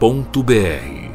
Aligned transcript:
Cinemacomrapadura.com.br 0.00 1.10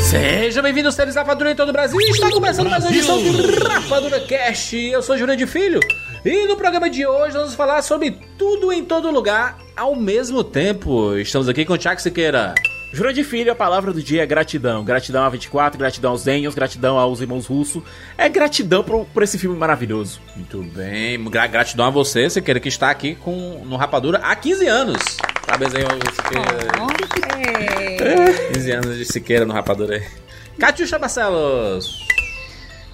Seja 0.00 0.62
bem-vindo, 0.62 0.90
seres 0.90 1.14
Rapadura 1.14 1.50
em 1.50 1.54
todo 1.54 1.68
o 1.68 1.72
Brasil. 1.72 2.00
Está 2.00 2.30
começando 2.30 2.70
mais 2.70 2.84
uma 2.84 2.90
edição 2.90 3.20
do 3.20 3.64
Rapadura 3.68 4.20
Cast. 4.20 4.74
Eu 4.74 5.02
sou 5.02 5.18
Júlio 5.18 5.36
de 5.36 5.46
Filho 5.46 5.80
e 6.24 6.46
no 6.46 6.56
programa 6.56 6.88
de 6.90 7.06
hoje 7.06 7.36
vamos 7.36 7.54
falar 7.54 7.82
sobre 7.82 8.18
tudo 8.38 8.72
em 8.72 8.84
todo 8.84 9.10
lugar 9.10 9.58
ao 9.76 9.94
mesmo 9.94 10.42
tempo. 10.42 11.16
Estamos 11.16 11.48
aqui 11.48 11.64
com 11.64 11.74
o 11.74 11.78
Tiago 11.78 12.00
Siqueira. 12.00 12.54
Jura 12.92 13.12
de 13.12 13.22
filho, 13.24 13.52
a 13.52 13.54
palavra 13.54 13.92
do 13.92 14.02
dia 14.02 14.22
é 14.22 14.26
gratidão. 14.26 14.84
Gratidão 14.84 15.24
a 15.24 15.28
24, 15.28 15.78
gratidão 15.78 16.12
aos 16.12 16.24
Daniels, 16.24 16.54
gratidão 16.54 16.98
aos 16.98 17.20
irmãos 17.20 17.46
russos. 17.46 17.82
É 18.16 18.28
gratidão 18.28 18.82
por, 18.82 19.04
por 19.06 19.22
esse 19.22 19.38
filme 19.38 19.56
maravilhoso. 19.56 20.20
Muito 20.34 20.62
bem, 20.62 21.22
gra 21.24 21.46
gratidão 21.46 21.86
a 21.86 21.90
você, 21.90 22.30
Siqueira, 22.30 22.58
que 22.58 22.68
está 22.68 22.90
aqui 22.90 23.14
com, 23.16 23.62
no 23.64 23.76
Rapadura 23.76 24.18
há 24.18 24.34
15 24.34 24.66
anos. 24.66 25.02
Parabéns 25.44 25.74
aí, 25.74 25.82
Siqueira. 26.14 26.66
15 28.54 28.70
anos 28.70 28.96
de 28.96 29.04
Siqueira 29.04 29.44
no 29.44 29.52
Rapadura 29.52 29.96
aí. 29.96 30.06
Catiuxa 30.58 30.98
Barcelos. 30.98 32.05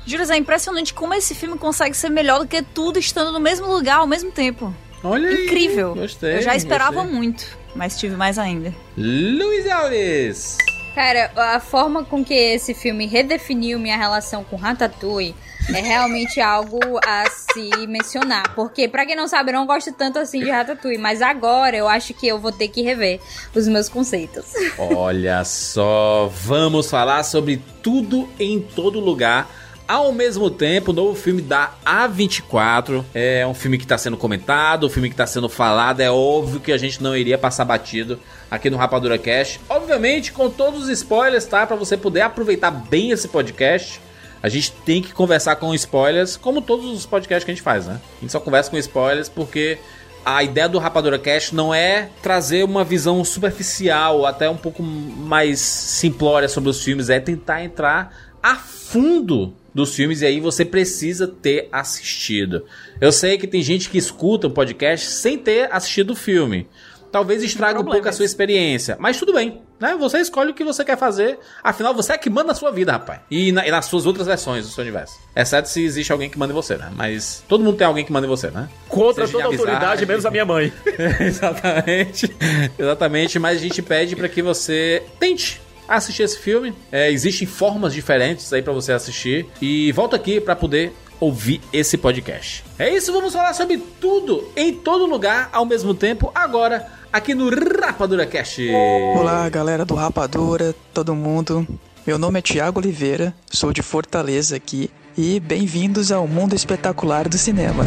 Júlio, 0.07 0.31
é 0.31 0.37
impressionante 0.37 0.93
como 0.93 1.15
esse 1.15 1.35
filme 1.35 1.59
consegue 1.59 1.97
ser 1.97 2.09
melhor 2.11 2.41
do 2.41 2.47
que 2.47 2.63
tudo 2.63 2.99
estando 2.99 3.33
no 3.33 3.41
mesmo 3.41 3.67
lugar 3.67 3.99
ao 3.99 4.07
mesmo 4.07 4.31
tempo. 4.31 4.75
Olha 5.05 5.29
aí. 5.29 5.47
Incrível. 5.47 5.95
Gostei. 5.95 6.39
Eu 6.39 6.43
já 6.43 6.55
esperava 6.55 7.01
gostei. 7.03 7.13
muito, 7.15 7.47
mas 7.75 7.99
tive 7.99 8.17
mais 8.17 8.39
ainda. 8.39 8.75
Luiz 8.97 9.69
Alves. 9.71 10.59
Cara, 10.95 11.33
a 11.35 11.59
forma 11.59 12.05
com 12.05 12.23
que 12.23 12.35
esse 12.35 12.75
filme 12.75 13.07
redefiniu 13.07 13.79
minha 13.79 13.97
relação 13.97 14.45
com 14.45 14.57
Ratatouille 14.57 15.35
é 15.75 15.81
realmente 15.81 16.39
algo 16.43 16.79
a 17.07 17.25
se 17.31 17.87
mencionar. 17.87 18.55
Porque, 18.55 18.87
pra 18.87 19.07
quem 19.07 19.17
não 19.17 19.27
sabe, 19.27 19.51
eu 19.51 19.55
não 19.55 19.67
gosto 19.67 19.91
tanto 19.93 20.19
assim 20.19 20.41
de 20.41 20.51
Ratatouille. 20.51 20.99
Mas 20.99 21.23
agora 21.23 21.77
eu 21.77 21.89
acho 21.89 22.13
que 22.13 22.29
eu 22.29 22.39
vou 22.39 22.53
ter 22.53 22.69
que 22.69 22.83
rever 22.83 23.21
os 23.55 23.67
meus 23.67 23.89
conceitos. 23.89 24.53
Olha 24.77 25.43
só, 25.45 26.31
vamos 26.31 26.91
falar 26.91 27.23
sobre 27.25 27.63
tudo 27.83 28.29
em 28.39 28.61
todo 28.61 29.01
lugar. 29.01 29.49
Ao 29.93 30.11
mesmo 30.11 30.49
tempo, 30.49 30.91
o 30.91 30.95
novo 30.95 31.15
filme 31.15 31.43
da 31.43 31.75
A24 31.85 33.05
é 33.13 33.47
um 33.47 33.53
filme 33.53 33.77
que 33.77 33.85
está 33.85 33.99
sendo 33.99 34.17
comentado, 34.17 34.87
um 34.87 34.89
filme 34.89 35.11
que 35.11 35.13
está 35.13 35.27
sendo 35.27 35.51
falado. 35.51 36.01
É 36.01 36.11
óbvio 36.11 36.61
que 36.61 36.73
a 36.73 36.79
gente 36.79 37.03
não 37.03 37.15
iria 37.15 37.37
passar 37.37 37.67
batido 37.67 38.19
aqui 38.51 38.71
no 38.71 38.79
Rapadura 38.79 39.19
Cast. 39.19 39.61
Obviamente, 39.69 40.33
com 40.33 40.49
todos 40.49 40.85
os 40.85 40.89
spoilers, 40.89 41.45
tá? 41.45 41.67
Para 41.67 41.77
você 41.77 41.95
poder 41.95 42.23
aproveitar 42.23 42.71
bem 42.71 43.11
esse 43.11 43.29
podcast. 43.29 44.01
A 44.43 44.49
gente 44.49 44.73
tem 44.73 45.03
que 45.03 45.13
conversar 45.13 45.57
com 45.57 45.75
spoilers, 45.75 46.39
como 46.39 46.63
todos 46.63 46.87
os 46.87 47.05
podcasts 47.05 47.45
que 47.45 47.51
a 47.51 47.55
gente 47.55 47.63
faz, 47.63 47.87
né? 47.87 48.01
A 48.17 48.21
gente 48.23 48.33
só 48.33 48.41
conversa 48.41 48.71
com 48.71 48.79
spoilers 48.79 49.29
porque 49.29 49.77
a 50.25 50.43
ideia 50.43 50.71
do 50.71 50.79
Rapadura 50.79 51.19
Cast 51.19 51.55
não 51.55 51.75
é 51.75 52.09
trazer 52.23 52.65
uma 52.65 52.83
visão 52.83 53.23
superficial, 53.27 54.25
até 54.25 54.49
um 54.49 54.57
pouco 54.57 54.83
mais 54.83 55.61
simplória 55.61 56.49
sobre 56.49 56.71
os 56.71 56.83
filmes, 56.83 57.11
é 57.11 57.21
tentar 57.21 57.63
entrar 57.63 58.33
a 58.43 58.57
fundo 58.57 59.55
dos 59.75 59.95
filmes 59.95 60.21
e 60.21 60.27
aí 60.27 60.41
você 60.41 60.65
precisa 60.65 61.27
ter 61.27 61.69
assistido. 61.73 62.65
Eu 63.01 63.13
sei 63.13 63.39
que 63.39 63.47
tem 63.47 63.63
gente 63.63 63.89
que 63.89 63.99
escuta 63.99 64.47
o 64.47 64.51
podcast 64.51 65.07
sem 65.07 65.39
ter 65.39 65.69
assistido 65.73 66.11
o 66.11 66.17
filme. 66.17 66.67
Talvez 67.11 67.43
estrague 67.43 67.79
um 67.79 67.85
pouco 67.85 68.09
a 68.09 68.13
sua 68.13 68.25
experiência, 68.25 68.97
mas 68.99 69.19
tudo 69.19 69.35
bem, 69.35 69.61
né? 69.79 69.95
Você 70.01 70.17
escolhe 70.17 70.51
o 70.51 70.55
que 70.55 70.65
você 70.65 70.83
quer 70.83 70.97
fazer, 70.97 71.39
afinal 71.63 71.93
você 71.93 72.15
é 72.15 72.17
que 72.17 72.31
manda 72.31 72.53
a 72.53 72.55
sua 72.55 72.71
vida, 72.71 72.91
rapaz. 72.93 73.21
E, 73.31 73.53
na- 73.53 73.67
e 73.67 73.71
nas 73.71 73.85
suas 73.85 74.07
outras 74.07 74.27
versões 74.27 74.65
do 74.67 74.73
seu 74.73 74.81
universo. 74.81 75.19
Exceto 75.37 75.69
se 75.69 75.85
existe 75.85 76.11
alguém 76.11 76.31
que 76.31 76.39
manda 76.39 76.55
em 76.55 76.57
você, 76.57 76.75
né? 76.79 76.91
Mas 76.97 77.45
todo 77.47 77.63
mundo 77.63 77.77
tem 77.77 77.87
alguém 77.87 78.03
que 78.03 78.11
manda 78.11 78.27
em 78.27 78.31
você, 78.31 78.51
né? 78.51 78.67
Contra 78.89 79.27
Seja 79.27 79.41
toda 79.43 79.51
de 79.55 79.61
autoridade, 79.61 80.07
menos 80.07 80.25
a 80.25 80.31
minha 80.31 80.47
mãe. 80.47 80.73
Exatamente. 81.21 82.35
Exatamente, 82.79 83.39
mas 83.39 83.59
a 83.59 83.61
gente 83.61 83.83
pede 83.83 84.17
para 84.17 84.29
que 84.29 84.41
você 84.41 85.03
tente 85.21 85.61
assistir 85.97 86.23
esse 86.23 86.39
filme. 86.39 86.75
É, 86.91 87.11
existem 87.11 87.47
formas 87.47 87.93
diferentes 87.93 88.53
aí 88.53 88.63
para 88.63 88.73
você 88.73 88.93
assistir 88.93 89.47
e 89.61 89.93
volta 89.93 90.17
aqui 90.17 90.41
para 90.41 90.57
poder 90.57 90.93
ouvir 91.21 91.61
esse 91.73 91.97
podcast. 91.97 92.65
É 92.79 92.93
isso, 92.93 93.13
vamos 93.13 93.33
falar 93.33 93.53
sobre 93.55 93.79
tudo 94.01 94.51
em 94.57 94.75
todo 94.75 95.07
lugar 95.07 95.49
ao 95.53 95.65
mesmo 95.65 95.95
tempo 95.95 96.33
agora 96.35 96.87
aqui 97.13 97.35
no 97.35 97.49
Rapadura 97.49 98.27
Cast. 98.27 98.69
Olá, 99.17 99.49
galera 99.49 99.85
do 99.85 99.95
Rapadura, 99.95 100.75
todo 100.93 101.15
mundo. 101.15 101.67
Meu 102.05 102.19
nome 102.19 102.41
é 102.41 102.43
Tiago 102.43 102.81
Oliveira, 102.81 103.33
sou 103.49 103.73
de 103.73 103.83
Fortaleza 103.83 104.57
aqui 104.57 104.91
e 105.17 105.39
bem-vindos 105.39 106.11
ao 106.11 106.27
mundo 106.27 106.57
espetacular 106.57 107.29
do 107.29 107.39
cinema. 107.39 107.87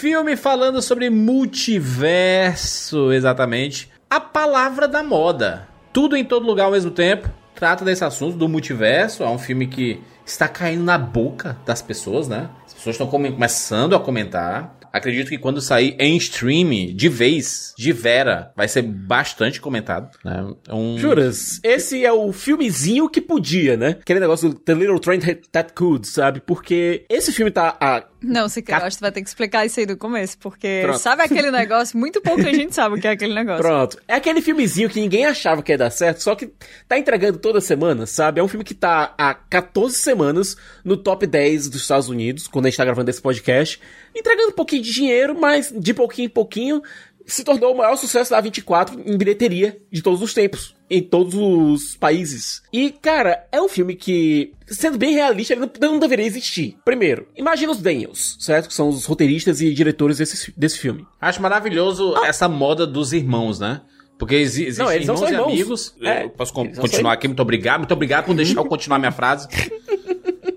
Filme 0.00 0.34
falando 0.34 0.80
sobre 0.80 1.10
multiverso, 1.10 3.12
exatamente. 3.12 3.90
A 4.08 4.18
palavra 4.18 4.88
da 4.88 5.02
moda. 5.02 5.68
Tudo 5.92 6.16
em 6.16 6.24
todo 6.24 6.46
lugar 6.46 6.64
ao 6.64 6.70
mesmo 6.72 6.90
tempo. 6.90 7.28
Trata 7.54 7.84
desse 7.84 8.02
assunto 8.02 8.38
do 8.38 8.48
multiverso. 8.48 9.22
É 9.22 9.28
um 9.28 9.38
filme 9.38 9.66
que 9.66 10.00
está 10.24 10.48
caindo 10.48 10.82
na 10.84 10.96
boca 10.96 11.58
das 11.66 11.82
pessoas, 11.82 12.28
né? 12.28 12.48
As 12.66 12.72
pessoas 12.72 12.94
estão 12.94 13.06
come- 13.08 13.32
começando 13.32 13.94
a 13.94 14.00
comentar. 14.00 14.74
Acredito 14.92 15.28
que 15.28 15.38
quando 15.38 15.60
sair 15.60 15.96
em 15.98 16.16
stream, 16.16 16.94
de 16.94 17.08
vez, 17.08 17.74
de 17.76 17.92
vera, 17.92 18.52
vai 18.56 18.68
ser 18.68 18.82
bastante 18.82 19.60
comentado. 19.60 20.10
Né? 20.24 20.54
É 20.68 20.74
um... 20.74 20.98
Juras, 20.98 21.60
esse 21.62 22.04
é 22.04 22.12
o 22.12 22.32
filmezinho 22.32 23.08
que 23.08 23.20
podia, 23.20 23.76
né? 23.76 23.96
Aquele 24.00 24.20
negócio 24.20 24.48
do 24.48 24.54
The 24.54 24.74
Little 24.74 24.98
Train 24.98 25.20
That 25.52 25.72
Could, 25.74 26.06
sabe? 26.06 26.40
Porque 26.40 27.04
esse 27.08 27.32
filme 27.32 27.50
tá 27.50 27.76
há 27.80 28.04
Não, 28.22 28.48
você 28.48 28.62
quer, 28.62 28.80
eu 28.80 28.86
acho 28.86 28.96
que 28.96 29.00
tu 29.00 29.02
vai 29.02 29.12
ter 29.12 29.22
que 29.22 29.28
explicar 29.28 29.64
isso 29.64 29.80
aí 29.80 29.86
do 29.86 29.96
começo, 29.96 30.36
porque 30.38 30.80
Pronto. 30.82 30.98
sabe 30.98 31.22
aquele 31.22 31.50
negócio? 31.50 31.98
Muito 31.98 32.20
pouca 32.20 32.52
gente 32.52 32.74
sabe 32.74 32.96
o 32.96 33.00
que 33.00 33.06
é 33.06 33.12
aquele 33.12 33.34
negócio. 33.34 33.62
Pronto. 33.62 33.98
É 34.06 34.14
aquele 34.14 34.40
filmezinho 34.40 34.88
que 34.88 35.00
ninguém 35.00 35.26
achava 35.26 35.62
que 35.62 35.72
ia 35.72 35.78
dar 35.78 35.90
certo, 35.90 36.22
só 36.22 36.34
que 36.34 36.50
tá 36.88 36.98
entregando 36.98 37.38
toda 37.38 37.60
semana, 37.60 38.06
sabe? 38.06 38.40
É 38.40 38.42
um 38.42 38.48
filme 38.48 38.64
que 38.64 38.74
tá 38.74 39.14
há 39.16 39.34
14 39.34 39.96
semanas 39.96 40.56
no 40.84 40.96
top 40.96 41.26
10 41.26 41.68
dos 41.68 41.82
Estados 41.82 42.08
Unidos, 42.08 42.46
quando 42.46 42.66
a 42.66 42.70
gente 42.70 42.76
tá 42.76 42.84
gravando 42.84 43.10
esse 43.10 43.20
podcast, 43.20 43.80
entregando 44.14 44.48
um 44.48 44.54
pouquinho 44.54 44.79
de 44.80 44.92
dinheiro, 44.92 45.38
mas 45.38 45.72
de 45.74 45.94
pouquinho 45.94 46.26
em 46.26 46.30
pouquinho 46.30 46.82
se 47.26 47.44
tornou 47.44 47.72
o 47.72 47.76
maior 47.76 47.96
sucesso 47.96 48.30
da 48.30 48.40
24 48.40 49.00
em 49.06 49.16
bilheteria 49.16 49.78
de 49.90 50.02
todos 50.02 50.20
os 50.20 50.34
tempos, 50.34 50.74
em 50.88 51.00
todos 51.00 51.34
os 51.34 51.96
países. 51.96 52.62
E, 52.72 52.90
cara, 52.90 53.46
é 53.52 53.60
um 53.60 53.68
filme 53.68 53.94
que, 53.94 54.52
sendo 54.66 54.98
bem 54.98 55.14
realista, 55.14 55.54
ele 55.54 55.60
não, 55.60 55.92
não 55.92 55.98
deveria 55.98 56.26
existir. 56.26 56.76
Primeiro, 56.84 57.28
imagina 57.36 57.72
os 57.72 57.80
Daniels, 57.80 58.36
certo? 58.40 58.68
Que 58.68 58.74
são 58.74 58.88
os 58.88 59.04
roteiristas 59.04 59.60
e 59.60 59.72
diretores 59.72 60.18
desse, 60.18 60.52
desse 60.56 60.78
filme. 60.78 61.06
Acho 61.20 61.40
maravilhoso 61.40 62.16
essa 62.24 62.48
moda 62.48 62.86
dos 62.86 63.12
irmãos, 63.12 63.60
né? 63.60 63.80
Porque 64.18 64.34
exi 64.34 64.66
existem 64.66 65.00
irmãos 65.00 65.18
são 65.18 65.28
e 65.28 65.32
irmãos. 65.32 65.52
amigos. 65.52 65.94
É, 66.02 66.24
eu 66.24 66.30
posso 66.30 66.52
continuar 66.52 66.88
irmãos. 66.92 67.12
aqui, 67.12 67.26
muito 67.26 67.40
obrigado. 67.40 67.78
Muito 67.78 67.94
obrigado 67.94 68.26
por 68.26 68.34
deixar 68.34 68.60
eu 68.60 68.66
continuar 68.66 68.98
minha 68.98 69.12
frase. 69.12 69.48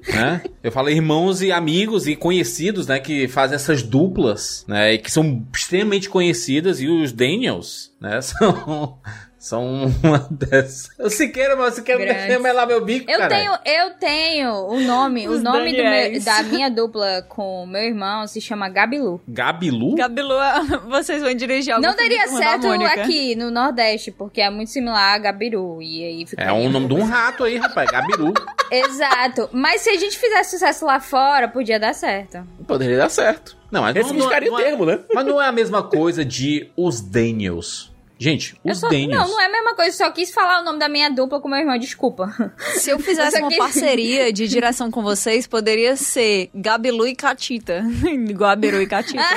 né? 0.08 0.42
Eu 0.62 0.72
falo 0.72 0.90
irmãos 0.90 1.42
e 1.42 1.52
amigos 1.52 2.08
e 2.08 2.16
conhecidos, 2.16 2.88
né? 2.88 3.00
Que 3.00 3.28
fazem 3.28 3.56
essas 3.56 3.84
duplas, 3.84 4.66
né? 4.68 4.94
E 4.94 4.98
que 4.98 5.12
são 5.12 5.46
extremamente 5.56 6.10
conhecidas. 6.10 6.82
E 6.82 6.88
os 6.88 7.12
Daniels, 7.12 7.92
né? 8.00 8.20
São... 8.22 8.98
São 9.44 9.92
uma 10.02 10.20
dessas. 10.32 10.90
O 10.98 11.10
Siqueira, 11.10 11.58
mas 11.58 11.74
o 11.74 11.76
Siqueira 11.76 12.00
não 12.00 12.08
Grande. 12.08 12.28
deixa 12.28 12.42
melar 12.42 12.66
meu 12.66 12.80
bico, 12.86 13.12
Eu 13.12 13.20
caralho. 13.20 13.60
tenho, 13.62 13.78
eu 13.78 13.90
tenho 13.96 14.54
o 14.68 14.80
nome, 14.80 15.28
o 15.28 15.38
nome 15.38 15.72
do 15.76 15.84
meu- 15.84 16.22
da 16.24 16.44
minha 16.44 16.70
dupla 16.72 17.22
com 17.28 17.64
o 17.64 17.68
meu 17.68 17.82
irmão 17.82 18.26
se 18.26 18.40
chama 18.40 18.70
Gabilu. 18.70 19.22
Gabilu? 19.28 19.96
Gabilu, 19.96 20.34
vocês 20.88 21.22
vão 21.22 21.34
dirigir 21.36 21.74
algum 21.74 21.86
Não 21.86 21.94
daria 21.94 22.26
certo 22.30 22.68
aqui 22.86 23.36
no 23.36 23.52
Nordeste, 23.52 24.12
porque 24.12 24.40
é 24.40 24.50
muito 24.50 24.72
similar 24.72 25.16
a 25.16 25.18
Gabiru. 25.18 25.82
E 25.82 26.06
aí 26.06 26.26
fica. 26.26 26.42
É 26.42 26.50
o 26.54 26.70
nome 26.70 26.88
de 26.88 26.94
um 26.94 27.04
rato 27.04 27.44
aí, 27.44 27.58
rapaz. 27.58 27.92
Gabiru. 27.92 28.34
Exato. 28.72 29.50
Mas 29.52 29.82
se 29.82 29.90
a 29.90 29.98
gente 29.98 30.18
fizesse 30.18 30.52
sucesso 30.52 30.86
lá 30.86 31.02
fora, 31.02 31.50
podia 31.50 31.78
dar 31.78 31.94
certo. 31.94 32.48
Poderia 32.66 32.98
dar 32.98 33.10
certo. 33.10 33.58
Não, 33.70 33.82
mas 33.82 33.94
Esse 33.96 34.14
ficaria 34.14 34.52
o 34.54 34.58
é- 34.60 34.64
termo, 34.64 34.86
né? 34.86 35.00
Mas 35.14 35.26
não 35.26 35.42
é 35.42 35.48
a 35.48 35.52
mesma 35.52 35.84
coisa 35.84 36.24
de 36.24 36.70
os 36.78 37.02
Daniels. 37.02 37.92
Gente, 38.20 38.56
os 38.64 38.80
só- 38.80 38.88
Daniels. 38.90 39.12
não, 39.12 39.28
não 39.28 39.42
é 39.42 39.46
a 39.48 39.50
mesma 39.52 39.76
coisa, 39.76 39.98
só 39.98 40.10
quis 40.12 40.32
falar 40.32 40.62
o 40.62 40.64
nome 40.64 40.80
da 40.80 40.88
minha 40.88 41.10
dupla 41.10 41.42
com 41.42 41.48
meu 41.50 41.60
irmão, 41.60 41.78
desculpa. 41.78 42.34
Se 42.76 42.90
eu 42.90 43.00
fizesse 43.00 43.38
Eu 43.38 43.42
uma 43.42 43.50
quis- 43.50 43.58
parceria 43.58 44.32
de 44.32 44.48
direção 44.48 44.90
com 44.92 45.02
vocês, 45.02 45.46
poderia 45.48 45.96
ser 45.96 46.50
Gabilu 46.56 47.06
e 47.08 47.16
Catita. 47.16 47.84
Gabiru 48.34 48.82
e 48.82 48.88
Catita. 48.88 49.22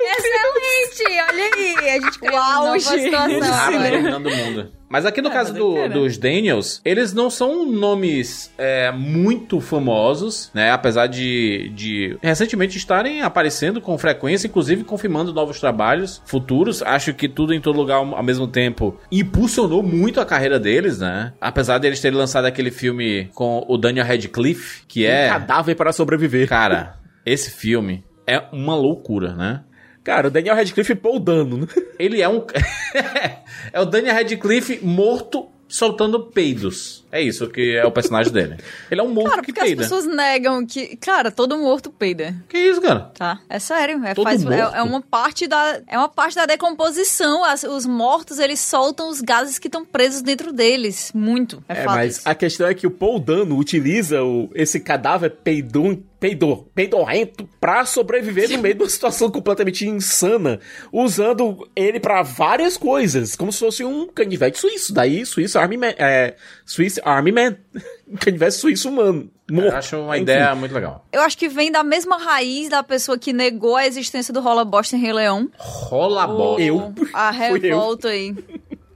Excelente! 0.00 1.20
Olha 1.30 1.50
aí, 1.54 1.90
a 1.90 2.00
gente 2.00 2.18
criou 2.18 2.34
O 2.34 2.38
uma 2.44 2.64
nova 2.66 2.78
situação. 2.80 3.40
Ah, 3.52 4.18
mundo. 4.30 4.72
Mas 4.88 5.04
aqui 5.06 5.20
no 5.22 5.28
É, 5.28 5.32
caso 5.32 5.52
mas 5.52 5.58
do- 5.60 5.70
eu 5.70 5.74
quero. 5.82 5.92
dos 5.94 6.18
Daniels, 6.18 6.80
eles 6.84 7.12
não 7.12 7.28
são 7.30 7.66
nomes 7.66 8.52
é, 8.56 8.92
muito 8.92 9.60
famosos, 9.60 10.50
né? 10.54 10.70
Apesar 10.70 11.06
de, 11.06 11.70
de 11.74 12.16
recentemente 12.22 12.76
estarem 12.78 13.22
aparecendo 13.22 13.80
com 13.80 13.96
frequência, 13.98 14.46
inclusive 14.46 14.84
confirmando 14.84 15.32
novos 15.32 15.58
trabalhos 15.58 16.22
futuros. 16.26 16.82
Acho 16.82 17.12
que 17.14 17.28
tudo 17.28 17.52
em 17.54 17.60
todo 17.60 17.76
lugar 17.76 17.96
ao 17.96 18.22
mesmo 18.22 18.46
tempo 18.46 18.96
impulsionou 19.10 19.82
muito 19.82 20.20
a 20.20 20.26
carreira 20.26 20.60
deles, 20.60 20.98
né? 21.00 21.32
Apesar 21.40 21.78
deles 21.78 22.00
terem 22.00 22.16
lançado 22.18 22.44
aquele 22.44 22.70
filme 22.70 23.30
com 23.34 23.64
o 23.68 23.76
Daniel 23.76 24.06
Radcliffe, 24.06 24.82
que 24.86 25.04
é. 25.06 25.26
Um 25.26 25.30
cadáver 25.30 25.74
para 25.74 25.92
sobreviver. 25.92 26.48
Cara, 26.48 26.98
esse 27.26 27.50
filme 27.50 28.04
é 28.26 28.42
uma 28.52 28.76
loucura, 28.76 29.34
né? 29.34 29.62
Cara, 30.04 30.28
o 30.28 30.30
Daniel 30.30 30.54
Radcliffe 30.54 30.94
pô 30.94 31.16
o 31.16 31.18
dano, 31.18 31.56
né? 31.56 31.66
Ele 31.98 32.20
é 32.20 32.28
um. 32.28 32.44
é 33.72 33.80
o 33.80 33.86
Daniel 33.86 34.14
Radcliffe 34.14 34.78
morto 34.84 35.48
soltando 35.66 36.26
peidos. 36.26 37.03
É 37.16 37.22
isso 37.22 37.48
que 37.48 37.76
é 37.76 37.86
o 37.86 37.92
personagem 37.92 38.32
dele. 38.32 38.56
Ele 38.90 39.00
é 39.00 39.04
um 39.04 39.08
morto 39.08 39.30
Cara, 39.30 39.42
que 39.42 39.46
porque 39.52 39.60
as 39.60 39.66
peida. 39.68 39.82
pessoas 39.82 40.04
negam 40.04 40.66
que. 40.66 40.96
Cara, 40.96 41.30
todo 41.30 41.56
morto 41.56 41.90
peida. 41.90 42.34
Que 42.48 42.58
isso, 42.58 42.80
cara? 42.80 43.12
Tá? 43.16 43.40
É 43.48 43.58
sério. 43.60 44.04
É, 44.04 44.14
faz, 44.16 44.44
é, 44.44 44.58
é 44.58 44.82
uma 44.82 45.00
parte 45.00 45.46
da. 45.46 45.80
É 45.86 45.96
uma 45.96 46.08
parte 46.08 46.34
da 46.34 46.44
decomposição. 46.44 47.44
As- 47.44 47.62
os 47.62 47.86
mortos, 47.86 48.38
eles 48.40 48.58
soltam 48.58 49.08
os 49.08 49.20
gases 49.20 49.58
que 49.60 49.68
estão 49.68 49.84
presos 49.84 50.22
dentro 50.22 50.52
deles. 50.52 51.12
Muito. 51.14 51.62
É, 51.68 51.74
É, 51.74 51.84
fato. 51.84 51.94
mas 51.94 52.16
isso. 52.18 52.28
a 52.28 52.34
questão 52.34 52.66
é 52.66 52.74
que 52.74 52.86
o 52.86 52.90
Paul 52.90 53.20
Dano 53.20 53.56
utiliza 53.56 54.22
o, 54.24 54.50
esse 54.54 54.80
cadáver 54.80 55.30
peidum, 55.30 56.02
peidor, 56.18 56.64
peidorrento 56.74 57.48
pra 57.60 57.84
sobreviver 57.84 58.50
no 58.50 58.58
meio 58.58 58.74
de 58.74 58.82
uma 58.82 58.88
situação 58.88 59.30
completamente 59.30 59.86
insana, 59.86 60.58
usando 60.92 61.68
ele 61.76 62.00
pra 62.00 62.22
várias 62.22 62.76
coisas, 62.76 63.36
como 63.36 63.52
se 63.52 63.58
fosse 63.58 63.84
um 63.84 64.06
canivete 64.08 64.58
suíço. 64.58 64.92
Daí, 64.94 65.24
Swiss 65.26 65.54
Army 65.56 65.76
Man, 65.76 65.92
é, 65.98 66.34
Swiss 66.64 66.98
Army 67.04 67.32
Man, 67.32 67.56
canivete 68.20 68.52
suíço 68.54 68.88
humano, 68.88 69.30
Eu 69.48 69.54
morto. 69.54 69.74
acho 69.74 69.96
uma 69.98 70.16
Enfim. 70.16 70.22
ideia 70.22 70.54
muito 70.54 70.72
legal. 70.74 71.04
Eu 71.12 71.20
acho 71.22 71.36
que 71.36 71.48
vem 71.48 71.70
da 71.70 71.82
mesma 71.84 72.16
raiz 72.16 72.68
da 72.68 72.82
pessoa 72.82 73.18
que 73.18 73.32
negou 73.32 73.76
a 73.76 73.86
existência 73.86 74.32
do 74.32 74.40
Rola 74.40 74.64
Bosta 74.64 74.96
em 74.96 75.00
Rei 75.00 75.12
Leão. 75.12 75.48
Rola 75.58 76.26
bola. 76.26 76.60
Eu. 76.60 76.92
A 77.12 77.32
Fui 77.50 77.58
eu. 77.58 77.60
revolta 77.60 78.08
aí. 78.08 78.34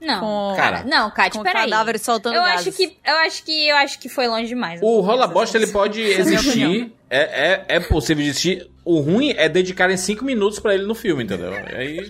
Não. 0.01 0.19
Com, 0.21 0.53
Cara, 0.55 0.83
Não, 0.85 1.11
Kátia, 1.11 1.41
peraí. 1.43 1.69
cadáveres 1.69 2.01
soltando 2.01 2.35
Eu 2.35 2.41
gases. 2.41 2.67
acho 2.69 2.77
que 2.77 2.97
eu 3.05 3.15
acho 3.17 3.43
que 3.43 3.67
eu 3.67 3.75
acho 3.75 3.99
que 3.99 4.07
foi 4.07 4.27
longe 4.29 4.47
demais. 4.47 4.79
O 4.81 5.01
rola 5.01 5.27
bosta 5.27 5.57
ele 5.57 5.67
pode 5.67 6.01
é 6.01 6.19
existir. 6.19 6.93
É, 7.09 7.51
é, 7.51 7.65
é 7.75 7.79
possível 7.81 8.23
existir. 8.23 8.69
O 8.85 9.01
ruim 9.01 9.33
é 9.35 9.49
dedicarem 9.49 9.97
cinco 9.97 10.23
minutos 10.23 10.57
pra 10.59 10.73
ele 10.73 10.85
no 10.85 10.95
filme, 10.95 11.23
entendeu? 11.25 11.51
Aí. 11.53 12.09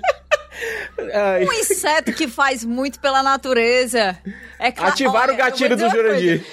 Ai, 1.13 1.45
Um 1.45 1.53
inseto 1.53 2.13
que 2.13 2.27
faz 2.27 2.63
muito 2.63 2.99
pela 2.99 3.23
natureza. 3.23 4.17
É 4.59 4.67
ativaram 4.77 5.33
o 5.33 5.37
gatilho 5.37 5.75
do 5.75 5.89
Jurandir. 5.89 6.45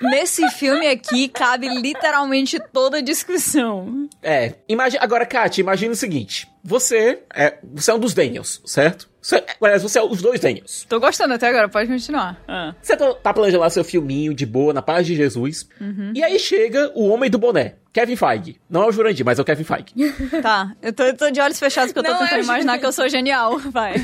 Nesse 0.00 0.48
filme 0.50 0.86
aqui 0.86 1.28
cabe 1.28 1.68
literalmente 1.68 2.58
toda 2.72 2.98
a 2.98 3.00
discussão. 3.02 4.08
É, 4.22 4.54
imagina, 4.66 5.02
agora, 5.04 5.26
Kátia, 5.26 5.60
imagina 5.60 5.92
o 5.92 5.96
seguinte. 5.96 6.48
Você 6.62 7.22
é, 7.34 7.58
você 7.72 7.90
é 7.90 7.94
um 7.94 7.98
dos 7.98 8.12
Daniels, 8.14 8.60
certo? 8.66 9.08
Você, 9.20 9.42
aliás, 9.60 9.82
você 9.82 9.98
é 9.98 10.02
os 10.02 10.22
dois 10.22 10.40
Daniels. 10.40 10.86
Tô 10.88 10.98
gostando 10.98 11.34
até 11.34 11.48
agora, 11.48 11.68
pode 11.68 11.88
continuar. 11.90 12.42
Ah. 12.48 12.74
Você 12.80 12.96
tá, 12.96 13.12
tá 13.14 13.34
planejando 13.34 13.60
lá 13.62 13.68
seu 13.68 13.84
filminho 13.84 14.32
de 14.32 14.46
boa, 14.46 14.72
na 14.72 14.80
paz 14.80 15.06
de 15.06 15.14
Jesus. 15.14 15.68
Uhum. 15.78 16.12
E 16.14 16.22
aí 16.22 16.38
chega 16.38 16.90
o 16.94 17.06
homem 17.08 17.30
do 17.30 17.38
boné, 17.38 17.74
Kevin 17.92 18.16
Feige. 18.16 18.58
Não 18.68 18.82
é 18.84 18.86
o 18.86 18.92
Jurandir, 18.92 19.24
mas 19.24 19.38
é 19.38 19.42
o 19.42 19.44
Kevin 19.44 19.64
Feige. 19.64 19.94
Tá, 20.42 20.74
eu 20.80 20.92
tô, 20.92 21.02
eu 21.02 21.16
tô 21.16 21.30
de 21.30 21.38
olhos 21.40 21.58
fechados 21.58 21.92
porque 21.92 22.06
eu 22.06 22.12
tô 22.14 22.18
Não, 22.18 22.26
tentando 22.26 22.40
eu- 22.40 22.44
imaginar 22.44 22.78
que 22.78 22.86
eu 22.86 22.92
sou 22.92 23.08
genial. 23.10 23.58
Vai. 23.70 23.94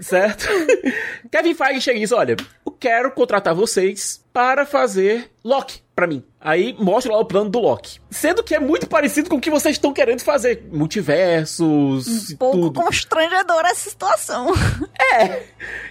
certo? 0.00 0.48
Kevin 1.30 1.54
Feige 1.54 1.80
chega 1.80 1.98
e 1.98 2.00
diz: 2.00 2.12
Olha, 2.12 2.36
eu 2.66 2.72
quero 2.72 3.10
contratar 3.12 3.54
vocês 3.54 4.24
para 4.32 4.66
fazer 4.66 5.30
Loki 5.44 5.80
pra 5.94 6.06
mim. 6.06 6.22
Aí 6.40 6.74
mostra 6.78 7.12
lá 7.12 7.18
o 7.18 7.24
plano 7.24 7.48
do 7.50 7.58
Loki. 7.58 8.00
Sendo 8.10 8.42
que 8.42 8.54
é 8.54 8.60
muito 8.60 8.86
parecido 8.86 9.28
com 9.30 9.36
o 9.36 9.40
que 9.40 9.50
vocês 9.50 9.76
estão 9.76 9.92
querendo 9.92 10.20
fazer. 10.20 10.68
Multiversos 10.72 12.30
Um 12.32 12.36
Pouco 12.36 12.56
tudo. 12.58 12.80
constrangedora 12.82 13.68
essa 13.68 13.88
situação. 13.90 14.52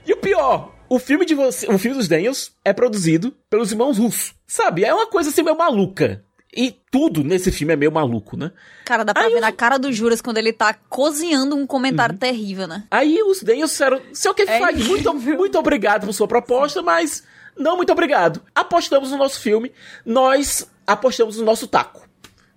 E 0.05 0.13
o 0.13 0.17
pior, 0.17 0.73
o 0.87 0.99
filme 0.99 1.25
de 1.25 1.33
você, 1.35 1.67
o 1.67 1.77
filme 1.77 1.97
dos 1.97 2.07
Daniels 2.07 2.51
é 2.63 2.71
produzido 2.71 3.35
pelos 3.49 3.71
irmãos 3.71 3.97
Russo. 3.97 4.33
Sabe? 4.45 4.85
É 4.85 4.93
uma 4.93 5.07
coisa 5.07 5.29
assim 5.29 5.41
meio 5.43 5.57
maluca. 5.57 6.23
E 6.55 6.71
tudo 6.89 7.23
nesse 7.23 7.51
filme 7.51 7.73
é 7.73 7.75
meio 7.75 7.91
maluco, 7.91 8.37
né? 8.37 8.51
Cara, 8.85 9.03
dá 9.03 9.13
pra 9.13 9.23
Aí 9.23 9.29
ver 9.31 9.37
eu- 9.37 9.41
na 9.41 9.51
cara 9.51 9.77
do 9.77 9.91
Juras 9.91 10.21
quando 10.21 10.37
ele 10.37 10.53
tá 10.53 10.73
cozinhando 10.87 11.55
um 11.55 11.67
comentário 11.67 12.13
Uhum. 12.13 12.19
terrível, 12.19 12.67
né? 12.67 12.83
Aí 12.89 13.21
os 13.21 13.43
Daniels 13.43 13.71
disseram: 13.71 14.01
Seu 14.13 14.33
Kevin 14.33 14.51
É 14.51 14.59
Feige, 14.65 14.87
muito, 14.87 15.13
muito 15.13 15.59
obrigado 15.59 16.05
por 16.05 16.13
sua 16.13 16.27
proposta, 16.27 16.81
mas 16.81 17.23
não 17.57 17.75
muito 17.77 17.91
obrigado. 17.91 18.41
Apostamos 18.53 19.11
no 19.11 19.17
nosso 19.17 19.39
filme, 19.39 19.71
nós 20.05 20.69
apostamos 20.85 21.37
no 21.37 21.45
nosso 21.45 21.67
taco. 21.67 22.07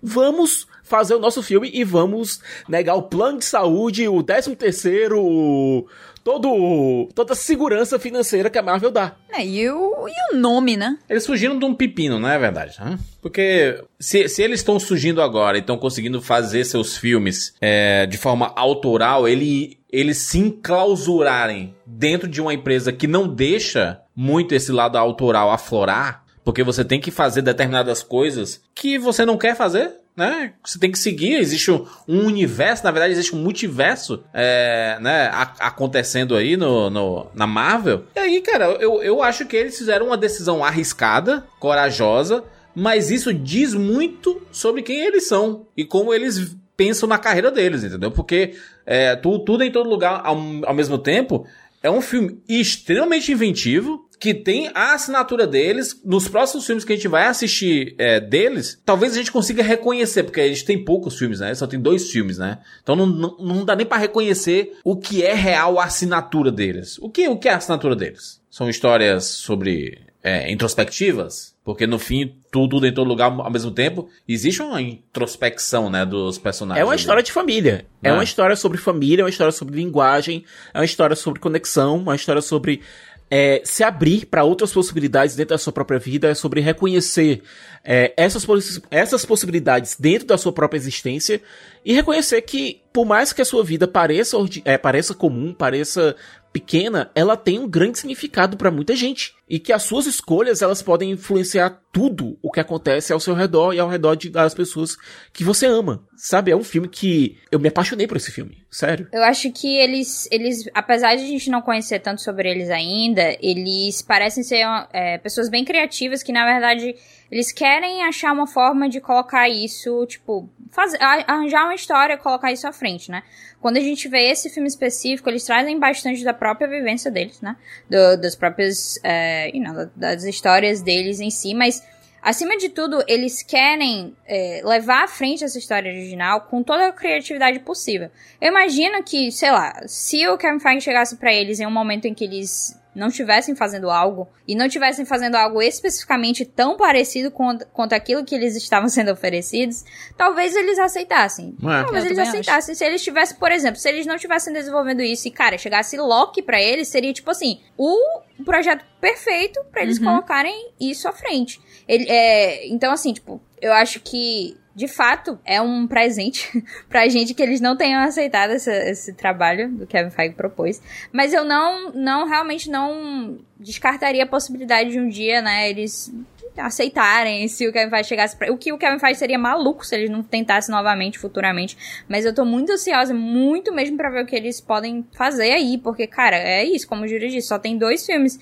Vamos 0.02 0.66
fazer 0.82 1.14
o 1.14 1.20
nosso 1.20 1.42
filme 1.42 1.70
e 1.72 1.84
vamos 1.84 2.40
negar 2.68 2.94
o 2.96 3.02
plano 3.02 3.38
de 3.38 3.44
saúde, 3.44 4.08
o 4.08 4.22
13 4.22 4.56
terceiro, 4.56 5.22
o- 5.24 5.86
todo, 6.24 7.08
toda 7.14 7.32
a 7.32 7.36
segurança 7.36 7.98
financeira 7.98 8.50
que 8.50 8.58
a 8.58 8.62
Marvel 8.62 8.90
dá. 8.90 9.14
É, 9.32 9.44
e 9.44 9.70
o, 9.70 10.08
e 10.08 10.34
o 10.34 10.36
nome, 10.38 10.76
né? 10.76 10.98
Eles 11.08 11.24
fugiram 11.26 11.58
de 11.58 11.64
um 11.64 11.74
pepino, 11.74 12.18
não 12.18 12.28
é 12.28 12.38
verdade? 12.38 12.76
né? 12.80 12.98
Porque 13.22 13.82
se, 14.00 14.28
se 14.28 14.42
eles 14.42 14.60
estão 14.60 14.80
surgindo 14.80 15.22
agora 15.22 15.58
e 15.58 15.60
estão 15.60 15.78
conseguindo 15.78 16.20
fazer 16.20 16.64
seus 16.64 16.96
filmes 16.96 17.54
é, 17.60 18.06
de 18.06 18.18
forma 18.18 18.52
autoral, 18.56 19.28
ele, 19.28 19.78
eles 19.92 20.18
se 20.18 20.38
enclausurarem 20.38 21.74
dentro 21.86 22.26
de 22.26 22.40
uma 22.40 22.52
empresa 22.54 22.92
que 22.92 23.06
não 23.06 23.28
deixa 23.28 24.00
muito 24.22 24.54
esse 24.54 24.70
lado 24.70 24.98
autoral 24.98 25.50
aflorar, 25.50 26.24
porque 26.44 26.62
você 26.62 26.84
tem 26.84 27.00
que 27.00 27.10
fazer 27.10 27.40
determinadas 27.40 28.02
coisas 28.02 28.60
que 28.74 28.98
você 28.98 29.24
não 29.24 29.38
quer 29.38 29.56
fazer. 29.56 29.92
Né? 30.16 30.52
Você 30.62 30.78
tem 30.78 30.90
que 30.92 30.98
seguir, 30.98 31.36
existe 31.36 31.70
um, 31.70 31.86
universo, 32.26 32.84
na 32.84 32.90
verdade 32.90 33.12
existe 33.14 33.34
um 33.34 33.38
multiverso 33.38 34.22
é, 34.34 34.98
né, 35.00 35.30
a- 35.32 35.54
acontecendo 35.60 36.36
aí 36.36 36.58
no, 36.58 36.90
no- 36.90 37.26
na 37.34 37.46
Marvel. 37.46 38.04
E 38.14 38.18
aí, 38.18 38.40
cara, 38.42 38.66
eu, 38.80 39.02
eu 39.02 39.22
acho 39.22 39.46
que 39.46 39.56
eles 39.56 39.78
fizeram 39.78 40.06
uma 40.08 40.18
decisão 40.18 40.62
arriscada, 40.62 41.46
corajosa, 41.58 42.44
mas 42.74 43.10
isso 43.10 43.32
diz 43.32 43.72
muito 43.72 44.42
sobre 44.52 44.82
quem 44.82 45.00
eles 45.00 45.26
são 45.26 45.64
e 45.74 45.84
como 45.86 46.12
eles 46.12 46.54
pensam 46.76 47.08
na 47.08 47.16
carreira 47.16 47.50
deles, 47.50 47.82
entendeu? 47.84 48.10
Porque 48.10 48.54
é, 48.84 49.16
tu- 49.16 49.38
tudo 49.38 49.62
em 49.64 49.70
todo 49.72 49.88
lugar 49.88 50.20
ao, 50.24 50.36
ao 50.66 50.74
mesmo 50.74 50.98
tempo 50.98 51.46
é 51.82 51.90
um 51.90 52.02
filme 52.02 52.42
extremamente 52.46 53.32
inventivo, 53.32 54.06
que 54.20 54.34
tem 54.34 54.70
a 54.74 54.92
assinatura 54.92 55.46
deles. 55.46 55.98
Nos 56.04 56.28
próximos 56.28 56.66
filmes 56.66 56.84
que 56.84 56.92
a 56.92 56.96
gente 56.96 57.08
vai 57.08 57.26
assistir 57.26 57.94
é, 57.98 58.20
deles, 58.20 58.78
talvez 58.84 59.14
a 59.14 59.16
gente 59.16 59.32
consiga 59.32 59.62
reconhecer, 59.62 60.22
porque 60.24 60.40
a 60.42 60.46
gente 60.48 60.64
tem 60.66 60.84
poucos 60.84 61.16
filmes, 61.18 61.40
né? 61.40 61.54
Só 61.54 61.66
tem 61.66 61.80
dois 61.80 62.10
filmes, 62.10 62.36
né? 62.36 62.58
Então 62.82 62.94
não, 62.94 63.06
não, 63.06 63.36
não 63.38 63.64
dá 63.64 63.74
nem 63.74 63.86
pra 63.86 63.96
reconhecer 63.96 64.74
o 64.84 64.94
que 64.94 65.24
é 65.24 65.32
real 65.32 65.80
a 65.80 65.84
assinatura 65.84 66.52
deles. 66.52 66.98
O 67.00 67.08
que, 67.08 67.26
o 67.28 67.38
que 67.38 67.48
é 67.48 67.52
a 67.54 67.56
assinatura 67.56 67.96
deles? 67.96 68.38
São 68.50 68.68
histórias 68.68 69.24
sobre 69.24 69.98
é, 70.22 70.52
introspectivas? 70.52 71.54
Porque 71.64 71.86
no 71.86 71.98
fim, 71.98 72.34
tudo, 72.50 72.84
em 72.86 72.92
todo 72.92 73.06
lugar 73.06 73.30
ao 73.30 73.50
mesmo 73.50 73.70
tempo, 73.70 74.08
existe 74.26 74.60
uma 74.60 74.80
introspecção, 74.82 75.88
né, 75.88 76.04
dos 76.04 76.36
personagens. 76.38 76.80
É 76.80 76.84
uma 76.84 76.92
ali. 76.92 77.00
história 77.00 77.22
de 77.22 77.30
família. 77.30 77.86
É 78.02 78.10
Ah. 78.10 78.14
uma 78.14 78.24
história 78.24 78.56
sobre 78.56 78.78
família, 78.78 79.22
é 79.22 79.24
uma 79.24 79.30
história 79.30 79.52
sobre 79.52 79.76
linguagem, 79.76 80.44
é 80.74 80.78
uma 80.78 80.84
história 80.84 81.14
sobre 81.14 81.38
conexão, 81.38 81.98
uma 81.98 82.16
história 82.16 82.42
sobre 82.42 82.80
é, 83.30 83.62
se 83.64 83.84
abrir 83.84 84.26
para 84.26 84.42
outras 84.42 84.72
possibilidades 84.72 85.36
dentro 85.36 85.54
da 85.54 85.58
sua 85.58 85.72
própria 85.72 86.00
vida, 86.00 86.28
é 86.28 86.34
sobre 86.34 86.60
reconhecer 86.60 87.42
é, 87.84 88.12
essas, 88.16 88.44
poss 88.44 88.82
essas 88.90 89.24
possibilidades 89.24 89.96
dentro 89.98 90.26
da 90.26 90.36
sua 90.36 90.52
própria 90.52 90.76
existência 90.76 91.40
e 91.84 91.94
reconhecer 91.94 92.42
que, 92.42 92.82
por 92.92 93.06
mais 93.06 93.32
que 93.32 93.40
a 93.40 93.44
sua 93.44 93.62
vida 93.62 93.86
pareça, 93.86 94.36
é, 94.64 94.76
pareça 94.76 95.14
comum, 95.14 95.54
pareça 95.54 96.16
pequena, 96.52 97.10
ela 97.14 97.36
tem 97.36 97.58
um 97.58 97.68
grande 97.68 97.98
significado 97.98 98.56
para 98.56 98.70
muita 98.70 98.94
gente. 98.96 99.34
E 99.48 99.58
que 99.58 99.72
as 99.72 99.82
suas 99.82 100.06
escolhas, 100.06 100.62
elas 100.62 100.80
podem 100.80 101.10
influenciar 101.10 101.80
tudo 101.92 102.38
o 102.40 102.52
que 102.52 102.60
acontece 102.60 103.12
ao 103.12 103.18
seu 103.18 103.34
redor 103.34 103.72
e 103.72 103.80
ao 103.80 103.88
redor 103.88 104.14
de, 104.14 104.30
das 104.30 104.54
pessoas 104.54 104.96
que 105.32 105.42
você 105.42 105.66
ama. 105.66 106.04
Sabe? 106.16 106.52
É 106.52 106.56
um 106.56 106.62
filme 106.62 106.88
que 106.88 107.36
eu 107.50 107.58
me 107.58 107.68
apaixonei 107.68 108.06
por 108.06 108.16
esse 108.16 108.30
filme. 108.30 108.64
Sério. 108.70 109.08
Eu 109.12 109.24
acho 109.24 109.50
que 109.50 109.76
eles, 109.76 110.28
eles 110.30 110.70
apesar 110.72 111.16
de 111.16 111.24
a 111.24 111.26
gente 111.26 111.50
não 111.50 111.60
conhecer 111.60 111.98
tanto 111.98 112.22
sobre 112.22 112.48
eles 112.48 112.70
ainda, 112.70 113.36
eles 113.40 114.02
parecem 114.02 114.44
ser 114.44 114.64
é, 114.92 115.18
pessoas 115.18 115.48
bem 115.48 115.64
criativas 115.64 116.22
que, 116.22 116.30
na 116.30 116.44
verdade, 116.44 116.94
eles 117.28 117.50
querem 117.50 118.04
achar 118.04 118.32
uma 118.32 118.46
forma 118.46 118.88
de 118.88 119.00
colocar 119.00 119.48
isso, 119.48 120.06
tipo, 120.06 120.48
fazer, 120.70 120.98
arranjar 121.00 121.64
uma 121.64 121.74
história, 121.74 122.16
colocar 122.16 122.52
isso 122.52 122.68
à 122.68 122.72
frente, 122.72 123.10
né? 123.10 123.24
Quando 123.60 123.76
a 123.76 123.80
gente 123.80 124.08
vê 124.08 124.30
esse 124.30 124.48
filme 124.48 124.68
específico, 124.68 125.28
eles 125.28 125.44
trazem 125.44 125.78
bastante 125.78 126.24
da 126.24 126.32
própria 126.32 126.66
vivência 126.66 127.10
deles, 127.10 127.40
né? 127.40 127.56
Do, 127.88 128.16
das 128.20 128.34
próprias, 128.34 128.98
é, 129.04 129.54
you 129.54 129.62
know, 129.62 129.90
das 129.94 130.24
histórias 130.24 130.80
deles 130.80 131.20
em 131.20 131.30
si, 131.30 131.52
mas 131.52 131.86
acima 132.22 132.56
de 132.56 132.70
tudo, 132.70 133.04
eles 133.06 133.42
querem 133.42 134.16
é, 134.26 134.62
levar 134.64 135.04
à 135.04 135.08
frente 135.08 135.44
essa 135.44 135.58
história 135.58 135.92
original 135.92 136.42
com 136.42 136.62
toda 136.62 136.88
a 136.88 136.92
criatividade 136.92 137.58
possível. 137.60 138.10
Eu 138.40 138.48
imagino 138.48 139.02
que, 139.02 139.30
sei 139.30 139.50
lá, 139.50 139.82
se 139.86 140.26
o 140.26 140.38
Kevin 140.38 140.58
Feige 140.58 140.80
chegasse 140.80 141.16
para 141.16 141.32
eles 141.32 141.60
em 141.60 141.66
um 141.66 141.70
momento 141.70 142.06
em 142.06 142.14
que 142.14 142.24
eles 142.24 142.79
não 143.00 143.08
estivessem 143.08 143.56
fazendo 143.56 143.88
algo 143.88 144.28
e 144.46 144.54
não 144.54 144.66
estivessem 144.66 145.06
fazendo 145.06 145.34
algo 145.34 145.62
especificamente 145.62 146.44
tão 146.44 146.76
parecido 146.76 147.30
com, 147.30 147.58
quanto 147.72 147.94
aquilo 147.94 148.24
que 148.24 148.34
eles 148.34 148.54
estavam 148.54 148.88
sendo 148.90 149.10
oferecidos, 149.10 149.82
talvez 150.18 150.54
eles 150.54 150.78
aceitassem. 150.78 151.56
É. 151.62 151.82
Talvez 151.82 152.04
eles 152.04 152.18
aceitassem. 152.18 152.72
Acho. 152.72 152.78
Se 152.78 152.84
eles 152.84 153.02
tivessem, 153.02 153.38
por 153.38 153.50
exemplo, 153.50 153.80
se 153.80 153.88
eles 153.88 154.06
não 154.06 154.16
estivessem 154.16 154.52
desenvolvendo 154.52 155.00
isso 155.00 155.26
e, 155.26 155.30
cara, 155.30 155.56
chegasse 155.56 155.96
Loki 155.96 156.42
para 156.42 156.60
eles, 156.60 156.88
seria 156.88 157.12
tipo 157.12 157.30
assim, 157.30 157.60
o 157.76 157.96
projeto 158.44 158.84
perfeito 159.00 159.64
para 159.72 159.82
eles 159.82 159.98
uhum. 159.98 160.04
colocarem 160.04 160.72
isso 160.78 161.08
à 161.08 161.12
frente. 161.12 161.58
Ele, 161.88 162.04
é, 162.06 162.68
então, 162.68 162.92
assim, 162.92 163.14
tipo, 163.14 163.40
eu 163.62 163.72
acho 163.72 163.98
que 164.00 164.59
de 164.74 164.86
fato, 164.86 165.38
é 165.44 165.60
um 165.60 165.86
presente 165.86 166.64
pra 166.88 167.08
gente 167.08 167.34
que 167.34 167.42
eles 167.42 167.60
não 167.60 167.76
tenham 167.76 168.02
aceitado 168.02 168.52
esse, 168.52 168.70
esse 168.70 169.12
trabalho 169.12 169.68
do 169.70 169.86
Kevin 169.86 170.10
Feige 170.10 170.34
propôs. 170.34 170.80
Mas 171.12 171.32
eu 171.32 171.44
não, 171.44 171.92
não, 171.92 172.26
realmente 172.26 172.70
não 172.70 173.38
descartaria 173.58 174.24
a 174.24 174.26
possibilidade 174.26 174.90
de 174.90 175.00
um 175.00 175.08
dia, 175.08 175.42
né, 175.42 175.68
eles 175.68 176.12
aceitarem 176.56 177.46
se 177.48 177.66
o 177.66 177.72
Kevin 177.72 177.90
Feige 177.90 178.08
chegasse 178.08 178.36
pra... 178.36 178.52
O 178.52 178.56
que 178.56 178.72
o 178.72 178.78
Kevin 178.78 178.98
Feige 178.98 179.18
seria 179.18 179.38
maluco 179.38 179.84
se 179.84 179.94
eles 179.94 180.10
não 180.10 180.22
tentassem 180.22 180.74
novamente 180.74 181.18
futuramente. 181.18 182.04
Mas 182.08 182.24
eu 182.24 182.34
tô 182.34 182.44
muito 182.44 182.72
ansiosa, 182.72 183.14
muito 183.14 183.72
mesmo 183.72 183.96
para 183.96 184.10
ver 184.10 184.24
o 184.24 184.26
que 184.26 184.36
eles 184.36 184.60
podem 184.60 185.06
fazer 185.12 185.52
aí. 185.52 185.78
Porque, 185.78 186.06
cara, 186.06 186.36
é 186.36 186.64
isso, 186.64 186.86
como 186.86 187.04
o 187.04 187.08
Júlio 187.08 187.28
disse, 187.28 187.48
só 187.48 187.58
tem 187.58 187.78
dois 187.78 188.04
filmes. 188.04 188.38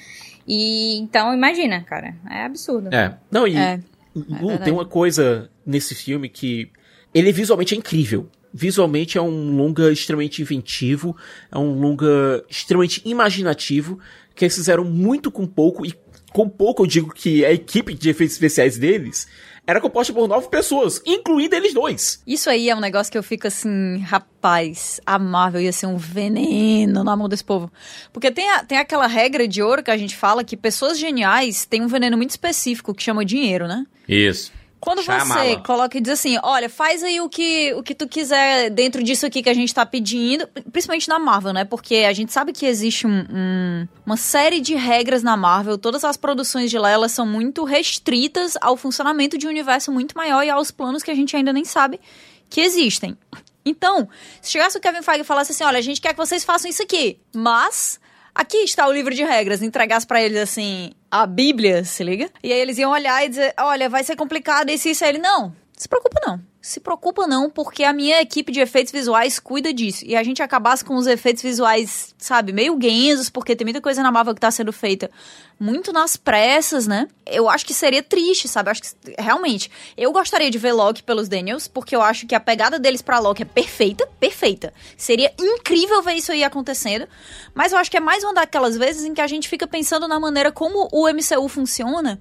E 0.47 0.99
então, 0.99 1.35
imagina, 1.35 1.83
cara, 1.83 2.15
é 2.31 2.45
absurdo. 2.45 2.93
É. 2.95 3.15
Não, 3.31 3.47
e... 3.47 3.57
É. 3.57 3.79
Uh, 4.15 4.59
tem 4.63 4.73
uma 4.73 4.87
coisa 4.87 5.51
nesse 5.65 5.95
filme 5.95 6.29
que 6.29 6.71
ele 7.15 7.33
visualmente 7.33 7.75
é 7.75 7.79
incrível. 7.79 8.29
Visualmente 8.53 9.19
é 9.19 9.23
um 9.23 9.57
longa 9.57 9.93
extremamente 9.93 10.41
inventivo, 10.41 11.17
é 11.53 11.59
um 11.59 11.79
longa 11.79 12.45
extremamente 12.49 13.03
imaginativo, 13.05 13.99
que 14.35 14.45
eles 14.45 14.55
fizeram 14.55 14.85
muito 14.85 15.31
com 15.31 15.47
pouco, 15.47 15.85
e 15.85 15.95
com 16.33 16.49
pouco 16.49 16.83
eu 16.83 16.87
digo 16.87 17.13
que 17.13 17.45
a 17.45 17.53
equipe 17.53 17.95
de 17.95 18.09
efeitos 18.09 18.35
especiais 18.35 18.79
deles 18.79 19.27
era 19.69 19.83
composta 19.83 20.15
por 20.15 20.27
nove 20.27 20.49
pessoas, 20.49 21.03
incluindo 21.05 21.55
eles 21.55 21.75
dois. 21.75 22.23
Isso 22.27 22.49
aí 22.49 22.71
é 22.71 22.75
um 22.75 22.81
negócio 22.81 23.13
que 23.13 23.19
eu 23.19 23.23
fico 23.23 23.47
assim, 23.47 23.99
rapaz, 23.99 24.99
a 25.05 25.19
Marvel 25.19 25.61
ia 25.61 25.73
ser 25.75 25.85
um 25.85 25.99
veneno 25.99 27.05
na 27.05 27.15
mão 27.15 27.29
desse 27.29 27.45
povo. 27.45 27.71
Porque 28.11 28.31
tem, 28.31 28.49
a, 28.49 28.65
tem 28.65 28.79
aquela 28.79 29.07
regra 29.07 29.47
de 29.47 29.63
ouro 29.63 29.83
que 29.83 29.91
a 29.91 29.97
gente 29.99 30.17
fala 30.17 30.43
que 30.43 30.57
pessoas 30.57 30.99
geniais 30.99 31.67
têm 31.67 31.83
um 31.83 31.87
veneno 31.87 32.17
muito 32.17 32.31
específico 32.31 32.95
que 32.95 33.03
chama 33.03 33.27
dinheiro, 33.27 33.69
né? 33.69 33.85
Isso. 34.09 34.51
Quando 34.81 35.03
você 35.03 35.57
coloca 35.65 35.99
e 35.99 36.01
diz 36.01 36.13
assim, 36.13 36.39
olha, 36.43 36.69
faz 36.69 37.03
aí 37.03 37.21
o 37.21 37.29
que, 37.29 37.75
o 37.75 37.83
que 37.83 37.95
tu 37.95 38.07
quiser 38.07 38.71
dentro 38.71 39.03
disso 39.03 39.27
aqui 39.27 39.43
que 39.43 39.49
a 39.49 39.55
gente 39.55 39.75
tá 39.75 39.85
pedindo, 39.85 40.47
principalmente 40.71 41.09
na 41.09 41.19
Marvel, 41.19 41.53
né? 41.53 41.65
Porque 41.65 42.07
a 42.09 42.13
gente 42.13 42.33
sabe 42.33 42.53
que 42.53 42.65
existe 42.65 43.07
um, 43.07 43.25
um, 43.31 43.89
uma 44.07 44.17
série 44.17 44.61
de 44.61 44.75
regras 44.75 45.23
na 45.23 45.37
Marvel, 45.37 45.77
todas 45.77 46.05
as 46.05 46.17
produções 46.17 46.71
de 46.71 46.79
lá, 46.79 46.91
elas 46.91 47.13
são 47.13 47.27
muito 47.27 47.65
restritas 47.65 48.57
ao 48.61 48.77
funcionamento 48.77 49.37
de 49.37 49.47
um 49.47 49.51
universo 49.51 49.91
muito 49.91 50.17
maior 50.17 50.45
e 50.45 50.51
aos 50.51 50.71
planos 50.71 51.03
que 51.03 51.11
a 51.11 51.15
gente 51.15 51.37
ainda 51.37 51.53
nem 51.53 51.65
sabe 51.65 52.01
que 52.49 52.61
existem. 52.61 53.17
Então, 53.65 54.09
se 54.41 54.53
chegasse 54.53 54.79
o 54.79 54.81
Kevin 54.81 55.03
Feige 55.03 55.21
e 55.21 55.25
falasse 55.25 55.53
assim, 55.53 55.65
olha, 55.65 55.79
a 55.79 55.83
gente 55.83 56.01
quer 56.01 56.13
que 56.13 56.17
vocês 56.17 56.45
façam 56.45 56.71
isso 56.71 56.83
aqui, 56.83 57.19
mas 57.35 58.01
aqui 58.39 58.59
está 58.59 58.87
o 58.87 58.93
livro 58.93 59.13
de 59.13 59.25
regras, 59.25 59.63
entregasse 59.63 60.07
para 60.07 60.23
eles 60.23 60.39
assim, 60.39 60.93
a 61.11 61.27
Bíblia, 61.27 61.85
se 61.85 62.05
liga? 62.05 62.31
E 62.41 62.53
aí 62.53 62.61
eles 62.61 62.79
iam 62.79 62.93
olhar 62.93 63.25
e 63.25 63.29
dizer, 63.29 63.53
olha, 63.59 63.89
vai 63.89 64.05
ser 64.05 64.15
complicado 64.15 64.71
isso 64.71 64.87
e 64.87 64.93
isso. 64.93 65.05
Aí 65.05 65.11
ele, 65.11 65.19
não, 65.19 65.53
se 65.79 65.89
preocupa 65.89 66.21
não 66.27 66.41
se 66.61 66.81
preocupa 66.81 67.27
não, 67.27 67.49
porque 67.49 67.83
a 67.85 67.93
minha 67.93 68.21
equipe 68.21 68.53
de 68.53 68.61
efeitos 68.61 68.93
visuais 68.93 69.39
cuida 69.39 69.73
disso. 69.73 70.05
E 70.05 70.17
a 70.17 70.23
gente 70.23 70.43
acabasse 70.43 70.85
com 70.85 70.97
os 70.97 71.07
efeitos 71.07 71.43
visuais, 71.43 72.15
sabe, 72.19 72.53
meio 72.53 72.77
guenzos, 72.77 73.31
porque 73.31 73.57
tem 73.57 73.65
muita 73.65 73.81
coisa 73.81 74.03
na 74.03 74.13
Marvel 74.13 74.35
que 74.35 74.41
tá 74.41 74.51
sendo 74.51 74.73
feita 74.73 75.11
muito 75.59 75.93
nas 75.93 76.17
pressas, 76.17 76.87
né? 76.87 77.09
Eu 77.25 77.49
acho 77.49 77.65
que 77.65 77.73
seria 77.73 78.03
triste, 78.03 78.47
sabe? 78.47 78.69
Eu 78.69 78.73
acho 78.73 78.83
que 78.83 78.89
realmente, 79.19 79.71
eu 79.97 80.13
gostaria 80.13 80.51
de 80.51 80.59
ver 80.59 80.73
Loki 80.73 81.03
pelos 81.03 81.29
Daniels, 81.29 81.67
porque 81.67 81.97
eu 81.97 82.03
acho 82.03 82.27
que 82.27 82.35
a 82.35 82.41
pegada 82.41 82.79
deles 82.79 83.03
para 83.03 83.19
Loki 83.19 83.43
é 83.43 83.47
perfeita, 83.47 84.07
perfeita. 84.21 84.73
Seria 84.97 85.33
incrível 85.39 86.03
ver 86.03 86.15
isso 86.15 86.31
aí 86.33 86.45
acontecendo, 86.45 87.09
mas 87.55 87.73
eu 87.73 87.79
acho 87.79 87.91
que 87.91 87.97
é 87.97 88.01
mais 88.01 88.23
uma 88.23 88.35
daquelas 88.35 88.77
vezes 88.77 89.05
em 89.05 89.15
que 89.15 89.21
a 89.21 89.27
gente 89.27 89.49
fica 89.49 89.67
pensando 89.67 90.07
na 90.07 90.21
maneira 90.21 90.53
como 90.53 90.89
o 90.93 91.09
MCU 91.09 91.49
funciona 91.49 92.21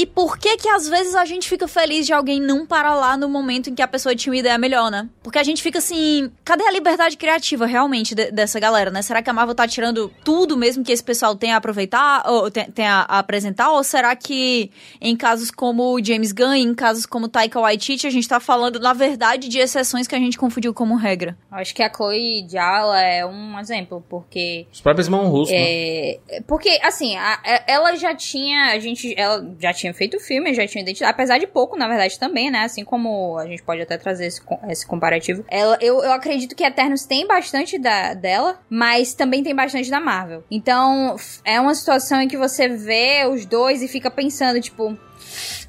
e 0.00 0.06
por 0.06 0.38
que 0.38 0.56
que 0.56 0.66
às 0.66 0.88
vezes 0.88 1.14
a 1.14 1.26
gente 1.26 1.46
fica 1.46 1.68
feliz 1.68 2.06
de 2.06 2.14
alguém 2.14 2.40
não 2.40 2.64
parar 2.64 2.94
lá 2.94 3.18
no 3.18 3.28
momento 3.28 3.68
em 3.68 3.74
que 3.74 3.82
a 3.82 3.86
pessoa 3.86 4.16
tinha 4.16 4.32
uma 4.32 4.38
ideia 4.38 4.56
melhor, 4.56 4.90
né? 4.90 5.06
Porque 5.22 5.38
a 5.38 5.42
gente 5.42 5.62
fica 5.62 5.76
assim, 5.76 6.32
cadê 6.42 6.64
a 6.64 6.70
liberdade 6.70 7.18
criativa 7.18 7.66
realmente 7.66 8.14
de, 8.14 8.30
dessa 8.30 8.58
galera, 8.58 8.90
né? 8.90 9.02
Será 9.02 9.20
que 9.20 9.28
a 9.28 9.32
Marvel 9.34 9.54
tá 9.54 9.68
tirando 9.68 10.10
tudo 10.24 10.56
mesmo 10.56 10.82
que 10.82 10.90
esse 10.90 11.04
pessoal 11.04 11.36
tem 11.36 11.52
a 11.52 11.58
aproveitar, 11.58 12.22
ou 12.24 12.50
tem, 12.50 12.64
tem 12.70 12.86
a, 12.86 13.00
a, 13.00 13.18
apresentar? 13.18 13.72
Ou 13.72 13.84
será 13.84 14.16
que 14.16 14.70
em 15.02 15.14
casos 15.14 15.50
como 15.50 15.94
o 15.94 16.02
James 16.02 16.32
Gunn, 16.32 16.54
em 16.54 16.74
casos 16.74 17.04
como 17.04 17.28
Taika 17.28 17.60
Waititi, 17.60 18.06
a 18.06 18.10
gente 18.10 18.26
tá 18.26 18.40
falando, 18.40 18.80
na 18.80 18.94
verdade, 18.94 19.50
de 19.50 19.58
exceções 19.58 20.08
que 20.08 20.14
a 20.14 20.18
gente 20.18 20.38
confundiu 20.38 20.72
como 20.72 20.96
regra? 20.96 21.36
Acho 21.50 21.74
que 21.74 21.82
a 21.82 21.92
Chloe 21.92 22.46
Jala 22.48 23.02
é 23.02 23.26
um 23.26 23.58
exemplo, 23.58 24.02
porque... 24.08 24.66
Os 24.72 24.80
próprios 24.80 25.08
irmãos 25.08 25.28
russos, 25.28 25.54
é, 25.54 26.18
né? 26.30 26.40
Porque, 26.46 26.80
assim, 26.82 27.18
a, 27.18 27.38
ela 27.66 27.94
já 27.96 28.14
tinha, 28.14 28.72
a 28.72 28.78
gente, 28.78 29.14
ela 29.14 29.46
já 29.60 29.74
tinha 29.74 29.89
feito 29.92 30.16
o 30.16 30.20
filme, 30.20 30.54
já 30.54 30.66
tinha 30.66 30.82
identidade, 30.82 31.12
apesar 31.12 31.38
de 31.38 31.46
pouco, 31.46 31.76
na 31.76 31.88
verdade, 31.88 32.18
também, 32.18 32.50
né? 32.50 32.60
Assim 32.60 32.84
como 32.84 33.38
a 33.38 33.46
gente 33.46 33.62
pode 33.62 33.82
até 33.82 33.96
trazer 33.96 34.26
esse, 34.26 34.40
esse 34.68 34.86
comparativo. 34.86 35.44
Ela, 35.48 35.78
eu, 35.80 36.02
eu 36.02 36.12
acredito 36.12 36.54
que 36.54 36.64
Eternos 36.64 37.04
tem 37.04 37.26
bastante 37.26 37.78
da, 37.78 38.14
dela, 38.14 38.60
mas 38.68 39.14
também 39.14 39.42
tem 39.42 39.54
bastante 39.54 39.90
da 39.90 40.00
Marvel. 40.00 40.44
Então, 40.50 41.16
é 41.44 41.60
uma 41.60 41.74
situação 41.74 42.20
em 42.20 42.28
que 42.28 42.36
você 42.36 42.68
vê 42.68 43.26
os 43.26 43.46
dois 43.46 43.82
e 43.82 43.88
fica 43.88 44.10
pensando, 44.10 44.60
tipo, 44.60 44.96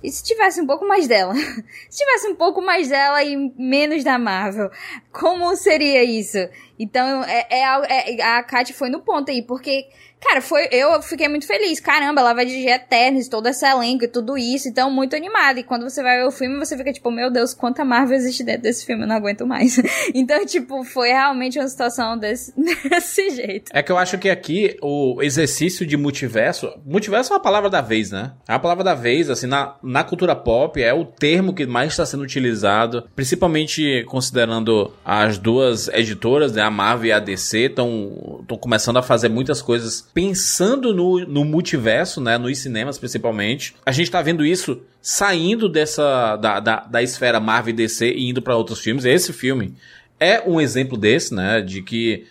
e 0.03 0.11
se 0.11 0.23
tivesse 0.23 0.59
um 0.59 0.65
pouco 0.65 0.87
mais 0.87 1.07
dela? 1.07 1.33
se 1.89 1.97
tivesse 2.03 2.27
um 2.27 2.35
pouco 2.35 2.61
mais 2.61 2.89
dela 2.89 3.23
e 3.23 3.35
menos 3.57 4.03
da 4.03 4.17
Marvel, 4.17 4.71
como 5.11 5.55
seria 5.55 6.03
isso? 6.03 6.37
Então, 6.79 7.23
é, 7.23 7.47
é, 7.49 8.15
é 8.15 8.23
a 8.23 8.43
Kat 8.43 8.73
foi 8.73 8.89
no 8.89 9.01
ponto 9.01 9.29
aí, 9.29 9.43
porque 9.43 9.87
Cara, 10.21 10.39
foi, 10.39 10.67
eu 10.71 11.01
fiquei 11.01 11.27
muito 11.27 11.47
feliz. 11.47 11.79
Caramba, 11.79 12.21
ela 12.21 12.33
vai 12.33 12.45
dirigir 12.45 12.69
Eternos, 12.69 13.27
todo 13.27 13.47
esse 13.47 13.65
elenco 13.65 14.05
e 14.05 14.07
tudo 14.07 14.37
isso. 14.37 14.69
Então, 14.69 14.91
muito 14.91 15.15
animada. 15.15 15.59
E 15.59 15.63
quando 15.63 15.81
você 15.81 16.03
vai 16.03 16.19
ver 16.19 16.27
o 16.27 16.31
filme, 16.31 16.57
você 16.57 16.77
fica 16.77 16.93
tipo, 16.93 17.09
meu 17.09 17.31
Deus, 17.31 17.55
quanta 17.55 17.83
Marvel 17.83 18.15
existe 18.15 18.43
dentro 18.43 18.61
desse 18.61 18.85
filme, 18.85 19.03
eu 19.03 19.07
não 19.07 19.15
aguento 19.15 19.47
mais. 19.47 19.81
então, 20.13 20.45
tipo, 20.45 20.83
foi 20.83 21.09
realmente 21.09 21.57
uma 21.57 21.67
situação 21.67 22.17
desse, 22.17 22.53
desse 22.87 23.31
jeito. 23.31 23.71
É 23.73 23.81
que 23.81 23.91
eu 23.91 23.97
acho 23.97 24.19
que 24.19 24.29
aqui 24.29 24.77
o 24.81 25.21
exercício 25.23 25.85
de 25.87 25.97
multiverso. 25.97 26.71
Multiverso 26.85 27.33
é 27.33 27.35
uma 27.35 27.41
palavra 27.41 27.69
da 27.69 27.81
vez, 27.81 28.11
né? 28.11 28.33
É 28.47 28.53
uma 28.53 28.59
palavra 28.59 28.83
da 28.83 28.93
vez, 28.93 29.27
assim, 29.27 29.47
na, 29.47 29.75
na 29.81 30.03
cultura 30.03 30.35
pop, 30.35 30.81
é 30.81 30.93
o 30.93 31.03
termo 31.03 31.53
que 31.53 31.65
mais 31.65 31.93
está 31.93 32.05
sendo 32.05 32.23
utilizado, 32.23 33.09
principalmente 33.15 34.05
considerando 34.07 34.93
as 35.03 35.39
duas 35.39 35.87
editoras, 35.87 36.53
né? 36.53 36.61
A 36.61 36.69
Marvel 36.69 37.07
e 37.07 37.11
a 37.11 37.19
DC, 37.19 37.57
estão 37.65 38.45
começando 38.59 38.97
a 38.97 39.01
fazer 39.01 39.27
muitas 39.27 39.63
coisas 39.63 40.10
pensando 40.13 40.93
no, 40.93 41.19
no 41.25 41.45
multiverso, 41.45 42.19
né, 42.21 42.37
nos 42.37 42.57
cinemas 42.59 42.97
principalmente. 42.97 43.75
A 43.85 43.91
gente 43.91 44.11
tá 44.11 44.21
vendo 44.21 44.45
isso 44.45 44.81
saindo 45.01 45.69
dessa 45.69 46.35
da, 46.37 46.59
da, 46.59 46.79
da 46.81 47.03
esfera 47.03 47.39
Marvel 47.39 47.73
e 47.73 47.77
DC 47.77 48.11
e 48.11 48.29
indo 48.29 48.41
para 48.41 48.55
outros 48.55 48.79
filmes. 48.79 49.05
Esse 49.05 49.33
filme 49.33 49.73
é 50.19 50.41
um 50.47 50.59
exemplo 50.59 50.97
desse, 50.97 51.33
né, 51.33 51.61
de 51.61 51.81
que 51.81 52.25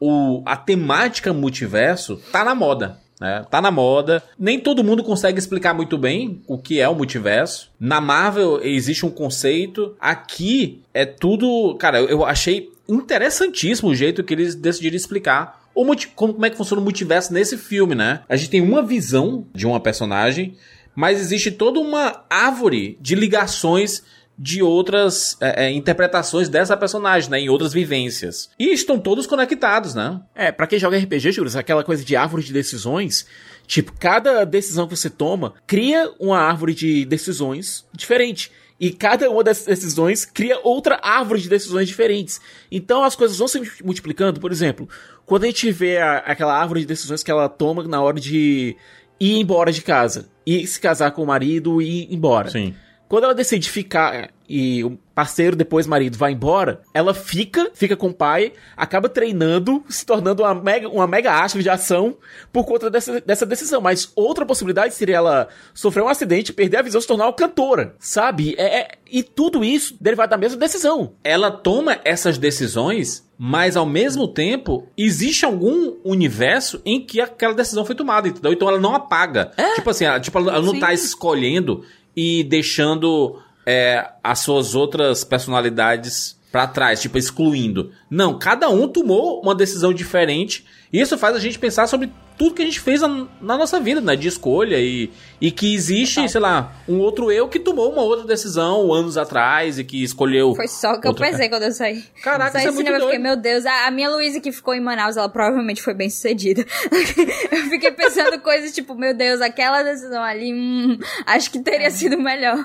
o, 0.00 0.42
a 0.44 0.56
temática 0.56 1.32
multiverso 1.32 2.20
tá 2.30 2.44
na 2.44 2.54
moda. 2.54 2.98
né? 3.20 3.44
Tá 3.50 3.60
na 3.60 3.70
moda. 3.70 4.22
Nem 4.38 4.60
todo 4.60 4.84
mundo 4.84 5.02
consegue 5.02 5.38
explicar 5.38 5.74
muito 5.74 5.96
bem 5.98 6.42
o 6.46 6.58
que 6.58 6.80
é 6.80 6.88
o 6.88 6.94
multiverso. 6.94 7.70
Na 7.80 8.00
Marvel 8.00 8.60
existe 8.62 9.04
um 9.04 9.10
conceito. 9.10 9.94
Aqui 9.98 10.82
é 10.92 11.04
tudo. 11.04 11.74
Cara, 11.78 12.00
eu 12.00 12.24
achei 12.24 12.70
interessantíssimo 12.88 13.90
o 13.90 13.94
jeito 13.94 14.22
que 14.22 14.34
eles 14.34 14.54
decidiram 14.54 14.96
explicar 14.96 15.65
o 15.76 15.84
multi... 15.84 16.08
como, 16.08 16.44
é 16.44 16.48
que 16.48 16.56
funciona 16.56 16.80
o 16.80 16.84
multiverso 16.84 17.32
nesse 17.32 17.58
filme, 17.58 17.94
né? 17.94 18.22
A 18.28 18.34
gente 18.34 18.48
tem 18.48 18.62
uma 18.62 18.82
visão 18.82 19.46
de 19.54 19.66
uma 19.66 19.78
personagem, 19.78 20.56
mas 20.94 21.20
existe 21.20 21.50
toda 21.50 21.78
uma 21.78 22.24
árvore 22.30 22.98
de 22.98 23.14
ligações 23.14 24.02
de 24.38 24.62
outras 24.62 25.36
é, 25.40 25.66
é, 25.66 25.70
interpretações 25.70 26.48
dessa 26.48 26.76
personagem, 26.76 27.30
né? 27.30 27.40
Em 27.40 27.50
outras 27.50 27.74
vivências. 27.74 28.50
E 28.58 28.72
estão 28.72 28.98
todos 28.98 29.26
conectados, 29.26 29.94
né? 29.94 30.20
É, 30.34 30.50
pra 30.50 30.66
quem 30.66 30.78
joga 30.78 30.98
RPG, 30.98 31.32
Júlio, 31.32 31.58
aquela 31.58 31.84
coisa 31.84 32.02
de 32.02 32.16
árvore 32.16 32.42
de 32.42 32.52
decisões. 32.52 33.26
Tipo, 33.66 33.92
cada 33.98 34.44
decisão 34.44 34.88
que 34.88 34.96
você 34.96 35.10
toma 35.10 35.54
cria 35.66 36.10
uma 36.18 36.38
árvore 36.38 36.74
de 36.74 37.04
decisões 37.04 37.86
diferente. 37.92 38.50
E 38.78 38.90
cada 38.90 39.30
uma 39.30 39.42
dessas 39.42 39.64
decisões 39.64 40.24
cria 40.26 40.60
outra 40.62 40.98
árvore 41.02 41.40
de 41.40 41.48
decisões 41.48 41.88
diferentes. 41.88 42.40
Então 42.70 43.04
as 43.04 43.16
coisas 43.16 43.38
vão 43.38 43.48
se 43.48 43.60
multiplicando. 43.82 44.38
Por 44.38 44.52
exemplo, 44.52 44.86
quando 45.26 45.44
a 45.44 45.46
gente 45.48 45.70
vê 45.72 45.98
a, 45.98 46.18
aquela 46.18 46.58
árvore 46.58 46.80
de 46.80 46.86
decisões 46.86 47.22
que 47.22 47.30
ela 47.30 47.48
toma 47.48 47.82
na 47.82 48.00
hora 48.00 48.18
de 48.18 48.76
ir 49.20 49.38
embora 49.38 49.72
de 49.72 49.82
casa. 49.82 50.28
E 50.46 50.66
se 50.66 50.80
casar 50.80 51.10
com 51.10 51.22
o 51.22 51.26
marido 51.26 51.82
e 51.82 52.04
ir 52.04 52.14
embora. 52.14 52.48
Sim. 52.48 52.74
Quando 53.08 53.24
ela 53.24 53.34
decide 53.34 53.70
ficar 53.70 54.30
e 54.48 54.84
o 54.84 54.98
parceiro, 55.14 55.56
depois 55.56 55.86
marido, 55.86 56.16
vai 56.16 56.32
embora, 56.32 56.82
ela 56.94 57.14
fica, 57.14 57.70
fica 57.74 57.96
com 57.96 58.08
o 58.08 58.14
pai, 58.14 58.52
acaba 58.76 59.08
treinando, 59.08 59.82
se 59.88 60.04
tornando 60.04 60.42
uma 60.42 60.54
mega, 60.54 60.88
uma 60.88 61.06
mega 61.06 61.32
astro 61.32 61.62
de 61.62 61.70
ação 61.70 62.16
por 62.52 62.64
conta 62.64 62.90
dessa, 62.90 63.20
dessa 63.20 63.46
decisão. 63.46 63.80
Mas 63.80 64.12
outra 64.14 64.46
possibilidade 64.46 64.94
seria 64.94 65.16
ela 65.16 65.48
sofrer 65.74 66.02
um 66.02 66.08
acidente, 66.08 66.52
perder 66.52 66.78
a 66.78 66.82
visão, 66.82 67.00
se 67.00 67.06
tornar 67.06 67.26
uma 67.26 67.32
cantora, 67.32 67.94
sabe? 67.98 68.54
É, 68.58 68.80
é, 68.80 68.88
e 69.10 69.22
tudo 69.22 69.64
isso 69.64 69.96
derivado 70.00 70.30
da 70.30 70.36
mesma 70.36 70.58
decisão. 70.58 71.14
Ela 71.24 71.50
toma 71.50 71.98
essas 72.04 72.38
decisões, 72.38 73.26
mas 73.38 73.76
ao 73.76 73.86
mesmo 73.86 74.28
tempo, 74.28 74.86
existe 74.96 75.44
algum 75.44 75.96
universo 76.04 76.80
em 76.84 77.00
que 77.00 77.20
aquela 77.20 77.54
decisão 77.54 77.84
foi 77.84 77.94
tomada, 77.94 78.28
entendeu? 78.28 78.52
Então 78.52 78.68
ela 78.68 78.80
não 78.80 78.94
apaga. 78.94 79.50
É? 79.56 79.74
Tipo 79.74 79.90
assim, 79.90 80.04
ela, 80.04 80.20
tipo, 80.20 80.38
ela 80.38 80.62
não 80.62 80.74
Sim. 80.74 80.80
tá 80.80 80.92
escolhendo 80.92 81.84
e 82.16 82.42
deixando 82.42 83.38
é, 83.66 84.08
as 84.24 84.38
suas 84.38 84.74
outras 84.74 85.24
personalidades 85.24 86.36
para 86.50 86.66
trás, 86.66 87.02
tipo, 87.02 87.18
excluindo. 87.18 87.92
Não, 88.08 88.38
cada 88.38 88.70
um 88.70 88.88
tomou 88.88 89.42
uma 89.42 89.54
decisão 89.54 89.92
diferente. 89.92 90.64
Isso 91.00 91.18
faz 91.18 91.36
a 91.36 91.38
gente 91.38 91.58
pensar 91.58 91.86
sobre 91.86 92.10
tudo 92.38 92.54
que 92.54 92.62
a 92.62 92.64
gente 92.64 92.80
fez 92.80 93.00
na, 93.00 93.26
na 93.40 93.56
nossa 93.56 93.80
vida, 93.80 94.00
né? 94.00 94.14
De 94.14 94.28
escolha 94.28 94.78
e, 94.78 95.10
e 95.40 95.50
que 95.50 95.74
existe, 95.74 96.20
tá. 96.20 96.28
sei 96.28 96.40
lá, 96.40 96.72
um 96.88 96.98
outro 96.98 97.32
eu 97.32 97.48
que 97.48 97.58
tomou 97.58 97.90
uma 97.90 98.02
outra 98.02 98.26
decisão 98.26 98.92
anos 98.92 99.16
atrás 99.16 99.78
e 99.78 99.84
que 99.84 100.02
escolheu. 100.02 100.54
Foi 100.54 100.68
só 100.68 100.98
que 101.00 101.08
eu 101.08 101.14
pensei 101.14 101.48
quando 101.48 101.64
eu 101.64 101.72
saí. 101.72 102.04
Caraca, 102.22 102.52
saí 102.52 102.62
isso 102.62 102.68
é 102.68 102.72
muito 102.72 102.86
cinema, 102.86 102.98
doido. 102.98 103.02
Eu 103.02 103.16
fiquei, 103.16 103.22
meu 103.22 103.36
Deus, 103.36 103.66
a, 103.66 103.86
a 103.86 103.90
minha 103.90 104.10
Luísa 104.10 104.40
que 104.40 104.52
ficou 104.52 104.74
em 104.74 104.80
Manaus, 104.80 105.16
ela 105.16 105.28
provavelmente 105.28 105.82
foi 105.82 105.94
bem 105.94 106.10
sucedida. 106.10 106.64
eu 107.52 107.62
fiquei 107.70 107.90
pensando 107.92 108.38
coisas 108.40 108.72
tipo, 108.72 108.94
meu 108.94 109.14
Deus, 109.14 109.40
aquela 109.40 109.82
decisão 109.82 110.22
ali, 110.22 110.52
hum, 110.52 110.98
acho 111.26 111.50
que 111.50 111.58
teria 111.60 111.88
é. 111.88 111.90
sido 111.90 112.18
melhor. 112.18 112.64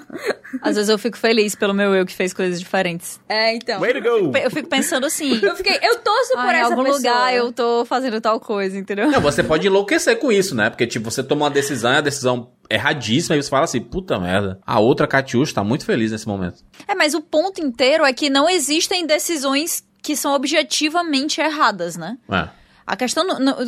Às 0.62 0.76
vezes 0.76 0.90
eu 0.90 0.98
fico 0.98 1.18
feliz 1.18 1.56
pelo 1.56 1.74
meu 1.74 1.96
eu 1.96 2.06
que 2.06 2.14
fez 2.14 2.34
coisas 2.34 2.60
diferentes. 2.60 3.20
É, 3.28 3.56
então. 3.56 3.80
Way 3.80 3.94
to 3.94 4.02
go! 4.02 4.38
Eu 4.38 4.52
fico 4.52 4.68
pensando 4.68 5.06
assim. 5.06 5.40
eu 5.42 5.56
fiquei, 5.56 5.80
eu 5.82 6.00
torço 6.00 6.34
por 6.34 6.50
essa 6.50 6.58
em 6.58 6.62
algum 6.62 6.84
pessoa. 6.84 6.98
lugar 6.98 7.34
eu 7.34 7.52
tô 7.54 7.86
fazendo 7.86 8.21
tal 8.22 8.40
coisa, 8.40 8.78
entendeu? 8.78 9.10
Não, 9.10 9.20
você 9.20 9.44
pode 9.44 9.68
enlouquecer 9.68 10.18
com 10.20 10.32
isso, 10.32 10.56
né? 10.56 10.70
Porque, 10.70 10.88
tipo, 10.88 11.10
você 11.10 11.24
toma 11.24 11.46
uma 11.46 11.52
decisão, 11.52 11.92
a 11.92 12.02
decisão 12.02 12.52
erradíssima, 12.70 13.36
e 13.36 13.44
você 13.44 13.50
fala 13.50 13.66
assim, 13.66 13.82
puta 13.82 14.20
merda. 14.20 14.60
A 14.66 14.80
outra 14.80 15.08
Catiuxa 15.08 15.56
tá 15.56 15.64
muito 15.64 15.86
feliz 15.86 16.12
nesse 16.12 16.28
momento. 16.28 16.64
É, 16.88 16.96
mas 16.96 17.14
o 17.14 17.22
ponto 17.22 17.60
inteiro 17.60 18.06
é 18.06 18.14
que 18.14 18.30
não 18.30 18.50
existem 18.50 19.06
decisões 19.06 19.84
que 20.02 20.16
são 20.16 20.34
objetivamente 20.34 21.42
erradas, 21.42 21.98
né? 21.98 22.18
É. 22.32 22.62
A 22.86 22.96
questão 22.98 23.26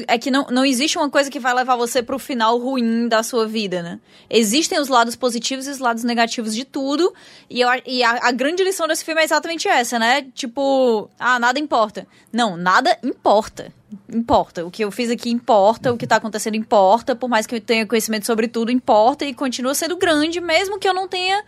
é 0.07 0.17
que 0.17 0.31
não, 0.31 0.47
não 0.49 0.65
existe 0.65 0.97
uma 0.97 1.09
coisa 1.09 1.29
que 1.29 1.39
vai 1.39 1.53
levar 1.53 1.75
você 1.75 2.01
pro 2.01 2.19
final 2.19 2.57
ruim 2.57 3.07
da 3.07 3.23
sua 3.23 3.47
vida, 3.47 3.81
né? 3.81 3.99
Existem 4.29 4.79
os 4.79 4.89
lados 4.89 5.15
positivos 5.15 5.67
e 5.67 5.69
os 5.69 5.79
lados 5.79 6.03
negativos 6.03 6.53
de 6.53 6.65
tudo. 6.65 7.13
E, 7.49 7.61
eu, 7.61 7.69
e 7.85 8.03
a, 8.03 8.27
a, 8.27 8.31
grande 8.31 8.63
lição 8.63 8.87
desse 8.87 9.05
filme 9.05 9.21
é 9.21 9.23
exatamente 9.23 9.67
essa, 9.67 9.97
né? 9.99 10.23
Tipo, 10.33 11.09
ah, 11.17 11.39
nada 11.39 11.59
importa. 11.59 12.07
Não, 12.33 12.57
nada 12.57 12.97
importa. 13.03 13.71
Importa. 14.09 14.65
O 14.65 14.71
que 14.71 14.83
eu 14.83 14.91
fiz 14.91 15.09
aqui 15.09 15.29
importa, 15.29 15.91
o 15.91 15.97
que 15.97 16.07
tá 16.07 16.17
acontecendo 16.17 16.55
importa, 16.55 17.15
por 17.15 17.29
mais 17.29 17.45
que 17.45 17.55
eu 17.55 17.61
tenha 17.61 17.85
conhecimento 17.85 18.25
sobre 18.25 18.47
tudo, 18.47 18.71
importa 18.71 19.25
e 19.25 19.33
continua 19.33 19.73
sendo 19.73 19.97
grande, 19.97 20.39
mesmo 20.41 20.79
que 20.79 20.87
eu 20.87 20.93
não 20.93 21.07
tenha 21.07 21.43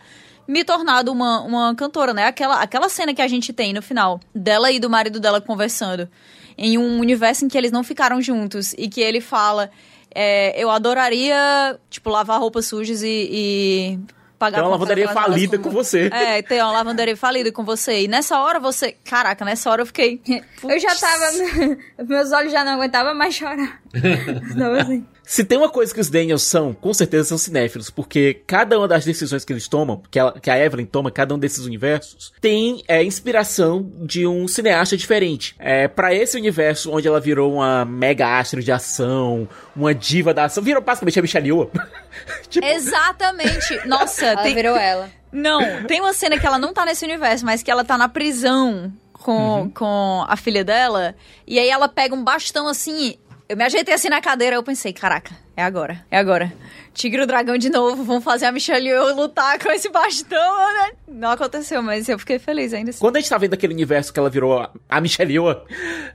me 0.46 0.64
tornado 0.64 1.10
uma, 1.10 1.42
uma 1.42 1.74
cantora, 1.74 2.14
né? 2.14 2.26
Aquela, 2.26 2.60
aquela 2.60 2.88
cena 2.88 3.12
que 3.12 3.22
a 3.22 3.28
gente 3.28 3.52
tem 3.52 3.72
no 3.72 3.82
final, 3.82 4.20
dela 4.34 4.70
e 4.70 4.78
do 4.78 4.88
marido 4.88 5.18
dela 5.18 5.40
conversando 5.40 6.08
em 6.56 6.78
um 6.78 6.98
universo 6.98 7.44
em 7.44 7.48
que 7.48 7.58
eles 7.58 7.72
não 7.72 7.84
ficaram 7.84 8.20
juntos 8.20 8.72
e 8.78 8.88
que 8.88 9.00
ele 9.00 9.20
fala. 9.20 9.70
É, 10.14 10.58
eu 10.62 10.70
adoraria, 10.70 11.78
tipo, 11.90 12.08
lavar 12.08 12.40
roupas 12.40 12.66
sujas 12.66 13.02
e, 13.02 13.28
e 13.30 13.98
pagar 14.38 14.58
Tem 14.58 14.64
uma 14.64 14.70
lavanderia 14.70 15.08
falida 15.08 15.58
com 15.58 15.70
você. 15.70 16.08
É, 16.12 16.42
tem 16.42 16.60
uma 16.60 16.72
lavanderia 16.72 17.16
falida 17.16 17.50
com 17.52 17.64
você. 17.64 18.02
E 18.02 18.08
nessa 18.08 18.38
hora 18.40 18.60
você. 18.60 18.96
Caraca, 19.04 19.44
nessa 19.44 19.70
hora 19.70 19.82
eu 19.82 19.86
fiquei. 19.86 20.20
Eu 20.62 20.78
já 20.78 20.94
tava. 20.94 21.24
Meus 22.06 22.32
olhos 22.32 22.52
já 22.52 22.64
não 22.64 22.72
aguentavam 22.72 23.14
mais 23.14 23.34
chorar. 23.34 23.80
Tava 24.58 24.82
assim. 24.82 25.06
Se 25.28 25.42
tem 25.42 25.58
uma 25.58 25.68
coisa 25.68 25.92
que 25.92 26.00
os 26.00 26.08
Daniels 26.08 26.44
são, 26.44 26.72
com 26.72 26.94
certeza 26.94 27.24
são 27.24 27.36
cinéfilos, 27.36 27.90
porque 27.90 28.42
cada 28.46 28.78
uma 28.78 28.86
das 28.86 29.04
decisões 29.04 29.44
que 29.44 29.52
eles 29.52 29.66
tomam, 29.66 30.00
que 30.08 30.20
a, 30.20 30.30
que 30.30 30.48
a 30.48 30.56
Evelyn 30.56 30.86
toma, 30.86 31.10
cada 31.10 31.34
um 31.34 31.38
desses 31.38 31.66
universos, 31.66 32.32
tem 32.40 32.84
é, 32.86 33.02
inspiração 33.02 33.90
de 34.02 34.24
um 34.24 34.46
cineasta 34.46 34.96
diferente. 34.96 35.56
É, 35.58 35.88
para 35.88 36.14
esse 36.14 36.36
universo 36.36 36.92
onde 36.92 37.08
ela 37.08 37.18
virou 37.18 37.54
uma 37.54 37.84
mega 37.84 38.38
astro 38.38 38.62
de 38.62 38.70
ação, 38.70 39.48
uma 39.74 39.92
diva 39.92 40.32
da 40.32 40.44
ação, 40.44 40.62
virou 40.62 40.80
basicamente 40.80 41.18
a 41.18 41.22
Michelle 41.22 41.48
Yeoh. 41.48 41.70
tipo... 42.48 42.64
Exatamente. 42.64 43.80
Nossa, 43.84 44.26
ela 44.26 44.42
tem... 44.44 44.54
virou 44.54 44.76
ela. 44.76 45.10
Não, 45.32 45.82
tem 45.88 46.00
uma 46.00 46.12
cena 46.12 46.38
que 46.38 46.46
ela 46.46 46.56
não 46.56 46.72
tá 46.72 46.86
nesse 46.86 47.04
universo, 47.04 47.44
mas 47.44 47.64
que 47.64 47.70
ela 47.70 47.84
tá 47.84 47.98
na 47.98 48.08
prisão 48.08 48.92
com, 49.12 49.62
uhum. 49.62 49.70
com 49.70 50.24
a 50.28 50.36
filha 50.36 50.64
dela. 50.64 51.16
E 51.44 51.58
aí 51.58 51.68
ela 51.68 51.88
pega 51.88 52.14
um 52.14 52.22
bastão 52.22 52.68
assim 52.68 53.16
eu 53.48 53.56
me 53.56 53.64
ajeitei 53.64 53.94
assim 53.94 54.08
na 54.08 54.20
cadeira, 54.20 54.56
eu 54.56 54.62
pensei, 54.62 54.92
caraca, 54.92 55.34
é 55.56 55.62
agora, 55.62 56.04
é 56.10 56.18
agora. 56.18 56.52
Tigre 56.92 57.22
o 57.22 57.26
dragão 57.26 57.56
de 57.56 57.68
novo, 57.70 58.02
vamos 58.02 58.24
fazer 58.24 58.46
a 58.46 58.52
Michelle 58.52 58.88
e 58.88 58.90
eu 58.90 59.14
lutar 59.14 59.58
com 59.58 59.70
esse 59.70 59.88
bastão. 59.88 60.74
Né? 60.74 60.92
Não 61.08 61.30
aconteceu, 61.30 61.82
mas 61.82 62.08
eu 62.08 62.18
fiquei 62.18 62.38
feliz 62.38 62.72
ainda 62.74 62.90
assim. 62.90 63.00
Quando 63.00 63.16
a 63.16 63.20
gente 63.20 63.28
tá 63.28 63.38
vendo 63.38 63.54
aquele 63.54 63.72
universo 63.72 64.12
que 64.12 64.18
ela 64.18 64.30
virou 64.30 64.68
a 64.88 65.00
Michelle 65.00 65.32
Yeoh, 65.32 65.62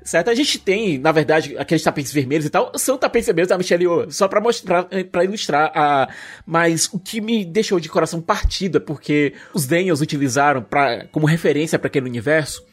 certo? 0.04 0.30
A 0.30 0.36
gente 0.36 0.60
tem, 0.60 0.98
na 0.98 1.12
verdade, 1.12 1.56
aqueles 1.58 1.84
tapetes 1.84 2.12
vermelhos 2.12 2.46
e 2.46 2.50
tal, 2.50 2.72
são 2.76 2.98
tapetes 2.98 3.28
vermelhos 3.28 3.50
da 3.50 3.58
Michelle 3.58 3.84
Yeoh, 3.84 4.12
só 4.12 4.28
pra 4.28 4.42
mostrar, 4.42 4.88
para 5.12 5.24
ilustrar 5.24 5.72
a... 5.74 6.10
Mas 6.46 6.90
o 6.92 7.00
que 7.00 7.22
me 7.22 7.46
deixou 7.46 7.80
de 7.80 7.88
coração 7.88 8.22
partido 8.22 8.78
é 8.78 8.82
porque 8.82 9.34
os 9.54 9.66
Daniels 9.66 10.02
utilizaram 10.02 10.62
pra, 10.62 11.06
como 11.12 11.26
referência 11.26 11.80
para 11.80 11.88
aquele 11.88 12.08
universo 12.08 12.66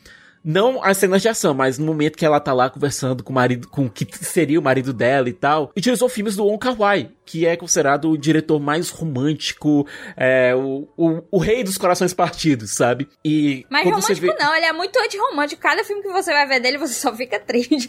não 0.44 0.82
as 0.82 0.96
cenas 0.96 1.22
de 1.22 1.28
ação, 1.28 1.54
mas 1.54 1.78
no 1.78 1.86
momento 1.86 2.16
que 2.16 2.24
ela 2.24 2.40
tá 2.40 2.52
lá 2.52 2.70
conversando 2.70 3.22
com 3.22 3.32
o 3.32 3.34
marido, 3.34 3.68
com 3.68 3.86
o 3.86 3.90
que 3.90 4.06
seria 4.24 4.58
o 4.58 4.62
marido 4.62 4.92
dela 4.92 5.28
e 5.28 5.32
tal, 5.32 5.70
e 5.74 5.80
utilizou 5.80 6.08
filmes 6.08 6.36
do 6.36 6.44
Wong 6.44 6.58
Kar 6.58 6.76
Wai, 6.76 7.10
que 7.28 7.46
é 7.46 7.56
considerado 7.56 8.10
o 8.10 8.16
diretor 8.16 8.58
mais 8.58 8.88
romântico, 8.88 9.86
é, 10.16 10.54
o, 10.54 10.88
o, 10.96 11.22
o, 11.30 11.38
rei 11.38 11.62
dos 11.62 11.76
corações 11.76 12.14
partidos, 12.14 12.70
sabe? 12.70 13.06
E 13.22 13.66
Mas 13.68 13.84
romântico 13.84 14.20
vê... 14.20 14.34
não, 14.38 14.56
ele 14.56 14.64
é 14.64 14.72
muito 14.72 14.98
anti-romântico. 14.98 15.60
Cada 15.60 15.84
filme 15.84 16.02
que 16.02 16.08
você 16.08 16.32
vai 16.32 16.46
ver 16.46 16.60
dele, 16.60 16.78
você 16.78 16.94
só 16.94 17.14
fica 17.14 17.38
triste. 17.38 17.88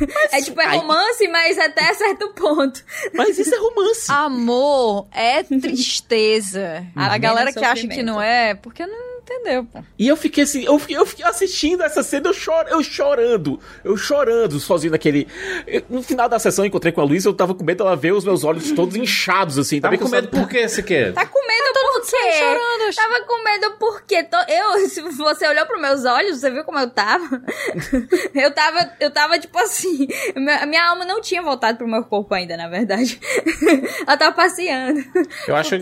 Mas, 0.00 0.32
é 0.32 0.42
tipo, 0.42 0.60
é 0.60 0.76
romance, 0.76 1.26
aí... 1.26 1.30
mas 1.30 1.58
até 1.58 1.92
certo 1.92 2.30
ponto. 2.30 2.82
Mas 3.12 3.38
isso 3.38 3.54
é 3.54 3.58
romance. 3.58 4.10
Amor 4.10 5.06
é 5.12 5.42
tristeza. 5.42 6.86
a 6.96 7.18
galera 7.18 7.52
que 7.52 7.64
acha 7.64 7.86
que 7.86 8.02
não 8.02 8.20
é, 8.20 8.54
porque 8.54 8.86
não 8.86 9.07
entendeu, 9.28 9.64
pô. 9.64 9.80
E 9.98 10.08
eu 10.08 10.16
fiquei 10.16 10.44
assim, 10.44 10.64
eu 10.64 10.78
fiquei, 10.78 10.96
eu 10.96 11.06
fiquei 11.06 11.24
assistindo 11.24 11.82
essa 11.82 12.02
cena, 12.02 12.28
eu, 12.28 12.34
chor, 12.34 12.66
eu 12.68 12.82
chorando, 12.82 13.60
eu 13.84 13.96
chorando 13.96 14.58
sozinho 14.58 14.92
naquele. 14.92 15.28
No 15.88 16.02
final 16.02 16.28
da 16.28 16.38
sessão, 16.38 16.64
eu 16.64 16.68
encontrei 16.68 16.92
com 16.92 17.00
a 17.00 17.04
Luísa, 17.04 17.28
eu 17.28 17.34
tava 17.34 17.54
com 17.54 17.62
medo 17.64 17.84
dela 17.84 17.94
ver 17.94 18.12
os 18.12 18.24
meus 18.24 18.44
olhos 18.44 18.72
todos 18.72 18.96
inchados, 18.96 19.58
assim. 19.58 19.80
Tava 19.80 19.98
com 19.98 20.08
medo 20.08 20.28
por 20.28 20.48
quê, 20.48 20.66
quer? 20.82 21.12
Tá 21.12 21.26
com 21.26 21.46
medo 21.46 21.72
tá 21.72 21.80
por 21.80 22.02
quê? 22.02 22.32
Chorando. 22.32 22.94
Tava 22.94 23.20
com 23.26 23.44
medo 23.44 23.76
porque 23.78 24.22
tô, 24.24 24.36
eu, 24.48 24.88
se 24.88 25.02
você 25.02 25.46
olhou 25.46 25.66
pros 25.66 25.80
meus 25.80 26.04
olhos, 26.04 26.40
você 26.40 26.50
viu 26.50 26.64
como 26.64 26.78
eu 26.78 26.90
tava? 26.90 27.42
eu 28.34 28.50
tava, 28.52 28.92
eu 29.00 29.10
tava 29.10 29.38
tipo 29.38 29.58
assim, 29.58 30.08
a 30.60 30.66
minha 30.66 30.88
alma 30.88 31.04
não 31.04 31.20
tinha 31.20 31.42
voltado 31.42 31.78
pro 31.78 31.88
meu 31.88 32.04
corpo 32.04 32.34
ainda, 32.34 32.56
na 32.56 32.68
verdade. 32.68 33.20
Ela 34.06 34.16
tava 34.16 34.34
passeando. 34.34 35.04
Eu 35.46 35.56
acho, 35.56 35.74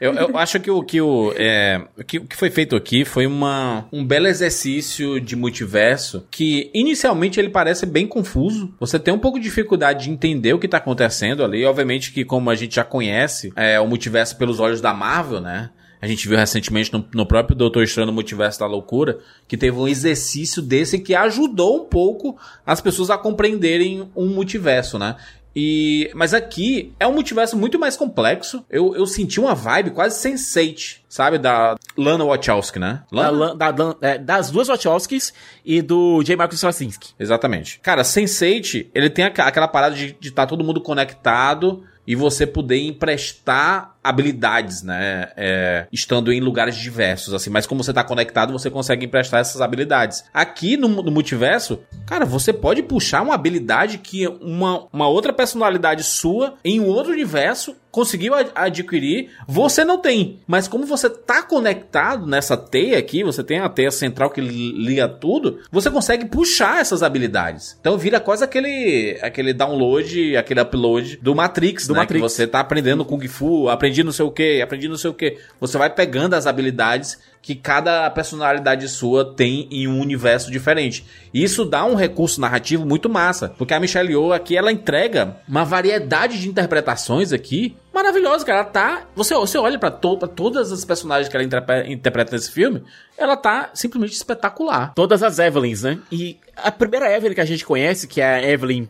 eu, 0.00 0.14
eu 0.14 0.38
acho 0.38 0.60
que 0.60 0.70
o 0.70 0.82
que 0.82 1.00
o, 1.00 1.32
é, 1.36 1.82
que, 2.06 2.18
o 2.18 2.26
que 2.26 2.36
foi 2.36 2.50
feito 2.50 2.74
aqui 2.74 2.87
aqui 2.88 3.04
foi 3.04 3.26
uma, 3.26 3.86
um 3.92 4.02
belo 4.02 4.26
exercício 4.26 5.20
de 5.20 5.36
multiverso 5.36 6.26
que 6.30 6.70
inicialmente 6.72 7.38
ele 7.38 7.50
parece 7.50 7.84
bem 7.84 8.06
confuso. 8.06 8.74
Você 8.80 8.98
tem 8.98 9.12
um 9.12 9.18
pouco 9.18 9.38
de 9.38 9.44
dificuldade 9.44 10.04
de 10.04 10.10
entender 10.10 10.54
o 10.54 10.58
que 10.58 10.66
tá 10.66 10.78
acontecendo 10.78 11.44
ali. 11.44 11.66
Obviamente 11.66 12.10
que 12.12 12.24
como 12.24 12.48
a 12.48 12.54
gente 12.54 12.76
já 12.76 12.84
conhece 12.84 13.52
é, 13.54 13.78
o 13.78 13.86
multiverso 13.86 14.38
pelos 14.38 14.58
olhos 14.58 14.80
da 14.80 14.94
Marvel, 14.94 15.40
né? 15.40 15.68
A 16.00 16.06
gente 16.06 16.28
viu 16.28 16.38
recentemente 16.38 16.92
no, 16.92 17.04
no 17.12 17.26
próprio 17.26 17.56
Doutor 17.56 17.82
Estranho 17.82 18.06
no 18.06 18.12
Multiverso 18.12 18.60
da 18.60 18.66
Loucura 18.66 19.18
que 19.46 19.56
teve 19.56 19.76
um 19.76 19.88
exercício 19.88 20.62
desse 20.62 20.98
que 20.98 21.14
ajudou 21.14 21.82
um 21.82 21.84
pouco 21.84 22.38
as 22.64 22.80
pessoas 22.80 23.10
a 23.10 23.18
compreenderem 23.18 24.08
um 24.16 24.28
multiverso, 24.28 24.98
né? 24.98 25.16
E, 25.60 26.08
mas 26.14 26.32
aqui 26.32 26.92
é 27.00 27.06
um 27.06 27.12
multiverso 27.12 27.56
muito 27.56 27.80
mais 27.80 27.96
complexo. 27.96 28.64
Eu, 28.70 28.94
eu 28.94 29.04
senti 29.06 29.40
uma 29.40 29.56
vibe 29.56 29.90
quase 29.90 30.16
Sense8, 30.28 30.98
sabe? 31.08 31.36
Da 31.36 31.74
Lana 31.96 32.24
Wachowski, 32.24 32.78
né? 32.78 33.02
Da, 33.10 33.28
Lana? 33.30 33.30
Lan- 33.46 33.56
da- 33.56 33.70
da- 33.72 33.96
é, 34.00 34.18
das 34.18 34.52
duas 34.52 34.68
Wachowskis 34.68 35.34
e 35.64 35.82
do 35.82 36.22
J. 36.22 36.36
Marcus 36.36 36.58
Straczynski. 36.58 37.12
Exatamente. 37.18 37.80
Cara, 37.80 38.02
Sense8, 38.02 38.86
ele 38.94 39.10
tem 39.10 39.24
aquela 39.24 39.66
parada 39.66 39.96
de 39.96 40.16
estar 40.22 40.46
todo 40.46 40.62
mundo 40.62 40.80
conectado 40.80 41.82
e 42.08 42.14
você 42.14 42.46
poder 42.46 42.80
emprestar 42.80 43.94
habilidades, 44.02 44.82
né? 44.82 45.28
É, 45.36 45.86
estando 45.92 46.32
em 46.32 46.40
lugares 46.40 46.74
diversos, 46.74 47.34
assim. 47.34 47.50
Mas 47.50 47.66
como 47.66 47.84
você 47.84 47.92
tá 47.92 48.02
conectado, 48.02 48.50
você 48.50 48.70
consegue 48.70 49.04
emprestar 49.04 49.40
essas 49.40 49.60
habilidades. 49.60 50.24
Aqui 50.32 50.78
no, 50.78 50.88
no 50.88 51.10
multiverso, 51.10 51.80
cara, 52.06 52.24
você 52.24 52.50
pode 52.50 52.82
puxar 52.82 53.20
uma 53.20 53.34
habilidade 53.34 53.98
que 53.98 54.26
uma, 54.26 54.86
uma 54.90 55.06
outra 55.06 55.34
personalidade 55.34 56.02
sua 56.02 56.54
em 56.64 56.80
um 56.80 56.86
outro 56.86 57.12
universo 57.12 57.76
conseguiu 57.98 58.32
ad- 58.34 58.50
adquirir, 58.54 59.30
você 59.46 59.84
não 59.84 59.98
tem. 59.98 60.38
Mas 60.46 60.68
como 60.68 60.86
você 60.86 61.10
tá 61.10 61.42
conectado 61.42 62.26
nessa 62.26 62.56
teia 62.56 62.96
aqui, 62.98 63.24
você 63.24 63.42
tem 63.42 63.58
a 63.58 63.68
teia 63.68 63.90
central 63.90 64.30
que 64.30 64.40
li- 64.40 64.72
liga 64.72 65.08
tudo, 65.08 65.58
você 65.70 65.90
consegue 65.90 66.26
puxar 66.26 66.80
essas 66.80 67.02
habilidades. 67.02 67.76
Então 67.80 67.98
vira 67.98 68.20
quase 68.20 68.44
aquele 68.44 69.18
aquele 69.20 69.52
download, 69.52 70.36
aquele 70.36 70.60
upload 70.60 71.18
do 71.20 71.34
Matrix, 71.34 71.88
Do 71.88 71.94
né? 71.94 72.00
Matrix. 72.00 72.22
Que 72.22 72.28
você 72.28 72.46
tá 72.46 72.60
aprendendo 72.60 73.04
Kung 73.04 73.26
Fu, 73.26 73.68
aprendi 73.68 74.04
não 74.04 74.12
sei 74.12 74.24
o 74.24 74.30
que, 74.30 74.62
aprendi 74.62 74.88
não 74.88 74.96
sei 74.96 75.10
o 75.10 75.14
que. 75.14 75.36
Você 75.60 75.76
vai 75.76 75.90
pegando 75.92 76.34
as 76.34 76.46
habilidades 76.46 77.18
que 77.40 77.54
cada 77.54 78.10
personalidade 78.10 78.88
sua 78.88 79.24
tem 79.34 79.66
em 79.70 79.86
um 79.88 80.00
universo 80.00 80.50
diferente. 80.50 81.04
E 81.32 81.42
isso 81.42 81.64
dá 81.64 81.84
um 81.84 81.94
recurso 81.94 82.40
narrativo 82.40 82.84
muito 82.84 83.08
massa, 83.08 83.48
porque 83.56 83.72
a 83.72 83.80
Michelle 83.80 84.10
Yeoh 84.10 84.32
aqui 84.32 84.56
ela 84.56 84.70
entrega 84.72 85.36
uma 85.48 85.64
variedade 85.64 86.38
de 86.40 86.48
interpretações 86.48 87.32
aqui 87.32 87.76
maravilhosa, 87.98 88.44
cara. 88.44 88.60
Ela 88.60 88.68
tá, 88.68 89.02
você, 89.14 89.34
você 89.34 89.58
olha 89.58 89.78
pra, 89.78 89.90
to, 89.90 90.16
pra 90.16 90.28
todas 90.28 90.72
as 90.72 90.84
personagens 90.84 91.28
que 91.28 91.36
ela 91.36 91.44
interpre- 91.44 91.92
interpreta 91.92 92.32
nesse 92.32 92.50
filme, 92.50 92.82
ela 93.16 93.36
tá 93.36 93.70
simplesmente 93.74 94.12
espetacular. 94.12 94.94
Todas 94.94 95.22
as 95.22 95.38
Evelyns, 95.38 95.82
né? 95.82 95.98
E 96.10 96.38
a 96.56 96.70
primeira 96.70 97.10
Evelyn 97.14 97.34
que 97.34 97.40
a 97.40 97.44
gente 97.44 97.64
conhece, 97.64 98.06
que 98.06 98.20
é 98.20 98.34
a 98.34 98.42
Evelyn. 98.42 98.88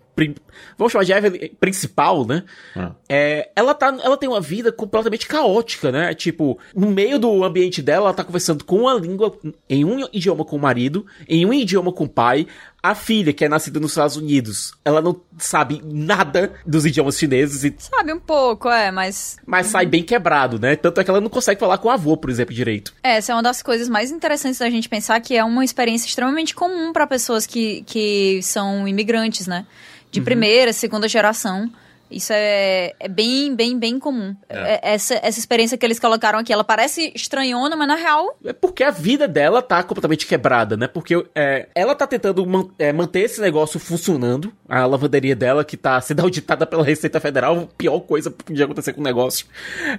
Vamos 0.77 0.93
chamar 0.93 1.05
de 1.05 1.13
Evelyn 1.13 1.51
principal, 1.61 2.27
né? 2.27 2.45
Ah. 2.77 2.93
É, 3.09 3.51
ela, 3.57 3.73
tá, 3.73 3.97
ela 4.03 4.17
tem 4.17 4.29
uma 4.29 4.41
vida 4.41 4.71
completamente 4.71 5.27
caótica, 5.27 5.91
né? 5.91 6.15
Tipo, 6.15 6.59
no 6.75 6.91
meio 6.91 7.19
do 7.19 7.43
ambiente 7.45 7.81
dela, 7.81 8.07
ela 8.07 8.15
tá 8.15 8.25
conversando 8.25 8.65
com 8.65 8.81
uma 8.81 8.95
língua, 8.95 9.35
em 9.69 9.85
um 9.85 10.07
idioma 10.13 10.45
com 10.45 10.57
o 10.57 10.61
marido, 10.61 11.07
em 11.29 11.47
um 11.47 11.53
idioma 11.53 11.93
com 11.93 12.05
o 12.05 12.09
pai. 12.09 12.47
A 12.81 12.95
filha, 12.95 13.33
que 13.33 13.45
é 13.45 13.49
nascida 13.49 13.81
nos 13.81 13.91
Estados 13.91 14.17
Unidos, 14.17 14.73
ela 14.85 15.03
não 15.03 15.21
sabe 15.37 15.83
nada 15.85 16.53
dos 16.65 16.87
idiomas 16.87 17.19
chineses, 17.19 17.65
e- 17.65 17.75
Sabe 17.79 18.13
um 18.13 18.21
pouco, 18.21 18.69
é, 18.69 18.91
mas. 18.93 19.37
mas 19.45 19.67
sai 19.67 19.85
bem 19.85 20.03
quebrado, 20.03 20.61
né? 20.61 20.77
Tanto 20.77 21.01
é 21.01 21.05
que 21.05 21.11
ela 21.11 21.21
não 21.21 21.29
consegue 21.29 21.59
falar 21.59 21.79
com 21.79 21.89
o 21.89 21.91
avô, 21.91 22.17
por 22.17 22.31
exemplo, 22.31 22.55
direito. 22.55 22.95
Essa 23.03 23.33
é 23.33 23.35
uma 23.35 23.43
das 23.43 23.63
coisas 23.63 23.89
mais 23.89 24.13
interessantes 24.13 24.61
da 24.61 24.71
gente 24.71 24.89
pensar 24.89 25.21
que 25.21 25.37
é 25.37 25.43
uma 25.43 25.65
experiência 25.65 26.07
extremamente 26.07 26.55
comum 26.55 26.93
para 26.93 27.07
pessoas 27.07 27.47
que, 27.47 27.83
que 27.83 28.41
são 28.43 28.87
imigrantes, 28.87 29.47
né? 29.49 29.67
De 30.11 30.21
primeira, 30.21 30.73
segunda 30.73 31.09
geração. 31.09 31.71
Isso 32.11 32.33
é, 32.33 32.95
é 32.99 33.09
bem, 33.09 33.55
bem, 33.55 33.79
bem 33.79 33.99
comum. 33.99 34.35
É- 34.49 34.95
Essa, 34.95 35.15
essa 35.23 35.39
experiência 35.39 35.77
que 35.77 35.85
eles 35.85 35.99
colocaram 35.99 36.39
aqui, 36.39 36.53
ela 36.53 36.65
parece 36.65 37.13
estranhona, 37.15 37.77
mas 37.77 37.89
na 37.89 37.95
real 37.97 38.37
É 38.45 38.53
porque 38.53 38.83
a 38.83 38.91
vida 38.91 39.29
dela 39.29 39.61
tá 39.61 39.83
completamente 39.83 40.27
quebrada, 40.27 40.77
né? 40.77 40.87
Porque 40.89 41.15
é, 41.35 41.69
ela 41.75 41.95
tá 41.95 42.07
tentando 42.07 42.45
man- 42.47 42.69
é, 42.79 42.93
manter 42.93 43.21
esse 43.21 43.41
negócio 43.41 43.79
funcionando. 43.79 44.53
A 44.69 44.85
lavanderia 44.87 45.35
dela, 45.37 45.65
que 45.65 45.77
tá 45.77 46.01
sendo 46.01 46.21
auditada 46.23 46.67
pela 46.67 46.85
Receita 46.85 47.21
Federal, 47.21 47.69
pior 47.77 48.01
coisa 48.01 48.31
que 48.31 48.45
podia 48.45 48.65
acontecer 48.65 48.93
com 48.93 49.01
o 49.01 49.05
negócio. 49.05 49.47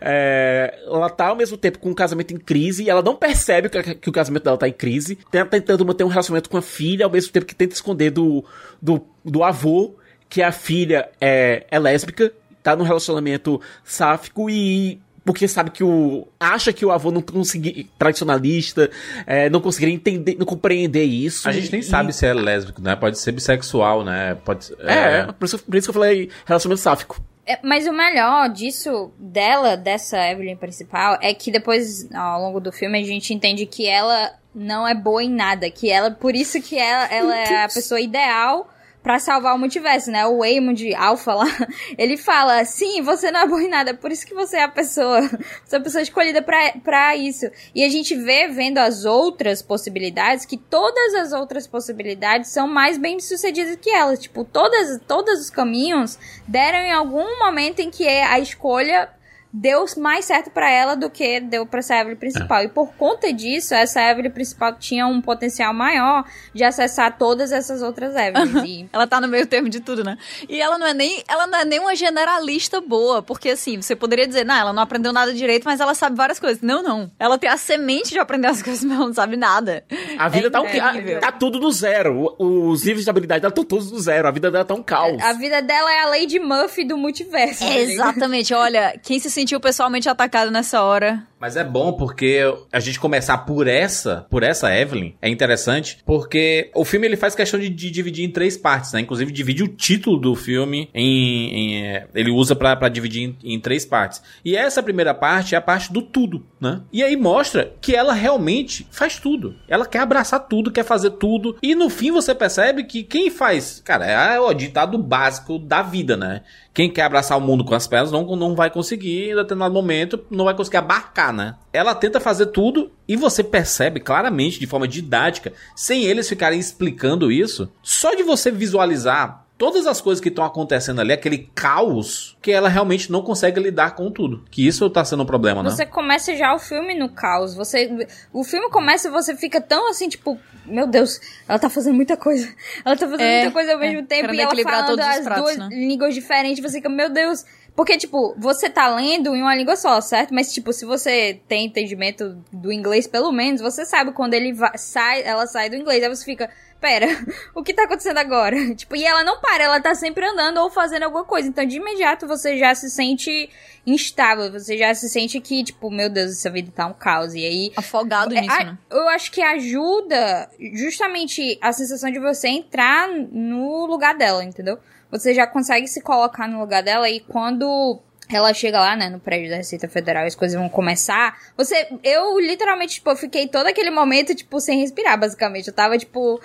É, 0.02 0.80
ela 0.86 1.10
tá 1.10 1.28
ao 1.28 1.36
mesmo 1.36 1.58
tempo 1.58 1.80
com 1.80 1.90
um 1.90 1.94
casamento 1.94 2.34
em 2.34 2.38
crise 2.38 2.84
e 2.84 2.90
ela 2.90 3.02
não 3.02 3.16
percebe 3.16 3.70
que, 3.70 3.96
que 3.96 4.10
o 4.10 4.14
casamento 4.14 4.44
dela 4.44 4.58
tá 4.58 4.68
em 4.68 4.74
crise. 4.74 5.18
Tá 5.32 5.46
tentando 5.46 5.86
manter 5.86 6.04
um 6.04 6.08
relacionamento 6.08 6.50
com 6.50 6.58
a 6.58 6.62
filha, 6.62 7.06
ao 7.06 7.12
mesmo 7.12 7.32
tempo 7.32 7.46
que 7.46 7.56
tenta 7.56 7.74
esconder 7.74 8.10
do, 8.12 8.44
do, 8.82 9.02
do 9.24 9.44
avô 9.44 9.96
que 10.30 10.42
a 10.44 10.52
filha 10.52 11.10
é, 11.20 11.66
é 11.72 11.80
lésbica, 11.80 12.32
tá 12.62 12.76
num 12.76 12.84
relacionamento 12.84 13.60
sáfico 13.84 14.50
e 14.50 15.00
porque 15.26 15.48
sabe 15.48 15.70
que 15.70 15.84
o 15.84 16.28
acha 16.40 16.72
que 16.74 16.84
o 16.86 16.92
avô 16.92 17.12
não 17.12 17.22
consegui 17.22 17.90
tradicionalista, 18.00 18.90
é, 19.28 19.50
não 19.50 19.62
conseguiria 19.62 19.94
entender, 19.94 20.36
não 20.40 20.46
compreender 20.46 21.04
isso. 21.04 21.48
A 21.48 21.52
gente 21.52 21.72
nem 21.72 21.82
E- 21.82 21.84
sabe 21.84 22.14
se 22.14 22.26
é 22.26 22.34
lésbico, 22.34 22.82
né? 22.82 22.96
Pode 22.96 23.20
ser 23.20 23.32
bissexual, 23.32 24.04
né? 24.04 24.36
Pode 24.44 24.66
ser- 24.66 24.78
É, 24.82 25.26
por, 25.32 25.46
isso, 25.46 25.60
por 25.60 25.76
isso 25.76 25.88
que 25.88 25.90
eu 25.98 26.02
falei 26.02 26.30
relacionamento 26.46 26.82
sáfico. 26.82 27.22
É, 27.46 27.60
mas 27.64 27.86
o 27.88 27.94
melhor 27.94 28.50
disso, 28.50 29.12
dela, 29.20 29.76
dessa 29.76 30.18
Evelyn 30.32 30.56
principal, 30.56 31.18
é 31.22 31.34
que 31.34 31.52
depois, 31.52 32.08
ao 32.14 32.42
longo 32.42 32.60
do 32.60 32.72
filme, 32.72 33.00
a 33.00 33.04
gente 33.04 33.34
entende 33.34 33.66
que 33.66 33.88
ela 33.88 34.32
não 34.54 34.88
é 34.88 34.94
boa 34.96 35.24
em 35.24 35.30
nada. 35.30 35.70
Que 35.70 35.92
ela, 35.92 36.10
por 36.12 36.36
isso 36.36 36.62
que 36.62 36.78
ela, 36.78 37.06
ela 37.14 37.38
é 37.38 37.64
a 37.64 37.68
pessoa 37.68 38.00
ideal 38.02 38.68
pra 39.02 39.20
salvar 39.20 39.56
o 39.56 39.60
multiverso, 39.60 40.12
né? 40.12 40.26
O 40.26 40.40
Waymond 40.40 40.94
Alpha 40.96 41.34
lá, 41.34 41.46
ele 41.98 42.18
fala, 42.18 42.64
sim, 42.66 43.02
você 43.02 43.32
não 43.32 43.42
é 43.42 43.48
boa 43.48 43.64
em 43.64 43.70
nada, 43.70 43.94
por 43.94 44.12
isso 44.12 44.26
que 44.26 44.34
você 44.34 44.58
é 44.58 44.64
a 44.64 44.68
pessoa, 44.68 45.22
você 45.66 45.76
é 45.76 45.80
a 45.80 45.82
pessoa 45.82 46.02
escolhida 46.02 46.42
pra 46.42 47.16
isso. 47.16 47.50
E 47.74 47.84
a 47.84 47.90
gente 47.90 48.16
vê, 48.16 48.48
vendo 48.48 48.78
as 48.78 49.06
outras 49.06 49.62
possibilidades, 49.62 50.46
que 50.46 50.58
todas 50.58 51.14
as 51.16 51.32
outras 51.32 51.68
possibilidades 51.68 52.50
são 52.50 52.68
mais 52.68 52.98
bem 52.98 53.20
sucedidas 53.20 53.78
que 53.78 53.90
ela. 53.90 54.16
Tipo, 54.18 54.44
todas, 54.44 55.00
todos 55.08 55.40
os 55.40 55.50
caminhos 55.50 56.18
deram 56.48 56.80
em 56.80 56.92
algum 56.92 57.40
momento 57.40 57.80
em 57.80 57.90
que 57.90 58.08
a 58.08 58.40
escolha 58.40 59.10
deu 59.52 59.86
mais 59.98 60.26
certo 60.26 60.52
pra 60.52 60.70
ela 60.70 60.96
do 60.96 61.10
que 61.10 61.40
deu 61.40 61.66
pra 61.66 61.80
essa 61.80 61.96
Evelyn 61.96 62.16
principal. 62.16 62.64
E 62.64 62.68
por 62.68 62.94
conta 62.94 63.32
disso, 63.34 63.74
essa 63.74 64.02
Evelyn 64.02 64.30
principal 64.32 64.74
tinha 64.76 65.08
um 65.08 65.22
potencial 65.22 65.74
maior 65.74 66.24
de 66.54 66.64
acessar 66.64 67.18
todas 67.18 67.52
essas 67.52 67.82
outras 67.82 68.16
Evelyns. 68.16 68.64
E 68.66 68.90
Ela 68.94 69.08
tá 69.08 69.20
no 69.20 69.28
meio 69.28 69.46
termo 69.46 69.70
de 69.70 69.80
tudo, 69.80 70.04
né? 70.04 70.18
E 70.48 70.62
ela 70.62 70.78
não 70.78 70.88
é 70.88 70.94
nem, 70.94 71.24
ela 71.28 71.48
não 71.48 71.60
é 71.60 71.66
nem 71.66 71.80
uma 71.80 71.96
generalista 71.96 72.80
boa, 72.82 73.22
porque 73.22 73.50
assim, 73.50 73.82
você 73.82 73.96
poderia 73.96 74.28
dizer, 74.28 74.46
não, 74.46 74.56
ela 74.56 74.74
não 74.74 74.84
aprendeu 74.84 75.12
nada 75.12 75.34
direito, 75.34 75.64
mas 75.64 75.80
ela 75.80 75.94
sabe 75.94 76.16
várias 76.16 76.40
coisas. 76.40 76.62
Não, 76.62 76.82
não. 76.84 77.12
Ela 77.20 77.38
tem 77.38 77.50
a 77.50 77.58
semente 77.58 78.12
de 78.12 78.20
aprender 78.20 78.48
as 78.48 78.62
coisas, 78.64 78.84
mas 78.84 78.98
ela 78.98 79.08
não 79.08 79.14
sabe 79.14 79.36
nada. 79.36 79.84
A 80.18 80.30
vida 80.30 80.48
É 80.48 80.50
tá, 80.50 80.62
um, 80.62 80.66
ah, 80.66 81.20
tá 81.20 81.32
tudo 81.32 81.60
no 81.60 81.72
zero. 81.72 82.36
Os 82.38 82.84
níveis 82.84 83.04
de 83.04 83.10
habilidade 83.10 83.42
dela 83.42 83.52
estão 83.52 83.64
todos 83.64 83.92
no 83.92 84.00
zero. 84.00 84.28
A 84.28 84.32
vida 84.32 84.52
dela 84.52 84.66
tá 84.66 84.74
um 84.74 84.84
caos. 84.84 85.22
a 85.22 85.34
vida 85.34 85.62
dela 85.62 85.92
é 85.92 86.02
a 86.02 86.08
Lady 86.08 86.40
Murphy 86.40 86.84
do 86.86 86.98
multiverso. 86.98 87.64
ligado? 87.64 87.90
Exatamente. 87.92 88.54
Olha, 88.54 89.00
quem 89.02 89.20
se 89.20 89.30
sentiu 89.40 89.60
pessoalmente 89.60 90.10
atacado 90.10 90.52
nessa 90.52 90.84
hora? 90.84 91.26
Mas 91.40 91.56
é 91.56 91.64
bom 91.64 91.94
porque 91.94 92.42
a 92.72 92.80
gente 92.80 93.00
começar 93.00 93.38
por 93.40 93.68
essa, 93.68 94.26
por 94.30 94.44
essa 94.44 94.76
Evelyn, 94.76 95.14
é 95.22 95.30
interessante, 95.30 96.00
porque 96.06 96.70
o 96.76 96.84
filme 96.84 97.08
ele 97.08 97.16
faz 97.16 97.34
questão 97.34 97.60
de, 97.60 97.70
de 97.70 97.90
dividir 97.90 98.26
em 98.26 98.32
três 98.32 98.58
partes, 98.58 98.92
né? 98.92 99.00
Inclusive 99.00 99.32
divide 99.32 99.64
o 99.64 99.68
título 99.68 100.18
do 100.18 100.36
filme 100.36 100.90
em, 100.94 101.50
em, 101.54 101.88
é, 101.88 102.08
ele 102.14 102.32
usa 102.32 102.56
pra 102.56 102.90
dividir 102.90 103.36
em, 103.44 103.56
em 103.56 103.60
três 103.60 103.86
partes. 103.86 104.22
E 104.44 104.56
essa 104.56 104.84
primeira 104.84 105.14
parte 105.14 105.56
é 105.56 105.58
a 105.58 105.62
parte 105.62 105.94
do 105.94 106.02
tudo, 106.02 106.46
né? 106.60 106.82
E 106.92 107.02
aí 107.02 107.16
mostra 107.16 107.74
que 107.80 107.96
ela 107.96 108.14
realmente 108.14 108.86
faz 108.92 109.18
tudo. 109.18 109.56
Ela 109.68 109.86
quer 109.86 110.00
abraçar 110.00 110.42
tudo, 110.48 110.72
quer 110.72 110.84
fazer 110.84 111.12
tudo. 111.12 111.56
E 111.62 111.74
no 111.74 111.90
fim 111.90 112.12
você 112.12 112.36
percebe 112.36 112.84
que 112.84 113.04
quem 113.04 113.30
faz, 113.30 113.82
cara, 113.86 114.06
é 114.06 114.40
o 114.40 114.54
ditado 114.54 114.98
básico 114.98 115.58
da 115.58 115.82
vida, 115.82 116.18
né? 116.18 116.42
Quem 116.74 116.90
quer 116.90 117.02
abraçar 117.02 117.38
o 117.38 117.42
mundo 117.42 117.66
com 117.66 117.76
as 117.76 117.88
pernas 117.88 118.12
não, 118.12 118.36
não 118.36 118.56
vai 118.56 118.70
conseguir, 118.70 119.32
em 119.32 119.36
determinado 119.36 119.74
momento, 119.74 120.24
não 120.30 120.46
vai 120.46 120.54
conseguir 120.54 120.78
abarcar, 120.78 121.29
né? 121.34 121.56
Ela 121.72 121.96
tenta 121.96 122.20
fazer 122.20 122.48
tudo 122.48 122.92
e 123.08 123.16
você 123.16 123.44
percebe 123.44 124.00
claramente, 124.00 124.60
de 124.60 124.68
forma 124.68 124.88
didática, 124.88 125.54
sem 125.76 126.06
eles 126.06 126.30
ficarem 126.30 126.60
explicando 126.60 127.32
isso, 127.32 127.72
só 127.82 128.14
de 128.14 128.24
você 128.24 128.52
visualizar 128.52 129.46
todas 129.60 129.86
as 129.86 130.00
coisas 130.00 130.22
que 130.22 130.30
estão 130.30 130.46
acontecendo 130.46 131.02
ali, 131.02 131.12
aquele 131.12 131.50
caos, 131.54 132.38
que 132.42 132.50
ela 132.50 132.70
realmente 132.70 133.12
não 133.12 133.22
consegue 133.22 133.60
lidar 133.60 133.94
com 133.94 134.10
tudo. 134.10 134.46
Que 134.50 134.66
isso 134.66 134.90
tá 134.90 135.04
sendo 135.04 135.24
um 135.24 135.26
problema, 135.26 135.62
né? 135.62 135.70
Você 135.70 135.86
começa 135.86 136.34
já 136.34 136.56
o 136.56 136.60
filme 136.60 136.98
no 136.98 137.10
caos. 137.10 137.54
Você, 137.56 138.08
o 138.32 138.46
filme 138.46 138.70
começa 138.70 139.10
e 139.10 139.12
você 139.12 139.36
fica 139.36 139.60
tão 139.60 139.90
assim, 139.90 140.08
tipo, 140.08 140.40
meu 140.66 140.88
Deus, 140.88 141.20
ela 141.46 141.60
tá 141.60 141.70
fazendo 141.70 141.96
muita 141.96 142.16
coisa. 142.16 142.48
Ela 142.86 142.96
tá 142.96 143.06
fazendo 143.06 143.22
É, 143.22 143.42
muita 143.42 143.52
coisa 143.52 143.74
ao 143.74 143.80
mesmo 143.80 144.00
é. 144.00 144.04
tempo 144.04 144.34
e 144.34 144.40
ela 144.40 144.56
falando 144.64 144.88
todos 144.88 145.06
os 145.06 145.12
as 145.12 145.24
pratos, 145.26 145.44
duas 145.44 145.58
né? 145.58 145.68
línguas 145.72 146.16
diferentes. 146.16 146.64
Você 146.64 146.78
fica, 146.78 146.88
meu 146.88 147.10
Deus, 147.10 147.44
Porque, 147.76 147.98
tipo, 147.98 148.36
você 148.38 148.70
tá 148.70 148.94
lendo 148.94 149.36
em 149.36 149.42
uma 149.42 149.56
língua 149.56 149.76
só, 149.76 150.02
certo? 150.02 150.34
Mas, 150.34 150.54
tipo, 150.54 150.74
se 150.74 150.86
você 150.86 151.40
tem 151.48 151.66
entendimento 151.68 152.36
do 152.52 152.72
inglês, 152.74 153.08
pelo 153.08 153.32
menos, 153.32 153.62
você 153.62 153.86
sabe 153.86 154.12
quando 154.12 154.34
ele 154.34 154.52
vai, 154.54 154.78
sai, 154.78 155.24
ela 155.24 155.48
sai 155.48 155.70
do 155.70 155.76
inglês. 155.78 156.04
Aí 156.04 156.10
você 156.10 156.26
fica, 156.26 156.50
pera, 156.82 157.08
o 157.56 157.64
que 157.64 157.74
tá 157.74 157.84
acontecendo 157.84 158.18
agora? 158.18 158.56
Tipo, 158.76 158.96
e 158.98 159.06
ela 159.06 159.24
não 159.24 159.40
para, 159.40 159.64
ela 159.64 159.80
tá 159.80 159.96
sempre 159.96 160.26
andando 160.26 160.58
ou 160.58 160.70
fazendo 160.70 161.04
alguma 161.04 161.24
coisa. 161.24 161.48
Então, 161.48 161.66
de 161.66 161.78
imediato, 161.78 162.28
você 162.28 162.58
já 162.58 162.76
se 162.76 162.90
sente 162.90 163.50
instável. 163.88 164.52
Você 164.52 164.78
já 164.78 164.94
se 164.94 165.08
sente 165.10 165.40
que, 165.40 165.64
tipo, 165.64 165.90
meu 165.90 166.10
Deus, 166.10 166.32
essa 166.32 166.50
vida 166.50 166.72
tá 166.76 166.86
um 166.86 166.94
caos. 166.94 167.34
E 167.34 167.46
aí. 167.46 167.72
Afogado 167.78 168.36
É, 168.36 168.42
nisso, 168.42 168.56
a- 168.56 168.64
né? 168.66 168.78
Eu 168.90 169.08
acho 169.10 169.32
que 169.32 169.42
ajuda 169.42 170.50
justamente 170.74 171.58
a 171.62 171.72
sensação 171.72 172.12
de 172.12 172.20
você 172.20 172.48
entrar 172.50 173.08
no 173.10 173.86
lugar 173.86 174.16
dela, 174.18 174.44
entendeu? 174.44 174.78
Você 175.12 175.34
já 175.34 175.48
consegue 175.48 175.88
se 175.88 176.02
colocar 176.02 176.48
no 176.48 176.60
lugar 176.60 176.84
dela 176.84 177.10
e 177.10 177.20
quando 177.20 178.00
ela 178.32 178.54
chega 178.54 178.80
lá, 178.80 178.96
né, 178.96 179.10
no 179.10 179.20
prédio 179.20 179.50
da 179.50 179.56
Receita 179.58 179.88
Federal 179.88 180.26
as 180.26 180.36
coisas 180.36 180.60
vão 180.60 180.70
começar, 180.70 181.36
você. 181.58 181.88
Eu 182.04 182.40
literalmente, 182.40 182.96
tipo, 182.96 183.10
eu 183.10 183.16
fiquei 183.16 183.48
todo 183.48 183.66
aquele 183.68 183.90
momento, 183.90 184.36
tipo, 184.36 184.60
sem 184.60 184.80
respirar, 184.80 185.20
basicamente. 185.20 185.68
Eu 185.68 185.74
tava, 185.74 185.98
tipo. 185.98 186.40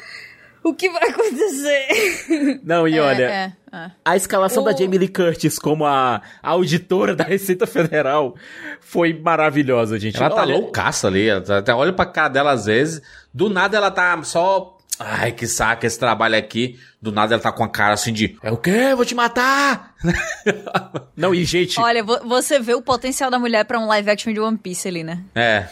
O 0.66 0.72
que 0.72 0.88
vai 0.88 1.03
acontecer? 1.11 2.59
Não, 2.64 2.88
e 2.88 2.96
É, 2.96 3.00
olha, 3.03 3.24
é, 3.31 3.53
é. 3.70 3.90
a 4.03 4.16
escalação 4.16 4.62
O- 4.62 4.64
da 4.66 4.72
Jamie 4.72 4.98
Lee 4.98 5.09
Curtis 5.09 5.59
como 5.59 5.85
a, 5.85 6.22
a 6.42 6.50
auditora 6.53 7.14
da 7.14 7.22
Receita 7.22 7.66
Federal 7.66 8.35
foi 8.81 9.12
maravilhosa, 9.12 9.98
gente. 10.00 10.16
Ela 10.16 10.31
tá 10.31 10.40
Olha, 10.40 10.55
loucaça 10.57 11.07
ali. 11.07 11.27
tá- 11.42 11.59
Até 11.59 11.74
olha 11.74 11.92
pra 11.92 12.07
cara 12.07 12.29
dela 12.29 12.53
às 12.53 12.64
vezes. 12.64 13.03
Do 13.33 13.50
nada 13.50 13.77
ela 13.77 13.90
tá 13.90 14.22
só. 14.22 14.74
Ai, 14.99 15.33
que 15.33 15.47
saca 15.47 15.87
esse 15.87 15.99
trabalho 15.99 16.37
aqui. 16.37 16.79
Do 17.03 17.11
nada 17.11 17.35
ela 17.35 17.43
tá 17.43 17.51
com 17.53 17.65
a 17.65 17.69
cara 17.69 17.95
assim 17.95 18.13
de. 18.13 18.39
É 18.43 18.51
o 18.53 18.57
quê? 18.57 18.95
Vou 18.95 19.05
te 19.05 19.15
matar! 19.15 19.95
Não, 21.17 21.35
e 21.35 21.45
gente, 21.45 21.79
Olha, 21.81 22.03
vo- 22.03 22.21
você 22.25 22.59
vê 22.61 22.75
o 22.75 22.83
potencial 22.83 23.31
da 23.31 23.39
mulher 23.39 23.65
pra 23.65 23.79
um 23.79 23.87
live 23.87 24.11
action 24.11 24.33
de 24.33 24.41
One 24.41 24.57
Piece 24.57 24.87
ali, 24.89 25.03
né? 25.03 25.21
É. 25.35 25.67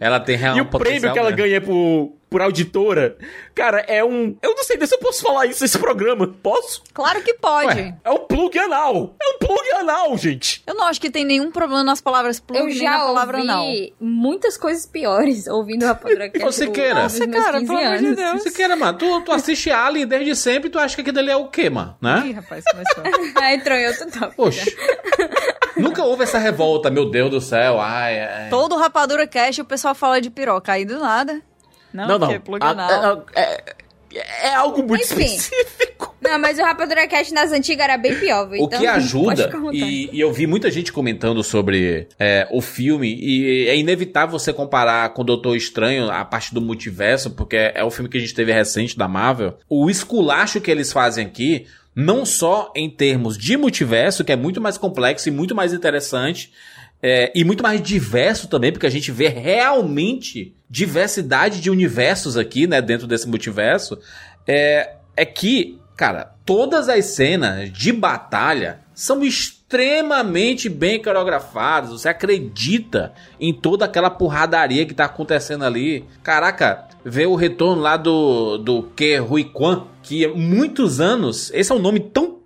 Ela 0.00 0.20
tem 0.20 0.34
e 0.34 0.38
realmente. 0.38 0.66
o 0.76 0.78
prêmio 0.78 1.12
que 1.12 1.18
ela 1.18 1.30
ganha 1.30 1.60
por, 1.60 2.12
por 2.30 2.40
auditora, 2.42 3.16
cara, 3.54 3.80
é 3.80 4.04
um... 4.04 4.36
Eu 4.42 4.54
não 4.54 4.62
sei 4.62 4.76
nem 4.76 4.86
se 4.86 4.94
eu 4.94 4.98
posso 4.98 5.22
falar 5.22 5.46
isso 5.46 5.62
nesse 5.64 5.78
programa. 5.78 6.26
Posso? 6.42 6.82
Claro 6.92 7.22
que 7.22 7.34
pode. 7.34 7.80
Ué. 7.80 7.94
É 8.04 8.10
um 8.10 8.18
plug 8.18 8.56
anal. 8.58 9.16
É 9.20 9.34
um 9.34 9.38
plug 9.38 9.70
anal, 9.80 10.16
gente. 10.18 10.62
Eu 10.66 10.74
não 10.74 10.84
acho 10.84 11.00
que 11.00 11.10
tem 11.10 11.24
nenhum 11.24 11.50
problema 11.50 11.82
nas 11.82 12.00
palavras 12.00 12.38
plug 12.38 12.60
Eu 12.60 12.66
nem 12.66 12.76
na 12.84 12.92
já 12.92 12.98
palavra 12.98 13.42
não. 13.42 13.64
ouvi 13.66 13.94
muitas 13.98 14.56
coisas 14.56 14.86
piores 14.86 15.46
ouvindo 15.46 15.84
a 15.84 15.88
Rapadura 15.88 16.28
Cast. 16.30 16.44
Você 16.44 16.66
queira. 16.68 16.94
Nossa, 17.02 17.26
meus 17.26 17.44
cara, 17.44 17.58
15 17.60 17.66
pelo 17.72 17.78
amor 17.86 17.98
de 17.98 18.04
anos. 18.06 18.16
Deus. 18.16 18.42
Você 18.42 18.50
queira, 18.52 18.76
mano. 18.76 18.98
Tu, 18.98 19.20
tu 19.22 19.32
assiste 19.32 19.70
Alien 19.70 20.06
desde 20.06 20.36
sempre, 20.36 20.68
tu 20.70 20.78
acha 20.78 20.94
que 20.94 21.00
aquilo 21.00 21.18
ali 21.18 21.30
é 21.30 21.36
o 21.36 21.48
quê, 21.48 21.68
mano? 21.70 21.96
Ih, 22.00 22.04
Né? 22.04 22.32
rapaz, 22.36 22.62
começou. 22.70 23.02
Ah, 23.40 23.54
entrou 23.54 23.76
em 23.76 23.86
outro 23.88 24.10
tópico. 24.10 24.34
Poxa. 24.36 24.64
Nunca 25.76 26.02
houve 26.04 26.22
essa 26.24 26.38
revolta, 26.38 26.90
meu 26.90 27.10
Deus 27.10 27.30
do 27.30 27.40
céu. 27.40 27.80
Ai, 27.80 28.20
ai. 28.20 28.48
Todo 28.50 28.76
Rapadura 28.76 29.26
Cash 29.26 29.58
o 29.58 29.64
pessoal 29.64 29.94
fala 29.94 30.20
de 30.20 30.30
piroca, 30.30 30.72
aí 30.72 30.84
do 30.84 30.98
nada. 30.98 31.40
Não, 31.92 32.06
Não, 32.06 32.18
não. 32.18 32.42
anal. 32.60 33.26
é, 33.34 33.42
é- 33.42 33.64
é 34.48 34.54
algo 34.54 34.82
muito 34.82 35.04
Enfim. 35.04 35.22
específico. 35.36 36.14
Não, 36.20 36.38
mas 36.38 36.58
o 36.58 36.62
Rapadura 36.62 37.06
Cast 37.06 37.32
nas 37.32 37.52
antigas 37.52 37.84
era 37.84 37.96
bem 37.98 38.14
pior, 38.18 38.48
viu? 38.48 38.62
O 38.62 38.66
Então, 38.66 38.80
que 38.80 38.86
pode 38.88 38.96
ajuda, 38.98 39.50
e, 39.72 40.08
e 40.16 40.20
eu 40.20 40.32
vi 40.32 40.46
muita 40.46 40.70
gente 40.70 40.90
comentando 40.92 41.42
sobre 41.44 42.08
é, 42.18 42.48
o 42.50 42.60
filme, 42.62 43.14
e 43.20 43.68
é 43.68 43.76
inevitável 43.76 44.38
você 44.38 44.50
comparar 44.52 45.10
com 45.10 45.20
o 45.22 45.24
Doutor 45.24 45.54
Estranho 45.56 46.10
a 46.10 46.24
parte 46.24 46.54
do 46.54 46.60
multiverso, 46.60 47.30
porque 47.32 47.56
é 47.74 47.84
o 47.84 47.90
filme 47.90 48.08
que 48.08 48.16
a 48.16 48.20
gente 48.20 48.34
teve 48.34 48.50
recente 48.52 48.96
da 48.96 49.06
Marvel. 49.06 49.58
O 49.68 49.88
esculacho 49.90 50.60
que 50.60 50.70
eles 50.70 50.90
fazem 50.92 51.26
aqui, 51.26 51.66
não 52.00 52.24
só 52.24 52.72
em 52.76 52.88
termos 52.88 53.36
de 53.36 53.56
multiverso, 53.56 54.22
que 54.22 54.30
é 54.30 54.36
muito 54.36 54.60
mais 54.60 54.78
complexo 54.78 55.28
e 55.28 55.32
muito 55.32 55.52
mais 55.52 55.72
interessante, 55.72 56.52
é, 57.02 57.32
e 57.34 57.42
muito 57.42 57.60
mais 57.60 57.82
diverso 57.82 58.46
também, 58.46 58.70
porque 58.70 58.86
a 58.86 58.90
gente 58.90 59.10
vê 59.10 59.26
realmente 59.26 60.54
diversidade 60.70 61.60
de 61.60 61.68
universos 61.68 62.36
aqui, 62.36 62.68
né, 62.68 62.80
dentro 62.80 63.08
desse 63.08 63.28
multiverso, 63.28 63.98
é, 64.46 64.92
é 65.16 65.24
que, 65.24 65.80
cara, 65.96 66.36
todas 66.46 66.88
as 66.88 67.04
cenas 67.04 67.72
de 67.72 67.92
batalha 67.92 68.78
são 68.94 69.24
extremamente 69.24 70.68
bem 70.68 71.02
coreografadas. 71.02 71.90
Você 71.90 72.08
acredita 72.08 73.12
em 73.40 73.52
toda 73.52 73.86
aquela 73.86 74.08
porradaria 74.08 74.86
que 74.86 74.94
tá 74.94 75.06
acontecendo 75.06 75.64
ali. 75.64 76.04
Caraca, 76.22 76.87
ver 77.04 77.26
o 77.26 77.34
retorno 77.34 77.80
lá 77.82 77.96
do, 77.96 78.58
do 78.58 78.82
que 78.94 79.16
Rui 79.18 79.44
Kwan, 79.44 79.84
que 80.02 80.24
há 80.24 80.28
muitos 80.34 81.00
anos, 81.00 81.50
esse 81.54 81.70
é 81.72 81.74
um 81.74 81.78
nome 81.78 82.00
tão 82.00 82.38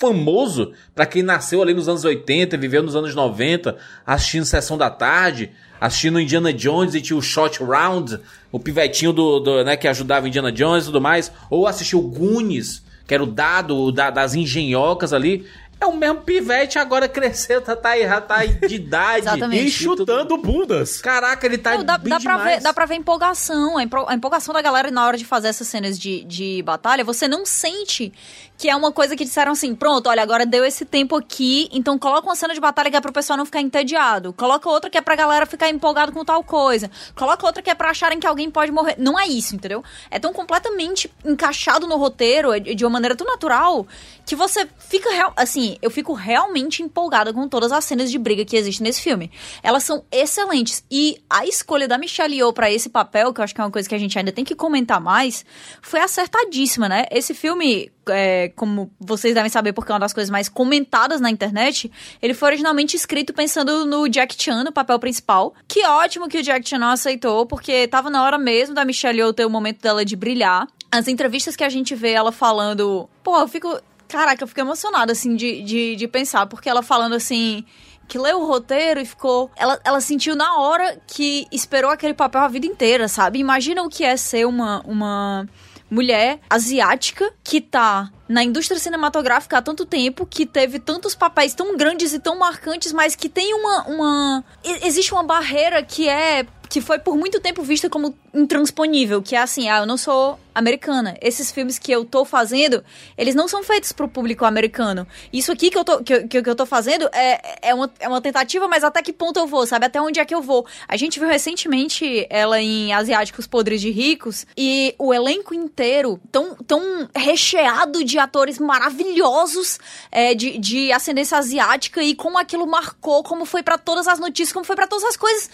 famoso 0.00 0.72
pra 0.94 1.04
quem 1.04 1.22
nasceu 1.22 1.60
ali 1.60 1.74
nos 1.74 1.88
anos 1.88 2.04
80, 2.04 2.56
viveu 2.56 2.82
nos 2.82 2.96
anos 2.96 3.14
90, 3.14 3.76
assistindo 4.06 4.44
Sessão 4.46 4.78
da 4.78 4.88
Tarde, 4.88 5.50
assistindo 5.78 6.18
Indiana 6.18 6.52
Jones 6.52 6.94
e 6.94 7.00
tinha 7.02 7.16
o 7.18 7.22
Shot 7.22 7.62
Round, 7.62 8.18
o 8.50 8.58
pivetinho 8.58 9.12
do, 9.12 9.40
do, 9.40 9.62
né, 9.64 9.76
que 9.76 9.86
ajudava 9.86 10.26
Indiana 10.26 10.50
Jones 10.50 10.84
e 10.84 10.86
tudo 10.86 11.00
mais, 11.00 11.30
ou 11.50 11.66
assistiu 11.66 12.00
Goonies, 12.00 12.82
que 13.06 13.12
era 13.12 13.22
o 13.22 13.26
dado 13.26 13.92
da- 13.92 14.10
das 14.10 14.34
engenhocas 14.34 15.12
ali. 15.12 15.44
É 15.80 15.86
o 15.86 15.96
mesmo 15.96 16.20
pivete, 16.20 16.78
agora 16.78 17.08
cresceu, 17.08 17.62
tá, 17.62 17.74
tá, 17.74 17.96
já 17.98 18.20
tá 18.20 18.44
de 18.44 18.74
idade. 18.74 19.24
Exatamente. 19.26 19.64
E 19.66 19.70
chutando 19.70 20.36
bundas. 20.36 21.00
Caraca, 21.00 21.46
ele 21.46 21.56
tá 21.56 21.74
Não, 21.78 21.84
dá, 21.84 21.96
bem 21.96 22.10
dá, 22.10 22.20
pra 22.20 22.36
demais. 22.36 22.56
ver, 22.56 22.62
dá 22.62 22.74
pra 22.74 22.84
ver 22.84 22.96
empolgação. 22.96 23.78
A 23.78 23.82
empol- 23.82 24.06
a 24.06 24.14
empolgação 24.14 24.52
da 24.52 24.60
galera 24.60 24.90
na 24.90 25.06
hora 25.06 25.16
de 25.16 25.24
fazer 25.24 25.48
essas 25.48 25.66
cenas 25.68 25.98
de, 25.98 26.22
de 26.24 26.62
batalha. 26.62 27.02
Você 27.02 27.26
não 27.26 27.46
sente 27.46 28.12
que 28.58 28.68
é 28.68 28.76
uma 28.76 28.92
coisa 28.92 29.16
que 29.16 29.24
disseram 29.24 29.52
assim: 29.52 29.74
pronto, 29.74 30.08
olha, 30.10 30.22
agora 30.22 30.44
deu 30.44 30.62
esse 30.66 30.84
tempo 30.84 31.16
aqui, 31.16 31.66
então 31.72 31.98
coloca 31.98 32.26
uma 32.28 32.36
cena 32.36 32.52
de 32.52 32.60
batalha 32.60 32.90
que 32.90 32.96
é 32.96 33.00
pro 33.00 33.10
pessoal 33.12 33.38
não 33.38 33.46
ficar 33.46 33.62
entediado. 33.62 34.34
Coloca 34.34 34.68
outra 34.68 34.90
que 34.90 34.98
é 34.98 35.00
pra 35.00 35.16
galera 35.16 35.46
ficar 35.46 35.70
empolgado 35.70 36.12
com 36.12 36.22
tal 36.26 36.44
coisa. 36.44 36.90
Coloca 37.16 37.46
outra 37.46 37.62
que 37.62 37.70
é 37.70 37.74
pra 37.74 37.88
acharem 37.90 38.20
que 38.20 38.26
alguém 38.26 38.50
pode 38.50 38.70
morrer. 38.70 38.96
Não 38.98 39.18
é 39.18 39.26
isso, 39.26 39.56
entendeu? 39.56 39.82
É 40.10 40.18
tão 40.18 40.30
completamente 40.34 41.10
encaixado 41.24 41.86
no 41.86 41.96
roteiro, 41.96 42.52
é 42.52 42.60
de 42.60 42.84
uma 42.84 42.90
maneira 42.90 43.16
tão 43.16 43.26
natural, 43.26 43.86
que 44.26 44.36
você 44.36 44.68
fica 44.78 45.10
real. 45.10 45.32
Assim, 45.70 45.78
eu 45.80 45.90
fico 45.90 46.12
realmente 46.12 46.82
empolgada 46.82 47.32
com 47.32 47.48
todas 47.48 47.70
as 47.70 47.84
cenas 47.84 48.10
de 48.10 48.18
briga 48.18 48.44
que 48.44 48.56
existem 48.56 48.84
nesse 48.84 49.00
filme. 49.00 49.30
Elas 49.62 49.84
são 49.84 50.04
excelentes. 50.10 50.84
E 50.90 51.18
a 51.28 51.46
escolha 51.46 51.86
da 51.86 51.98
Michelle 51.98 52.34
Yeoh 52.34 52.52
pra 52.52 52.70
esse 52.70 52.88
papel, 52.88 53.32
que 53.32 53.40
eu 53.40 53.44
acho 53.44 53.54
que 53.54 53.60
é 53.60 53.64
uma 53.64 53.70
coisa 53.70 53.88
que 53.88 53.94
a 53.94 53.98
gente 53.98 54.18
ainda 54.18 54.32
tem 54.32 54.44
que 54.44 54.54
comentar 54.54 55.00
mais, 55.00 55.44
foi 55.80 56.00
acertadíssima, 56.00 56.88
né? 56.88 57.06
Esse 57.10 57.34
filme, 57.34 57.90
é, 58.08 58.48
como 58.56 58.90
vocês 58.98 59.34
devem 59.34 59.50
saber, 59.50 59.72
porque 59.72 59.92
é 59.92 59.94
uma 59.94 60.00
das 60.00 60.12
coisas 60.12 60.30
mais 60.30 60.48
comentadas 60.48 61.20
na 61.20 61.30
internet, 61.30 61.90
ele 62.20 62.34
foi 62.34 62.48
originalmente 62.48 62.96
escrito 62.96 63.32
pensando 63.32 63.86
no 63.86 64.08
Jack 64.08 64.34
Chan, 64.42 64.64
no 64.64 64.72
papel 64.72 64.98
principal. 64.98 65.54
Que 65.68 65.84
ótimo 65.86 66.28
que 66.28 66.38
o 66.38 66.42
Jack 66.42 66.68
Chan 66.68 66.78
não 66.78 66.90
aceitou, 66.90 67.46
porque 67.46 67.86
tava 67.88 68.10
na 68.10 68.22
hora 68.24 68.38
mesmo 68.38 68.74
da 68.74 68.84
Michelle 68.84 69.18
Yeoh 69.18 69.32
ter 69.32 69.44
o 69.44 69.50
momento 69.50 69.80
dela 69.80 70.04
de 70.04 70.16
brilhar. 70.16 70.66
As 70.92 71.06
entrevistas 71.06 71.54
que 71.54 71.62
a 71.62 71.68
gente 71.68 71.94
vê 71.94 72.10
ela 72.10 72.32
falando. 72.32 73.08
Pô, 73.22 73.38
eu 73.38 73.46
fico. 73.46 73.80
Caraca, 74.10 74.42
eu 74.42 74.48
fico 74.48 74.60
emocionada, 74.60 75.12
assim, 75.12 75.36
de, 75.36 75.62
de, 75.62 75.96
de 75.96 76.08
pensar, 76.08 76.46
porque 76.46 76.68
ela 76.68 76.82
falando 76.82 77.14
assim. 77.14 77.64
Que 78.08 78.18
leu 78.18 78.40
o 78.40 78.44
roteiro 78.44 78.98
e 78.98 79.06
ficou. 79.06 79.52
Ela, 79.56 79.80
ela 79.84 80.00
sentiu 80.00 80.34
na 80.34 80.56
hora 80.56 81.00
que 81.06 81.46
esperou 81.52 81.92
aquele 81.92 82.12
papel 82.12 82.40
a 82.40 82.48
vida 82.48 82.66
inteira, 82.66 83.06
sabe? 83.06 83.38
Imagina 83.38 83.84
o 83.84 83.88
que 83.88 84.02
é 84.02 84.16
ser 84.16 84.44
uma, 84.48 84.82
uma 84.84 85.46
mulher 85.90 86.40
asiática 86.48 87.32
que 87.42 87.60
tá 87.60 88.10
na 88.28 88.44
indústria 88.44 88.78
cinematográfica 88.78 89.58
há 89.58 89.62
tanto 89.62 89.84
tempo, 89.84 90.24
que 90.24 90.46
teve 90.46 90.78
tantos 90.78 91.16
papéis 91.16 91.52
tão 91.52 91.76
grandes 91.76 92.12
e 92.12 92.20
tão 92.20 92.38
marcantes, 92.38 92.92
mas 92.92 93.16
que 93.16 93.28
tem 93.28 93.52
uma. 93.54 93.82
uma... 93.88 94.44
Existe 94.84 95.12
uma 95.12 95.24
barreira 95.24 95.82
que 95.82 96.08
é. 96.08 96.46
que 96.68 96.80
foi 96.80 96.98
por 97.00 97.16
muito 97.16 97.40
tempo 97.40 97.62
vista 97.62 97.90
como 97.90 98.16
intransponível, 98.32 99.20
que 99.22 99.34
é 99.36 99.40
assim, 99.40 99.68
ah, 99.68 99.78
eu 99.78 99.86
não 99.86 99.96
sou 99.96 100.38
americana. 100.52 101.16
Esses 101.22 101.50
filmes 101.52 101.78
que 101.78 101.90
eu 101.92 102.04
tô 102.04 102.24
fazendo, 102.24 102.84
eles 103.16 103.34
não 103.34 103.46
são 103.46 103.62
feitos 103.62 103.92
pro 103.92 104.08
público 104.08 104.44
americano. 104.44 105.06
Isso 105.32 105.50
aqui 105.52 105.70
que 105.70 105.78
eu 105.78 105.84
tô, 105.84 106.02
que, 106.02 106.12
eu- 106.12 106.28
que, 106.28 106.42
que 106.42 106.50
eu 106.50 106.54
tô 106.56 106.66
fazendo 106.66 107.08
é, 107.12 107.68
é, 107.70 107.74
uma, 107.74 107.90
é 108.00 108.08
uma 108.08 108.20
tentativa, 108.20 108.66
mas 108.68 108.82
até 108.84 109.00
que 109.02 109.12
ponto 109.12 109.38
eu 109.38 109.46
vou, 109.46 109.64
sabe? 109.66 109.86
Até 109.86 110.00
onde 110.00 110.18
é 110.20 110.24
que 110.24 110.34
eu 110.34 110.42
vou? 110.42 110.66
A 110.88 110.96
gente 110.96 111.18
viu 111.20 111.28
recentemente 111.28 112.26
ela 112.28 112.60
em 112.60 112.92
Asiáticos 112.92 113.46
Podres 113.46 113.80
de 113.80 113.90
Ricos 113.90 114.44
e 114.56 114.94
o 114.98 115.14
elenco 115.14 115.54
inteiro 115.54 116.20
tão, 116.32 116.56
tão 116.56 117.08
recheado 117.14 118.04
de 118.04 118.18
atores 118.18 118.58
maravilhosos 118.58 119.78
é, 120.10 120.34
de, 120.34 120.58
de 120.58 120.92
ascendência 120.92 121.38
asiática 121.38 122.02
e 122.02 122.14
como 122.14 122.38
aquilo 122.38 122.66
marcou, 122.66 123.22
como 123.22 123.44
foi 123.44 123.62
pra 123.62 123.78
todas 123.78 124.06
as 124.08 124.18
notícias, 124.18 124.52
como 124.52 124.64
foi 124.64 124.76
pra 124.76 124.86
todas 124.88 125.04
as 125.04 125.16
coisas. 125.16 125.48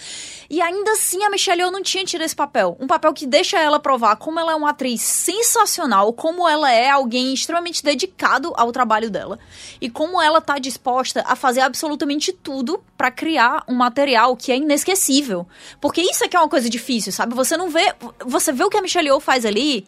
E 0.49 0.61
ainda 0.61 0.93
assim 0.93 1.23
a 1.23 1.31
Michelle 1.31 1.61
Yeoh 1.61 1.71
não 1.71 1.83
tinha 1.83 2.05
tido 2.05 2.23
esse 2.23 2.35
papel. 2.35 2.66
Um 2.81 2.87
papel 2.87 3.13
que 3.13 3.27
deixa 3.27 3.59
ela 3.59 3.79
provar 3.79 4.17
como 4.17 4.41
ela 4.41 4.53
é 4.53 4.55
uma 4.55 4.71
atriz 4.71 5.01
sensacional, 5.03 6.13
como 6.13 6.49
ela 6.49 6.73
é 6.73 6.89
alguém 6.91 7.35
extremamente 7.35 7.85
dedicado 7.85 8.53
ao 8.57 8.73
trabalho 8.73 9.11
dela 9.11 9.39
e 9.81 9.91
como 9.91 10.21
ela 10.21 10.41
tá 10.41 10.59
disposta 10.59 11.23
a 11.27 11.37
fazer 11.37 11.61
absolutamente 11.61 12.33
tudo 12.33 12.83
pra 12.97 13.11
criar 13.11 13.65
um 13.69 13.75
material 13.75 14.37
que 14.37 14.51
é 14.51 14.57
inesquecível. 14.57 15.47
Porque 15.81 16.01
isso 16.01 16.25
é 16.25 16.29
que 16.29 16.37
é 16.37 16.41
uma 16.41 16.49
coisa 16.49 16.69
difícil, 16.69 17.13
sabe? 17.13 17.35
Você 17.35 17.57
não 17.57 17.71
vê, 17.71 17.95
você 18.25 18.53
vê 18.53 18.65
o 18.65 18.71
que 18.71 18.77
a 18.77 18.83
Michelle 18.83 19.09
Yeoh 19.09 19.21
faz 19.21 19.45
ali, 19.45 19.87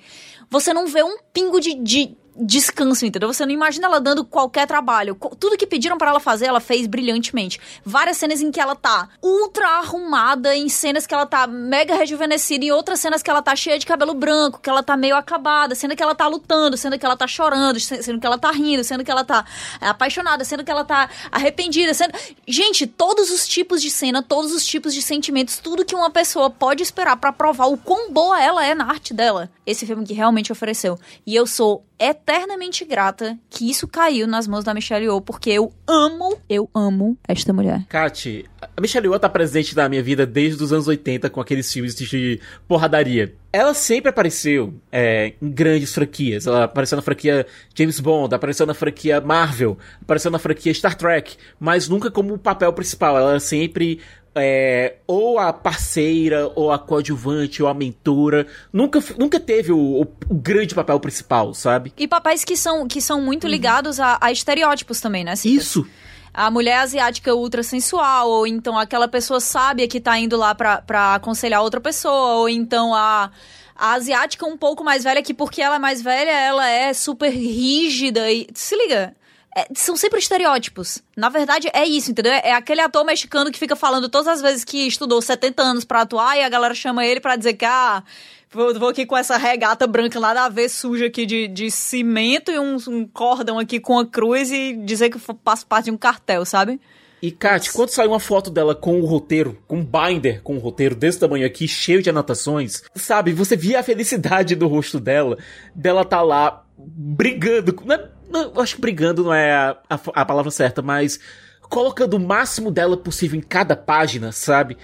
você 0.51 0.73
não 0.73 0.87
vê 0.87 1.03
um 1.03 1.19
pingo 1.33 1.61
de, 1.61 1.75
de 1.75 2.17
descanso, 2.39 3.05
entendeu? 3.05 3.33
Você 3.33 3.45
não 3.45 3.53
imagina 3.53 3.87
ela 3.87 4.01
dando 4.01 4.25
qualquer 4.25 4.67
trabalho. 4.67 5.17
Tudo 5.39 5.57
que 5.57 5.67
pediram 5.67 5.99
para 5.99 6.11
ela 6.11 6.21
fazer, 6.21 6.47
ela 6.47 6.61
fez 6.61 6.87
brilhantemente. 6.87 7.61
Várias 7.85 8.17
cenas 8.17 8.41
em 8.41 8.51
que 8.51 8.61
ela 8.61 8.77
tá 8.77 9.09
ultra 9.23 9.67
arrumada, 9.79 10.55
em 10.55 10.69
cenas 10.69 11.07
que 11.07 11.15
ela 11.15 11.27
tá 11.27 11.47
mega 11.47 11.95
rejuvenescida, 11.95 12.65
em 12.65 12.71
outras 12.71 13.01
cenas 13.01 13.23
que 13.23 13.31
ela 13.31 13.43
tá 13.43 13.57
cheia 13.57 13.79
de 13.79 13.87
cabelo 13.87 14.15
branco, 14.15 14.61
que 14.61 14.71
ela 14.71 14.83
tá 14.83 14.97
meio 14.97 15.17
acabada, 15.17 15.75
sendo 15.75 15.97
que 15.97 16.03
ela 16.03 16.15
tá 16.15 16.27
lutando, 16.27 16.77
sendo 16.77 16.99
que 16.99 17.05
ela 17.05 17.17
tá 17.17 17.27
chorando, 17.27 17.81
sendo 17.81 18.21
que 18.21 18.27
ela 18.27 18.39
tá 18.39 18.51
rindo, 18.51 18.85
sendo 18.85 19.05
que 19.05 19.11
ela 19.11 19.25
tá 19.25 19.45
apaixonada, 19.81 20.45
sendo 20.45 20.65
que 20.65 20.71
ela 20.71 20.85
tá 20.85 21.09
arrependida, 21.31 21.93
sendo... 21.95 22.13
Gente, 22.47 22.87
todos 22.87 23.31
os 23.31 23.47
tipos 23.47 23.83
de 23.83 23.91
cena, 23.91 24.23
todos 24.23 24.53
os 24.53 24.65
tipos 24.65 24.95
de 24.95 25.03
sentimentos, 25.03 25.59
tudo 25.59 25.85
que 25.85 25.95
uma 25.95 26.11
pessoa 26.11 26.51
pode 26.51 26.83
esperar 26.83 27.17
para 27.17 27.33
provar 27.33 27.67
o 27.67 27.77
quão 27.77 28.13
boa 28.13 28.41
ela 28.41 28.65
é 28.65 28.75
na 28.75 28.89
arte 28.89 29.13
dela. 29.13 29.51
Esse 29.67 29.87
filme 29.87 30.07
que 30.07 30.15
realmente 30.15 30.53
ofereceu. 30.53 30.99
E 31.27 31.35
eu 31.35 31.47
sou 31.47 31.85
eternamente 31.99 32.85
grata 32.85 33.39
que 33.51 33.69
isso 33.69 33.89
caiu 33.89 34.27
nas 34.27 34.47
mãos 34.47 34.65
da 34.65 34.73
Michelle 34.73 35.05
Yeoh, 35.05 35.21
porque 35.21 35.51
eu 35.51 35.73
amo, 35.87 36.39
eu 36.49 36.71
amo 36.75 37.19
esta 37.27 37.53
mulher. 37.53 37.85
Kat, 37.89 38.45
a 38.77 38.81
Michelle 38.81 39.07
Yeoh 39.07 39.19
tá 39.19 39.29
presente 39.29 39.75
na 39.75 39.89
minha 39.89 40.03
vida 40.03 40.25
desde 40.27 40.63
os 40.63 40.73
anos 40.73 40.87
80 40.87 41.29
com 41.31 41.41
aqueles 41.41 41.73
filmes 41.73 41.95
de 41.95 42.41
porradaria. 42.67 43.35
Ela 43.53 43.73
sempre 43.73 44.11
apareceu 44.11 44.75
é, 44.93 45.33
em 45.41 45.51
grandes 45.51 45.95
franquias. 45.95 46.47
Ela 46.47 46.65
apareceu 46.65 46.97
na 46.97 47.03
franquia 47.03 47.47
James 47.75 47.99
Bond, 47.99 48.35
apareceu 48.35 48.67
na 48.67 48.75
franquia 48.75 49.21
Marvel, 49.21 49.79
apareceu 50.03 50.31
na 50.31 50.39
franquia 50.39 50.73
Star 50.75 50.95
Trek, 50.95 51.37
mas 51.59 51.89
nunca 51.89 52.11
como 52.11 52.39
papel 52.39 52.73
principal. 52.73 53.17
Ela 53.17 53.41
sempre 53.41 54.01
é, 54.39 54.97
ou 55.07 55.39
a 55.39 55.53
parceira, 55.53 56.51
ou 56.55 56.71
a 56.73 56.79
coadjuvante, 56.79 57.63
ou 57.63 57.69
a 57.69 57.75
mentora. 57.75 58.47
Nunca, 58.73 59.03
nunca 59.19 59.41
teve 59.41 59.73
o, 59.73 60.03
o, 60.03 60.35
grande 60.35 60.75
papel 60.75 60.99
principal, 61.01 61.53
sabe? 61.55 61.93
E 61.97 62.07
papéis 62.09 62.45
que 62.45 62.57
são, 62.57 62.87
que 62.87 63.01
são 63.01 63.21
muito 63.21 63.45
uhum. 63.45 63.51
ligados 63.51 64.01
a, 64.01 64.19
a, 64.21 64.33
estereótipos 64.33 65.01
também, 65.01 65.25
né? 65.25 65.35
Isso! 65.45 65.87
A 66.33 66.51
mulher 66.51 66.79
asiática 66.79 67.35
ultra 67.35 67.63
sensual, 67.63 68.31
ou 68.31 68.47
então 68.47 68.79
aquela 68.79 69.09
pessoa 69.09 69.41
sábia 69.41 69.89
que 69.89 70.01
tá 70.01 70.19
indo 70.19 70.37
lá 70.37 70.55
pra, 70.55 70.83
pra 70.83 71.15
aconselhar 71.17 71.63
outra 71.63 71.81
pessoa, 71.81 72.37
ou 72.37 72.49
então 72.49 72.95
a 72.95 73.31
a 73.79 73.93
asiática 73.93 74.45
um 74.45 74.57
pouco 74.57 74.83
mais 74.83 75.05
velha, 75.05 75.23
que 75.23 75.33
porque 75.33 75.63
ela 75.63 75.77
é 75.77 75.79
mais 75.79 76.03
velha, 76.03 76.33
ela 76.33 76.69
é 76.69 76.93
super 76.93 77.31
rígida 77.31 78.31
e. 78.31 78.49
Se 78.53 78.77
liga, 78.77 79.15
é, 79.59 79.67
são 79.75 79.97
sempre 79.97 80.21
estereótipos. 80.21 81.03
Na 81.17 81.29
verdade, 81.29 81.69
é 81.73 81.85
isso, 81.85 82.13
entendeu? 82.13 82.33
É 82.33 82.53
aquele 82.53 82.81
ator 82.81 83.05
mexicano 83.05 83.51
que 83.51 83.59
fica 83.59 83.75
falando 83.75 84.09
todas 84.09 84.29
as 84.29 84.41
vezes 84.41 84.65
que 84.65 84.87
estudou 84.87 85.21
70 85.21 85.61
anos 85.61 85.85
para 85.85 86.03
atuar 86.03 86.37
e 86.37 86.43
a 86.43 86.49
galera 86.49 86.75
chama 86.75 87.05
ele 87.05 87.19
para 87.19 87.35
dizer 87.35 87.55
que, 87.55 87.65
ah, 87.65 88.05
vou, 88.53 88.73
vou, 88.79 88.91
aqui 88.91 89.05
com 89.05 89.17
essa 89.17 89.37
regata 89.37 89.85
branca 89.85 90.21
nada 90.21 90.45
a 90.45 90.49
ver, 90.49 90.69
suja 90.69 91.07
aqui 91.07 91.27
de, 91.27 91.49
de 91.49 91.73
cimento 91.73 92.53
e 92.53 92.59
um, 92.59 92.77
um 92.87 93.05
cordão 93.05 93.59
aqui 93.59 93.81
com 93.81 93.99
a 93.99 94.07
cruz 94.07 94.53
e 94.53 94.75
dizer 94.75 95.11
que 95.11 95.19
faço 95.19 95.67
parte 95.67 95.87
de 95.87 95.91
um 95.91 95.99
cartel, 95.99 96.45
sabe? 96.45 96.81
E, 97.21 97.33
Kat, 97.33 97.73
quando 97.73 97.89
sai 97.89 98.07
uma 98.07 98.21
foto 98.21 98.49
dela 98.49 98.77
com 98.77 99.01
o 99.01 99.05
roteiro, 99.05 99.59
com 99.67 99.79
um 99.79 99.85
binder 99.85 100.41
com 100.41 100.55
o 100.55 100.61
roteiro 100.61 100.95
desse 100.95 101.19
tamanho 101.19 101.45
aqui, 101.45 101.67
cheio 101.67 102.01
de 102.01 102.09
anotações, 102.11 102.85
sabe, 102.95 103.33
você 103.33 103.57
via 103.57 103.81
a 103.81 103.83
felicidade 103.83 104.55
do 104.55 104.69
rosto 104.69 105.01
dela, 105.01 105.37
dela 105.75 106.05
tá 106.05 106.23
lá 106.23 106.65
brigando. 106.79 107.75
Não 107.85 107.97
é 107.97 108.09
não, 108.31 108.53
acho 108.61 108.77
que 108.77 108.81
brigando 108.81 109.25
não 109.25 109.35
é 109.35 109.53
a, 109.53 109.77
a, 109.89 110.01
a 110.15 110.25
palavra 110.25 110.51
certa, 110.51 110.83
mas 110.83 111.19
colocando 111.63 112.15
o 112.15 112.21
máximo 112.21 112.71
dela 112.71 112.97
possível 112.97 113.39
em 113.39 113.43
cada 113.43 113.77
página, 113.77 114.33
sabe? 114.33 114.77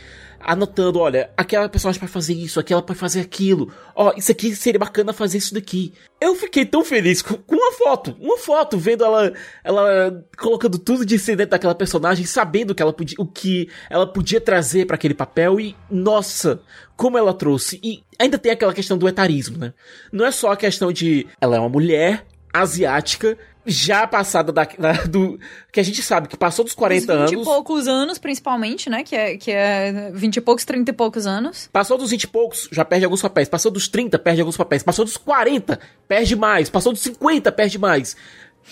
anotando, 0.44 0.98
olha, 0.98 1.30
aquela 1.36 1.68
personagem 1.68 1.98
pode 1.98 2.12
fazer 2.12 2.34
isso, 2.34 2.60
aquela 2.60 2.82
pode 2.82 2.98
fazer 2.98 3.20
aquilo. 3.20 3.72
Ó, 3.94 4.12
isso 4.16 4.30
aqui 4.30 4.54
seria 4.54 4.78
bacana 4.78 5.12
fazer 5.12 5.38
isso 5.38 5.54
daqui. 5.54 5.94
Eu 6.20 6.34
fiquei 6.36 6.66
tão 6.66 6.84
feliz 6.84 7.22
com, 7.22 7.34
com 7.34 7.56
uma 7.56 7.72
foto, 7.72 8.14
uma 8.20 8.36
foto, 8.36 8.78
vendo 8.78 9.04
ela, 9.04 9.32
ela 9.64 10.24
colocando 10.36 10.78
tudo 10.78 11.04
de 11.04 11.18
si 11.18 11.34
dentro 11.34 11.52
daquela 11.52 11.74
personagem, 11.74 12.26
sabendo 12.26 12.74
que 12.74 12.82
ela 12.82 12.92
podia, 12.92 13.16
o 13.18 13.26
que 13.26 13.68
ela 13.88 14.06
podia 14.06 14.40
trazer 14.40 14.86
para 14.86 14.96
aquele 14.96 15.14
papel 15.14 15.58
e, 15.58 15.74
nossa, 15.90 16.60
como 16.96 17.16
ela 17.16 17.32
trouxe. 17.32 17.80
E 17.82 18.02
ainda 18.18 18.38
tem 18.38 18.52
aquela 18.52 18.74
questão 18.74 18.98
do 18.98 19.08
etarismo, 19.08 19.56
né? 19.56 19.72
Não 20.12 20.26
é 20.26 20.30
só 20.30 20.52
a 20.52 20.56
questão 20.56 20.92
de 20.92 21.26
ela 21.40 21.56
é 21.56 21.60
uma 21.60 21.68
mulher, 21.68 22.26
asiática 22.54 23.36
já 23.66 24.06
passada 24.06 24.52
da, 24.52 24.64
da, 24.78 24.92
do. 25.04 25.38
Que 25.72 25.80
a 25.80 25.82
gente 25.82 26.02
sabe 26.02 26.28
que 26.28 26.36
passou 26.36 26.64
dos 26.64 26.74
40 26.74 27.12
anos. 27.12 27.30
20 27.30 27.40
e 27.40 27.44
poucos 27.44 27.88
anos, 27.88 28.18
principalmente, 28.18 28.90
né? 28.90 29.02
Que 29.02 29.16
é, 29.16 29.36
que 29.36 29.50
é 29.50 30.10
20 30.12 30.36
e 30.36 30.40
poucos, 30.40 30.64
30 30.64 30.90
e 30.90 30.94
poucos 30.94 31.26
anos. 31.26 31.68
Passou 31.72 31.96
dos 31.96 32.10
20 32.10 32.22
e 32.24 32.26
poucos, 32.28 32.68
já 32.70 32.84
perde 32.84 33.04
alguns 33.04 33.22
papéis. 33.22 33.48
Passou 33.48 33.70
dos 33.70 33.88
30, 33.88 34.18
perde 34.18 34.40
alguns 34.40 34.56
papéis. 34.56 34.82
Passou 34.82 35.04
dos 35.04 35.16
40, 35.16 35.80
perde 36.06 36.36
mais. 36.36 36.68
Passou 36.70 36.92
dos 36.92 37.02
50, 37.02 37.50
perde 37.52 37.78
mais. 37.78 38.16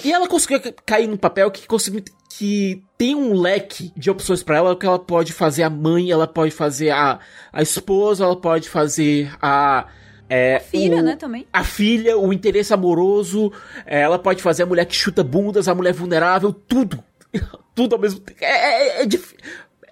E 0.05 0.13
ela 0.13 0.29
conseguiu 0.29 0.61
cair 0.87 1.07
num 1.07 1.17
papel 1.17 1.51
que 1.51 1.67
conseguiu. 1.67 2.03
que 2.31 2.83
tem 2.97 3.15
um 3.15 3.35
leque 3.35 3.93
de 3.97 4.11
opções 4.11 4.43
para 4.43 4.57
ela, 4.57 4.77
que 4.77 4.87
ela 4.87 4.99
pode 4.99 5.33
fazer 5.33 5.63
a 5.63 5.71
mãe, 5.71 6.11
ela 6.11 6.27
pode 6.27 6.51
fazer 6.51 6.91
a, 6.91 7.19
a 7.53 7.63
esposa, 7.63 8.25
ela 8.25 8.37
pode 8.37 8.69
fazer 8.69 9.35
a 9.41 9.87
é, 10.35 10.57
a 10.57 10.61
filha, 10.61 10.97
o, 10.97 11.03
né, 11.03 11.15
também. 11.15 11.47
A 11.53 11.63
filha, 11.63 12.17
o 12.17 12.33
interesse 12.33 12.73
amoroso, 12.73 13.53
é, 13.85 14.01
ela 14.01 14.19
pode 14.19 14.43
fazer 14.43 14.63
a 14.63 14.67
mulher 14.67 14.87
que 14.87 14.95
chuta 14.95 15.23
bundas, 15.23 15.69
a 15.69 15.75
mulher 15.75 15.93
vulnerável, 15.93 16.55
tudo. 16.55 17.05
tudo 17.75 17.95
ao 17.95 18.01
mesmo 18.01 18.19
tempo. 18.21 18.39
É, 18.43 18.47
é, 18.47 19.03
é, 19.03 19.09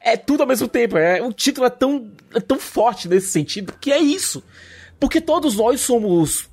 é, 0.01 0.17
tudo 0.17 0.41
ao 0.41 0.47
mesmo 0.47 0.67
tempo. 0.67 0.97
É, 0.97 1.21
o 1.21 1.31
título 1.31 1.67
é 1.67 1.71
tão, 1.71 2.11
é 2.35 2.41
tão 2.41 2.59
forte 2.59 3.07
nesse 3.07 3.29
sentido, 3.29 3.75
que 3.79 3.93
é 3.93 3.99
isso. 3.99 4.43
Porque 4.99 5.21
todos 5.21 5.57
nós 5.57 5.83
somos 5.83 6.50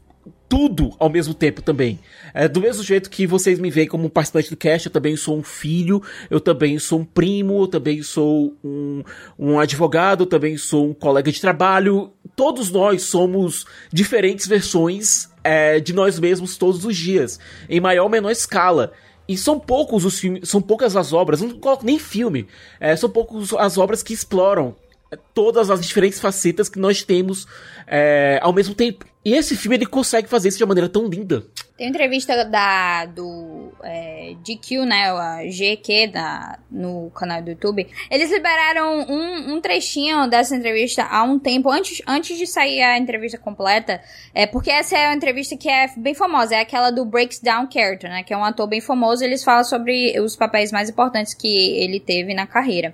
tudo 0.50 0.94
ao 0.98 1.10
mesmo 1.10 1.34
tempo 1.34 1.62
também. 1.62 2.00
É, 2.34 2.48
do 2.48 2.62
mesmo 2.62 2.84
jeito 2.84 3.10
que 3.10 3.28
vocês 3.28 3.60
me 3.60 3.70
veem 3.70 3.88
como 3.88 4.06
um 4.06 4.10
participante 4.10 4.50
do 4.50 4.58
cast, 4.58 4.88
eu 4.88 4.92
também 4.92 5.16
sou 5.16 5.38
um 5.38 5.44
filho, 5.44 6.02
eu 6.30 6.40
também 6.40 6.80
sou 6.80 7.00
um 7.00 7.06
primo, 7.06 7.64
eu 7.64 7.68
também 7.68 8.02
sou 8.02 8.56
um, 8.64 9.04
um 9.38 9.60
advogado, 9.60 10.24
eu 10.24 10.28
também 10.28 10.58
sou 10.58 10.90
um 10.90 10.94
colega 10.94 11.32
de 11.32 11.42
trabalho. 11.42 12.12
Todos 12.36 12.72
nós 12.72 13.04
somos 13.04 13.66
diferentes 13.92 14.48
versões 14.48 15.30
é, 15.44 15.80
de 15.80 15.94
nós 15.94 16.20
mesmos 16.20 16.58
todos 16.58 16.86
os 16.86 16.96
dias, 16.96 17.40
em 17.70 17.80
maior 17.80 18.04
ou 18.04 18.10
menor 18.10 18.32
escala. 18.32 18.94
E 19.28 19.36
são 19.36 19.60
poucos 19.60 20.06
os 20.06 20.20
filmes, 20.20 20.48
são 20.48 20.62
poucas 20.62 20.96
as 20.96 21.12
obras, 21.12 21.42
não 21.42 21.60
coloco 21.60 21.86
nem 21.86 22.00
filme, 22.00 22.48
é, 22.80 22.96
são 22.96 23.10
poucos 23.10 23.54
as 23.54 23.78
obras 23.78 24.02
que 24.02 24.14
exploram 24.14 24.76
todas 25.34 25.70
as 25.70 25.82
diferentes 25.82 26.20
facetas 26.20 26.70
que 26.70 26.80
nós 26.80 27.04
temos 27.04 27.48
é, 27.86 28.40
ao 28.42 28.54
mesmo 28.54 28.76
tempo. 28.76 29.06
E 29.24 29.34
esse 29.34 29.56
filme 29.56 29.78
ele 29.78 29.86
consegue 29.86 30.28
fazer 30.28 30.50
isso 30.50 30.58
de 30.58 30.64
uma 30.64 30.70
maneira 30.70 30.90
tão 30.90 31.08
linda. 31.08 31.46
Tem 31.78 31.90
entrevista 31.90 32.44
da, 32.44 33.06
do 33.06 33.72
é, 33.84 34.36
GQ, 34.44 34.84
né? 34.86 35.12
A 35.12 35.44
GQ 35.46 36.08
da, 36.08 36.58
no 36.72 37.12
canal 37.12 37.40
do 37.40 37.52
YouTube. 37.52 37.88
Eles 38.10 38.32
liberaram 38.32 39.06
um, 39.08 39.54
um 39.54 39.62
trechinho 39.62 40.28
dessa 40.28 40.56
entrevista 40.56 41.04
há 41.04 41.22
um 41.22 41.38
tempo, 41.38 41.70
antes, 41.70 42.02
antes 42.08 42.36
de 42.36 42.48
sair 42.48 42.82
a 42.82 42.98
entrevista 42.98 43.38
completa. 43.38 44.02
É, 44.34 44.48
porque 44.48 44.72
essa 44.72 44.98
é 44.98 45.08
uma 45.08 45.16
entrevista 45.16 45.56
que 45.56 45.70
é 45.70 45.88
bem 45.96 46.16
famosa. 46.16 46.56
É 46.56 46.62
aquela 46.62 46.90
do 46.90 47.06
Breaks 47.06 47.40
Down 47.40 47.70
Character, 47.72 48.10
né? 48.10 48.24
Que 48.24 48.34
é 48.34 48.38
um 48.38 48.44
ator 48.44 48.68
bem 48.68 48.82
famoso. 48.82 49.24
Eles 49.24 49.44
falam 49.44 49.64
sobre 49.64 50.20
os 50.20 50.36
papéis 50.36 50.72
mais 50.72 50.90
importantes 50.90 51.36
que 51.36 51.78
ele 51.78 52.00
teve 52.00 52.34
na 52.34 52.48
carreira. 52.48 52.92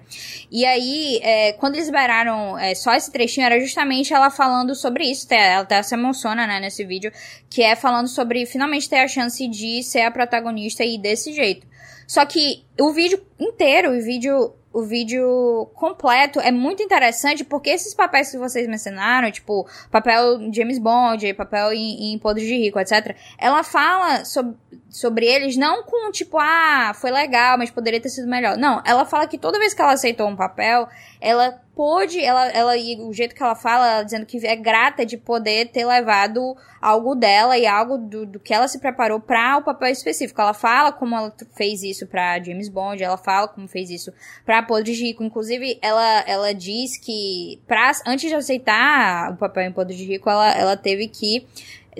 E 0.51 0.65
aí, 0.65 1.21
é, 1.23 1.53
quando 1.53 1.75
eles 1.75 1.85
liberaram 1.85 2.59
é, 2.59 2.75
só 2.75 2.93
esse 2.93 3.09
trechinho, 3.09 3.45
era 3.45 3.57
justamente 3.61 4.13
ela 4.13 4.29
falando 4.29 4.75
sobre 4.75 5.05
isso. 5.05 5.25
Ela 5.33 5.61
até 5.61 5.81
se 5.81 5.95
emociona, 5.95 6.45
né? 6.45 6.59
Nesse 6.59 6.83
vídeo. 6.83 7.13
Que 7.49 7.61
é 7.61 7.75
falando 7.75 8.07
sobre, 8.07 8.45
finalmente, 8.45 8.72
realmente 8.73 8.89
ter 8.89 8.97
a 8.97 9.07
chance 9.07 9.47
de 9.47 9.83
ser 9.83 10.01
a 10.01 10.11
protagonista 10.11 10.83
e 10.83 10.97
desse 10.97 11.31
jeito. 11.31 11.67
Só 12.07 12.25
que 12.25 12.65
o 12.79 12.91
vídeo 12.91 13.23
inteiro, 13.39 13.91
o 13.91 14.01
vídeo 14.01 14.53
o 14.73 14.81
vídeo 14.81 15.69
completo 15.75 16.39
é 16.39 16.51
muito 16.51 16.81
interessante 16.81 17.43
porque 17.43 17.69
esses 17.69 17.93
papéis 17.93 18.31
que 18.31 18.39
vocês 18.39 18.67
mencionaram, 18.67 19.29
tipo, 19.29 19.67
papel 19.91 20.51
James 20.51 20.79
Bond, 20.79 21.31
papel 21.35 21.73
em, 21.73 22.11
em 22.11 22.17
Podres 22.17 22.47
de 22.47 22.57
Rico, 22.57 22.79
etc., 22.79 23.15
ela 23.37 23.63
fala 23.63 24.25
sobre, 24.25 24.57
sobre 24.89 25.27
eles 25.27 25.55
não 25.55 25.83
com 25.83 26.09
tipo, 26.09 26.39
ah, 26.39 26.91
foi 26.95 27.11
legal, 27.11 27.55
mas 27.55 27.69
poderia 27.69 28.01
ter 28.01 28.09
sido 28.09 28.27
melhor. 28.27 28.57
Não, 28.57 28.81
ela 28.83 29.05
fala 29.05 29.27
que 29.27 29.37
toda 29.37 29.59
vez 29.59 29.75
que 29.75 29.81
ela 29.83 29.93
aceitou 29.93 30.27
um 30.27 30.35
papel, 30.35 30.87
ela 31.21 31.61
pôde, 31.75 32.19
ela, 32.23 32.47
ela, 32.49 32.77
e 32.77 32.99
o 33.01 33.11
jeito 33.13 33.33
que 33.33 33.41
ela 33.41 33.55
fala, 33.55 33.87
ela 33.87 34.03
dizendo 34.03 34.25
que 34.25 34.45
é 34.45 34.55
grata 34.55 35.05
de 35.05 35.17
poder 35.17 35.69
ter 35.69 35.85
levado 35.85 36.55
algo 36.81 37.15
dela 37.15 37.57
e 37.57 37.65
algo 37.65 37.97
do, 37.97 38.25
do 38.25 38.39
que 38.39 38.53
ela 38.53 38.67
se 38.67 38.79
preparou 38.79 39.19
para 39.19 39.57
o 39.57 39.63
papel 39.63 39.89
específico. 39.89 40.39
Ela 40.39 40.53
fala 40.53 40.91
como 40.91 41.15
ela 41.15 41.33
fez 41.55 41.81
isso 41.81 42.05
para 42.05 42.41
James 42.43 42.69
Bond, 42.69 43.03
ela 43.03 43.17
fala 43.17 43.47
como 43.47 43.67
fez 43.67 43.89
isso 43.89 44.13
para 44.45 44.61
Podre 44.63 44.93
de 44.93 45.03
Rico. 45.03 45.23
Inclusive, 45.23 45.79
ela, 45.81 46.23
ela 46.27 46.53
diz 46.53 46.97
que 46.97 47.59
pra, 47.67 47.91
antes 48.05 48.29
de 48.29 48.35
aceitar 48.35 49.31
o 49.31 49.37
papel 49.37 49.63
em 49.63 49.71
Podre 49.71 49.95
de 49.95 50.05
Rico, 50.05 50.29
ela, 50.29 50.51
ela 50.51 50.77
teve 50.77 51.07
que 51.07 51.47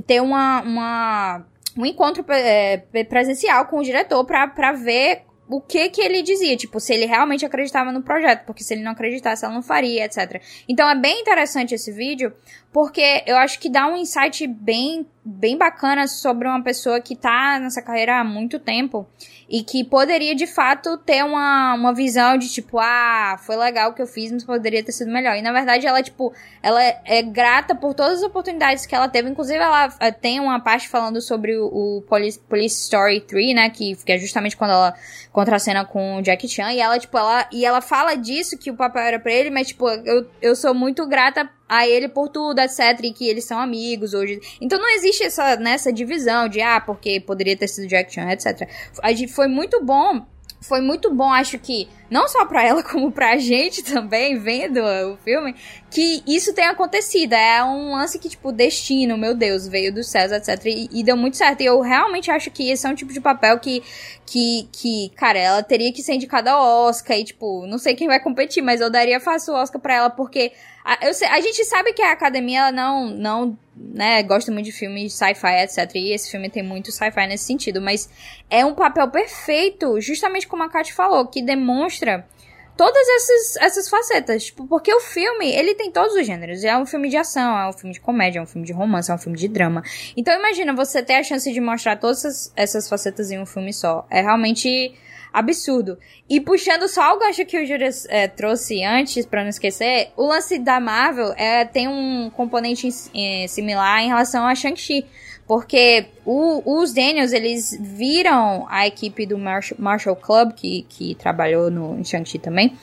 ter 0.05 0.21
uma, 0.21 0.61
uma 0.61 1.45
um 1.77 1.85
encontro 1.85 2.23
é, 2.29 2.77
presencial 3.09 3.65
com 3.65 3.79
o 3.79 3.83
diretor 3.83 4.23
para 4.25 4.71
ver 4.73 5.23
o 5.47 5.59
que 5.59 5.89
que 5.89 6.01
ele 6.01 6.21
dizia, 6.21 6.55
tipo, 6.55 6.79
se 6.79 6.93
ele 6.93 7.05
realmente 7.05 7.45
acreditava 7.45 7.91
no 7.91 8.01
projeto, 8.01 8.45
porque 8.45 8.63
se 8.63 8.73
ele 8.73 8.81
não 8.81 8.93
acreditasse, 8.93 9.43
ela 9.43 9.53
não 9.53 9.61
faria, 9.61 10.05
etc. 10.05 10.41
Então 10.67 10.89
é 10.89 10.95
bem 10.95 11.21
interessante 11.21 11.75
esse 11.75 11.91
vídeo, 11.91 12.33
porque 12.73 13.23
eu 13.27 13.37
acho 13.37 13.59
que 13.59 13.69
dá 13.69 13.87
um 13.87 13.95
insight 13.95 14.45
bem 14.47 15.05
bem 15.25 15.57
bacana 15.57 16.05
sobre 16.05 16.47
uma 16.47 16.61
pessoa 16.61 16.99
que 16.99 17.15
tá 17.15 17.57
nessa 17.57 17.81
carreira 17.81 18.19
há 18.19 18.23
muito 18.25 18.59
tempo 18.59 19.07
e 19.49 19.63
que 19.63 19.83
poderia 19.83 20.35
de 20.35 20.45
fato 20.45 20.97
ter 20.97 21.23
uma, 21.23 21.75
uma 21.75 21.93
visão 21.93 22.37
de 22.37 22.49
tipo, 22.49 22.79
ah, 22.79 23.37
foi 23.39 23.55
legal 23.55 23.91
o 23.91 23.93
que 23.93 24.01
eu 24.01 24.07
fiz, 24.07 24.31
mas 24.31 24.43
poderia 24.43 24.83
ter 24.83 24.91
sido 24.91 25.11
melhor. 25.11 25.37
E 25.37 25.41
na 25.41 25.51
verdade 25.51 25.85
ela, 25.85 26.01
tipo, 26.01 26.33
ela 26.61 26.81
é 27.05 27.21
grata 27.21 27.75
por 27.75 27.93
todas 27.93 28.17
as 28.19 28.23
oportunidades 28.23 28.85
que 28.85 28.95
ela 28.95 29.07
teve. 29.07 29.29
Inclusive, 29.29 29.59
ela 29.59 29.93
eh, 29.99 30.11
tem 30.11 30.39
uma 30.39 30.59
parte 30.59 30.89
falando 30.89 31.21
sobre 31.21 31.55
o, 31.55 31.67
o 31.67 32.01
Police, 32.01 32.39
Police 32.39 32.83
Story 32.83 33.21
3, 33.21 33.55
né? 33.55 33.69
Que, 33.69 33.95
que 33.95 34.11
é 34.11 34.17
justamente 34.17 34.57
quando 34.57 34.71
ela 34.71 34.93
contracena 35.31 35.85
com 35.85 36.17
o 36.17 36.21
Jack 36.21 36.47
Chan. 36.47 36.71
E 36.71 36.79
ela, 36.79 36.97
tipo, 36.97 37.17
ela. 37.17 37.47
E 37.51 37.65
ela 37.65 37.81
fala 37.81 38.15
disso, 38.15 38.57
que 38.57 38.71
o 38.71 38.75
papel 38.75 39.03
era 39.03 39.19
pra 39.19 39.31
ele, 39.31 39.49
mas, 39.49 39.67
tipo, 39.67 39.87
eu, 39.87 40.27
eu 40.41 40.55
sou 40.55 40.73
muito 40.73 41.05
grata 41.05 41.49
a 41.73 41.87
ele 41.87 42.07
por 42.07 42.29
tudo, 42.29 42.59
etc. 42.59 42.99
E 43.03 43.11
que 43.11 43.27
eles 43.27 43.45
são 43.45 43.59
amigos 43.59 44.13
hoje. 44.13 44.39
Então 44.61 44.79
não 44.79 44.89
existe 44.95 45.23
essa, 45.23 45.55
nessa 45.55 45.89
né, 45.89 45.95
divisão 45.95 46.47
de, 46.47 46.61
ah, 46.61 46.79
porque 46.79 47.19
poderia 47.19 47.57
ter 47.57 47.67
sido 47.67 47.87
Jack 47.87 48.13
Chan, 48.13 48.29
etc. 48.29 48.69
A 49.01 49.11
gente 49.11 49.33
foi 49.33 49.47
muito 49.47 49.83
bom 49.83 50.25
foi 50.63 50.79
muito 50.79 51.13
bom, 51.13 51.29
acho 51.29 51.59
que, 51.59 51.89
não 52.09 52.25
só 52.27 52.45
pra 52.45 52.63
ela, 52.63 52.81
como 52.87 53.11
pra 53.11 53.37
gente 53.37 53.83
também, 53.83 54.39
vendo 54.39 54.79
o 54.79 55.17
filme, 55.17 55.53
que 55.91 56.23
isso 56.25 56.53
tenha 56.53 56.71
acontecido. 56.71 57.33
É 57.33 57.63
um 57.63 57.91
lance 57.91 58.17
que, 58.17 58.29
tipo, 58.29 58.51
destino, 58.51 59.17
meu 59.17 59.35
Deus, 59.35 59.67
veio 59.67 59.93
do 59.93 60.03
céus, 60.03 60.31
etc. 60.31 60.65
E, 60.65 60.87
e, 60.91 61.03
deu 61.03 61.17
muito 61.17 61.35
certo. 61.35 61.61
E 61.61 61.65
eu 61.65 61.81
realmente 61.81 62.31
acho 62.31 62.49
que 62.49 62.71
esse 62.71 62.87
é 62.87 62.89
um 62.89 62.95
tipo 62.95 63.11
de 63.11 63.19
papel 63.19 63.59
que, 63.59 63.83
que, 64.25 64.69
que, 64.71 65.11
cara, 65.15 65.37
ela 65.37 65.63
teria 65.63 65.91
que 65.91 66.01
ser 66.01 66.13
indicada 66.13 66.51
ao 66.51 66.87
Oscar. 66.87 67.17
E, 67.17 67.25
tipo, 67.25 67.67
não 67.67 67.77
sei 67.77 67.93
quem 67.93 68.07
vai 68.07 68.21
competir, 68.21 68.63
mas 68.63 68.79
eu 68.79 68.89
daria 68.89 69.19
fácil 69.19 69.53
o 69.53 69.57
Oscar 69.57 69.81
pra 69.81 69.95
ela, 69.95 70.09
porque 70.09 70.53
a, 70.83 70.97
eu 71.01 71.11
a 71.29 71.41
gente 71.41 71.63
sabe 71.65 71.93
que 71.93 72.01
a 72.01 72.11
academia 72.11 72.59
ela 72.59 72.71
não, 72.71 73.09
não 73.09 73.57
né, 73.75 74.21
gosta 74.23 74.51
muito 74.51 74.65
de 74.65 74.71
filmes 74.71 75.13
sci-fi, 75.13 75.63
etc. 75.63 75.89
E 75.95 76.11
esse 76.13 76.29
filme 76.29 76.49
tem 76.49 76.61
muito 76.61 76.91
sci-fi 76.91 77.27
nesse 77.27 77.45
sentido. 77.45 77.81
Mas 77.81 78.09
é 78.49 78.65
um 78.65 78.73
papel 78.73 79.09
perfeito, 79.09 79.99
justamente 80.01 80.47
como 80.47 80.63
a 80.63 80.69
Kat 80.69 80.93
falou, 80.93 81.27
que 81.27 81.41
demonstra 81.41 82.27
todas 82.75 83.07
essas, 83.07 83.55
essas 83.57 83.89
facetas. 83.89 84.45
Tipo, 84.45 84.67
porque 84.67 84.93
o 84.93 84.99
filme, 84.99 85.51
ele 85.51 85.75
tem 85.75 85.91
todos 85.91 86.15
os 86.15 86.25
gêneros. 86.25 86.63
É 86.63 86.77
um 86.77 86.85
filme 86.85 87.09
de 87.09 87.17
ação, 87.17 87.57
é 87.57 87.69
um 87.69 87.73
filme 87.73 87.93
de 87.93 88.01
comédia, 88.01 88.39
é 88.39 88.41
um 88.41 88.45
filme 88.45 88.67
de 88.67 88.73
romance, 88.73 89.09
é 89.09 89.13
um 89.13 89.17
filme 89.17 89.37
de 89.37 89.47
drama. 89.47 89.83
Então 90.17 90.37
imagina 90.37 90.73
você 90.73 91.01
ter 91.01 91.15
a 91.15 91.23
chance 91.23 91.51
de 91.51 91.61
mostrar 91.61 91.95
todas 91.97 92.25
essas, 92.25 92.53
essas 92.55 92.89
facetas 92.89 93.31
em 93.31 93.39
um 93.39 93.45
filme 93.45 93.73
só. 93.73 94.05
É 94.09 94.21
realmente 94.21 94.93
absurdo. 95.33 95.97
E 96.29 96.39
puxando 96.39 96.87
só 96.87 97.15
o 97.15 97.19
gancho 97.19 97.45
que 97.45 97.57
o 97.57 97.65
Júlio 97.65 97.89
é, 98.09 98.27
trouxe 98.27 98.83
antes, 98.83 99.25
para 99.25 99.41
não 99.41 99.49
esquecer, 99.49 100.11
o 100.15 100.27
lance 100.27 100.59
da 100.59 100.79
Marvel 100.79 101.33
é, 101.35 101.65
tem 101.65 101.87
um 101.87 102.29
componente 102.29 102.87
é, 103.15 103.47
similar 103.47 104.03
em 104.03 104.07
relação 104.07 104.45
a 104.45 104.53
Shang-Chi. 104.53 105.05
Porque 105.45 106.05
o, 106.25 106.79
os 106.79 106.93
Daniels, 106.93 107.33
eles 107.33 107.77
viram 107.77 108.65
a 108.69 108.87
equipe 108.87 109.25
do 109.25 109.37
Marshall, 109.37 109.77
Marshall 109.77 110.15
Club, 110.15 110.53
que, 110.53 110.85
que 110.87 111.15
trabalhou 111.15 111.69
no, 111.69 111.99
em 111.99 112.03
Shang-Chi 112.03 112.39
também, 112.39 112.77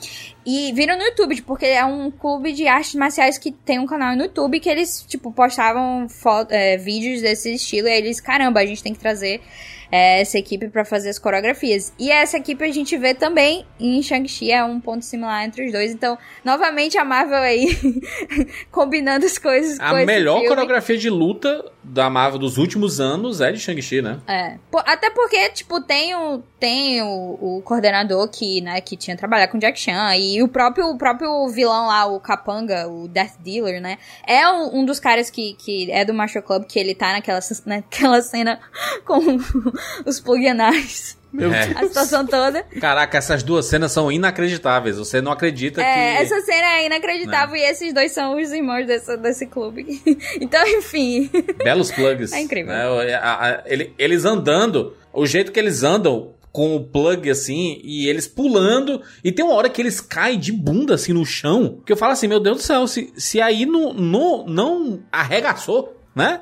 e 0.45 0.71
viram 0.71 0.95
no 0.95 1.03
YouTube, 1.03 1.41
porque 1.41 1.65
é 1.65 1.83
um 1.83 2.11
clube 2.11 2.53
de 2.53 2.67
artes 2.67 2.93
marciais 2.93 3.39
que 3.39 3.51
tem 3.51 3.79
um 3.79 3.87
canal 3.87 4.15
no 4.15 4.23
YouTube 4.23 4.59
que 4.59 4.69
eles, 4.69 5.03
tipo, 5.07 5.31
postavam 5.31 6.07
foto, 6.07 6.51
é, 6.51 6.77
vídeos 6.77 7.21
desse 7.21 7.55
estilo, 7.55 7.87
e 7.87 7.97
eles, 7.97 8.21
caramba, 8.21 8.59
a 8.59 8.65
gente 8.65 8.83
tem 8.83 8.93
que 8.93 8.99
trazer 8.99 9.41
é, 9.91 10.21
essa 10.21 10.37
equipe 10.37 10.69
para 10.69 10.85
fazer 10.85 11.09
as 11.09 11.19
coreografias. 11.19 11.93
E 11.99 12.09
essa 12.09 12.37
equipe 12.37 12.63
a 12.63 12.71
gente 12.71 12.97
vê 12.97 13.13
também 13.13 13.65
em 13.79 14.01
Shang-Chi, 14.01 14.51
é 14.51 14.63
um 14.63 14.79
ponto 14.79 15.03
similar 15.03 15.43
entre 15.43 15.65
os 15.65 15.71
dois. 15.71 15.91
Então, 15.91 16.17
novamente 16.43 16.97
a 16.97 17.03
Marvel 17.03 17.39
aí 17.39 17.67
combinando 18.71 19.25
as 19.25 19.37
coisas 19.37 19.79
a 19.79 19.89
com 19.89 19.95
A 19.97 20.05
melhor 20.05 20.43
coreografia 20.45 20.97
de 20.97 21.09
luta 21.09 21.63
da 21.83 22.09
Marvel 22.09 22.39
dos 22.39 22.57
últimos 22.57 22.99
anos 22.99 23.41
é 23.41 23.51
de 23.51 23.59
Shang-Chi, 23.59 24.01
né? 24.01 24.19
É. 24.27 24.57
Até 24.85 25.09
porque, 25.09 25.49
tipo, 25.49 25.81
tem 25.81 26.15
o, 26.15 26.41
tem 26.59 27.01
o, 27.01 27.57
o 27.57 27.61
coordenador 27.63 28.29
que, 28.29 28.61
né, 28.61 28.79
que 28.81 28.95
tinha 28.95 29.17
trabalhado 29.17 29.51
com 29.51 29.57
Jack 29.57 29.79
Chan 29.79 30.15
e 30.15 30.41
o 30.41 30.47
próprio, 30.47 30.87
o 30.87 30.97
próprio 30.97 31.47
vilão 31.49 31.87
lá, 31.87 32.05
o 32.05 32.19
Capanga, 32.19 32.87
o 32.87 33.07
Death 33.07 33.39
Dealer, 33.39 33.81
né? 33.81 33.97
É 34.25 34.47
um, 34.47 34.79
um 34.79 34.85
dos 34.85 34.99
caras 34.99 35.29
que, 35.29 35.53
que 35.55 35.91
é 35.91 36.05
do 36.05 36.13
Marshall 36.13 36.43
Club, 36.43 36.65
que 36.65 36.79
ele 36.79 36.95
tá 36.95 37.11
naquela, 37.13 37.39
naquela 37.65 38.21
cena 38.21 38.59
com 39.05 39.19
os 40.05 40.19
Plugionais. 40.19 41.17
Meu 41.31 41.51
é. 41.53 41.71
A 41.75 41.87
situação 41.87 42.25
toda. 42.25 42.63
Caraca, 42.79 43.17
essas 43.17 43.41
duas 43.41 43.65
cenas 43.65 43.91
são 43.91 44.11
inacreditáveis. 44.11 44.97
Você 44.97 45.21
não 45.21 45.31
acredita 45.31 45.81
é, 45.81 46.17
que. 46.17 46.23
Essa 46.23 46.41
cena 46.41 46.67
é 46.79 46.85
inacreditável 46.87 47.55
né? 47.55 47.61
e 47.61 47.71
esses 47.71 47.93
dois 47.93 48.11
são 48.11 48.35
os 48.39 48.51
irmãos 48.51 48.85
desse, 48.85 49.15
desse 49.17 49.47
clube. 49.47 50.01
então, 50.41 50.61
enfim. 50.67 51.29
Belos 51.63 51.91
plugs. 51.91 52.33
É 52.41 52.41
incrível. 52.41 52.73
Né? 52.73 53.13
A, 53.15 53.45
a, 53.45 53.63
ele, 53.65 53.93
eles 53.97 54.25
andando, 54.25 54.95
o 55.13 55.25
jeito 55.25 55.51
que 55.51 55.59
eles 55.59 55.83
andam 55.83 56.33
com 56.51 56.75
o 56.75 56.83
plug 56.83 57.29
assim, 57.29 57.79
e 57.83 58.07
eles 58.09 58.27
pulando, 58.27 59.01
e 59.23 59.31
tem 59.31 59.45
uma 59.45 59.53
hora 59.53 59.69
que 59.69 59.81
eles 59.81 60.01
caem 60.01 60.37
de 60.37 60.51
bunda 60.51 60.95
assim 60.95 61.13
no 61.13 61.25
chão, 61.25 61.79
que 61.85 61.93
eu 61.93 61.97
falo 61.97 62.11
assim, 62.11 62.27
meu 62.27 62.39
Deus 62.39 62.57
do 62.57 62.63
céu, 62.63 62.85
se, 62.87 63.13
se 63.15 63.39
aí 63.39 63.65
não, 63.65 63.93
não, 63.93 64.45
não 64.45 64.99
arregaçou, 65.11 65.95
né? 66.13 66.41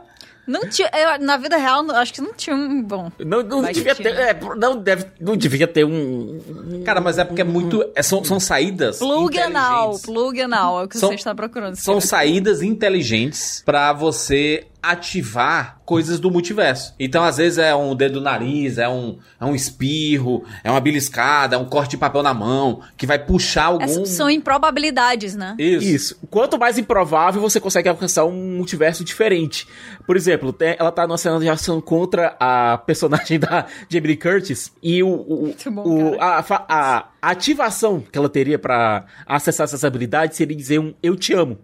Não 0.49 0.67
tinha. 0.67 0.89
Eu, 0.91 1.23
na 1.23 1.37
vida 1.37 1.57
real, 1.57 1.85
acho 1.91 2.11
que 2.11 2.21
não 2.21 2.33
tinha 2.33 2.55
um. 2.55 2.81
Bom. 2.81 3.11
Não, 3.19 3.43
não 3.43 3.61
devia 3.71 3.93
ter. 3.93 4.15
É, 4.15 4.39
não, 4.57 4.75
deve, 4.75 5.05
não 5.21 5.37
devia 5.37 5.67
ter 5.67 5.85
um. 5.85 6.41
Cara, 6.83 6.99
mas 6.99 7.19
é 7.19 7.23
porque 7.23 7.41
é 7.41 7.43
muito. 7.45 7.87
É, 7.93 8.01
são, 8.01 8.23
são 8.23 8.39
saídas. 8.39 8.97
Plug 8.97 9.37
anal. 9.39 9.99
Plug 9.99 10.41
anal. 10.41 10.81
É 10.81 10.83
o 10.85 10.87
que 10.87 10.97
são, 10.97 11.09
você 11.09 11.15
está 11.15 11.35
procurando. 11.35 11.75
São 11.75 12.01
saídas 12.01 12.63
inteligentes 12.63 13.61
para 13.63 13.93
você 13.93 14.65
ativar 14.81 15.79
coisas 15.85 16.19
do 16.19 16.29
multiverso. 16.29 16.93
Então, 16.99 17.23
às 17.23 17.37
vezes, 17.37 17.57
é 17.57 17.75
um 17.75 17.95
dedo 17.95 18.15
no 18.15 18.21
nariz, 18.21 18.77
é 18.77 18.87
um, 18.87 19.17
é 19.39 19.45
um 19.45 19.55
espirro, 19.55 20.43
é 20.63 20.69
uma 20.69 20.79
beliscada, 20.79 21.55
é 21.55 21.59
um 21.59 21.65
corte 21.65 21.91
de 21.91 21.97
papel 21.97 22.23
na 22.23 22.33
mão, 22.33 22.81
que 22.95 23.05
vai 23.05 23.17
puxar 23.17 23.65
algum... 23.65 23.83
Essas 23.83 24.09
são 24.09 24.29
improbabilidades, 24.29 25.35
né? 25.35 25.55
Isso. 25.57 25.87
Isso. 25.87 26.19
Quanto 26.29 26.57
mais 26.57 26.77
improvável, 26.77 27.41
você 27.41 27.59
consegue 27.59 27.89
alcançar 27.89 28.25
um 28.25 28.57
multiverso 28.57 29.03
diferente. 29.03 29.67
Por 30.05 30.15
exemplo, 30.15 30.55
ela 30.77 30.91
tá 30.91 31.07
numa 31.07 31.17
cena 31.17 31.39
de 31.39 31.49
ação 31.49 31.81
contra 31.81 32.35
a 32.39 32.77
personagem 32.77 33.39
da 33.39 33.65
Jamie 33.89 34.15
Curtis, 34.15 34.71
e 34.81 35.01
o, 35.03 35.09
o, 35.09 35.55
bom, 35.71 35.83
o 35.83 36.21
a, 36.21 36.39
a, 36.39 37.07
a 37.21 37.31
ativação 37.31 37.99
que 37.99 38.17
ela 38.17 38.29
teria 38.29 38.59
para 38.59 39.05
acessar 39.25 39.65
essas 39.65 39.83
habilidades 39.83 40.37
seria 40.37 40.55
dizer 40.55 40.79
um 40.79 40.93
eu 41.01 41.15
te 41.15 41.33
amo. 41.33 41.59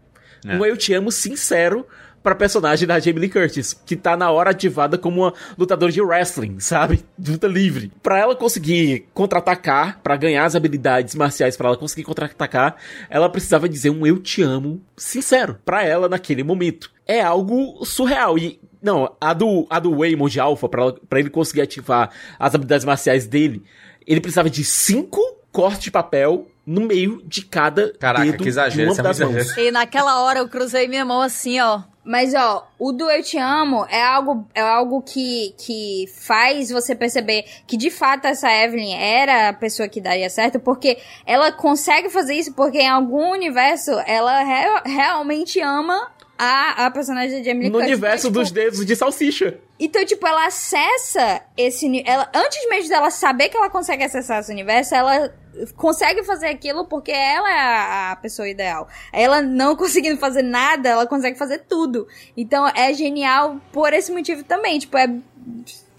É. 0.46 0.56
Um 0.56 0.66
eu 0.66 0.78
te 0.78 0.94
amo 0.94 1.12
sincero 1.12 1.86
pra 2.26 2.34
personagem 2.34 2.88
da 2.88 3.00
Jamie 3.00 3.20
Lee 3.20 3.30
Curtis, 3.30 3.80
que 3.86 3.96
tá 3.96 4.18
na 4.18 4.32
hora 4.32 4.50
ativada 4.50 4.98
como 4.98 5.22
uma 5.22 5.34
lutadora 5.56 5.92
de 5.92 6.02
wrestling, 6.02 6.60
sabe? 6.60 7.06
Luta 7.24 7.46
livre. 7.46 7.92
Pra 8.02 8.18
ela 8.18 8.36
conseguir 8.36 9.08
contra-atacar, 9.14 10.00
pra 10.02 10.18
ganhar 10.18 10.44
as 10.44 10.56
habilidades 10.56 11.14
marciais, 11.14 11.56
pra 11.56 11.68
ela 11.68 11.78
conseguir 11.78 12.02
contra-atacar, 12.04 12.78
ela 13.12 13.30
precisava 13.30 13.70
dizer 13.70 13.92
um 13.92 14.08
eu 14.08 14.18
te 14.18 14.42
amo 14.42 14.82
sincero 14.98 15.60
pra 15.64 15.84
ela 15.86 16.10
naquele 16.10 16.44
momento. 16.44 16.92
É 17.06 17.22
algo 17.22 17.86
surreal. 17.86 18.40
E 18.40 18.60
não, 18.82 19.16
a 19.22 19.32
do, 19.32 19.68
a 19.70 19.80
do 19.80 19.96
Waymond 19.96 20.34
de 20.34 20.40
Alpha, 20.40 20.68
pra, 20.68 20.94
pra 21.08 21.20
ele 21.20 21.30
conseguir 21.30 21.62
ativar 21.62 22.10
as 22.40 22.56
habilidades 22.56 22.86
marciais 22.86 23.28
dele, 23.28 23.64
ele 24.08 24.20
precisava 24.20 24.50
de 24.50 24.64
cinco 24.64 25.22
cortes 25.52 25.84
de 25.84 25.92
papel 25.92 26.48
no 26.66 26.82
meio 26.82 27.22
de 27.24 27.46
cada 27.46 27.94
Caraca, 28.00 28.26
dedo 28.26 28.42
que 28.42 28.50
exagero, 28.50 28.92
de 28.92 29.00
uma 29.00 29.04
das 29.04 29.20
mãos. 29.20 29.56
E 29.58 29.70
naquela 29.70 30.24
hora 30.24 30.40
eu 30.40 30.50
cruzei 30.50 30.88
minha 30.88 31.06
mão 31.06 31.22
assim, 31.22 31.60
ó. 31.60 31.84
Mas, 32.06 32.36
ó, 32.36 32.68
o 32.78 32.92
do 32.92 33.10
Eu 33.10 33.24
Te 33.24 33.40
Amo 33.40 33.84
é 33.90 34.00
algo, 34.00 34.48
é 34.54 34.62
algo 34.62 35.02
que, 35.02 35.56
que 35.58 36.06
faz 36.16 36.70
você 36.70 36.96
perceber 36.96 37.46
que, 37.66 37.76
de 37.76 37.90
fato, 37.90 38.26
essa 38.26 38.48
Evelyn 38.52 38.94
era 38.94 39.50
a 39.50 39.54
pessoa 39.54 39.90
que 39.90 40.00
daria 40.00 40.30
certo, 40.30 40.60
porque 40.60 41.00
ela 41.26 41.52
consegue 41.52 42.10
fazer 42.10 42.36
isso 42.36 42.54
porque, 42.54 42.78
em 42.78 42.88
algum 42.88 43.32
universo, 43.32 43.90
ela 44.06 44.44
re 44.44 44.82
realmente 44.86 45.60
ama 45.60 46.12
a, 46.38 46.86
a 46.86 46.92
personagem 46.92 47.42
de 47.42 47.50
Emily 47.50 47.70
No 47.70 47.80
Curtis. 47.80 47.92
universo 47.92 48.28
então, 48.28 48.44
tipo, 48.44 48.44
dos 48.44 48.52
dedos 48.52 48.86
de 48.86 48.96
salsicha. 48.96 49.58
Então, 49.80 50.06
tipo, 50.06 50.26
ela 50.28 50.48
acessa 50.48 51.42
esse... 51.58 52.04
Ela, 52.06 52.30
antes 52.34 52.70
mesmo 52.70 52.90
dela 52.90 53.10
saber 53.10 53.50
que 53.50 53.58
ela 53.58 53.70
consegue 53.70 54.04
acessar 54.04 54.40
esse 54.40 54.52
universo, 54.52 54.96
ela 54.96 55.34
consegue 55.76 56.24
fazer 56.24 56.48
aquilo 56.48 56.86
porque 56.86 57.12
ela 57.12 57.50
é 57.50 57.60
a, 57.60 58.12
a, 58.12 58.16
pessoa 58.18 58.48
ideal. 58.48 58.88
Ela 59.12 59.42
não 59.42 59.76
conseguindo 59.78 60.18
fazer 60.18 60.42
nada, 60.42 60.90
ela 60.90 61.08
consegue 61.08 61.38
fazer 61.38 61.60
tudo. 61.60 62.08
Então 62.36 62.68
é 62.68 62.94
genial 62.94 63.60
por 63.72 63.94
esse 63.94 64.12
motivo 64.12 64.44
também. 64.44 64.80
Tipo, 64.80 64.98
é 64.98 65.08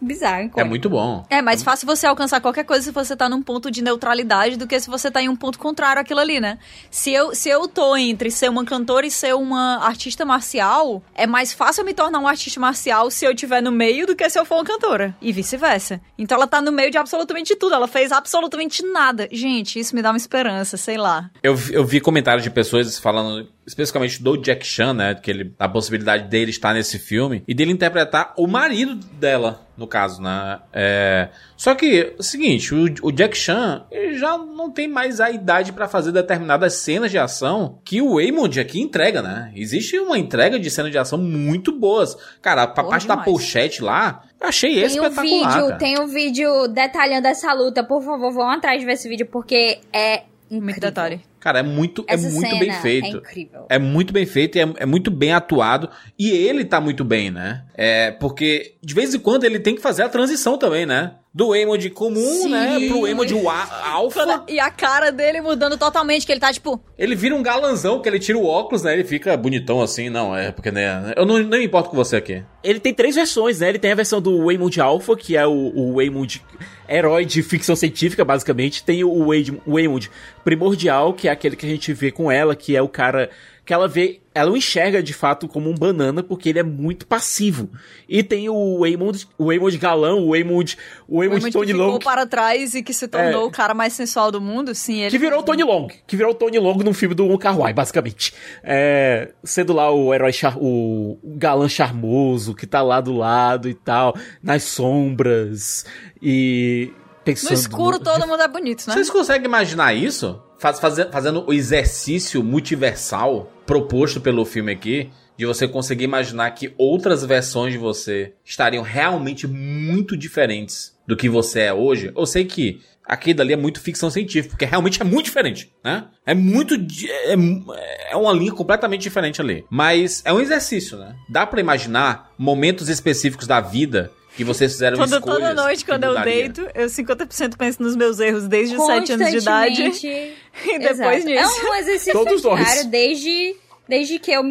bizarro. 0.00 0.50
É 0.56 0.64
muito 0.64 0.88
bom. 0.88 1.24
É 1.30 1.40
mais 1.40 1.62
fácil 1.62 1.86
você 1.86 2.06
alcançar 2.06 2.40
qualquer 2.40 2.64
coisa 2.64 2.84
se 2.84 2.90
você 2.90 3.16
tá 3.16 3.28
num 3.28 3.42
ponto 3.42 3.70
de 3.70 3.82
neutralidade 3.82 4.56
do 4.56 4.66
que 4.66 4.78
se 4.78 4.88
você 4.88 5.10
tá 5.10 5.22
em 5.22 5.28
um 5.28 5.36
ponto 5.36 5.58
contrário 5.58 6.00
àquilo 6.00 6.20
ali, 6.20 6.40
né? 6.40 6.58
Se 6.90 7.12
eu, 7.12 7.34
se 7.34 7.48
eu 7.48 7.66
tô 7.68 7.96
entre 7.96 8.30
ser 8.30 8.50
uma 8.50 8.64
cantora 8.64 9.06
e 9.06 9.10
ser 9.10 9.34
uma 9.34 9.78
artista 9.84 10.24
marcial, 10.24 11.02
é 11.14 11.26
mais 11.26 11.52
fácil 11.52 11.82
eu 11.82 11.86
me 11.86 11.94
tornar 11.94 12.18
um 12.18 12.28
artista 12.28 12.60
marcial 12.60 13.10
se 13.10 13.24
eu 13.24 13.32
estiver 13.32 13.62
no 13.62 13.72
meio 13.72 14.06
do 14.06 14.14
que 14.14 14.28
se 14.28 14.38
eu 14.38 14.44
for 14.44 14.56
uma 14.56 14.64
cantora. 14.64 15.16
E 15.20 15.32
vice-versa. 15.32 16.00
Então 16.18 16.36
ela 16.36 16.46
tá 16.46 16.60
no 16.60 16.72
meio 16.72 16.90
de 16.90 16.98
absolutamente 16.98 17.56
tudo. 17.56 17.74
Ela 17.74 17.88
fez 17.88 18.12
absolutamente 18.12 18.82
nada. 18.84 19.28
Gente, 19.30 19.78
isso 19.78 19.94
me 19.94 20.02
dá 20.02 20.10
uma 20.10 20.16
esperança, 20.16 20.76
sei 20.76 20.96
lá. 20.96 21.30
Eu, 21.42 21.56
eu 21.70 21.84
vi 21.84 22.00
comentários 22.00 22.42
de 22.42 22.50
pessoas 22.50 22.98
falando 22.98 23.48
especificamente 23.66 24.22
do 24.22 24.36
Jack 24.36 24.64
Chan, 24.66 24.94
né? 24.94 25.14
Que 25.14 25.30
ele, 25.30 25.54
a 25.58 25.68
possibilidade 25.68 26.28
dele 26.28 26.50
estar 26.50 26.72
nesse 26.72 26.98
filme 26.98 27.42
e 27.48 27.54
dele 27.54 27.72
interpretar 27.72 28.32
o 28.36 28.46
marido 28.46 28.94
dela, 29.14 29.66
no 29.76 29.86
caso, 29.86 30.22
né? 30.22 30.60
É, 30.72 31.28
só 31.56 31.74
que, 31.74 32.00
é 32.00 32.14
o 32.18 32.22
seguinte, 32.22 32.74
o, 32.74 32.84
o 33.02 33.10
Jack 33.12 33.36
Chan 33.36 33.84
ele 33.90 34.16
já 34.18 34.38
não 34.38 34.70
tem 34.70 34.86
mais 34.86 35.20
a 35.20 35.30
idade 35.30 35.72
pra 35.72 35.88
fazer 35.88 36.12
determinadas 36.12 36.74
cenas 36.74 37.10
de 37.10 37.18
ação 37.18 37.80
que 37.84 38.00
o 38.00 38.14
Waymond 38.14 38.60
aqui 38.60 38.80
entrega, 38.80 39.20
né? 39.20 39.50
Existe 39.54 39.98
uma 39.98 40.18
entrega 40.18 40.58
de 40.58 40.70
cenas 40.70 40.92
de 40.92 40.98
ação 40.98 41.18
muito 41.18 41.72
boas. 41.72 42.16
Cara, 42.40 42.62
a 42.62 42.66
parte 42.68 43.06
da 43.06 43.14
demais. 43.16 43.30
pochete 43.30 43.82
lá, 43.82 44.22
eu 44.40 44.48
achei 44.48 44.74
Tem 44.74 44.82
um 44.84 44.86
espetacular. 44.86 45.22
vídeo, 45.22 45.66
cara. 45.68 45.76
tem 45.78 45.98
um 46.00 46.06
vídeo 46.06 46.68
detalhando 46.68 47.26
essa 47.26 47.52
luta. 47.52 47.82
Por 47.82 48.02
favor, 48.02 48.32
vão 48.32 48.48
atrás 48.50 48.78
de 48.78 48.86
ver 48.86 48.92
esse 48.92 49.08
vídeo, 49.08 49.26
porque 49.26 49.80
é 49.92 50.22
Muito 50.48 50.62
incrível. 50.64 50.80
detalhe. 50.80 51.20
Cara, 51.46 51.60
é 51.60 51.62
muito, 51.62 52.04
é 52.08 52.16
muito 52.16 52.58
bem 52.58 52.70
É 52.70 52.80
feito. 52.80 53.18
incrível. 53.18 53.66
É 53.68 53.78
muito 53.78 54.12
bem 54.12 54.26
feito 54.26 54.58
e 54.58 54.60
é, 54.60 54.68
é 54.78 54.84
muito 54.84 55.12
bem 55.12 55.32
atuado. 55.32 55.88
E 56.18 56.28
ele 56.28 56.64
tá 56.64 56.80
muito 56.80 57.04
bem, 57.04 57.30
né? 57.30 57.62
É, 57.72 58.10
porque 58.10 58.74
de 58.82 58.92
vez 58.92 59.14
em 59.14 59.20
quando 59.20 59.44
ele 59.44 59.60
tem 59.60 59.76
que 59.76 59.80
fazer 59.80 60.02
a 60.02 60.08
transição 60.08 60.58
também, 60.58 60.84
né? 60.84 61.12
Do 61.36 61.48
Waymond 61.50 61.90
comum, 61.90 62.16
Sim. 62.42 62.48
né? 62.48 62.78
Pro 62.88 63.42
wa- 63.44 63.68
alfa. 63.84 64.44
E 64.48 64.58
a 64.58 64.70
cara 64.70 65.12
dele 65.12 65.42
mudando 65.42 65.76
totalmente, 65.76 66.24
que 66.24 66.32
ele 66.32 66.40
tá 66.40 66.50
tipo. 66.50 66.80
Ele 66.96 67.14
vira 67.14 67.34
um 67.34 67.42
galanzão, 67.42 68.00
que 68.00 68.08
ele 68.08 68.18
tira 68.18 68.38
o 68.38 68.46
óculos, 68.46 68.82
né? 68.82 68.94
Ele 68.94 69.04
fica 69.04 69.36
bonitão 69.36 69.82
assim. 69.82 70.08
Não, 70.08 70.34
é 70.34 70.50
porque, 70.50 70.70
né? 70.70 71.12
Eu 71.14 71.26
não, 71.26 71.38
não 71.38 71.58
me 71.58 71.64
importo 71.66 71.90
com 71.90 71.96
você 71.96 72.16
aqui. 72.16 72.42
Ele 72.64 72.80
tem 72.80 72.94
três 72.94 73.14
versões, 73.16 73.60
né? 73.60 73.68
Ele 73.68 73.78
tem 73.78 73.92
a 73.92 73.94
versão 73.94 74.18
do 74.18 74.46
Waymond 74.46 74.80
Alpha, 74.80 75.14
que 75.14 75.36
é 75.36 75.46
o, 75.46 75.52
o 75.52 75.96
Waymond 75.96 76.42
herói 76.88 77.26
de 77.26 77.42
ficção 77.42 77.76
científica, 77.76 78.24
basicamente. 78.24 78.82
Tem 78.82 79.04
o 79.04 79.26
Waymond 79.66 80.10
primordial, 80.42 81.12
que 81.12 81.28
é 81.28 81.30
aquele 81.32 81.54
que 81.54 81.66
a 81.66 81.68
gente 81.68 81.92
vê 81.92 82.10
com 82.10 82.32
ela, 82.32 82.56
que 82.56 82.74
é 82.74 82.80
o 82.80 82.88
cara 82.88 83.28
que 83.66 83.74
ela 83.74 83.88
vê, 83.88 84.20
ela 84.32 84.52
o 84.52 84.56
enxerga 84.56 85.02
de 85.02 85.12
fato 85.12 85.48
como 85.48 85.68
um 85.68 85.74
banana, 85.74 86.22
porque 86.22 86.48
ele 86.50 86.60
é 86.60 86.62
muito 86.62 87.04
passivo. 87.04 87.68
E 88.08 88.22
tem 88.22 88.48
o 88.48 88.78
Waymond, 88.78 89.26
o 89.36 89.46
Waymond 89.46 89.76
galão, 89.76 90.20
o 90.20 90.30
Waymond, 90.30 90.78
o 91.08 91.18
Waymond 91.18 91.42
Raymond 91.42 91.52
Tony 91.52 91.66
que 91.66 91.72
ficou 91.72 91.90
Long, 91.94 91.98
para 91.98 92.24
trás 92.26 92.74
e 92.76 92.82
que 92.82 92.94
se 92.94 93.08
tornou 93.08 93.42
É. 93.42 93.44
o 93.44 93.50
cara 93.50 93.74
mais 93.74 93.92
sensual 93.92 94.30
do 94.30 94.40
mundo, 94.40 94.72
sim. 94.72 95.00
Ele 95.00 95.10
que 95.10 95.18
virou 95.18 95.40
o 95.40 95.42
Tony 95.42 95.64
Long, 95.64 95.88
que 96.06 96.16
virou 96.16 96.30
o 96.30 96.34
Tony 96.34 96.60
Long 96.60 96.76
num 96.78 96.94
filme 96.94 97.12
do 97.14 97.26
Wong 97.26 97.38
Kar 97.38 97.58
Wai, 97.58 97.72
basicamente. 97.74 98.32
É, 98.62 99.32
sendo 99.42 99.72
lá 99.72 99.90
o 99.90 100.14
herói, 100.14 100.32
char, 100.32 100.56
o, 100.56 101.18
o 101.20 101.34
galã 101.36 101.68
charmoso, 101.68 102.54
que 102.54 102.68
tá 102.68 102.80
lá 102.82 103.00
do 103.00 103.12
lado 103.12 103.68
e 103.68 103.74
tal, 103.74 104.14
nas 104.40 104.62
sombras, 104.62 105.84
e 106.22 106.92
pensando... 107.24 107.50
No 107.50 107.54
escuro 107.56 107.98
todo 107.98 108.26
mundo 108.28 108.42
é 108.42 108.48
bonito, 108.48 108.86
né? 108.86 108.94
Vocês 108.94 109.10
conseguem 109.10 109.46
imaginar 109.46 109.92
isso? 109.92 110.40
Faz- 110.58 110.78
faze- 110.80 111.10
fazendo 111.10 111.44
o 111.46 111.52
exercício 111.52 112.42
multiversal 112.42 113.52
proposto 113.66 114.20
pelo 114.20 114.44
filme 114.44 114.72
aqui, 114.72 115.10
de 115.36 115.44
você 115.44 115.68
conseguir 115.68 116.04
imaginar 116.04 116.50
que 116.52 116.72
outras 116.78 117.24
versões 117.24 117.72
de 117.72 117.78
você 117.78 118.32
estariam 118.44 118.82
realmente 118.82 119.46
muito 119.46 120.16
diferentes 120.16 120.96
do 121.06 121.16
que 121.16 121.28
você 121.28 121.60
é 121.60 121.74
hoje. 121.74 122.10
Eu 122.16 122.24
sei 122.24 122.44
que 122.44 122.80
aqui 123.04 123.32
dali 123.32 123.52
é 123.52 123.56
muito 123.56 123.80
ficção 123.80 124.10
científica, 124.10 124.50
porque 124.50 124.64
realmente 124.64 125.00
é 125.00 125.04
muito 125.04 125.26
diferente, 125.26 125.72
né? 125.84 126.06
É 126.24 126.34
muito. 126.34 126.74
É, 126.74 128.12
é 128.12 128.16
uma 128.16 128.32
linha 128.32 128.52
completamente 128.52 129.02
diferente 129.02 129.40
ali. 129.40 129.64
Mas 129.70 130.22
é 130.24 130.32
um 130.32 130.40
exercício, 130.40 130.98
né? 130.98 131.14
Dá 131.28 131.46
pra 131.46 131.60
imaginar 131.60 132.32
momentos 132.38 132.88
específicos 132.88 133.46
da 133.46 133.60
vida 133.60 134.10
que 134.36 134.44
vocês 134.44 134.72
fizeram 134.72 134.98
Toda, 134.98 135.16
escolhas. 135.16 135.38
toda 135.40 135.54
noite, 135.54 135.84
quando 135.84 136.04
eu 136.04 136.22
deito, 136.22 136.68
eu 136.74 136.86
50% 136.86 137.56
penso 137.56 137.82
nos 137.82 137.96
meus 137.96 138.20
erros 138.20 138.46
desde 138.46 138.76
os 138.76 138.84
7 138.86 139.12
anos 139.12 139.30
de 139.30 139.38
idade. 139.38 139.92
E 140.64 140.78
depois 140.78 141.24
Exato. 141.24 141.26
nisso. 141.26 141.60
É 141.66 141.70
um 141.70 141.74
exercício 141.74 142.12
Todos 142.14 142.42
nós. 142.42 142.58
diário 142.64 142.86
desde, 142.86 143.56
desde 143.86 144.18
que 144.18 144.30
eu 144.32 144.42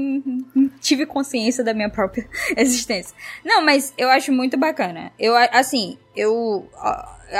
tive 0.79 1.05
consciência 1.07 1.63
da 1.63 1.73
minha 1.73 1.89
própria 1.89 2.27
existência. 2.55 3.15
Não, 3.43 3.63
mas 3.65 3.91
eu 3.97 4.07
acho 4.09 4.31
muito 4.31 4.55
bacana. 4.55 5.11
Eu, 5.17 5.35
assim, 5.51 5.97
eu 6.15 6.69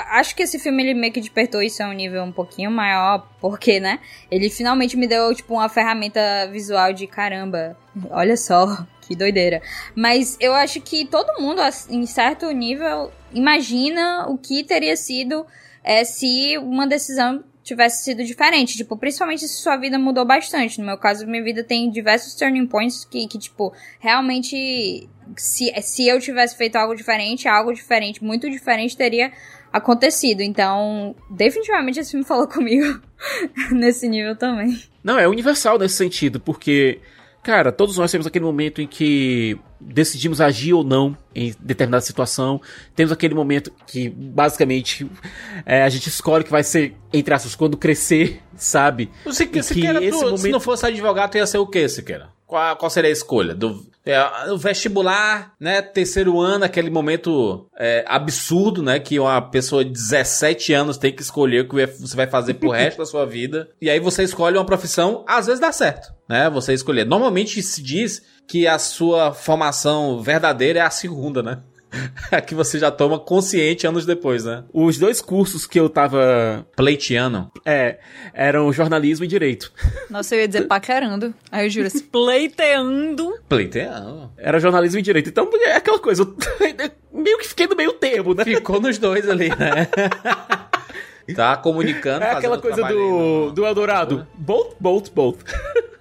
acho 0.09 0.35
que 0.35 0.41
esse 0.43 0.57
filme 0.57 0.81
ele 0.83 0.93
meio 0.95 1.13
que 1.13 1.21
despertou 1.21 1.61
isso 1.61 1.83
a 1.83 1.87
um 1.87 1.93
nível 1.93 2.23
um 2.23 2.31
pouquinho 2.31 2.71
maior, 2.71 3.27
porque, 3.39 3.79
né? 3.79 3.99
Ele 4.31 4.49
finalmente 4.49 4.97
me 4.97 5.05
deu, 5.05 5.33
tipo, 5.35 5.53
uma 5.53 5.69
ferramenta 5.69 6.19
visual 6.51 6.91
de 6.91 7.05
caramba. 7.05 7.77
Olha 8.09 8.35
só, 8.35 8.85
que 9.07 9.15
doideira. 9.15 9.61
Mas 9.95 10.37
eu 10.39 10.53
acho 10.53 10.81
que 10.81 11.05
todo 11.05 11.41
mundo, 11.41 11.61
em 11.89 12.05
certo 12.05 12.49
nível, 12.51 13.11
imagina 13.33 14.27
o 14.27 14.37
que 14.37 14.63
teria 14.63 14.95
sido 14.97 15.45
é, 15.83 16.03
se 16.03 16.57
uma 16.57 16.87
decisão 16.87 17.43
tivesse 17.65 18.03
sido 18.03 18.23
diferente. 18.23 18.77
Tipo, 18.77 18.95
principalmente 18.95 19.47
se 19.47 19.61
sua 19.61 19.75
vida 19.75 19.97
mudou 19.97 20.23
bastante. 20.23 20.79
No 20.79 20.85
meu 20.85 20.97
caso, 20.97 21.25
minha 21.25 21.43
vida 21.43 21.63
tem 21.63 21.89
diversos 21.89 22.35
turning 22.35 22.67
points 22.67 23.03
que, 23.03 23.27
que 23.27 23.37
tipo, 23.37 23.73
realmente. 23.99 25.09
Se, 25.35 25.73
se 25.81 26.07
eu 26.07 26.19
tivesse 26.19 26.55
feito 26.55 26.75
algo 26.75 26.95
diferente, 26.95 27.47
algo 27.47 27.73
diferente, 27.73 28.23
muito 28.23 28.47
diferente, 28.49 28.95
teria 28.95 29.31
acontecido. 29.73 30.41
Então, 30.41 31.15
definitivamente 31.29 31.99
esse 31.99 32.11
filme 32.11 32.25
falou 32.25 32.47
comigo 32.47 33.01
nesse 33.71 34.07
nível 34.07 34.35
também. 34.35 34.79
Não, 35.03 35.19
é 35.19 35.27
universal 35.27 35.77
nesse 35.77 35.95
sentido, 35.95 36.39
porque, 36.39 36.99
cara, 37.45 37.71
todos 37.71 37.95
nós 37.97 38.11
temos 38.11 38.25
aquele 38.25 38.43
momento 38.43 38.81
em 38.81 38.87
que 38.87 39.55
decidimos 39.79 40.41
agir 40.41 40.73
ou 40.73 40.83
não 40.83 41.15
em 41.33 41.53
determinada 41.59 42.01
situação. 42.01 42.59
Temos 42.95 43.11
aquele 43.11 43.35
momento 43.35 43.71
que, 43.85 44.09
basicamente, 44.09 45.07
é, 45.63 45.83
a 45.83 45.89
gente 45.89 46.07
escolhe 46.09 46.43
que 46.43 46.49
vai 46.49 46.63
ser, 46.63 46.95
entre 47.13 47.31
aspas, 47.35 47.53
quando 47.53 47.77
crescer, 47.77 48.41
sabe? 48.55 49.11
Você, 49.23 49.47
E 49.53 49.61
Siqueira, 49.61 49.99
que 49.99 50.09
tu, 50.09 50.15
esse 50.15 50.17
se 50.25 50.25
momento- 50.31 50.51
não 50.53 50.59
fosse 50.59 50.87
advogado, 50.87 51.35
ia 51.35 51.45
ser 51.45 51.59
o 51.59 51.67
quê, 51.67 51.87
Siqueira? 51.87 52.29
Qual, 52.45 52.75
qual 52.75 52.89
seria 52.89 53.09
a 53.09 53.13
escolha? 53.13 53.55
Do, 53.55 53.85
é, 54.05 54.51
o 54.51 54.57
vestibular, 54.57 55.53
né? 55.59 55.81
Terceiro 55.81 56.39
ano, 56.39 56.63
aquele 56.63 56.91
momento 56.91 57.67
é, 57.75 58.05
absurdo, 58.07 58.83
né? 58.83 58.99
Que 58.99 59.19
uma 59.19 59.41
pessoa 59.41 59.83
de 59.83 59.91
17 59.91 60.73
anos 60.73 60.97
tem 60.97 61.11
que 61.11 61.23
escolher 61.23 61.61
o 61.61 61.69
que 61.69 61.85
você 61.85 62.15
vai 62.15 62.27
fazer 62.27 62.53
pro 62.55 62.69
resto 62.69 62.99
da 62.99 63.05
sua 63.05 63.25
vida. 63.25 63.69
E 63.81 63.89
aí 63.89 63.99
você 63.99 64.23
escolhe 64.23 64.57
uma 64.57 64.65
profissão, 64.65 65.23
às 65.27 65.45
vezes 65.45 65.61
dá 65.61 65.71
certo, 65.71 66.11
né? 66.27 66.49
Você 66.49 66.73
escolher. 66.73 67.05
Normalmente 67.05 67.61
se 67.61 67.83
diz 67.83 68.21
que 68.47 68.67
a 68.67 68.79
sua 68.79 69.31
formação 69.31 70.21
verdadeira 70.21 70.79
é 70.79 70.81
a 70.81 70.89
segunda, 70.89 71.43
né? 71.43 71.59
A 72.31 72.41
que 72.41 72.53
você 72.55 72.77
já 72.79 72.91
toma 72.91 73.19
consciente 73.19 73.85
anos 73.87 74.05
depois, 74.05 74.43
né? 74.45 74.63
Os 74.73 74.97
dois 74.97 75.21
cursos 75.21 75.65
que 75.67 75.79
eu 75.79 75.89
tava. 75.89 76.65
Pleitiano. 76.75 77.51
É, 77.65 77.99
eram 78.33 78.71
jornalismo 78.73 79.25
e 79.25 79.27
direito. 79.27 79.71
Nossa, 80.09 80.35
eu 80.35 80.41
ia 80.41 80.47
dizer 80.47 80.67
paquerando. 80.67 81.33
Aí 81.51 81.65
eu 81.65 81.69
juro, 81.69 81.87
assim, 81.87 81.99
pleiteando. 82.11 83.33
Pleitiano. 83.47 84.31
Era 84.37 84.59
jornalismo 84.59 84.99
e 84.99 85.01
direito. 85.01 85.29
Então 85.29 85.49
é 85.65 85.75
aquela 85.75 85.99
coisa. 85.99 86.23
Eu 86.23 86.35
meio 87.21 87.37
que 87.39 87.47
fiquei 87.47 87.67
no 87.67 87.75
meio 87.75 87.93
termo, 87.93 88.33
né? 88.33 88.43
Ficou 88.43 88.79
nos 88.81 88.97
dois 88.97 89.27
ali, 89.29 89.49
né? 89.49 89.87
tá 91.35 91.57
comunicando, 91.57 92.23
É 92.23 92.31
aquela 92.31 92.59
coisa 92.59 92.83
do, 92.83 92.93
no- 92.93 93.51
do 93.51 93.65
Eldorado. 93.65 94.27
Both, 94.35 94.75
both, 94.79 95.09
both. 95.11 95.39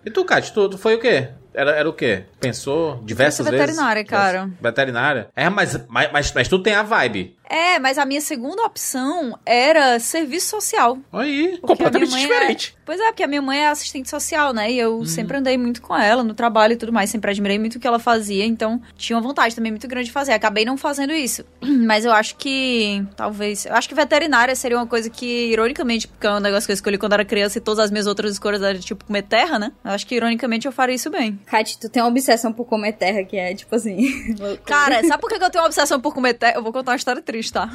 E 0.04 0.10
tu, 0.10 0.22
Kat, 0.24 0.52
tu, 0.52 0.68
tu 0.68 0.76
foi 0.78 0.96
o 0.96 0.98
quê? 1.00 1.28
Era, 1.54 1.70
era 1.70 1.88
o 1.88 1.92
quê? 1.92 2.24
Pensou 2.44 3.00
diversas 3.04 3.40
Eu 3.40 3.44
sou 3.46 3.52
vezes? 3.52 3.66
veterinária, 3.66 4.04
cara. 4.04 4.50
Veterinária? 4.60 5.28
É, 5.34 5.48
mas, 5.48 5.78
mas, 5.88 6.12
mas, 6.12 6.32
mas 6.32 6.48
tu 6.48 6.58
tem 6.58 6.74
a 6.74 6.82
vibe. 6.82 7.36
É, 7.48 7.78
mas 7.78 7.98
a 7.98 8.06
minha 8.06 8.22
segunda 8.22 8.62
opção 8.62 9.38
era 9.44 9.98
serviço 10.00 10.48
social. 10.48 10.98
Aí. 11.12 11.58
Porque 11.60 11.66
Completamente 11.66 12.14
é- 12.14 12.18
diferente. 12.18 12.74
Pois 12.86 12.98
é, 13.00 13.06
porque 13.06 13.22
a 13.22 13.26
minha 13.26 13.40
mãe 13.42 13.60
é 13.60 13.68
assistente 13.68 14.08
social, 14.10 14.52
né? 14.52 14.70
E 14.70 14.78
eu 14.78 15.04
sempre 15.06 15.36
andei 15.38 15.56
muito 15.56 15.80
com 15.80 15.96
ela 15.96 16.22
no 16.22 16.34
trabalho 16.34 16.72
e 16.74 16.76
tudo 16.76 16.92
mais. 16.92 17.08
Sempre 17.10 17.30
admirei 17.30 17.58
muito 17.58 17.76
o 17.76 17.80
que 17.80 17.86
ela 17.86 17.98
fazia. 17.98 18.44
Então, 18.44 18.80
tinha 18.96 19.16
uma 19.16 19.22
vontade 19.22 19.54
também 19.54 19.70
muito 19.72 19.86
grande 19.88 20.06
de 20.06 20.12
fazer. 20.12 20.32
Acabei 20.32 20.64
não 20.64 20.76
fazendo 20.76 21.12
isso. 21.12 21.44
Mas 21.62 22.04
eu 22.04 22.12
acho 22.12 22.36
que, 22.36 23.02
talvez... 23.16 23.64
Eu 23.66 23.74
acho 23.74 23.88
que 23.88 23.94
veterinária 23.94 24.54
seria 24.54 24.76
uma 24.78 24.86
coisa 24.86 25.08
que, 25.08 25.50
ironicamente, 25.50 26.08
porque 26.08 26.26
é 26.26 26.30
um 26.32 26.40
negócio 26.40 26.66
que 26.66 26.72
eu 26.72 26.74
escolhi 26.74 26.98
quando 26.98 27.12
era 27.14 27.24
criança 27.24 27.58
e 27.58 27.60
todas 27.60 27.78
as 27.78 27.90
minhas 27.90 28.06
outras 28.06 28.32
escolhas 28.32 28.62
eram, 28.62 28.80
tipo, 28.80 29.04
comer 29.04 29.22
terra, 29.22 29.58
né? 29.58 29.72
Eu 29.84 29.90
acho 29.92 30.06
que, 30.06 30.14
ironicamente, 30.14 30.66
eu 30.66 30.72
faria 30.72 30.94
isso 30.94 31.10
bem. 31.10 31.38
Kat, 31.46 31.78
tu 31.78 31.88
tem 31.88 32.02
uma 32.02 32.08
obsessão 32.10 32.33
por 32.52 32.64
comer 32.64 32.92
terra 32.92 33.22
que 33.24 33.36
é 33.36 33.54
tipo 33.54 33.74
assim. 33.74 34.34
Cara, 34.64 35.02
sabe 35.06 35.20
por 35.20 35.28
que 35.30 35.36
eu 35.42 35.50
tenho 35.50 35.62
uma 35.62 35.68
obsessão 35.68 36.00
por 36.00 36.12
comer 36.14 36.34
terra? 36.34 36.54
Eu 36.56 36.62
vou 36.62 36.72
contar 36.72 36.92
uma 36.92 36.96
história 36.96 37.20
triste, 37.22 37.52
tá? 37.52 37.70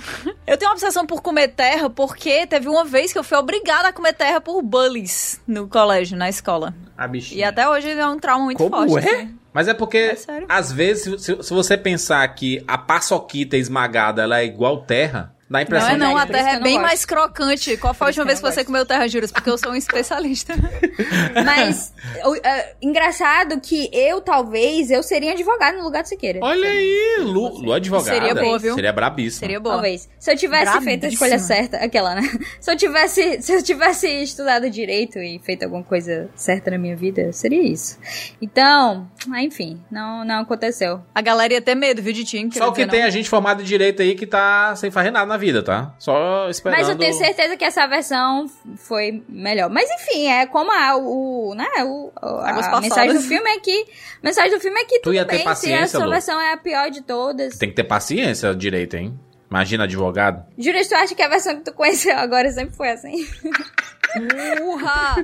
Eu 0.45 0.57
tenho 0.57 0.70
uma 0.70 0.74
obsessão 0.76 1.05
por 1.05 1.22
comer 1.22 1.49
terra 1.49 1.89
porque 1.89 2.45
teve 2.47 2.68
uma 2.68 2.84
vez 2.86 3.12
que 3.14 3.20
eu 3.20 3.24
fui 3.24 3.38
obrigada 3.38 3.88
a 3.89 3.93
comer 3.93 4.14
terra 4.14 4.39
por 4.41 4.62
bullies 4.62 5.41
no 5.47 5.68
colégio, 5.68 6.18
na 6.18 6.30
escola. 6.30 6.74
A 6.97 7.07
bichinha. 7.07 7.39
E 7.39 7.43
até 7.43 7.68
hoje 7.68 7.89
é 7.91 8.05
um 8.07 8.20
trauma 8.20 8.45
muito 8.45 8.57
Como 8.57 8.76
forte. 8.89 9.07
é? 9.07 9.14
assim. 9.16 9.36
Mas 9.51 9.68
é 9.68 9.74
porque, 9.74 9.97
É 9.97 10.16
sério. 10.16 10.45
às 10.47 10.72
vezes, 10.72 11.22
se, 11.24 11.36
se- 11.36 11.43
se 11.43 11.53
você 11.53 11.76
pensar 11.76 12.28
que 12.36 12.64
a 12.68 12.78
paçoquita 12.78 13.57
esmagada 13.57 14.22
ela 14.22 14.39
é 14.39 14.45
igual 14.45 14.82
terra, 14.84 15.34
Dá 15.50 15.60
a 15.60 15.62
impressão 15.64 15.89
Não 15.89 15.95
é 15.95 15.97
não, 15.97 16.16
de 16.16 16.22
a 16.22 16.26
por 16.28 16.36
isso 16.36 16.43
terra 16.43 16.50
é 16.50 16.56
não 16.58 16.64
bem 16.64 16.74
gosto. 16.74 16.86
mais 16.86 17.06
crocante. 17.06 17.78
Qual 17.78 17.93
foi 17.93 18.06
a 18.06 18.10
última 18.10 18.26
vez 18.26 18.39
que 18.39 18.45
não 18.45 18.52
você 18.52 18.64
comeu 18.64 18.86
terra 18.86 19.08
juras? 19.08 19.32
Porque 19.32 19.50
eu 19.50 19.58
sou 19.58 19.72
um 19.72 19.76
especialista. 19.76 20.54
Mas, 21.45 21.93
o- 22.24 22.36
é, 22.36 22.74
engraçado 22.82 23.60
que 23.60 23.89
eu, 23.93 24.22
talvez, 24.22 24.91
eu 24.91 25.02
seria 25.04 25.32
advogado 25.32 25.78
no 25.78 25.84
lugar 25.84 26.04
do 26.04 26.10
Siqueira. 26.10 26.39
Olha 26.41 26.70
aí, 26.70 27.18
Lu, 27.22 27.60
Lu 27.62 27.74
advogada. 27.74 28.10
Seria 28.20 28.36
boa, 28.36 28.60
viu? 28.60 28.76
Seria 28.76 28.93
brabíssima. 28.93 29.39
Seria 29.39 29.60
boa. 29.60 29.76
Talvez. 29.76 30.10
Se 30.20 30.32
eu 30.32 30.38
tivesse 30.38 30.82
feito 30.82 31.06
a 31.06 31.10
escolha 31.10 31.30
Brabíssima. 31.38 31.56
certa, 31.56 31.78
aquela, 31.78 32.16
né? 32.16 32.22
Se 32.60 32.72
eu 32.72 32.76
tivesse, 32.78 33.41
se 33.41 33.52
eu 33.54 33.64
tivesse 33.64 34.08
estudado 34.22 34.70
direito 34.70 35.18
e 35.20 35.39
feito 35.39 35.64
alguma 35.64 35.84
coisa 35.84 36.30
certa 36.36 36.70
na 36.72 36.78
minha 36.78 36.95
vida, 36.95 37.32
seria 37.32 37.62
isso. 37.64 37.97
Então, 38.41 39.10
ah, 39.32 39.41
enfim, 39.41 39.82
não, 39.89 40.24
não 40.26 40.41
aconteceu. 40.41 41.02
A 41.16 41.22
galera 41.22 41.54
ia 41.54 41.62
ter 41.62 41.76
medo, 41.76 42.02
viu, 42.02 42.14
de 42.14 42.24
ti? 42.24 42.43
não 42.43 42.52
Só 42.52 42.72
que 42.72 42.86
tem 42.86 43.00
não. 43.02 43.08
a 43.08 43.10
gente 43.10 43.30
formada 43.30 43.62
de 43.64 43.68
direito 43.70 44.02
aí 44.02 44.16
que 44.16 44.26
tá 44.28 44.76
sem 44.76 44.91
fazer 44.91 45.12
nada 45.12 45.26
na 45.26 45.38
vida, 45.40 45.64
tá? 45.64 45.96
Só 45.98 46.48
esperando. 46.50 46.78
Mas 46.78 46.90
eu 46.90 46.96
tenho 46.96 47.14
certeza 47.16 47.58
que 47.58 47.66
essa 47.66 47.88
versão 47.88 48.46
foi 48.76 49.24
melhor. 49.28 49.70
Mas 49.72 49.90
enfim, 49.90 50.28
é 50.28 50.46
como 50.46 50.72
a, 50.72 50.96
o, 50.98 51.56
né, 51.56 51.68
o, 51.84 52.12
a, 52.16 52.78
a 52.78 52.82
mensagem 52.82 53.16
do 53.16 53.22
filme 53.22 53.50
é 53.50 53.60
que 53.60 53.86
a 54.22 54.26
mensagem 54.28 54.52
do 54.52 54.60
filme 54.60 54.80
é 54.80 54.86
que 54.86 55.00
Tu 55.00 55.04
tudo 55.06 55.16
ia 55.16 55.26
ter 55.26 55.38
bem, 55.38 55.46
paciência, 55.46 55.88
se 55.88 55.96
a 55.96 56.00
sua 56.00 56.06
Lu? 56.06 56.12
versão 56.12 56.40
é 56.40 56.54
a 56.54 56.58
pior 56.58 56.92
de 56.92 57.02
todas. 57.02 57.58
Tem 57.58 57.70
que 57.70 57.76
ter 57.76 57.86
paciência 57.86 58.54
direito, 58.54 58.96
hein? 58.96 59.20
Imagina 59.50 59.86
advogado. 59.86 60.46
Júlia, 60.58 60.88
tu 60.88 60.94
acha 60.94 61.16
que 61.16 61.24
a 61.24 61.28
versão 61.28 61.56
que 61.56 61.64
tu 61.64 61.74
conheceu 61.74 62.16
agora 62.16 62.52
sempre 62.52 62.76
foi 62.76 62.92
assim? 62.92 63.28
Urra! 64.62 65.16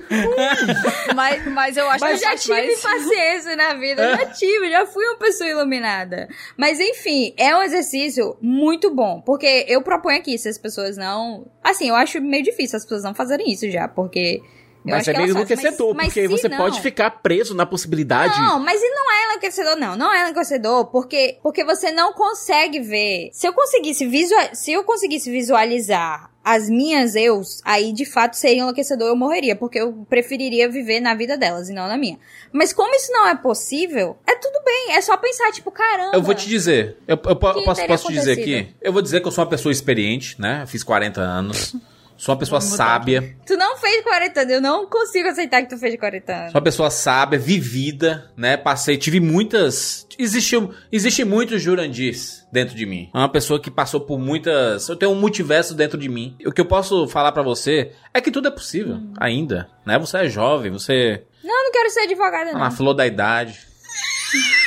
mas, 1.16 1.46
mas 1.48 1.78
eu 1.78 1.90
acho 1.90 2.04
Mas 2.04 2.20
que 2.20 2.26
eu 2.26 2.30
já 2.32 2.38
tive 2.38 2.54
mais- 2.68 2.82
paciência 2.82 3.56
na 3.56 3.74
vida, 3.74 4.04
eu 4.04 4.18
já 4.18 4.26
tive, 4.28 4.70
já 4.70 4.86
fui 4.86 5.06
uma 5.06 5.18
pessoa 5.18 5.50
iluminada. 5.50 6.28
Mas 6.58 6.80
enfim, 6.80 7.34
é 7.38 7.56
um 7.56 7.62
exercício 7.62 8.38
muito 8.42 8.94
bom, 8.94 9.22
porque 9.22 9.66
eu 9.68 9.82
proponho 9.82 10.18
aqui, 10.18 10.38
se 10.38 10.48
as 10.50 10.58
pessoas 10.58 10.98
não... 10.98 11.46
Assim, 11.64 11.90
eu 11.90 11.96
acho 11.96 12.22
meio 12.22 12.44
difícil 12.44 12.78
as 12.78 12.84
pessoas 12.84 13.04
não 13.04 13.14
fazerem 13.16 13.52
isso 13.52 13.70
já, 13.70 13.88
porque... 13.88 14.40
eu 14.86 14.92
Mas 14.92 15.08
é 15.08 15.14
meio 15.18 15.32
enlouquecedor, 15.32 15.88
mas- 15.96 15.98
mas 15.98 16.14
porque 16.14 16.22
se 16.22 16.28
você 16.28 16.48
não- 16.50 16.58
pode 16.58 16.82
ficar 16.82 17.10
preso 17.22 17.56
na 17.56 17.66
possibilidade. 17.66 18.40
Não, 18.40 18.60
mas 18.60 18.82
e 18.82 18.90
não 18.90 19.12
é 19.12 19.24
enlouquecedor, 19.26 19.76
não. 19.78 19.96
Não 19.96 20.14
é 20.14 20.22
enlouquecedor, 20.22 20.86
porque, 20.92 21.40
porque 21.42 21.64
você 21.64 21.92
não 21.92 22.14
consegue 22.14 22.80
ver. 22.80 23.30
Se 23.34 23.48
eu 23.48 23.54
conseguisse 23.54 24.06
visual, 24.06 24.50
se 24.54 24.72
eu 24.74 24.84
conseguisse 24.84 25.32
visualizar 25.32 26.30
as 26.46 26.70
minhas 26.70 27.16
eus, 27.16 27.60
aí 27.66 27.92
de 27.92 28.06
fato 28.06 28.36
seria 28.36 28.62
enlouquecedor, 28.62 29.08
eu 29.08 29.16
morreria, 29.16 29.56
porque 29.56 29.80
eu 29.80 30.06
preferiria 30.08 30.70
viver 30.70 31.00
na 31.00 31.16
vida 31.16 31.36
delas 31.36 31.70
e 31.70 31.74
não 31.74 31.88
na 31.88 31.98
minha. 31.98 32.20
Mas 32.54 32.72
como 32.72 32.94
isso 32.94 33.12
não 33.12 33.28
é 33.28 33.34
possível, 33.36 34.16
é 34.28 34.36
tudo 34.36 34.64
bem, 34.64 34.92
é 34.92 35.02
só 35.02 35.18
pensar, 35.18 35.52
tipo, 35.52 35.72
caramba. 35.72 36.16
Eu 36.16 36.22
vou 36.22 36.36
te 36.36 36.48
dizer. 36.48 36.98
Eu, 37.08 37.16
eu 37.26 37.36
Que 37.36 37.64
posso, 37.66 37.88
posso 37.88 38.08
te 38.08 38.14
dizer 38.14 38.34
aqui? 38.34 38.68
Eu 38.80 38.94
vou 38.94 39.02
dizer 39.02 39.22
que 39.22 39.28
eu 39.28 39.32
sou 39.32 39.44
uma 39.44 39.50
pessoa 39.50 39.72
experiente, 39.72 40.40
né? 40.40 40.62
Eu 40.62 40.68
fiz 40.68 40.84
40 40.84 41.20
anos. 41.20 41.76
Sou 42.18 42.34
uma 42.34 42.40
pessoa 42.40 42.62
sábia. 42.62 43.36
Tu 43.46 43.58
não 43.58 43.78
fez 43.78 44.04
40 44.04 44.40
anos, 44.42 44.54
eu 44.54 44.62
não 44.62 44.88
consigo 44.88 45.28
aceitar 45.28 45.62
que 45.62 45.70
tu 45.70 45.78
fez 45.78 45.96
40 45.98 46.32
anos. 46.34 46.52
Sou 46.52 46.60
uma 46.60 46.64
pessoa 46.64 46.90
sábia, 46.90 47.38
vivida, 47.38 48.32
né? 48.38 48.56
Passei, 48.58 48.98
tive 48.98 49.20
muitas. 49.20 50.08
Existiu, 50.18 50.74
existe 50.92 51.26
muitos 51.26 51.62
Jurandis 51.62 52.48
dentro 52.52 52.76
de 52.76 52.86
mim. 52.86 53.10
É 53.14 53.18
uma 53.18 53.30
pessoa 53.30 53.60
que 53.62 53.70
passou 53.70 54.00
por 54.02 54.18
muitas. 54.18 54.88
Eu 54.88 54.96
tenho 54.96 55.12
um 55.12 55.20
multiverso 55.20 55.74
dentro 55.76 55.98
de 55.98 56.08
mim. 56.08 56.38
O 56.46 56.52
que 56.52 56.62
eu 56.62 56.66
posso 56.66 57.08
falar 57.08 57.32
pra 57.34 57.44
você 57.44 57.92
é 58.14 58.22
que 58.22 58.32
tudo 58.32 58.48
é 58.48 58.52
possível, 58.52 59.00
ainda. 59.20 59.68
Né? 59.86 60.00
Você 60.00 60.18
é 60.18 60.30
jovem, 60.30 60.72
você 60.72 61.24
Não, 61.44 61.54
eu 61.60 61.64
não 61.66 61.72
quero 61.72 61.90
ser 61.90 62.02
advogada, 62.02 62.46
tá 62.48 62.54
não. 62.54 62.60
na 62.60 62.72
flor 62.72 62.94
da 62.94 63.06
idade. 63.06 63.60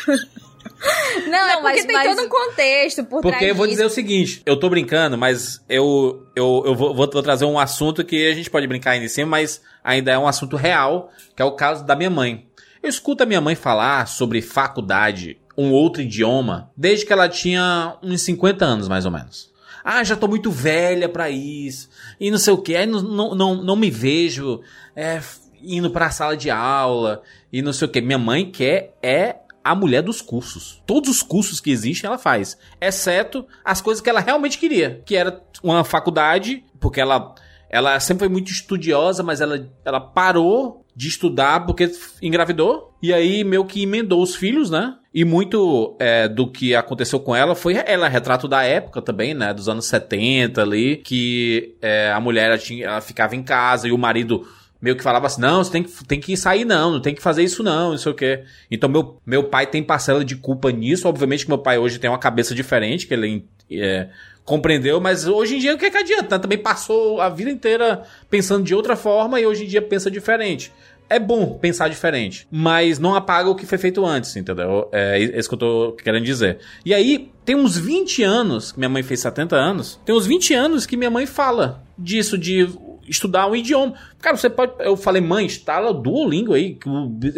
Não, 1.28 1.38
é 1.38 1.54
Não, 1.54 1.62
porque 1.62 1.76
mas- 1.78 1.84
tem 1.84 1.96
mas- 1.96 2.16
todo 2.16 2.26
um 2.26 2.28
contexto 2.28 3.04
por 3.04 3.20
Porque 3.20 3.36
trás 3.38 3.48
eu 3.48 3.54
vou 3.54 3.66
disso. 3.66 3.76
dizer 3.78 3.86
o 3.86 3.90
seguinte, 3.90 4.42
eu 4.46 4.56
tô 4.58 4.68
brincando, 4.70 5.18
mas 5.18 5.62
eu, 5.68 6.26
eu, 6.36 6.62
eu 6.66 6.74
vou, 6.74 6.94
vou- 6.94 7.06
trazer 7.08 7.44
um 7.44 7.58
assunto 7.58 8.04
que 8.04 8.30
a 8.30 8.34
gente 8.34 8.48
pode 8.50 8.66
brincar 8.66 8.92
ainda 8.92 9.06
em 9.06 9.08
cima, 9.08 9.30
mas 9.32 9.60
ainda 9.82 10.12
é 10.12 10.18
um 10.18 10.26
assunto 10.28 10.56
real, 10.56 11.10
que 11.34 11.42
é 11.42 11.44
o 11.44 11.52
caso 11.52 11.84
da 11.84 11.96
minha 11.96 12.10
mãe. 12.10 12.46
Eu 12.82 12.88
escuto 12.88 13.22
a 13.24 13.26
minha 13.26 13.40
mãe 13.40 13.54
falar 13.56 14.06
sobre 14.06 14.40
faculdade, 14.40 15.36
um 15.56 15.72
outro 15.72 16.00
idioma, 16.02 16.70
desde 16.76 17.04
que 17.04 17.12
ela 17.12 17.28
tinha 17.28 17.96
uns 18.02 18.22
50 18.22 18.64
anos, 18.64 18.86
mais 18.88 19.04
ou 19.04 19.10
menos. 19.10 19.50
Ah, 19.84 20.04
já 20.04 20.14
tô 20.16 20.28
muito 20.28 20.50
velha 20.50 21.08
pra 21.08 21.28
isso, 21.30 21.88
e 22.20 22.30
não 22.30 22.38
sei 22.38 22.52
o 22.52 22.58
que, 22.58 22.76
aí 22.76 22.86
não, 22.86 23.00
não, 23.02 23.34
não, 23.34 23.54
não 23.64 23.76
me 23.76 23.90
vejo 23.90 24.60
é, 24.94 25.20
indo 25.62 25.90
pra 25.90 26.10
sala 26.10 26.36
de 26.36 26.50
aula, 26.50 27.22
e 27.52 27.62
não 27.62 27.72
sei 27.72 27.88
o 27.88 27.90
que. 27.90 28.00
Minha 28.00 28.18
mãe 28.18 28.48
quer 28.48 28.94
é 29.02 29.36
a 29.68 29.74
mulher 29.74 30.02
dos 30.02 30.20
cursos. 30.22 30.82
Todos 30.86 31.10
os 31.10 31.22
cursos 31.22 31.60
que 31.60 31.70
existem 31.70 32.08
ela 32.08 32.18
faz, 32.18 32.56
exceto 32.80 33.46
as 33.64 33.80
coisas 33.80 34.00
que 34.00 34.08
ela 34.08 34.20
realmente 34.20 34.58
queria, 34.58 35.02
que 35.04 35.14
era 35.14 35.42
uma 35.62 35.84
faculdade, 35.84 36.64
porque 36.80 37.00
ela 37.00 37.34
ela 37.70 38.00
sempre 38.00 38.20
foi 38.20 38.28
muito 38.30 38.50
estudiosa, 38.50 39.22
mas 39.22 39.40
ela 39.40 39.68
ela 39.84 40.00
parou 40.00 40.86
de 40.96 41.06
estudar 41.06 41.64
porque 41.66 41.92
engravidou 42.22 42.92
e 43.00 43.12
aí 43.12 43.44
meio 43.44 43.64
que 43.64 43.82
emendou 43.82 44.22
os 44.22 44.34
filhos, 44.34 44.70
né? 44.70 44.96
E 45.14 45.24
muito 45.24 45.96
é, 46.00 46.28
do 46.28 46.50
que 46.50 46.74
aconteceu 46.74 47.20
com 47.20 47.36
ela 47.36 47.54
foi 47.54 47.74
ela 47.86 48.06
é 48.06 48.10
retrato 48.10 48.48
da 48.48 48.62
época 48.64 49.02
também, 49.02 49.34
né? 49.34 49.52
Dos 49.52 49.68
anos 49.68 49.86
70 49.86 50.62
ali, 50.62 50.96
que 50.96 51.76
é, 51.82 52.10
a 52.10 52.18
mulher 52.18 52.48
ela, 52.48 52.58
tinha, 52.58 52.86
ela 52.86 53.00
ficava 53.00 53.36
em 53.36 53.42
casa 53.42 53.86
e 53.86 53.92
o 53.92 53.98
marido 53.98 54.46
meio 54.80 54.96
que 54.96 55.02
falava 55.02 55.26
assim, 55.26 55.40
não, 55.40 55.62
você 55.62 55.70
tem 55.70 55.82
que, 55.82 56.04
tem 56.04 56.20
que 56.20 56.36
sair 56.36 56.64
não, 56.64 56.92
não 56.92 57.00
tem 57.00 57.14
que 57.14 57.22
fazer 57.22 57.42
isso 57.42 57.62
não, 57.62 57.90
não 57.90 57.98
sei 57.98 58.12
o 58.12 58.14
quê. 58.14 58.44
Então 58.70 58.88
meu, 58.88 59.20
meu 59.26 59.44
pai 59.44 59.66
tem 59.66 59.82
parcela 59.82 60.24
de 60.24 60.36
culpa 60.36 60.70
nisso, 60.70 61.08
obviamente 61.08 61.44
que 61.44 61.50
meu 61.50 61.58
pai 61.58 61.78
hoje 61.78 61.98
tem 61.98 62.08
uma 62.08 62.18
cabeça 62.18 62.54
diferente, 62.54 63.06
que 63.06 63.14
ele 63.14 63.44
é, 63.70 64.08
compreendeu, 64.44 65.00
mas 65.00 65.26
hoje 65.26 65.56
em 65.56 65.58
dia 65.58 65.74
o 65.74 65.78
que, 65.78 65.86
é 65.86 65.90
que 65.90 65.98
adianta? 65.98 66.38
Também 66.38 66.58
passou 66.58 67.20
a 67.20 67.28
vida 67.28 67.50
inteira 67.50 68.04
pensando 68.30 68.64
de 68.64 68.74
outra 68.74 68.96
forma 68.96 69.40
e 69.40 69.46
hoje 69.46 69.64
em 69.64 69.68
dia 69.68 69.82
pensa 69.82 70.10
diferente. 70.10 70.72
É 71.10 71.18
bom 71.18 71.58
pensar 71.58 71.88
diferente, 71.88 72.46
mas 72.50 72.98
não 72.98 73.14
apaga 73.14 73.48
o 73.48 73.54
que 73.54 73.64
foi 73.64 73.78
feito 73.78 74.04
antes, 74.04 74.36
entendeu? 74.36 74.90
É 74.92 75.18
isso 75.18 75.48
que 75.48 75.54
eu 75.54 75.58
tô 75.58 75.92
querendo 75.92 76.24
dizer. 76.24 76.58
E 76.84 76.92
aí, 76.92 77.30
tem 77.46 77.56
uns 77.56 77.78
20 77.78 78.22
anos, 78.22 78.74
minha 78.76 78.90
mãe 78.90 79.02
fez 79.02 79.20
70 79.20 79.56
anos, 79.56 79.98
tem 80.04 80.14
uns 80.14 80.26
20 80.26 80.52
anos 80.52 80.84
que 80.84 80.98
minha 80.98 81.10
mãe 81.10 81.24
fala 81.24 81.82
disso, 81.96 82.36
de 82.36 82.68
estudar 83.08 83.46
um 83.46 83.56
idioma. 83.56 83.94
Cara, 84.20 84.36
você 84.36 84.50
pode. 84.50 84.72
Eu 84.80 84.96
falei, 84.96 85.22
mãe, 85.22 85.46
instala 85.46 85.90
o 85.90 85.94
Duolingo 85.94 86.54
aí. 86.54 86.74
que 86.74 86.88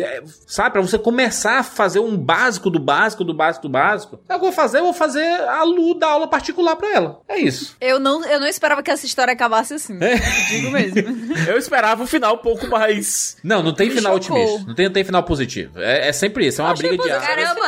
é, 0.02 0.22
Sabe, 0.46 0.70
pra 0.72 0.80
você 0.80 0.98
começar 0.98 1.58
a 1.58 1.62
fazer 1.62 1.98
um 2.00 2.16
básico 2.16 2.70
do 2.70 2.78
básico, 2.78 3.22
do 3.24 3.34
básico, 3.34 3.62
do 3.68 3.72
básico. 3.72 4.20
É 4.28 4.34
o 4.34 4.38
que 4.38 4.44
eu 4.46 4.50
vou 4.50 4.52
fazer, 4.52 4.78
eu 4.78 4.84
vou 4.84 4.92
fazer 4.94 5.24
a 5.48 5.62
Lu 5.62 5.94
dar 5.98 6.08
aula 6.08 6.26
particular 6.28 6.76
pra 6.76 6.88
ela. 6.94 7.20
É 7.28 7.38
isso. 7.38 7.76
Eu 7.80 8.00
não, 8.00 8.24
eu 8.24 8.40
não 8.40 8.46
esperava 8.46 8.82
que 8.82 8.90
essa 8.90 9.04
história 9.06 9.32
acabasse 9.32 9.74
assim. 9.74 9.98
Digo 10.48 10.70
mesmo. 10.70 11.00
Eu 11.48 11.58
esperava 11.58 12.02
um 12.02 12.06
final 12.06 12.34
um 12.34 12.38
pouco 12.38 12.66
mais. 12.66 13.36
Não, 13.42 13.62
não 13.62 13.72
tem 13.74 13.88
Me 13.88 13.96
final 13.96 14.20
chocou. 14.22 14.36
otimista. 14.42 14.66
Não 14.68 14.74
tem, 14.74 14.84
não 14.86 14.92
tem 14.92 15.04
final 15.04 15.22
positivo. 15.22 15.78
É, 15.80 16.08
é 16.08 16.12
sempre 16.12 16.46
isso. 16.46 16.60
É 16.60 16.64
uma 16.64 16.74
briga 16.74 16.96
de 16.96 17.10
asas. 17.10 17.26
Caramba. 17.26 17.60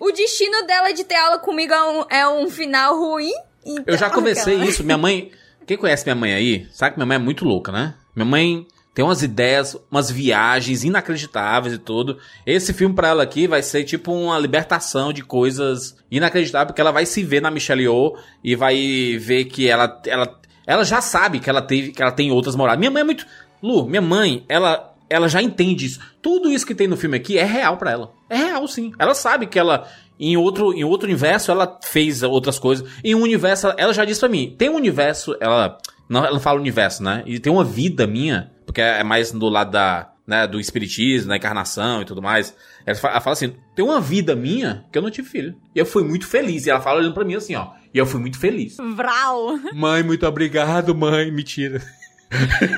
O 0.00 0.10
destino 0.12 0.66
dela 0.66 0.92
de 0.92 1.04
ter 1.04 1.14
aula 1.16 1.38
comigo 1.38 1.72
é 1.72 1.82
um, 1.84 2.04
é 2.10 2.28
um 2.28 2.48
final 2.50 2.98
ruim. 2.98 3.32
então- 3.64 3.84
Eu 3.86 3.96
já 3.96 4.08
comecei 4.10 4.54
Aquela- 4.54 4.70
isso. 4.70 4.84
Minha 4.84 4.98
mãe. 4.98 5.30
Quem 5.66 5.76
conhece 5.76 6.04
minha 6.04 6.14
mãe 6.14 6.32
aí, 6.32 6.66
sabe 6.70 6.92
que 6.92 6.98
minha 6.98 7.06
mãe 7.06 7.16
é 7.16 7.18
muito 7.18 7.44
louca, 7.44 7.72
né? 7.72 7.94
Minha 8.14 8.26
mãe 8.26 8.66
tem 8.96 9.04
umas 9.04 9.22
ideias, 9.22 9.76
umas 9.90 10.10
viagens 10.10 10.82
inacreditáveis 10.82 11.74
e 11.74 11.78
tudo. 11.78 12.18
Esse 12.46 12.72
filme 12.72 12.94
pra 12.94 13.08
ela 13.08 13.22
aqui 13.22 13.46
vai 13.46 13.60
ser 13.60 13.84
tipo 13.84 14.10
uma 14.10 14.38
libertação 14.38 15.12
de 15.12 15.22
coisas 15.22 15.96
inacreditáveis, 16.10 16.68
porque 16.68 16.80
ela 16.80 16.92
vai 16.92 17.04
se 17.04 17.22
ver 17.22 17.42
na 17.42 17.50
Michelle 17.50 17.82
Yeoh 17.82 18.16
e 18.42 18.56
vai 18.56 19.18
ver 19.20 19.44
que 19.44 19.68
ela, 19.68 20.00
ela, 20.06 20.40
ela 20.66 20.82
já 20.82 21.02
sabe 21.02 21.40
que 21.40 21.50
ela, 21.50 21.60
teve, 21.60 21.92
que 21.92 22.00
ela 22.00 22.10
tem 22.10 22.30
outras 22.30 22.56
moradas. 22.56 22.78
Minha 22.78 22.90
mãe 22.90 23.02
é 23.02 23.04
muito. 23.04 23.26
Lu, 23.62 23.86
minha 23.86 24.00
mãe, 24.00 24.46
ela, 24.48 24.94
ela 25.10 25.28
já 25.28 25.42
entende 25.42 25.84
isso. 25.84 26.00
Tudo 26.22 26.50
isso 26.50 26.66
que 26.66 26.74
tem 26.74 26.88
no 26.88 26.96
filme 26.96 27.18
aqui 27.18 27.36
é 27.36 27.44
real 27.44 27.76
pra 27.76 27.90
ela. 27.90 28.14
É 28.30 28.36
real, 28.36 28.66
sim. 28.66 28.92
Ela 28.98 29.14
sabe 29.14 29.46
que 29.46 29.58
ela. 29.58 29.86
Em 30.18 30.36
outro, 30.36 30.72
em 30.72 30.84
outro 30.84 31.06
universo, 31.06 31.50
ela 31.50 31.78
fez 31.82 32.22
outras 32.22 32.58
coisas. 32.58 32.88
Em 33.04 33.14
um 33.14 33.22
universo, 33.22 33.72
ela, 33.76 33.92
já 33.92 34.04
disse 34.04 34.20
pra 34.20 34.28
mim: 34.28 34.54
tem 34.56 34.68
um 34.68 34.76
universo, 34.76 35.36
ela. 35.40 35.78
Não, 36.08 36.20
ela 36.20 36.34
não 36.34 36.40
fala 36.40 36.60
universo, 36.60 37.02
né? 37.02 37.22
E 37.26 37.38
tem 37.38 37.52
uma 37.52 37.64
vida 37.64 38.06
minha, 38.06 38.52
porque 38.64 38.80
é 38.80 39.02
mais 39.02 39.32
do 39.32 39.48
lado 39.48 39.70
da. 39.72 40.12
Né, 40.26 40.44
do 40.44 40.58
espiritismo, 40.58 41.28
da 41.28 41.36
encarnação 41.36 42.02
e 42.02 42.04
tudo 42.04 42.20
mais. 42.20 42.52
Ela 42.84 42.96
fala, 42.96 43.14
ela 43.14 43.20
fala 43.20 43.34
assim: 43.34 43.54
tem 43.76 43.84
uma 43.84 44.00
vida 44.00 44.34
minha 44.34 44.84
que 44.90 44.98
eu 44.98 45.02
não 45.02 45.10
tive 45.10 45.28
filho. 45.28 45.54
E 45.72 45.78
eu 45.78 45.86
fui 45.86 46.02
muito 46.02 46.26
feliz. 46.26 46.66
E 46.66 46.70
ela 46.70 46.80
fala 46.80 46.98
olhando 46.98 47.14
pra 47.14 47.24
mim 47.24 47.36
assim, 47.36 47.54
ó. 47.54 47.68
E 47.94 47.98
eu 47.98 48.04
fui 48.06 48.20
muito 48.20 48.36
feliz. 48.36 48.76
Vral. 48.96 49.56
Mãe, 49.72 50.02
muito 50.02 50.26
obrigado, 50.26 50.96
mãe. 50.96 51.30
Mentira. 51.30 51.80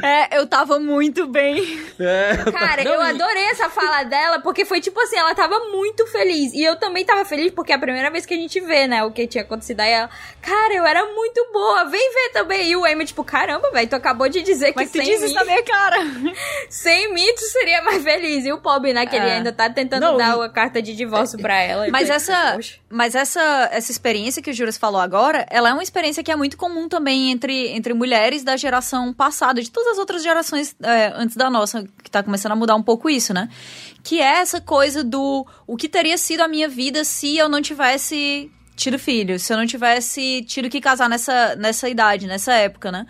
É, 0.02 0.38
eu 0.38 0.46
tava 0.46 0.78
muito 0.78 1.26
bem. 1.26 1.80
É, 1.98 2.36
Cara, 2.52 2.84
Não, 2.84 2.92
eu 2.92 3.00
adorei 3.00 3.44
essa 3.44 3.68
fala 3.70 4.02
dela, 4.04 4.40
porque 4.40 4.64
foi 4.64 4.80
tipo 4.80 5.00
assim, 5.00 5.16
ela 5.16 5.34
tava 5.34 5.58
muito 5.70 6.06
feliz. 6.06 6.52
E 6.52 6.62
eu 6.62 6.76
também 6.76 7.04
tava 7.04 7.24
feliz, 7.24 7.50
porque 7.52 7.72
é 7.72 7.74
a 7.74 7.78
primeira 7.78 8.10
vez 8.10 8.26
que 8.26 8.34
a 8.34 8.36
gente 8.36 8.60
vê, 8.60 8.86
né, 8.86 9.02
o 9.04 9.10
que 9.10 9.26
tinha 9.26 9.42
acontecido. 9.42 9.80
Aí 9.80 9.90
ela, 9.90 10.10
cara, 10.42 10.74
eu 10.74 10.84
era 10.86 11.04
muito 11.14 11.48
boa, 11.52 11.84
vem 11.86 12.12
ver 12.12 12.28
também. 12.32 12.68
E 12.70 12.76
o 12.76 12.84
Amy, 12.84 13.04
tipo, 13.06 13.24
caramba, 13.24 13.70
velho, 13.70 13.88
tu 13.88 13.96
acabou 13.96 14.28
de 14.28 14.42
dizer 14.42 14.72
Mas 14.76 14.90
que 14.90 14.98
sem 14.98 15.06
diz 15.10 15.20
mim, 15.20 15.26
isso 15.26 15.34
na 15.34 15.44
minha 15.44 15.62
cara. 15.62 15.96
sem 16.68 17.12
mim 17.14 17.34
tu 17.34 17.40
seria 17.46 17.82
mais 17.82 18.02
feliz. 18.02 18.44
E 18.44 18.52
o 18.52 18.58
pobre, 18.58 18.92
né, 18.92 19.06
que 19.06 19.16
ele 19.16 19.26
É. 19.28 19.32
ainda 19.36 19.52
tá 19.52 19.68
tentando 19.70 20.02
Não, 20.02 20.16
dar 20.16 20.36
e- 20.38 20.42
a 20.44 20.48
carta 20.48 20.80
de 20.82 20.94
divórcio 20.94 21.38
pra 21.38 21.60
ela. 21.60 21.86
Mas 21.90 22.08
Eu- 22.08 22.16
essa, 22.16 22.52
Poxa. 22.54 22.74
mas 22.90 23.14
essa, 23.14 23.68
essa 23.72 23.90
experiência 23.90 24.42
que 24.42 24.50
o 24.50 24.54
Juras 24.54 24.76
falou 24.76 25.00
agora, 25.00 25.46
ela 25.50 25.70
é 25.70 25.72
uma 25.72 25.82
experiência 25.82 26.22
que 26.22 26.30
é 26.30 26.36
muito 26.36 26.56
comum 26.56 26.88
também 26.88 27.30
entre, 27.30 27.68
entre 27.70 27.94
mulheres 27.94 28.42
da 28.44 28.56
geração 28.56 29.12
passada, 29.12 29.37
de 29.62 29.70
todas 29.70 29.92
as 29.92 29.98
outras 29.98 30.22
gerações 30.22 30.74
é, 30.82 31.12
antes 31.14 31.36
da 31.36 31.48
nossa, 31.50 31.86
que 32.02 32.10
tá 32.10 32.22
começando 32.22 32.52
a 32.52 32.56
mudar 32.56 32.74
um 32.74 32.82
pouco 32.82 33.08
isso, 33.08 33.32
né? 33.32 33.48
Que 34.02 34.20
é 34.20 34.40
essa 34.40 34.60
coisa 34.60 35.02
do 35.02 35.46
o 35.66 35.76
que 35.76 35.88
teria 35.88 36.18
sido 36.18 36.40
a 36.40 36.48
minha 36.48 36.68
vida 36.68 37.04
se 37.04 37.36
eu 37.36 37.48
não 37.48 37.62
tivesse 37.62 38.50
tido 38.76 38.98
filho, 38.98 39.38
se 39.38 39.52
eu 39.52 39.56
não 39.56 39.66
tivesse 39.66 40.42
tido 40.46 40.68
que 40.68 40.80
casar 40.80 41.08
nessa, 41.08 41.56
nessa 41.56 41.88
idade, 41.88 42.26
nessa 42.26 42.52
época, 42.52 42.92
né? 42.92 43.06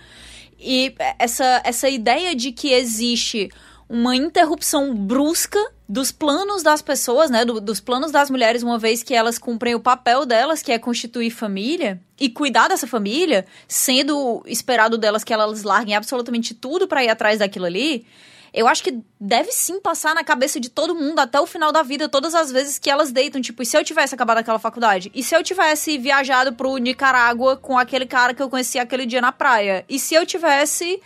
E 0.58 0.94
essa, 1.18 1.60
essa 1.64 1.88
ideia 1.88 2.34
de 2.34 2.50
que 2.50 2.72
existe 2.72 3.50
uma 3.88 4.14
interrupção 4.14 4.94
brusca 4.94 5.58
dos 5.88 6.12
planos 6.12 6.62
das 6.62 6.82
pessoas, 6.82 7.30
né? 7.30 7.44
do- 7.44 7.60
dos 7.60 7.80
planos 7.80 8.12
das 8.12 8.28
mulheres, 8.30 8.62
uma 8.62 8.78
vez 8.78 9.02
que 9.02 9.14
elas 9.14 9.38
cumprem 9.38 9.74
o 9.74 9.80
papel 9.80 10.26
delas, 10.26 10.60
que 10.62 10.70
é 10.70 10.78
constituir 10.78 11.30
família 11.30 11.98
e 12.20 12.28
cuidar 12.28 12.68
dessa 12.68 12.86
família, 12.86 13.46
sendo 13.66 14.42
esperado 14.46 14.98
delas 14.98 15.24
que 15.24 15.32
elas 15.32 15.62
larguem 15.62 15.96
absolutamente 15.96 16.54
tudo 16.54 16.86
para 16.86 17.02
ir 17.02 17.08
atrás 17.08 17.38
daquilo 17.38 17.64
ali. 17.64 18.04
Eu 18.52 18.66
acho 18.66 18.82
que 18.82 18.98
deve 19.20 19.52
sim 19.52 19.78
passar 19.80 20.14
na 20.14 20.24
cabeça 20.24 20.58
de 20.58 20.68
todo 20.70 20.94
mundo 20.94 21.18
até 21.18 21.38
o 21.38 21.46
final 21.46 21.70
da 21.70 21.82
vida, 21.82 22.08
todas 22.08 22.34
as 22.34 22.50
vezes 22.50 22.78
que 22.78 22.90
elas 22.90 23.12
deitam. 23.12 23.40
Tipo, 23.42 23.62
e 23.62 23.66
se 23.66 23.76
eu 23.76 23.84
tivesse 23.84 24.14
acabado 24.14 24.38
aquela 24.38 24.58
faculdade? 24.58 25.10
E 25.14 25.22
se 25.22 25.34
eu 25.36 25.42
tivesse 25.42 25.96
viajado 25.98 26.54
pro 26.54 26.76
Nicarágua 26.78 27.56
com 27.58 27.78
aquele 27.78 28.06
cara 28.06 28.32
que 28.32 28.42
eu 28.42 28.48
conheci 28.48 28.78
aquele 28.78 29.04
dia 29.04 29.20
na 29.20 29.32
praia? 29.32 29.84
E 29.88 29.98
se 29.98 30.14
eu 30.14 30.24
tivesse, 30.24 30.98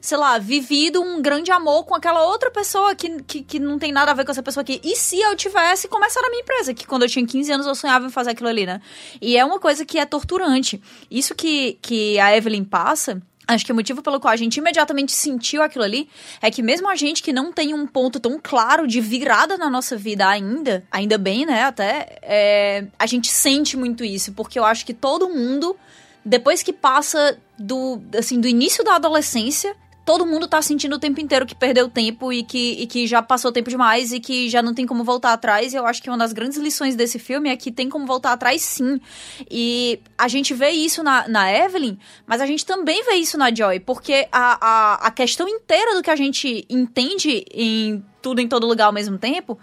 sei 0.00 0.16
lá, 0.16 0.38
vivido 0.38 1.02
um 1.02 1.20
grande 1.20 1.50
amor 1.50 1.84
com 1.84 1.94
aquela 1.94 2.24
outra 2.24 2.50
pessoa 2.50 2.94
que, 2.94 3.22
que, 3.22 3.42
que 3.42 3.58
não 3.58 3.78
tem 3.78 3.92
nada 3.92 4.10
a 4.10 4.14
ver 4.14 4.24
com 4.24 4.30
essa 4.30 4.42
pessoa 4.42 4.62
aqui? 4.62 4.80
E 4.82 4.96
se 4.96 5.20
eu 5.20 5.36
tivesse 5.36 5.88
começado 5.88 6.24
a 6.24 6.30
minha 6.30 6.42
empresa? 6.42 6.72
Que 6.74 6.86
quando 6.86 7.02
eu 7.02 7.08
tinha 7.08 7.26
15 7.26 7.52
anos 7.52 7.66
eu 7.66 7.74
sonhava 7.74 8.06
em 8.06 8.10
fazer 8.10 8.30
aquilo 8.30 8.48
ali, 8.48 8.66
né? 8.66 8.80
E 9.20 9.36
é 9.36 9.44
uma 9.44 9.58
coisa 9.58 9.84
que 9.84 9.98
é 9.98 10.06
torturante. 10.06 10.80
Isso 11.10 11.34
que, 11.34 11.78
que 11.82 12.18
a 12.18 12.36
Evelyn 12.36 12.64
passa. 12.64 13.20
Acho 13.50 13.66
que 13.66 13.72
o 13.72 13.74
motivo 13.74 14.00
pelo 14.00 14.20
qual 14.20 14.32
a 14.32 14.36
gente 14.36 14.58
imediatamente 14.58 15.10
sentiu 15.10 15.60
aquilo 15.60 15.82
ali 15.82 16.08
é 16.40 16.52
que 16.52 16.62
mesmo 16.62 16.88
a 16.88 16.94
gente 16.94 17.20
que 17.20 17.32
não 17.32 17.52
tem 17.52 17.74
um 17.74 17.84
ponto 17.84 18.20
tão 18.20 18.38
claro 18.40 18.86
de 18.86 19.00
virada 19.00 19.58
na 19.58 19.68
nossa 19.68 19.96
vida 19.96 20.28
ainda, 20.28 20.84
ainda 20.88 21.18
bem, 21.18 21.44
né, 21.44 21.64
até, 21.64 22.20
é, 22.22 22.86
a 22.96 23.06
gente 23.06 23.28
sente 23.28 23.76
muito 23.76 24.04
isso, 24.04 24.32
porque 24.34 24.56
eu 24.56 24.64
acho 24.64 24.86
que 24.86 24.94
todo 24.94 25.28
mundo, 25.28 25.76
depois 26.24 26.62
que 26.62 26.72
passa 26.72 27.36
do, 27.58 28.00
assim, 28.16 28.40
do 28.40 28.46
início 28.46 28.84
da 28.84 28.94
adolescência, 28.94 29.74
todo 30.10 30.26
mundo 30.26 30.48
tá 30.48 30.60
sentindo 30.60 30.96
o 30.96 30.98
tempo 30.98 31.20
inteiro 31.20 31.46
que 31.46 31.54
perdeu 31.54 31.88
tempo 31.88 32.32
e 32.32 32.42
que, 32.42 32.72
e 32.82 32.86
que 32.88 33.06
já 33.06 33.22
passou 33.22 33.52
tempo 33.52 33.70
demais 33.70 34.10
e 34.10 34.18
que 34.18 34.48
já 34.48 34.60
não 34.60 34.74
tem 34.74 34.84
como 34.84 35.04
voltar 35.04 35.32
atrás. 35.32 35.72
E 35.72 35.76
eu 35.76 35.86
acho 35.86 36.02
que 36.02 36.10
uma 36.10 36.18
das 36.18 36.32
grandes 36.32 36.58
lições 36.58 36.96
desse 36.96 37.16
filme 37.16 37.48
é 37.48 37.56
que 37.56 37.70
tem 37.70 37.88
como 37.88 38.04
voltar 38.06 38.32
atrás 38.32 38.60
sim. 38.60 39.00
E 39.48 40.00
a 40.18 40.26
gente 40.26 40.52
vê 40.52 40.70
isso 40.70 41.04
na, 41.04 41.28
na 41.28 41.52
Evelyn, 41.52 41.96
mas 42.26 42.40
a 42.40 42.46
gente 42.46 42.66
também 42.66 43.04
vê 43.04 43.14
isso 43.18 43.38
na 43.38 43.54
Joy, 43.54 43.78
porque 43.78 44.26
a, 44.32 44.58
a, 44.60 44.94
a 45.06 45.10
questão 45.12 45.48
inteira 45.48 45.94
do 45.94 46.02
que 46.02 46.10
a 46.10 46.16
gente 46.16 46.66
entende 46.68 47.44
em 47.54 48.04
tudo 48.20 48.40
em 48.40 48.48
todo 48.48 48.66
lugar 48.66 48.86
ao 48.86 48.92
mesmo 48.92 49.16
tempo 49.16 49.60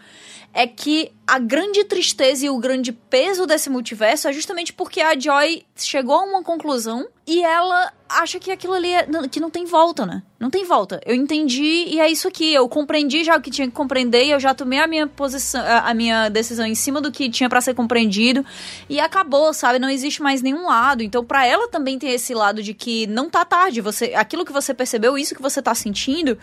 é 0.57 0.65
que 0.65 1.11
a 1.27 1.37
grande 1.37 1.83
tristeza 1.83 2.47
e 2.47 2.49
o 2.49 2.57
grande 2.57 2.91
peso 2.91 3.45
desse 3.45 3.69
multiverso 3.69 4.27
é 4.27 4.33
justamente 4.33 4.73
porque 4.73 4.99
a 5.01 5.17
Joy 5.17 5.63
chegou 5.75 6.15
a 6.15 6.23
uma 6.23 6.41
conclusão 6.41 7.07
e 7.27 7.43
ela 7.43 7.93
acha 8.09 8.39
que 8.39 8.49
aquilo 8.49 8.73
ali 8.73 8.91
é, 8.91 9.05
que 9.29 9.39
não 9.39 9.51
tem 9.51 9.65
volta, 9.65 10.03
né? 10.03 10.23
Não 10.39 10.49
tem 10.49 10.65
volta. 10.65 10.99
Eu 11.05 11.13
entendi 11.13 11.85
e 11.87 11.99
é 11.99 12.09
isso 12.09 12.27
aqui. 12.27 12.55
Eu 12.55 12.67
compreendi 12.67 13.23
já 13.23 13.37
o 13.37 13.41
que 13.41 13.51
tinha 13.51 13.67
que 13.67 13.73
compreender 13.73 14.25
eu 14.25 14.39
já 14.39 14.51
tomei 14.55 14.79
a 14.79 14.87
minha 14.87 15.05
posição, 15.05 15.61
a, 15.63 15.93
minha 15.93 16.27
decisão 16.27 16.65
em 16.65 16.73
cima 16.73 16.99
do 16.99 17.11
que 17.11 17.29
tinha 17.29 17.47
pra 17.47 17.61
ser 17.61 17.75
compreendido 17.75 18.43
e 18.89 18.99
acabou, 18.99 19.53
sabe? 19.53 19.77
Não 19.77 19.91
existe 19.91 20.23
mais 20.23 20.41
nenhum 20.41 20.65
lado. 20.65 21.03
Então, 21.03 21.23
pra 21.23 21.45
ela 21.45 21.67
também 21.67 21.99
tem 21.99 22.09
esse 22.09 22.33
lado 22.33 22.63
de 22.63 22.73
que 22.73 23.05
não 23.05 23.29
tá 23.29 23.45
tarde. 23.45 23.79
Você, 23.79 24.15
aquilo 24.15 24.43
que 24.43 24.51
você 24.51 24.73
percebeu, 24.73 25.19
isso 25.19 25.35
que 25.35 25.41
você 25.41 25.61
tá 25.61 25.75
sentindo, 25.75 26.35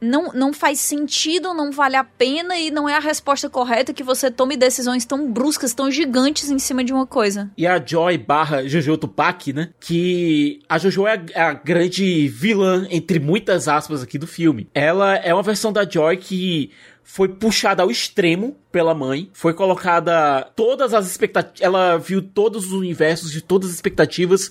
não, 0.00 0.32
não 0.32 0.52
faz 0.52 0.80
sentido, 0.80 1.54
não 1.54 1.70
vale 1.70 1.96
a 1.96 2.04
pena 2.04 2.58
e 2.58 2.70
não 2.70 2.88
é 2.88 2.96
a 2.96 3.00
resposta 3.00 3.48
correta 3.48 3.92
que 3.92 4.02
você 4.02 4.30
tome 4.30 4.56
decisões 4.56 5.04
tão 5.04 5.30
bruscas, 5.30 5.74
tão 5.74 5.90
gigantes 5.90 6.50
em 6.50 6.58
cima 6.58 6.84
de 6.84 6.92
uma 6.92 7.06
coisa. 7.06 7.50
E 7.56 7.66
a 7.66 7.84
Joy 7.84 8.18
barra 8.18 8.66
Jojo 8.66 8.96
Tupac, 8.96 9.52
né? 9.52 9.70
Que 9.80 10.60
a 10.68 10.78
Jojo 10.78 11.06
é 11.06 11.14
a, 11.14 11.22
é 11.32 11.42
a 11.42 11.52
grande 11.52 12.28
vilã, 12.28 12.86
entre 12.90 13.18
muitas 13.18 13.68
aspas, 13.68 14.02
aqui 14.02 14.18
do 14.18 14.26
filme. 14.26 14.68
Ela 14.74 15.16
é 15.16 15.32
uma 15.32 15.42
versão 15.42 15.72
da 15.72 15.88
Joy 15.88 16.16
que 16.16 16.70
foi 17.08 17.28
puxada 17.28 17.84
ao 17.84 17.90
extremo 17.90 18.56
pela 18.72 18.92
mãe, 18.92 19.30
foi 19.32 19.54
colocada 19.54 20.42
todas 20.56 20.92
as 20.92 21.06
expectativas, 21.06 21.60
ela 21.60 21.96
viu 21.98 22.20
todos 22.20 22.66
os 22.66 22.72
universos 22.72 23.30
de 23.30 23.40
todas 23.40 23.68
as 23.70 23.76
expectativas, 23.76 24.50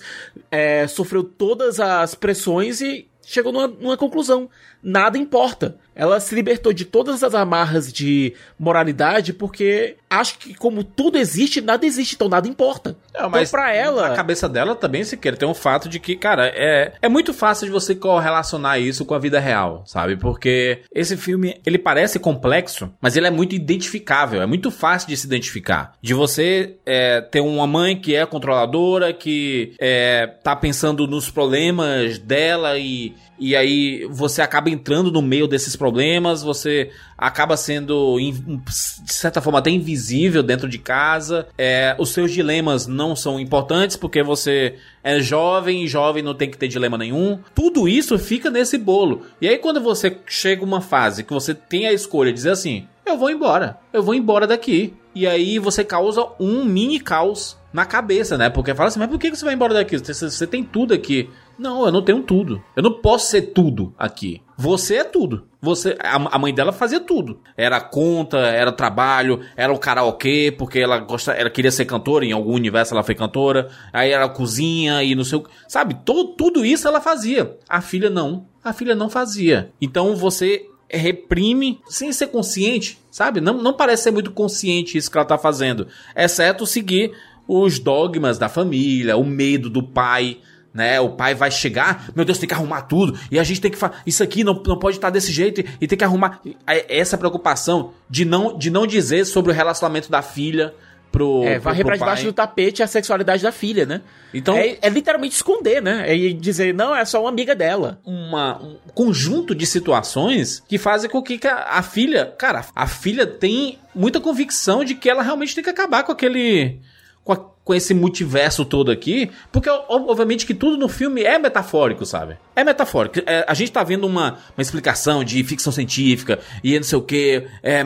é, 0.50 0.86
sofreu 0.88 1.22
todas 1.22 1.78
as 1.78 2.14
pressões 2.14 2.80
e 2.80 3.06
chegou 3.26 3.52
numa, 3.52 3.68
numa 3.68 3.96
conclusão. 3.96 4.48
Nada 4.86 5.18
importa. 5.18 5.76
Ela 5.96 6.20
se 6.20 6.32
libertou 6.32 6.72
de 6.72 6.84
todas 6.84 7.24
as 7.24 7.34
amarras 7.34 7.92
de 7.92 8.34
moralidade 8.56 9.32
porque 9.32 9.96
acho 10.08 10.38
que 10.38 10.54
como 10.54 10.84
tudo 10.84 11.18
existe, 11.18 11.60
nada 11.60 11.84
existe, 11.84 12.14
então 12.14 12.28
nada 12.28 12.46
importa. 12.46 12.96
Não, 13.12 13.28
mas 13.28 13.48
então 13.48 13.58
pra 13.58 13.74
ela... 13.74 14.08
A 14.08 14.14
cabeça 14.14 14.48
dela 14.48 14.76
também, 14.76 15.02
se 15.02 15.16
quer, 15.16 15.36
tem 15.36 15.48
um 15.48 15.54
fato 15.54 15.88
de 15.88 15.98
que, 15.98 16.14
cara, 16.14 16.52
é, 16.54 16.92
é 17.00 17.08
muito 17.08 17.32
fácil 17.32 17.66
de 17.66 17.72
você 17.72 17.94
correlacionar 17.94 18.78
isso 18.78 19.04
com 19.04 19.14
a 19.14 19.18
vida 19.18 19.40
real, 19.40 19.82
sabe? 19.86 20.16
Porque 20.16 20.82
esse 20.94 21.16
filme, 21.16 21.58
ele 21.66 21.78
parece 21.78 22.18
complexo, 22.18 22.92
mas 23.00 23.16
ele 23.16 23.26
é 23.26 23.30
muito 23.30 23.54
identificável, 23.54 24.42
é 24.42 24.46
muito 24.46 24.70
fácil 24.70 25.08
de 25.08 25.16
se 25.16 25.26
identificar. 25.26 25.94
De 26.00 26.14
você 26.14 26.76
é, 26.84 27.22
ter 27.22 27.40
uma 27.40 27.66
mãe 27.66 27.98
que 27.98 28.14
é 28.14 28.24
controladora, 28.26 29.12
que 29.14 29.74
é, 29.80 30.26
tá 30.44 30.54
pensando 30.54 31.06
nos 31.06 31.30
problemas 31.30 32.18
dela 32.18 32.78
e, 32.78 33.14
e 33.38 33.54
aí 33.54 34.06
você 34.10 34.40
acaba 34.40 34.70
entrando 34.70 35.10
no 35.10 35.20
meio 35.20 35.46
desses 35.46 35.76
problemas, 35.76 36.42
você 36.42 36.90
acaba 37.16 37.56
sendo, 37.56 38.18
de 38.18 39.12
certa 39.12 39.40
forma, 39.40 39.58
até 39.58 39.70
invisível 39.70 40.42
dentro 40.42 40.68
de 40.68 40.78
casa. 40.78 41.46
É, 41.56 41.94
os 41.98 42.10
seus 42.10 42.32
dilemas 42.32 42.86
não 42.86 43.14
são 43.14 43.38
importantes 43.38 43.96
porque 43.96 44.22
você 44.22 44.76
é 45.02 45.20
jovem 45.20 45.84
e 45.84 45.88
jovem 45.88 46.22
não 46.22 46.34
tem 46.34 46.50
que 46.50 46.58
ter 46.58 46.68
dilema 46.68 46.98
nenhum. 46.98 47.38
Tudo 47.54 47.88
isso 47.88 48.18
fica 48.18 48.50
nesse 48.50 48.78
bolo. 48.78 49.22
E 49.40 49.48
aí, 49.48 49.58
quando 49.58 49.80
você 49.80 50.16
chega 50.26 50.64
uma 50.64 50.80
fase 50.80 51.24
que 51.24 51.32
você 51.32 51.54
tem 51.54 51.86
a 51.86 51.92
escolha 51.92 52.30
de 52.30 52.36
dizer 52.36 52.50
assim: 52.50 52.86
eu 53.04 53.16
vou 53.16 53.30
embora, 53.30 53.78
eu 53.92 54.02
vou 54.02 54.14
embora 54.14 54.46
daqui. 54.46 54.92
E 55.14 55.26
aí 55.26 55.58
você 55.58 55.82
causa 55.84 56.26
um 56.38 56.64
mini 56.64 57.00
caos 57.00 57.56
na 57.72 57.86
cabeça, 57.86 58.36
né? 58.36 58.50
Porque 58.50 58.74
fala 58.74 58.88
assim, 58.88 58.98
mas 58.98 59.08
por 59.08 59.18
que 59.18 59.30
você 59.30 59.44
vai 59.44 59.54
embora 59.54 59.72
daqui? 59.72 59.96
Você 59.96 60.46
tem 60.46 60.64
tudo 60.64 60.92
aqui. 60.92 61.30
Não, 61.58 61.86
eu 61.86 61.92
não 61.92 62.02
tenho 62.02 62.22
tudo. 62.22 62.62
Eu 62.74 62.82
não 62.82 62.92
posso 62.92 63.30
ser 63.30 63.42
tudo 63.52 63.94
aqui. 63.98 64.42
Você 64.56 64.96
é 64.96 65.04
tudo. 65.04 65.46
Você, 65.60 65.96
a, 66.00 66.36
a 66.36 66.38
mãe 66.38 66.54
dela 66.54 66.72
fazia 66.72 67.00
tudo. 67.00 67.40
Era 67.56 67.80
conta, 67.80 68.38
era 68.38 68.72
trabalho, 68.72 69.40
era 69.56 69.72
o 69.72 69.78
karaokê, 69.78 70.54
porque 70.56 70.78
ela 70.78 70.98
gosta, 70.98 71.32
ela 71.32 71.50
queria 71.50 71.70
ser 71.70 71.84
cantora, 71.84 72.24
em 72.24 72.32
algum 72.32 72.54
universo 72.54 72.94
ela 72.94 73.02
foi 73.02 73.14
cantora. 73.14 73.68
Aí 73.92 74.10
era 74.10 74.28
cozinha 74.28 75.02
e 75.02 75.14
não 75.14 75.24
sei 75.24 75.38
o, 75.38 75.44
sabe? 75.66 75.94
To, 76.04 76.34
tudo 76.36 76.64
isso 76.64 76.86
ela 76.86 77.00
fazia. 77.00 77.56
A 77.68 77.80
filha 77.80 78.10
não. 78.10 78.46
A 78.62 78.72
filha 78.72 78.94
não 78.94 79.08
fazia. 79.08 79.72
Então 79.80 80.14
você 80.14 80.66
reprime 80.88 81.80
sem 81.88 82.12
ser 82.12 82.28
consciente, 82.28 82.98
sabe? 83.10 83.40
Não, 83.40 83.54
não 83.54 83.72
parece 83.72 84.04
ser 84.04 84.10
muito 84.10 84.30
consciente 84.30 84.96
isso 84.96 85.10
que 85.10 85.18
ela 85.18 85.26
tá 85.26 85.36
fazendo. 85.36 85.88
Exceto 86.14 86.66
seguir 86.66 87.12
os 87.48 87.78
dogmas 87.78 88.38
da 88.38 88.48
família, 88.48 89.16
o 89.16 89.24
medo 89.24 89.70
do 89.70 89.82
pai, 89.82 90.38
né? 90.76 91.00
O 91.00 91.10
pai 91.10 91.34
vai 91.34 91.50
chegar, 91.50 92.08
meu 92.14 92.24
Deus, 92.24 92.38
tem 92.38 92.46
que 92.46 92.54
arrumar 92.54 92.82
tudo, 92.82 93.18
e 93.30 93.38
a 93.38 93.42
gente 93.42 93.60
tem 93.60 93.70
que 93.70 93.76
fazer. 93.78 93.94
Isso 94.06 94.22
aqui 94.22 94.44
não, 94.44 94.62
não 94.66 94.78
pode 94.78 94.98
estar 94.98 95.10
desse 95.10 95.32
jeito, 95.32 95.60
e, 95.62 95.66
e 95.80 95.86
tem 95.88 95.96
que 95.98 96.04
arrumar. 96.04 96.40
Essa 96.66 97.16
preocupação 97.18 97.92
de 98.08 98.24
não, 98.24 98.56
de 98.56 98.70
não 98.70 98.86
dizer 98.86 99.24
sobre 99.24 99.50
o 99.50 99.54
relacionamento 99.54 100.10
da 100.10 100.20
filha 100.22 100.74
pro. 101.10 101.42
É, 101.44 101.58
varrer 101.58 101.84
pra 101.84 101.94
debaixo 101.96 102.24
do 102.24 102.32
tapete 102.32 102.82
a 102.82 102.86
sexualidade 102.86 103.42
da 103.42 103.50
filha, 103.52 103.86
né? 103.86 104.02
Então- 104.34 104.54
É, 104.56 104.76
é 104.82 104.88
literalmente 104.90 105.34
esconder, 105.34 105.80
né? 105.80 106.04
É 106.06 106.32
dizer, 106.34 106.74
não, 106.74 106.94
é 106.94 107.04
só 107.04 107.20
uma 107.22 107.30
amiga 107.30 107.54
dela. 107.54 107.98
uma, 108.04 108.60
um 108.62 108.76
conjunto 108.94 109.54
de 109.54 109.64
situações 109.66 110.62
que 110.68 110.76
fazem 110.78 111.08
com 111.08 111.22
que 111.22 111.40
a, 111.46 111.78
a 111.78 111.82
filha, 111.82 112.26
cara, 112.38 112.66
a 112.74 112.86
filha 112.86 113.26
tem 113.26 113.78
muita 113.94 114.20
convicção 114.20 114.84
de 114.84 114.94
que 114.94 115.08
ela 115.08 115.22
realmente 115.22 115.54
tem 115.54 115.64
que 115.64 115.70
acabar 115.70 116.02
com 116.02 116.12
aquele 116.12 116.80
com, 117.24 117.32
a- 117.32 117.55
com 117.66 117.74
esse 117.74 117.92
multiverso 117.92 118.64
todo 118.64 118.92
aqui, 118.92 119.28
porque 119.50 119.68
obviamente 119.68 120.46
que 120.46 120.54
tudo 120.54 120.76
no 120.76 120.88
filme 120.88 121.24
é 121.24 121.36
metafórico, 121.36 122.06
sabe? 122.06 122.38
É 122.54 122.62
metafórico. 122.62 123.18
É, 123.26 123.44
a 123.46 123.54
gente 123.54 123.72
tá 123.72 123.82
vendo 123.82 124.06
uma, 124.06 124.38
uma 124.56 124.62
explicação 124.62 125.24
de 125.24 125.42
ficção 125.42 125.72
científica 125.72 126.38
e 126.62 126.76
não 126.76 126.84
sei 126.84 126.96
o 126.96 127.02
que, 127.02 127.44
é, 127.64 127.82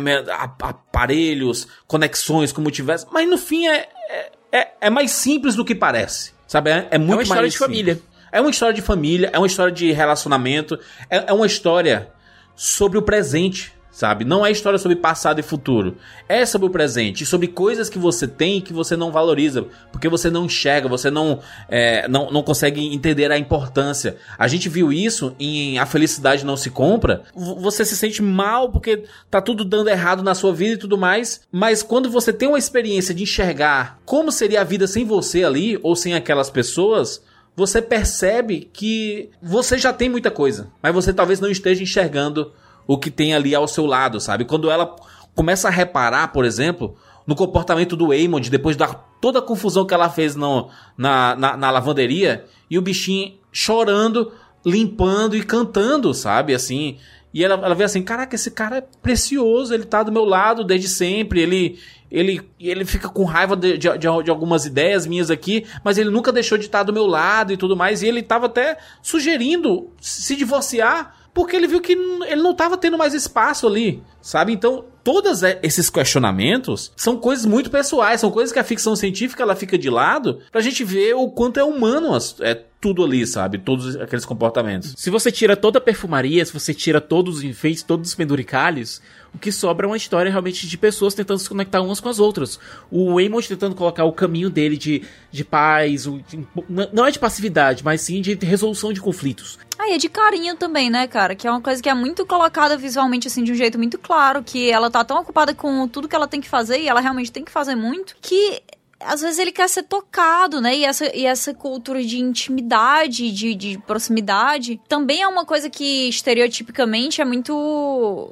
aparelhos, 0.60 1.66
conexões 1.86 2.52
com 2.52 2.60
o 2.60 2.62
multiverso, 2.62 3.06
mas 3.10 3.26
no 3.26 3.38
fim 3.38 3.66
é, 3.68 3.88
é, 4.10 4.32
é, 4.52 4.68
é 4.82 4.90
mais 4.90 5.12
simples 5.12 5.54
do 5.54 5.64
que 5.64 5.74
parece, 5.74 6.32
sabe? 6.46 6.70
É, 6.70 6.88
é 6.90 6.98
muito 6.98 7.12
é 7.12 7.16
uma 7.16 7.22
história 7.22 7.42
mais 7.44 7.52
de 7.54 7.58
família. 7.58 8.02
É 8.30 8.38
uma 8.38 8.50
história 8.50 8.74
de 8.74 8.82
família, 8.82 9.30
é 9.32 9.38
uma 9.38 9.46
história 9.46 9.72
de 9.72 9.90
relacionamento, 9.92 10.78
é, 11.08 11.24
é 11.28 11.32
uma 11.32 11.46
história 11.46 12.12
sobre 12.54 12.98
o 12.98 13.02
presente, 13.02 13.72
sabe? 14.00 14.24
Não 14.24 14.46
é 14.46 14.50
história 14.50 14.78
sobre 14.78 14.96
passado 14.96 15.40
e 15.40 15.42
futuro. 15.42 15.98
É 16.26 16.46
sobre 16.46 16.68
o 16.68 16.70
presente, 16.70 17.26
sobre 17.26 17.46
coisas 17.46 17.90
que 17.90 17.98
você 17.98 18.26
tem 18.26 18.56
e 18.56 18.62
que 18.62 18.72
você 18.72 18.96
não 18.96 19.12
valoriza, 19.12 19.66
porque 19.92 20.08
você 20.08 20.30
não 20.30 20.46
enxerga, 20.46 20.88
você 20.88 21.10
não, 21.10 21.40
é, 21.68 22.08
não, 22.08 22.30
não 22.30 22.42
consegue 22.42 22.82
entender 22.94 23.30
a 23.30 23.36
importância. 23.36 24.16
A 24.38 24.48
gente 24.48 24.70
viu 24.70 24.90
isso 24.90 25.36
em 25.38 25.78
A 25.78 25.84
Felicidade 25.84 26.46
Não 26.46 26.56
Se 26.56 26.70
Compra. 26.70 27.24
Você 27.34 27.84
se 27.84 27.94
sente 27.94 28.22
mal 28.22 28.70
porque 28.70 29.04
tá 29.30 29.42
tudo 29.42 29.66
dando 29.66 29.90
errado 29.90 30.22
na 30.22 30.34
sua 30.34 30.54
vida 30.54 30.76
e 30.76 30.78
tudo 30.78 30.96
mais, 30.96 31.42
mas 31.52 31.82
quando 31.82 32.10
você 32.10 32.32
tem 32.32 32.48
uma 32.48 32.58
experiência 32.58 33.14
de 33.14 33.24
enxergar 33.24 33.98
como 34.06 34.32
seria 34.32 34.62
a 34.62 34.64
vida 34.64 34.86
sem 34.86 35.04
você 35.04 35.44
ali, 35.44 35.78
ou 35.82 35.94
sem 35.94 36.14
aquelas 36.14 36.48
pessoas, 36.48 37.22
você 37.54 37.82
percebe 37.82 38.70
que 38.72 39.28
você 39.42 39.76
já 39.76 39.92
tem 39.92 40.08
muita 40.08 40.30
coisa, 40.30 40.70
mas 40.82 40.94
você 40.94 41.12
talvez 41.12 41.38
não 41.38 41.50
esteja 41.50 41.82
enxergando 41.82 42.50
o 42.90 42.98
que 42.98 43.08
tem 43.08 43.32
ali 43.32 43.54
ao 43.54 43.68
seu 43.68 43.86
lado, 43.86 44.20
sabe? 44.20 44.44
Quando 44.44 44.68
ela 44.68 44.96
começa 45.32 45.68
a 45.68 45.70
reparar, 45.70 46.32
por 46.32 46.44
exemplo, 46.44 46.96
no 47.24 47.36
comportamento 47.36 47.94
do 47.94 48.12
Eamon, 48.12 48.40
depois 48.40 48.76
da 48.76 48.88
toda 48.88 49.38
a 49.38 49.42
confusão 49.42 49.86
que 49.86 49.94
ela 49.94 50.10
fez 50.10 50.34
no, 50.34 50.68
na, 50.98 51.36
na, 51.36 51.56
na 51.56 51.70
lavanderia, 51.70 52.46
e 52.68 52.76
o 52.76 52.82
bichinho 52.82 53.34
chorando, 53.52 54.32
limpando 54.66 55.36
e 55.36 55.44
cantando, 55.44 56.12
sabe? 56.12 56.52
Assim. 56.52 56.98
E 57.32 57.44
ela, 57.44 57.54
ela 57.64 57.76
vê 57.76 57.84
assim: 57.84 58.02
caraca, 58.02 58.34
esse 58.34 58.50
cara 58.50 58.78
é 58.78 58.84
precioso, 59.00 59.72
ele 59.72 59.84
tá 59.84 60.02
do 60.02 60.10
meu 60.10 60.24
lado 60.24 60.64
desde 60.64 60.88
sempre, 60.88 61.40
ele. 61.40 61.78
Ele, 62.10 62.42
ele 62.58 62.84
fica 62.84 63.08
com 63.08 63.22
raiva 63.22 63.54
de, 63.54 63.78
de, 63.78 63.86
de, 63.96 64.08
algumas 64.08 64.66
ideias 64.66 65.06
minhas 65.06 65.30
aqui, 65.30 65.64
mas 65.84 65.96
ele 65.96 66.10
nunca 66.10 66.32
deixou 66.32 66.58
de 66.58 66.64
estar 66.64 66.82
do 66.82 66.92
meu 66.92 67.06
lado 67.06 67.52
e 67.52 67.56
tudo 67.56 67.76
mais. 67.76 68.02
E 68.02 68.08
ele 68.08 68.20
tava 68.20 68.46
até 68.46 68.78
sugerindo 69.00 69.92
se 70.00 70.34
divorciar 70.34 71.19
porque 71.32 71.56
ele 71.56 71.66
viu 71.66 71.80
que 71.80 71.92
ele 71.92 72.42
não 72.42 72.52
estava 72.52 72.76
tendo 72.76 72.98
mais 72.98 73.14
espaço 73.14 73.66
ali, 73.66 74.02
sabe? 74.20 74.52
Então, 74.52 74.84
todos 75.02 75.42
esses 75.62 75.88
questionamentos 75.88 76.92
são 76.96 77.16
coisas 77.16 77.46
muito 77.46 77.70
pessoais, 77.70 78.20
são 78.20 78.30
coisas 78.30 78.52
que 78.52 78.58
a 78.58 78.64
ficção 78.64 78.94
científica 78.96 79.42
ela 79.42 79.56
fica 79.56 79.78
de 79.78 79.88
lado 79.88 80.40
pra 80.50 80.60
gente 80.60 80.84
ver 80.84 81.14
o 81.14 81.30
quanto 81.30 81.58
é 81.60 81.64
humano 81.64 82.16
é 82.40 82.62
tudo 82.80 83.04
ali, 83.04 83.26
sabe? 83.26 83.58
Todos 83.58 83.94
aqueles 83.96 84.24
comportamentos. 84.24 84.94
Se 84.96 85.10
você 85.10 85.30
tira 85.30 85.54
toda 85.54 85.78
a 85.78 85.82
perfumaria, 85.82 86.44
se 86.44 86.52
você 86.52 86.72
tira 86.72 87.00
todos 87.00 87.38
os 87.38 87.44
enfeites, 87.44 87.82
todos 87.82 88.08
os 88.08 88.14
penduricalhos, 88.14 89.02
o 89.34 89.38
que 89.38 89.52
sobra 89.52 89.86
é 89.86 89.88
uma 89.88 89.96
história 89.96 90.30
realmente 90.30 90.66
de 90.66 90.78
pessoas 90.78 91.14
tentando 91.14 91.38
se 91.38 91.48
conectar 91.48 91.82
umas 91.82 92.00
com 92.00 92.08
as 92.08 92.18
outras. 92.18 92.58
O 92.90 93.14
Waymond 93.14 93.46
tentando 93.46 93.74
colocar 93.74 94.04
o 94.04 94.12
caminho 94.12 94.48
dele 94.48 94.78
de, 94.78 95.02
de 95.30 95.44
paz, 95.44 96.06
o, 96.06 96.20
de, 96.26 96.46
não 96.92 97.04
é 97.04 97.10
de 97.10 97.18
passividade, 97.18 97.84
mas 97.84 98.00
sim 98.00 98.22
de 98.22 98.34
resolução 98.34 98.92
de 98.92 99.00
conflitos. 99.00 99.58
Ah, 99.78 99.88
e 99.90 99.92
é 99.92 99.98
de 99.98 100.08
carinho 100.08 100.56
também, 100.56 100.90
né, 100.90 101.06
cara? 101.06 101.34
Que 101.34 101.46
é 101.46 101.50
uma 101.50 101.60
coisa 101.60 101.82
que 101.82 101.88
é 101.88 101.94
muito 101.94 102.26
colocada 102.26 102.76
visualmente, 102.76 103.28
assim, 103.28 103.44
de 103.44 103.52
um 103.52 103.54
jeito 103.54 103.78
muito 103.78 103.98
claro, 103.98 104.42
que 104.42 104.70
ela 104.70 104.90
tá 104.90 105.04
tão 105.04 105.18
ocupada 105.18 105.54
com 105.54 105.86
tudo 105.86 106.08
que 106.08 106.16
ela 106.16 106.28
tem 106.28 106.40
que 106.40 106.48
fazer, 106.48 106.80
e 106.80 106.88
ela 106.88 107.00
realmente 107.00 107.30
tem 107.30 107.44
que 107.44 107.50
fazer 107.50 107.74
muito, 107.74 108.16
que 108.20 108.62
às 109.00 109.22
vezes 109.22 109.38
ele 109.38 109.52
quer 109.52 109.68
ser 109.68 109.82
tocado, 109.84 110.60
né? 110.60 110.76
E 110.76 110.84
essa, 110.84 111.16
e 111.16 111.24
essa 111.24 111.54
cultura 111.54 112.02
de 112.04 112.18
intimidade, 112.18 113.32
de, 113.32 113.54
de 113.54 113.78
proximidade, 113.86 114.80
também 114.88 115.22
é 115.22 115.28
uma 115.28 115.44
coisa 115.44 115.70
que 115.70 116.08
estereotipicamente 116.08 117.20
é 117.20 117.24
muito 117.24 118.30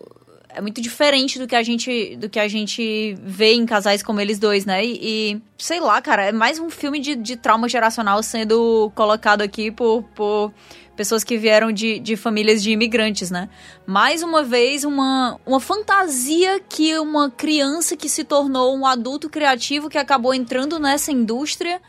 é 0.51 0.61
muito 0.61 0.81
diferente 0.81 1.39
do 1.39 1.47
que 1.47 1.55
a 1.55 1.63
gente 1.63 2.17
do 2.17 2.29
que 2.29 2.39
a 2.39 2.49
gente 2.49 3.15
vê 3.23 3.53
em 3.53 3.65
casais 3.65 4.03
como 4.03 4.21
eles 4.21 4.39
dois, 4.39 4.67
né? 4.67 4.85
E, 4.85 4.99
e 5.03 5.43
sei 5.57 5.81
lá, 5.81 6.01
cara, 6.03 6.27
é 6.27 6.33
mais 6.33 6.59
um 6.59 6.69
filme 6.69 7.01
de, 7.01 7.15
de 7.15 7.37
trauma 7.37 7.69
geracional 7.69 8.23
sendo 8.23 8.91
colocado 8.95 9.43
aqui 9.43 9.71
por, 9.71 10.03
por 10.15 10.53
pessoas 10.99 11.23
que 11.23 11.39
vieram 11.39 11.71
de, 11.71 12.01
de 12.01 12.17
famílias 12.17 12.61
de 12.61 12.73
imigrantes, 12.73 13.31
né? 13.31 13.49
Mais 13.87 14.21
uma 14.21 14.43
vez, 14.43 14.83
uma, 14.83 15.39
uma 15.47 15.61
fantasia 15.61 16.61
que 16.69 16.99
uma 16.99 17.31
criança 17.31 17.97
que 17.97 18.09
se 18.09 18.25
tornou 18.25 18.77
um 18.77 18.85
adulto 18.85 19.31
criativo 19.31 19.89
que 19.89 19.97
acabou 19.97 20.35
entrando 20.35 20.77
nessa 20.81 21.13
indústria 21.13 21.81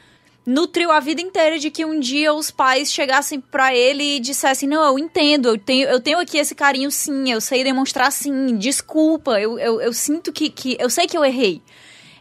nutriu 0.45 0.91
a 0.91 0.99
vida 0.99 1.21
inteira 1.21 1.57
de 1.57 1.71
que 1.71 1.83
um 1.83 1.99
dia 1.99 2.31
os 2.35 2.51
pais 2.51 2.93
chegassem 2.93 3.41
para 3.41 3.75
ele 3.75 4.17
e 4.17 4.19
dissessem: 4.19 4.69
Não, 4.69 4.85
eu 4.85 4.99
entendo, 4.99 5.49
eu 5.49 5.57
tenho, 5.57 5.87
eu 5.89 5.99
tenho 5.99 6.19
aqui 6.19 6.37
esse 6.37 6.53
carinho 6.53 6.91
sim, 6.91 7.31
eu 7.31 7.41
sei 7.41 7.63
demonstrar 7.63 8.11
sim, 8.11 8.55
desculpa, 8.57 9.41
eu, 9.41 9.57
eu, 9.57 9.81
eu 9.81 9.91
sinto 9.91 10.31
que, 10.31 10.51
que. 10.51 10.77
Eu 10.79 10.89
sei 10.91 11.07
que 11.07 11.17
eu 11.17 11.25
errei. 11.25 11.63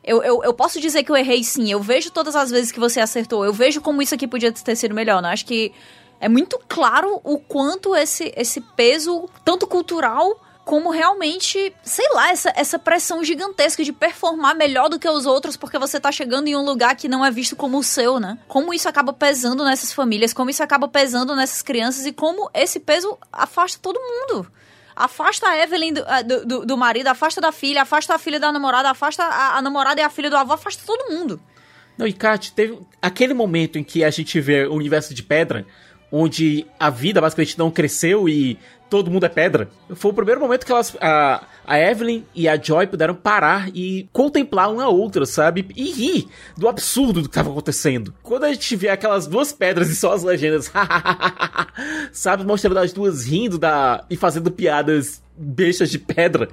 Eu, 0.03 0.22
eu, 0.22 0.43
eu, 0.43 0.55
posso 0.55 0.80
dizer 0.80 1.03
que 1.03 1.12
eu 1.12 1.16
errei 1.18 1.45
sim. 1.45 1.70
Eu 1.70 1.82
vejo 1.82 2.11
todas 2.11 2.34
as 2.34 2.51
vezes 2.51 2.72
que 2.72 2.80
você 2.80 2.99
acertou. 2.99 3.45
Eu 3.45 3.53
vejo 3.53 3.82
como 3.82 4.01
isso 4.01 4.14
aqui 4.14 4.26
podia 4.26 4.51
ter 4.51 4.74
sido 4.74 4.95
melhor. 4.95 5.20
Né? 5.20 5.28
Acho 5.28 5.45
que 5.45 5.70
é 6.20 6.28
muito 6.28 6.58
claro 6.68 7.20
o 7.22 7.38
quanto 7.38 7.94
esse, 7.94 8.32
esse 8.36 8.60
peso, 8.60 9.28
tanto 9.44 9.66
cultural 9.66 10.40
como 10.68 10.90
realmente, 10.90 11.74
sei 11.82 12.06
lá, 12.12 12.30
essa, 12.30 12.52
essa 12.54 12.78
pressão 12.78 13.24
gigantesca 13.24 13.82
de 13.82 13.90
performar 13.90 14.54
melhor 14.54 14.90
do 14.90 14.98
que 14.98 15.08
os 15.08 15.24
outros 15.24 15.56
porque 15.56 15.78
você 15.78 15.98
tá 15.98 16.12
chegando 16.12 16.46
em 16.46 16.54
um 16.54 16.62
lugar 16.62 16.94
que 16.94 17.08
não 17.08 17.24
é 17.24 17.30
visto 17.30 17.56
como 17.56 17.78
o 17.78 17.82
seu, 17.82 18.20
né? 18.20 18.38
Como 18.46 18.74
isso 18.74 18.86
acaba 18.86 19.10
pesando 19.10 19.64
nessas 19.64 19.94
famílias, 19.94 20.34
como 20.34 20.50
isso 20.50 20.62
acaba 20.62 20.86
pesando 20.86 21.34
nessas 21.34 21.62
crianças 21.62 22.04
e 22.04 22.12
como 22.12 22.50
esse 22.52 22.80
peso 22.80 23.16
afasta 23.32 23.78
todo 23.80 23.98
mundo. 23.98 24.46
Afasta 24.94 25.48
a 25.48 25.56
Evelyn 25.56 25.94
do, 25.94 26.04
do, 26.44 26.66
do 26.66 26.76
marido, 26.76 27.06
afasta 27.06 27.40
da 27.40 27.50
filha, 27.50 27.80
afasta 27.80 28.14
a 28.14 28.18
filha 28.18 28.38
da 28.38 28.52
namorada, 28.52 28.90
afasta 28.90 29.24
a, 29.24 29.56
a 29.56 29.62
namorada 29.62 30.02
e 30.02 30.04
a 30.04 30.10
filha 30.10 30.28
do 30.28 30.36
avô, 30.36 30.52
afasta 30.52 30.82
todo 30.84 31.10
mundo. 31.10 31.40
Não, 31.96 32.06
e 32.06 32.12
Kat, 32.12 32.52
teve 32.52 32.78
aquele 33.00 33.32
momento 33.32 33.78
em 33.78 33.82
que 33.82 34.04
a 34.04 34.10
gente 34.10 34.40
vê 34.40 34.66
o 34.66 34.74
universo 34.74 35.14
de 35.14 35.22
pedra, 35.22 35.66
onde 36.11 36.66
a 36.78 36.90
vida 36.90 37.20
basicamente 37.20 37.59
não 37.59 37.70
cresceu 37.70 38.28
e 38.28 38.59
todo 38.88 39.11
mundo 39.11 39.26
é 39.26 39.28
pedra. 39.28 39.68
Foi 39.94 40.11
o 40.11 40.14
primeiro 40.14 40.40
momento 40.40 40.64
que 40.64 40.72
elas, 40.72 40.96
a, 41.00 41.44
a 41.66 41.78
Evelyn 41.78 42.24
e 42.34 42.48
a 42.48 42.56
Joy 42.61 42.86
puderam 42.86 43.14
parar 43.14 43.68
e 43.74 44.09
contemplar 44.12 44.72
uma 44.72 44.84
a 44.84 44.88
outra, 44.88 45.26
sabe? 45.26 45.66
E 45.76 45.90
rir 45.90 46.28
do 46.56 46.68
absurdo 46.68 47.20
do 47.20 47.28
que 47.28 47.28
estava 47.28 47.50
acontecendo. 47.50 48.14
Quando 48.22 48.44
a 48.44 48.52
gente 48.52 48.74
vê 48.76 48.88
aquelas 48.88 49.26
duas 49.26 49.52
pedras 49.52 49.90
e 49.90 49.96
só 49.96 50.12
as 50.12 50.22
legendas, 50.22 50.72
sabe? 52.12 52.44
Mostrando 52.44 52.78
as 52.78 52.92
duas 52.92 53.26
rindo 53.26 53.59
da, 53.59 54.04
e 54.09 54.16
fazendo 54.16 54.50
piadas 54.50 55.22
bestas 55.36 55.90
de 55.90 55.98
pedra 55.98 56.48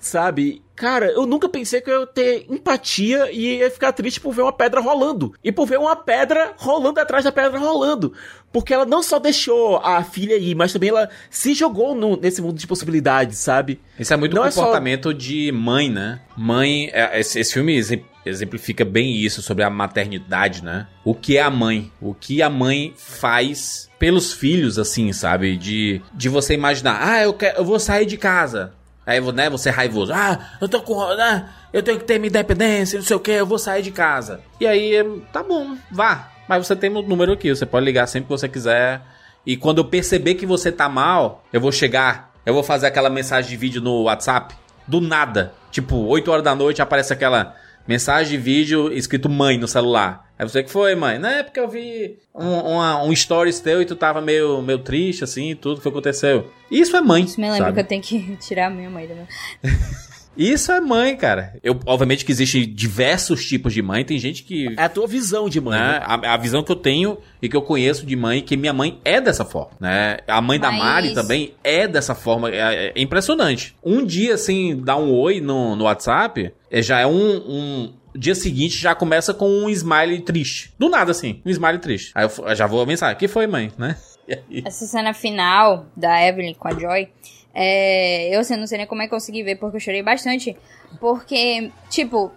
sabe? 0.00 0.62
Cara, 0.80 1.12
eu 1.12 1.26
nunca 1.26 1.46
pensei 1.46 1.82
que 1.82 1.90
eu 1.90 2.00
ia 2.00 2.06
ter 2.06 2.46
empatia 2.48 3.30
e 3.30 3.58
ia 3.58 3.70
ficar 3.70 3.92
triste 3.92 4.18
por 4.18 4.32
ver 4.32 4.40
uma 4.40 4.52
pedra 4.52 4.80
rolando. 4.80 5.34
E 5.44 5.52
por 5.52 5.66
ver 5.66 5.78
uma 5.78 5.94
pedra 5.94 6.54
rolando 6.56 6.98
atrás 6.98 7.22
da 7.22 7.30
pedra 7.30 7.58
rolando. 7.58 8.14
Porque 8.50 8.72
ela 8.72 8.86
não 8.86 9.02
só 9.02 9.18
deixou 9.18 9.76
a 9.76 10.02
filha 10.02 10.38
ir, 10.38 10.54
mas 10.54 10.72
também 10.72 10.88
ela 10.88 11.10
se 11.28 11.52
jogou 11.52 11.94
no, 11.94 12.16
nesse 12.16 12.40
mundo 12.40 12.58
de 12.58 12.66
possibilidades, 12.66 13.36
sabe? 13.36 13.78
Isso 13.98 14.14
é 14.14 14.16
muito 14.16 14.34
não 14.34 14.44
comportamento 14.44 15.10
é 15.10 15.12
só... 15.12 15.18
de 15.18 15.52
mãe, 15.52 15.90
né? 15.90 16.22
Mãe, 16.34 16.88
é, 16.94 17.20
esse, 17.20 17.38
esse 17.38 17.52
filme 17.52 17.78
exemplifica 18.24 18.82
bem 18.82 19.14
isso 19.16 19.42
sobre 19.42 19.62
a 19.62 19.68
maternidade, 19.68 20.64
né? 20.64 20.86
O 21.04 21.14
que 21.14 21.36
é 21.36 21.42
a 21.42 21.50
mãe? 21.50 21.92
O 22.00 22.14
que 22.14 22.40
a 22.40 22.48
mãe 22.48 22.94
faz 22.96 23.90
pelos 23.98 24.32
filhos, 24.32 24.78
assim, 24.78 25.12
sabe? 25.12 25.58
De, 25.58 26.00
de 26.14 26.30
você 26.30 26.54
imaginar, 26.54 27.06
ah, 27.06 27.22
eu, 27.22 27.34
quero, 27.34 27.58
eu 27.58 27.64
vou 27.66 27.78
sair 27.78 28.06
de 28.06 28.16
casa. 28.16 28.79
Aí, 29.10 29.20
né, 29.32 29.50
você 29.50 29.70
é 29.70 29.72
raivoso. 29.72 30.12
Ah, 30.12 30.38
eu 30.60 30.68
tô 30.68 30.80
com. 30.82 31.02
Ah, 31.02 31.48
eu 31.72 31.82
tenho 31.82 31.98
que 31.98 32.04
ter 32.04 32.16
minha 32.20 32.28
independência, 32.28 32.96
não 32.96 33.04
sei 33.04 33.16
o 33.16 33.18
que, 33.18 33.32
eu 33.32 33.44
vou 33.44 33.58
sair 33.58 33.82
de 33.82 33.90
casa. 33.90 34.40
E 34.60 34.66
aí, 34.68 34.92
tá 35.32 35.42
bom, 35.42 35.76
vá. 35.90 36.28
Mas 36.48 36.64
você 36.64 36.76
tem 36.76 36.88
o 36.94 37.02
número 37.02 37.32
aqui, 37.32 37.52
você 37.52 37.66
pode 37.66 37.84
ligar 37.84 38.06
sempre 38.06 38.28
que 38.28 38.30
você 38.30 38.48
quiser. 38.48 39.02
E 39.44 39.56
quando 39.56 39.78
eu 39.78 39.84
perceber 39.84 40.36
que 40.36 40.46
você 40.46 40.70
tá 40.70 40.88
mal, 40.88 41.42
eu 41.52 41.60
vou 41.60 41.72
chegar, 41.72 42.32
eu 42.46 42.54
vou 42.54 42.62
fazer 42.62 42.86
aquela 42.86 43.10
mensagem 43.10 43.50
de 43.50 43.56
vídeo 43.56 43.82
no 43.82 44.04
WhatsApp. 44.04 44.54
Do 44.86 45.00
nada. 45.00 45.54
Tipo, 45.72 45.96
8 45.96 46.30
horas 46.30 46.44
da 46.44 46.54
noite 46.54 46.80
aparece 46.80 47.12
aquela 47.12 47.56
mensagem 47.88 48.38
de 48.38 48.38
vídeo 48.38 48.92
escrito 48.92 49.28
mãe 49.28 49.58
no 49.58 49.66
celular. 49.66 50.29
Aí 50.40 50.48
você 50.48 50.62
que 50.62 50.70
foi, 50.70 50.94
mãe? 50.94 51.18
Não 51.18 51.28
é 51.28 51.42
porque 51.42 51.60
eu 51.60 51.68
vi 51.68 52.16
um, 52.34 52.48
uma, 52.48 53.02
um 53.04 53.14
stories 53.14 53.60
teu 53.60 53.82
e 53.82 53.84
tu 53.84 53.94
tava 53.94 54.22
meio, 54.22 54.62
meio 54.62 54.78
triste, 54.78 55.22
assim, 55.22 55.54
tudo 55.54 55.82
que 55.82 55.86
aconteceu. 55.86 56.50
Isso 56.70 56.96
é 56.96 57.00
mãe. 57.02 57.24
Isso 57.24 57.38
me 57.38 57.46
lembra 57.50 57.66
sabe? 57.66 57.74
que 57.74 57.80
eu 57.80 57.84
tenho 57.84 58.02
que 58.02 58.36
tirar 58.40 58.68
a 58.68 58.70
minha 58.70 58.88
mãe 58.88 59.06
da 59.06 59.12
minha. 59.12 59.28
Isso 60.34 60.72
é 60.72 60.80
mãe, 60.80 61.14
cara. 61.14 61.58
Eu, 61.62 61.78
obviamente 61.84 62.24
que 62.24 62.32
existem 62.32 62.66
diversos 62.66 63.44
tipos 63.44 63.74
de 63.74 63.82
mãe. 63.82 64.02
Tem 64.02 64.18
gente 64.18 64.42
que. 64.42 64.74
É 64.78 64.84
a 64.84 64.88
tua 64.88 65.06
visão 65.06 65.46
de 65.46 65.60
mãe. 65.60 65.78
Né? 65.78 65.98
né? 65.98 66.04
A, 66.06 66.34
a, 66.34 66.36
visão 66.38 66.62
que 66.62 66.72
eu 66.72 66.76
tenho 66.76 67.18
e 67.42 67.48
que 67.48 67.54
eu 67.54 67.60
conheço 67.60 68.06
de 68.06 68.16
mãe, 68.16 68.40
que 68.40 68.56
minha 68.56 68.72
mãe 68.72 68.98
é 69.04 69.20
dessa 69.20 69.44
forma, 69.44 69.72
né? 69.78 70.18
A 70.26 70.40
mãe 70.40 70.58
Mas... 70.58 70.70
da 70.70 70.74
Mari 70.74 71.12
também 71.12 71.52
é 71.62 71.86
dessa 71.86 72.14
forma. 72.14 72.48
É, 72.48 72.86
é, 72.86 72.92
impressionante. 72.96 73.76
Um 73.84 74.06
dia, 74.06 74.34
assim, 74.34 74.80
dar 74.82 74.96
um 74.96 75.12
oi 75.12 75.38
no, 75.42 75.76
no 75.76 75.84
WhatsApp, 75.84 76.50
é, 76.70 76.80
já 76.80 77.00
é 77.00 77.06
um, 77.06 77.36
um 77.36 77.92
dia 78.14 78.34
seguinte 78.34 78.76
já 78.76 78.94
começa 78.94 79.32
com 79.32 79.48
um 79.48 79.68
smile 79.70 80.20
triste. 80.20 80.72
Do 80.78 80.88
nada, 80.88 81.10
assim, 81.10 81.40
um 81.44 81.50
smile 81.50 81.78
triste. 81.78 82.12
Aí 82.14 82.24
eu, 82.24 82.54
já 82.54 82.66
vou 82.66 82.84
mensagem, 82.86 83.16
que 83.16 83.28
foi, 83.28 83.46
mãe, 83.46 83.72
né? 83.78 83.96
Essa 84.64 84.86
cena 84.86 85.12
final 85.12 85.86
da 85.96 86.24
Evelyn 86.26 86.54
com 86.54 86.68
a 86.68 86.72
Joy, 86.72 87.08
é, 87.52 88.34
eu 88.34 88.40
assim, 88.40 88.56
não 88.56 88.66
sei 88.66 88.78
nem 88.78 88.86
como 88.86 89.02
é 89.02 89.08
que 89.08 89.14
eu 89.14 89.18
consegui 89.18 89.42
ver, 89.42 89.56
porque 89.56 89.76
eu 89.76 89.80
chorei 89.80 90.02
bastante. 90.02 90.56
Porque, 91.00 91.70
tipo, 91.88 92.32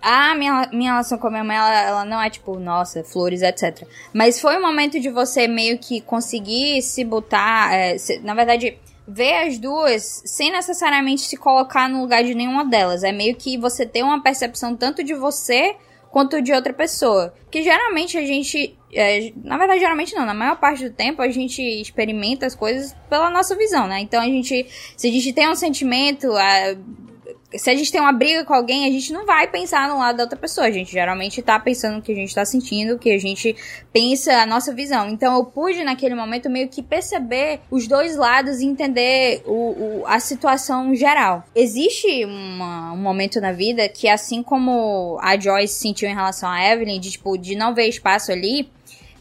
a 0.00 0.34
minha, 0.34 0.68
minha 0.72 0.92
relação 0.92 1.18
com 1.18 1.26
a 1.26 1.30
minha 1.30 1.44
mãe, 1.44 1.56
ela, 1.56 1.80
ela, 1.80 2.04
não 2.04 2.20
é 2.20 2.30
tipo, 2.30 2.58
nossa, 2.58 3.02
flores, 3.02 3.42
etc. 3.42 3.86
Mas 4.12 4.40
foi 4.40 4.56
um 4.56 4.62
momento 4.62 5.00
de 5.00 5.10
você 5.10 5.48
meio 5.48 5.78
que 5.78 6.00
conseguir 6.00 6.82
se 6.82 7.04
botar. 7.04 7.72
É, 7.74 7.98
se, 7.98 8.18
na 8.20 8.34
verdade, 8.34 8.78
ver 9.08 9.46
as 9.46 9.58
duas 9.58 10.22
sem 10.26 10.52
necessariamente 10.52 11.22
se 11.22 11.36
colocar 11.36 11.88
no 11.88 12.02
lugar 12.02 12.22
de 12.22 12.34
nenhuma 12.34 12.64
delas. 12.64 13.02
É 13.02 13.10
meio 13.10 13.34
que 13.34 13.56
você 13.56 13.86
ter 13.86 14.02
uma 14.02 14.22
percepção 14.22 14.76
tanto 14.76 15.02
de 15.02 15.14
você 15.14 15.74
quanto 16.10 16.42
de 16.42 16.52
outra 16.52 16.72
pessoa. 16.74 17.32
Que 17.50 17.62
geralmente 17.62 18.18
a 18.18 18.22
gente. 18.22 18.76
É, 18.92 19.32
na 19.42 19.56
verdade, 19.56 19.80
geralmente 19.80 20.14
não. 20.14 20.26
Na 20.26 20.34
maior 20.34 20.56
parte 20.56 20.88
do 20.88 20.94
tempo 20.94 21.22
a 21.22 21.28
gente 21.28 21.62
experimenta 21.62 22.46
as 22.46 22.54
coisas 22.54 22.94
pela 23.08 23.30
nossa 23.30 23.56
visão, 23.56 23.86
né? 23.86 24.00
Então 24.00 24.20
a 24.20 24.26
gente. 24.26 24.66
Se 24.96 25.08
a 25.08 25.10
gente 25.10 25.32
tem 25.32 25.48
um 25.48 25.54
sentimento. 25.54 26.30
A, 26.32 26.76
se 27.54 27.70
a 27.70 27.74
gente 27.74 27.90
tem 27.90 28.00
uma 28.00 28.12
briga 28.12 28.44
com 28.44 28.54
alguém, 28.54 28.86
a 28.86 28.90
gente 28.90 29.12
não 29.12 29.24
vai 29.24 29.48
pensar 29.48 29.88
no 29.88 29.98
lado 29.98 30.16
da 30.16 30.24
outra 30.24 30.38
pessoa. 30.38 30.66
A 30.66 30.70
gente 30.70 30.92
geralmente 30.92 31.40
tá 31.42 31.58
pensando 31.58 31.96
no 31.96 32.02
que 32.02 32.12
a 32.12 32.14
gente 32.14 32.34
tá 32.34 32.44
sentindo, 32.44 32.94
o 32.94 32.98
que 32.98 33.10
a 33.10 33.18
gente 33.18 33.56
pensa, 33.92 34.32
a 34.34 34.46
nossa 34.46 34.72
visão. 34.74 35.08
Então 35.08 35.34
eu 35.36 35.44
pude, 35.44 35.82
naquele 35.84 36.14
momento, 36.14 36.50
meio 36.50 36.68
que 36.68 36.82
perceber 36.82 37.60
os 37.70 37.86
dois 37.86 38.16
lados 38.16 38.60
e 38.60 38.66
entender 38.66 39.42
o, 39.46 40.02
o 40.02 40.06
a 40.06 40.20
situação 40.20 40.94
geral. 40.94 41.44
Existe 41.54 42.24
uma, 42.24 42.92
um 42.92 42.98
momento 42.98 43.40
na 43.40 43.52
vida 43.52 43.88
que, 43.88 44.08
assim 44.08 44.42
como 44.42 45.18
a 45.20 45.38
Joyce 45.38 45.74
sentiu 45.74 46.08
em 46.08 46.14
relação 46.14 46.48
a 46.48 46.64
Evelyn, 46.64 47.00
de, 47.00 47.12
tipo, 47.12 47.36
de 47.36 47.54
não 47.54 47.74
ver 47.74 47.88
espaço 47.88 48.32
ali, 48.32 48.70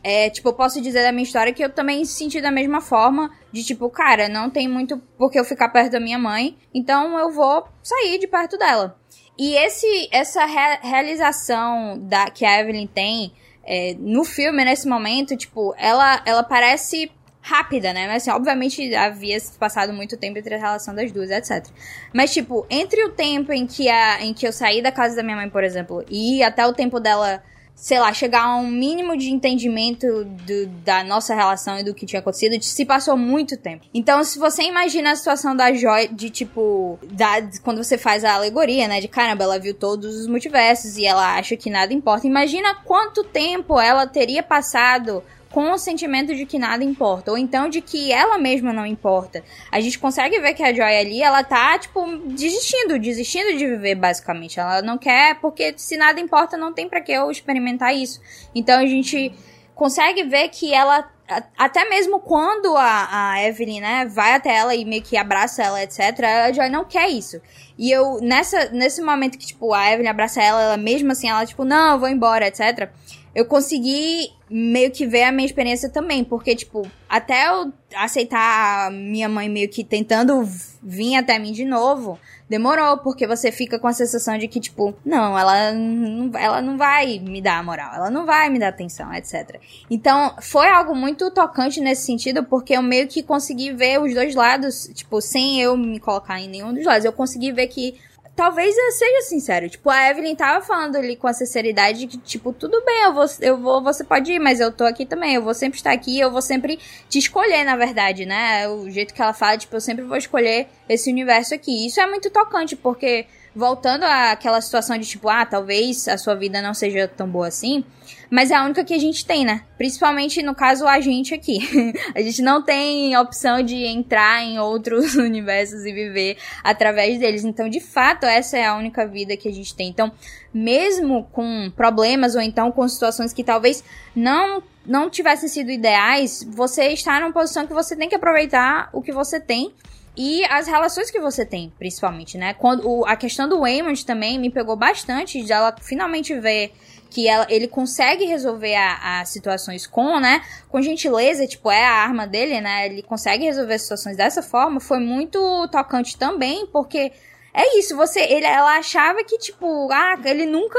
é, 0.10 0.30
tipo, 0.30 0.48
eu 0.48 0.54
posso 0.54 0.80
dizer 0.80 1.04
da 1.04 1.12
minha 1.12 1.26
história 1.26 1.52
que 1.52 1.62
eu 1.62 1.70
também 1.70 2.06
senti 2.06 2.40
da 2.40 2.50
mesma 2.50 2.80
forma, 2.80 3.30
de 3.52 3.62
tipo, 3.62 3.90
cara, 3.90 4.30
não 4.30 4.50
tem 4.50 4.66
muito 4.66 4.98
porque 5.18 5.38
eu 5.38 5.44
ficar 5.44 5.68
perto 5.68 5.92
da 5.92 6.00
minha 6.00 6.18
mãe, 6.18 6.58
então 6.74 7.20
eu 7.20 7.30
vou 7.30 7.68
sair 7.84 8.18
de 8.18 8.26
perto 8.26 8.58
dela. 8.58 8.98
E 9.38 9.54
esse, 9.58 10.08
essa 10.10 10.46
re 10.46 10.80
realização 10.82 12.00
da, 12.00 12.30
que 12.30 12.46
a 12.46 12.58
Evelyn 12.62 12.88
tem 12.88 13.34
é, 13.66 13.98
no 14.00 14.24
filme, 14.24 14.64
nesse 14.64 14.88
momento, 14.88 15.36
tipo, 15.36 15.76
ela, 15.78 16.22
ela 16.26 16.42
parece 16.42 17.12
rápida, 17.42 17.92
né? 17.92 18.08
Mas 18.08 18.24
assim, 18.24 18.32
obviamente 18.32 18.96
havia 18.96 19.38
passado 19.60 19.92
muito 19.92 20.16
tempo 20.16 20.40
entre 20.40 20.56
a 20.56 20.58
relação 20.58 20.96
das 20.96 21.12
duas, 21.12 21.30
etc. 21.32 21.68
Mas, 22.14 22.34
tipo, 22.34 22.66
entre 22.70 23.04
o 23.04 23.10
tempo 23.10 23.52
em 23.52 23.68
que, 23.68 23.90
a, 23.90 24.24
em 24.24 24.34
que 24.34 24.48
eu 24.48 24.54
saí 24.54 24.82
da 24.82 24.90
casa 24.90 25.18
da 25.18 25.24
minha 25.24 25.36
mãe, 25.36 25.50
por 25.50 25.66
exemplo, 25.66 26.06
e 26.10 26.42
até 26.42 26.66
o 26.66 26.72
tempo 26.72 26.98
dela 26.98 27.44
sei 27.78 28.00
lá, 28.00 28.12
chegar 28.12 28.44
a 28.44 28.56
um 28.56 28.68
mínimo 28.68 29.16
de 29.16 29.30
entendimento 29.30 30.26
do, 30.26 30.66
da 30.84 31.04
nossa 31.04 31.36
relação 31.36 31.78
e 31.78 31.84
do 31.84 31.94
que 31.94 32.08
tinha 32.08 32.20
acontecido, 32.20 32.62
se 32.62 32.84
passou 32.84 33.16
muito 33.16 33.56
tempo. 33.56 33.86
Então, 33.94 34.24
se 34.24 34.40
você 34.40 34.64
imagina 34.64 35.12
a 35.12 35.16
situação 35.16 35.56
da 35.56 35.72
Joy, 35.72 36.08
de 36.08 36.32
tipo, 36.32 36.98
da, 37.12 37.36
quando 37.64 37.84
você 37.84 37.96
faz 37.96 38.26
a 38.26 38.34
alegoria, 38.34 38.88
né, 38.88 39.00
de 39.00 39.08
caramba, 39.08 39.44
ela 39.44 39.60
viu 39.60 39.76
todos 39.76 40.16
os 40.18 40.28
multiversos 40.28 40.98
e 40.98 41.06
ela 41.06 41.36
acha 41.36 41.56
que 41.56 41.70
nada 41.70 41.94
importa, 41.94 42.26
imagina 42.26 42.74
quanto 42.84 43.24
tempo 43.24 43.80
ela 43.80 44.08
teria 44.08 44.42
passado 44.42 45.24
com 45.58 45.72
o 45.72 45.78
sentimento 45.80 46.36
de 46.36 46.46
que 46.46 46.60
nada 46.60 46.84
importa, 46.84 47.32
ou 47.32 47.38
então 47.38 47.68
de 47.68 47.82
que 47.82 48.12
ela 48.12 48.38
mesma 48.38 48.72
não 48.72 48.86
importa. 48.86 49.44
A 49.72 49.80
gente 49.80 49.98
consegue 49.98 50.40
ver 50.40 50.54
que 50.54 50.62
a 50.62 50.72
Joy 50.72 50.96
ali, 50.96 51.20
ela 51.20 51.44
tá, 51.44 51.80
tipo, 51.80 52.06
desistindo, 52.28 53.00
desistindo 53.00 53.58
de 53.58 53.66
viver, 53.66 53.96
basicamente. 53.96 54.60
Ela 54.60 54.84
não 54.84 55.00
quer, 55.00 55.40
porque 55.40 55.74
se 55.76 55.98
nada 55.98 56.20
importa, 56.20 56.56
não 56.58 56.72
tem 56.72 56.88
para 56.88 57.02
que 57.02 57.12
eu 57.12 57.32
experimentar 57.32 57.92
isso. 57.96 58.22
Então 58.54 58.80
a 58.80 58.86
gente 58.86 59.34
consegue 59.74 60.26
ver 60.26 60.50
que 60.50 60.72
ela 60.72 61.10
até 61.58 61.90
mesmo 61.90 62.20
quando 62.20 62.78
a, 62.78 63.32
a 63.32 63.44
Evelyn, 63.44 63.82
né, 63.82 64.06
vai 64.06 64.34
até 64.36 64.56
ela 64.56 64.74
e 64.74 64.86
meio 64.86 65.02
que 65.02 65.18
abraça 65.18 65.64
ela, 65.64 65.84
etc., 65.84 66.00
a 66.46 66.52
Joy 66.54 66.70
não 66.70 66.86
quer 66.86 67.10
isso. 67.10 67.42
E 67.78 67.92
eu, 67.92 68.20
nessa, 68.22 68.70
nesse 68.70 69.02
momento 69.02 69.38
que, 69.38 69.46
tipo, 69.46 69.74
a 69.74 69.92
Evelyn 69.92 70.10
abraça 70.10 70.42
ela, 70.42 70.62
ela 70.62 70.78
mesmo 70.78 71.12
assim, 71.12 71.28
ela, 71.28 71.46
tipo, 71.46 71.66
não, 71.66 71.94
eu 71.94 72.00
vou 72.00 72.08
embora, 72.08 72.48
etc., 72.48 72.90
eu 73.38 73.46
consegui 73.46 74.32
meio 74.50 74.90
que 74.90 75.06
ver 75.06 75.26
a 75.26 75.32
minha 75.32 75.46
experiência 75.46 75.88
também, 75.92 76.24
porque, 76.24 76.56
tipo, 76.56 76.90
até 77.08 77.48
eu 77.48 77.72
aceitar 77.96 78.90
minha 78.92 79.30
mãe 79.30 79.48
meio 79.48 79.70
que 79.70 79.84
tentando 79.84 80.44
vir 80.82 81.16
até 81.18 81.38
mim 81.38 81.52
de 81.52 81.64
novo, 81.64 82.18
demorou, 82.50 82.98
porque 82.98 83.28
você 83.28 83.52
fica 83.52 83.78
com 83.78 83.88
a 83.88 83.94
sensação 83.94 84.40
de 84.40 84.48
que, 84.48 84.60
tipo, 84.60 84.92
não, 85.06 85.38
ela 85.38 85.72
não, 85.72 86.32
ela 86.36 86.64
não 86.64 86.80
vai 86.80 87.20
me 87.20 87.40
dar 87.40 87.60
a 87.60 87.64
moral, 87.64 87.94
ela 87.94 88.10
não 88.10 88.26
vai 88.26 88.50
me 88.50 88.58
dar 88.58 88.70
atenção, 88.70 89.14
etc. 89.14 89.60
Então, 89.88 90.36
foi 90.42 90.68
algo 90.68 90.96
muito 90.96 91.30
tocante 91.30 91.80
nesse 91.80 92.08
sentido, 92.08 92.44
porque 92.44 92.74
eu 92.74 92.82
meio 92.82 93.08
que 93.08 93.22
consegui 93.22 93.72
ver 93.72 94.02
os 94.02 94.16
dois 94.16 94.34
lados, 94.34 94.90
tipo, 94.96 95.22
sem 95.22 95.62
eu 95.62 95.78
me 95.78 96.00
colocar 96.00 96.42
em 96.42 96.50
nenhum 96.50 96.74
dos 96.74 96.84
lados, 96.84 97.06
eu 97.06 97.14
consegui 97.14 97.52
ver 97.52 97.68
que 97.68 98.00
talvez 98.38 98.76
seja 98.94 99.22
sincero. 99.24 99.68
Tipo, 99.68 99.90
a 99.90 100.12
Evelyn 100.12 100.36
tava 100.36 100.64
falando 100.64 100.96
ali 100.96 101.16
com 101.16 101.28
a 101.28 101.34
sinceridade 101.34 102.06
que, 102.06 102.20
tipo, 102.20 102.54
tudo 102.54 102.82
bem, 102.86 103.04
eu 103.06 103.14
vou, 103.14 103.26
eu 103.42 103.58
vou, 103.58 103.84
você 103.84 104.04
pode 104.04 104.32
ir, 104.32 104.40
mas 104.40 104.60
eu 104.60 104.72
tô 104.72 104.84
aqui 104.84 105.08
também. 105.08 105.34
Eu 105.34 105.42
vou 105.42 105.56
sempre 105.56 105.78
estar 105.80 105.92
aqui, 105.92 106.20
eu 106.20 106.32
vou 106.32 106.42
sempre 106.42 106.80
te 107.10 107.18
escolher, 107.18 107.64
na 107.64 107.76
verdade, 107.76 108.28
né? 108.28 108.70
O 108.70 108.90
jeito 108.92 109.12
que 109.12 109.22
ela 109.22 109.34
fala, 109.34 109.58
tipo, 109.58 109.76
eu 109.76 109.82
sempre 109.82 110.06
vou 110.06 110.16
escolher 110.16 110.68
esse 110.88 111.12
universo 111.12 111.56
aqui. 111.56 111.88
Isso 111.88 112.00
é 112.00 112.06
muito 112.06 112.30
tocante, 112.30 112.76
porque 112.76 113.26
voltando 113.56 114.04
àquela 114.04 114.62
situação 114.62 115.00
de 115.00 115.08
tipo, 115.08 115.28
ah, 115.28 115.44
talvez 115.44 116.08
a 116.08 116.16
sua 116.16 116.36
vida 116.36 116.62
não 116.62 116.76
seja 116.76 117.08
tão 117.08 117.28
boa 117.28 117.48
assim, 117.48 117.84
mas 118.30 118.52
é 118.52 118.56
a 118.56 118.64
única 118.64 118.84
que 118.84 118.94
a 118.94 119.00
gente 119.00 119.26
tem, 119.26 119.46
né? 119.46 119.64
Principalmente 119.78 120.42
no 120.42 120.54
caso 120.54 120.86
a 120.86 121.00
gente 121.00 121.34
aqui. 121.34 121.60
a 122.14 122.22
gente 122.22 122.42
não 122.42 122.62
tem 122.62 123.16
opção 123.18 123.62
de 123.62 123.76
entrar 123.86 124.44
em 124.44 124.60
outros 124.60 125.16
universos 125.18 125.86
e 125.86 125.94
viver 125.94 126.38
através 126.64 127.20
deles. 127.20 127.44
Então, 127.44 127.70
de 127.70 127.80
fato, 127.80 128.26
essa 128.26 128.58
é 128.58 128.66
a 128.66 128.76
única 128.76 129.08
vida 129.08 129.38
que 129.38 129.48
a 129.48 129.54
gente 129.54 129.74
tem. 129.76 129.88
Então, 129.88 130.12
mesmo 130.54 131.24
com 131.32 131.72
problemas 131.76 132.36
ou 132.36 132.42
então 132.42 132.72
com 132.72 132.88
situações 132.88 133.34
que 133.34 133.44
talvez 133.44 133.84
não 134.16 134.64
não 134.86 135.10
tivessem 135.10 135.50
sido 135.50 135.70
ideais, 135.70 136.48
você 136.50 136.88
está 136.88 137.20
numa 137.20 137.34
posição 137.34 137.68
que 137.68 137.74
você 137.74 137.94
tem 137.94 138.08
que 138.08 138.16
aproveitar 138.16 138.90
o 138.94 139.02
que 139.02 139.12
você 139.12 139.38
tem 139.38 139.74
e 140.16 140.44
as 140.46 140.66
relações 140.66 141.12
que 141.12 141.20
você 141.20 141.46
tem, 141.46 141.72
principalmente, 141.78 142.38
né? 142.38 142.54
Quando 142.56 142.90
o, 142.90 143.06
a 143.06 143.16
questão 143.16 143.48
do 143.48 143.60
Waymond 143.60 144.04
também 144.04 144.40
me 144.40 144.50
pegou 144.50 144.76
bastante 144.76 145.44
de 145.44 145.52
ela 145.52 145.76
finalmente 145.80 146.34
ver 146.40 146.74
que 147.18 147.28
ela, 147.28 147.48
ele 147.50 147.68
consegue 147.68 148.26
resolver 148.26 148.76
as 148.76 149.30
situações 149.30 149.88
com, 149.88 150.20
né? 150.20 150.40
Com 150.70 150.80
gentileza, 150.84 151.48
tipo, 151.48 151.72
é 151.72 151.84
a 151.84 151.94
arma 151.94 152.28
dele, 152.28 152.62
né? 152.62 152.86
Ele 152.86 153.02
consegue 153.02 153.44
resolver 153.44 153.74
as 153.74 153.82
situações 153.82 154.16
dessa 154.16 154.44
forma. 154.44 154.80
Foi 154.80 155.00
muito 155.00 155.68
tocante 155.70 156.16
também, 156.16 156.68
porque 156.68 157.12
é 157.58 157.80
isso, 157.80 157.98
você, 157.98 158.20
ele, 158.20 158.46
ela 158.46 158.78
achava 158.78 159.24
que, 159.24 159.36
tipo, 159.40 159.92
ah, 159.92 160.16
ele 160.24 160.46
nunca. 160.46 160.78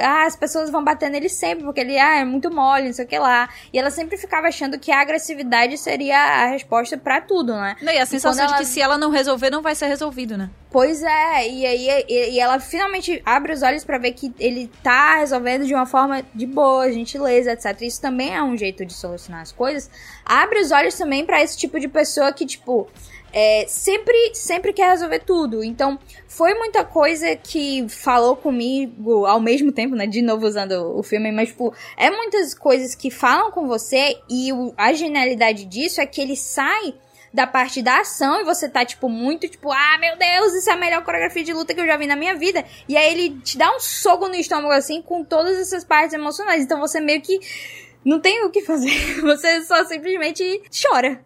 Ah, 0.00 0.24
as 0.24 0.34
pessoas 0.34 0.70
vão 0.70 0.82
bater 0.82 1.10
nele 1.10 1.28
sempre, 1.28 1.64
porque 1.64 1.80
ele 1.80 1.98
ah, 1.98 2.20
é 2.20 2.24
muito 2.24 2.50
mole, 2.50 2.86
não 2.86 2.92
sei 2.94 3.04
o 3.04 3.08
que 3.08 3.18
lá. 3.18 3.46
E 3.70 3.78
ela 3.78 3.90
sempre 3.90 4.16
ficava 4.16 4.48
achando 4.48 4.78
que 4.78 4.90
a 4.90 5.02
agressividade 5.02 5.76
seria 5.76 6.16
a 6.16 6.46
resposta 6.46 6.96
para 6.96 7.20
tudo, 7.20 7.52
né? 7.52 7.76
Não, 7.82 7.92
e 7.92 7.98
a 7.98 8.06
sensação 8.06 8.46
de 8.46 8.56
que 8.56 8.64
se 8.64 8.80
ela 8.80 8.96
não 8.96 9.10
resolver, 9.10 9.50
não 9.50 9.60
vai 9.60 9.74
ser 9.74 9.88
resolvido, 9.88 10.38
né? 10.38 10.48
Pois 10.70 11.02
é, 11.02 11.46
e 11.46 11.66
aí 11.66 12.04
e, 12.08 12.30
e 12.30 12.40
ela 12.40 12.58
finalmente 12.58 13.20
abre 13.26 13.52
os 13.52 13.62
olhos 13.62 13.84
para 13.84 13.98
ver 13.98 14.12
que 14.12 14.32
ele 14.38 14.70
tá 14.82 15.16
resolvendo 15.16 15.66
de 15.66 15.74
uma 15.74 15.84
forma 15.84 16.22
de 16.34 16.46
boa, 16.46 16.90
gentileza, 16.90 17.52
etc. 17.52 17.82
Isso 17.82 18.00
também 18.00 18.34
é 18.34 18.42
um 18.42 18.56
jeito 18.56 18.86
de 18.86 18.94
solucionar 18.94 19.42
as 19.42 19.52
coisas. 19.52 19.90
Abre 20.24 20.60
os 20.60 20.70
olhos 20.70 20.96
também 20.96 21.26
para 21.26 21.42
esse 21.42 21.58
tipo 21.58 21.78
de 21.78 21.86
pessoa 21.86 22.32
que, 22.32 22.46
tipo 22.46 22.88
é, 23.32 23.66
sempre, 23.68 24.34
sempre 24.34 24.72
quer 24.72 24.90
resolver 24.90 25.20
tudo. 25.20 25.62
Então, 25.62 25.98
foi 26.26 26.54
muita 26.54 26.84
coisa 26.84 27.34
que 27.36 27.88
falou 27.88 28.36
comigo 28.36 29.26
ao 29.26 29.40
mesmo 29.40 29.72
tempo, 29.72 29.94
né? 29.94 30.06
De 30.06 30.22
novo 30.22 30.46
usando 30.46 30.96
o 30.96 31.02
filme, 31.02 31.32
mas, 31.32 31.48
tipo, 31.48 31.74
é 31.96 32.10
muitas 32.10 32.54
coisas 32.54 32.94
que 32.94 33.10
falam 33.10 33.50
com 33.50 33.66
você 33.66 34.16
e 34.28 34.52
o, 34.52 34.72
a 34.76 34.92
genialidade 34.92 35.64
disso 35.64 36.00
é 36.00 36.06
que 36.06 36.20
ele 36.20 36.36
sai 36.36 36.94
da 37.32 37.46
parte 37.46 37.82
da 37.82 38.00
ação 38.00 38.40
e 38.40 38.44
você 38.44 38.68
tá, 38.68 38.84
tipo, 38.84 39.08
muito, 39.08 39.48
tipo, 39.48 39.70
ah, 39.70 39.98
meu 39.98 40.16
Deus, 40.16 40.54
isso 40.54 40.70
é 40.70 40.72
a 40.72 40.76
melhor 40.76 41.04
coreografia 41.04 41.44
de 41.44 41.52
luta 41.52 41.74
que 41.74 41.80
eu 41.80 41.86
já 41.86 41.96
vi 41.96 42.06
na 42.06 42.16
minha 42.16 42.34
vida. 42.34 42.64
E 42.88 42.96
aí 42.96 43.12
ele 43.12 43.40
te 43.40 43.58
dá 43.58 43.70
um 43.74 43.80
soco 43.80 44.28
no 44.28 44.34
estômago, 44.34 44.72
assim, 44.72 45.02
com 45.02 45.22
todas 45.22 45.58
essas 45.58 45.84
partes 45.84 46.14
emocionais. 46.14 46.62
Então 46.62 46.80
você 46.80 47.00
meio 47.00 47.20
que 47.20 47.38
não 48.08 48.18
tem 48.18 48.42
o 48.44 48.50
que 48.50 48.62
fazer. 48.62 48.90
Você 49.20 49.62
só 49.64 49.84
simplesmente 49.84 50.62
chora. 50.82 51.20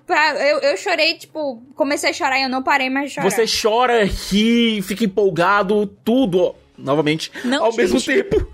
Eu, 0.50 0.58
eu 0.58 0.76
chorei, 0.76 1.14
tipo, 1.14 1.62
comecei 1.76 2.10
a 2.10 2.12
chorar 2.12 2.40
e 2.40 2.42
eu 2.42 2.48
não 2.48 2.62
parei 2.62 2.90
mais 2.90 3.08
de 3.10 3.14
chorar. 3.14 3.30
Você 3.30 3.44
chora, 3.46 4.04
ri, 4.04 4.82
fica 4.82 5.04
empolgado, 5.04 5.86
tudo, 6.04 6.54
novamente, 6.76 7.30
não, 7.44 7.64
ao 7.64 7.70
gente. 7.70 7.92
mesmo 7.92 8.00
tempo. 8.02 8.48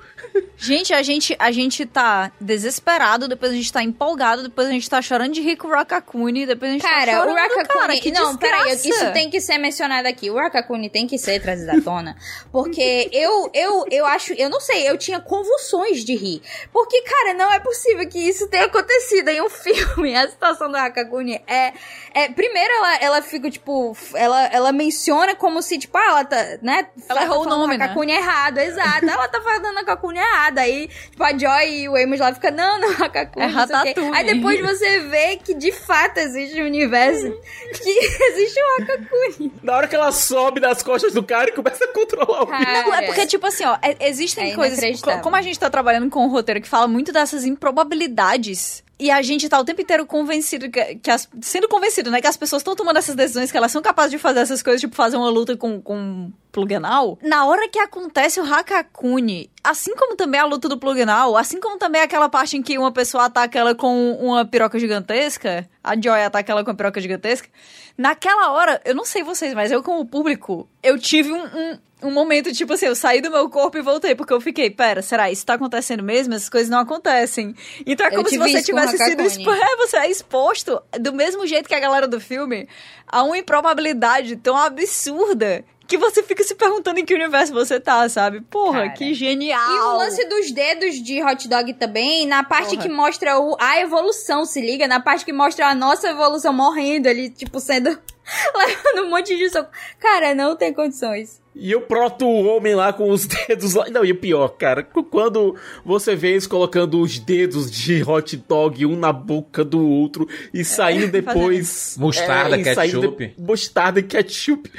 Gente, 0.57 0.93
a 0.93 1.03
gente, 1.03 1.37
a 1.39 1.53
gente 1.53 1.87
tá 1.87 2.33
desesperado, 2.41 3.29
depois 3.29 3.53
a 3.53 3.55
gente 3.55 3.73
tá 3.73 3.83
empolgado, 3.83 4.43
depois 4.43 4.67
a 4.69 4.73
gente 4.73 4.89
tá 4.91 5.01
chorando 5.01 5.33
de 5.33 5.41
rico 5.41 5.69
Rakakuni, 5.69 6.47
depois 6.47 6.71
a 6.71 6.73
gente 6.75 6.83
Cara, 6.83 7.13
tá 7.13 7.19
o 7.21 7.29
chorando, 7.29 7.37
Rakakuni... 7.37 7.69
cara, 7.69 7.97
que 7.99 8.11
não, 8.11 8.37
peraí, 8.37 8.73
isso 8.73 9.13
tem 9.13 9.31
que 9.31 9.41
ser 9.41 9.59
mencionado 9.59 10.09
aqui. 10.09 10.31
O 10.31 10.37
Rakakuni 10.37 10.91
tem 10.91 11.07
que 11.07 11.17
ser 11.17 11.41
trazido 11.41 11.71
à 11.71 11.81
tona, 11.81 12.17
porque 12.51 13.09
eu, 13.13 13.51
eu, 13.55 13.85
eu 13.91 14.07
acho... 14.07 14.33
Eu 14.33 14.51
não 14.51 14.61
sei, 14.61 14.89
eu 14.89 14.99
tinha 14.99 15.21
convulsões 15.21 16.05
de 16.05 16.17
rir. 16.17 16.43
Porque, 16.73 17.03
cara, 17.03 17.35
não 17.35 17.53
é 17.53 17.61
possível 17.61 18.09
que 18.09 18.19
isso 18.19 18.49
tenha 18.49 18.65
acontecido 18.65 19.29
em 19.29 19.41
um 19.41 19.49
filme. 19.51 20.17
A 20.17 20.29
situação 20.29 20.71
do 20.71 20.77
Rakakuni 20.77 21.41
é... 21.47 21.73
é 22.13 22.29
primeiro, 22.31 22.73
ela, 22.75 22.97
ela 22.97 23.23
fica, 23.23 23.51
tipo... 23.51 23.97
Ela, 24.15 24.47
ela 24.47 24.73
menciona 24.73 25.37
como 25.37 25.63
se, 25.63 25.79
tipo, 25.79 25.97
ah, 25.97 26.07
ela 26.09 26.25
tá, 26.25 26.37
né? 26.63 26.89
Ela 27.09 27.23
errou 27.23 27.41
o 27.41 27.45
falando 27.45 27.61
nome, 27.61 27.79
né? 27.79 27.85
Hakakuni 27.85 28.13
errado, 28.13 28.59
exato. 28.59 29.09
ela 29.09 29.29
tá 29.29 29.41
falando 29.41 29.79
Hakakuni 29.79 30.19
errado. 30.19 30.28
Aí, 30.57 30.89
tipo, 31.11 31.23
a 31.23 31.37
Joy 31.37 31.81
e 31.83 31.89
o 31.89 31.97
Amos 31.97 32.21
lá 32.21 32.33
ficam, 32.35 32.51
não, 32.51 32.81
não, 32.81 32.91
Hakakuni, 33.05 33.45
É 33.47 33.49
não 33.49 33.67
sei 33.67 33.77
o 33.77 33.83
quê. 33.83 33.89
Ratatouille. 33.89 34.15
Aí 34.17 34.25
depois 34.35 34.61
você 34.61 35.01
vê 35.01 35.37
que, 35.37 35.55
de 35.55 35.73
fato, 35.73 36.19
existe 36.19 36.61
um 36.63 36.67
universo 36.67 37.31
que 37.75 37.91
existe 38.25 38.61
um 38.61 38.83
Hakakuni. 38.83 39.53
Na 39.63 39.77
hora 39.77 39.89
que 39.89 39.95
ela 39.95 40.13
sobe 40.13 40.61
das 40.61 40.83
costas 40.83 41.13
do 41.13 41.23
cara 41.23 41.51
e 41.51 41.53
começa 41.53 41.85
a 41.85 41.89
controlar 41.89 42.43
o 42.43 42.47
Cara, 42.47 42.83
Não, 42.83 42.95
é 42.95 43.03
porque, 43.03 43.27
tipo 43.27 43.47
assim, 43.47 43.65
ó, 43.65 43.77
é- 43.83 44.09
existem 44.09 44.53
É 44.53 44.55
coisas. 44.55 44.79
Como 45.23 45.37
a 45.37 45.43
gente 45.43 45.59
tá 45.59 45.69
trabalhando 45.71 46.09
com 46.11 46.25
um 46.25 46.29
roteiro 46.29 46.61
que 46.61 46.69
fala 46.69 46.87
muito 46.89 47.13
dessas 47.13 47.45
improbabilidades. 47.45 48.83
E 49.01 49.11
a 49.13 49.23
gente 49.23 49.49
tá 49.49 49.61
o 49.61 49.65
tempo 49.65 49.81
inteiro 49.81 50.05
convencido 50.05 50.69
que, 50.71 50.97
que 50.97 51.11
as- 51.11 51.29
sendo 51.41 51.69
convencido, 51.69 52.11
né? 52.11 52.21
Que 52.21 52.27
as 52.27 52.37
pessoas 52.37 52.61
estão 52.61 52.75
tomando 52.75 52.97
essas 52.97 53.15
decisões, 53.15 53.51
que 53.53 53.57
elas 53.57 53.71
são 53.71 53.81
capazes 53.81 54.11
de 54.11 54.19
fazer 54.19 54.41
essas 54.41 54.61
coisas, 54.63 54.81
tipo 54.81 54.97
fazer 54.97 55.17
uma 55.17 55.31
luta 55.31 55.57
com, 55.57 55.81
com 55.81 56.33
Plugenal. 56.51 57.17
Na 57.23 57.45
hora 57.47 57.69
que 57.69 57.79
acontece 57.79 58.41
o 58.41 58.45
Hakakuni, 58.45 59.51
assim 59.63 59.95
como 59.95 60.17
também 60.17 60.41
a 60.41 60.45
luta 60.47 60.69
do 60.69 60.79
Plugenal, 60.79 61.37
assim 61.37 61.61
como 61.61 61.79
também 61.79 62.01
aquela 62.03 62.29
parte 62.29 62.57
em 62.57 62.63
que 62.63 62.77
uma 62.77 62.91
pessoa 62.91 63.27
ataca 63.27 63.57
ela 63.59 63.75
com 63.75 64.15
uma 64.15 64.45
piroca 64.45 64.79
gigantesca, 64.79 65.69
a 65.85 65.95
Joy 65.95 66.23
ataca 66.25 66.51
ela 66.51 66.65
com 66.65 66.71
a 66.71 66.75
piroca 66.75 67.01
gigantesca, 67.01 67.49
naquela 67.97 68.51
hora, 68.53 68.81
eu 68.85 68.95
não 68.95 69.05
sei 69.05 69.23
vocês, 69.23 69.55
mas 69.55 69.71
eu 69.71 69.83
como 69.83 70.05
público, 70.07 70.69
eu 70.83 70.99
tive 70.99 71.33
um, 71.33 71.45
um, 71.45 71.79
um 72.03 72.11
momento, 72.11 72.53
tipo 72.53 72.73
assim, 72.73 72.87
eu 72.87 72.95
saí 72.95 73.21
do 73.21 73.31
meu 73.31 73.49
corpo 73.49 73.77
e 73.77 73.83
voltei, 73.83 74.15
porque 74.15 74.33
eu 74.33 74.41
fiquei, 74.41 74.71
pera, 74.71 75.03
será, 75.03 75.31
isso 75.31 75.45
tá 75.45 75.55
acontecendo 75.55 76.03
mesmo? 76.03 76.35
Essas 76.35 76.49
coisas 76.49 76.69
não 76.69 76.79
acontecem. 76.79 77.55
Então 77.85 78.07
é 78.07 78.11
como 78.11 78.29
se 78.29 78.39
você 78.39 78.63
tivesse 78.63 78.97
sido 78.99 79.23
expo 79.23 79.51
é, 79.51 79.77
você 79.77 79.97
é 79.97 80.11
exposto 80.11 80.81
do 81.01 81.13
mesmo 81.13 81.47
jeito 81.47 81.69
que 81.69 81.75
a 81.75 81.81
galera 81.81 82.07
do 82.07 82.21
filme 82.21 82.69
a 83.07 83.23
uma 83.23 83.39
improbabilidade 83.39 84.37
tão 84.37 84.57
absurda 84.57 85.65
que 85.89 85.97
você 85.97 86.23
fica 86.23 86.45
se 86.45 86.55
perguntando 86.55 87.01
em 87.01 87.05
que 87.05 87.15
universo 87.15 87.53
você 87.53 87.81
tá, 87.81 88.07
sabe? 88.11 88.43
Porra, 88.43 88.81
Cara. 88.81 88.91
que 88.91 89.15
genial! 89.15 89.59
E 89.59 89.81
o 89.81 89.97
lance 89.97 90.23
dos 90.29 90.53
dedos 90.53 91.03
de 91.03 91.23
hot 91.25 91.49
dog 91.49 91.73
também, 91.75 92.27
na 92.27 92.45
parte 92.45 92.77
Porra. 92.77 92.83
que 92.83 92.89
mostra 92.91 93.41
o, 93.41 93.57
a 93.59 93.81
evolução, 93.81 94.45
se 94.45 94.61
liga? 94.61 94.87
Na 94.87 95.01
parte 95.01 95.25
que 95.25 95.33
mostra 95.33 95.67
a 95.67 95.75
nossa 95.75 96.11
evolução 96.11 96.53
morrendo, 96.53 97.09
ele, 97.09 97.31
tipo, 97.31 97.59
sendo. 97.59 97.99
levando 98.55 99.07
um 99.07 99.11
monte 99.11 99.35
de 99.37 99.49
soco. 99.49 99.71
Cara, 99.99 100.35
não 100.35 100.55
tem 100.55 100.75
condições. 100.75 101.41
E 101.61 101.75
o 101.75 101.81
proto-homem 101.81 102.75
lá 102.75 102.93
com 102.93 103.11
os 103.11 103.27
dedos 103.49 103.75
lá. 103.75 103.91
Não, 103.91 104.05
e 104.05 104.13
o 104.13 104.17
pior, 104.17 104.49
cara, 104.51 104.83
quando 104.85 105.57
você 105.85 106.15
vê 106.15 106.31
eles 106.31 106.47
colocando 106.47 107.01
os 107.01 107.19
dedos 107.19 107.69
de 107.71 108.03
hot 108.09 108.37
dog 108.49 108.87
um 108.87 108.97
na 108.97 109.13
boca 109.13 109.65
do 109.65 109.85
outro 109.85 110.29
e 110.55 110.65
saindo 110.65 111.09
depois. 111.11 111.97
Mostarda, 111.99 112.57
e 112.57 112.75
saindo 112.75 113.01
ketchup. 113.13 113.27
de- 113.27 113.43
Mostarda 113.43 113.99
e 114.01 114.03
ketchup. 114.05 114.71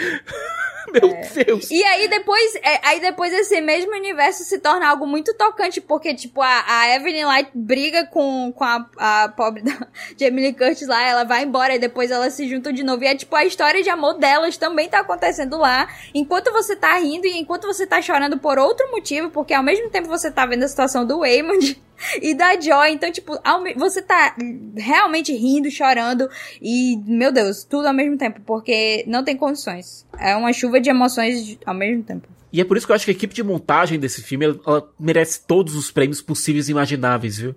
Meu 0.94 1.46
Deus. 1.46 1.70
E 1.70 1.84
aí 1.84 2.08
depois, 2.08 2.56
é, 2.56 2.80
aí 2.84 3.00
depois 3.00 3.32
esse 3.34 3.60
mesmo 3.62 3.92
universo 3.92 4.44
se 4.44 4.60
torna 4.60 4.90
algo 4.90 5.06
muito 5.06 5.34
tocante, 5.36 5.80
porque, 5.80 6.14
tipo, 6.14 6.42
a, 6.42 6.64
a 6.68 6.96
Evelyn 6.96 7.26
Light 7.26 7.52
briga 7.54 8.06
com, 8.08 8.52
com 8.56 8.64
a, 8.64 8.90
a 8.98 9.30
pobre 9.30 9.64
da 9.64 9.88
Jamie 10.20 10.46
Lee 10.46 10.54
Curtis 10.54 10.88
lá, 10.88 11.08
ela 11.08 11.24
vai 11.24 11.44
embora 11.44 11.76
e 11.76 11.80
depois 11.80 12.12
elas 12.12 12.34
se 12.34 12.48
juntam 12.48 12.72
de 12.72 12.84
novo. 12.84 13.04
E 13.04 13.08
é 13.08 13.16
tipo, 13.16 13.36
a 13.36 13.46
história 13.46 13.84
de 13.84 13.90
amor 13.90 14.18
delas 14.18 14.58
também 14.58 14.90
tá 14.90 15.00
acontecendo 15.00 15.58
lá, 15.58 15.88
enquanto 16.14 16.52
você 16.52 16.76
tá 16.76 16.98
rindo 16.98 17.28
e 17.28 17.38
enquanto 17.38 17.68
você 17.68 17.86
tá 17.86 18.02
chorando 18.02 18.38
por 18.38 18.58
outro 18.58 18.90
motivo, 18.92 19.30
porque 19.30 19.54
ao 19.54 19.64
mesmo 19.64 19.90
tempo 19.90 20.08
você 20.08 20.32
tá 20.32 20.46
vendo 20.46 20.64
a 20.64 20.68
situação 20.68 21.06
do 21.06 21.20
Waymond 21.20 21.82
e 22.22 22.34
da 22.34 22.60
Joy. 22.60 22.92
Então, 22.92 23.12
tipo, 23.12 23.34
você 23.76 24.02
tá 24.02 24.36
realmente 24.76 25.34
rindo, 25.34 25.70
chorando 25.72 26.30
e, 26.62 26.98
meu 27.06 27.32
Deus, 27.32 27.64
tudo 27.64 27.88
ao 27.88 27.94
mesmo 27.94 28.18
tempo, 28.18 28.42
porque 28.46 29.04
não 29.08 29.24
tem 29.24 29.36
condições. 29.38 30.06
É 30.20 30.36
uma 30.36 30.54
chuva 30.54 30.80
de 30.80 30.90
emoções 30.90 31.58
ao 31.66 31.74
mesmo 31.74 32.04
tempo. 32.04 32.28
E 32.52 32.60
é 32.60 32.64
por 32.66 32.78
isso 32.78 32.86
que 32.88 32.92
eu 32.92 32.96
acho 32.96 33.06
que 33.06 33.12
a 33.12 33.14
equipe 33.14 33.34
de 33.34 33.44
montagem 33.44 34.00
desse 34.00 34.24
filme 34.24 34.46
ela, 34.66 34.90
merece 35.00 35.46
todos 35.46 35.76
os 35.76 35.92
prêmios 35.92 36.22
possíveis 36.22 36.68
e 36.68 36.72
imagináveis, 36.72 37.38
viu? 37.38 37.54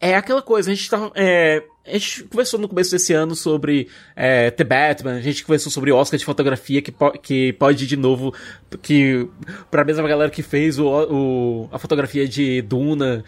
É 0.00 0.14
aquela 0.14 0.42
coisa, 0.42 0.70
a 0.70 0.74
gente 0.74 0.90
tá. 0.90 1.10
é, 1.14 1.62
a 1.86 1.92
gente 1.92 2.24
conversou 2.24 2.60
no 2.60 2.68
começo 2.68 2.90
desse 2.90 3.14
ano 3.14 3.34
sobre 3.34 3.88
é, 4.14 4.50
The 4.50 4.64
Batman, 4.64 5.14
a 5.14 5.20
gente 5.22 5.42
conversou 5.44 5.72
sobre 5.72 5.90
Oscar 5.90 6.18
de 6.18 6.24
fotografia, 6.24 6.82
que, 6.82 6.92
po- 6.92 7.12
que 7.12 7.52
pode 7.54 7.84
ir 7.84 7.86
de 7.86 7.96
novo 7.96 8.34
que, 8.82 9.26
pra 9.70 9.84
mesma 9.84 10.06
galera 10.06 10.30
que 10.30 10.42
fez 10.42 10.78
o, 10.78 10.86
o- 10.86 11.68
a 11.72 11.78
fotografia 11.78 12.26
de 12.28 12.60
Duna. 12.62 13.24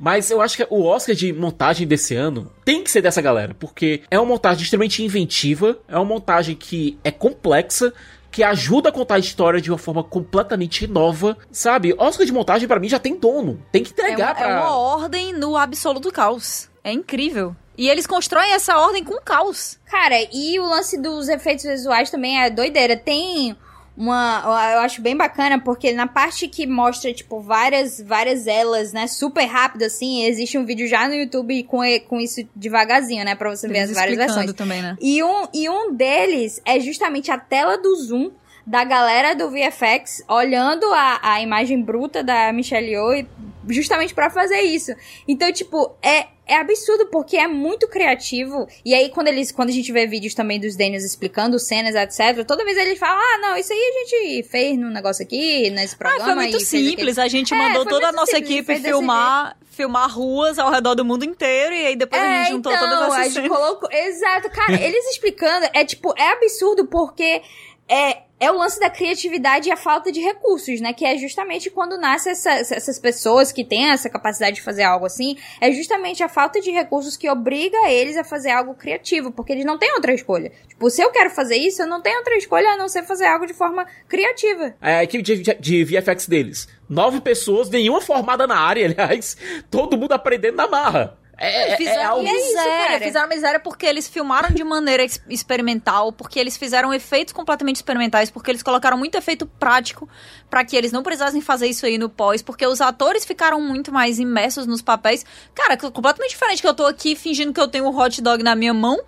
Mas 0.00 0.30
eu 0.30 0.40
acho 0.40 0.56
que 0.56 0.66
o 0.70 0.82
Oscar 0.82 1.14
de 1.14 1.30
montagem 1.30 1.86
desse 1.86 2.16
ano 2.16 2.50
tem 2.64 2.82
que 2.82 2.90
ser 2.90 3.02
dessa 3.02 3.20
galera, 3.20 3.54
porque 3.54 4.00
é 4.10 4.18
uma 4.18 4.24
montagem 4.24 4.62
extremamente 4.62 5.04
inventiva, 5.04 5.78
é 5.86 5.94
uma 5.94 6.06
montagem 6.06 6.56
que 6.56 6.98
é 7.04 7.10
complexa, 7.10 7.92
que 8.30 8.42
ajuda 8.42 8.88
a 8.88 8.92
contar 8.92 9.16
a 9.16 9.18
história 9.18 9.60
de 9.60 9.70
uma 9.70 9.76
forma 9.76 10.02
completamente 10.02 10.86
nova, 10.86 11.36
sabe? 11.52 11.94
Oscar 11.98 12.24
de 12.24 12.32
montagem 12.32 12.66
pra 12.66 12.80
mim 12.80 12.88
já 12.88 12.98
tem 12.98 13.14
dono, 13.14 13.62
tem 13.70 13.82
que 13.82 13.90
É 13.90 13.92
entregar 13.92 14.28
uma, 14.28 14.34
pra... 14.34 14.48
é 14.48 14.60
uma 14.60 14.74
ordem 14.74 15.34
no 15.34 15.54
absoluto 15.54 16.10
caos. 16.10 16.70
É 16.82 16.90
incrível. 16.90 17.54
E 17.76 17.88
eles 17.88 18.06
constroem 18.06 18.52
essa 18.52 18.78
ordem 18.78 19.04
com 19.04 19.20
caos. 19.20 19.78
Cara, 19.84 20.16
e 20.32 20.58
o 20.58 20.64
lance 20.66 20.98
dos 21.00 21.28
efeitos 21.28 21.64
visuais 21.64 22.10
também 22.10 22.40
é 22.40 22.48
doideira. 22.48 22.96
Tem 22.96 23.56
uma. 24.00 24.42
Eu 24.72 24.80
acho 24.80 25.02
bem 25.02 25.14
bacana, 25.14 25.60
porque 25.60 25.92
na 25.92 26.06
parte 26.06 26.48
que 26.48 26.66
mostra, 26.66 27.12
tipo, 27.12 27.40
várias, 27.40 28.00
várias 28.00 28.46
elas, 28.46 28.92
né? 28.92 29.06
Super 29.06 29.44
rápido, 29.44 29.82
assim, 29.82 30.24
existe 30.24 30.56
um 30.56 30.64
vídeo 30.64 30.88
já 30.88 31.06
no 31.06 31.14
YouTube 31.14 31.62
com, 31.64 31.80
com 32.08 32.18
isso 32.18 32.40
devagarzinho, 32.56 33.24
né? 33.24 33.34
Pra 33.34 33.50
você 33.50 33.68
ver 33.68 33.80
as 33.80 33.92
várias 33.92 34.16
versões. 34.16 34.52
também, 34.54 34.80
né? 34.80 34.96
E 35.00 35.22
um, 35.22 35.46
e 35.52 35.68
um 35.68 35.94
deles 35.94 36.62
é 36.64 36.80
justamente 36.80 37.30
a 37.30 37.38
tela 37.38 37.76
do 37.76 37.94
zoom 37.96 38.30
da 38.66 38.84
galera 38.84 39.34
do 39.34 39.50
VFX 39.50 40.22
olhando 40.28 40.84
a, 40.92 41.18
a 41.22 41.40
imagem 41.40 41.82
bruta 41.82 42.22
da 42.22 42.52
Michelle 42.52 42.88
Yeoh 42.90 43.26
justamente 43.68 44.14
pra 44.14 44.30
fazer 44.30 44.60
isso. 44.62 44.92
Então, 45.28 45.52
tipo, 45.52 45.94
é, 46.02 46.26
é 46.46 46.56
absurdo 46.56 47.06
porque 47.06 47.36
é 47.36 47.46
muito 47.46 47.86
criativo. 47.86 48.66
E 48.84 48.94
aí, 48.94 49.10
quando 49.10 49.28
eles 49.28 49.52
quando 49.52 49.68
a 49.68 49.72
gente 49.72 49.92
vê 49.92 50.06
vídeos 50.06 50.34
também 50.34 50.58
dos 50.58 50.74
Daniels 50.76 51.04
explicando 51.04 51.58
cenas, 51.58 51.94
etc., 51.94 52.44
toda 52.44 52.64
vez 52.64 52.76
eles 52.76 52.98
falam: 52.98 53.18
ah, 53.22 53.38
não, 53.38 53.56
isso 53.56 53.72
aí 53.72 53.78
a 53.78 53.98
gente 54.08 54.48
fez 54.48 54.76
num 54.78 54.90
negócio 54.90 55.22
aqui, 55.22 55.70
nesse 55.70 55.94
programa. 55.96 56.22
Ah, 56.22 56.26
foi 56.26 56.34
muito 56.36 56.52
fez 56.52 56.68
aquele." 56.68 56.88
simples. 56.90 57.18
A 57.18 57.28
gente 57.28 57.54
É, 57.54 57.56
mandou 57.56 57.84
toda 57.86 58.08
a 58.08 58.12
nossa 58.12 58.36
simples, 58.36 58.50
equipe 58.50 58.80
filmar, 58.80 59.56
filmar 59.70 60.10
ruas 60.10 60.58
ao 60.58 60.70
redor 60.70 60.94
do 60.94 61.04
mundo 61.04 61.24
inteiro 61.24 61.74
e 61.74 61.86
aí 61.86 61.96
depois 61.96 62.20
a 62.20 62.26
É, 62.26 62.38
gente 62.44 62.50
juntou 62.52 62.72
então, 62.72 62.88
todas 62.88 63.12
a 63.14 63.28
gente 63.28 63.48
colocou... 63.48 63.88
Exato, 63.92 64.50
cara, 64.50 64.72
eles 64.82 65.04
explicando, 65.10 65.68
é 65.72 65.84
tipo, 65.84 66.12
é 66.18 66.32
absurdo 66.32 66.86
porque 66.86 67.42
é, 67.88 68.22
é 68.40 68.50
o 68.50 68.56
lance 68.56 68.80
da 68.80 68.88
criatividade 68.88 69.68
e 69.68 69.72
a 69.72 69.76
falta 69.76 70.10
de 70.10 70.18
recursos, 70.20 70.80
né? 70.80 70.92
Que 70.94 71.04
é 71.04 71.16
justamente 71.18 71.68
quando 71.70 71.98
nascem 71.98 72.32
essa, 72.32 72.50
essas 72.50 72.98
pessoas 72.98 73.52
que 73.52 73.62
têm 73.64 73.90
essa 73.90 74.08
capacidade 74.08 74.56
de 74.56 74.62
fazer 74.62 74.82
algo 74.82 75.04
assim, 75.04 75.36
é 75.60 75.70
justamente 75.70 76.22
a 76.22 76.28
falta 76.28 76.58
de 76.60 76.70
recursos 76.70 77.16
que 77.18 77.28
obriga 77.28 77.76
eles 77.90 78.16
a 78.16 78.24
fazer 78.24 78.50
algo 78.50 78.74
criativo, 78.74 79.30
porque 79.30 79.52
eles 79.52 79.64
não 79.66 79.78
têm 79.78 79.92
outra 79.92 80.14
escolha. 80.14 80.50
Tipo, 80.66 80.88
se 80.88 81.02
eu 81.02 81.10
quero 81.10 81.28
fazer 81.30 81.56
isso, 81.56 81.82
eu 81.82 81.86
não 81.86 82.00
tenho 82.00 82.16
outra 82.18 82.34
escolha 82.36 82.70
a 82.70 82.76
não 82.78 82.88
ser 82.88 83.02
fazer 83.04 83.26
algo 83.26 83.46
de 83.46 83.52
forma 83.54 83.86
criativa. 84.08 84.74
A 84.80 85.04
equipe 85.04 85.22
de- 85.22 85.54
de 85.60 85.84
VFX 85.84 86.26
deles. 86.26 86.66
Nove 86.88 87.20
pessoas, 87.20 87.68
nenhuma 87.68 88.00
formada 88.00 88.46
na 88.46 88.58
área, 88.58 88.86
aliás. 88.86 89.36
Todo 89.70 89.98
mundo 89.98 90.12
aprendendo 90.12 90.56
na 90.56 90.66
marra. 90.66 91.19
É, 91.42 91.70
é, 91.70 91.72
é 91.72 91.76
Fizeram 91.78 92.10
algo... 92.12 92.26
é 92.28 92.30
isso, 92.32 92.46
miséria, 92.48 92.86
cara. 92.86 93.00
fizeram 93.00 93.28
miséria 93.30 93.60
porque 93.60 93.86
eles 93.86 94.06
filmaram 94.06 94.50
de 94.50 94.62
maneira 94.62 95.02
ex- 95.02 95.22
experimental, 95.26 96.12
porque 96.12 96.38
eles 96.38 96.58
fizeram 96.58 96.92
efeitos 96.92 97.32
completamente 97.32 97.76
experimentais, 97.76 98.30
porque 98.30 98.50
eles 98.50 98.62
colocaram 98.62 98.98
muito 98.98 99.16
efeito 99.16 99.46
prático 99.46 100.06
pra 100.50 100.64
que 100.66 100.76
eles 100.76 100.92
não 100.92 101.02
precisassem 101.02 101.40
fazer 101.40 101.66
isso 101.66 101.86
aí 101.86 101.96
no 101.96 102.10
pós, 102.10 102.42
porque 102.42 102.66
os 102.66 102.82
atores 102.82 103.24
ficaram 103.24 103.58
muito 103.58 103.90
mais 103.90 104.18
imersos 104.18 104.66
nos 104.66 104.82
papéis. 104.82 105.24
Cara, 105.54 105.78
completamente 105.78 106.32
diferente 106.32 106.60
que 106.60 106.68
eu 106.68 106.74
tô 106.74 106.84
aqui 106.84 107.16
fingindo 107.16 107.54
que 107.54 107.60
eu 107.60 107.68
tenho 107.68 107.86
um 107.86 107.98
hot 107.98 108.20
dog 108.20 108.42
na 108.42 108.54
minha 108.54 108.74
mão 108.74 109.00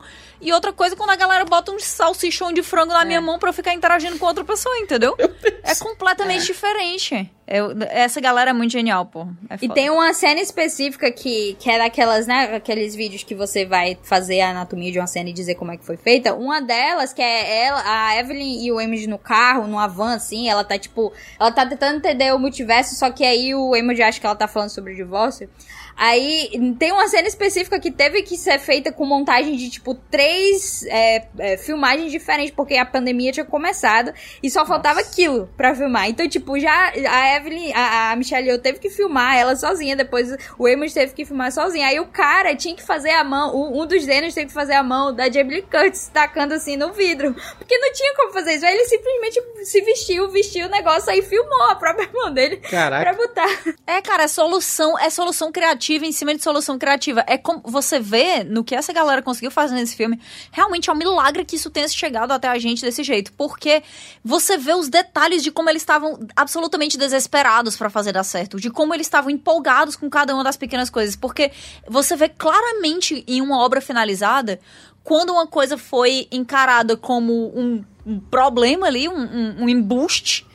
E 0.43 0.53
outra 0.53 0.73
coisa, 0.73 0.97
quando 0.97 1.11
a 1.11 1.17
galera 1.17 1.45
bota 1.45 1.71
um 1.71 1.79
salsichão 1.79 2.53
de 2.53 2.63
frango 2.63 2.93
na 2.93 3.05
minha 3.05 3.21
mão 3.21 3.39
pra 3.39 3.49
eu 3.51 3.53
ficar 3.55 3.73
interagindo 3.73 4.19
com 4.19 4.27
outra 4.27 4.45
pessoa, 4.45 4.77
entendeu? 4.79 5.17
É 5.63 5.75
completamente 5.77 6.47
diferente. 6.47 7.31
Eu- 7.47 7.73
essa 7.91 8.21
galera 8.21 8.51
é 8.51 8.53
muito 8.53 8.73
genial, 8.73 9.07
pô. 9.07 9.27
É 9.49 9.57
E 9.61 9.69
tem 9.69 9.89
uma 9.91 10.13
cena 10.15 10.41
específica 10.41 11.11
que, 11.13 11.55
que 11.61 11.71
é 11.71 11.79
daquelas, 11.79 12.27
né? 12.27 12.57
Aqueles 12.57 12.95
vídeos 12.95 13.23
que 13.23 13.35
você 13.35 13.65
vai 13.65 13.97
fazer 14.03 14.41
a 14.41 14.51
anatomia 14.51 14.91
de 14.91 14.99
uma 14.99 15.07
cena 15.07 15.29
e 15.31 15.33
dizer 15.33 15.55
como 15.55 15.71
é 15.71 15.77
que 15.77 15.85
foi 15.85 15.97
feita. 15.97 16.35
Uma 16.35 16.61
delas, 16.61 17.13
que 17.13 17.23
é 17.23 17.65
ela, 17.67 17.83
a 17.85 18.19
Evelyn 18.19 18.65
e 18.65 18.73
o 18.73 18.81
Emmett 18.81 19.07
no 19.07 19.19
carro, 19.19 19.67
numa 19.69 19.87
van, 19.87 20.15
assim, 20.15 20.49
ela 20.49 20.65
tá 20.65 20.77
tipo. 20.79 21.13
Ela 21.39 21.53
tá 21.53 21.65
tentando 21.67 21.99
entender 21.99 22.33
o 22.35 22.39
multiverso, 22.39 22.95
só 22.97 23.11
que 23.11 23.25
aí 23.25 23.55
o 23.55 23.77
Emmett 23.77 24.03
acha 24.03 24.19
que 24.21 24.27
ela 24.27 24.35
tá 24.37 24.49
falando 24.49 24.71
sobre 24.71 24.93
o 24.95 24.97
divórcio. 24.97 25.49
Aí 25.97 26.51
tem 26.79 26.93
uma 26.93 27.07
cena 27.09 27.29
específica 27.29 27.79
que 27.79 27.91
teve 27.91 28.23
que 28.23 28.37
ser 28.37 28.59
feita 28.59 28.91
com 28.91 29.05
montagem 29.05 29.57
de, 29.57 29.71
tipo, 29.71 29.95
três 29.95 30.85
é, 30.87 31.27
é, 31.39 31.57
filmagens 31.57 32.11
diferentes, 32.11 32.53
porque 32.55 32.75
a 32.77 32.87
pandemia 32.87 33.33
tinha 33.33 33.45
começado 33.45 34.13
e 34.43 34.51
só 34.51 34.65
faltava 34.67 35.01
aquilo 35.01 35.49
pra 35.57 35.75
filmar. 35.75 36.09
Então, 36.09 36.29
tipo, 36.29 36.59
já 36.59 36.93
a 37.09 37.37
Evelyn, 37.37 37.73
a, 37.75 38.13
a 38.13 38.17
Michelle 38.17 38.49
Yeoh 38.49 38.59
teve 38.59 38.79
que 38.79 38.91
filmar 38.91 39.37
ela 39.37 39.55
sozinha, 39.55 39.95
depois 39.95 40.35
o 40.59 40.67
Amos 40.67 40.93
teve 40.93 41.13
que 41.13 41.25
filmar 41.25 41.53
sozinha. 41.53 41.87
Aí 41.87 42.01
o 42.01 42.07
cara 42.07 42.55
tinha 42.57 42.75
que 42.75 42.83
fazer 42.83 43.11
a 43.11 43.23
mão, 43.23 43.55
um, 43.55 43.83
um 43.83 43.87
dos 43.87 44.05
Daniels 44.07 44.35
teve 44.35 44.47
que 44.47 44.53
fazer 44.53 44.75
a 44.75 44.83
mão 44.83 45.15
da 45.15 45.31
Jamie 45.31 45.63
Curtis 45.63 46.11
tacando 46.13 46.55
assim 46.55 46.77
no 46.77 46.93
vidro, 46.93 47.35
porque 47.59 47.79
não 47.79 47.93
tinha 47.93 48.15
como 48.17 48.33
fazer 48.33 48.55
isso. 48.55 48.67
Aí 48.67 48.75
ele 48.75 48.85
simplesmente 48.87 49.43
se 49.65 49.81
vestiu, 49.83 50.31
vestiu 50.31 50.67
o 50.67 50.71
negócio 50.71 51.11
aí 51.11 51.23
filmou 51.23 51.71
a 51.71 51.75
própria 51.75 52.09
mão 52.13 52.33
dele 52.33 52.57
Caraca. 52.57 53.05
pra 53.05 53.27
botar. 53.27 53.75
É, 53.87 54.01
cara, 54.01 54.25
é 54.25 54.29
solução, 54.29 54.99
é 54.99 55.11
solução 55.11 55.53
criativa 55.53 55.82
em 55.91 56.13
cima 56.13 56.35
de 56.35 56.43
solução 56.43 56.79
criativa. 56.79 57.25
É 57.27 57.37
como 57.37 57.61
você 57.65 57.99
vê 57.99 58.45
no 58.45 58.63
que 58.63 58.75
essa 58.75 58.93
galera 58.93 59.23
conseguiu 59.23 59.51
fazer 59.51 59.75
nesse 59.75 59.97
filme, 59.97 60.21
realmente 60.51 60.89
é 60.89 60.93
um 60.93 60.97
milagre 60.97 61.45
que 61.45 61.57
isso 61.57 61.71
tenha 61.71 61.89
chegado 61.89 62.33
até 62.33 62.49
a 62.49 62.59
gente 62.59 62.83
desse 62.83 63.03
jeito, 63.03 63.33
porque 63.33 63.83
você 64.25 64.57
vê 64.57 64.75
os 64.75 64.89
detalhes 64.89 65.43
de 65.43 65.51
como 65.51 65.69
eles 65.69 65.83
estavam 65.83 66.19
absolutamente 66.37 66.97
desesperados 66.97 67.77
pra 67.77 67.91
fazer 67.91 68.13
dar 68.13 68.25
certo, 68.25 68.61
de 68.61 68.71
como 68.71 68.95
eles 68.95 69.07
estavam 69.07 69.31
empolgados 69.31 69.97
com 69.97 70.09
cada 70.09 70.35
uma 70.35 70.45
das 70.45 70.57
pequenas 70.57 70.91
coisas, 70.91 71.17
porque 71.17 71.51
você 71.89 72.15
vê 72.15 72.29
claramente 72.29 73.25
em 73.27 73.41
uma 73.41 73.59
obra 73.59 73.81
finalizada 73.81 74.61
quando 75.03 75.31
uma 75.31 75.47
coisa 75.47 75.77
foi 75.77 76.29
encarada 76.31 76.97
como 76.97 77.33
um, 77.59 77.85
um 78.07 78.21
problema 78.21 78.87
ali, 78.87 79.09
um, 79.09 79.19
um, 79.19 79.65
um 79.65 79.69
embuste, 79.69 80.47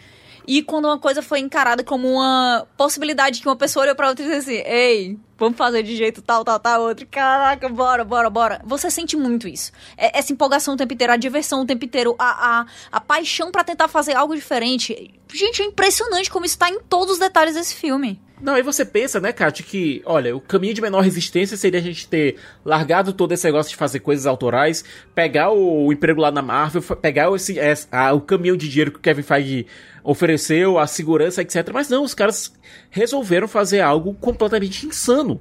e 0.48 0.64
quando 0.64 0.86
uma 0.86 0.98
coisa 0.98 1.22
foi 1.22 1.40
encarada 1.40 1.84
como 1.84 2.07
uma 2.07 2.65
possibilidade 2.78 3.41
que 3.41 3.48
uma 3.48 3.56
pessoa 3.56 3.84
olhou 3.84 3.95
pra 3.95 4.07
outra 4.07 4.24
e 4.24 4.28
disse 4.30 4.40
assim, 4.40 4.64
ei, 4.65 5.19
vamos 5.38 5.57
fazer 5.57 5.84
de 5.84 5.95
jeito 5.95 6.22
tal, 6.22 6.43
tal, 6.43 6.59
tal, 6.59 6.81
outro, 6.81 7.05
caraca, 7.09 7.69
bora, 7.69 8.03
bora, 8.03 8.30
bora. 8.30 8.61
Você 8.65 8.89
sente 8.91 9.15
muito 9.15 9.47
isso. 9.47 9.72
É- 9.97 10.18
essa 10.19 10.34
empolgação 10.34 10.73
o 10.73 10.77
tempo 10.77 10.93
inteiro, 10.93 11.14
a 11.14 11.18
diversão 11.18 11.61
o 11.61 11.65
tempo 11.65 11.85
inteiro, 11.85 12.15
a, 12.18 12.59
a, 12.61 12.65
a 12.91 12.99
paixão 13.01 13.51
pra 13.51 13.64
tentar 13.64 13.88
fazer 13.88 14.15
algo 14.15 14.35
diferente. 14.35 15.14
Gente, 15.34 15.61
é 15.61 15.65
impressionante 15.65 16.30
como 16.31 16.45
isso 16.45 16.57
tá 16.57 16.69
em 16.69 16.80
todos 16.81 17.14
os 17.14 17.19
detalhes 17.19 17.55
desse 17.55 17.76
filme. 17.76 18.19
Não, 18.39 18.53
aí 18.53 18.61
você 18.61 18.85
pensa, 18.85 19.19
né, 19.19 19.34
Kátia, 19.34 19.65
que, 19.65 19.99
olha, 20.05 20.35
o 20.35 20.39
caminho 20.39 20.72
de 20.73 20.80
menor 20.80 21.01
resistência 21.01 21.57
seria 21.57 21.80
a 21.80 21.84
gente 21.84 22.07
ter 22.07 22.38
largado 22.64 23.11
todo 23.11 23.31
esse 23.31 23.43
negócio 23.45 23.72
de 23.72 23.76
fazer 23.76 23.99
coisas 23.99 24.27
autorais, 24.27 24.85
pegar 25.15 25.49
o, 25.51 25.88
o 25.88 25.91
emprego 25.91 26.22
lá 26.22 26.30
na 26.31 26.43
Marvel, 26.43 26.84
pegar 26.97 27.34
esse, 27.35 27.57
esse- 27.57 27.88
a- 27.91 28.14
o 28.14 28.22
caminhão 28.22 28.55
de 28.55 28.69
dinheiro 28.69 28.91
que 28.91 28.99
o 28.99 29.01
Kevin 29.01 29.23
Feige 29.23 29.65
ofereceu, 30.03 30.77
a 30.80 30.88
segurança, 30.88 31.41
etc. 31.41 31.69
Mas 31.73 31.89
não, 31.89 32.03
os 32.03 32.14
caras 32.14 32.53
resolveram 32.89 33.47
fazer 33.47 33.81
algo 33.81 34.14
completamente 34.15 34.85
insano. 34.85 35.39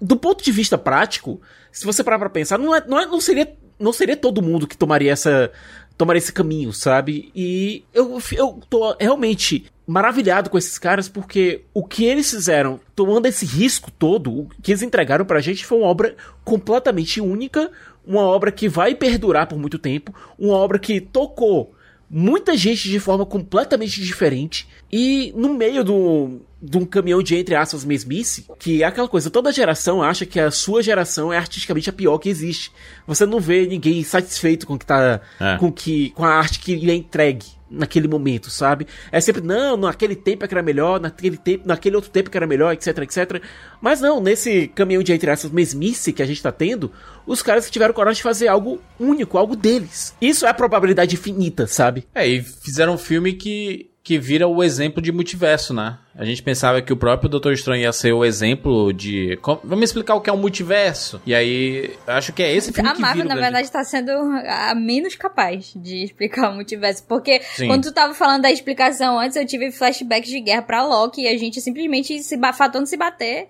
Do 0.00 0.16
ponto 0.16 0.44
de 0.44 0.52
vista 0.52 0.78
prático, 0.78 1.40
se 1.72 1.84
você 1.84 2.04
parar 2.04 2.18
pra 2.18 2.30
pensar, 2.30 2.58
não, 2.58 2.74
é, 2.74 2.84
não, 2.86 2.98
é- 3.00 3.06
não 3.06 3.20
seria, 3.20 3.52
não 3.78 3.92
seria 3.92 4.16
todo 4.16 4.42
mundo 4.42 4.66
que 4.66 4.76
tomaria 4.76 5.12
essa 5.12 5.50
tomaria 5.96 6.18
esse 6.18 6.32
caminho, 6.32 6.72
sabe? 6.72 7.32
E 7.34 7.82
eu, 7.92 8.22
eu 8.32 8.60
tô 8.70 8.96
realmente 9.00 9.66
maravilhado 9.84 10.48
com 10.48 10.56
esses 10.56 10.78
caras 10.78 11.08
porque 11.08 11.64
o 11.74 11.82
que 11.84 12.04
eles 12.04 12.30
fizeram, 12.30 12.78
tomando 12.94 13.26
esse 13.26 13.44
risco 13.44 13.90
todo, 13.90 14.42
o 14.42 14.48
que 14.62 14.70
eles 14.70 14.82
entregaram 14.82 15.24
pra 15.24 15.40
gente 15.40 15.66
foi 15.66 15.78
uma 15.78 15.88
obra 15.88 16.14
completamente 16.44 17.20
única, 17.20 17.68
uma 18.06 18.22
obra 18.22 18.52
que 18.52 18.68
vai 18.68 18.94
perdurar 18.94 19.48
por 19.48 19.58
muito 19.58 19.76
tempo, 19.76 20.14
uma 20.38 20.54
obra 20.54 20.78
que 20.78 21.00
tocou 21.00 21.74
muita 22.08 22.56
gente 22.56 22.88
de 22.88 23.00
forma 23.00 23.26
completamente 23.26 24.00
diferente 24.00 24.68
e 24.90 25.32
no 25.36 25.54
meio 25.54 25.84
do 25.84 26.40
de 26.60 26.76
um 26.76 26.84
caminhão 26.84 27.22
de 27.22 27.36
entre 27.36 27.54
aspas 27.54 27.84
mesmice, 27.84 28.44
que 28.58 28.82
é 28.82 28.86
aquela 28.86 29.06
coisa, 29.06 29.30
toda 29.30 29.52
geração 29.52 30.02
acha 30.02 30.26
que 30.26 30.40
a 30.40 30.50
sua 30.50 30.82
geração 30.82 31.32
é 31.32 31.38
artisticamente 31.38 31.88
a 31.88 31.92
pior 31.92 32.18
que 32.18 32.28
existe. 32.28 32.72
Você 33.06 33.24
não 33.24 33.38
vê 33.38 33.64
ninguém 33.64 34.02
satisfeito 34.02 34.66
com 34.66 34.76
que 34.76 34.84
tá 34.84 35.20
É. 35.38 35.56
com 35.58 35.70
que 35.70 36.10
com 36.10 36.24
a 36.24 36.34
arte 36.34 36.58
que 36.58 36.74
lhe 36.74 36.90
é 36.90 36.94
entregue 36.94 37.46
naquele 37.70 38.08
momento, 38.08 38.50
sabe? 38.50 38.86
É 39.12 39.20
sempre 39.20 39.42
não, 39.42 39.76
naquele 39.76 40.16
tempo 40.16 40.44
é 40.44 40.48
que 40.48 40.54
era 40.54 40.62
melhor, 40.62 40.98
naquele 40.98 41.36
tempo, 41.36 41.68
naquele 41.68 41.96
outro 41.96 42.10
tempo 42.10 42.30
que 42.30 42.36
era 42.36 42.46
melhor, 42.46 42.72
etc, 42.72 42.98
etc. 42.98 43.42
Mas 43.80 44.00
não, 44.00 44.20
nesse 44.20 44.68
caminhão 44.68 45.02
de 45.02 45.12
entre 45.12 45.30
aspas 45.30 45.50
mesmice 45.52 46.12
que 46.12 46.22
a 46.22 46.26
gente 46.26 46.42
tá 46.42 46.50
tendo, 46.50 46.90
os 47.26 47.42
caras 47.42 47.70
tiveram 47.70 47.94
coragem 47.94 48.16
de 48.16 48.22
fazer 48.22 48.48
algo 48.48 48.80
único, 48.98 49.38
algo 49.38 49.54
deles. 49.54 50.14
Isso 50.20 50.46
é 50.46 50.48
a 50.48 50.54
probabilidade 50.54 51.14
infinita, 51.14 51.66
sabe? 51.66 52.06
É, 52.14 52.26
e 52.26 52.42
fizeram 52.42 52.94
um 52.94 52.98
filme 52.98 53.34
que, 53.34 53.90
que 54.08 54.18
vira 54.18 54.48
o 54.48 54.64
exemplo 54.64 55.02
de 55.02 55.12
multiverso, 55.12 55.74
né? 55.74 55.98
A 56.16 56.24
gente 56.24 56.42
pensava 56.42 56.80
que 56.80 56.90
o 56.90 56.96
próprio 56.96 57.28
Doutor 57.28 57.52
Estranho 57.52 57.82
ia 57.82 57.92
ser 57.92 58.10
o 58.14 58.24
exemplo 58.24 58.90
de. 58.90 59.38
Vamos 59.62 59.84
explicar 59.84 60.14
o 60.14 60.20
que 60.22 60.30
é 60.30 60.32
um 60.32 60.38
multiverso. 60.38 61.20
E 61.26 61.34
aí, 61.34 61.94
acho 62.06 62.32
que 62.32 62.42
é 62.42 62.50
esse 62.56 62.72
filme 62.72 62.88
A 62.88 62.94
que 62.94 63.00
Marvel, 63.02 63.26
na 63.26 63.34
verdade, 63.34 63.70
tá 63.70 63.84
sendo 63.84 64.10
a 64.10 64.74
menos 64.74 65.14
capaz 65.14 65.72
de 65.76 66.02
explicar 66.08 66.50
o 66.50 66.54
multiverso. 66.54 67.04
Porque 67.06 67.42
Sim. 67.54 67.66
quando 67.68 67.82
tu 67.82 67.92
tava 67.92 68.14
falando 68.14 68.40
da 68.42 68.50
explicação 68.50 69.18
antes, 69.20 69.36
eu 69.36 69.46
tive 69.46 69.70
flashbacks 69.70 70.30
de 70.30 70.40
guerra 70.40 70.62
pra 70.62 70.82
Loki 70.86 71.20
e 71.24 71.28
a 71.28 71.36
gente 71.36 71.60
simplesmente 71.60 72.18
se 72.22 72.36
ba- 72.38 72.54
faltando 72.54 72.86
se 72.86 72.96
bater 72.96 73.46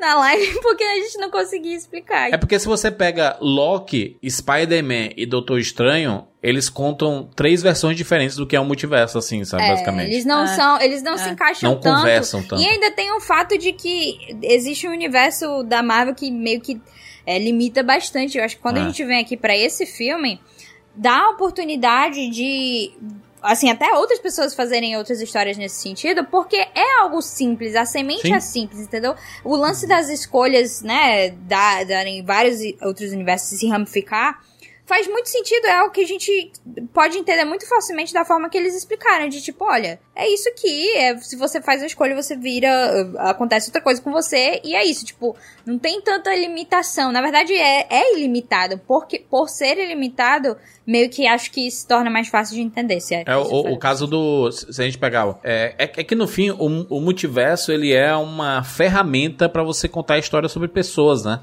na 0.00 0.14
live 0.16 0.58
porque 0.62 0.82
a 0.82 0.94
gente 0.96 1.18
não 1.18 1.30
conseguia 1.30 1.76
explicar. 1.76 2.32
É 2.32 2.36
porque 2.36 2.58
se 2.58 2.66
você 2.66 2.90
pega 2.90 3.36
Loki, 3.40 4.16
Spider-Man 4.28 5.10
e 5.16 5.26
Doutor 5.26 5.58
Estranho, 5.60 6.26
eles 6.42 6.68
contam 6.70 7.28
três 7.36 7.62
versões 7.62 7.96
diferentes 7.96 8.34
do 8.36 8.46
que 8.46 8.56
é 8.56 8.60
um 8.60 8.64
multiverso, 8.64 9.18
assim, 9.18 9.44
sabe, 9.44 9.68
basicamente. 9.68 10.10
Eles 10.12 10.24
não 10.24 10.44
É. 10.44 10.46
são, 10.48 10.80
eles 10.80 11.02
não 11.02 11.12
É. 11.14 11.18
se 11.18 11.28
encaixam 11.28 11.70
Não 11.72 11.78
tanto. 11.80 11.96
conversam 11.98 12.42
tanto. 12.42 12.62
E 12.62 12.66
ainda 12.66 12.90
tem 12.90 13.12
o 13.14 13.20
fato 13.20 13.56
de 13.58 13.72
que 13.72 14.18
existe 14.42 14.88
um 14.88 14.92
universo 14.92 15.62
da 15.62 15.82
Marvel 15.82 16.14
que 16.14 16.30
meio 16.30 16.60
que 16.60 16.80
é, 17.26 17.38
limita 17.38 17.82
bastante. 17.82 18.38
Eu 18.38 18.44
acho 18.44 18.56
que 18.56 18.62
quando 18.62 18.78
a 18.78 18.80
É. 18.80 18.84
gente 18.86 19.04
vem 19.04 19.20
aqui 19.20 19.36
pra 19.36 19.54
esse 19.56 19.84
filme, 19.84 20.40
dá 20.96 21.26
a 21.26 21.30
oportunidade 21.30 22.28
de 22.30 22.92
assim, 23.42 23.70
até 23.70 23.92
outras 23.94 24.18
pessoas 24.18 24.54
fazerem 24.54 24.96
outras 24.96 25.20
histórias 25.20 25.56
nesse 25.56 25.80
sentido, 25.82 26.24
porque 26.24 26.56
é 26.56 27.00
algo 27.00 27.20
simples, 27.22 27.74
a 27.76 27.84
semente 27.84 28.22
Sim. 28.22 28.34
é 28.34 28.40
simples, 28.40 28.80
entendeu? 28.80 29.14
O 29.44 29.56
lance 29.56 29.86
das 29.86 30.08
escolhas, 30.08 30.82
né, 30.82 31.30
da- 31.30 31.84
darem 31.84 32.24
vários 32.24 32.60
outros 32.82 33.12
universos 33.12 33.58
se 33.58 33.68
ramificar, 33.68 34.40
faz 34.86 35.06
muito 35.06 35.28
sentido, 35.28 35.66
é 35.66 35.72
algo 35.72 35.92
que 35.92 36.00
a 36.00 36.06
gente 36.06 36.50
pode 36.92 37.16
entender 37.16 37.44
muito 37.44 37.68
facilmente 37.68 38.12
da 38.12 38.24
forma 38.24 38.48
que 38.50 38.58
eles 38.58 38.74
explicaram, 38.74 39.28
de 39.28 39.40
tipo, 39.40 39.64
olha, 39.64 40.00
é 40.24 40.28
isso 40.34 40.48
aqui, 40.48 40.90
é, 40.96 41.16
se 41.18 41.36
você 41.36 41.60
faz 41.60 41.82
a 41.82 41.86
escolha, 41.86 42.14
você 42.14 42.36
vira, 42.36 42.68
uh, 43.14 43.18
acontece 43.20 43.68
outra 43.68 43.80
coisa 43.80 44.00
com 44.00 44.10
você, 44.12 44.60
e 44.64 44.74
é 44.74 44.84
isso, 44.84 45.04
tipo, 45.04 45.36
não 45.66 45.78
tem 45.78 46.00
tanta 46.00 46.34
limitação, 46.34 47.12
na 47.12 47.20
verdade 47.22 47.52
é, 47.54 47.86
é 47.90 48.14
ilimitado, 48.16 48.78
porque 48.86 49.18
por 49.18 49.48
ser 49.48 49.78
ilimitado, 49.78 50.56
meio 50.86 51.08
que 51.08 51.26
acho 51.26 51.52
que 51.52 51.70
se 51.70 51.86
torna 51.86 52.10
mais 52.10 52.28
fácil 52.28 52.56
de 52.56 52.62
entender, 52.62 53.00
se 53.00 53.14
é, 53.14 53.22
É 53.26 53.36
o, 53.36 53.42
o- 53.72 53.78
caso 53.78 54.06
do. 54.06 54.50
Se 54.50 54.82
a 54.82 54.84
gente 54.84 54.98
pegar. 54.98 55.38
É, 55.44 55.74
é, 55.78 55.86
que- 55.86 56.00
é 56.00 56.04
que 56.04 56.14
no 56.16 56.26
fim, 56.26 56.50
o, 56.50 56.56
o 56.88 57.00
multiverso 57.00 57.70
ele 57.70 57.92
é 57.92 58.14
uma 58.16 58.62
ferramenta 58.64 59.48
pra 59.48 59.62
você 59.62 59.86
contar 59.88 60.18
história 60.18 60.48
sobre 60.48 60.66
pessoas, 60.68 61.24
né? 61.24 61.40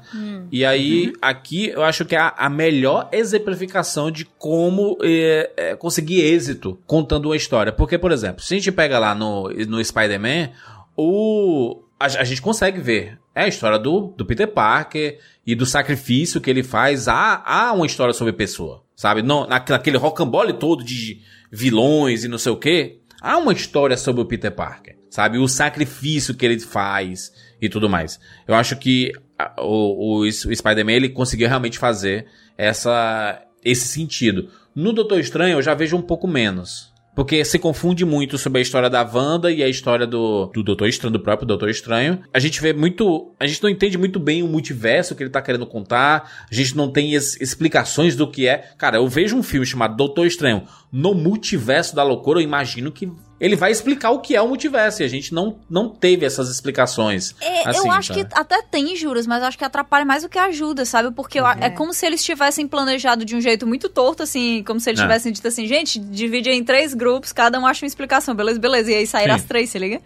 E 0.52 0.64
aí, 0.64 1.12
aqui, 1.22 1.68
eu 1.70 1.82
acho 1.82 2.04
que 2.04 2.14
é 2.14 2.18
a, 2.18 2.34
a 2.36 2.48
melhor 2.50 3.08
exemplificação 3.12 4.10
de 4.10 4.24
como 4.24 4.98
é, 5.02 5.50
é, 5.56 5.76
conseguir 5.76 6.20
êxito 6.20 6.78
contando 6.86 7.26
uma 7.26 7.36
história. 7.36 7.72
Porque, 7.72 7.96
por 7.98 8.12
exemplo, 8.12 8.42
se 8.42 8.54
a 8.54 8.56
gente 8.58 8.67
pega 8.72 8.98
lá 8.98 9.14
no, 9.14 9.48
no 9.66 9.84
Spider-Man, 9.84 10.50
o. 10.96 11.82
A, 12.00 12.06
a 12.06 12.24
gente 12.24 12.40
consegue 12.42 12.80
ver. 12.80 13.18
É 13.34 13.42
a 13.44 13.48
história 13.48 13.78
do, 13.78 14.14
do 14.16 14.24
Peter 14.26 14.48
Parker 14.48 15.18
e 15.46 15.54
do 15.54 15.64
sacrifício 15.66 16.40
que 16.40 16.48
ele 16.50 16.62
faz. 16.62 17.08
Há, 17.08 17.42
há 17.44 17.72
uma 17.72 17.86
história 17.86 18.12
sobre 18.12 18.32
pessoa, 18.32 18.82
sabe? 18.96 19.22
Não, 19.22 19.46
na- 19.46 19.64
naquele 19.68 19.96
rocambole 19.96 20.52
todo 20.52 20.84
de 20.84 21.20
vilões 21.50 22.24
e 22.24 22.28
não 22.28 22.38
sei 22.38 22.52
o 22.52 22.56
quê. 22.56 22.98
Há 23.20 23.36
uma 23.36 23.52
história 23.52 23.96
sobre 23.96 24.22
o 24.22 24.24
Peter 24.24 24.50
Parker, 24.52 24.96
sabe? 25.10 25.38
O 25.38 25.48
sacrifício 25.48 26.34
que 26.34 26.44
ele 26.46 26.60
faz 26.60 27.32
e 27.60 27.68
tudo 27.68 27.88
mais. 27.88 28.20
Eu 28.46 28.54
acho 28.54 28.76
que 28.76 29.12
o, 29.58 30.20
o, 30.20 30.22
o 30.22 30.30
Spider-Man 30.30 30.92
ele 30.92 31.08
conseguiu 31.08 31.48
realmente 31.48 31.78
fazer 31.78 32.26
essa, 32.56 33.42
esse 33.64 33.88
sentido. 33.88 34.50
No 34.74 34.92
Doutor 34.92 35.18
Estranho 35.18 35.58
eu 35.58 35.62
já 35.62 35.74
vejo 35.74 35.96
um 35.96 36.02
pouco 36.02 36.28
menos. 36.28 36.92
Porque 37.18 37.44
se 37.44 37.58
confunde 37.58 38.04
muito 38.04 38.38
sobre 38.38 38.60
a 38.60 38.62
história 38.62 38.88
da 38.88 39.02
Wanda 39.02 39.50
e 39.50 39.60
a 39.60 39.68
história 39.68 40.06
do, 40.06 40.52
do 40.54 40.62
Doutor 40.62 40.86
Estranho, 40.86 41.12
do 41.12 41.18
próprio 41.18 41.48
Doutor 41.48 41.68
Estranho. 41.68 42.20
A 42.32 42.38
gente 42.38 42.62
vê 42.62 42.72
muito. 42.72 43.34
A 43.40 43.44
gente 43.44 43.60
não 43.60 43.68
entende 43.68 43.98
muito 43.98 44.20
bem 44.20 44.40
o 44.40 44.46
multiverso 44.46 45.16
que 45.16 45.24
ele 45.24 45.30
tá 45.30 45.42
querendo 45.42 45.66
contar. 45.66 46.46
A 46.48 46.54
gente 46.54 46.76
não 46.76 46.92
tem 46.92 47.14
es, 47.14 47.36
explicações 47.40 48.14
do 48.14 48.30
que 48.30 48.46
é. 48.46 48.70
Cara, 48.78 48.98
eu 48.98 49.08
vejo 49.08 49.36
um 49.36 49.42
filme 49.42 49.66
chamado 49.66 49.96
Doutor 49.96 50.28
Estranho 50.28 50.62
no 50.92 51.12
multiverso 51.12 51.96
da 51.96 52.04
loucura, 52.04 52.38
eu 52.38 52.44
imagino 52.44 52.92
que 52.92 53.10
ele 53.40 53.54
vai 53.56 53.70
explicar 53.70 54.10
o 54.10 54.20
que 54.20 54.34
é 54.34 54.42
o 54.42 54.48
multiverso. 54.48 55.02
E 55.02 55.04
a 55.04 55.08
gente 55.08 55.32
não, 55.34 55.58
não 55.70 55.88
teve 55.88 56.24
essas 56.26 56.48
explicações. 56.50 57.34
É, 57.40 57.68
assim, 57.68 57.86
eu 57.86 57.92
acho 57.92 58.14
sabe? 58.14 58.24
que 58.26 58.34
até 58.38 58.62
tem 58.62 58.94
juros, 58.96 59.26
mas 59.26 59.42
acho 59.42 59.56
que 59.58 59.64
atrapalha 59.64 60.04
mais 60.04 60.22
do 60.22 60.28
que 60.28 60.38
ajuda, 60.38 60.84
sabe? 60.84 61.12
Porque 61.14 61.38
a- 61.38 61.56
é. 61.60 61.70
como 61.70 61.92
se 61.94 62.04
eles 62.06 62.22
tivessem 62.24 62.66
planejado 62.66 63.24
de 63.24 63.36
um 63.36 63.40
jeito 63.40 63.66
muito 63.66 63.88
torto, 63.88 64.22
assim, 64.22 64.62
como 64.66 64.80
se 64.80 64.90
eles 64.90 65.00
É. 65.00 65.02
tivessem 65.04 65.32
dito 65.32 65.46
assim, 65.46 65.66
gente, 65.66 65.98
divide 65.98 66.50
em 66.50 66.64
três 66.64 66.94
grupos, 66.94 67.32
cada 67.32 67.58
um 67.60 67.66
acha 67.66 67.84
uma 67.84 67.88
explicação, 67.88 68.34
beleza, 68.34 68.58
beleza. 68.58 68.90
E 68.90 68.94
aí 68.94 69.06
saíram 69.06 69.34
as 69.34 69.44
três, 69.44 69.70
se 69.70 69.78
liga? 69.78 70.00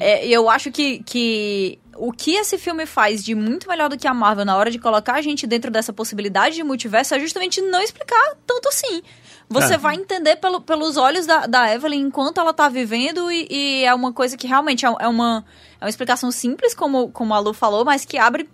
É, 0.00 0.26
e 0.26 0.32
eu 0.32 0.48
acho 0.50 0.70
que, 0.70 1.02
que 1.04 1.78
o 1.96 2.10
que 2.12 2.32
esse 2.34 2.58
filme 2.58 2.86
faz 2.86 3.22
de 3.24 3.34
muito 3.34 3.68
melhor 3.68 3.88
do 3.88 3.96
que 3.98 4.08
a 4.08 4.14
Marvel 4.14 4.44
na 4.44 4.56
hora 4.56 4.70
de 4.70 4.78
colocar 4.78 5.14
a 5.14 5.22
gente 5.22 5.46
dentro 5.46 5.70
dessa 5.70 5.92
possibilidade 5.92 6.56
de 6.56 6.62
multiverso 6.64 7.14
é 7.14 7.20
justamente 7.20 7.60
não 7.60 7.80
explicar 7.82 8.34
tanto 8.46 8.68
assim. 8.68 9.02
Você 9.52 9.74
É. 9.74 9.78
vai 9.78 9.94
entender 9.96 10.36
pelo- 10.36 10.60
pelos 10.60 10.96
olhos 10.96 11.26
da, 11.26 11.46
da 11.46 11.72
Evelyn 11.74 12.00
enquanto 12.06 12.38
ela 12.40 12.52
tá 12.52 12.68
vivendo 12.68 13.30
e, 13.30 13.46
e 13.50 13.84
é 13.84 13.94
uma 13.94 14.12
coisa 14.12 14.36
que 14.36 14.46
realmente 14.46 14.84
é, 14.86 14.94
é 15.00 15.08
uma, 15.08 15.44
é 15.80 15.84
uma 15.84 15.90
explicação 15.90 16.30
simples, 16.30 16.74
como, 16.74 17.10
como 17.10 17.32
a 17.34 17.38
Lu 17.38 17.52
falou, 17.52 17.84
mas 17.84 18.04
que 18.04 18.18
abre 18.18 18.48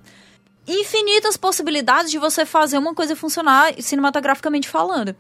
infinitas 0.67 1.37
possibilidades 1.37 2.11
de 2.11 2.19
você 2.19 2.45
fazer 2.45 2.77
uma 2.79 2.95
coisa 2.95 3.17
funcionar 3.17 3.73
cinematograficamente 3.81 4.69
falando. 4.69 5.17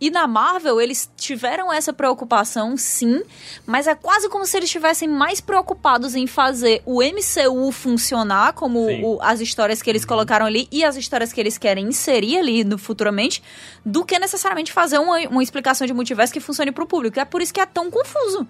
E 0.00 0.10
na 0.10 0.26
Marvel, 0.26 0.80
eles 0.80 1.08
tiveram 1.16 1.72
essa 1.72 1.92
preocupação, 1.92 2.76
sim, 2.76 3.22
mas 3.64 3.86
é 3.86 3.94
quase 3.94 4.28
como 4.28 4.44
se 4.44 4.56
eles 4.56 4.68
estivessem 4.68 5.06
mais 5.08 5.40
preocupados 5.40 6.16
em 6.16 6.26
fazer 6.26 6.82
o 6.84 7.00
MCU 7.00 7.70
funcionar, 7.70 8.52
como 8.52 8.88
o- 9.04 9.22
as 9.22 9.40
histórias 9.40 9.80
que 9.80 9.88
eles 9.88 10.04
colocaram 10.04 10.44
ali 10.44 10.66
e 10.72 10.84
as 10.84 10.96
histórias 10.96 11.32
que 11.32 11.40
eles 11.40 11.56
querem 11.56 11.86
inserir 11.86 12.38
ali 12.38 12.64
no, 12.64 12.78
futuramente, 12.78 13.40
do 13.86 14.04
que 14.04 14.18
necessariamente 14.18 14.72
fazer 14.72 14.98
uma, 14.98 15.18
uma 15.28 15.42
explicação 15.42 15.86
de 15.86 15.92
multiverso 15.94 16.32
que 16.32 16.40
funcione 16.40 16.72
pro 16.72 16.84
público. 16.84 17.20
É 17.20 17.24
por 17.24 17.40
isso 17.40 17.54
que 17.54 17.60
é 17.60 17.66
tão 17.66 17.88
confuso. 17.88 18.44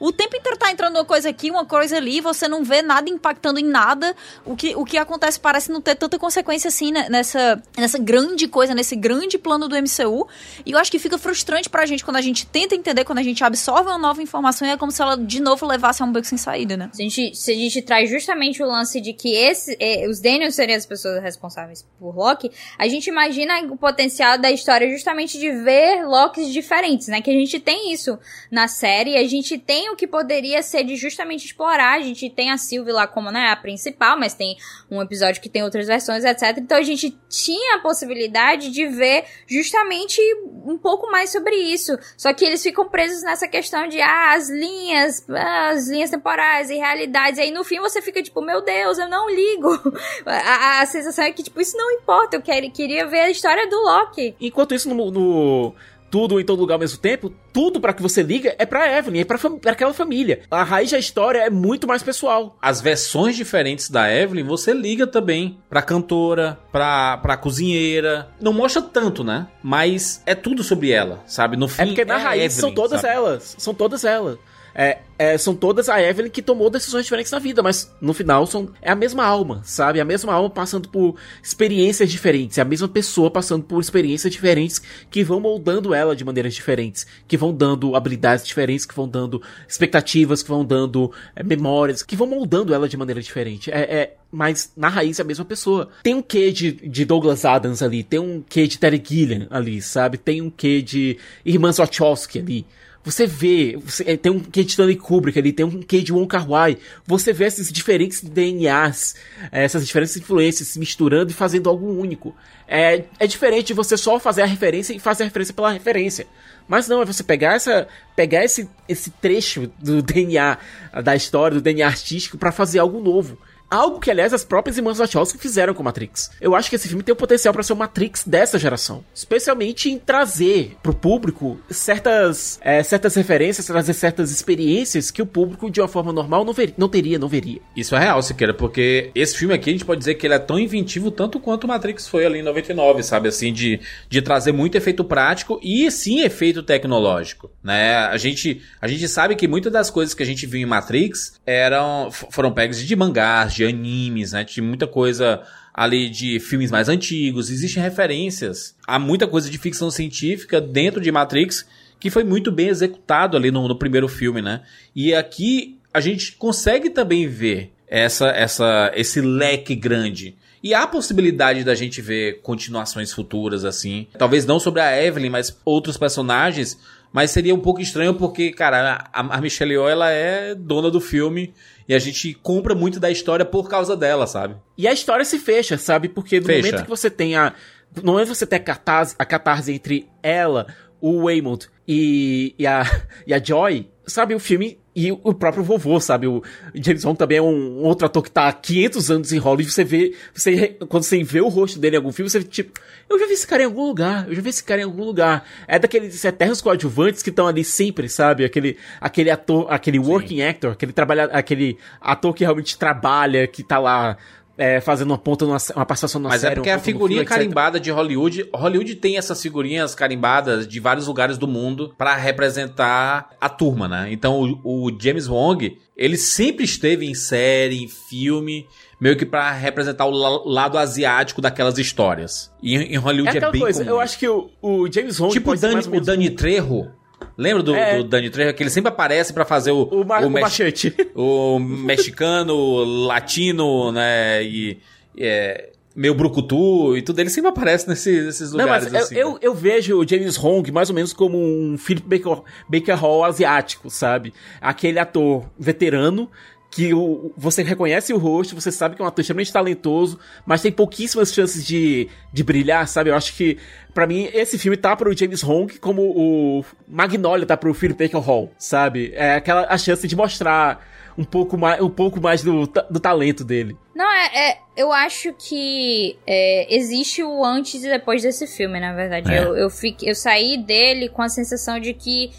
O 0.00 0.12
tempo 0.12 0.36
inteiro 0.36 0.56
tá 0.56 0.70
entrando 0.70 0.96
uma 0.96 1.04
coisa 1.04 1.28
aqui, 1.28 1.50
uma 1.50 1.64
coisa 1.64 1.96
ali, 1.96 2.20
você 2.20 2.46
não 2.46 2.62
vê 2.62 2.82
nada 2.82 3.10
impactando 3.10 3.58
em 3.58 3.64
nada. 3.64 4.14
O 4.44 4.54
que, 4.54 4.74
o 4.76 4.84
que 4.84 4.96
acontece 4.96 5.38
parece 5.40 5.70
não 5.70 5.80
ter 5.80 5.94
tanta 5.94 6.18
consequência 6.18 6.68
assim 6.68 6.92
né, 6.92 7.08
nessa, 7.08 7.60
nessa 7.76 7.98
grande 7.98 8.46
coisa, 8.46 8.74
nesse 8.74 8.94
grande 8.94 9.38
plano 9.38 9.68
do 9.68 9.76
MCU. 9.76 10.28
E 10.64 10.72
eu 10.72 10.78
acho 10.78 10.90
que 10.90 10.98
fica 10.98 11.18
frustrante 11.18 11.68
pra 11.68 11.86
gente 11.86 12.04
quando 12.04 12.16
a 12.16 12.20
gente 12.20 12.46
tenta 12.46 12.74
entender, 12.74 13.04
quando 13.04 13.18
a 13.18 13.22
gente 13.22 13.42
absorve 13.42 13.88
uma 13.88 13.98
nova 13.98 14.22
informação 14.22 14.66
e 14.66 14.70
é 14.70 14.76
como 14.76 14.92
se 14.92 15.02
ela 15.02 15.16
de 15.16 15.40
novo 15.40 15.66
levasse 15.66 16.02
a 16.02 16.06
um 16.06 16.12
beco 16.12 16.26
sem 16.26 16.38
saída, 16.38 16.76
né? 16.76 16.90
Se 16.92 17.02
a, 17.02 17.04
gente, 17.04 17.36
se 17.36 17.52
a 17.52 17.54
gente 17.54 17.82
traz 17.82 18.08
justamente 18.08 18.62
o 18.62 18.66
lance 18.66 19.00
de 19.00 19.12
que 19.12 19.34
esse, 19.34 19.76
eh, 19.80 20.06
os 20.08 20.20
Daniels 20.20 20.54
seriam 20.54 20.76
as 20.76 20.86
pessoas 20.86 21.22
responsáveis 21.22 21.84
por 21.98 22.16
Loki, 22.16 22.50
a 22.78 22.86
gente 22.86 23.08
imagina 23.08 23.60
o 23.70 23.76
potencial 23.76 24.38
da 24.38 24.50
história 24.50 24.88
justamente 24.90 25.38
de 25.38 25.50
ver 25.50 26.04
Locks 26.06 26.52
diferentes, 26.52 27.08
né? 27.08 27.20
Que 27.20 27.30
a 27.30 27.34
gente 27.34 27.58
tem 27.58 27.92
isso 27.92 28.18
na 28.50 28.68
série, 28.68 29.16
a 29.16 29.26
gente 29.26 29.58
tem 29.58 29.87
o 29.90 29.96
que 29.96 30.06
poderia 30.06 30.62
ser 30.62 30.84
de 30.84 30.96
justamente 30.96 31.46
explorar, 31.46 31.98
a 31.98 32.00
gente 32.00 32.28
tem 32.30 32.50
a 32.50 32.58
Sylvie 32.58 32.92
lá 32.92 33.06
como 33.06 33.30
né, 33.30 33.48
a 33.50 33.56
principal, 33.56 34.18
mas 34.18 34.34
tem 34.34 34.56
um 34.90 35.00
episódio 35.02 35.40
que 35.40 35.48
tem 35.48 35.62
outras 35.62 35.86
versões, 35.86 36.24
etc. 36.24 36.56
Então 36.58 36.76
a 36.78 36.82
gente 36.82 37.16
tinha 37.28 37.76
a 37.76 37.80
possibilidade 37.80 38.70
de 38.70 38.86
ver 38.86 39.24
justamente 39.46 40.20
um 40.64 40.78
pouco 40.78 41.10
mais 41.10 41.30
sobre 41.30 41.54
isso. 41.54 41.96
Só 42.16 42.32
que 42.32 42.44
eles 42.44 42.62
ficam 42.62 42.88
presos 42.88 43.22
nessa 43.22 43.48
questão 43.48 43.88
de 43.88 44.00
ah, 44.00 44.34
as 44.34 44.48
linhas, 44.48 45.24
ah, 45.28 45.68
as 45.70 45.88
linhas 45.88 46.10
temporais 46.10 46.70
e 46.70 46.76
realidades. 46.76 47.38
E 47.38 47.42
aí 47.42 47.50
no 47.50 47.64
fim 47.64 47.80
você 47.80 48.00
fica 48.02 48.22
tipo, 48.22 48.40
meu 48.40 48.60
Deus, 48.62 48.98
eu 48.98 49.08
não 49.08 49.28
ligo. 49.28 49.68
A, 50.26 50.80
a- 50.80 50.86
sensação 50.86 51.24
é 51.24 51.32
que, 51.32 51.42
tipo, 51.42 51.60
isso 51.60 51.76
não 51.76 51.90
importa. 51.92 52.36
Eu 52.36 52.42
queria 52.42 53.06
ver 53.06 53.20
a 53.20 53.30
história 53.30 53.68
do 53.68 53.76
Loki. 53.76 54.34
Enquanto 54.40 54.74
isso, 54.74 54.92
no, 54.92 55.10
no 55.10 55.74
tudo 56.10 56.40
em 56.40 56.44
todo 56.44 56.60
lugar 56.60 56.74
ao 56.74 56.80
mesmo 56.80 56.98
tempo, 56.98 57.32
tudo 57.52 57.80
pra 57.80 57.92
que 57.92 58.02
você 58.02 58.22
liga 58.22 58.54
é 58.58 58.64
pra 58.66 58.96
Evelyn, 58.98 59.20
é 59.20 59.24
pra, 59.24 59.38
fam- 59.38 59.58
aquela 59.66 59.92
família. 59.94 60.40
A 60.50 60.62
raiz 60.62 60.90
da 60.90 60.98
história 60.98 61.40
é 61.40 61.50
muito 61.50 61.86
mais 61.86 62.02
pessoal. 62.02 62.56
As 62.62 62.80
versões 62.80 63.36
diferentes 63.36 63.90
da 63.90 64.12
Evelyn, 64.12 64.44
você 64.44 64.72
liga 64.72 65.06
também 65.06 65.58
pra 65.68 65.82
cantora, 65.82 66.58
pra, 66.72 67.16
pra 67.18 67.36
cozinheira. 67.36 68.28
Não 68.40 68.52
mostra 68.52 68.80
tanto, 68.82 69.22
né? 69.22 69.46
Mas 69.62 70.22
é 70.26 70.34
tudo 70.34 70.62
sobre 70.62 70.90
ela, 70.90 71.22
sabe? 71.26 71.56
No 71.56 71.68
fim, 71.68 71.82
É 71.82 71.86
porque 71.86 72.04
na 72.04 72.14
a 72.14 72.18
raiz 72.18 72.44
Evelyn, 72.44 72.60
são 72.60 72.72
todas 72.74 73.00
sabe? 73.00 73.14
elas. 73.14 73.54
São 73.58 73.74
todas 73.74 74.04
elas. 74.04 74.38
É, 74.74 74.98
é, 75.18 75.36
são 75.36 75.54
todas 75.54 75.88
a 75.88 76.00
Evelyn 76.00 76.30
que 76.30 76.40
tomou 76.40 76.70
decisões 76.70 77.04
diferentes 77.04 77.32
na 77.32 77.40
vida, 77.40 77.62
mas 77.62 77.92
no 78.00 78.14
final 78.14 78.46
são, 78.46 78.70
é 78.80 78.90
a 78.90 78.94
mesma 78.94 79.24
alma, 79.24 79.60
sabe? 79.64 80.00
A 80.00 80.04
mesma 80.04 80.32
alma 80.32 80.48
passando 80.48 80.88
por 80.88 81.16
experiências 81.42 82.10
diferentes, 82.10 82.58
é 82.58 82.62
a 82.62 82.64
mesma 82.64 82.86
pessoa 82.86 83.30
passando 83.30 83.64
por 83.64 83.80
experiências 83.80 84.32
diferentes 84.32 84.80
que 85.10 85.24
vão 85.24 85.40
moldando 85.40 85.92
ela 85.92 86.14
de 86.14 86.24
maneiras 86.24 86.54
diferentes, 86.54 87.06
que 87.26 87.36
vão 87.36 87.52
dando 87.52 87.96
habilidades 87.96 88.46
diferentes, 88.46 88.86
que 88.86 88.94
vão 88.94 89.08
dando 89.08 89.42
expectativas, 89.68 90.42
que 90.42 90.48
vão 90.48 90.64
dando 90.64 91.12
é, 91.34 91.42
memórias, 91.42 92.02
que 92.02 92.14
vão 92.14 92.26
moldando 92.28 92.72
ela 92.72 92.88
de 92.88 92.96
maneira 92.96 93.20
diferente. 93.20 93.70
É, 93.72 93.80
é- 93.80 94.14
mas 94.30 94.70
na 94.76 94.88
raiz 94.90 95.18
é 95.18 95.22
a 95.22 95.24
mesma 95.24 95.44
pessoa. 95.44 95.88
Tem 96.02 96.14
um 96.14 96.20
quê 96.20 96.52
de, 96.52 96.72
de 96.72 97.04
Douglas 97.06 97.46
Adams 97.46 97.82
ali, 97.82 98.04
tem 98.04 98.20
um 98.20 98.44
quê 98.46 98.66
de 98.66 98.78
Terry 98.78 99.02
Gilliam 99.02 99.46
ali, 99.50 99.80
sabe? 99.80 100.18
Tem 100.18 100.42
um 100.42 100.50
quê 100.50 100.82
de 100.82 101.18
Irmãs 101.46 101.78
Wachowski 101.78 102.38
ali. 102.38 102.66
Você 103.08 103.26
vê, 103.26 103.74
você, 103.82 104.04
é, 104.06 104.16
tem 104.18 104.30
um 104.30 104.38
quê 104.38 104.62
de 104.62 104.68
Stanley 104.68 104.94
Kubrick 104.94 105.38
ali, 105.38 105.50
tem 105.50 105.64
um 105.64 105.80
quê 105.80 106.02
de 106.02 106.12
Wong 106.12 106.26
Kar 106.28 106.46
Wai. 106.46 106.76
Você 107.06 107.32
vê 107.32 107.46
esses 107.46 107.72
diferentes 107.72 108.20
DNAs, 108.22 109.14
eh, 109.50 109.64
essas 109.64 109.86
diferentes 109.86 110.14
influências 110.18 110.68
se 110.68 110.78
misturando 110.78 111.30
e 111.30 111.34
fazendo 111.34 111.70
algo 111.70 111.86
único. 111.86 112.36
É, 112.68 113.04
é 113.18 113.26
diferente 113.26 113.68
de 113.68 113.72
você 113.72 113.96
só 113.96 114.20
fazer 114.20 114.42
a 114.42 114.44
referência 114.44 114.92
e 114.92 114.98
fazer 114.98 115.22
a 115.22 115.26
referência 115.26 115.54
pela 115.54 115.72
referência. 115.72 116.26
Mas 116.68 116.86
não, 116.86 117.00
é 117.00 117.06
você 117.06 117.22
pegar 117.22 117.54
essa, 117.54 117.88
pegar 118.14 118.44
esse, 118.44 118.68
esse 118.86 119.10
trecho 119.10 119.72
do 119.78 120.02
DNA 120.02 120.58
da 121.02 121.16
história, 121.16 121.54
do 121.54 121.62
DNA 121.62 121.86
artístico 121.86 122.36
pra 122.36 122.52
fazer 122.52 122.78
algo 122.78 123.00
novo. 123.00 123.38
Algo 123.70 124.00
que, 124.00 124.10
aliás, 124.10 124.32
as 124.32 124.44
próprias 124.44 124.78
irmãs 124.78 124.98
Wachowski 124.98 125.38
fizeram 125.38 125.74
com 125.74 125.82
Matrix. 125.82 126.30
Eu 126.40 126.54
acho 126.54 126.70
que 126.70 126.76
esse 126.76 126.88
filme 126.88 127.02
tem 127.02 127.12
o 127.12 127.16
potencial 127.16 127.52
pra 127.52 127.62
ser 127.62 127.74
o 127.74 127.76
Matrix 127.76 128.24
dessa 128.24 128.58
geração. 128.58 129.04
Especialmente 129.14 129.90
em 129.90 129.98
trazer 129.98 130.76
pro 130.82 130.94
público 130.94 131.60
certas, 131.68 132.58
é, 132.62 132.82
certas 132.82 133.14
referências, 133.14 133.66
trazer 133.66 133.92
certas 133.92 134.30
experiências 134.30 135.10
que 135.10 135.20
o 135.20 135.26
público, 135.26 135.70
de 135.70 135.80
uma 135.80 135.88
forma 135.88 136.12
normal, 136.12 136.44
não, 136.44 136.54
ver, 136.54 136.72
não 136.78 136.88
teria, 136.88 137.18
não 137.18 137.28
veria. 137.28 137.60
Isso 137.76 137.94
é 137.94 137.98
real, 137.98 138.22
Siqueira, 138.22 138.54
porque 138.54 139.10
esse 139.14 139.36
filme 139.36 139.54
aqui 139.54 139.68
a 139.68 139.72
gente 139.72 139.84
pode 139.84 139.98
dizer 139.98 140.14
que 140.14 140.26
ele 140.26 140.34
é 140.34 140.38
tão 140.38 140.58
inventivo 140.58 141.10
tanto 141.10 141.38
quanto 141.38 141.64
o 141.64 141.68
Matrix 141.68 142.08
foi 142.08 142.24
ali 142.24 142.38
em 142.38 142.42
99, 142.42 143.02
sabe? 143.02 143.28
Assim, 143.28 143.52
de, 143.52 143.80
de 144.08 144.22
trazer 144.22 144.52
muito 144.52 144.76
efeito 144.76 145.04
prático 145.04 145.60
e 145.62 145.90
sim 145.90 146.20
efeito 146.20 146.62
tecnológico, 146.62 147.50
né? 147.62 147.96
A 147.96 148.16
gente, 148.16 148.62
a 148.80 148.88
gente 148.88 149.06
sabe 149.08 149.36
que 149.36 149.46
muitas 149.46 149.72
das 149.72 149.90
coisas 149.90 150.14
que 150.14 150.22
a 150.22 150.26
gente 150.26 150.46
viu 150.46 150.60
em 150.60 150.66
Matrix 150.66 151.38
eram, 151.44 152.10
foram 152.10 152.50
pegas 152.52 152.78
de 152.78 152.96
mangás, 152.96 153.57
de 153.58 153.64
animes, 153.64 154.32
né? 154.32 154.44
Tinha 154.44 154.64
muita 154.64 154.86
coisa 154.86 155.42
ali 155.74 156.08
de 156.08 156.40
filmes 156.40 156.70
mais 156.70 156.88
antigos, 156.88 157.50
existem 157.50 157.82
referências 157.82 158.74
a 158.86 158.98
muita 158.98 159.28
coisa 159.28 159.48
de 159.50 159.58
ficção 159.58 159.90
científica 159.90 160.60
dentro 160.60 161.00
de 161.00 161.12
Matrix 161.12 161.66
que 162.00 162.10
foi 162.10 162.24
muito 162.24 162.50
bem 162.50 162.68
executado 162.68 163.36
ali 163.36 163.50
no, 163.50 163.66
no 163.66 163.76
primeiro 163.76 164.08
filme, 164.08 164.40
né? 164.40 164.62
E 164.94 165.14
aqui 165.14 165.78
a 165.92 166.00
gente 166.00 166.32
consegue 166.32 166.90
também 166.90 167.26
ver 167.26 167.72
essa, 167.88 168.28
essa, 168.28 168.92
esse 168.94 169.20
leque 169.20 169.74
grande. 169.74 170.36
E 170.62 170.74
há 170.74 170.86
possibilidade 170.86 171.64
da 171.64 171.74
gente 171.74 172.00
ver 172.00 172.40
continuações 172.42 173.12
futuras, 173.12 173.64
assim. 173.64 174.06
Talvez 174.16 174.44
não 174.44 174.60
sobre 174.60 174.80
a 174.80 175.02
Evelyn, 175.02 175.30
mas 175.30 175.56
outros 175.64 175.96
personagens. 175.96 176.78
Mas 177.12 177.30
seria 177.30 177.54
um 177.54 177.60
pouco 177.60 177.80
estranho 177.80 178.14
porque, 178.14 178.52
cara, 178.52 179.08
a, 179.12 179.20
a 179.20 179.40
Michelle 179.40 179.72
Yeoh, 179.72 179.88
ela 179.88 180.10
é 180.10 180.54
dona 180.54 180.90
do 180.90 181.00
filme. 181.00 181.54
E 181.88 181.94
a 181.94 181.98
gente 181.98 182.34
compra 182.34 182.74
muito 182.74 183.00
da 183.00 183.10
história 183.10 183.46
por 183.46 183.68
causa 183.68 183.96
dela, 183.96 184.26
sabe? 184.26 184.56
E 184.76 184.86
a 184.86 184.92
história 184.92 185.24
se 185.24 185.38
fecha, 185.38 185.78
sabe? 185.78 186.08
Porque 186.08 186.38
no 186.38 186.46
Fecha. 186.46 186.66
momento 186.66 186.84
que 186.84 186.90
você 186.90 187.08
tem 187.08 187.34
a. 187.34 187.54
No 188.02 188.12
momento 188.12 188.28
que 188.28 188.34
você 188.34 188.46
tem 188.46 188.58
a 188.58 188.62
catarse, 188.62 189.14
a 189.18 189.24
catarse 189.24 189.72
entre 189.72 190.06
ela, 190.22 190.66
o 191.00 191.24
Waymond 191.24 191.66
e, 191.86 192.54
e, 192.58 192.66
a, 192.66 192.82
e 193.26 193.32
a 193.32 193.42
Joy, 193.42 193.88
sabe? 194.06 194.34
O 194.34 194.38
filme. 194.38 194.78
E 194.98 195.12
o 195.12 195.32
próprio 195.32 195.62
vovô, 195.62 196.00
sabe? 196.00 196.26
O 196.26 196.42
James 196.74 197.04
Bond 197.04 197.16
também 197.16 197.38
é 197.38 197.40
um 197.40 197.84
outro 197.84 198.04
ator 198.04 198.20
que 198.20 198.32
tá 198.32 198.48
há 198.48 198.52
500 198.52 199.10
anos 199.12 199.32
em 199.32 199.38
Hollywood. 199.38 199.72
Você 199.72 199.84
vê. 199.84 200.16
Você, 200.34 200.76
quando 200.88 201.04
você 201.04 201.22
vê 201.22 201.40
o 201.40 201.46
rosto 201.46 201.78
dele 201.78 201.94
em 201.94 201.98
algum 201.98 202.10
filme, 202.10 202.28
você 202.28 202.42
tipo. 202.42 202.80
Eu 203.08 203.16
já 203.16 203.26
vi 203.28 203.34
esse 203.34 203.46
cara 203.46 203.62
em 203.62 203.66
algum 203.66 203.86
lugar. 203.86 204.26
Eu 204.28 204.34
já 204.34 204.42
vi 204.42 204.48
esse 204.48 204.64
cara 204.64 204.80
em 204.80 204.84
algum 204.84 205.04
lugar. 205.04 205.44
É 205.68 205.78
daqueles 205.78 206.24
eternos 206.24 206.60
coadjuvantes 206.60 207.22
que 207.22 207.30
estão 207.30 207.46
ali 207.46 207.62
sempre, 207.62 208.08
sabe? 208.08 208.44
Aquele, 208.44 208.76
aquele 209.00 209.30
ator, 209.30 209.68
aquele 209.70 210.00
working 210.00 210.42
actor, 210.42 210.72
aquele, 210.72 210.92
trabalha, 210.92 211.26
aquele 211.26 211.78
ator 212.00 212.34
que 212.34 212.42
realmente 212.42 212.76
trabalha, 212.76 213.46
que 213.46 213.62
tá 213.62 213.78
lá 213.78 214.16
é, 214.58 214.80
fazendo 214.80 215.10
uma 215.12 215.18
ponta, 215.18 215.44
numa, 215.46 215.56
uma 215.76 215.86
participação 215.86 216.20
numa 216.20 216.30
Mas 216.30 216.40
série. 216.40 216.52
é 216.52 216.56
porque 216.56 216.68
uma 216.70 216.76
a 216.76 216.80
figurinha 216.80 217.20
filme, 217.20 217.34
carimbada 217.34 217.78
de 217.80 217.90
Hollywood. 217.90 218.48
Hollywood 218.52 218.96
tem 218.96 219.16
essas 219.16 219.40
figurinhas 219.40 219.94
carimbadas 219.94 220.66
de 220.66 220.80
vários 220.80 221.06
lugares 221.06 221.38
do 221.38 221.46
mundo 221.46 221.94
pra 221.96 222.16
representar 222.16 223.30
a 223.40 223.48
turma, 223.48 223.86
né? 223.88 224.08
Então 224.10 224.58
o, 224.64 224.86
o 224.88 224.96
James 225.00 225.28
Wong, 225.28 225.78
ele 225.96 226.16
sempre 226.16 226.64
esteve 226.64 227.06
em 227.06 227.14
série, 227.14 227.82
em 227.82 227.88
filme, 227.88 228.66
meio 229.00 229.16
que 229.16 229.24
pra 229.24 229.52
representar 229.52 230.06
o 230.06 230.10
la- 230.10 230.42
lado 230.44 230.76
asiático 230.78 231.40
daquelas 231.40 231.78
histórias. 231.78 232.52
E 232.62 232.74
em, 232.76 232.94
É 232.94 232.98
Hollywood 232.98 233.28
é, 233.34 233.38
aquela 233.38 233.52
bem 233.52 233.60
coisa, 233.60 233.80
comum. 233.84 233.90
eu 233.96 234.00
acho 234.00 234.18
que 234.18 234.28
o, 234.28 234.50
o 234.60 234.90
James 234.92 235.18
Wong 235.20 235.32
tipo 235.32 235.50
o 235.52 235.58
pode 235.58 235.88
o 235.88 236.00
Dani 236.00 236.28
um- 236.28 236.34
Trejo. 236.34 236.90
Lembra 237.36 237.62
do, 237.62 237.74
É. 237.74 237.96
do 237.98 238.04
Dani 238.04 238.30
Trejo? 238.30 238.54
Que 238.54 238.62
ele 238.62 238.70
sempre 238.70 238.88
aparece 238.90 239.32
pra 239.32 239.44
fazer 239.44 239.70
o, 239.70 239.82
o, 239.82 240.02
o 240.02 240.30
machete. 240.30 240.94
o 241.14 241.58
mexicano, 241.58 242.84
latino, 243.06 243.92
né? 243.92 244.42
E 244.42 244.78
é, 245.16 245.70
meio 245.94 246.14
brucutu 246.14 246.96
e 246.96 247.02
tudo. 247.02 247.20
Ele 247.20 247.30
sempre 247.30 247.50
aparece 247.50 247.88
nesses, 247.88 248.26
nesses 248.26 248.52
Não, 248.52 248.60
lugares 248.64 248.90
mas 248.90 249.02
assim. 249.04 249.14
eu, 249.16 249.30
eu, 249.32 249.38
eu 249.42 249.54
vejo 249.54 249.98
o 249.98 250.06
James 250.08 250.36
Hong 250.42 250.70
mais 250.72 250.88
ou 250.90 250.94
menos 250.94 251.12
como 251.12 251.38
um 251.38 251.76
Philip 251.78 252.06
Baker, 252.06 252.42
Baker 252.68 252.96
Hall 252.96 253.24
asiático, 253.24 253.90
sabe? 253.90 254.32
Aquele 254.60 254.98
ator 254.98 255.44
veterano 255.58 256.30
que 256.70 256.92
o, 256.92 257.32
você 257.36 257.62
reconhece 257.62 258.12
o 258.12 258.18
rosto, 258.18 258.54
você 258.54 258.70
sabe 258.70 258.94
que 258.94 259.02
é 259.02 259.04
um 259.04 259.08
ator 259.08 259.20
extremamente 259.22 259.52
talentoso, 259.52 260.18
mas 260.44 260.60
tem 260.60 260.70
pouquíssimas 260.70 261.32
chances 261.32 261.64
de, 261.66 262.08
de 262.32 262.44
brilhar, 262.44 262.86
sabe? 262.86 263.10
Eu 263.10 263.14
acho 263.14 263.34
que, 263.34 263.56
pra 263.94 264.06
mim, 264.06 264.28
esse 264.34 264.58
filme 264.58 264.76
tá 264.76 264.94
pro 264.94 265.16
James 265.16 265.42
Hong 265.42 265.78
como 265.78 266.02
o 266.02 266.64
Magnolia 266.86 267.46
tá 267.46 267.56
pro 267.56 267.72
Philip 267.72 268.04
Baker 268.04 268.20
Hall, 268.20 268.52
sabe? 268.58 269.12
É 269.14 269.36
aquela 269.36 269.66
a 269.68 269.78
chance 269.78 270.06
de 270.06 270.14
mostrar 270.14 270.86
um 271.16 271.24
pouco 271.24 271.58
mais, 271.58 271.80
um 271.82 271.90
pouco 271.90 272.20
mais 272.20 272.42
do, 272.42 272.66
do 272.66 273.00
talento 273.00 273.42
dele. 273.42 273.76
Não, 273.94 274.08
é, 274.08 274.50
é- 274.50 274.58
eu 274.76 274.92
acho 274.92 275.32
que 275.32 276.16
é, 276.24 276.72
existe 276.72 277.24
o 277.24 277.44
antes 277.44 277.82
e 277.82 277.88
depois 277.88 278.22
desse 278.22 278.46
filme, 278.46 278.78
na 278.78 278.92
verdade. 278.94 279.32
É. 279.32 279.42
Eu, 279.42 279.56
eu, 279.56 279.68
fiquei, 279.68 280.08
eu 280.08 280.14
saí 280.14 280.56
dele 280.56 281.08
com 281.08 281.20
a 281.20 281.28
sensação 281.28 281.80
de 281.80 281.92
que 281.92 282.30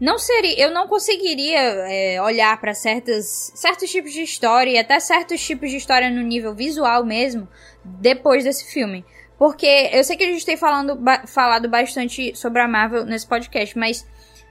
não 0.00 0.18
seria, 0.18 0.58
eu 0.58 0.70
não 0.72 0.86
conseguiria 0.88 1.58
é, 1.60 2.20
olhar 2.20 2.60
pra 2.60 2.74
certas 2.74 3.52
certos 3.54 3.90
tipos 3.90 4.12
de 4.12 4.22
história 4.22 4.70
e 4.70 4.78
até 4.78 4.98
certos 5.00 5.40
tipos 5.44 5.70
de 5.70 5.76
história 5.76 6.10
no 6.10 6.20
nível 6.22 6.54
visual 6.54 7.04
mesmo 7.04 7.48
depois 7.84 8.44
desse 8.44 8.64
filme. 8.72 9.04
Porque 9.38 9.90
eu 9.92 10.04
sei 10.04 10.16
que 10.16 10.24
a 10.24 10.28
gente 10.32 10.46
tem 10.46 10.56
falando, 10.56 10.94
ba- 10.94 11.24
falado 11.26 11.68
bastante 11.68 12.34
sobre 12.36 12.62
a 12.62 12.68
Marvel 12.68 13.04
nesse 13.04 13.26
podcast, 13.26 13.76
mas 13.76 14.06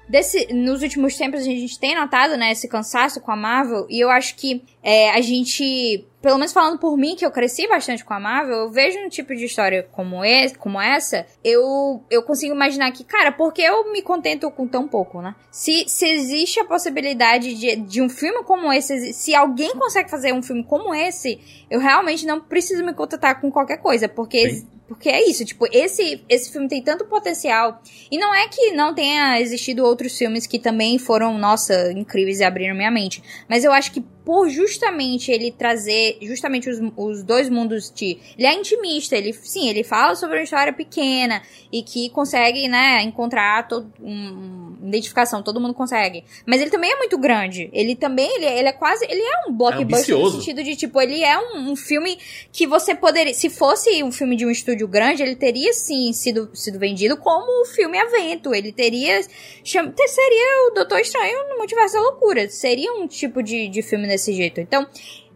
desse, 0.08 0.54
nos 0.54 0.82
últimos 0.82 1.16
tempos 1.16 1.42
a 1.42 1.44
gente 1.44 1.80
tem 1.80 1.96
notado, 1.96 2.38
né, 2.38 2.52
esse 2.52 2.68
cansaço 2.68 3.22
com 3.22 3.32
a 3.32 3.36
Marvel, 3.36 3.86
e 3.90 4.00
eu 4.00 4.10
acho 4.10 4.36
que 4.36 4.64
é, 4.82 5.12
a 5.12 5.22
gente, 5.22 6.06
pelo 6.22 6.38
menos 6.38 6.52
falando 6.52 6.78
por 6.78 6.98
mim, 6.98 7.16
que 7.16 7.26
eu 7.26 7.32
cresci 7.32 7.68
bastante 7.68 8.04
com 8.04 8.14
a 8.14 8.20
Marvel, 8.20 8.56
eu 8.58 8.72
vejo 8.72 9.00
um 9.00 9.10
tipo 9.10 9.34
de 9.36 9.46
história 9.46 9.84
como, 9.92 10.24
esse, 10.24 10.58
como 10.58 10.80
essa, 10.80 11.26
eu, 11.44 12.04
eu 12.10 12.24
consigo 12.24 12.54
imaginar 12.54 12.92
que, 12.92 13.04
cara, 13.04 13.32
por 13.32 13.54
que 13.54 13.62
eu 13.62 13.92
me 13.92 14.02
contento 14.02 14.50
com 14.52 14.68
tão 14.68 14.88
pouco, 14.88 15.22
né? 15.22 15.36
Se, 15.52 15.86
se 15.88 16.08
existe 16.08 16.60
a 16.60 16.66
possibilidade 16.66 17.54
de, 17.56 17.76
de 17.76 18.02
um 18.02 18.10
filme 18.10 18.44
como 18.44 18.72
esse, 18.72 19.14
se 19.14 19.34
alguém 19.34 19.72
consegue 19.76 20.10
fazer 20.10 20.34
um 20.34 20.44
filme 20.44 20.64
como 20.64 20.94
esse, 20.94 21.40
eu 21.70 21.80
realmente 21.80 22.26
não 22.26 22.42
preciso 22.42 22.84
me 22.84 22.94
contentar 22.94 23.40
com 23.40 23.52
qualquer 23.52 23.78
coisa, 23.78 24.08
porque... 24.08 24.50
Sim. 24.50 24.73
Porque 24.88 25.10
é 25.10 25.28
isso, 25.30 25.46
tipo, 25.46 25.66
esse, 25.72 26.24
esse 26.28 26.52
filme 26.52 26.68
tem 26.68 26.82
tanto 26.82 27.06
potencial. 27.06 27.82
E 28.12 28.18
não 28.18 28.34
é 28.36 28.48
que 28.48 28.72
não 28.74 28.94
tenha 28.94 29.40
existido 29.40 29.84
outros 29.84 30.18
filmes 30.18 30.46
que 30.46 30.60
também 30.60 30.98
foram, 30.98 31.38
nossa, 31.38 31.92
incríveis 31.94 32.40
e 32.40 32.44
abriram 32.44 32.76
minha 32.76 32.92
mente. 32.92 33.24
Mas 33.48 33.64
eu 33.64 33.72
acho 33.72 33.92
que 33.92 34.04
por 34.26 34.50
justamente 34.50 35.32
ele 35.32 35.52
trazer 35.52 36.18
justamente 36.22 36.70
os, 36.70 36.80
os 36.96 37.24
dois 37.24 37.50
mundos 37.50 37.92
de. 37.94 38.18
Ele 38.38 38.48
é 38.48 38.54
intimista, 38.54 39.16
ele 39.16 39.34
sim, 39.34 39.68
ele 39.70 39.84
fala 39.84 40.16
sobre 40.16 40.38
uma 40.38 40.44
história 40.44 40.72
pequena 40.74 41.42
e 41.72 41.84
que 41.84 42.10
consegue, 42.10 42.68
né, 42.68 43.02
encontrar 43.02 43.68
todo, 43.68 43.92
um, 44.02 44.76
uma 44.80 44.88
identificação, 44.90 45.42
todo 45.44 45.60
mundo 45.60 45.74
consegue. 45.74 46.24
Mas 46.46 46.62
ele 46.62 46.70
também 46.70 46.92
é 46.92 46.96
muito 46.98 47.18
grande. 47.18 47.70
Ele 47.74 47.96
também, 47.96 48.30
ele, 48.36 48.46
ele 48.46 48.68
é 48.70 48.72
quase. 48.74 49.06
Ele 49.10 49.22
é 49.22 49.50
um 49.50 49.54
blockbuster 49.54 50.16
no 50.16 50.22
ambicioso. 50.22 50.38
sentido 50.38 50.64
de, 50.64 50.76
tipo, 50.76 51.02
ele 51.02 51.24
é 51.24 51.38
um, 51.38 51.72
um 51.72 51.76
filme 51.76 52.18
que 52.52 52.66
você 52.68 52.94
poderia. 52.96 53.34
Se 53.34 53.50
fosse 53.50 54.04
um 54.04 54.12
filme 54.12 54.36
de 54.36 54.46
um 54.46 54.52
estúdio 54.52 54.88
grande, 54.88 55.22
ele 55.24 55.36
teria 55.36 55.74
sim 55.74 56.14
sido, 56.14 56.50
sido 56.54 56.80
vendido 56.80 57.18
como 57.18 57.64
o 57.64 57.66
filme 57.66 57.98
evento. 57.98 58.54
Ele 58.54 58.72
teria. 58.72 59.20
Cham, 59.64 59.92
te- 59.92 60.08
seria 60.08 60.70
o 60.70 60.74
Doutor 60.76 61.00
Estranho 61.00 61.50
no 61.50 61.58
Multiverso 61.58 61.96
da 61.96 62.02
Loucura. 62.02 62.50
Seria 62.50 62.94
um 62.94 63.08
tipo 63.08 63.42
de, 63.42 63.68
de 63.68 63.82
filme 63.82 64.08
desse 64.14 64.34
jeito. 64.34 64.60
Então. 64.62 64.88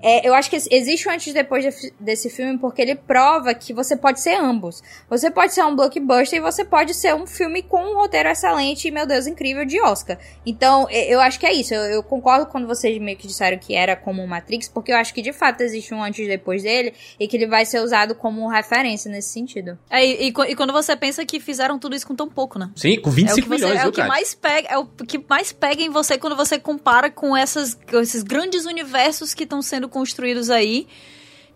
É, 0.01 0.27
eu 0.27 0.33
acho 0.33 0.49
que 0.49 0.55
existe 0.71 1.07
o 1.07 1.11
antes 1.11 1.27
e 1.27 1.33
depois 1.33 1.63
de- 1.63 1.93
desse 1.99 2.29
filme 2.29 2.57
porque 2.57 2.81
ele 2.81 2.95
prova 2.95 3.53
que 3.53 3.73
você 3.73 3.95
pode 3.95 4.19
ser 4.21 4.35
ambos. 4.35 4.81
Você 5.09 5.31
pode 5.31 5.53
ser 5.53 5.63
um 5.63 5.75
blockbuster 5.75 6.37
e 6.39 6.41
você 6.41 6.63
pode 6.65 6.93
ser 6.93 7.15
um 7.15 7.25
filme 7.25 7.61
com 7.61 7.81
um 7.83 7.95
roteiro 7.95 8.29
excelente 8.29 8.87
e, 8.87 8.91
meu 8.91 9.05
Deus, 9.05 9.27
incrível 9.27 9.65
de 9.65 9.81
Oscar. 9.81 10.17
Então, 10.45 10.87
eu 10.89 11.19
acho 11.19 11.39
que 11.39 11.45
é 11.45 11.53
isso. 11.53 11.73
Eu, 11.73 11.81
eu 11.83 12.03
concordo 12.03 12.45
quando 12.45 12.67
vocês 12.67 12.97
meio 12.99 13.17
que 13.17 13.27
disseram 13.27 13.57
que 13.57 13.73
era 13.75 13.95
como 13.95 14.23
o 14.23 14.27
Matrix, 14.27 14.67
porque 14.69 14.91
eu 14.91 14.97
acho 14.97 15.13
que 15.13 15.21
de 15.21 15.33
fato 15.33 15.61
existe 15.61 15.93
um 15.93 16.03
antes 16.03 16.25
e 16.25 16.27
depois 16.27 16.63
dele 16.63 16.93
e 17.19 17.27
que 17.27 17.35
ele 17.37 17.47
vai 17.47 17.65
ser 17.65 17.79
usado 17.81 18.13
como 18.15 18.47
referência 18.47 19.09
nesse 19.11 19.29
sentido. 19.29 19.77
É, 19.89 20.05
e, 20.05 20.27
e 20.29 20.33
e 20.47 20.55
quando 20.55 20.71
você 20.71 20.95
pensa 20.95 21.25
que 21.25 21.39
fizeram 21.39 21.77
tudo 21.79 21.95
isso 21.95 22.07
com 22.07 22.15
tão 22.15 22.29
pouco, 22.29 22.59
né? 22.59 22.69
Sim, 22.75 22.99
com 23.01 23.09
É 23.09 23.11
o 23.11 23.15
25 23.15 23.41
que, 23.41 23.47
você, 23.49 23.55
milhões, 23.65 23.77
é 23.77 23.81
viu, 23.81 23.89
o 23.89 23.91
que 23.91 23.97
cara? 23.97 24.07
mais 24.09 24.33
pega, 24.35 24.67
é 24.69 24.77
o 24.77 24.85
que 24.85 25.17
mais 25.29 25.51
pega 25.51 25.81
em 25.81 25.89
você 25.89 26.17
quando 26.17 26.35
você 26.35 26.59
compara 26.59 27.09
com 27.09 27.35
essas, 27.35 27.73
com 27.73 27.99
esses 27.99 28.23
grandes 28.23 28.65
universos 28.65 29.33
que 29.33 29.43
estão 29.43 29.61
sendo 29.61 29.86
construídos 29.87 30.49
aí. 30.49 30.87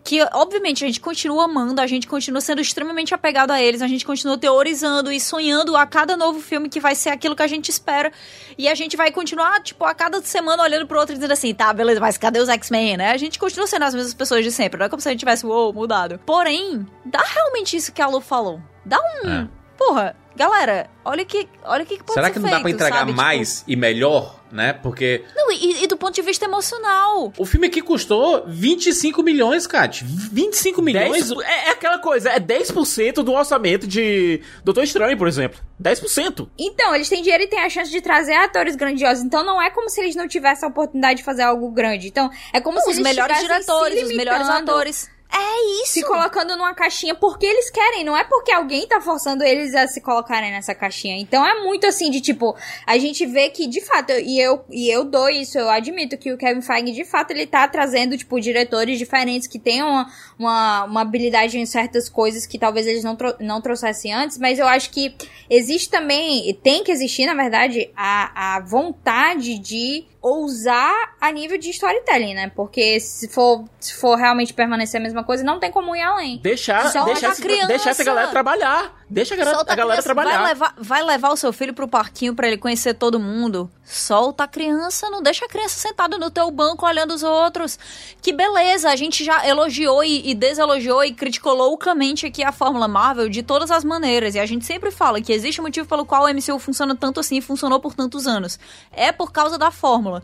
Que, 0.04 0.20
obviamente, 0.32 0.82
a 0.82 0.86
gente 0.88 1.00
continua 1.00 1.44
amando, 1.44 1.80
a 1.80 1.86
gente 1.86 2.08
continua 2.08 2.40
sendo 2.40 2.60
extremamente 2.60 3.14
apegado 3.14 3.52
a 3.52 3.62
eles, 3.62 3.80
a 3.80 3.86
gente 3.86 4.04
continua 4.04 4.36
teorizando 4.36 5.12
e 5.12 5.20
sonhando 5.20 5.76
a 5.76 5.86
cada 5.86 6.16
novo 6.16 6.40
filme 6.40 6.68
que 6.68 6.80
vai 6.80 6.96
ser 6.96 7.10
aquilo 7.10 7.36
que 7.36 7.42
a 7.42 7.46
gente 7.46 7.68
espera. 7.68 8.12
E 8.58 8.68
a 8.68 8.74
gente 8.74 8.96
vai 8.96 9.12
continuar, 9.12 9.62
tipo, 9.62 9.84
a 9.84 9.94
cada 9.94 10.20
semana 10.22 10.64
olhando 10.64 10.88
pro 10.88 10.98
outro 10.98 11.14
e 11.14 11.16
dizendo 11.16 11.30
assim, 11.30 11.54
tá, 11.54 11.72
beleza, 11.72 12.00
mas 12.00 12.18
cadê 12.18 12.40
os 12.40 12.48
X-Men, 12.48 12.96
né? 12.96 13.12
A 13.12 13.16
gente 13.16 13.38
continua 13.38 13.68
sendo 13.68 13.84
as 13.84 13.94
mesmas 13.94 14.12
pessoas 14.12 14.42
de 14.42 14.50
sempre, 14.50 14.76
não 14.76 14.86
é 14.86 14.88
como 14.88 15.00
se 15.00 15.08
a 15.08 15.12
gente 15.12 15.20
tivesse, 15.20 15.46
uou, 15.46 15.72
mudado. 15.72 16.18
Porém, 16.26 16.84
dá 17.04 17.22
realmente 17.22 17.76
isso 17.76 17.92
que 17.92 18.02
a 18.02 18.08
Lu 18.08 18.20
falou. 18.20 18.60
Dá 18.84 18.98
um. 18.98 19.30
É. 19.30 19.61
Porra, 19.76 20.16
galera, 20.36 20.90
olha 21.04 21.24
que, 21.24 21.48
olha 21.64 21.84
o 21.84 21.86
que, 21.86 21.98
que 21.98 22.04
pode 22.04 22.14
Será 22.14 22.26
ser 22.26 22.32
que 22.34 22.38
não 22.38 22.48
dá 22.48 22.56
pra 22.56 22.64
feito, 22.64 22.76
entregar 22.76 22.98
sabe? 22.98 23.10
Tipo, 23.12 23.22
mais 23.22 23.64
e 23.66 23.76
melhor, 23.76 24.40
né? 24.50 24.72
Porque 24.72 25.24
não, 25.34 25.50
e, 25.50 25.84
e 25.84 25.86
do 25.86 25.96
ponto 25.96 26.14
de 26.14 26.22
vista 26.22 26.44
emocional. 26.44 27.32
o 27.36 27.44
filme 27.46 27.66
aqui 27.66 27.80
custou 27.80 28.44
25 28.46 29.22
milhões, 29.22 29.66
Kat. 29.66 30.04
25 30.04 30.82
milhões? 30.82 31.28
10 31.28 31.40
é, 31.40 31.68
é 31.68 31.70
aquela 31.70 31.98
coisa, 31.98 32.30
é 32.30 32.40
10% 32.40 33.14
do 33.22 33.32
orçamento 33.32 33.86
de 33.86 34.40
Doutor 34.64 34.84
Estranho, 34.84 35.16
por 35.16 35.28
exemplo. 35.28 35.60
10%. 35.82 36.48
Então, 36.58 36.94
eles 36.94 37.08
têm 37.08 37.22
dinheiro 37.22 37.44
e 37.44 37.48
têm 37.48 37.60
a 37.60 37.68
chance 37.68 37.90
de 37.90 38.00
trazer 38.00 38.34
atores 38.34 38.76
grandiosos. 38.76 39.24
Então, 39.24 39.44
não 39.44 39.60
é 39.60 39.70
como 39.70 39.88
se 39.88 40.00
eles 40.00 40.14
não 40.14 40.28
tivessem 40.28 40.66
a 40.66 40.70
oportunidade 40.70 41.18
de 41.18 41.24
fazer 41.24 41.42
algo 41.42 41.70
grande. 41.70 42.08
Então, 42.08 42.30
é 42.52 42.60
como 42.60 42.80
se 42.80 42.90
Os 42.90 42.98
eles 42.98 43.02
melhores 43.08 43.38
diretores, 43.38 44.02
os 44.02 44.16
melhores 44.16 44.48
atores. 44.48 45.10
É 45.32 45.71
isso. 45.82 45.94
Se 45.94 46.02
colocando 46.04 46.56
numa 46.56 46.74
caixinha 46.74 47.14
porque 47.14 47.46
eles 47.46 47.70
querem, 47.70 48.04
não 48.04 48.16
é 48.16 48.24
porque 48.24 48.52
alguém 48.52 48.86
tá 48.86 49.00
forçando 49.00 49.42
eles 49.42 49.74
a 49.74 49.86
se 49.86 50.00
colocarem 50.00 50.50
nessa 50.50 50.74
caixinha. 50.74 51.18
Então 51.18 51.44
é 51.46 51.62
muito 51.62 51.86
assim 51.86 52.10
de 52.10 52.20
tipo, 52.20 52.56
a 52.86 52.98
gente 52.98 53.24
vê 53.26 53.48
que 53.48 53.66
de 53.66 53.80
fato, 53.80 54.12
e 54.12 54.40
eu, 54.40 54.64
e 54.70 54.88
eu 54.90 55.04
dou 55.04 55.28
isso, 55.28 55.58
eu 55.58 55.68
admito 55.68 56.16
que 56.16 56.32
o 56.32 56.38
Kevin 56.38 56.62
Feige 56.62 56.92
de 56.92 57.04
fato 57.04 57.30
ele 57.30 57.46
tá 57.46 57.66
trazendo 57.66 58.16
tipo 58.16 58.40
diretores 58.40 58.98
diferentes 58.98 59.48
que 59.48 59.58
tenham 59.58 59.88
uma, 59.88 60.12
uma, 60.38 60.84
uma 60.84 61.00
habilidade 61.00 61.58
em 61.58 61.66
certas 61.66 62.08
coisas 62.08 62.46
que 62.46 62.58
talvez 62.58 62.86
eles 62.86 63.02
não, 63.02 63.16
tro 63.16 63.34
não 63.40 63.60
trouxessem 63.60 64.12
antes, 64.12 64.38
mas 64.38 64.58
eu 64.58 64.66
acho 64.66 64.90
que 64.90 65.14
existe 65.48 65.90
também, 65.90 66.48
e 66.48 66.54
tem 66.54 66.84
que 66.84 66.92
existir 66.92 67.22
na 67.26 67.34
verdade, 67.34 67.90
a, 67.96 68.56
a 68.56 68.60
vontade 68.60 69.58
de 69.58 70.06
ousar 70.20 71.16
a 71.20 71.32
nível 71.32 71.58
de 71.58 71.70
storytelling, 71.70 72.34
né? 72.34 72.52
Porque 72.54 73.00
se 73.00 73.26
for, 73.28 73.64
se 73.80 73.94
for 73.94 74.16
realmente 74.16 74.54
permanecer 74.54 75.00
a 75.00 75.02
mesma 75.02 75.24
coisa, 75.24 75.42
não 75.42 75.58
tem 75.58 75.71
como 75.72 75.96
ir 75.96 76.02
além. 76.02 76.38
Deixar, 76.38 76.92
Solta 76.92 77.12
deixar, 77.12 77.28
a 77.28 77.30
essa, 77.32 77.42
criança. 77.42 77.66
deixar 77.66 77.90
essa 77.90 78.04
galera 78.04 78.28
trabalhar. 78.28 79.02
Deixa 79.10 79.34
a 79.34 79.36
galera, 79.36 79.56
Solta 79.56 79.72
a 79.72 79.76
galera 79.76 80.02
criança. 80.02 80.14
trabalhar. 80.14 80.38
Vai 80.38 80.48
levar, 80.48 80.74
vai 80.78 81.02
levar 81.02 81.30
o 81.30 81.36
seu 81.36 81.52
filho 81.52 81.74
pro 81.74 81.88
parquinho 81.88 82.34
pra 82.34 82.46
ele 82.46 82.56
conhecer 82.56 82.94
todo 82.94 83.18
mundo. 83.18 83.70
Solta 83.84 84.44
a 84.44 84.48
criança, 84.48 85.10
não 85.10 85.22
deixa 85.22 85.44
a 85.44 85.48
criança 85.48 85.78
sentada 85.80 86.16
no 86.16 86.30
teu 86.30 86.50
banco 86.50 86.86
olhando 86.86 87.12
os 87.12 87.22
outros. 87.22 87.78
Que 88.22 88.32
beleza, 88.32 88.88
a 88.90 88.96
gente 88.96 89.24
já 89.24 89.46
elogiou 89.46 90.04
e, 90.04 90.30
e 90.30 90.34
deselogiou 90.34 91.02
e 91.04 91.12
criticou 91.12 91.54
loucamente 91.54 92.26
aqui 92.26 92.44
a 92.44 92.52
Fórmula 92.52 92.86
Marvel 92.86 93.28
de 93.28 93.42
todas 93.42 93.70
as 93.70 93.84
maneiras. 93.84 94.34
E 94.34 94.38
a 94.38 94.46
gente 94.46 94.64
sempre 94.64 94.90
fala 94.90 95.20
que 95.20 95.32
existe 95.32 95.60
um 95.60 95.64
motivo 95.64 95.88
pelo 95.88 96.06
qual 96.06 96.24
o 96.24 96.28
MCU 96.28 96.58
funciona 96.58 96.94
tanto 96.94 97.20
assim 97.20 97.38
e 97.38 97.42
funcionou 97.42 97.80
por 97.80 97.94
tantos 97.94 98.26
anos. 98.26 98.58
É 98.92 99.10
por 99.10 99.32
causa 99.32 99.58
da 99.58 99.70
fórmula. 99.70 100.22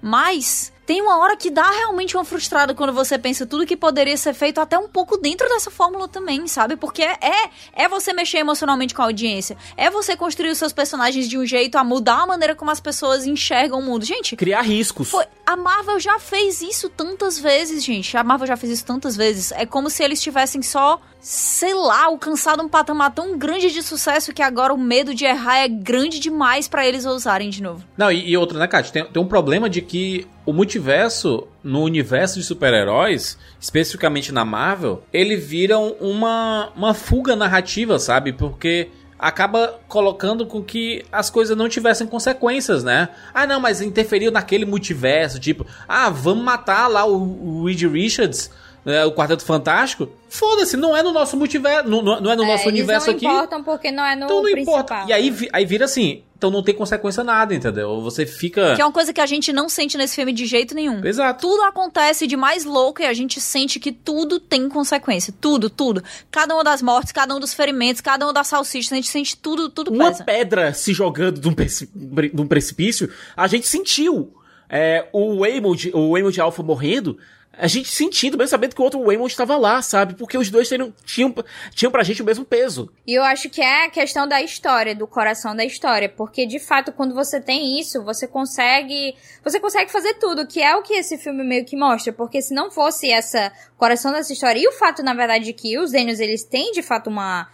Mas 0.00 0.72
tem 0.88 1.02
uma 1.02 1.18
hora 1.18 1.36
que 1.36 1.50
dá 1.50 1.70
realmente 1.70 2.16
uma 2.16 2.24
frustrada 2.24 2.74
quando 2.74 2.94
você 2.94 3.18
pensa 3.18 3.44
tudo 3.44 3.66
que 3.66 3.76
poderia 3.76 4.16
ser 4.16 4.32
feito 4.32 4.58
até 4.58 4.78
um 4.78 4.88
pouco 4.88 5.18
dentro 5.18 5.46
dessa 5.46 5.70
fórmula 5.70 6.08
também, 6.08 6.48
sabe? 6.48 6.76
Porque 6.76 7.02
é, 7.02 7.18
é, 7.20 7.50
é 7.84 7.88
você 7.90 8.14
mexer 8.14 8.38
emocionalmente 8.38 8.94
com 8.94 9.02
a 9.02 9.04
audiência. 9.04 9.54
É 9.76 9.90
você 9.90 10.16
construir 10.16 10.48
os 10.48 10.56
seus 10.56 10.72
personagens 10.72 11.28
de 11.28 11.36
um 11.36 11.44
jeito 11.44 11.76
a 11.76 11.84
mudar 11.84 12.22
a 12.22 12.26
maneira 12.26 12.54
como 12.54 12.70
as 12.70 12.80
pessoas 12.80 13.26
enxergam 13.26 13.80
o 13.80 13.82
mundo. 13.82 14.02
Gente. 14.02 14.34
Criar 14.34 14.62
riscos. 14.62 15.10
Foi, 15.10 15.26
a 15.44 15.54
Marvel 15.56 16.00
já 16.00 16.18
fez 16.18 16.62
isso 16.62 16.88
tantas 16.88 17.38
vezes, 17.38 17.84
gente. 17.84 18.16
A 18.16 18.24
Marvel 18.24 18.46
já 18.46 18.56
fez 18.56 18.72
isso 18.72 18.86
tantas 18.86 19.14
vezes. 19.14 19.52
É 19.52 19.66
como 19.66 19.90
se 19.90 20.02
eles 20.02 20.22
tivessem 20.22 20.62
só, 20.62 20.98
sei 21.20 21.74
lá, 21.74 22.04
alcançado 22.04 22.62
um 22.62 22.68
patamar 22.68 23.12
tão 23.12 23.36
grande 23.36 23.70
de 23.70 23.82
sucesso 23.82 24.32
que 24.32 24.40
agora 24.40 24.72
o 24.72 24.78
medo 24.78 25.14
de 25.14 25.26
errar 25.26 25.58
é 25.58 25.68
grande 25.68 26.18
demais 26.18 26.66
para 26.66 26.86
eles 26.86 27.04
ousarem 27.04 27.50
de 27.50 27.62
novo. 27.62 27.84
Não, 27.94 28.10
e, 28.10 28.30
e 28.30 28.36
outra, 28.38 28.58
né, 28.58 28.66
Kátia? 28.66 28.90
Tem, 28.90 29.04
tem 29.04 29.22
um 29.22 29.28
problema 29.28 29.68
de 29.68 29.82
que 29.82 30.26
o 30.48 30.52
multiverso, 30.54 31.46
no 31.62 31.82
universo 31.82 32.38
de 32.38 32.42
super-heróis, 32.42 33.36
especificamente 33.60 34.32
na 34.32 34.46
Marvel, 34.46 35.02
ele 35.12 35.36
vira 35.36 35.78
uma, 35.78 36.72
uma 36.74 36.94
fuga 36.94 37.36
narrativa, 37.36 37.98
sabe? 37.98 38.32
Porque 38.32 38.88
acaba 39.18 39.78
colocando 39.86 40.46
com 40.46 40.64
que 40.64 41.04
as 41.12 41.28
coisas 41.28 41.54
não 41.54 41.68
tivessem 41.68 42.06
consequências, 42.06 42.82
né? 42.82 43.10
Ah, 43.34 43.46
não, 43.46 43.60
mas 43.60 43.82
interferiu 43.82 44.32
naquele 44.32 44.64
multiverso, 44.64 45.38
tipo, 45.38 45.66
ah, 45.86 46.08
vamos 46.08 46.42
matar 46.42 46.88
lá 46.88 47.04
o, 47.04 47.60
o 47.60 47.66
Reed 47.66 47.82
Richards, 47.82 48.50
né, 48.88 49.04
o 49.04 49.12
Quarteto 49.12 49.44
Fantástico. 49.44 50.08
Foda-se, 50.30 50.76
não 50.76 50.96
é 50.96 51.02
no 51.02 51.12
nosso 51.12 51.36
multiverso, 51.36 51.88
não, 51.88 52.02
não 52.02 52.30
é 52.30 52.36
no 52.36 52.42
É, 52.44 52.46
nosso 52.46 52.68
universo 52.68 53.08
não 53.08 53.14
aqui. 53.16 53.26
importam 53.26 53.62
porque 53.62 53.90
não 53.90 54.04
é 54.04 54.16
no 54.16 54.24
Então 54.24 54.36
não 54.42 54.50
principal. 54.50 54.80
importa. 54.80 55.04
E 55.08 55.12
aí, 55.12 55.48
aí 55.52 55.64
vira 55.66 55.84
assim, 55.84 56.22
então 56.36 56.50
não 56.50 56.62
tem 56.62 56.74
consequência 56.74 57.22
nada, 57.22 57.54
entendeu? 57.54 58.00
Você 58.02 58.24
fica. 58.24 58.74
Que 58.76 58.80
é 58.82 58.84
uma 58.84 58.92
coisa 58.92 59.12
que 59.12 59.20
a 59.20 59.26
gente 59.26 59.52
não 59.52 59.68
sente 59.68 59.98
nesse 59.98 60.14
filme 60.16 60.32
de 60.32 60.46
jeito 60.46 60.74
nenhum. 60.74 61.04
Exato. 61.04 61.46
Tudo 61.46 61.62
acontece 61.64 62.26
de 62.26 62.36
mais 62.36 62.64
louco 62.64 63.02
e 63.02 63.06
a 63.06 63.12
gente 63.12 63.40
sente 63.40 63.78
que 63.78 63.92
tudo 63.92 64.38
tem 64.40 64.68
consequência. 64.68 65.34
Tudo, 65.40 65.68
tudo. 65.68 66.02
Cada 66.30 66.54
uma 66.54 66.64
das 66.64 66.80
mortes, 66.80 67.12
cada 67.12 67.34
um 67.34 67.40
dos 67.40 67.52
ferimentos, 67.54 68.00
cada 68.00 68.24
uma 68.26 68.32
das 68.32 68.46
salsichas, 68.48 68.92
a 68.92 68.96
gente 68.96 69.08
sente 69.08 69.36
tudo, 69.36 69.68
tudo 69.68 69.92
Uma 69.92 70.10
pesa. 70.12 70.24
pedra 70.24 70.72
se 70.72 70.92
jogando 70.94 71.40
de 71.40 71.48
um, 71.48 71.54
de 71.54 72.40
um 72.40 72.46
precipício, 72.46 73.10
a 73.36 73.46
gente 73.46 73.66
sentiu. 73.66 74.32
É, 74.70 75.06
o 75.14 75.38
Waymond, 75.40 75.90
o 75.94 76.12
Waymond 76.12 76.38
Alpha 76.42 76.62
morrendo, 76.62 77.16
a 77.58 77.66
gente 77.66 77.90
sentindo, 77.90 78.38
mesmo 78.38 78.50
sabendo 78.50 78.74
que 78.74 78.80
o 78.80 78.84
outro 78.84 79.04
Waymond 79.04 79.30
estava 79.30 79.56
lá, 79.56 79.82
sabe? 79.82 80.14
Porque 80.14 80.38
os 80.38 80.48
dois 80.48 80.68
tinham, 80.68 80.94
tinham, 81.04 81.34
tinham 81.74 81.90
pra 81.90 82.04
gente 82.04 82.22
o 82.22 82.24
mesmo 82.24 82.44
peso. 82.44 82.90
E 83.06 83.12
eu 83.14 83.22
acho 83.24 83.50
que 83.50 83.60
é 83.60 83.86
a 83.86 83.90
questão 83.90 84.28
da 84.28 84.40
história, 84.40 84.94
do 84.94 85.06
coração 85.06 85.54
da 85.56 85.64
história, 85.64 86.08
porque 86.08 86.46
de 86.46 86.60
fato 86.60 86.92
quando 86.92 87.14
você 87.14 87.40
tem 87.40 87.78
isso, 87.80 88.02
você 88.04 88.28
consegue, 88.28 89.16
você 89.42 89.58
consegue 89.58 89.90
fazer 89.90 90.14
tudo, 90.14 90.46
que 90.46 90.62
é 90.62 90.76
o 90.76 90.82
que 90.82 90.94
esse 90.94 91.18
filme 91.18 91.42
meio 91.42 91.64
que 91.64 91.76
mostra, 91.76 92.12
porque 92.12 92.40
se 92.40 92.54
não 92.54 92.70
fosse 92.70 93.10
essa 93.10 93.52
coração 93.76 94.12
dessa 94.12 94.32
história 94.32 94.60
e 94.60 94.68
o 94.68 94.72
fato 94.72 95.02
na 95.02 95.12
verdade 95.12 95.46
de 95.46 95.52
que 95.52 95.78
os 95.78 95.90
Daniels 95.90 96.20
eles 96.20 96.44
têm 96.44 96.70
de 96.72 96.82
fato 96.82 97.08
uma 97.08 97.48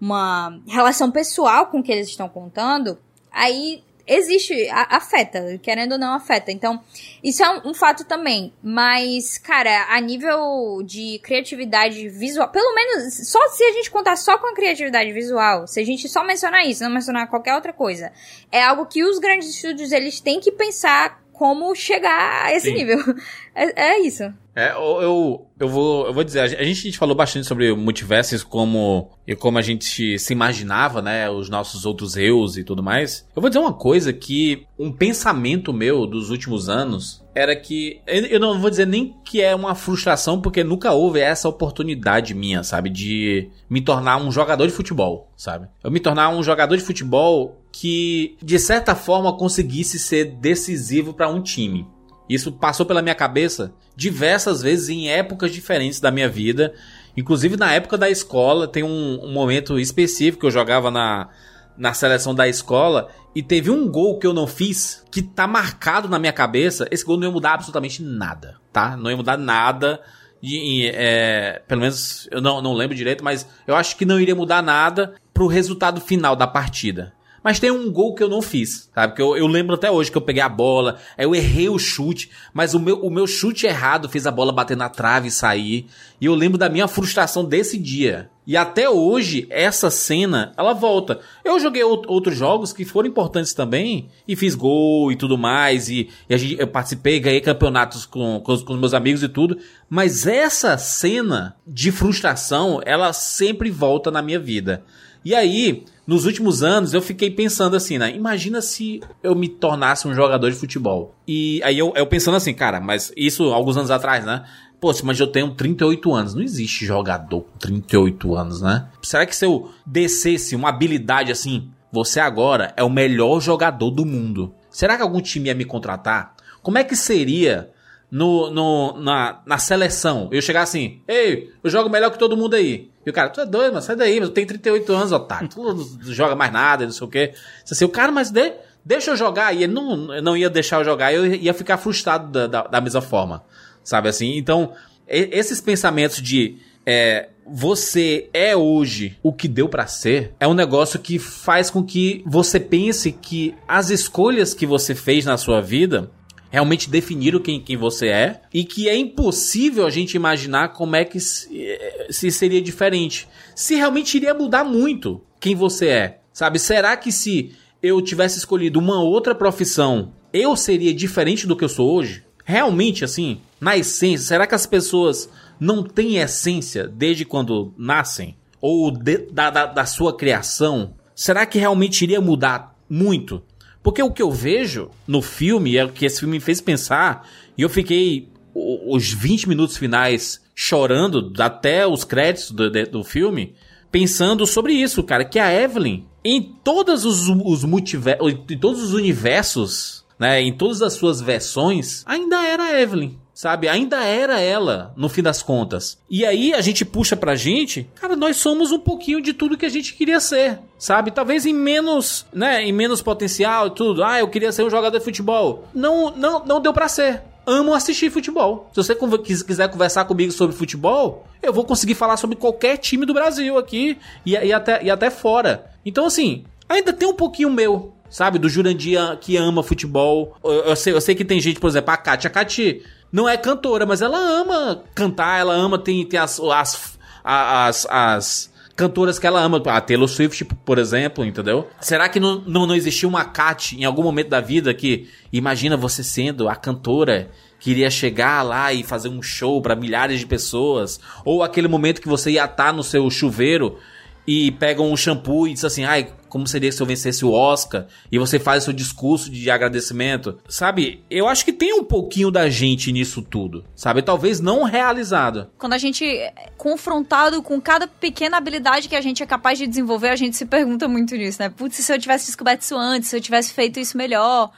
uma 0.00 0.60
relação 0.68 1.10
pessoal 1.10 1.66
com 1.66 1.80
o 1.80 1.82
que 1.82 1.90
eles 1.90 2.06
estão 2.06 2.28
contando, 2.28 2.96
aí 3.32 3.82
existe, 4.08 4.68
afeta, 4.70 5.58
querendo 5.62 5.92
ou 5.92 5.98
não 5.98 6.14
afeta. 6.14 6.50
Então, 6.50 6.82
isso 7.22 7.42
é 7.44 7.50
um, 7.50 7.70
um 7.70 7.74
fato 7.74 8.04
também. 8.04 8.52
Mas, 8.62 9.38
cara, 9.38 9.86
a 9.90 10.00
nível 10.00 10.82
de 10.84 11.20
criatividade 11.22 12.08
visual, 12.08 12.48
pelo 12.48 12.74
menos, 12.74 13.28
só 13.28 13.38
se 13.48 13.62
a 13.62 13.72
gente 13.72 13.90
contar 13.90 14.16
só 14.16 14.38
com 14.38 14.48
a 14.48 14.54
criatividade 14.54 15.12
visual, 15.12 15.66
se 15.66 15.80
a 15.80 15.84
gente 15.84 16.08
só 16.08 16.24
mencionar 16.24 16.66
isso, 16.66 16.82
não 16.82 16.90
mencionar 16.90 17.28
qualquer 17.28 17.54
outra 17.54 17.72
coisa, 17.72 18.12
é 18.50 18.62
algo 18.62 18.86
que 18.86 19.04
os 19.04 19.18
grandes 19.18 19.50
estúdios, 19.50 19.92
eles 19.92 20.20
têm 20.20 20.40
que 20.40 20.50
pensar 20.50 21.22
como 21.38 21.72
chegar 21.74 22.46
a 22.46 22.52
esse 22.52 22.66
Sim. 22.66 22.74
nível. 22.74 22.98
É, 23.60 23.94
é 23.94 24.06
isso. 24.06 24.22
É, 24.54 24.70
eu, 24.70 25.48
eu, 25.58 25.68
vou, 25.68 26.06
eu 26.06 26.14
vou 26.14 26.22
dizer, 26.22 26.40
a 26.40 26.46
gente, 26.46 26.60
a 26.60 26.64
gente 26.64 26.96
falou 26.96 27.16
bastante 27.16 27.44
sobre 27.44 27.74
multiversos 27.74 28.44
como, 28.44 29.10
e 29.26 29.34
como 29.34 29.58
a 29.58 29.62
gente 29.62 30.16
se 30.16 30.32
imaginava, 30.32 31.02
né, 31.02 31.28
os 31.28 31.48
nossos 31.50 31.84
outros 31.84 32.16
eus 32.16 32.56
e 32.56 32.62
tudo 32.62 32.84
mais. 32.84 33.26
Eu 33.34 33.42
vou 33.42 33.50
dizer 33.50 33.58
uma 33.58 33.72
coisa 33.72 34.12
que 34.12 34.64
um 34.78 34.92
pensamento 34.92 35.72
meu 35.72 36.06
dos 36.06 36.30
últimos 36.30 36.68
anos 36.68 37.24
era 37.34 37.54
que, 37.56 38.00
eu 38.06 38.38
não 38.38 38.60
vou 38.60 38.70
dizer 38.70 38.86
nem 38.86 39.14
que 39.24 39.40
é 39.40 39.54
uma 39.56 39.74
frustração, 39.74 40.40
porque 40.40 40.62
nunca 40.62 40.92
houve 40.92 41.18
essa 41.18 41.48
oportunidade 41.48 42.32
minha, 42.32 42.62
sabe, 42.62 42.90
de 42.90 43.48
me 43.68 43.80
tornar 43.80 44.18
um 44.18 44.30
jogador 44.30 44.66
de 44.66 44.72
futebol, 44.72 45.32
sabe? 45.36 45.68
Eu 45.82 45.90
me 45.90 45.98
tornar 45.98 46.28
um 46.30 46.42
jogador 46.44 46.76
de 46.76 46.82
futebol 46.82 47.56
que, 47.80 48.36
de 48.42 48.58
certa 48.58 48.96
forma, 48.96 49.36
conseguisse 49.36 50.00
ser 50.00 50.24
decisivo 50.24 51.14
para 51.14 51.28
um 51.28 51.40
time. 51.40 51.86
Isso 52.28 52.50
passou 52.50 52.84
pela 52.84 53.00
minha 53.00 53.14
cabeça 53.14 53.72
diversas 53.94 54.62
vezes 54.62 54.88
em 54.88 55.08
épocas 55.08 55.52
diferentes 55.52 56.00
da 56.00 56.10
minha 56.10 56.28
vida. 56.28 56.74
Inclusive 57.16 57.56
na 57.56 57.72
época 57.72 57.96
da 57.96 58.10
escola, 58.10 58.66
tem 58.66 58.82
um, 58.82 59.20
um 59.22 59.32
momento 59.32 59.78
específico 59.78 60.40
que 60.40 60.46
eu 60.46 60.50
jogava 60.50 60.90
na, 60.90 61.28
na 61.76 61.94
seleção 61.94 62.34
da 62.34 62.48
escola 62.48 63.10
e 63.32 63.44
teve 63.44 63.70
um 63.70 63.88
gol 63.88 64.18
que 64.18 64.26
eu 64.26 64.32
não 64.34 64.48
fiz 64.48 65.04
que 65.08 65.22
tá 65.22 65.46
marcado 65.46 66.08
na 66.08 66.18
minha 66.18 66.32
cabeça. 66.32 66.88
Esse 66.90 67.04
gol 67.04 67.16
não 67.16 67.28
ia 67.28 67.32
mudar 67.32 67.52
absolutamente 67.52 68.02
nada, 68.02 68.56
tá? 68.72 68.96
Não 68.96 69.08
ia 69.08 69.16
mudar 69.16 69.36
nada. 69.36 70.00
E, 70.42 70.82
e, 70.82 70.90
é, 70.92 71.62
pelo 71.68 71.82
menos 71.82 72.26
eu 72.32 72.40
não, 72.40 72.60
não 72.60 72.74
lembro 72.74 72.96
direito, 72.96 73.22
mas 73.22 73.48
eu 73.68 73.76
acho 73.76 73.96
que 73.96 74.04
não 74.04 74.18
iria 74.18 74.34
mudar 74.34 74.62
nada 74.62 75.14
pro 75.32 75.46
resultado 75.46 76.00
final 76.00 76.34
da 76.34 76.48
partida. 76.48 77.16
Mas 77.48 77.58
tem 77.58 77.70
um 77.70 77.90
gol 77.90 78.14
que 78.14 78.22
eu 78.22 78.28
não 78.28 78.42
fiz, 78.42 78.90
sabe? 78.94 79.14
Que 79.14 79.22
eu, 79.22 79.34
eu 79.34 79.46
lembro 79.46 79.74
até 79.74 79.90
hoje 79.90 80.10
que 80.10 80.18
eu 80.18 80.20
peguei 80.20 80.42
a 80.42 80.50
bola, 80.50 80.98
aí 81.16 81.24
eu 81.24 81.34
errei 81.34 81.70
o 81.70 81.78
chute, 81.78 82.28
mas 82.52 82.74
o 82.74 82.78
meu, 82.78 83.00
o 83.00 83.10
meu 83.10 83.26
chute 83.26 83.64
errado 83.64 84.06
fez 84.06 84.26
a 84.26 84.30
bola 84.30 84.52
bater 84.52 84.76
na 84.76 84.90
trave 84.90 85.28
e 85.28 85.30
sair. 85.30 85.86
E 86.20 86.26
eu 86.26 86.34
lembro 86.34 86.58
da 86.58 86.68
minha 86.68 86.86
frustração 86.86 87.42
desse 87.42 87.78
dia. 87.78 88.28
E 88.46 88.54
até 88.54 88.90
hoje, 88.90 89.46
essa 89.48 89.88
cena, 89.88 90.52
ela 90.58 90.74
volta. 90.74 91.20
Eu 91.42 91.58
joguei 91.58 91.80
out- 91.80 92.06
outros 92.06 92.36
jogos 92.36 92.70
que 92.70 92.84
foram 92.84 93.08
importantes 93.08 93.54
também, 93.54 94.10
e 94.26 94.36
fiz 94.36 94.54
gol 94.54 95.10
e 95.10 95.16
tudo 95.16 95.38
mais, 95.38 95.88
e, 95.88 96.10
e 96.28 96.34
a 96.34 96.36
gente, 96.36 96.60
eu 96.60 96.66
participei, 96.66 97.18
ganhei 97.18 97.40
campeonatos 97.40 98.04
com, 98.04 98.42
com, 98.44 98.52
os, 98.52 98.62
com 98.62 98.74
os 98.74 98.78
meus 98.78 98.92
amigos 98.92 99.22
e 99.22 99.28
tudo. 99.28 99.56
Mas 99.88 100.26
essa 100.26 100.76
cena 100.76 101.56
de 101.66 101.90
frustração, 101.90 102.82
ela 102.84 103.14
sempre 103.14 103.70
volta 103.70 104.10
na 104.10 104.20
minha 104.20 104.38
vida. 104.38 104.84
E 105.24 105.34
aí, 105.34 105.84
nos 106.06 106.24
últimos 106.24 106.62
anos, 106.62 106.94
eu 106.94 107.02
fiquei 107.02 107.30
pensando 107.30 107.76
assim, 107.76 107.98
né? 107.98 108.14
Imagina 108.14 108.62
se 108.62 109.00
eu 109.22 109.34
me 109.34 109.48
tornasse 109.48 110.08
um 110.08 110.14
jogador 110.14 110.50
de 110.50 110.56
futebol. 110.56 111.14
E 111.26 111.60
aí 111.62 111.78
eu, 111.78 111.92
eu 111.94 112.06
pensando 112.06 112.36
assim, 112.36 112.54
cara, 112.54 112.80
mas 112.80 113.12
isso 113.16 113.44
alguns 113.44 113.76
anos 113.76 113.90
atrás, 113.90 114.24
né? 114.24 114.44
Pô, 114.80 114.92
mas 115.02 115.18
eu 115.18 115.26
tenho 115.26 115.50
38 115.54 116.14
anos. 116.14 116.34
Não 116.34 116.42
existe 116.42 116.86
jogador 116.86 117.42
com 117.42 117.58
38 117.58 118.34
anos, 118.34 118.62
né? 118.62 118.88
Será 119.02 119.26
que 119.26 119.34
se 119.34 119.44
eu 119.44 119.70
descesse 119.84 120.54
uma 120.54 120.68
habilidade 120.68 121.32
assim, 121.32 121.68
você 121.92 122.20
agora 122.20 122.72
é 122.76 122.84
o 122.84 122.90
melhor 122.90 123.40
jogador 123.40 123.90
do 123.90 124.06
mundo? 124.06 124.54
Será 124.70 124.96
que 124.96 125.02
algum 125.02 125.20
time 125.20 125.48
ia 125.48 125.54
me 125.54 125.64
contratar? 125.64 126.34
Como 126.62 126.78
é 126.78 126.84
que 126.84 126.94
seria 126.94 127.70
no, 128.10 128.50
no, 128.50 129.00
na, 129.00 129.40
na 129.44 129.58
seleção? 129.58 130.28
Eu 130.32 130.40
chegar 130.42 130.62
assim, 130.62 131.00
ei, 131.06 131.52
eu 131.62 131.70
jogo 131.70 131.90
melhor 131.90 132.10
que 132.10 132.18
todo 132.18 132.36
mundo 132.36 132.54
aí. 132.54 132.90
E 133.04 133.10
o 133.10 133.12
cara, 133.12 133.28
tu 133.30 133.40
é 133.40 133.46
doido, 133.46 133.72
mano, 133.72 133.82
sai 133.82 133.96
daí, 133.96 134.20
mas 134.20 134.28
eu 134.28 134.34
tenho 134.34 134.46
38 134.46 134.92
anos, 134.92 135.12
otário. 135.12 135.48
Tu 135.48 135.62
não 135.62 135.78
joga 136.12 136.34
mais 136.34 136.52
nada, 136.52 136.84
não 136.84 136.92
sei 136.92 137.06
o 137.06 137.10
quê. 137.10 137.32
Disse 137.62 137.74
Assim, 137.74 137.84
o 137.84 137.88
cara, 137.88 138.12
mas 138.12 138.30
de, 138.30 138.52
deixa 138.84 139.12
eu 139.12 139.16
jogar. 139.16 139.54
E 139.54 139.64
ele 139.64 139.72
não, 139.72 139.96
não 140.22 140.36
ia 140.36 140.50
deixar 140.50 140.80
eu 140.80 140.84
jogar, 140.84 141.12
eu 141.12 141.26
ia 141.26 141.54
ficar 141.54 141.78
frustrado 141.78 142.30
da, 142.30 142.46
da, 142.46 142.62
da 142.68 142.80
mesma 142.80 143.00
forma. 143.00 143.44
Sabe 143.82 144.08
assim? 144.08 144.36
Então, 144.36 144.72
esses 145.06 145.60
pensamentos 145.60 146.20
de 146.20 146.58
é, 146.84 147.28
você 147.46 148.28
é 148.32 148.54
hoje 148.56 149.16
o 149.22 149.32
que 149.32 149.48
deu 149.48 149.68
pra 149.68 149.86
ser, 149.86 150.34
é 150.38 150.46
um 150.46 150.54
negócio 150.54 150.98
que 150.98 151.18
faz 151.18 151.70
com 151.70 151.82
que 151.82 152.22
você 152.26 152.60
pense 152.60 153.12
que 153.12 153.54
as 153.66 153.90
escolhas 153.90 154.52
que 154.52 154.66
você 154.66 154.94
fez 154.94 155.24
na 155.24 155.36
sua 155.36 155.60
vida 155.60 156.10
realmente 156.50 156.88
definiram 156.90 157.40
quem, 157.40 157.60
quem 157.60 157.76
você 157.76 158.08
é 158.08 158.40
e 158.52 158.64
que 158.64 158.88
é 158.88 158.96
impossível 158.96 159.86
a 159.86 159.90
gente 159.90 160.14
imaginar 160.14 160.68
como 160.68 160.96
é 160.96 161.04
que 161.04 161.20
se, 161.20 161.78
se 162.10 162.30
seria 162.30 162.60
diferente. 162.60 163.28
Se 163.54 163.74
realmente 163.74 164.16
iria 164.16 164.34
mudar 164.34 164.64
muito 164.64 165.20
quem 165.40 165.54
você 165.54 165.88
é, 165.88 166.20
sabe? 166.32 166.58
Será 166.58 166.96
que 166.96 167.12
se 167.12 167.52
eu 167.82 168.00
tivesse 168.02 168.38
escolhido 168.38 168.78
uma 168.78 169.00
outra 169.02 169.34
profissão, 169.34 170.12
eu 170.32 170.56
seria 170.56 170.92
diferente 170.92 171.46
do 171.46 171.56
que 171.56 171.64
eu 171.64 171.68
sou 171.68 171.92
hoje? 171.94 172.24
Realmente, 172.44 173.04
assim, 173.04 173.40
na 173.60 173.76
essência, 173.76 174.26
será 174.26 174.46
que 174.46 174.54
as 174.54 174.66
pessoas 174.66 175.28
não 175.60 175.82
têm 175.82 176.16
essência 176.16 176.88
desde 176.88 177.24
quando 177.24 177.74
nascem? 177.76 178.36
Ou 178.60 178.90
de- 178.90 179.28
da, 179.30 179.50
da, 179.50 179.66
da 179.66 179.86
sua 179.86 180.16
criação? 180.16 180.94
Será 181.14 181.44
que 181.44 181.58
realmente 181.58 182.02
iria 182.02 182.20
mudar 182.20 182.74
muito? 182.88 183.42
Porque 183.88 184.02
o 184.02 184.10
que 184.10 184.20
eu 184.20 184.30
vejo 184.30 184.90
no 185.06 185.22
filme, 185.22 185.78
é 185.78 185.82
o 185.82 185.88
que 185.88 186.04
esse 186.04 186.20
filme 186.20 186.34
me 186.34 186.40
fez 186.40 186.60
pensar, 186.60 187.26
e 187.56 187.62
eu 187.62 187.70
fiquei 187.70 188.28
os 188.54 189.10
20 189.14 189.48
minutos 189.48 189.78
finais 189.78 190.42
chorando, 190.54 191.32
até 191.38 191.86
os 191.86 192.04
créditos 192.04 192.50
do, 192.50 192.70
do 192.84 193.02
filme, 193.02 193.54
pensando 193.90 194.46
sobre 194.46 194.74
isso, 194.74 195.02
cara, 195.02 195.24
que 195.24 195.38
a 195.38 195.50
Evelyn, 195.50 196.04
em 196.22 196.42
todos 196.62 197.06
os, 197.06 197.30
os 197.30 197.64
multiversos, 197.64 198.34
em 198.50 198.58
todos 198.58 198.82
os 198.82 198.92
universos 198.92 200.04
né, 200.18 200.42
em 200.42 200.54
todas 200.54 200.82
as 200.82 200.92
suas 200.92 201.22
versões, 201.22 202.02
ainda 202.04 202.44
era 202.44 202.64
a 202.64 202.78
Evelyn 202.82 203.12
sabe? 203.38 203.68
Ainda 203.68 204.02
era 204.02 204.40
ela, 204.40 204.92
no 204.96 205.08
fim 205.08 205.22
das 205.22 205.44
contas. 205.44 205.96
E 206.10 206.26
aí 206.26 206.52
a 206.52 206.60
gente 206.60 206.84
puxa 206.84 207.14
pra 207.14 207.36
gente, 207.36 207.88
cara, 207.94 208.16
nós 208.16 208.36
somos 208.36 208.72
um 208.72 208.80
pouquinho 208.80 209.22
de 209.22 209.32
tudo 209.32 209.56
que 209.56 209.64
a 209.64 209.68
gente 209.68 209.94
queria 209.94 210.18
ser, 210.18 210.58
sabe? 210.76 211.12
Talvez 211.12 211.46
em 211.46 211.52
menos, 211.52 212.26
né, 212.32 212.64
em 212.64 212.72
menos 212.72 213.00
potencial 213.00 213.68
e 213.68 213.70
tudo. 213.70 214.02
Ah, 214.02 214.18
eu 214.18 214.26
queria 214.26 214.50
ser 214.50 214.64
um 214.64 214.70
jogador 214.70 214.98
de 214.98 215.04
futebol. 215.04 215.68
Não, 215.72 216.10
não, 216.16 216.44
não 216.44 216.60
deu 216.60 216.72
pra 216.72 216.88
ser. 216.88 217.22
Amo 217.46 217.74
assistir 217.74 218.10
futebol. 218.10 218.68
Se 218.72 218.82
você 218.82 218.96
quiser 219.44 219.70
conversar 219.70 220.04
comigo 220.06 220.32
sobre 220.32 220.56
futebol, 220.56 221.24
eu 221.40 221.52
vou 221.52 221.64
conseguir 221.64 221.94
falar 221.94 222.16
sobre 222.16 222.34
qualquer 222.34 222.76
time 222.76 223.06
do 223.06 223.14
Brasil 223.14 223.56
aqui 223.56 223.98
e, 224.26 224.32
e 224.32 224.52
até, 224.52 224.82
e 224.82 224.90
até 224.90 225.10
fora. 225.10 225.70
Então, 225.86 226.06
assim, 226.06 226.44
ainda 226.68 226.92
tem 226.92 227.06
um 227.06 227.14
pouquinho 227.14 227.52
meu, 227.52 227.94
sabe? 228.10 228.36
Do 228.36 228.48
Jurandir 228.48 228.98
que 229.20 229.36
ama 229.36 229.62
futebol. 229.62 230.36
Eu, 230.42 230.50
eu, 230.50 230.76
sei, 230.76 230.92
eu 230.92 231.00
sei 231.00 231.14
que 231.14 231.24
tem 231.24 231.40
gente, 231.40 231.60
por 231.60 231.68
exemplo, 231.68 231.92
a 231.92 231.96
Kátia. 231.96 232.26
A 232.26 232.32
Kátia 232.32 232.80
não 233.10 233.28
é 233.28 233.36
cantora, 233.36 233.86
mas 233.86 234.02
ela 234.02 234.18
ama 234.18 234.82
cantar, 234.94 235.40
ela 235.40 235.54
ama, 235.54 235.78
tem, 235.78 236.04
tem 236.04 236.20
as, 236.20 236.38
as, 236.40 236.98
as, 237.24 237.86
as 237.90 238.52
cantoras 238.76 239.18
que 239.18 239.26
ela 239.26 239.40
ama. 239.40 239.60
A 239.66 239.80
Taylor 239.80 240.08
Swift, 240.08 240.44
por 240.44 240.78
exemplo, 240.78 241.24
entendeu? 241.24 241.68
Será 241.80 242.08
que 242.08 242.20
não, 242.20 242.40
não, 242.46 242.66
não 242.66 242.74
existiu 242.74 243.08
uma 243.08 243.24
Kat 243.24 243.76
em 243.76 243.84
algum 243.84 244.02
momento 244.02 244.28
da 244.28 244.40
vida 244.40 244.72
que 244.72 245.08
imagina 245.32 245.76
você 245.76 246.04
sendo 246.04 246.48
a 246.48 246.54
cantora 246.54 247.30
que 247.58 247.72
iria 247.72 247.90
chegar 247.90 248.42
lá 248.42 248.72
e 248.72 248.84
fazer 248.84 249.08
um 249.08 249.20
show 249.20 249.60
para 249.60 249.74
milhares 249.74 250.20
de 250.20 250.26
pessoas? 250.26 251.00
Ou 251.24 251.42
aquele 251.42 251.66
momento 251.66 252.00
que 252.00 252.08
você 252.08 252.32
ia 252.32 252.44
estar 252.44 252.72
no 252.72 252.84
seu 252.84 253.10
chuveiro 253.10 253.78
e 254.26 254.52
pega 254.52 254.82
um 254.82 254.96
shampoo 254.96 255.48
e 255.48 255.54
diz 255.54 255.64
assim, 255.64 255.84
ai, 255.84 256.12
como 256.28 256.46
seria 256.46 256.70
se 256.70 256.80
eu 256.80 256.86
vencesse 256.86 257.24
o 257.24 257.32
Oscar? 257.32 257.86
E 258.10 258.18
você 258.18 258.38
faz 258.38 258.62
o 258.62 258.64
seu 258.66 258.72
discurso 258.72 259.30
de 259.30 259.50
agradecimento. 259.50 260.38
Sabe, 260.48 261.04
eu 261.10 261.26
acho 261.26 261.44
que 261.44 261.52
tem 261.52 261.72
um 261.72 261.84
pouquinho 261.84 262.30
da 262.30 262.48
gente 262.48 262.92
nisso 262.92 263.22
tudo, 263.22 263.64
sabe? 263.74 264.02
Talvez 264.02 264.40
não 264.40 264.62
realizado. 264.62 265.48
Quando 265.58 265.72
a 265.72 265.78
gente 265.78 266.04
é 266.04 266.32
confrontado 266.56 267.42
com 267.42 267.60
cada 267.60 267.86
pequena 267.86 268.36
habilidade 268.36 268.88
que 268.88 268.96
a 268.96 269.00
gente 269.00 269.22
é 269.22 269.26
capaz 269.26 269.58
de 269.58 269.66
desenvolver, 269.66 270.08
a 270.08 270.16
gente 270.16 270.36
se 270.36 270.46
pergunta 270.46 270.86
muito 270.86 271.16
nisso, 271.16 271.40
né? 271.40 271.48
Putz, 271.48 271.76
se 271.76 271.92
eu 271.92 271.98
tivesse 271.98 272.26
descoberto 272.26 272.62
isso 272.62 272.76
antes, 272.76 273.08
se 273.08 273.16
eu 273.16 273.20
tivesse 273.20 273.52
feito 273.52 273.80
isso 273.80 273.96
melhor. 273.96 274.50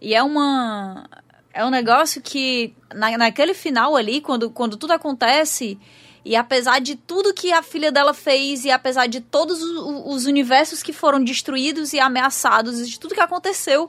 E 0.00 0.14
é 0.14 0.22
uma... 0.22 1.08
É 1.52 1.64
um 1.64 1.70
negócio 1.70 2.20
que, 2.20 2.74
na, 2.94 3.16
naquele 3.16 3.54
final 3.54 3.96
ali, 3.96 4.20
quando, 4.20 4.50
quando 4.50 4.76
tudo 4.76 4.92
acontece 4.92 5.78
e 6.26 6.34
apesar 6.34 6.80
de 6.80 6.96
tudo 6.96 7.32
que 7.32 7.52
a 7.52 7.62
filha 7.62 7.92
dela 7.92 8.12
fez, 8.12 8.64
e 8.64 8.70
apesar 8.72 9.06
de 9.06 9.20
todos 9.20 9.62
os 9.62 10.26
universos 10.26 10.82
que 10.82 10.92
foram 10.92 11.22
destruídos 11.22 11.92
e 11.92 12.00
ameaçados, 12.00 12.80
e 12.80 12.86
de 12.86 12.98
tudo 12.98 13.14
que 13.14 13.20
aconteceu, 13.20 13.88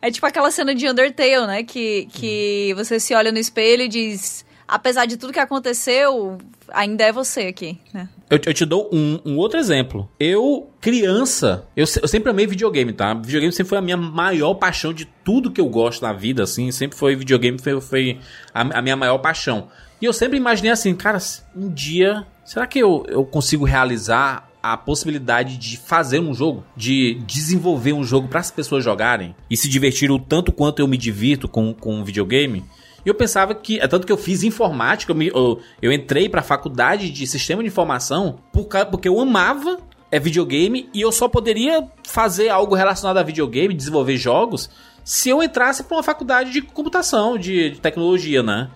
é 0.00 0.10
tipo 0.10 0.24
aquela 0.24 0.50
cena 0.50 0.74
de 0.74 0.88
Undertale, 0.88 1.46
né? 1.46 1.62
Que, 1.62 2.08
que 2.10 2.72
você 2.74 2.98
se 2.98 3.14
olha 3.14 3.30
no 3.30 3.36
espelho 3.36 3.82
e 3.82 3.88
diz: 3.88 4.46
apesar 4.66 5.04
de 5.04 5.18
tudo 5.18 5.30
que 5.30 5.38
aconteceu, 5.38 6.38
ainda 6.68 7.04
é 7.04 7.12
você 7.12 7.42
aqui, 7.42 7.78
né? 7.92 8.08
Eu, 8.30 8.40
eu 8.46 8.54
te 8.54 8.64
dou 8.64 8.88
um, 8.90 9.20
um, 9.26 9.36
outro 9.36 9.58
exemplo. 9.58 10.08
Eu, 10.18 10.70
criança, 10.80 11.68
eu, 11.76 11.84
eu, 12.00 12.08
sempre 12.08 12.30
amei 12.30 12.46
videogame, 12.46 12.94
tá? 12.94 13.12
Videogame 13.12 13.52
sempre 13.52 13.68
foi 13.68 13.78
a 13.78 13.82
minha 13.82 13.96
maior 13.98 14.54
paixão 14.54 14.94
de 14.94 15.04
tudo 15.22 15.50
que 15.50 15.60
eu 15.60 15.68
gosto 15.68 16.00
na 16.00 16.14
vida, 16.14 16.44
assim. 16.44 16.72
Sempre 16.72 16.96
foi 16.96 17.14
videogame, 17.14 17.58
foi, 17.58 17.78
foi 17.78 18.20
a, 18.54 18.78
a 18.78 18.80
minha 18.80 18.96
maior 18.96 19.18
paixão. 19.18 19.68
E 20.00 20.04
eu 20.04 20.12
sempre 20.12 20.36
imaginei 20.36 20.70
assim, 20.70 20.94
cara, 20.94 21.18
um 21.56 21.68
dia, 21.68 22.26
será 22.44 22.66
que 22.66 22.78
eu, 22.78 23.04
eu 23.08 23.24
consigo 23.24 23.64
realizar 23.64 24.48
a 24.62 24.76
possibilidade 24.76 25.56
de 25.56 25.76
fazer 25.76 26.20
um 26.20 26.34
jogo, 26.34 26.64
de 26.76 27.14
desenvolver 27.26 27.92
um 27.92 28.04
jogo 28.04 28.28
para 28.28 28.40
as 28.40 28.50
pessoas 28.50 28.84
jogarem 28.84 29.34
e 29.50 29.56
se 29.56 29.68
divertir 29.68 30.10
o 30.10 30.18
tanto 30.18 30.52
quanto 30.52 30.80
eu 30.80 30.88
me 30.88 30.96
divirto 30.96 31.48
com, 31.48 31.72
com 31.72 31.94
um 31.94 32.04
videogame? 32.04 32.64
E 33.04 33.08
eu 33.08 33.14
pensava 33.14 33.54
que, 33.54 33.80
é 33.80 33.86
tanto 33.86 34.06
que 34.06 34.12
eu 34.12 34.16
fiz 34.16 34.42
informática, 34.42 35.12
eu, 35.12 35.16
me, 35.16 35.28
eu, 35.28 35.60
eu 35.80 35.92
entrei 35.92 36.28
para 36.28 36.40
a 36.40 36.44
faculdade 36.44 37.10
de 37.10 37.26
sistema 37.26 37.62
de 37.62 37.68
informação 37.68 38.38
por, 38.52 38.68
porque 38.90 39.08
eu 39.08 39.20
amava 39.20 39.78
é 40.10 40.18
videogame 40.18 40.88
e 40.94 41.00
eu 41.00 41.12
só 41.12 41.28
poderia 41.28 41.86
fazer 42.02 42.48
algo 42.48 42.74
relacionado 42.74 43.18
a 43.18 43.22
videogame, 43.22 43.74
desenvolver 43.74 44.16
jogos, 44.16 44.70
se 45.04 45.28
eu 45.28 45.42
entrasse 45.42 45.84
para 45.84 45.96
uma 45.96 46.02
faculdade 46.02 46.50
de 46.50 46.62
computação, 46.62 47.38
de, 47.38 47.70
de 47.70 47.80
tecnologia, 47.80 48.42
né? 48.42 48.70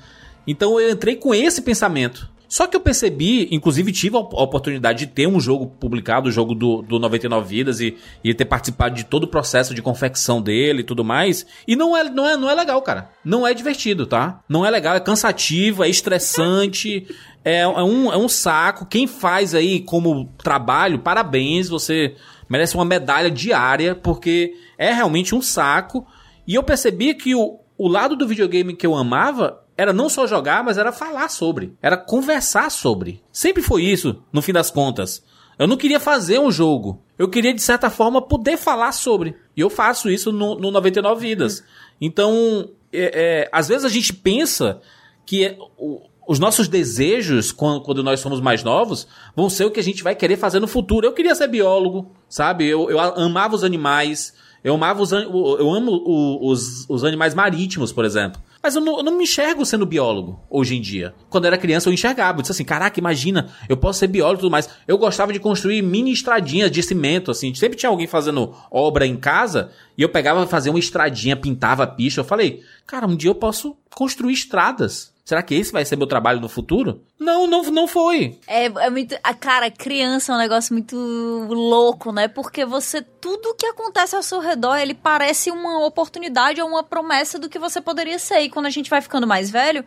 Então 0.47 0.79
eu 0.81 0.91
entrei 0.91 1.17
com 1.17 1.35
esse 1.35 1.63
pensamento. 1.63 2.33
Só 2.53 2.67
que 2.67 2.77
eu 2.77 2.83
percebi, 2.83 3.49
inclusive 3.51 3.91
tive 3.93 4.15
a 4.15 4.19
oportunidade 4.19 5.07
de 5.07 5.13
ter 5.13 5.27
um 5.27 5.41
jogo 5.41 5.69
publicado, 5.69 6.29
o 6.29 6.31
jogo 6.31 6.55
do, 6.55 6.83
do 6.83 6.99
99 6.99 7.49
Vidas, 7.49 7.81
e, 7.81 7.97
e 8.23 8.35
ter 8.35 8.45
participado 8.45 8.95
de 8.95 9.05
todo 9.05 9.25
o 9.25 9.27
processo 9.27 9.75
de 9.75 9.81
confecção 9.81 10.43
dele 10.43 10.81
e 10.81 10.85
tudo 10.85 11.03
mais. 11.03 11.47
E 11.67 11.75
não 11.75 11.97
é, 11.97 12.05
não, 12.05 12.29
é, 12.29 12.37
não 12.37 12.51
é 12.51 12.55
legal, 12.55 12.83
cara. 12.83 13.09
Não 13.25 13.47
é 13.47 13.55
divertido, 13.55 14.05
tá? 14.05 14.43
Não 14.47 14.67
é 14.67 14.71
legal, 14.71 14.95
é 14.95 15.01
cansativo, 15.01 15.83
é 15.83 15.89
estressante, 15.89 17.07
é, 17.43 17.61
é, 17.61 17.67
um, 17.67 18.13
é 18.13 18.19
um 18.19 18.29
saco. 18.29 18.85
Quem 18.85 19.07
faz 19.07 19.55
aí 19.55 19.81
como 19.81 20.27
trabalho, 20.37 20.99
parabéns, 20.99 21.71
você 21.71 22.17
merece 22.51 22.75
uma 22.75 22.85
medalha 22.85 23.31
diária, 23.31 23.95
porque 23.95 24.53
é 24.77 24.93
realmente 24.93 25.35
um 25.35 25.41
saco. 25.41 26.07
E 26.47 26.55
eu 26.55 26.63
percebi 26.63 27.15
que 27.15 27.35
o, 27.35 27.61
o 27.79 27.89
lado 27.89 28.15
do 28.15 28.29
videogame 28.29 28.77
que 28.77 28.87
eu 28.87 28.95
amava 28.95 29.62
era 29.77 29.93
não 29.93 30.09
só 30.09 30.27
jogar, 30.27 30.63
mas 30.63 30.79
era 30.79 30.93
falar 30.93 31.29
sobre. 31.29 31.75
Era 31.81 31.97
conversar 31.97 32.71
sobre. 32.71 33.23
Sempre 33.33 33.63
foi 33.63 33.85
isso, 33.85 34.23
no 34.33 34.43
fim 34.43 34.53
das 34.53 34.71
contas. 34.71 35.25
Eu 35.59 35.67
não 35.67 35.77
queria 35.77 36.01
fazer 36.01 36.39
um 36.39 36.51
jogo. 36.51 37.03
Eu 37.19 37.29
queria, 37.29 37.55
de 37.55 37.63
certa 37.63 37.91
forma, 37.91 38.21
poder 38.21 38.57
falar 38.57 38.93
sobre. 38.93 39.37
E 39.57 39.61
eu 39.61 39.71
faço 39.71 40.11
isso 40.11 40.33
no, 40.33 40.57
no 40.57 40.71
99 40.71 41.21
Vidas. 41.21 41.63
Então, 42.01 42.71
é, 42.93 43.45
é, 43.45 43.49
às 43.53 43.69
vezes 43.69 43.85
a 43.85 43.89
gente 43.89 44.13
pensa 44.13 44.81
que 45.25 45.45
é, 45.45 45.57
o, 45.79 46.03
os 46.27 46.39
nossos 46.39 46.69
desejos, 46.69 47.53
quando, 47.53 47.81
quando, 47.83 48.03
nós 48.03 48.21
somos 48.21 48.41
mais 48.41 48.63
novos, 48.63 49.07
vão 49.37 49.49
ser 49.49 49.65
o 49.65 49.71
que 49.71 49.81
a 49.81 49.83
gente 49.83 50.03
vai 50.03 50.15
querer 50.15 50.37
fazer 50.37 50.61
no 50.61 50.67
futuro. 50.67 51.07
Eu 51.07 51.13
queria 51.13 51.35
ser 51.35 51.49
biólogo, 51.49 52.11
sabe? 52.29 52.67
Eu, 52.67 52.91
eu 52.91 52.99
amava 52.99 53.55
os 53.55 53.65
animais. 53.65 54.35
Eu 54.65 54.75
amava 54.75 55.03
os, 55.03 55.13
eu 55.13 55.73
amo 55.73 56.41
os, 56.41 56.89
os 56.89 57.05
animais 57.05 57.35
marítimos, 57.35 57.93
por 57.93 58.05
exemplo. 58.05 58.41
Mas 58.63 58.77
eu 58.77 58.81
não, 58.81 58.99
eu 58.99 59.03
não, 59.03 59.17
me 59.17 59.25
enxergo 59.25 59.67
sendo 59.67 59.85
biólogo 59.85 60.41
hoje 60.49 60.77
em 60.77 60.81
dia. 60.81 61.15
Quando 61.29 61.45
eu 61.45 61.49
era 61.49 61.59
criança, 61.59 61.89
eu 61.89 61.93
enxergava. 61.93 62.39
Eu 62.39 62.43
disse 62.43 62.53
assim: 62.53 62.65
caraca, 62.65 63.01
imagina, 63.01 63.49
eu 63.69 63.77
posso 63.77 63.99
ser 63.99 64.07
biólogo 64.07 64.39
e 64.39 64.43
tudo 64.43 64.53
mais. 64.53 64.69
Eu 64.87 64.97
gostava 64.97 65.33
de 65.33 65.41
construir 65.41 65.83
mini 65.83 66.13
estradinhas 66.13 66.71
de 66.71 66.83
cimento, 66.83 67.31
assim. 67.31 67.53
Sempre 67.55 67.77
tinha 67.77 67.91
alguém 67.91 68.07
fazendo 68.07 68.55
obra 68.71 69.05
em 69.07 69.17
casa 69.17 69.73
e 69.99 70.03
eu 70.03 70.09
pegava 70.09 70.47
fazer 70.47 70.71
uma 70.71 70.79
estradinha, 70.79 71.37
pintava 71.37 71.83
a 71.83 71.87
pista. 71.87 72.21
Eu 72.21 72.25
falei, 72.25 72.63
cara, 72.87 73.07
um 73.07 73.17
dia 73.17 73.31
eu 73.31 73.35
posso 73.35 73.77
construir 73.95 74.33
estradas. 74.33 75.13
Será 75.33 75.43
que 75.43 75.55
esse 75.55 75.73
vai 75.73 75.83
ser 75.83 75.97
meu 75.97 76.07
trabalho 76.07 76.43
no 76.43 76.49
futuro? 76.49 77.07
Não, 77.19 77.47
não, 77.47 77.63
não 77.63 77.89
foi. 77.89 78.39
É, 78.47 78.67
é 78.67 78.91
muito. 78.91 79.17
A 79.25 79.33
cara, 79.33 79.71
criança 79.71 80.31
é 80.31 80.35
um 80.35 80.39
negócio 80.39 80.75
muito 80.75 80.95
louco, 80.95 82.13
né? 82.13 82.29
Porque 82.29 82.67
você. 82.67 83.01
Tudo 83.01 83.55
que 83.55 83.65
acontece 83.65 84.15
ao 84.15 84.23
seu 84.23 84.41
redor, 84.41 84.77
ele 84.77 84.93
parece 84.93 85.51
uma 85.51 85.87
oportunidade 85.87 86.61
ou 86.61 86.69
uma 86.69 86.83
promessa 86.83 87.39
do 87.39 87.49
que 87.49 87.59
você 87.59 87.81
poderia 87.81 88.19
ser. 88.19 88.41
E 88.43 88.51
quando 88.51 88.67
a 88.67 88.71
gente 88.71 88.91
vai 88.91 89.01
ficando 89.01 89.27
mais 89.27 89.49
velho, 89.49 89.83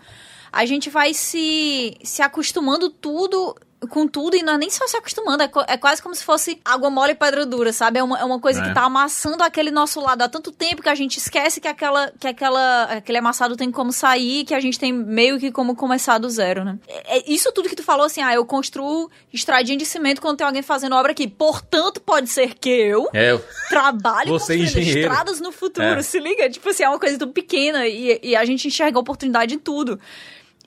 a 0.51 0.65
gente 0.65 0.89
vai 0.89 1.13
se, 1.13 1.95
se 2.03 2.23
acostumando 2.23 2.89
tudo 2.89 3.55
com 3.89 4.07
tudo 4.07 4.35
e 4.35 4.43
não 4.43 4.53
é 4.53 4.57
nem 4.57 4.69
só 4.69 4.88
se 4.88 4.97
acostumando, 4.97 5.43
é, 5.43 5.49
é, 5.68 5.77
quase 5.77 6.02
como 6.02 6.15
se 6.15 6.23
fosse 6.23 6.60
água 6.64 6.89
mole 6.89 7.11
e 7.11 7.15
pedra 7.15 7.45
dura, 7.45 7.72
sabe? 7.72 7.99
É 7.99 8.03
uma, 8.03 8.19
é 8.19 8.23
uma 8.23 8.39
coisa 8.39 8.61
é. 8.61 8.68
que 8.68 8.73
tá 8.73 8.84
amassando 8.84 9.43
aquele 9.43 9.72
nosso 9.72 9.99
lado 9.99 10.22
há 10.22 10.30
tanto 10.30 10.52
tempo 10.52 10.81
que 10.81 10.89
a 10.89 10.95
gente 10.95 11.18
esquece 11.18 11.60
que, 11.61 11.68
aquela, 11.68 12.11
que 12.19 12.27
aquela, 12.27 12.84
aquele 12.84 13.18
amassado 13.18 13.56
tem 13.56 13.72
como 13.72 13.91
sair, 13.91 14.45
que 14.45 14.53
a 14.53 14.60
gente 14.60 14.80
tem 14.80 14.91
meio 14.91 15.39
que 15.39 15.52
como 15.52 15.76
começar 15.76 16.18
do 16.18 16.30
zero, 16.30 16.64
né? 16.64 16.80
É, 16.88 17.19
é 17.19 17.23
isso 17.27 17.52
tudo 17.52 17.69
que 17.69 17.76
tu 17.76 17.84
falou 17.84 18.06
assim, 18.06 18.22
ah, 18.22 18.34
eu 18.34 18.45
construo 18.45 19.10
estradinha 19.31 19.77
de 19.77 19.85
cimento 19.85 20.22
quando 20.22 20.38
tem 20.38 20.47
alguém 20.47 20.61
fazendo 20.61 20.95
obra 20.95 21.11
aqui. 21.11 21.27
Portanto, 21.27 22.02
pode 22.02 22.30
ser 22.30 22.56
que 22.56 22.69
eu, 22.69 23.10
é, 23.14 23.31
eu... 23.31 23.43
trabalhe 23.69 24.30
Você 24.30 24.57
construindo 24.57 24.97
estradas 24.97 25.39
no 25.39 25.52
futuro, 25.52 25.85
é. 25.85 26.02
se 26.02 26.19
liga? 26.19 26.49
Tipo 26.49 26.69
assim, 26.69 26.84
é 26.84 26.89
uma 26.89 26.99
coisa 26.99 27.18
tão 27.18 27.31
pequena 27.31 27.85
e, 27.88 28.19
e 28.23 28.35
a 28.35 28.45
gente 28.45 28.68
enxerga 28.68 28.97
oportunidade 28.97 29.53
em 29.53 29.60
tudo 29.60 29.99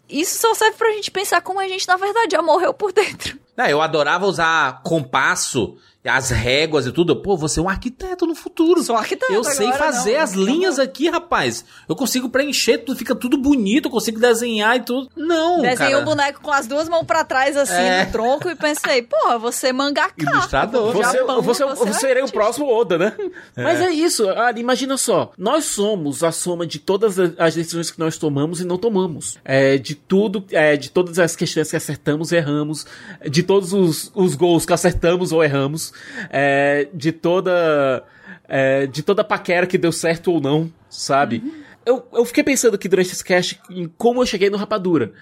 isso 0.08 0.40
só 0.40 0.54
serve 0.54 0.76
pra 0.76 0.92
gente 0.92 1.10
pensar 1.10 1.40
como 1.40 1.60
a 1.60 1.68
gente, 1.68 1.86
na 1.86 1.96
verdade, 1.96 2.32
já 2.32 2.42
morreu 2.42 2.72
por 2.72 2.92
dentro. 2.92 3.38
É, 3.56 3.72
eu 3.72 3.82
adorava 3.82 4.26
usar 4.26 4.82
compasso 4.82 5.76
as 6.04 6.30
réguas 6.30 6.86
e 6.86 6.92
tudo. 6.92 7.16
Pô, 7.16 7.36
você 7.36 7.58
é 7.58 7.62
um 7.62 7.68
arquiteto 7.68 8.26
no 8.26 8.34
futuro. 8.34 8.82
Sou 8.82 8.96
arquiteto. 8.96 9.32
Eu 9.32 9.42
sei 9.42 9.72
fazer 9.72 10.14
não, 10.14 10.20
as 10.22 10.32
linhas 10.32 10.78
aqui, 10.78 11.08
rapaz. 11.08 11.64
Eu 11.88 11.96
consigo 11.96 12.28
preencher 12.28 12.78
tudo, 12.78 12.96
fica 12.96 13.14
tudo 13.14 13.36
bonito, 13.36 13.86
eu 13.86 13.90
consigo 13.90 14.20
desenhar 14.20 14.76
e 14.76 14.80
tudo. 14.80 15.10
Não, 15.16 15.62
Desenhei 15.62 15.96
um 15.96 16.04
boneco 16.04 16.40
com 16.40 16.52
as 16.52 16.66
duas 16.66 16.88
mãos 16.88 17.04
para 17.04 17.24
trás, 17.24 17.56
assim, 17.56 17.74
é. 17.74 18.04
no 18.04 18.12
tronco, 18.12 18.48
e 18.48 18.54
pensei, 18.54 19.02
porra, 19.02 19.38
você 19.38 19.68
é 19.68 19.72
mangaka. 19.72 20.14
Ilustrador. 20.18 20.92
Você, 20.92 21.18
Japão, 21.18 21.42
você, 21.42 21.64
você, 21.64 21.84
você 21.84 21.92
seria 21.94 22.24
o 22.24 22.30
próximo 22.30 22.68
Oda, 22.68 22.96
né? 22.96 23.16
É. 23.56 23.62
Mas 23.62 23.80
é 23.80 23.90
isso, 23.90 24.28
Ali, 24.28 24.60
imagina 24.60 24.96
só. 24.96 25.32
Nós 25.36 25.64
somos 25.64 26.22
a 26.22 26.30
soma 26.30 26.66
de 26.66 26.78
todas 26.78 27.18
as 27.38 27.54
decisões 27.54 27.90
que 27.90 27.98
nós 27.98 28.16
tomamos 28.16 28.60
e 28.60 28.64
não 28.64 28.78
tomamos. 28.78 29.38
É, 29.44 29.76
de 29.76 29.94
tudo, 29.94 30.44
é, 30.52 30.76
de 30.76 30.90
todas 30.90 31.18
as 31.18 31.34
questões 31.34 31.70
que 31.70 31.76
acertamos 31.76 32.30
e 32.30 32.36
erramos, 32.36 32.86
de 33.28 33.42
todos 33.42 33.72
os, 33.72 34.12
os 34.14 34.34
gols 34.34 34.64
que 34.64 34.72
acertamos 34.72 35.32
ou 35.32 35.42
erramos 35.42 35.87
é, 36.30 36.88
de 36.92 37.12
toda 37.12 38.04
é, 38.48 38.86
de 38.86 39.02
toda 39.02 39.22
paquera 39.22 39.66
que 39.66 39.78
deu 39.78 39.92
certo 39.92 40.32
ou 40.32 40.40
não, 40.40 40.72
sabe? 40.88 41.42
Uhum. 41.44 41.62
Eu, 41.84 42.06
eu 42.12 42.24
fiquei 42.24 42.44
pensando 42.44 42.74
aqui 42.74 42.88
durante 42.88 43.12
esse 43.12 43.24
cast 43.24 43.60
em 43.70 43.88
como 43.96 44.22
eu 44.22 44.26
cheguei 44.26 44.50
no 44.50 44.56
Rapadura. 44.56 45.12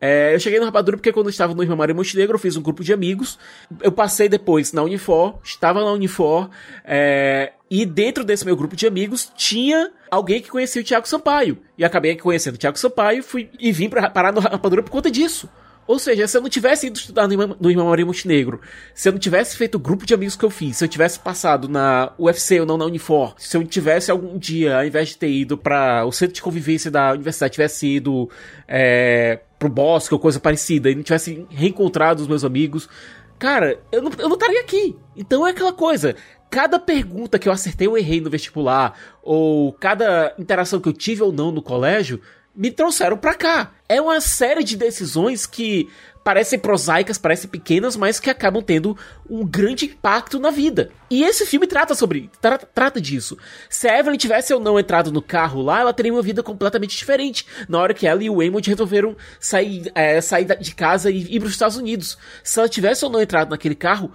É, 0.00 0.34
eu 0.34 0.40
cheguei 0.40 0.58
no 0.58 0.64
Rapadura 0.64 0.96
porque 0.96 1.12
quando 1.12 1.26
eu 1.26 1.30
estava 1.30 1.54
no 1.54 1.62
Irmão 1.62 1.76
Maria 1.76 1.94
Montenegro, 1.94 2.36
eu 2.36 2.38
fiz 2.38 2.56
um 2.56 2.62
grupo 2.62 2.82
de 2.82 2.92
amigos. 2.92 3.38
Eu 3.82 3.92
passei 3.92 4.28
depois 4.28 4.72
na 4.72 4.82
Unifor, 4.82 5.38
estava 5.44 5.80
na 5.80 5.92
Unifor, 5.92 6.48
é, 6.84 7.52
e 7.70 7.84
dentro 7.84 8.24
desse 8.24 8.46
meu 8.46 8.56
grupo 8.56 8.74
de 8.74 8.86
amigos 8.86 9.30
tinha 9.36 9.92
alguém 10.10 10.40
que 10.40 10.48
conhecia 10.48 10.80
o 10.80 10.84
Thiago 10.84 11.06
Sampaio. 11.06 11.58
E 11.76 11.84
acabei 11.84 12.16
conhecendo 12.16 12.54
o 12.54 12.58
Thiago 12.58 12.78
Sampaio 12.78 13.22
fui, 13.22 13.50
e 13.58 13.70
vim 13.72 13.90
pra, 13.90 14.08
parar 14.08 14.32
no 14.32 14.40
Rapadura 14.40 14.82
por 14.82 14.90
conta 14.90 15.10
disso. 15.10 15.50
Ou 15.90 15.98
seja, 15.98 16.28
se 16.28 16.36
eu 16.36 16.40
não 16.40 16.48
tivesse 16.48 16.86
ido 16.86 17.00
estudar 17.00 17.26
no, 17.26 17.36
Maria 17.84 18.06
Montenegro, 18.06 18.60
se 18.94 19.08
eu 19.08 19.12
não 19.12 19.18
tivesse 19.18 19.56
feito 19.56 19.74
o 19.74 19.78
grupo 19.80 20.06
de 20.06 20.14
amigos 20.14 20.36
que 20.36 20.44
eu 20.44 20.48
fiz, 20.48 20.76
se 20.76 20.84
eu 20.84 20.88
tivesse 20.88 21.18
passado 21.18 21.68
na 21.68 22.12
UFC 22.16 22.60
ou 22.60 22.64
não 22.64 22.78
na 22.78 22.84
Unifor, 22.84 23.34
se 23.36 23.56
eu 23.56 23.66
tivesse 23.66 24.08
algum 24.08 24.38
dia, 24.38 24.76
ao 24.76 24.84
invés 24.84 25.08
de 25.08 25.16
ter 25.16 25.28
ido 25.28 25.58
para 25.58 26.04
o 26.06 26.12
centro 26.12 26.36
de 26.36 26.42
convivência 26.42 26.92
da 26.92 27.10
universidade, 27.10 27.54
tivesse 27.54 27.88
ido 27.88 28.30
é, 28.68 29.40
pro 29.58 29.68
bosque 29.68 30.14
ou 30.14 30.20
coisa 30.20 30.38
parecida, 30.38 30.88
e 30.88 30.94
não 30.94 31.02
tivesse 31.02 31.44
reencontrado 31.50 32.22
os 32.22 32.28
meus 32.28 32.44
amigos, 32.44 32.88
cara, 33.36 33.80
eu 33.90 34.00
não, 34.00 34.12
eu 34.16 34.28
não 34.28 34.36
estaria 34.36 34.60
aqui. 34.60 34.96
Então 35.16 35.44
é 35.44 35.50
aquela 35.50 35.72
coisa 35.72 36.14
cada 36.48 36.78
pergunta 36.78 37.36
que 37.36 37.48
eu 37.48 37.52
acertei 37.52 37.88
ou 37.88 37.98
errei 37.98 38.20
no 38.20 38.30
vestibular, 38.30 38.96
ou 39.22 39.72
cada 39.72 40.34
interação 40.38 40.80
que 40.80 40.88
eu 40.88 40.92
tive 40.92 41.22
ou 41.22 41.32
não 41.32 41.50
no 41.50 41.62
colégio, 41.62 42.20
me 42.60 42.70
trouxeram 42.70 43.16
pra 43.16 43.32
cá. 43.32 43.72
É 43.88 44.02
uma 44.02 44.20
série 44.20 44.62
de 44.62 44.76
decisões 44.76 45.46
que 45.46 45.88
parecem 46.22 46.58
prosaicas, 46.58 47.16
parecem 47.16 47.48
pequenas, 47.48 47.96
mas 47.96 48.20
que 48.20 48.28
acabam 48.28 48.62
tendo 48.62 48.94
um 49.30 49.46
grande 49.46 49.86
impacto 49.86 50.38
na 50.38 50.50
vida. 50.50 50.90
E 51.08 51.24
esse 51.24 51.46
filme 51.46 51.66
trata 51.66 51.94
sobre 51.94 52.30
tra 52.38 52.58
trata 52.58 53.00
disso. 53.00 53.38
Se 53.70 53.88
a 53.88 53.98
Evelyn 53.98 54.18
tivesse 54.18 54.52
ou 54.52 54.60
não 54.60 54.78
entrado 54.78 55.10
no 55.10 55.22
carro 55.22 55.62
lá, 55.62 55.80
ela 55.80 55.94
teria 55.94 56.12
uma 56.12 56.20
vida 56.20 56.42
completamente 56.42 56.98
diferente. 56.98 57.46
Na 57.66 57.78
hora 57.78 57.94
que 57.94 58.06
ela 58.06 58.22
e 58.22 58.28
o 58.28 58.36
Waymond 58.36 58.68
resolveram 58.68 59.16
sair, 59.40 59.90
é, 59.94 60.20
sair 60.20 60.44
de 60.44 60.74
casa 60.74 61.10
e 61.10 61.34
ir 61.34 61.40
para 61.40 61.46
os 61.46 61.52
Estados 61.52 61.78
Unidos. 61.78 62.18
Se 62.44 62.58
ela 62.58 62.68
tivesse 62.68 63.06
ou 63.06 63.10
não 63.10 63.22
entrado 63.22 63.48
naquele 63.48 63.74
carro, 63.74 64.12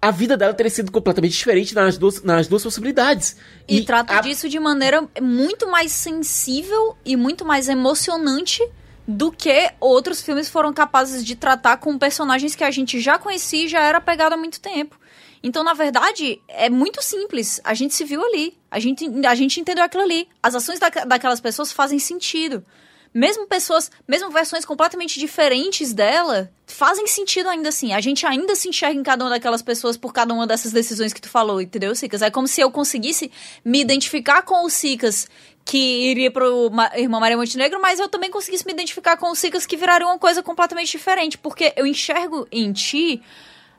a 0.00 0.10
vida 0.10 0.36
dela 0.36 0.54
teria 0.54 0.70
sido 0.70 0.92
completamente 0.92 1.32
diferente 1.32 1.74
nas 1.74 1.96
duas, 1.98 2.22
nas 2.22 2.46
duas 2.46 2.62
possibilidades. 2.62 3.36
E, 3.68 3.78
e 3.78 3.84
trata 3.84 4.18
a... 4.18 4.20
disso 4.20 4.48
de 4.48 4.58
maneira 4.60 5.08
muito 5.20 5.68
mais 5.70 5.92
sensível 5.92 6.96
e 7.04 7.16
muito 7.16 7.44
mais 7.44 7.68
emocionante 7.68 8.62
do 9.08 9.30
que 9.30 9.70
outros 9.80 10.20
filmes 10.20 10.48
foram 10.48 10.72
capazes 10.72 11.24
de 11.24 11.36
tratar 11.36 11.76
com 11.78 11.98
personagens 11.98 12.54
que 12.54 12.64
a 12.64 12.70
gente 12.70 13.00
já 13.00 13.18
conhecia 13.18 13.64
e 13.64 13.68
já 13.68 13.82
era 13.82 14.00
pegado 14.00 14.34
há 14.34 14.38
muito 14.38 14.60
tempo. 14.60 14.98
Então, 15.42 15.62
na 15.62 15.74
verdade, 15.74 16.40
é 16.48 16.68
muito 16.68 17.02
simples. 17.02 17.60
A 17.62 17.72
gente 17.72 17.94
se 17.94 18.04
viu 18.04 18.24
ali. 18.24 18.58
A 18.70 18.80
gente, 18.80 19.08
a 19.26 19.34
gente 19.34 19.60
entendeu 19.60 19.84
aquilo 19.84 20.02
ali. 20.02 20.28
As 20.42 20.54
ações 20.56 20.80
da, 20.80 20.88
daquelas 20.88 21.40
pessoas 21.40 21.70
fazem 21.70 21.98
sentido 21.98 22.64
mesmo 23.16 23.46
pessoas, 23.46 23.90
mesmo 24.06 24.28
versões 24.28 24.66
completamente 24.66 25.18
diferentes 25.18 25.94
dela, 25.94 26.52
fazem 26.66 27.06
sentido 27.06 27.48
ainda 27.48 27.70
assim. 27.70 27.94
A 27.94 28.00
gente 28.02 28.26
ainda 28.26 28.54
se 28.54 28.68
enxerga 28.68 29.00
em 29.00 29.02
cada 29.02 29.24
uma 29.24 29.30
daquelas 29.30 29.62
pessoas 29.62 29.96
por 29.96 30.12
cada 30.12 30.34
uma 30.34 30.46
dessas 30.46 30.70
decisões 30.70 31.14
que 31.14 31.20
tu 31.22 31.30
falou, 31.30 31.58
entendeu, 31.58 31.94
Sicas? 31.94 32.20
É 32.20 32.30
como 32.30 32.46
se 32.46 32.60
eu 32.60 32.70
conseguisse 32.70 33.32
me 33.64 33.80
identificar 33.80 34.42
com 34.42 34.66
o 34.66 34.68
Sicas 34.68 35.26
que 35.64 35.78
iria 35.78 36.30
pro 36.30 36.70
Irmã 36.94 37.18
Maria 37.18 37.38
Montenegro, 37.38 37.80
mas 37.80 37.98
eu 37.98 38.06
também 38.06 38.30
conseguisse 38.30 38.66
me 38.66 38.72
identificar 38.72 39.16
com 39.16 39.30
o 39.30 39.34
Sicas 39.34 39.64
que 39.64 39.78
viraria 39.78 40.06
uma 40.06 40.18
coisa 40.18 40.42
completamente 40.42 40.90
diferente, 40.90 41.38
porque 41.38 41.72
eu 41.74 41.86
enxergo 41.86 42.46
em 42.52 42.70
ti 42.70 43.22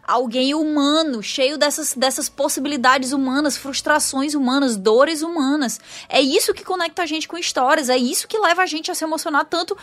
alguém 0.08 0.56
humano, 0.56 1.22
cheio 1.22 1.58
dessas, 1.58 1.94
dessas 1.94 2.30
possibilidades 2.30 3.12
humanas, 3.12 3.58
frustrações 3.58 4.34
humanas, 4.34 4.78
dores 4.78 5.22
humanas. 5.22 5.80
É 6.08 6.22
isso 6.22 6.54
que 6.54 6.64
conecta 6.64 7.04
a 7.04 7.06
gente 7.06 7.28
com 7.28 7.38
histórias, 7.38 7.90
é 7.90 7.98
isso 7.98 8.28
que 8.28 8.40
leva 8.40 8.64
a 8.64 8.66
gente 8.66 8.90
a 8.90 8.96
se 8.96 9.04
emocionar 9.04 9.46
tanto 9.46 9.78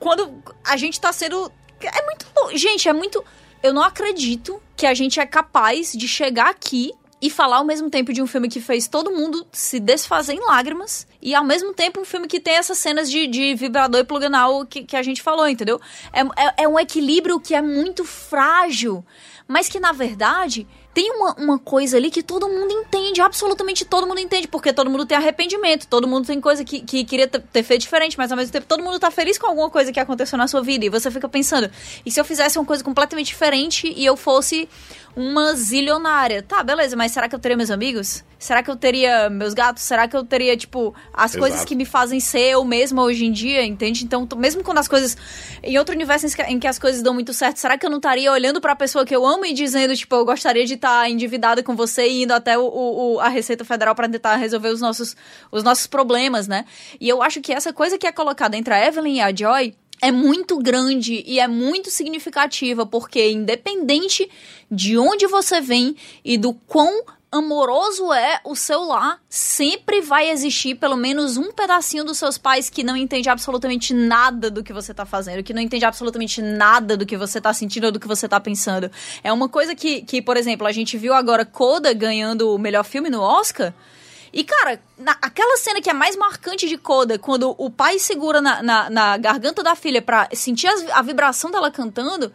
quando 0.00 0.42
a 0.64 0.76
gente 0.78 0.98
tá 0.98 1.12
sendo. 1.12 1.52
É 1.80 2.04
muito. 2.04 2.26
Gente, 2.56 2.88
é 2.88 2.92
muito. 2.92 3.22
Eu 3.62 3.74
não 3.74 3.82
acredito 3.82 4.60
que 4.74 4.86
a 4.86 4.94
gente 4.94 5.20
é 5.20 5.26
capaz 5.26 5.92
de 5.92 6.08
chegar 6.08 6.48
aqui 6.48 6.92
e 7.20 7.30
falar 7.30 7.56
ao 7.56 7.64
mesmo 7.64 7.88
tempo 7.88 8.12
de 8.12 8.20
um 8.20 8.26
filme 8.26 8.48
que 8.48 8.60
fez 8.60 8.86
todo 8.86 9.10
mundo 9.10 9.46
se 9.50 9.80
desfazer 9.80 10.34
em 10.34 10.40
lágrimas 10.40 11.06
e 11.20 11.34
ao 11.34 11.42
mesmo 11.42 11.72
tempo 11.72 12.00
um 12.00 12.04
filme 12.04 12.28
que 12.28 12.38
tem 12.38 12.54
essas 12.54 12.76
cenas 12.76 13.10
de, 13.10 13.26
de 13.26 13.54
vibrador 13.54 14.00
e 14.00 14.04
plug 14.04 14.26
que, 14.68 14.84
que 14.84 14.96
a 14.96 15.02
gente 15.02 15.22
falou, 15.22 15.48
entendeu? 15.48 15.80
É, 16.12 16.20
é, 16.20 16.64
é 16.64 16.68
um 16.68 16.78
equilíbrio 16.78 17.40
que 17.40 17.54
é 17.54 17.62
muito 17.62 18.04
frágil 18.04 19.04
mas 19.48 19.68
que 19.68 19.78
na 19.78 19.92
verdade 19.92 20.66
tem 20.92 21.10
uma, 21.12 21.34
uma 21.34 21.58
coisa 21.58 21.98
ali 21.98 22.10
que 22.10 22.22
todo 22.22 22.48
mundo 22.48 22.72
entende, 22.72 23.20
absolutamente 23.20 23.84
todo 23.84 24.06
mundo 24.06 24.18
entende, 24.18 24.48
porque 24.48 24.72
todo 24.72 24.88
mundo 24.88 25.04
tem 25.04 25.16
arrependimento, 25.16 25.86
todo 25.86 26.08
mundo 26.08 26.26
tem 26.26 26.40
coisa 26.40 26.64
que, 26.64 26.80
que 26.80 27.04
queria 27.04 27.28
ter 27.28 27.62
feito 27.62 27.82
diferente, 27.82 28.16
mas 28.16 28.32
ao 28.32 28.38
mesmo 28.38 28.50
tempo 28.50 28.66
todo 28.66 28.82
mundo 28.82 28.98
tá 28.98 29.10
feliz 29.10 29.36
com 29.36 29.46
alguma 29.46 29.68
coisa 29.68 29.92
que 29.92 30.00
aconteceu 30.00 30.38
na 30.38 30.48
sua 30.48 30.62
vida, 30.62 30.86
e 30.86 30.88
você 30.88 31.10
fica 31.10 31.28
pensando, 31.28 31.70
e 32.04 32.10
se 32.10 32.18
eu 32.18 32.24
fizesse 32.24 32.58
uma 32.58 32.64
coisa 32.64 32.82
completamente 32.82 33.26
diferente 33.26 33.92
e 33.94 34.06
eu 34.06 34.16
fosse 34.16 34.68
uma 35.16 35.54
zilionária? 35.54 36.42
Tá, 36.42 36.62
beleza, 36.62 36.94
mas 36.94 37.10
será 37.10 37.26
que 37.26 37.34
eu 37.34 37.38
teria 37.38 37.56
meus 37.56 37.70
amigos? 37.70 38.22
Será 38.38 38.62
que 38.62 38.70
eu 38.70 38.76
teria 38.76 39.30
meus 39.30 39.54
gatos? 39.54 39.82
Será 39.82 40.06
que 40.06 40.14
eu 40.14 40.22
teria, 40.22 40.54
tipo, 40.56 40.94
as 41.12 41.30
Exato. 41.30 41.38
coisas 41.38 41.64
que 41.64 41.74
me 41.74 41.86
fazem 41.86 42.20
ser 42.20 42.50
eu 42.50 42.62
mesma 42.64 43.02
hoje 43.02 43.24
em 43.24 43.32
dia, 43.32 43.64
entende? 43.64 44.04
Então, 44.04 44.28
mesmo 44.36 44.62
quando 44.62 44.76
as 44.76 44.86
coisas. 44.86 45.16
Em 45.62 45.78
outro 45.78 45.94
universo 45.94 46.26
em 46.46 46.58
que 46.58 46.66
as 46.66 46.78
coisas 46.78 47.02
dão 47.02 47.14
muito 47.14 47.32
certo, 47.32 47.56
será 47.56 47.78
que 47.78 47.86
eu 47.86 47.90
não 47.90 47.96
estaria 47.96 48.30
olhando 48.30 48.60
para 48.60 48.72
a 48.72 48.76
pessoa 48.76 49.06
que 49.06 49.16
eu 49.16 49.26
amo 49.26 49.46
e 49.46 49.54
dizendo, 49.54 49.96
tipo, 49.96 50.14
eu 50.14 50.24
gostaria 50.24 50.66
de 50.66 50.74
estar 50.74 51.00
tá 51.00 51.08
endividada 51.08 51.62
com 51.62 51.74
você 51.74 52.06
e 52.06 52.24
indo 52.24 52.32
até 52.32 52.58
o, 52.58 52.64
o 52.64 53.20
a 53.20 53.28
Receita 53.28 53.64
Federal 53.64 53.94
para 53.94 54.08
tentar 54.08 54.36
resolver 54.36 54.68
os 54.68 54.82
nossos, 54.82 55.16
os 55.50 55.62
nossos 55.62 55.86
problemas, 55.86 56.46
né? 56.46 56.66
E 57.00 57.08
eu 57.08 57.22
acho 57.22 57.40
que 57.40 57.54
essa 57.54 57.72
coisa 57.72 57.96
que 57.96 58.06
é 58.06 58.12
colocada 58.12 58.54
entre 58.54 58.74
a 58.74 58.86
Evelyn 58.86 59.16
e 59.16 59.20
a 59.22 59.34
Joy 59.34 59.74
é 60.00 60.12
muito 60.12 60.58
grande 60.58 61.22
e 61.26 61.40
é 61.40 61.48
muito 61.48 61.90
significativa, 61.90 62.84
porque 62.86 63.30
independente 63.30 64.28
de 64.70 64.98
onde 64.98 65.26
você 65.26 65.60
vem 65.60 65.96
e 66.24 66.36
do 66.36 66.52
quão 66.52 67.04
amoroso 67.30 68.12
é 68.12 68.40
o 68.44 68.54
seu 68.54 68.84
lar, 68.84 69.20
sempre 69.28 70.00
vai 70.00 70.30
existir 70.30 70.76
pelo 70.76 70.96
menos 70.96 71.36
um 71.36 71.52
pedacinho 71.52 72.04
dos 72.04 72.18
seus 72.18 72.38
pais 72.38 72.70
que 72.70 72.82
não 72.82 72.96
entende 72.96 73.28
absolutamente 73.28 73.92
nada 73.92 74.50
do 74.50 74.62
que 74.62 74.72
você 74.72 74.94
tá 74.94 75.04
fazendo, 75.04 75.42
que 75.42 75.52
não 75.52 75.60
entende 75.60 75.84
absolutamente 75.84 76.40
nada 76.40 76.96
do 76.96 77.04
que 77.04 77.16
você 77.16 77.40
tá 77.40 77.52
sentindo 77.52 77.86
ou 77.86 77.92
do 77.92 78.00
que 78.00 78.08
você 78.08 78.28
tá 78.28 78.40
pensando. 78.40 78.90
É 79.22 79.32
uma 79.32 79.48
coisa 79.48 79.74
que, 79.74 80.02
que 80.02 80.22
por 80.22 80.36
exemplo, 80.36 80.66
a 80.66 80.72
gente 80.72 80.96
viu 80.96 81.12
agora 81.12 81.44
Coda 81.44 81.92
ganhando 81.92 82.54
o 82.54 82.58
melhor 82.58 82.84
filme 82.84 83.10
no 83.10 83.20
Oscar. 83.20 83.74
E, 84.36 84.44
cara, 84.44 84.78
na, 84.98 85.16
aquela 85.22 85.56
cena 85.56 85.80
que 85.80 85.88
é 85.88 85.94
mais 85.94 86.14
marcante 86.14 86.68
de 86.68 86.76
Coda, 86.76 87.18
quando 87.18 87.54
o 87.56 87.70
pai 87.70 87.98
segura 87.98 88.38
na, 88.42 88.62
na, 88.62 88.90
na 88.90 89.16
garganta 89.16 89.62
da 89.62 89.74
filha 89.74 90.02
pra 90.02 90.28
sentir 90.34 90.66
a, 90.66 90.98
a 90.98 91.00
vibração 91.00 91.50
dela 91.50 91.70
cantando, 91.70 92.30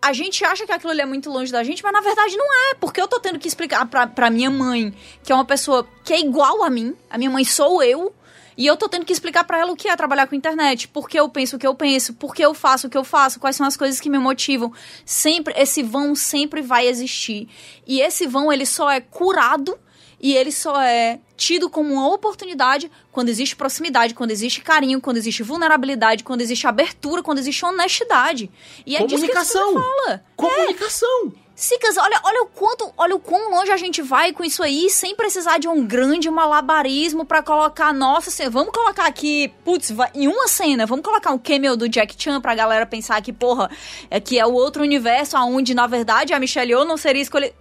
a 0.00 0.14
gente 0.14 0.42
acha 0.42 0.64
que 0.64 0.72
aquilo 0.72 0.92
ali 0.92 1.02
é 1.02 1.04
muito 1.04 1.28
longe 1.30 1.52
da 1.52 1.62
gente, 1.62 1.82
mas 1.82 1.92
na 1.92 2.00
verdade 2.00 2.34
não 2.34 2.70
é, 2.70 2.74
porque 2.76 2.98
eu 2.98 3.06
tô 3.06 3.20
tendo 3.20 3.38
que 3.38 3.46
explicar 3.46 3.84
pra, 3.84 4.06
pra 4.06 4.30
minha 4.30 4.50
mãe, 4.50 4.94
que 5.22 5.30
é 5.30 5.34
uma 5.34 5.44
pessoa 5.44 5.86
que 6.02 6.14
é 6.14 6.20
igual 6.20 6.64
a 6.64 6.70
mim, 6.70 6.96
a 7.10 7.18
minha 7.18 7.30
mãe 7.30 7.44
sou 7.44 7.82
eu, 7.82 8.10
e 8.56 8.64
eu 8.64 8.74
tô 8.74 8.88
tendo 8.88 9.04
que 9.04 9.12
explicar 9.12 9.44
para 9.44 9.58
ela 9.58 9.70
o 9.70 9.76
que 9.76 9.86
é 9.86 9.94
trabalhar 9.96 10.26
com 10.26 10.34
internet, 10.34 10.88
por 10.88 11.06
que 11.10 11.20
eu 11.20 11.28
penso 11.28 11.56
o 11.56 11.58
que 11.58 11.66
eu 11.66 11.74
penso, 11.74 12.14
por 12.14 12.34
que 12.34 12.42
eu 12.42 12.54
faço 12.54 12.86
o 12.86 12.90
que 12.90 12.96
eu 12.96 13.04
faço, 13.04 13.38
quais 13.38 13.54
são 13.54 13.66
as 13.66 13.76
coisas 13.76 14.00
que 14.00 14.08
me 14.08 14.18
motivam. 14.18 14.72
Sempre, 15.04 15.52
esse 15.58 15.82
vão 15.82 16.14
sempre 16.14 16.62
vai 16.62 16.86
existir. 16.86 17.50
E 17.86 18.00
esse 18.00 18.26
vão, 18.26 18.50
ele 18.50 18.64
só 18.64 18.90
é 18.90 18.98
curado 18.98 19.78
e 20.24 20.34
ele 20.34 20.50
só 20.50 20.80
é 20.80 21.20
tido 21.44 21.68
como 21.68 21.92
uma 21.92 22.08
oportunidade 22.08 22.90
quando 23.12 23.28
existe 23.28 23.54
proximidade, 23.54 24.14
quando 24.14 24.30
existe 24.30 24.62
carinho, 24.62 24.98
quando 24.98 25.18
existe 25.18 25.42
vulnerabilidade, 25.42 26.24
quando 26.24 26.40
existe 26.40 26.66
abertura, 26.66 27.22
quando 27.22 27.38
existe 27.38 27.62
honestidade. 27.66 28.50
E 28.86 28.96
é 28.96 29.00
Comunicação. 29.00 29.74
disso 29.74 29.82
que 29.82 30.04
fala. 30.06 30.24
Comunicação. 30.34 31.32
É. 31.40 31.44
Sicas, 31.54 31.98
olha, 31.98 32.18
olha 32.24 32.42
o 32.42 32.46
quanto, 32.46 32.92
olha 32.96 33.14
o 33.14 33.20
quão 33.20 33.50
longe 33.50 33.70
a 33.70 33.76
gente 33.76 34.00
vai 34.00 34.32
com 34.32 34.42
isso 34.42 34.62
aí, 34.62 34.88
sem 34.88 35.14
precisar 35.14 35.58
de 35.58 35.68
um 35.68 35.86
grande 35.86 36.28
malabarismo 36.30 37.26
para 37.26 37.42
colocar, 37.42 37.92
nossa, 37.92 38.30
assim, 38.30 38.48
vamos 38.48 38.72
colocar 38.72 39.06
aqui, 39.06 39.52
putz, 39.64 39.92
em 40.14 40.26
uma 40.26 40.48
cena, 40.48 40.84
vamos 40.86 41.04
colocar 41.04 41.30
um 41.30 41.38
cameo 41.38 41.76
do 41.76 41.88
Jack 41.88 42.16
Chan 42.18 42.40
pra 42.40 42.56
galera 42.56 42.86
pensar 42.86 43.22
que, 43.22 43.32
porra, 43.32 43.70
é 44.10 44.18
que 44.18 44.36
é 44.36 44.44
o 44.44 44.52
outro 44.52 44.82
universo 44.82 45.36
aonde, 45.36 45.74
na 45.74 45.86
verdade, 45.86 46.32
a 46.32 46.40
Michelle 46.40 46.72
Yeoh 46.72 46.84
não 46.84 46.96
seria 46.96 47.22
escolhida. 47.22 47.54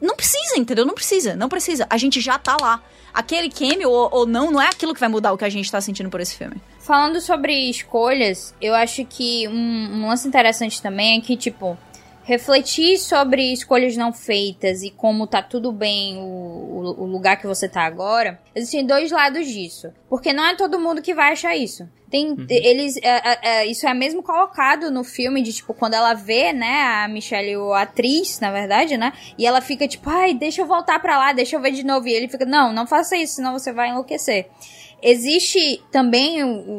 Não 0.00 0.14
precisa, 0.14 0.56
entendeu? 0.56 0.84
Não 0.84 0.94
precisa, 0.94 1.34
não 1.34 1.48
precisa. 1.48 1.86
A 1.90 1.96
gente 1.96 2.20
já 2.20 2.38
tá 2.38 2.56
lá. 2.60 2.80
Aquele 3.12 3.50
cameo 3.50 3.90
ou, 3.90 4.08
ou 4.12 4.26
não, 4.26 4.50
não 4.50 4.60
é 4.60 4.68
aquilo 4.68 4.94
que 4.94 5.00
vai 5.00 5.08
mudar 5.08 5.32
o 5.32 5.38
que 5.38 5.44
a 5.44 5.48
gente 5.48 5.70
tá 5.70 5.80
sentindo 5.80 6.10
por 6.10 6.20
esse 6.20 6.36
filme. 6.36 6.56
Falando 6.78 7.20
sobre 7.20 7.70
escolhas, 7.70 8.54
eu 8.60 8.74
acho 8.74 9.04
que 9.04 9.46
um, 9.48 9.52
um 9.52 10.08
lance 10.08 10.26
interessante 10.26 10.80
também 10.80 11.18
é 11.18 11.20
que, 11.20 11.36
tipo, 11.36 11.76
refletir 12.30 12.96
sobre 12.96 13.52
escolhas 13.52 13.96
não 13.96 14.12
feitas 14.12 14.84
e 14.84 14.90
como 14.90 15.26
tá 15.26 15.42
tudo 15.42 15.72
bem 15.72 16.16
o, 16.16 16.20
o, 16.20 17.02
o 17.02 17.06
lugar 17.06 17.36
que 17.36 17.46
você 17.46 17.68
tá 17.68 17.82
agora, 17.82 18.40
existem 18.54 18.86
dois 18.86 19.10
lados 19.10 19.48
disso. 19.48 19.92
Porque 20.08 20.32
não 20.32 20.46
é 20.46 20.54
todo 20.54 20.78
mundo 20.78 21.02
que 21.02 21.12
vai 21.12 21.32
achar 21.32 21.56
isso. 21.56 21.88
Tem, 22.08 22.30
uhum. 22.30 22.46
eles, 22.48 22.96
é, 22.98 23.08
é, 23.08 23.38
é, 23.42 23.66
isso 23.66 23.84
é 23.84 23.92
mesmo 23.92 24.22
colocado 24.22 24.92
no 24.92 25.02
filme 25.02 25.42
de, 25.42 25.52
tipo, 25.52 25.74
quando 25.74 25.94
ela 25.94 26.14
vê, 26.14 26.52
né, 26.52 26.82
a 26.82 27.08
Michelle, 27.08 27.56
a 27.74 27.82
atriz, 27.82 28.38
na 28.38 28.52
verdade, 28.52 28.96
né, 28.96 29.12
e 29.36 29.44
ela 29.44 29.60
fica, 29.60 29.88
tipo, 29.88 30.08
ai, 30.08 30.32
deixa 30.32 30.62
eu 30.62 30.66
voltar 30.66 31.00
pra 31.00 31.18
lá, 31.18 31.32
deixa 31.32 31.56
eu 31.56 31.60
ver 31.60 31.72
de 31.72 31.84
novo, 31.84 32.06
e 32.06 32.12
ele 32.12 32.28
fica, 32.28 32.44
não, 32.44 32.72
não 32.72 32.86
faça 32.86 33.16
isso, 33.16 33.34
senão 33.36 33.52
você 33.52 33.72
vai 33.72 33.88
enlouquecer. 33.88 34.46
Existe 35.02 35.82
também 35.90 36.38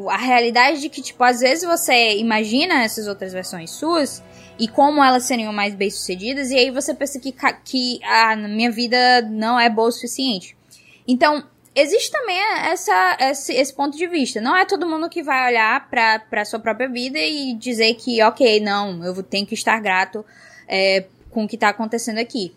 a 0.10 0.18
realidade 0.18 0.80
de 0.80 0.88
que, 0.88 1.02
tipo, 1.02 1.22
às 1.24 1.42
vezes 1.42 1.66
você 1.66 2.18
imagina 2.18 2.84
essas 2.84 3.08
outras 3.08 3.34
versões 3.34 3.72
suas 3.72 4.24
e 4.62 4.68
como 4.68 5.04
elas 5.04 5.24
seriam 5.24 5.52
mais 5.52 5.74
bem-sucedidas, 5.74 6.52
e 6.52 6.56
aí 6.56 6.70
você 6.70 6.94
pensa 6.94 7.20
que, 7.20 7.34
que 7.66 8.00
a 8.04 8.36
minha 8.36 8.70
vida 8.70 9.24
não 9.24 9.60
é 9.60 9.68
boa 9.68 9.88
o 9.88 9.92
suficiente. 9.92 10.56
Então, 11.08 11.44
existe 11.74 12.12
também 12.12 12.38
essa, 12.68 13.18
esse, 13.22 13.54
esse, 13.54 13.74
ponto 13.74 13.98
de 13.98 14.06
vista. 14.06 14.40
Não 14.40 14.56
é 14.56 14.64
todo 14.64 14.88
mundo 14.88 15.10
que 15.10 15.24
vai 15.24 15.50
olhar 15.50 15.90
para 15.90 16.20
pra 16.20 16.46
sua 16.46 16.60
própria 16.60 16.88
vida 16.88 17.18
e 17.18 17.56
dizer 17.56 17.96
que, 17.96 18.22
ok, 18.22 18.60
não, 18.60 19.04
eu 19.04 19.24
tenho 19.24 19.48
que 19.48 19.56
estar 19.56 19.82
grato 19.82 20.24
é, 20.68 21.06
com 21.32 21.46
o 21.46 21.48
que 21.48 21.56
está 21.56 21.70
acontecendo 21.70 22.20
aqui. 22.20 22.54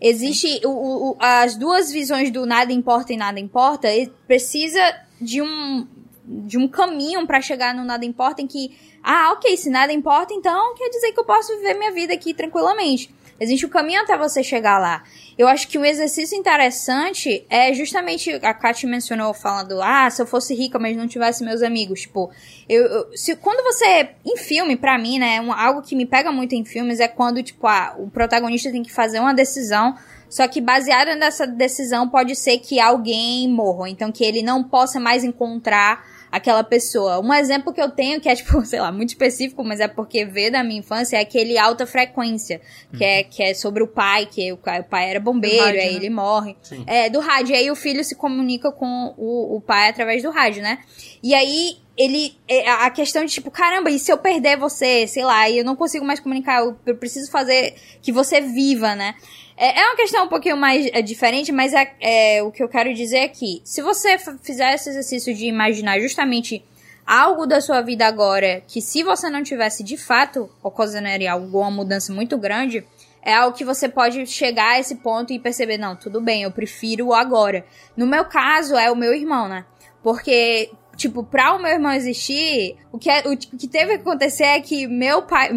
Existe 0.00 0.60
o, 0.64 0.70
o, 0.70 1.16
as 1.18 1.56
duas 1.56 1.90
visões 1.90 2.30
do 2.30 2.46
nada 2.46 2.72
importa 2.72 3.12
e 3.12 3.16
nada 3.16 3.40
importa, 3.40 3.88
precisa 4.28 4.80
de 5.20 5.42
um, 5.42 5.88
de 6.28 6.58
um 6.58 6.68
caminho 6.68 7.26
para 7.26 7.40
chegar 7.40 7.74
no 7.74 7.84
nada 7.84 8.04
importa 8.04 8.42
em 8.42 8.46
que, 8.46 8.76
ah, 9.02 9.32
ok, 9.32 9.56
se 9.56 9.70
nada 9.70 9.92
importa, 9.92 10.34
então 10.34 10.74
quer 10.74 10.90
dizer 10.90 11.12
que 11.12 11.20
eu 11.20 11.24
posso 11.24 11.56
viver 11.56 11.74
minha 11.74 11.92
vida 11.92 12.12
aqui 12.12 12.34
tranquilamente. 12.34 13.14
Existe 13.40 13.64
um 13.64 13.68
caminho 13.68 14.02
até 14.02 14.18
você 14.18 14.42
chegar 14.42 14.78
lá. 14.78 15.04
Eu 15.36 15.46
acho 15.46 15.68
que 15.68 15.78
um 15.78 15.84
exercício 15.84 16.36
interessante 16.36 17.46
é 17.48 17.72
justamente 17.72 18.32
a 18.42 18.52
Kat 18.52 18.84
mencionou 18.84 19.32
falando, 19.32 19.80
ah, 19.80 20.10
se 20.10 20.20
eu 20.20 20.26
fosse 20.26 20.54
rica, 20.54 20.76
mas 20.78 20.96
não 20.96 21.06
tivesse 21.06 21.44
meus 21.44 21.62
amigos. 21.62 22.00
Tipo, 22.00 22.30
eu, 22.68 22.84
eu 22.84 23.16
se, 23.16 23.36
quando 23.36 23.62
você. 23.62 24.10
Em 24.26 24.36
filme, 24.36 24.76
para 24.76 24.98
mim, 24.98 25.20
né? 25.20 25.40
Um, 25.40 25.52
algo 25.52 25.82
que 25.82 25.94
me 25.94 26.04
pega 26.04 26.32
muito 26.32 26.56
em 26.56 26.64
filmes 26.64 26.98
é 26.98 27.06
quando, 27.06 27.40
tipo, 27.40 27.64
ah, 27.68 27.94
o 27.96 28.10
protagonista 28.10 28.72
tem 28.72 28.82
que 28.82 28.92
fazer 28.92 29.20
uma 29.20 29.32
decisão. 29.32 29.94
Só 30.28 30.46
que 30.48 30.60
baseada 30.60 31.14
nessa 31.14 31.46
decisão 31.46 32.08
pode 32.08 32.34
ser 32.34 32.58
que 32.58 32.80
alguém 32.80 33.48
morra. 33.48 33.88
Então 33.88 34.10
que 34.10 34.24
ele 34.24 34.42
não 34.42 34.64
possa 34.64 34.98
mais 34.98 35.22
encontrar 35.22 36.04
aquela 36.30 36.62
pessoa. 36.62 37.20
Um 37.20 37.32
exemplo 37.32 37.72
que 37.72 37.80
eu 37.80 37.90
tenho, 37.90 38.20
que 38.20 38.28
é, 38.28 38.34
tipo, 38.34 38.64
sei 38.66 38.80
lá, 38.80 38.92
muito 38.92 39.10
específico, 39.10 39.64
mas 39.64 39.80
é 39.80 39.88
porque 39.88 40.24
veio 40.24 40.52
da 40.52 40.62
minha 40.62 40.80
infância, 40.80 41.16
é 41.16 41.20
aquele 41.20 41.58
alta 41.58 41.86
frequência, 41.86 42.60
que, 42.96 43.04
é, 43.04 43.22
que 43.22 43.42
é 43.42 43.54
sobre 43.54 43.82
o 43.82 43.86
pai, 43.86 44.26
que 44.26 44.52
o, 44.52 44.56
o 44.56 44.84
pai 44.84 45.10
era 45.10 45.20
bombeiro, 45.20 45.64
rádio, 45.64 45.80
aí 45.80 45.90
né? 45.90 45.96
ele 45.96 46.10
morre. 46.10 46.56
Sim. 46.62 46.84
É, 46.86 47.08
do 47.08 47.20
rádio. 47.20 47.54
Aí 47.54 47.70
o 47.70 47.76
filho 47.76 48.02
se 48.04 48.14
comunica 48.14 48.70
com 48.70 49.14
o, 49.16 49.56
o 49.56 49.60
pai 49.60 49.88
através 49.88 50.22
do 50.22 50.30
rádio, 50.30 50.62
né? 50.62 50.78
E 51.22 51.34
aí 51.34 51.76
ele. 51.96 52.36
É, 52.46 52.70
a 52.70 52.90
questão 52.90 53.24
de 53.24 53.32
tipo, 53.32 53.50
caramba, 53.50 53.90
e 53.90 53.98
se 53.98 54.10
eu 54.12 54.18
perder 54.18 54.56
você, 54.56 55.06
sei 55.06 55.24
lá, 55.24 55.48
e 55.48 55.58
eu 55.58 55.64
não 55.64 55.74
consigo 55.74 56.04
mais 56.04 56.20
comunicar, 56.20 56.62
eu 56.62 56.96
preciso 56.96 57.30
fazer 57.30 57.74
que 58.00 58.12
você 58.12 58.40
viva, 58.40 58.94
né? 58.94 59.14
É, 59.60 59.80
é 59.80 59.86
uma 59.86 59.96
questão 59.96 60.24
um 60.24 60.28
pouquinho 60.28 60.56
mais 60.56 60.86
é, 60.92 61.02
diferente, 61.02 61.50
mas 61.50 61.72
é, 61.72 61.92
é, 62.00 62.42
o 62.44 62.52
que 62.52 62.62
eu 62.62 62.68
quero 62.68 62.94
dizer 62.94 63.24
aqui. 63.24 63.60
Se 63.64 63.82
você 63.82 64.16
fizer 64.40 64.72
esse 64.72 64.88
exercício 64.88 65.34
de 65.34 65.46
imaginar 65.46 65.98
justamente 65.98 66.64
algo 67.04 67.44
da 67.44 67.60
sua 67.60 67.80
vida 67.80 68.06
agora 68.06 68.62
que 68.68 68.80
se 68.80 69.02
você 69.02 69.28
não 69.28 69.42
tivesse 69.42 69.82
de 69.82 69.96
fato 69.96 70.48
ocasionaria 70.62 71.32
alguma 71.32 71.72
mudança 71.72 72.12
muito 72.12 72.38
grande, 72.38 72.86
é 73.20 73.34
algo 73.34 73.56
que 73.56 73.64
você 73.64 73.88
pode 73.88 74.24
chegar 74.28 74.74
a 74.74 74.78
esse 74.78 74.94
ponto 74.94 75.32
e 75.32 75.40
perceber, 75.40 75.76
não, 75.76 75.96
tudo 75.96 76.20
bem, 76.20 76.44
eu 76.44 76.52
prefiro 76.52 77.12
agora. 77.12 77.66
No 77.96 78.06
meu 78.06 78.26
caso, 78.26 78.76
é 78.76 78.88
o 78.92 78.96
meu 78.96 79.12
irmão, 79.12 79.48
né? 79.48 79.64
Porque 80.04 80.70
tipo, 80.98 81.22
pra 81.22 81.54
o 81.54 81.62
meu 81.62 81.70
irmão 81.70 81.92
existir, 81.92 82.76
o 82.90 82.98
que, 82.98 83.08
é, 83.08 83.20
o 83.20 83.36
que 83.36 83.68
teve 83.68 83.96
que 83.96 84.02
acontecer 84.02 84.42
é 84.42 84.60
que 84.60 84.86
meu 84.88 85.22
pai. 85.22 85.50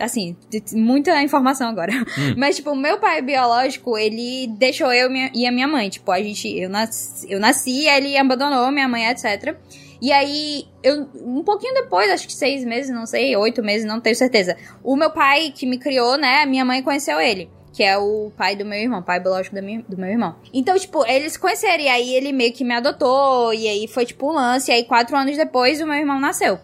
Assim, 0.00 0.34
muita 0.72 1.22
informação 1.22 1.68
agora. 1.68 1.92
Hum. 1.92 2.34
Mas, 2.36 2.56
tipo, 2.56 2.70
o 2.70 2.76
meu 2.76 2.98
pai 2.98 3.20
biológico, 3.20 3.96
ele 3.98 4.48
deixou 4.58 4.90
eu 4.92 5.10
e 5.12 5.46
a 5.46 5.52
minha 5.52 5.68
mãe. 5.68 5.90
Tipo, 5.90 6.10
a 6.10 6.20
gente. 6.20 6.48
Eu 6.58 6.70
nasci, 6.70 7.30
eu 7.30 7.38
nasci 7.38 7.86
ele 7.86 8.16
abandonou 8.16 8.72
minha 8.72 8.88
mãe, 8.88 9.06
etc. 9.06 9.54
E 10.00 10.10
aí, 10.10 10.64
eu, 10.82 11.08
um 11.14 11.42
pouquinho 11.44 11.74
depois, 11.74 12.10
acho 12.10 12.26
que 12.26 12.32
seis 12.32 12.64
meses, 12.64 12.90
não 12.90 13.06
sei, 13.06 13.36
oito 13.36 13.62
meses, 13.62 13.86
não 13.86 14.00
tenho 14.00 14.16
certeza. 14.16 14.56
O 14.82 14.96
meu 14.96 15.10
pai 15.10 15.52
que 15.54 15.66
me 15.66 15.78
criou, 15.78 16.16
né? 16.16 16.46
Minha 16.46 16.64
mãe 16.64 16.82
conheceu 16.82 17.20
ele 17.20 17.50
que 17.76 17.82
é 17.82 17.98
o 17.98 18.32
pai 18.34 18.56
do 18.56 18.64
meu 18.64 18.78
irmão, 18.78 19.02
pai 19.02 19.20
biológico 19.20 19.54
do 19.54 19.62
meu, 19.62 19.82
do 19.86 19.98
meu 19.98 20.08
irmão. 20.08 20.34
Então, 20.50 20.78
tipo, 20.78 21.04
eles 21.04 21.36
conheceram, 21.36 21.84
e 21.84 21.88
aí 21.88 22.14
ele 22.14 22.32
meio 22.32 22.50
que 22.50 22.64
me 22.64 22.72
adotou, 22.72 23.52
e 23.52 23.68
aí 23.68 23.86
foi 23.86 24.06
tipo 24.06 24.30
um 24.30 24.32
lance, 24.32 24.70
e 24.70 24.74
aí 24.74 24.84
quatro 24.84 25.14
anos 25.14 25.36
depois 25.36 25.78
o 25.82 25.86
meu 25.86 25.96
irmão 25.96 26.18
nasceu. 26.18 26.58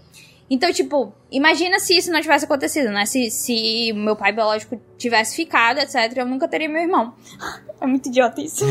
Então, 0.49 0.73
tipo, 0.73 1.13
imagina 1.31 1.79
se 1.79 1.97
isso 1.97 2.11
não 2.11 2.21
tivesse 2.21 2.47
acontecido, 2.47 2.91
né? 2.91 3.05
Se, 3.05 3.31
se 3.31 3.93
meu 3.93 4.17
pai 4.17 4.33
biológico 4.33 4.81
tivesse 4.97 5.37
ficado, 5.37 5.81
etc., 5.81 6.17
eu 6.17 6.27
nunca 6.27 6.49
teria 6.49 6.69
meu 6.69 6.81
irmão. 6.81 7.15
É 7.83 7.87
muito 7.87 8.09
idiota 8.09 8.41
isso. 8.41 8.65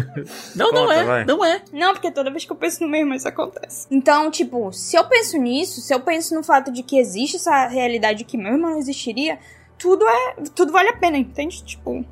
não, 0.56 0.72
não 0.72 0.90
é. 0.90 1.04
Vai. 1.04 1.24
Não 1.26 1.44
é. 1.44 1.60
Não, 1.70 1.92
porque 1.92 2.10
toda 2.10 2.30
vez 2.30 2.46
que 2.46 2.50
eu 2.50 2.56
penso 2.56 2.82
no 2.82 2.88
meu 2.88 3.00
irmão, 3.00 3.14
isso 3.14 3.28
acontece. 3.28 3.86
Então, 3.90 4.30
tipo, 4.30 4.72
se 4.72 4.96
eu 4.96 5.04
penso 5.04 5.36
nisso, 5.36 5.82
se 5.82 5.92
eu 5.92 6.00
penso 6.00 6.34
no 6.34 6.42
fato 6.42 6.72
de 6.72 6.82
que 6.82 6.98
existe 6.98 7.36
essa 7.36 7.66
realidade 7.66 8.24
que 8.24 8.38
meu 8.38 8.54
irmão 8.54 8.70
não 8.70 8.78
existiria, 8.78 9.38
tudo 9.84 10.08
é. 10.08 10.34
Tudo 10.54 10.72
vale 10.72 10.88
a 10.88 10.96
pena, 10.96 11.18
entende? 11.18 11.62
Tipo, 11.62 12.02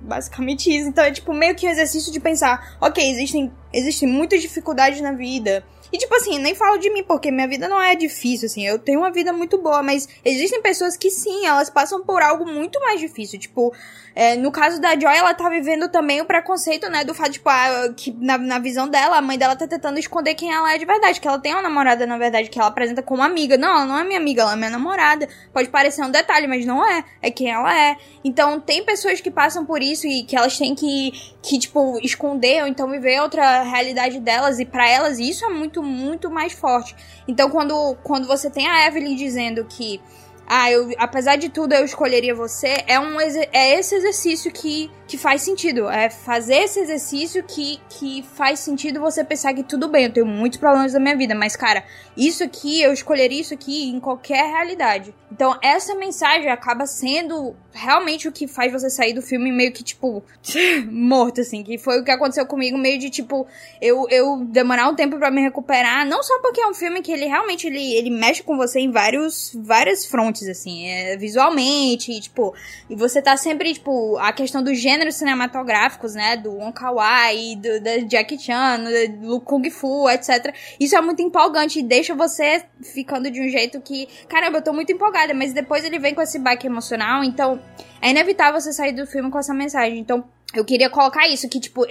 basicamente 0.00 0.74
isso. 0.74 0.88
Então 0.88 1.04
é 1.04 1.12
tipo 1.12 1.34
meio 1.34 1.54
que 1.54 1.66
um 1.66 1.70
exercício 1.70 2.10
de 2.10 2.18
pensar, 2.18 2.78
ok, 2.80 3.06
existem, 3.06 3.52
existem 3.70 4.08
muitas 4.08 4.40
dificuldades 4.40 5.02
na 5.02 5.12
vida. 5.12 5.62
E 5.92 5.98
tipo 5.98 6.14
assim, 6.14 6.38
nem 6.38 6.54
falo 6.54 6.78
de 6.78 6.90
mim, 6.90 7.02
porque 7.02 7.30
minha 7.30 7.46
vida 7.46 7.68
não 7.68 7.80
é 7.80 7.94
difícil, 7.94 8.46
assim, 8.46 8.66
eu 8.66 8.78
tenho 8.78 8.98
uma 8.98 9.10
vida 9.10 9.32
muito 9.32 9.56
boa, 9.56 9.82
mas 9.82 10.06
existem 10.22 10.60
pessoas 10.60 10.98
que 10.98 11.10
sim, 11.10 11.46
elas 11.46 11.70
passam 11.70 12.04
por 12.04 12.20
algo 12.20 12.46
muito 12.46 12.78
mais 12.80 13.00
difícil. 13.00 13.38
Tipo, 13.38 13.72
é, 14.20 14.34
no 14.34 14.50
caso 14.50 14.80
da 14.80 14.98
Joy, 14.98 15.16
ela 15.16 15.32
tá 15.32 15.48
vivendo 15.48 15.88
também 15.88 16.20
o 16.20 16.24
preconceito, 16.24 16.90
né? 16.90 17.04
Do 17.04 17.14
fato, 17.14 17.30
tipo, 17.30 17.48
ah, 17.48 17.88
que 17.96 18.10
na, 18.10 18.36
na 18.36 18.58
visão 18.58 18.88
dela, 18.88 19.16
a 19.16 19.22
mãe 19.22 19.38
dela 19.38 19.54
tá 19.54 19.64
tentando 19.64 19.96
esconder 19.96 20.34
quem 20.34 20.52
ela 20.52 20.74
é 20.74 20.76
de 20.76 20.84
verdade. 20.84 21.20
Que 21.20 21.28
ela 21.28 21.38
tem 21.38 21.52
uma 21.52 21.62
namorada, 21.62 22.04
na 22.04 22.18
verdade, 22.18 22.50
que 22.50 22.58
ela 22.58 22.66
apresenta 22.66 23.00
como 23.00 23.22
amiga. 23.22 23.56
Não, 23.56 23.68
ela 23.68 23.86
não 23.86 23.96
é 23.96 24.02
minha 24.02 24.18
amiga, 24.18 24.42
ela 24.42 24.54
é 24.54 24.56
minha 24.56 24.70
namorada. 24.70 25.28
Pode 25.52 25.68
parecer 25.68 26.02
um 26.02 26.10
detalhe, 26.10 26.48
mas 26.48 26.66
não 26.66 26.84
é. 26.84 27.04
É 27.22 27.30
quem 27.30 27.48
ela 27.48 27.72
é. 27.72 27.96
Então, 28.24 28.58
tem 28.58 28.84
pessoas 28.84 29.20
que 29.20 29.30
passam 29.30 29.64
por 29.64 29.80
isso 29.80 30.04
e 30.08 30.24
que 30.24 30.34
elas 30.34 30.58
têm 30.58 30.74
que, 30.74 31.12
que 31.40 31.56
tipo, 31.56 32.00
esconder 32.02 32.62
ou 32.62 32.68
então 32.68 32.90
viver 32.90 33.20
outra 33.20 33.62
realidade 33.62 34.18
delas. 34.18 34.58
E 34.58 34.64
para 34.64 34.88
elas, 34.88 35.20
isso 35.20 35.44
é 35.44 35.48
muito, 35.48 35.80
muito 35.80 36.28
mais 36.28 36.52
forte. 36.52 36.92
Então, 37.28 37.48
quando, 37.50 37.96
quando 38.02 38.26
você 38.26 38.50
tem 38.50 38.66
a 38.66 38.84
Evelyn 38.84 39.14
dizendo 39.14 39.64
que 39.64 40.00
ah, 40.48 40.70
eu, 40.72 40.90
apesar 40.96 41.36
de 41.36 41.50
tudo 41.50 41.74
eu 41.74 41.84
escolheria 41.84 42.34
você, 42.34 42.82
é, 42.86 42.98
um, 42.98 43.20
é 43.20 43.78
esse 43.78 43.94
exercício 43.94 44.50
que, 44.50 44.90
que 45.06 45.18
faz 45.18 45.42
sentido. 45.42 45.90
É 45.90 46.08
fazer 46.08 46.56
esse 46.56 46.80
exercício 46.80 47.44
que, 47.44 47.78
que 47.90 48.24
faz 48.34 48.60
sentido 48.60 48.98
você 48.98 49.22
pensar 49.22 49.52
que 49.52 49.62
tudo 49.62 49.88
bem, 49.88 50.06
eu 50.06 50.12
tenho 50.12 50.26
muitos 50.26 50.58
problemas 50.58 50.94
na 50.94 51.00
minha 51.00 51.16
vida, 51.16 51.34
mas 51.34 51.54
cara, 51.54 51.84
isso 52.18 52.42
aqui, 52.42 52.82
eu 52.82 52.92
escolheria 52.92 53.40
isso 53.40 53.54
aqui 53.54 53.88
em 53.88 54.00
qualquer 54.00 54.44
realidade. 54.50 55.14
Então, 55.30 55.56
essa 55.62 55.94
mensagem 55.94 56.50
acaba 56.50 56.84
sendo 56.84 57.54
realmente 57.70 58.26
o 58.26 58.32
que 58.32 58.48
faz 58.48 58.72
você 58.72 58.90
sair 58.90 59.12
do 59.12 59.22
filme 59.22 59.52
meio 59.52 59.72
que, 59.72 59.84
tipo, 59.84 60.24
morto, 60.90 61.42
assim. 61.42 61.62
Que 61.62 61.78
foi 61.78 62.00
o 62.00 62.04
que 62.04 62.10
aconteceu 62.10 62.44
comigo, 62.44 62.76
meio 62.76 62.98
de, 62.98 63.08
tipo, 63.08 63.46
eu, 63.80 64.06
eu 64.10 64.44
demorar 64.46 64.88
um 64.88 64.96
tempo 64.96 65.16
para 65.16 65.30
me 65.30 65.42
recuperar. 65.42 66.04
Não 66.06 66.22
só 66.24 66.40
porque 66.40 66.60
é 66.60 66.66
um 66.66 66.74
filme 66.74 67.02
que 67.02 67.12
ele 67.12 67.26
realmente, 67.26 67.68
ele, 67.68 67.94
ele 67.94 68.10
mexe 68.10 68.42
com 68.42 68.56
você 68.56 68.80
em 68.80 68.90
vários, 68.90 69.52
várias 69.54 70.04
frontes, 70.04 70.48
assim. 70.48 70.86
É, 70.88 71.16
visualmente, 71.16 72.10
e, 72.10 72.20
tipo, 72.20 72.52
e 72.90 72.96
você 72.96 73.22
tá 73.22 73.36
sempre, 73.36 73.74
tipo, 73.74 74.16
a 74.18 74.32
questão 74.32 74.60
dos 74.60 74.76
gêneros 74.76 75.14
cinematográficos, 75.14 76.14
né? 76.14 76.36
Do 76.36 76.50
Wong 76.50 76.74
Wai, 76.94 77.54
do, 77.54 77.80
do 77.80 78.10
Jackie 78.10 78.40
Chan, 78.40 78.80
do 79.20 79.40
Kung 79.40 79.70
Fu, 79.70 80.08
etc. 80.10 80.52
Isso 80.80 80.96
é 80.96 81.00
muito 81.00 81.22
empolgante 81.22 81.78
e 81.78 81.82
deixa 81.82 82.07
você 82.14 82.64
ficando 82.82 83.30
de 83.30 83.40
um 83.40 83.48
jeito 83.48 83.80
que, 83.80 84.08
caramba, 84.28 84.58
eu 84.58 84.62
tô 84.62 84.72
muito 84.72 84.92
empolgada, 84.92 85.34
mas 85.34 85.52
depois 85.52 85.84
ele 85.84 85.98
vem 85.98 86.14
com 86.14 86.22
esse 86.22 86.38
baque 86.38 86.66
emocional, 86.66 87.24
então 87.24 87.60
é 88.00 88.10
inevitável 88.10 88.60
você 88.60 88.72
sair 88.72 88.92
do 88.92 89.06
filme 89.06 89.30
com 89.30 89.38
essa 89.38 89.54
mensagem. 89.54 89.98
Então, 89.98 90.24
eu 90.54 90.64
queria 90.64 90.88
colocar 90.88 91.28
isso, 91.28 91.48
que, 91.48 91.60
tipo, 91.60 91.84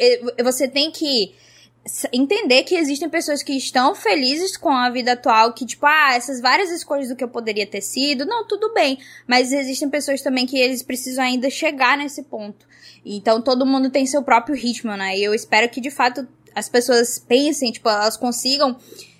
você 0.43 0.67
tem 0.67 0.91
que 0.91 1.33
entender 2.11 2.63
que 2.63 2.75
existem 2.75 3.09
pessoas 3.09 3.41
que 3.41 3.53
estão 3.53 3.95
felizes 3.95 4.57
com 4.57 4.69
a 4.69 4.89
vida 4.89 5.13
atual, 5.13 5.53
que, 5.53 5.65
tipo, 5.65 5.85
ah, 5.85 6.13
essas 6.15 6.41
várias 6.41 6.69
escolhas 6.69 7.07
do 7.07 7.15
que 7.15 7.23
eu 7.23 7.29
poderia 7.29 7.65
ter 7.65 7.81
sido, 7.81 8.25
não, 8.25 8.45
tudo 8.45 8.73
bem. 8.73 8.97
Mas 9.25 9.53
existem 9.53 9.89
pessoas 9.89 10.21
também 10.21 10.45
que 10.45 10.57
eles 10.57 10.83
precisam 10.83 11.23
ainda 11.23 11.49
chegar 11.49 11.97
nesse 11.97 12.23
ponto. 12.23 12.67
Então, 13.05 13.41
todo 13.41 13.65
mundo 13.65 13.89
tem 13.89 14.05
seu 14.05 14.21
próprio 14.21 14.55
ritmo, 14.55 14.97
né? 14.97 15.17
E 15.17 15.23
eu 15.23 15.33
espero 15.33 15.69
que, 15.69 15.79
de 15.79 15.89
fato, 15.89 16.27
as 16.53 16.67
pessoas 16.67 17.19
pensem, 17.19 17.71
tipo, 17.71 17.87
elas 17.87 18.17
consigam 18.17 18.77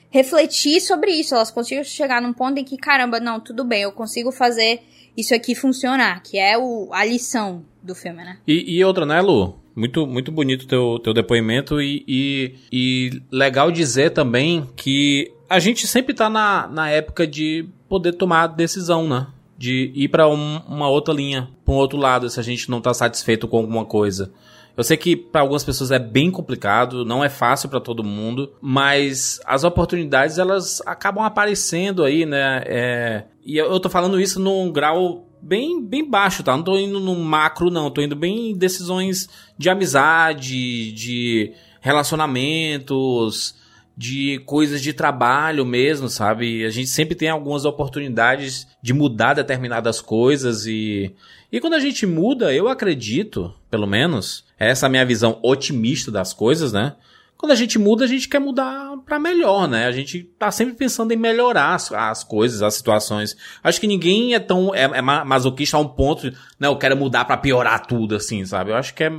refletir 0.09 0.79
sobre 0.81 1.11
isso, 1.11 1.35
elas 1.35 1.51
consigam 1.51 1.84
chegar 1.84 2.21
num 2.21 2.34
ponto 2.34 2.59
em 2.59 2.63
que, 2.63 2.77
caramba, 2.77 3.19
não, 3.19 3.39
tudo 3.39 3.63
bem, 3.63 3.84
eu 3.84 3.91
consigo 3.91 4.31
fazer 4.31 4.81
isso 5.15 5.34
aqui 5.34 5.55
funcionar, 5.55 6.21
que 6.21 6.38
é 6.38 6.57
o, 6.57 6.89
a 6.91 7.03
lição 7.03 7.65
do 7.81 7.95
filme, 7.95 8.23
né? 8.23 8.38
E, 8.47 8.77
e 8.77 8.84
outra, 8.85 9.05
né, 9.05 9.19
Lu? 9.21 9.57
Muito, 9.75 10.07
muito 10.07 10.31
bonito 10.31 10.67
teu, 10.67 10.99
teu 10.99 11.13
depoimento 11.13 11.81
e, 11.81 12.03
e, 12.07 12.55
e 12.71 13.21
legal 13.31 13.71
dizer 13.71 14.11
também 14.11 14.67
que 14.75 15.31
a 15.49 15.59
gente 15.59 15.88
sempre 15.88 16.13
tá 16.13 16.29
na, 16.29 16.67
na 16.67 16.89
época 16.89 17.25
de 17.27 17.67
poder 17.88 18.13
tomar 18.13 18.47
decisão, 18.47 19.07
né? 19.07 19.27
De 19.57 19.91
ir 19.95 20.09
para 20.09 20.27
um, 20.27 20.57
uma 20.67 20.89
outra 20.89 21.13
linha, 21.13 21.49
para 21.65 21.73
um 21.73 21.77
outro 21.77 21.97
lado, 21.97 22.29
se 22.29 22.39
a 22.39 22.43
gente 22.43 22.69
não 22.69 22.81
tá 22.81 22.93
satisfeito 22.93 23.47
com 23.47 23.57
alguma 23.57 23.85
coisa. 23.85 24.31
Eu 24.78 24.84
sei 24.84 24.95
que 24.95 25.16
para 25.16 25.41
algumas 25.41 25.64
pessoas 25.64 25.90
é 25.90 25.98
bem 25.98 26.30
complicado, 26.30 27.04
não 27.04 27.24
é 27.24 27.30
fácil 27.30 27.68
para 27.68 27.82
todo 27.82 28.04
mundo, 28.04 28.54
mas 28.62 29.40
as 29.44 29.64
oportunidades 29.64 30.38
elas 30.38 30.84
acabam 30.86 31.26
aparecendo 31.26 32.04
aí, 32.04 32.28
né? 32.28 32.62
É, 32.68 33.24
e 33.44 33.58
eu 33.58 33.80
tô 33.80 33.90
falando 33.90 34.22
isso 34.22 34.40
num 34.40 34.72
grau 34.72 35.28
bem, 35.41 35.84
bem 35.84 36.08
baixo, 36.08 36.44
tá? 36.44 36.56
Não 36.56 36.64
tô 36.64 36.78
indo 36.78 36.99
no 36.99 37.16
macro, 37.16 37.72
não. 37.72 37.90
Tô 37.90 38.02
indo 38.02 38.16
bem 38.16 38.52
em 38.52 38.56
decisões 38.56 39.28
de 39.58 39.68
amizade, 39.68 40.91
de 40.91 41.54
relacionamentos, 41.82 43.56
de 43.98 44.40
coisas 44.45 44.80
de 44.80 44.94
trabalho 44.94 45.66
mesmo, 45.66 46.08
sabe? 46.08 46.64
A 46.64 46.70
gente 46.70 46.90
sempre 46.90 47.16
tem 47.16 47.30
algumas 47.30 47.66
oportunidades 47.66 48.68
de 48.80 48.94
mudar 48.94 49.34
determinadas 49.34 50.02
coisas 50.02 50.68
e. 50.68 51.16
E 51.52 51.60
quando 51.60 51.74
a 51.74 51.80
gente 51.80 52.06
muda, 52.06 52.54
eu 52.54 52.68
acredito, 52.68 53.54
pelo 53.69 53.88
menos, 53.88 54.45
essa 54.57 54.85
é 54.85 54.88
a 54.88 54.89
minha 54.89 55.06
visão 55.06 55.39
otimista 55.44 56.11
das 56.11 56.34
coisas, 56.34 56.72
né? 56.73 56.95
Quando 57.38 57.52
a 57.52 57.56
gente 57.56 57.77
muda, 57.77 58.03
a 58.03 58.07
gente 58.07 58.27
quer 58.27 58.39
mudar 58.39 58.98
para 59.06 59.19
melhor, 59.19 59.68
né? 59.68 59.85
A 59.85 59.91
gente 59.91 60.23
tá 60.39 60.49
sempre 60.49 60.73
pensando 60.73 61.11
em 61.11 61.15
melhorar 61.15 61.76
as, 61.76 61.91
as 61.91 62.23
coisas, 62.23 62.64
as 62.64 62.73
situações. 62.73 63.38
Acho 63.64 63.80
que 63.80 63.85
ninguém 63.85 64.34
é 64.34 64.39
tão 64.39 64.73
é, 64.73 64.84
é 64.84 65.02
masoquista 65.02 65.77
a 65.77 65.80
um 65.80 65.88
ponto, 65.88 66.31
né? 66.60 66.68
Eu 66.68 66.76
quero 66.77 66.98
mudar 66.98 67.26
para 67.26 67.38
piorar 67.38 67.85
tudo, 67.85 68.15
assim, 68.15 68.44
sabe? 68.44 68.72
Eu 68.72 68.76
acho 68.76 68.95
que 68.95 69.03
é, 69.03 69.14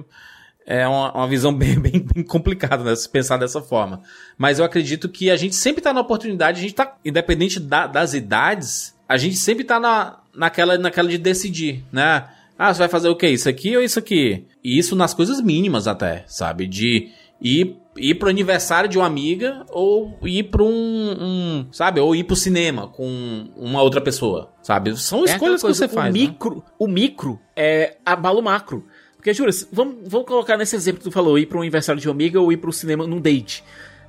é 0.67 0.89
uma, 0.89 1.13
uma 1.13 1.29
visão 1.29 1.55
bem, 1.57 1.79
bem, 1.79 2.05
bem 2.13 2.25
complicada, 2.25 2.83
né? 2.83 2.97
Se 2.97 3.09
pensar 3.09 3.37
dessa 3.37 3.63
forma. 3.63 4.03
Mas 4.37 4.59
eu 4.59 4.65
acredito 4.65 5.09
que 5.09 5.31
a 5.31 5.37
gente 5.37 5.55
sempre 5.55 5.81
tá 5.81 5.93
na 5.93 6.01
oportunidade, 6.01 6.59
a 6.59 6.63
gente 6.63 6.75
tá, 6.75 6.97
independente 7.05 7.61
da, 7.61 7.87
das 7.87 8.15
idades, 8.15 8.97
a 9.09 9.17
gente 9.17 9.37
sempre 9.37 9.63
tá 9.63 9.79
na, 9.79 10.19
naquela, 10.35 10.77
naquela 10.77 11.09
de 11.09 11.19
decidir, 11.19 11.85
né? 11.93 12.29
Ah, 12.59 12.75
você 12.75 12.81
vai 12.81 12.89
fazer 12.89 13.09
o 13.09 13.15
quê? 13.15 13.29
Isso 13.29 13.49
aqui 13.49 13.77
ou 13.77 13.83
isso 13.83 13.99
aqui? 13.99 14.45
E 14.65 14.77
isso 14.77 14.97
nas 14.97 15.15
coisas 15.15 15.41
mínimas 15.41 15.87
até, 15.87 16.25
sabe? 16.27 16.67
De 16.67 17.09
ir 17.41 17.77
ir 17.99 18.15
pro 18.15 18.29
aniversário 18.29 18.89
de 18.89 18.97
uma 18.97 19.07
amiga 19.07 19.65
ou 19.71 20.17
ir 20.23 20.45
para 20.45 20.63
um, 20.63 21.17
um, 21.21 21.67
sabe, 21.73 22.01
ou 22.01 22.15
ir 22.15 22.25
pro 22.25 22.37
cinema 22.37 22.89
com 22.89 23.49
uma 23.57 23.83
outra 23.83 24.01
pessoa, 24.01 24.53
sabe? 24.63 24.97
São 24.97 25.21
é 25.21 25.25
escolhas 25.25 25.61
coisa, 25.61 25.85
que 25.85 25.89
você 25.89 25.93
o 25.93 25.97
faz. 25.97 26.15
Né? 26.15 26.21
Micro, 26.21 26.57
né? 26.57 26.63
O 26.79 26.87
micro 26.87 27.41
é 27.57 27.97
abalo 28.05 28.43
macro. 28.43 28.85
Porque, 29.17 29.35
jura, 29.35 29.51
vamos, 29.73 29.97
vamos 30.07 30.29
colocar 30.29 30.57
nesse 30.57 30.77
exemplo 30.77 31.01
que 31.01 31.05
tu 31.05 31.11
falou, 31.11 31.37
ir 31.39 31.47
para 31.47 31.59
um 31.59 31.63
aniversário 31.63 32.01
de 32.01 32.07
uma 32.07 32.15
amiga 32.15 32.41
ou 32.41 32.53
ir 32.53 32.57
pro 32.57 32.73
cinema 32.73 33.05
num 33.07 33.21
date. 33.21 33.65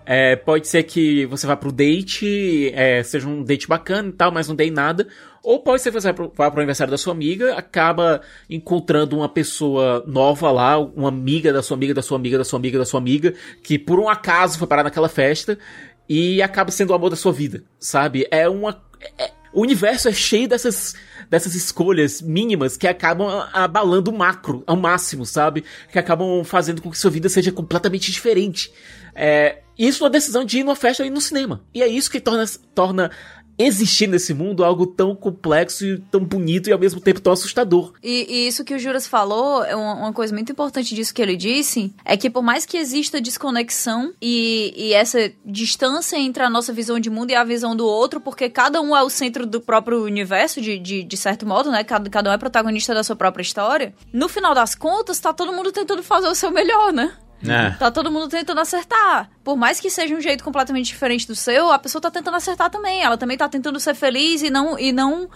É, 0.06 0.36
pode 0.36 0.68
ser 0.68 0.84
que 0.84 1.26
você 1.28 1.46
vá 1.46 1.56
pro 1.56 1.72
date, 1.72 2.72
é, 2.74 3.04
seja 3.04 3.28
um 3.28 3.44
date 3.44 3.68
bacana 3.68 4.10
e 4.10 4.14
tal, 4.14 4.32
mas 4.32 4.48
não 4.48 4.56
dê 4.56 4.72
nada. 4.72 5.08
Ou 5.44 5.60
pode 5.60 5.82
ser 5.82 5.92
que 5.92 6.00
você 6.00 6.12
vá 6.12 6.52
pro 6.52 6.60
aniversário 6.60 6.92
da 6.92 6.98
sua 6.98 7.14
amiga, 7.14 7.56
acaba 7.56 8.22
encontrando 8.50 9.16
uma 9.16 9.30
pessoa 9.30 10.04
nova 10.06 10.52
lá, 10.52 10.78
uma 10.78 11.10
amiga 11.10 11.54
da 11.54 11.62
sua 11.62 11.78
amiga, 11.78 11.94
da 11.94 12.02
sua 12.02 12.18
amiga, 12.18 12.38
da 12.38 12.44
sua 12.44 12.60
amiga, 12.60 12.78
da 12.80 12.86
sua 12.86 13.00
amiga, 13.00 13.34
que 13.64 13.80
por 13.80 14.00
um 14.00 14.10
acaso 14.10 14.58
foi 14.58 14.68
parar 14.68 14.84
naquela 14.84 15.08
festa 15.08 15.58
e 16.08 16.42
acaba 16.42 16.72
sendo 16.72 16.90
o 16.90 16.94
amor 16.94 17.12
da 17.12 17.16
sua 17.16 17.32
vida, 17.32 17.64
sabe? 17.80 18.28
É 18.32 18.50
uma. 18.50 18.82
É, 19.18 19.32
o 19.54 19.62
universo 19.62 20.10
é 20.10 20.12
cheio 20.12 20.48
dessas, 20.48 20.96
dessas 21.30 21.56
escolhas 21.56 22.22
mínimas 22.22 22.76
que 22.76 22.88
acabam 22.88 23.48
abalando 23.54 24.12
o 24.12 24.18
macro 24.18 24.64
ao 24.68 24.76
máximo, 24.76 25.26
sabe? 25.26 25.64
Que 25.92 26.00
acabam 26.00 26.44
fazendo 26.44 26.82
com 26.82 26.92
que 26.92 26.98
sua 26.98 27.12
vida 27.12 27.30
seja 27.30 27.52
completamente 27.52 28.12
diferente. 28.12 28.72
É, 29.16 29.60
isso 29.80 30.04
uma 30.04 30.10
decisão 30.10 30.44
de 30.44 30.60
ir 30.60 30.64
numa 30.64 30.76
festa 30.76 31.04
ou 31.04 31.08
ir 31.08 31.10
no 31.10 31.22
cinema. 31.22 31.64
E 31.74 31.82
é 31.82 31.88
isso 31.88 32.12
que 32.12 32.20
torna, 32.20 32.46
torna 32.76 33.10
existir 33.60 34.08
nesse 34.08 34.34
mundo 34.34 34.64
algo 34.64 34.88
tão 34.88 35.14
complexo 35.14 35.86
e 35.86 35.98
tão 35.98 36.24
bonito 36.24 36.70
e 36.70 36.74
ao 36.74 36.80
mesmo 36.80 37.02
tempo 37.02 37.20
tão 37.20 37.34
assustador. 37.34 37.94
E, 38.02 38.26
e 38.30 38.48
isso 38.48 38.64
que 38.64 38.74
o 38.74 38.80
Juras 38.80 39.06
falou, 39.06 39.64
é 39.66 39.76
uma, 39.76 39.94
uma, 39.96 40.14
coisa 40.14 40.34
muito 40.34 40.52
importante 40.52 40.96
disso 40.96 41.14
que 41.14 41.22
ele 41.22 41.36
disse, 41.36 41.94
é 42.06 42.16
que 42.16 42.30
por 42.30 42.42
mais 42.42 42.66
que 42.66 42.78
exista 42.78 43.20
desconexão 43.20 44.14
e, 44.22 44.74
e 44.76 44.94
essa 44.94 45.30
distância 45.46 46.18
entre 46.18 46.42
a 46.42 46.50
nossa 46.50 46.72
visão 46.72 47.00
de 47.00 47.10
mundo 47.10 47.32
e 47.32 47.36
a 47.36 47.44
visão 47.44 47.76
do 47.76 47.86
outro, 47.86 48.22
porque 48.22 48.50
cada 48.50 48.80
um 48.80 48.96
é 48.96 49.04
o 49.04 49.10
centro 49.10 49.46
do 49.46 49.60
próprio 49.60 50.04
universo, 50.04 50.62
de, 50.62 50.80
de, 50.80 51.04
de 51.04 51.18
certo 51.18 51.46
modo, 51.46 51.70
né? 51.70 51.84
Cada, 51.84 52.10
cada 52.10 52.30
um 52.30 52.34
é 52.34 52.38
protagonista 52.38 52.94
da 52.94 53.04
sua 53.04 53.16
própria 53.16 53.44
história. 53.44 53.94
No 54.14 54.30
final 54.30 54.56
das 54.56 54.74
contas, 54.74 55.20
tá 55.20 55.34
todo 55.34 55.52
mundo 55.52 55.72
tentando 55.72 56.02
fazer 56.02 56.28
o 56.28 56.36
seu 56.36 56.50
melhor, 56.50 56.94
né? 56.94 57.14
É. 57.48 57.72
Tá 57.72 57.90
todo 57.90 58.12
mundo 58.12 58.28
tentando 58.28 58.60
acertar. 58.60 59.30
Por 59.44 59.56
mais 59.56 59.80
que 59.80 59.90
seja 59.90 60.14
um 60.16 60.22
jeito 60.22 60.44
completamente 60.44 60.88
diferente 60.88 61.28
do 61.28 61.36
seu, 61.36 61.72
a 61.72 61.80
pessoa 61.80 62.02
tá 62.02 62.12
tentando 62.12 62.36
acertar 62.36 62.70
também. 62.70 63.02
Ela 63.02 63.18
também 63.18 63.38
tá 63.38 63.48
tentando 63.48 63.80
ser 63.80 63.96
feliz 63.96 64.42
e 64.42 64.50
não, 64.50 64.78
e 64.78 64.92
não 64.92 65.30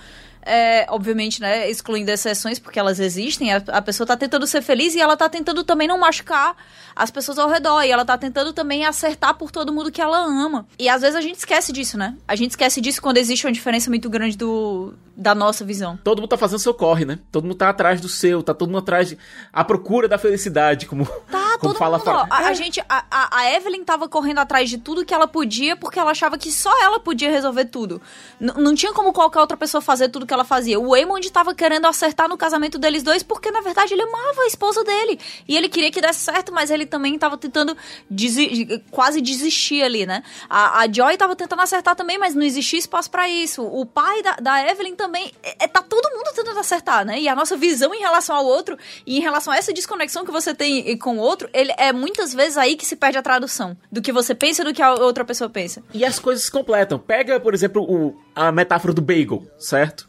é, 0.45 0.85
obviamente, 0.89 1.39
né, 1.39 1.69
excluindo 1.69 2.11
exceções, 2.11 2.59
porque 2.59 2.77
elas 2.77 2.99
existem, 2.99 3.53
a, 3.53 3.57
a, 3.67 3.81
pessoa 3.81 4.05
tá 4.05 4.17
tentando 4.17 4.45
ser 4.45 4.61
feliz 4.61 4.93
e 4.93 4.99
ela 4.99 5.15
tá 5.15 5.29
tentando 5.29 5.63
também 5.63 5.87
não 5.87 5.97
machucar 5.97 6.55
as 6.95 7.09
pessoas 7.09 7.39
ao 7.39 7.49
redor. 7.49 7.83
E 7.83 7.91
ela 7.91 8.05
tá 8.05 8.17
tentando 8.17 8.51
também 8.51 8.85
acertar 8.85 9.35
por 9.35 9.51
todo 9.51 9.71
mundo 9.71 9.91
que 9.91 10.01
ela 10.01 10.17
ama. 10.17 10.67
E 10.77 10.89
às 10.89 11.01
vezes 11.01 11.15
a 11.15 11.21
gente 11.21 11.37
esquece 11.37 11.71
disso, 11.71 11.97
né? 11.97 12.15
A 12.27 12.35
gente 12.35 12.51
esquece 12.51 12.81
disso 12.81 13.01
quando 13.01 13.17
existe 13.17 13.45
uma 13.45 13.53
diferença 13.53 13.89
muito 13.89 14.09
grande 14.09 14.37
do, 14.37 14.93
da 15.15 15.35
nossa 15.35 15.63
visão. 15.63 15.97
Todo 16.03 16.19
mundo 16.19 16.29
tá 16.29 16.37
fazendo 16.37 16.59
seu 16.59 16.73
corre, 16.73 17.05
né? 17.05 17.19
Todo 17.31 17.43
mundo 17.43 17.55
tá 17.55 17.69
atrás 17.69 18.01
do 18.01 18.09
seu, 18.09 18.41
tá 18.41 18.53
todo 18.53 18.69
mundo 18.69 18.79
atrás 18.79 19.09
de. 19.09 19.17
a 19.51 19.63
procura 19.63 20.07
da 20.07 20.17
felicidade, 20.17 20.85
como. 20.85 21.07
Tá, 21.33 21.57
como 21.59 21.73
todo 21.73 21.79
fala, 21.79 21.97
mundo. 21.97 22.05
Fala. 22.05 22.27
A, 22.29 22.43
é. 22.43 22.45
a, 22.47 22.53
gente. 22.53 22.83
A, 22.89 23.05
a, 23.11 23.51
Evelyn 23.53 23.83
tava 23.83 24.09
correndo 24.09 24.39
atrás 24.39 24.69
de 24.69 24.77
tudo 24.77 25.05
que 25.05 25.13
ela 25.13 25.27
podia 25.27 25.75
porque 25.75 25.99
ela 25.99 26.11
achava 26.11 26.37
que 26.37 26.51
só 26.51 26.71
ela 26.83 26.99
podia 26.99 27.29
resolver 27.29 27.65
tudo. 27.65 28.01
N 28.39 28.53
não 28.57 28.75
tinha 28.75 28.91
como 28.93 29.13
qualquer 29.13 29.39
outra 29.39 29.55
pessoa 29.55 29.81
fazer 29.81 30.09
tudo 30.09 30.25
que 30.25 30.33
ela 30.33 30.43
fazia. 30.43 30.79
O 30.79 30.95
Eamon 30.95 31.19
tava 31.31 31.53
querendo 31.55 31.85
acertar 31.85 32.27
no 32.27 32.37
casamento 32.37 32.77
deles 32.77 33.03
dois 33.03 33.23
porque, 33.23 33.51
na 33.51 33.61
verdade, 33.61 33.93
ele 33.93 34.01
amava 34.01 34.41
a 34.41 34.47
esposa 34.47 34.83
dele. 34.83 35.19
E 35.47 35.55
ele 35.55 35.69
queria 35.69 35.91
que 35.91 36.01
desse 36.01 36.21
certo, 36.21 36.51
mas 36.51 36.69
ele 36.69 36.85
também 36.85 37.17
tava 37.17 37.37
tentando 37.37 37.77
desi 38.09 38.81
quase 38.91 39.21
desistir 39.21 39.83
ali, 39.83 40.05
né? 40.05 40.23
A, 40.49 40.81
a 40.81 40.91
Joy 40.91 41.17
tava 41.17 41.35
tentando 41.35 41.61
acertar 41.61 41.95
também, 41.95 42.17
mas 42.17 42.35
não 42.35 42.43
existia 42.43 42.79
espaço 42.79 43.09
para 43.09 43.29
isso. 43.29 43.63
O 43.63 43.85
pai 43.85 44.21
da, 44.21 44.35
da 44.35 44.69
Evelyn 44.69 44.95
também. 45.03 45.31
É, 45.43 45.65
é, 45.65 45.67
tá 45.67 45.81
todo 45.81 46.09
mundo 46.15 46.31
tentando 46.33 46.59
acertar, 46.59 47.05
né? 47.05 47.19
E 47.19 47.27
a 47.27 47.35
nossa 47.35 47.57
visão 47.57 47.93
em 47.93 47.99
relação 47.99 48.35
ao 48.35 48.45
outro 48.45 48.77
e 49.05 49.17
em 49.17 49.21
relação 49.21 49.51
a 49.51 49.57
essa 49.57 49.73
desconexão 49.73 50.23
que 50.23 50.31
você 50.31 50.53
tem 50.53 50.97
com 50.97 51.17
o 51.17 51.19
outro, 51.19 51.49
ele 51.53 51.73
é 51.77 51.91
muitas 51.91 52.33
vezes 52.33 52.57
aí 52.57 52.77
que 52.77 52.85
se 52.85 52.95
perde 52.95 53.17
a 53.17 53.21
tradução 53.21 53.75
do 53.91 54.01
que 54.01 54.13
você 54.13 54.33
pensa 54.33 54.63
do 54.63 54.73
que 54.73 54.81
a 54.81 54.93
outra 54.93 55.25
pessoa 55.25 55.49
pensa. 55.49 55.83
E 55.93 56.05
as 56.05 56.19
coisas 56.19 56.45
se 56.45 56.51
completam. 56.51 56.97
Pega, 56.97 57.37
por 57.39 57.53
exemplo, 57.53 57.83
o, 57.83 58.15
a 58.33 58.51
metáfora 58.51 58.93
do 58.93 59.01
bagel, 59.01 59.45
certo? 59.57 60.07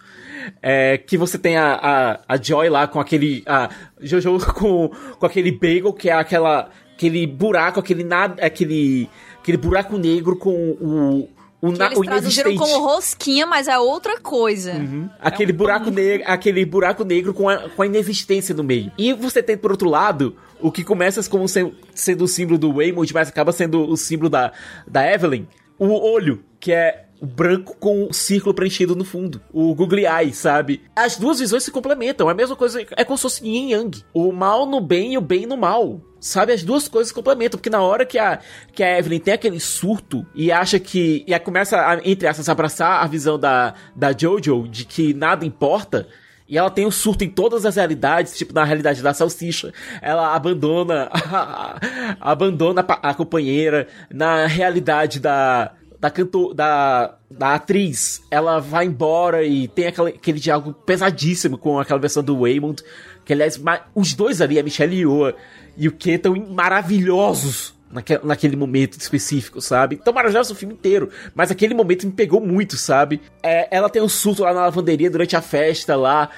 É, 0.63 0.99
que 0.99 1.17
você 1.17 1.39
tem 1.39 1.57
a, 1.57 1.75
a, 1.75 2.21
a 2.35 2.37
Joy 2.41 2.69
lá 2.69 2.87
com 2.87 3.01
aquele. 3.01 3.43
A 3.47 3.71
Jojo 4.01 4.39
com, 4.55 4.91
com 5.19 5.27
aquele 5.27 5.51
bagel, 5.51 5.93
que 5.93 6.09
é 6.09 6.13
aquela. 6.13 6.71
aquele 6.95 7.27
buraco, 7.27 7.81
aquele 7.81 8.05
nada. 8.05 8.45
aquele. 8.45 9.09
aquele 9.41 9.57
buraco 9.57 9.97
negro 9.97 10.37
com 10.37 10.53
o. 10.53 11.29
O, 11.69 11.73
que 11.73 11.83
eles 11.83 11.99
o 11.99 12.03
traduziram 12.03 12.57
como 12.57 12.79
rosquinha, 12.79 13.47
mas 13.47 13.69
é 13.69 13.79
outra 13.79 14.21
coisa. 14.21 14.73
Uhum. 14.75 15.09
Aquele 15.19 15.53
é 15.53 15.55
um 15.55 15.57
buraco 15.57 15.89
negro, 15.93 16.27
aquele 16.29 16.65
buraco 16.65 17.05
negro 17.05 17.33
com 17.33 17.49
a, 17.49 17.71
com 17.71 17.83
a 17.83 17.87
inexistência 17.87 18.55
no 18.55 18.63
meio. 18.63 18.93
E 18.99 19.15
você 19.15 19.43
tem, 19.43 19.57
por 19.57 19.71
outro 19.71 19.89
lado, 19.89 20.37
o 20.61 20.71
que 20.71 20.85
começa 20.85 21.23
como 21.29 21.49
sendo, 21.49 21.75
sendo 21.95 22.25
o 22.25 22.29
símbolo 22.29 22.59
do 22.59 22.73
Waymond, 22.75 23.15
mas 23.15 23.29
acaba 23.29 23.53
sendo 23.53 23.89
o 23.89 23.97
símbolo 23.97 24.29
da, 24.29 24.53
da 24.87 25.11
Evelyn. 25.11 25.47
O 25.79 25.87
olho, 25.87 26.45
que 26.61 26.71
é 26.71 27.05
branco 27.21 27.77
com 27.79 28.05
um 28.05 28.13
círculo 28.13 28.55
preenchido 28.55 28.95
no 28.95 29.05
fundo. 29.05 29.41
O 29.53 29.75
Google 29.75 30.01
Eye, 30.01 30.33
sabe? 30.33 30.83
As 30.95 31.17
duas 31.17 31.39
visões 31.39 31.63
se 31.63 31.71
complementam. 31.71 32.29
É 32.29 32.33
a 32.33 32.35
mesma 32.35 32.57
coisa, 32.57 32.85
é 32.97 33.05
como 33.05 33.17
se 33.17 33.23
fosse 33.23 33.47
yin 33.47 33.71
yang. 33.71 34.05
O 34.13 34.33
mal 34.33 34.67
no 34.67 34.81
bem 34.81 35.15
e 35.15 35.19
o 35.19 35.21
bem 35.21 35.47
no 35.47 35.57
mal. 35.57 36.01
Sabe, 36.25 36.55
as 36.55 36.63
duas 36.63 36.89
coisas 36.89 37.13
complementam, 37.13 37.59
porque 37.59 37.69
na 37.69 37.83
hora 37.83 38.07
que 38.07 38.19
a, 38.19 38.39
que 38.73 38.83
a 38.83 38.99
Evelyn 38.99 39.21
tem 39.21 39.35
aquele 39.35 39.61
surto 39.61 40.27
e 40.35 40.51
acha 40.51 40.81
que. 40.81 41.23
E 41.27 41.39
começa, 41.39 41.77
a, 41.77 42.01
entre 42.03 42.27
essas, 42.27 42.49
abraçar 42.49 43.05
a 43.05 43.07
visão 43.07 43.39
da, 43.39 43.75
da 43.95 44.11
Jojo 44.11 44.67
de 44.67 44.87
que 44.87 45.13
nada 45.13 45.45
importa, 45.45 46.09
e 46.49 46.57
ela 46.57 46.71
tem 46.71 46.87
um 46.87 46.91
surto 46.91 47.25
em 47.25 47.29
todas 47.29 47.67
as 47.67 47.77
realidades, 47.77 48.39
tipo 48.39 48.55
na 48.55 48.65
realidade 48.65 49.03
da 49.03 49.13
salsicha. 49.13 49.71
Ela 50.01 50.35
abandona 50.35 51.11
a, 51.13 51.79
abandona 52.19 52.83
a, 52.89 53.11
a, 53.11 53.15
companheira. 53.15 53.87
Na 54.11 54.47
realidade 54.47 55.21
da, 55.21 55.73
da, 56.01 56.11
canto, 56.11 56.55
da, 56.55 57.17
da 57.31 57.55
atriz, 57.55 58.23
ela 58.31 58.61
vai 58.61 58.87
embora 58.87 59.45
e 59.45 59.69
tem 59.69 59.89
aquele, 59.89 60.09
aquele 60.09 60.41
diálogo 60.41 60.73
pesadíssimo 60.73 61.59
com 61.59 61.79
aquela 61.79 62.01
versão 62.01 62.23
do 62.23 62.41
Waymond. 62.41 62.83
Que, 63.27 63.35
aliás, 63.35 63.61
os 63.95 64.15
dois 64.15 64.41
ali, 64.41 64.59
a 64.59 64.63
Michelle 64.63 64.97
Yeoh 64.97 65.35
e 65.77 65.89
o 65.89 65.93
Ken, 65.93 66.15
estão 66.15 66.35
maravilhosos 66.35 67.75
naquele, 67.91 68.21
naquele 68.25 68.57
momento 68.57 68.99
específico, 68.99 69.61
sabe? 69.61 69.99
Então 70.01 70.13
maravilhoso 70.13 70.53
o 70.53 70.57
filme 70.57 70.75
inteiro, 70.75 71.11
mas 71.35 71.51
aquele 71.51 71.75
momento 71.75 72.07
me 72.07 72.13
pegou 72.13 72.41
muito, 72.41 72.77
sabe? 72.77 73.21
É, 73.43 73.69
ela 73.71 73.89
tem 73.89 74.03
um 74.03 74.09
surto 74.09 74.43
lá 74.43 74.53
na 74.53 74.63
lavanderia 74.63 75.11
durante 75.11 75.37
a 75.37 75.41
festa 75.41 75.97
lá. 75.97 76.31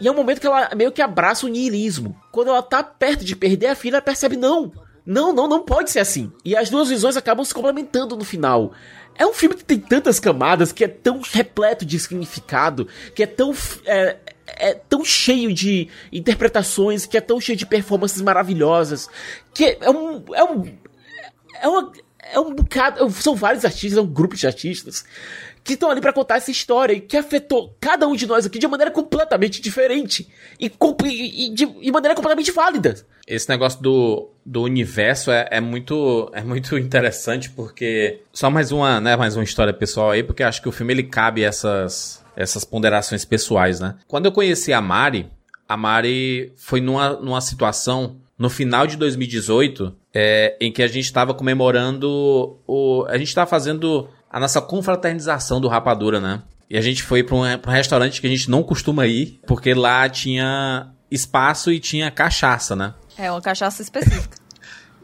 E 0.00 0.08
é 0.08 0.10
um 0.10 0.14
momento 0.14 0.40
que 0.40 0.46
ela 0.46 0.70
meio 0.74 0.92
que 0.92 1.02
abraça 1.02 1.44
o 1.44 1.48
niilismo. 1.48 2.16
Quando 2.32 2.48
ela 2.48 2.62
tá 2.62 2.82
perto 2.82 3.24
de 3.24 3.36
perder 3.36 3.66
a 3.66 3.74
filha, 3.74 3.96
ela 3.96 4.02
percebe, 4.02 4.36
não, 4.36 4.72
não, 5.04 5.32
não, 5.32 5.46
não 5.46 5.62
pode 5.62 5.90
ser 5.90 5.98
assim. 5.98 6.32
E 6.44 6.56
as 6.56 6.70
duas 6.70 6.88
visões 6.88 7.16
acabam 7.16 7.44
se 7.44 7.52
complementando 7.52 8.16
no 8.16 8.24
final. 8.24 8.72
É 9.20 9.26
um 9.26 9.34
filme 9.34 9.54
que 9.54 9.64
tem 9.64 9.78
tantas 9.78 10.18
camadas, 10.18 10.72
que 10.72 10.82
é 10.82 10.88
tão 10.88 11.20
repleto 11.20 11.84
de 11.84 12.00
significado, 12.00 12.88
que 13.14 13.22
é 13.22 13.26
tão. 13.26 13.54
É, 13.84 14.16
é 14.46 14.74
tão 14.74 15.04
cheio 15.04 15.52
de 15.52 15.88
interpretações, 16.10 17.04
que 17.04 17.18
é 17.18 17.20
tão 17.20 17.38
cheio 17.38 17.56
de 17.56 17.66
performances 17.66 18.22
maravilhosas, 18.22 19.10
que 19.52 19.76
é 19.78 19.90
um. 19.90 20.24
É 20.34 20.42
um. 20.42 20.78
É, 21.60 21.68
uma, 21.68 21.92
é 22.32 22.40
um 22.40 22.54
bocado. 22.54 23.10
São 23.10 23.34
vários 23.34 23.62
artistas, 23.62 23.98
é 23.98 24.00
um 24.00 24.06
grupo 24.06 24.34
de 24.34 24.46
artistas 24.46 25.04
que 25.62 25.74
estão 25.74 25.90
ali 25.90 26.00
para 26.00 26.14
contar 26.14 26.36
essa 26.36 26.50
história 26.50 26.94
e 26.94 27.00
que 27.00 27.16
afetou 27.16 27.76
cada 27.78 28.08
um 28.08 28.16
de 28.16 28.26
nós 28.26 28.46
aqui 28.46 28.58
de 28.58 28.66
maneira 28.66 28.90
completamente 28.90 29.60
diferente 29.60 30.26
e, 30.58 30.72
e, 31.04 31.46
e 31.46 31.54
de, 31.54 31.66
de, 31.66 31.92
maneira 31.92 32.14
completamente 32.14 32.50
válida. 32.50 32.96
Esse 33.26 33.48
negócio 33.50 33.82
do, 33.82 34.30
do 34.50 34.62
universo 34.62 35.30
é, 35.30 35.46
é, 35.48 35.60
muito 35.60 36.28
é 36.34 36.42
muito 36.42 36.76
interessante 36.76 37.48
porque 37.50 38.22
só 38.32 38.50
mais 38.50 38.72
uma 38.72 39.00
né 39.00 39.16
mais 39.16 39.36
uma 39.36 39.44
história 39.44 39.72
pessoal 39.72 40.10
aí 40.10 40.24
porque 40.24 40.42
acho 40.42 40.60
que 40.60 40.68
o 40.68 40.72
filme 40.72 40.92
ele 40.92 41.04
cabe 41.04 41.44
essas 41.44 42.20
essas 42.34 42.64
ponderações 42.64 43.24
pessoais, 43.24 43.78
né? 43.78 43.96
Quando 44.08 44.26
eu 44.26 44.32
conheci 44.32 44.72
a 44.72 44.80
Mari, 44.80 45.30
a 45.68 45.76
Mari 45.76 46.52
foi 46.56 46.80
numa, 46.80 47.10
numa 47.10 47.40
situação 47.40 48.16
no 48.36 48.50
final 48.50 48.86
de 48.86 48.96
2018 48.96 49.94
é, 50.12 50.56
em 50.60 50.72
que 50.72 50.82
a 50.82 50.88
gente 50.88 51.04
estava 51.04 51.32
comemorando 51.32 52.58
o 52.66 53.04
a 53.08 53.16
gente 53.18 53.28
estava 53.28 53.48
fazendo 53.48 54.08
a 54.28 54.40
nossa 54.40 54.60
confraternização 54.60 55.60
do 55.60 55.68
Rapadura, 55.68 56.20
né? 56.20 56.42
E 56.68 56.76
a 56.76 56.80
gente 56.80 57.04
foi 57.04 57.22
para 57.22 57.36
um, 57.36 57.42
um 57.42 57.70
restaurante 57.70 58.20
que 58.20 58.26
a 58.26 58.30
gente 58.30 58.50
não 58.50 58.64
costuma 58.64 59.06
ir, 59.06 59.40
porque 59.46 59.74
lá 59.74 60.08
tinha 60.08 60.90
espaço 61.08 61.70
e 61.70 61.78
tinha 61.78 62.10
cachaça, 62.10 62.74
né? 62.74 62.94
É, 63.18 63.30
uma 63.30 63.42
cachaça 63.42 63.82
específica. 63.82 64.39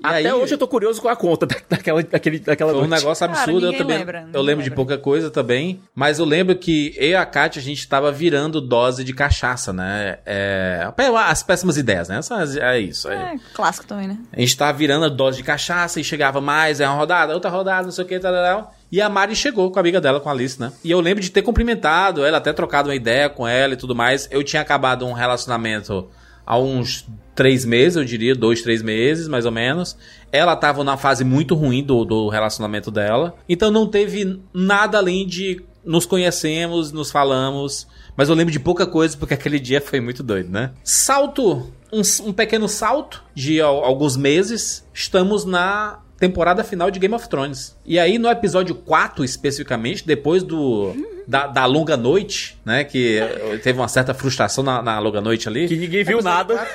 Até 0.03 0.17
aí, 0.17 0.33
hoje 0.33 0.55
eu 0.55 0.59
tô 0.59 0.69
curioso 0.69 1.01
com 1.01 1.09
a 1.09 1.17
conta 1.17 1.47
daquela, 1.69 2.03
daquele, 2.03 2.39
daquela 2.39 2.73
Foi 2.73 2.83
um 2.83 2.89
negócio 2.89 3.25
absurdo. 3.25 3.61
Cara, 3.61 3.73
eu 3.73 3.79
também. 3.79 3.99
Lembra, 3.99 4.19
eu 4.19 4.25
lembro 4.25 4.43
lembra. 4.43 4.65
de 4.65 4.71
pouca 4.71 4.99
coisa 4.99 5.31
também. 5.31 5.81
Mas 5.95 6.19
eu 6.19 6.25
lembro 6.25 6.57
que 6.57 6.95
eu 6.97 7.11
e 7.11 7.15
a 7.15 7.25
Kátia, 7.25 7.61
a 7.61 7.63
gente 7.63 7.87
tava 7.89 8.13
virando 8.13 8.61
dose 8.61 9.05
de 9.05 9.13
cachaça, 9.13 9.73
né? 9.73 10.19
É, 10.25 10.89
as 11.27 11.43
péssimas 11.43 11.77
ideias, 11.77 12.09
né? 12.09 12.21
É 12.61 12.79
isso. 12.79 13.09
É, 13.09 13.35
é 13.35 13.37
clássico 13.55 13.87
também, 13.87 14.09
né? 14.09 14.19
A 14.33 14.41
gente 14.41 14.57
tava 14.57 14.77
virando 14.77 15.09
dose 15.11 15.39
de 15.39 15.43
cachaça 15.43 16.01
e 16.01 16.05
chegava 16.05 16.41
mais, 16.41 16.81
é 16.81 16.89
uma 16.89 16.97
rodada, 16.97 17.35
outra 17.35 17.51
rodada, 17.51 17.85
não 17.85 17.93
sei 17.93 18.05
o 18.05 18.09
que, 18.09 18.19
tal, 18.19 18.33
tal. 18.33 18.75
E 18.91 19.01
a 19.01 19.09
Mari 19.09 19.35
chegou 19.35 19.71
com 19.71 19.79
a 19.79 19.81
amiga 19.81 20.01
dela, 20.01 20.21
com 20.21 20.29
a 20.29 20.33
Alice, 20.33 20.61
né? 20.61 20.73
E 20.85 20.91
eu 20.91 21.01
lembro 21.01 21.23
de 21.23 21.31
ter 21.31 21.43
cumprimentado 21.43 22.25
ela, 22.25 22.39
até 22.39 22.53
trocado 22.53 22.89
uma 22.89 22.95
ideia 22.95 23.29
com 23.29 23.47
ela 23.47 23.75
e 23.75 23.77
tudo 23.77 23.95
mais. 23.95 24.29
Eu 24.31 24.45
tinha 24.45 24.63
acabado 24.63 25.05
um 25.05 25.13
relacionamento 25.13 26.09
há 26.47 26.57
uns 26.57 27.05
três 27.37 27.65
meses, 27.65 27.97
eu 27.97 28.05
diria, 28.05 28.35
dois, 28.35 28.63
três 28.63 28.83
meses, 28.83 29.29
mais 29.29 29.45
ou 29.45 29.53
menos. 29.53 29.97
Ela 30.33 30.57
tava 30.57 30.83
na 30.83 30.97
fase 30.97 31.23
muito 31.23 31.55
ruim 31.55 31.85
do, 31.85 32.05
do 32.05 32.29
relacionamento 32.29 32.91
dela. 32.91 33.37
Então 33.49 33.71
não 33.71 33.87
teve 33.87 34.41
nada 34.53 34.99
além 34.99 35.27
de 35.27 35.63
nos 35.85 36.07
conhecemos, 36.07 36.91
nos 36.91 37.13
falamos. 37.13 37.87
Mas 38.17 38.29
eu 38.29 38.35
lembro 38.35 38.51
de 38.51 38.59
pouca 38.59 38.87
coisa, 38.87 39.17
porque 39.17 39.35
aquele 39.35 39.61
dia 39.61 39.81
foi 39.81 40.01
muito 40.01 40.23
doido, 40.23 40.51
né? 40.51 40.73
Salto, 40.83 41.71
um, 41.93 42.01
um 42.25 42.33
pequeno 42.33 42.69
salto 42.69 43.23
de 43.35 43.61
alguns 43.61 44.17
meses. 44.17 44.85
Estamos 44.93 45.45
na 45.45 46.01
temporada 46.19 46.65
final 46.65 46.91
de 46.91 46.99
Game 46.99 47.15
of 47.15 47.29
Thrones. 47.29 47.77
E 47.85 47.99
aí, 47.99 48.19
no 48.19 48.29
episódio 48.29 48.75
4, 48.75 49.23
especificamente, 49.23 50.07
depois 50.07 50.43
do 50.43 50.95
da, 51.29 51.47
da 51.47 51.67
longa 51.67 51.97
noite, 51.97 52.59
né? 52.65 52.83
Que 52.83 53.21
teve 53.63 53.79
uma 53.79 53.89
certa 53.89 54.15
frustração 54.15 54.65
na, 54.65 54.83
na 54.83 54.99
longa 54.99 55.21
noite 55.21 55.49
ali. 55.49 55.69
Que 55.69 55.77
ninguém 55.77 56.03
viu 56.03 56.23
nada. 56.23 56.67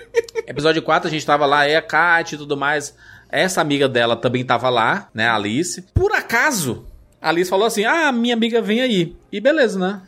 4, 0.00 0.44
episódio 0.46 0.82
4, 0.82 1.08
a 1.08 1.10
gente 1.10 1.24
tava 1.24 1.46
lá, 1.46 1.66
é 1.66 1.76
a 1.76 1.82
Kat 1.82 2.34
e 2.34 2.38
tudo 2.38 2.56
mais. 2.56 2.94
Essa 3.28 3.60
amiga 3.60 3.88
dela 3.88 4.16
também 4.16 4.44
tava 4.44 4.68
lá, 4.68 5.08
né, 5.12 5.26
a 5.26 5.34
Alice. 5.34 5.82
Por 5.94 6.12
acaso, 6.12 6.86
a 7.20 7.30
Alice 7.30 7.50
falou 7.50 7.66
assim: 7.66 7.84
Ah, 7.84 8.12
minha 8.12 8.34
amiga 8.34 8.60
vem 8.60 8.80
aí. 8.80 9.16
E 9.32 9.40
beleza, 9.40 9.78
né? 9.78 10.02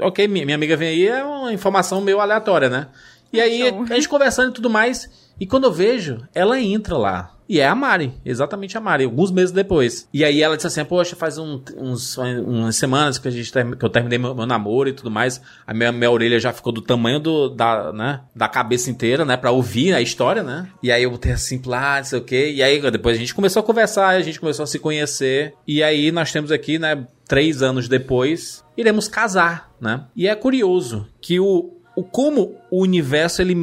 Ok, 0.00 0.28
minha 0.28 0.54
amiga 0.54 0.76
vem 0.76 0.88
aí 0.88 1.08
é 1.08 1.24
uma 1.24 1.52
informação 1.52 2.00
meio 2.00 2.20
aleatória, 2.20 2.68
né? 2.68 2.88
E 3.32 3.40
aí, 3.40 3.62
a 3.90 3.94
gente 3.94 4.08
conversando 4.08 4.50
e 4.50 4.54
tudo 4.54 4.70
mais. 4.70 5.10
E 5.40 5.46
quando 5.46 5.64
eu 5.64 5.72
vejo, 5.72 6.18
ela 6.34 6.60
entra 6.60 6.96
lá. 6.96 7.34
E 7.48 7.60
é 7.60 7.66
a 7.66 7.74
Mari, 7.74 8.14
exatamente 8.24 8.76
a 8.76 8.80
Mari, 8.80 9.04
alguns 9.04 9.30
meses 9.30 9.52
depois. 9.52 10.08
E 10.12 10.24
aí 10.24 10.42
ela 10.42 10.56
disse 10.56 10.66
assim: 10.66 10.84
Poxa, 10.84 11.14
faz 11.14 11.36
um, 11.36 11.60
uns, 11.76 12.16
umas 12.16 12.76
semanas 12.76 13.18
que, 13.18 13.28
a 13.28 13.30
gente, 13.30 13.52
que 13.52 13.84
eu 13.84 13.90
terminei 13.90 14.18
meu, 14.18 14.34
meu, 14.34 14.46
namoro 14.46 14.88
e 14.88 14.92
tudo 14.92 15.10
mais. 15.10 15.40
A 15.66 15.74
minha, 15.74 15.92
minha 15.92 16.10
orelha 16.10 16.38
já 16.38 16.52
ficou 16.52 16.72
do 16.72 16.80
tamanho 16.80 17.20
do, 17.20 17.50
da, 17.50 17.92
né, 17.92 18.20
da 18.34 18.48
cabeça 18.48 18.90
inteira, 18.90 19.24
né? 19.24 19.36
Pra 19.36 19.50
ouvir 19.50 19.92
a 19.92 20.00
história, 20.00 20.42
né? 20.42 20.68
E 20.82 20.90
aí 20.90 21.02
eu 21.02 21.10
botei 21.10 21.32
assim, 21.32 21.60
lá, 21.66 21.98
não 21.98 22.04
sei 22.04 22.18
o 22.18 22.24
quê. 22.24 22.52
E 22.54 22.62
aí 22.62 22.80
depois 22.90 23.16
a 23.16 23.20
gente 23.20 23.34
começou 23.34 23.60
a 23.60 23.64
conversar, 23.64 24.08
a 24.08 24.22
gente 24.22 24.40
começou 24.40 24.62
a 24.62 24.66
se 24.66 24.78
conhecer. 24.78 25.54
E 25.66 25.82
aí 25.82 26.10
nós 26.10 26.32
temos 26.32 26.50
aqui, 26.50 26.78
né? 26.78 27.06
Três 27.26 27.62
anos 27.62 27.88
depois, 27.88 28.64
iremos 28.76 29.08
casar, 29.08 29.70
né? 29.80 30.04
E 30.14 30.28
é 30.28 30.34
curioso 30.34 31.06
que 31.20 31.40
o, 31.40 31.74
o 31.96 32.02
como 32.02 32.56
o 32.70 32.82
universo 32.82 33.40
ele, 33.40 33.56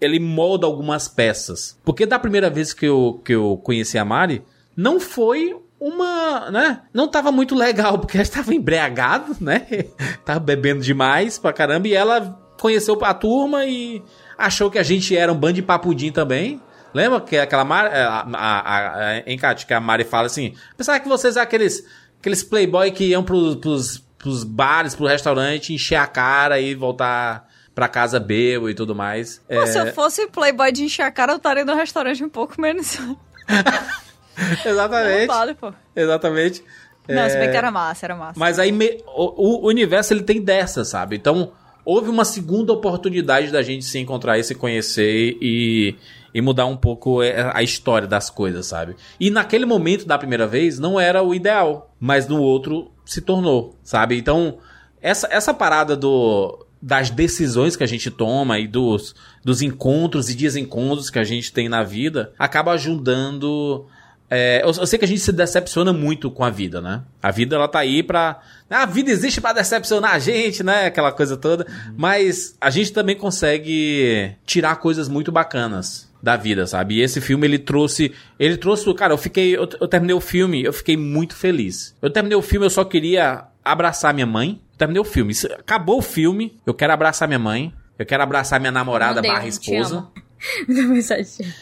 ele 0.00 0.18
molda 0.18 0.66
algumas 0.66 1.08
peças. 1.08 1.78
Porque 1.84 2.06
da 2.06 2.18
primeira 2.18 2.50
vez 2.50 2.72
que 2.72 2.86
eu, 2.86 3.20
que 3.24 3.34
eu 3.34 3.60
conheci 3.62 3.98
a 3.98 4.04
Mari, 4.04 4.42
não 4.76 5.00
foi 5.00 5.56
uma, 5.80 6.50
né? 6.50 6.82
Não 6.92 7.08
tava 7.08 7.30
muito 7.30 7.54
legal, 7.54 7.98
porque 7.98 8.16
ela 8.16 8.22
estava 8.22 8.54
embriagado, 8.54 9.36
né? 9.40 9.66
tava 10.24 10.40
bebendo 10.40 10.82
demais 10.82 11.38
pra 11.38 11.52
caramba, 11.52 11.88
e 11.88 11.94
ela 11.94 12.38
conheceu 12.60 12.98
a 13.04 13.14
turma 13.14 13.64
e 13.64 14.02
achou 14.36 14.70
que 14.70 14.78
a 14.78 14.82
gente 14.82 15.16
era 15.16 15.32
um 15.32 15.36
bando 15.36 15.54
de 15.54 15.62
papudim 15.62 16.10
também. 16.10 16.60
Lembra 16.92 17.20
que 17.20 17.36
aquela 17.36 17.64
Mari, 17.64 17.94
é, 17.94 18.02
a, 18.02 18.26
a, 18.34 19.18
a, 19.18 19.54
que 19.54 19.74
a 19.74 19.80
Mari 19.80 20.04
fala 20.04 20.26
assim, 20.26 20.54
pensava 20.76 20.98
que 20.98 21.08
vocês 21.08 21.36
eram 21.36 21.44
aqueles, 21.44 21.84
aqueles 22.18 22.42
playboy 22.42 22.90
que 22.90 23.04
iam 23.04 23.22
pros, 23.22 23.56
pros, 23.56 23.98
pros 24.18 24.42
bares, 24.42 24.94
pro 24.94 25.06
restaurante, 25.06 25.72
encher 25.72 25.96
a 25.96 26.06
cara 26.06 26.58
e 26.60 26.74
voltar 26.74 27.47
pra 27.78 27.86
casa 27.86 28.18
bebo 28.18 28.68
e 28.68 28.74
tudo 28.74 28.92
mais. 28.92 29.40
Pô, 29.46 29.54
é... 29.54 29.66
Se 29.66 29.78
eu 29.78 29.94
fosse 29.94 30.26
playboy 30.26 30.72
de 30.72 30.82
encher 30.82 31.02
a 31.02 31.12
cara, 31.12 31.30
eu 31.30 31.36
estaria 31.36 31.64
no 31.64 31.76
restaurante 31.76 32.24
um 32.24 32.28
pouco 32.28 32.60
menos. 32.60 32.98
Exatamente. 34.66 35.28
Vale, 35.28 35.54
pô. 35.54 35.72
Exatamente. 35.94 36.64
Não, 37.08 37.22
é... 37.22 37.28
se 37.28 37.38
bem 37.38 37.48
que 37.48 37.56
era 37.56 37.70
massa, 37.70 38.06
era 38.06 38.16
massa. 38.16 38.32
Mas 38.36 38.58
aí 38.58 38.72
me... 38.72 39.00
o, 39.06 39.64
o, 39.64 39.68
universo 39.68 40.12
ele 40.12 40.24
tem 40.24 40.42
dessa, 40.42 40.84
sabe? 40.84 41.14
Então 41.14 41.52
houve 41.84 42.10
uma 42.10 42.24
segunda 42.24 42.72
oportunidade 42.72 43.52
da 43.52 43.62
gente 43.62 43.84
se 43.84 43.96
encontrar 43.96 44.36
e 44.40 44.42
se 44.42 44.56
conhecer 44.56 45.38
e, 45.40 45.94
e 46.34 46.40
mudar 46.40 46.66
um 46.66 46.76
pouco 46.76 47.22
é, 47.22 47.48
a 47.54 47.62
história 47.62 48.08
das 48.08 48.28
coisas, 48.28 48.66
sabe? 48.66 48.96
E 49.20 49.30
naquele 49.30 49.64
momento 49.64 50.04
da 50.04 50.18
primeira 50.18 50.48
vez 50.48 50.80
não 50.80 50.98
era 50.98 51.22
o 51.22 51.32
ideal, 51.32 51.94
mas 52.00 52.26
no 52.26 52.42
outro 52.42 52.90
se 53.04 53.20
tornou, 53.20 53.76
sabe? 53.84 54.18
Então 54.18 54.58
essa, 55.00 55.28
essa 55.30 55.54
parada 55.54 55.96
do 55.96 56.66
das 56.80 57.10
decisões 57.10 57.76
que 57.76 57.84
a 57.84 57.86
gente 57.86 58.10
toma 58.10 58.58
e 58.58 58.66
dos, 58.66 59.14
dos 59.44 59.62
encontros 59.62 60.30
e 60.30 60.34
desencontros 60.34 61.10
que 61.10 61.18
a 61.18 61.24
gente 61.24 61.52
tem 61.52 61.68
na 61.68 61.82
vida, 61.82 62.32
acaba 62.38 62.72
ajudando. 62.72 63.86
É, 64.30 64.60
eu, 64.62 64.66
eu, 64.66 64.86
sei 64.86 64.98
que 64.98 65.04
a 65.04 65.08
gente 65.08 65.20
se 65.20 65.32
decepciona 65.32 65.92
muito 65.92 66.30
com 66.30 66.44
a 66.44 66.50
vida, 66.50 66.80
né? 66.80 67.02
A 67.22 67.30
vida 67.30 67.56
ela 67.56 67.66
tá 67.66 67.80
aí 67.80 68.02
pra. 68.02 68.40
A 68.70 68.86
vida 68.86 69.10
existe 69.10 69.40
para 69.40 69.54
decepcionar 69.54 70.12
a 70.12 70.18
gente, 70.18 70.62
né? 70.62 70.86
Aquela 70.86 71.10
coisa 71.10 71.36
toda. 71.36 71.66
Uhum. 71.68 71.94
Mas 71.96 72.56
a 72.60 72.70
gente 72.70 72.92
também 72.92 73.16
consegue 73.16 74.32
tirar 74.44 74.76
coisas 74.76 75.08
muito 75.08 75.32
bacanas 75.32 76.08
da 76.22 76.36
vida, 76.36 76.66
sabe? 76.66 76.96
E 76.96 77.00
esse 77.00 77.20
filme 77.20 77.46
ele 77.46 77.58
trouxe, 77.58 78.12
ele 78.38 78.56
trouxe, 78.56 78.92
cara, 78.94 79.12
eu 79.12 79.18
fiquei, 79.18 79.56
eu, 79.56 79.68
eu 79.80 79.88
terminei 79.88 80.14
o 80.14 80.20
filme, 80.20 80.64
eu 80.64 80.72
fiquei 80.72 80.96
muito 80.96 81.34
feliz. 81.34 81.96
Eu 82.02 82.10
terminei 82.10 82.36
o 82.36 82.42
filme, 82.42 82.66
eu 82.66 82.70
só 82.70 82.84
queria 82.84 83.46
abraçar 83.72 84.14
minha 84.14 84.26
mãe, 84.26 84.60
terminei 84.76 85.00
o 85.00 85.04
filme. 85.04 85.34
Acabou 85.58 85.98
o 85.98 86.02
filme, 86.02 86.58
eu 86.66 86.74
quero 86.74 86.92
abraçar 86.92 87.28
minha 87.28 87.38
mãe, 87.38 87.72
eu 87.98 88.06
quero 88.06 88.22
abraçar 88.22 88.60
minha 88.60 88.72
namorada 88.72 89.16
Mandei, 89.16 89.30
barra 89.30 89.46
esposa. 89.46 90.06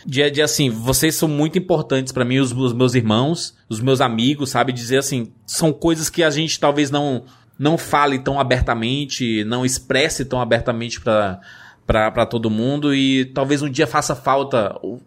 De, 0.04 0.30
de 0.30 0.42
assim, 0.42 0.68
vocês 0.68 1.14
são 1.14 1.28
muito 1.28 1.58
importantes 1.58 2.12
para 2.12 2.26
mim, 2.26 2.38
os, 2.38 2.52
os, 2.52 2.74
meus 2.74 2.94
irmãos, 2.94 3.56
os 3.70 3.80
meus 3.80 4.02
amigos, 4.02 4.50
sabe? 4.50 4.70
Dizer 4.70 4.98
assim, 4.98 5.32
são 5.46 5.72
coisas 5.72 6.10
que 6.10 6.22
a 6.22 6.28
gente 6.28 6.60
talvez 6.60 6.90
não 6.90 7.24
não 7.58 7.78
fale 7.78 8.18
tão 8.18 8.38
abertamente, 8.38 9.42
não 9.44 9.64
expresse 9.64 10.26
tão 10.26 10.42
abertamente 10.42 11.00
para 11.00 12.26
todo 12.26 12.50
mundo 12.50 12.94
e 12.94 13.24
talvez 13.24 13.62
um 13.62 13.70
dia 13.70 13.86
faça 13.86 14.14
falta 14.14 14.78
o, 14.82 15.00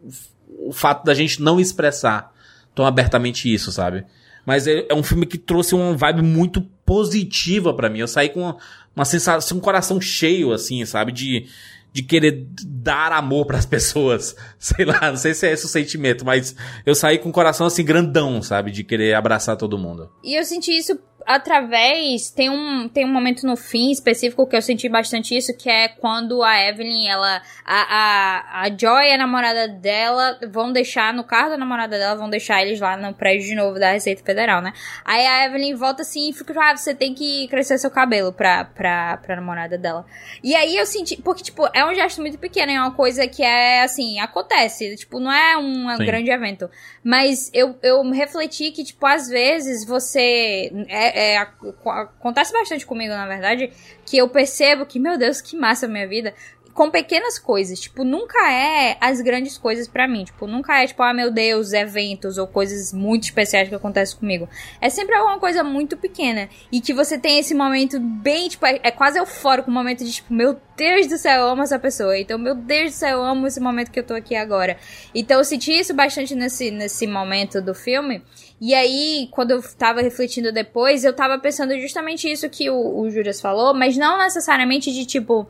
o 0.67 0.71
fato 0.73 1.05
da 1.05 1.13
gente 1.13 1.43
não 1.43 1.59
expressar 1.59 2.33
tão 2.73 2.87
abertamente 2.87 3.53
isso, 3.53 3.71
sabe? 3.71 4.03
Mas 4.49 4.65
é, 4.65 4.87
é 4.89 4.95
um 4.95 5.03
filme 5.03 5.27
que 5.27 5.37
trouxe 5.37 5.75
uma 5.75 5.95
vibe 5.95 6.23
muito 6.23 6.59
positiva 6.83 7.71
para 7.71 7.87
mim. 7.87 7.99
Eu 7.99 8.07
saí 8.07 8.29
com 8.29 8.41
uma, 8.41 8.57
uma 8.95 9.05
sensação, 9.05 9.59
um 9.59 9.61
coração 9.61 10.01
cheio, 10.01 10.51
assim, 10.51 10.83
sabe? 10.85 11.11
De, 11.11 11.45
de 11.93 12.01
querer 12.01 12.47
dar 12.65 13.11
amor 13.11 13.45
para 13.45 13.59
as 13.59 13.67
pessoas. 13.67 14.35
Sei 14.57 14.85
lá, 14.85 15.11
não 15.11 15.17
sei 15.17 15.35
se 15.35 15.45
é 15.45 15.51
esse 15.51 15.67
o 15.67 15.69
sentimento, 15.69 16.25
mas 16.25 16.55
eu 16.83 16.95
saí 16.95 17.19
com 17.19 17.29
o 17.29 17.31
coração 17.31 17.67
assim 17.67 17.85
grandão, 17.85 18.41
sabe? 18.41 18.71
De 18.71 18.83
querer 18.83 19.13
abraçar 19.13 19.55
todo 19.55 19.77
mundo. 19.77 20.09
E 20.23 20.33
eu 20.33 20.43
senti 20.43 20.75
isso 20.75 20.97
através. 21.29 22.31
Tem 22.31 22.49
um, 22.49 22.89
tem 22.89 23.05
um 23.05 23.13
momento 23.13 23.45
no 23.45 23.55
fim 23.55 23.91
específico 23.91 24.47
que 24.47 24.55
eu 24.55 24.61
senti 24.63 24.89
bastante 24.89 25.37
isso, 25.37 25.55
que 25.55 25.69
é 25.69 25.87
quando 25.87 26.41
a 26.41 26.59
Evelyn, 26.67 27.07
ela. 27.07 27.41
A, 27.63 27.81
a, 27.81 28.61
a 28.63 28.69
Joy 28.75 29.09
e 29.09 29.13
a 29.13 29.17
namorada 29.17 29.67
dela 29.67 30.39
vão 30.49 30.73
deixar, 30.73 31.13
no 31.13 31.23
carro 31.23 31.51
da 31.51 31.57
namorada 31.57 31.99
dela, 31.99 32.15
vão 32.15 32.29
deixar 32.29 32.63
eles 32.63 32.79
lá 32.79 32.97
no 32.97 33.13
prédio 33.13 33.47
de 33.47 33.55
novo 33.55 33.79
da 33.79 33.91
Receita 33.91 34.23
Federal, 34.23 34.59
né? 34.59 34.73
Aí 35.05 35.25
a 35.25 35.45
Evelyn 35.45 35.75
volta 35.75 36.01
assim 36.01 36.29
e 36.29 36.33
fica, 36.33 36.53
ah, 36.59 36.75
você 36.75 36.95
tem 36.95 37.13
que 37.13 37.47
crescer 37.47 37.77
seu 37.77 37.91
cabelo 37.91 38.33
pra, 38.33 38.65
pra, 38.65 39.17
pra 39.17 39.35
namorada 39.35 39.77
dela. 39.77 40.05
E 40.43 40.55
aí 40.55 40.75
eu 40.75 40.85
senti. 40.85 41.21
Porque, 41.21 41.43
tipo, 41.43 41.67
é 41.73 41.85
um 41.85 41.93
gesto 41.93 42.21
muito 42.21 42.39
pequeno, 42.39 42.71
é 42.71 42.79
uma 42.79 42.91
coisa 42.91 43.27
que 43.27 43.43
é 43.43 43.83
assim, 43.83 44.19
acontece. 44.19 44.95
Tipo, 44.95 45.19
não 45.19 45.31
é 45.31 45.57
um 45.57 45.95
Sim. 45.95 46.05
grande 46.05 46.31
evento. 46.31 46.69
Mas 47.03 47.51
eu, 47.53 47.77
eu 47.83 48.01
refleti 48.09 48.71
que, 48.71 48.83
tipo, 48.83 49.05
às 49.05 49.27
vezes 49.27 49.85
você. 49.85 50.71
É, 50.87 51.18
é, 51.19 51.37
acontece 51.37 52.53
bastante 52.53 52.85
comigo, 52.85 53.13
na 53.13 53.27
verdade, 53.27 53.73
que 54.05 54.17
eu 54.17 54.29
percebo 54.29 54.85
que, 54.85 54.97
meu 54.97 55.17
Deus, 55.17 55.41
que 55.41 55.57
massa 55.57 55.85
a 55.85 55.89
minha 55.89 56.07
vida. 56.07 56.33
Com 56.73 56.89
pequenas 56.89 57.37
coisas, 57.37 57.77
tipo, 57.77 58.05
nunca 58.05 58.49
é 58.49 58.95
as 59.01 59.19
grandes 59.19 59.57
coisas 59.57 59.85
pra 59.85 60.07
mim. 60.07 60.23
Tipo, 60.23 60.47
nunca 60.47 60.81
é, 60.81 60.87
tipo, 60.87 61.03
ah, 61.03 61.13
meu 61.13 61.29
Deus, 61.29 61.73
eventos 61.73 62.37
ou 62.37 62.47
coisas 62.47 62.93
muito 62.93 63.23
especiais 63.23 63.67
que 63.67 63.75
acontecem 63.75 64.17
comigo. 64.17 64.47
É 64.79 64.89
sempre 64.89 65.13
alguma 65.13 65.37
coisa 65.39 65.61
muito 65.61 65.97
pequena. 65.97 66.47
E 66.71 66.79
que 66.79 66.93
você 66.93 67.17
tem 67.17 67.37
esse 67.37 67.53
momento 67.53 67.99
bem, 67.99 68.47
tipo, 68.47 68.65
é, 68.65 68.79
é 68.81 68.91
quase 68.91 69.19
eufórico, 69.19 69.69
um 69.69 69.73
momento 69.73 70.05
de, 70.05 70.13
tipo, 70.13 70.33
meu 70.33 70.57
Deus 70.77 71.07
do 71.07 71.17
céu, 71.17 71.41
eu 71.41 71.47
amo 71.49 71.63
essa 71.63 71.77
pessoa. 71.77 72.17
Então, 72.17 72.39
meu 72.39 72.55
Deus 72.55 72.91
do 72.91 72.95
céu, 72.95 73.17
eu 73.17 73.23
amo 73.25 73.45
esse 73.45 73.59
momento 73.59 73.91
que 73.91 73.99
eu 73.99 74.05
tô 74.05 74.13
aqui 74.13 74.35
agora. 74.35 74.77
Então, 75.13 75.39
eu 75.39 75.43
senti 75.43 75.77
isso 75.77 75.93
bastante 75.93 76.33
nesse, 76.33 76.71
nesse 76.71 77.05
momento 77.05 77.61
do 77.61 77.75
filme. 77.75 78.23
E 78.61 78.73
aí, 78.73 79.29
quando 79.31 79.51
eu 79.51 79.63
tava 79.77 80.01
refletindo 80.01 80.51
depois, 80.51 81.05
eu 81.05 81.13
tava 81.13 81.39
pensando 81.39 81.79
justamente 81.79 82.29
isso 82.29 82.49
que 82.49 82.69
o, 82.69 82.75
o 82.75 83.09
falou, 83.41 83.73
mas 83.73 83.95
não 83.97 84.17
necessariamente 84.17 84.91
de 84.91 85.05
tipo. 85.05 85.47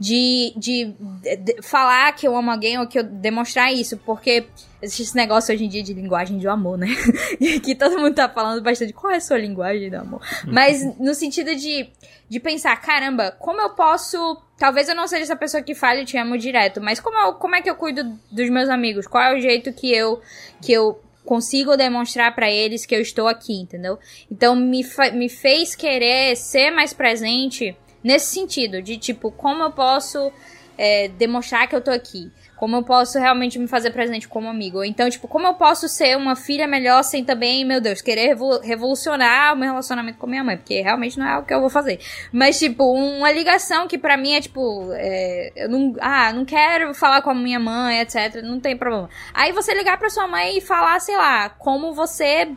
De, 0.00 0.52
de, 0.56 0.94
de 1.40 1.60
falar 1.60 2.12
que 2.12 2.24
eu 2.24 2.36
amo 2.36 2.52
alguém 2.52 2.78
ou 2.78 2.86
que 2.86 3.00
eu 3.00 3.02
demonstrar 3.02 3.72
isso, 3.72 3.96
porque 3.96 4.46
existe 4.80 5.02
esse 5.02 5.16
negócio 5.16 5.52
hoje 5.52 5.64
em 5.64 5.68
dia 5.68 5.82
de 5.82 5.92
linguagem 5.92 6.38
do 6.38 6.48
amor, 6.48 6.78
né? 6.78 6.86
E 7.40 7.56
aqui 7.56 7.74
todo 7.74 7.98
mundo 7.98 8.14
tá 8.14 8.28
falando 8.28 8.62
bastante 8.62 8.92
qual 8.92 9.12
é 9.12 9.16
a 9.16 9.20
sua 9.20 9.38
linguagem 9.38 9.90
do 9.90 9.96
amor. 9.96 10.20
Mas 10.46 10.84
no 11.00 11.14
sentido 11.14 11.52
de, 11.56 11.90
de 12.28 12.38
pensar, 12.38 12.76
caramba, 12.80 13.32
como 13.40 13.60
eu 13.60 13.70
posso. 13.70 14.40
Talvez 14.56 14.88
eu 14.88 14.94
não 14.94 15.08
seja 15.08 15.24
essa 15.24 15.36
pessoa 15.36 15.64
que 15.64 15.74
fale 15.74 16.04
te 16.04 16.16
amo 16.16 16.38
direto, 16.38 16.80
mas 16.80 17.00
como, 17.00 17.18
eu, 17.18 17.34
como 17.34 17.56
é 17.56 17.60
que 17.60 17.68
eu 17.68 17.74
cuido 17.74 18.04
dos 18.30 18.48
meus 18.50 18.68
amigos? 18.68 19.04
Qual 19.04 19.24
é 19.24 19.36
o 19.36 19.40
jeito 19.40 19.72
que 19.72 19.92
eu, 19.92 20.20
que 20.62 20.72
eu 20.72 21.00
consigo 21.28 21.76
demonstrar 21.76 22.34
para 22.34 22.50
eles 22.50 22.86
que 22.86 22.96
eu 22.96 23.02
estou 23.02 23.28
aqui, 23.28 23.52
entendeu? 23.52 23.98
Então 24.32 24.56
me, 24.56 24.82
me 25.12 25.28
fez 25.28 25.74
querer 25.74 26.34
ser 26.34 26.70
mais 26.70 26.94
presente 26.94 27.76
nesse 28.02 28.32
sentido, 28.32 28.80
de 28.80 28.96
tipo, 28.96 29.30
como 29.30 29.62
eu 29.62 29.70
posso 29.70 30.32
é, 30.78 31.08
demonstrar 31.08 31.68
que 31.68 31.76
eu 31.76 31.82
tô 31.82 31.90
aqui? 31.90 32.32
Como 32.58 32.76
eu 32.76 32.82
posso 32.82 33.18
realmente 33.18 33.58
me 33.58 33.68
fazer 33.68 33.90
presente 33.90 34.26
como 34.26 34.48
amigo? 34.48 34.82
Então, 34.84 35.08
tipo, 35.08 35.28
como 35.28 35.46
eu 35.46 35.54
posso 35.54 35.88
ser 35.88 36.16
uma 36.16 36.34
filha 36.34 36.66
melhor 36.66 37.02
sem 37.04 37.24
também, 37.24 37.64
meu 37.64 37.80
Deus, 37.80 38.02
querer 38.02 38.36
revolucionar 38.62 39.54
o 39.54 39.56
meu 39.56 39.68
relacionamento 39.68 40.18
com 40.18 40.26
minha 40.26 40.42
mãe? 40.42 40.56
Porque 40.56 40.80
realmente 40.80 41.18
não 41.18 41.26
é 41.26 41.38
o 41.38 41.44
que 41.44 41.54
eu 41.54 41.60
vou 41.60 41.70
fazer. 41.70 42.00
Mas, 42.32 42.58
tipo, 42.58 42.84
uma 42.92 43.30
ligação 43.30 43.86
que 43.86 43.96
para 43.96 44.16
mim 44.16 44.32
é, 44.32 44.40
tipo, 44.40 44.90
é, 44.92 45.52
eu 45.54 45.68
não, 45.68 45.94
ah, 46.00 46.32
não 46.32 46.44
quero 46.44 46.92
falar 46.94 47.22
com 47.22 47.30
a 47.30 47.34
minha 47.34 47.60
mãe, 47.60 48.00
etc. 48.00 48.42
Não 48.42 48.58
tem 48.58 48.76
problema. 48.76 49.08
Aí 49.32 49.52
você 49.52 49.72
ligar 49.74 49.96
pra 49.96 50.10
sua 50.10 50.26
mãe 50.26 50.58
e 50.58 50.60
falar, 50.60 50.98
sei 51.00 51.16
lá, 51.16 51.48
como 51.50 51.94
você 51.94 52.48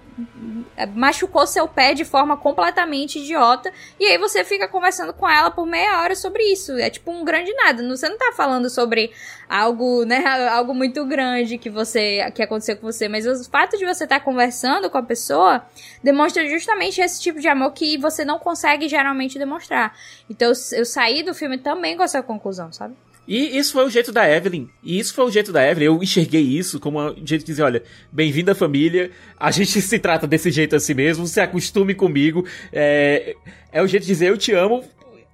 machucou 0.95 1.45
seu 1.45 1.67
pé 1.67 1.93
de 1.93 2.05
forma 2.05 2.37
completamente 2.37 3.19
idiota. 3.19 3.71
E 3.99 4.05
aí 4.05 4.17
você 4.17 4.43
fica 4.43 4.67
conversando 4.67 5.13
com 5.13 5.27
ela 5.27 5.51
por 5.51 5.65
meia 5.65 6.01
hora 6.01 6.15
sobre 6.15 6.43
isso. 6.43 6.73
É 6.73 6.89
tipo 6.89 7.11
um 7.11 7.23
grande 7.23 7.53
nada. 7.53 7.87
Você 7.89 8.09
não 8.09 8.17
tá 8.17 8.31
falando 8.35 8.69
sobre 8.69 9.11
algo, 9.49 10.05
né, 10.05 10.23
algo 10.51 10.73
muito 10.73 11.05
grande 11.05 11.57
que 11.57 11.69
você 11.69 12.31
que 12.31 12.41
aconteceu 12.41 12.77
com 12.77 12.91
você, 12.91 13.07
mas 13.07 13.25
o 13.25 13.49
fato 13.49 13.77
de 13.77 13.85
você 13.85 14.03
estar 14.03 14.19
tá 14.19 14.25
conversando 14.25 14.89
com 14.89 14.97
a 14.97 15.03
pessoa 15.03 15.65
demonstra 16.03 16.47
justamente 16.47 17.01
esse 17.01 17.21
tipo 17.21 17.39
de 17.39 17.47
amor 17.47 17.73
que 17.73 17.97
você 17.97 18.23
não 18.23 18.39
consegue 18.39 18.87
geralmente 18.87 19.37
demonstrar. 19.37 19.95
Então 20.29 20.49
eu, 20.49 20.79
eu 20.79 20.85
saí 20.85 21.23
do 21.23 21.33
filme 21.33 21.57
também 21.57 21.97
com 21.97 22.03
essa 22.03 22.21
conclusão, 22.23 22.71
sabe? 22.71 22.95
E 23.31 23.57
isso 23.57 23.71
foi 23.71 23.85
o 23.85 23.89
jeito 23.89 24.11
da 24.11 24.29
Evelyn. 24.29 24.67
E 24.83 24.99
isso 24.99 25.13
foi 25.13 25.23
o 25.23 25.31
jeito 25.31 25.53
da 25.53 25.65
Evelyn. 25.65 25.85
Eu 25.85 26.03
enxerguei 26.03 26.41
isso 26.41 26.81
como 26.81 27.01
um 27.01 27.25
jeito 27.25 27.43
de 27.43 27.45
dizer: 27.45 27.63
olha, 27.63 27.81
bem-vindo 28.11 28.51
à 28.51 28.55
família. 28.55 29.09
A 29.39 29.49
gente 29.51 29.81
se 29.81 29.99
trata 29.99 30.27
desse 30.27 30.51
jeito 30.51 30.75
assim 30.75 30.93
mesmo. 30.93 31.25
Se 31.25 31.39
acostume 31.39 31.95
comigo. 31.95 32.45
É, 32.73 33.37
é 33.71 33.81
o 33.81 33.87
jeito 33.87 34.03
de 34.03 34.09
dizer: 34.09 34.27
eu 34.27 34.37
te 34.37 34.51
amo. 34.51 34.83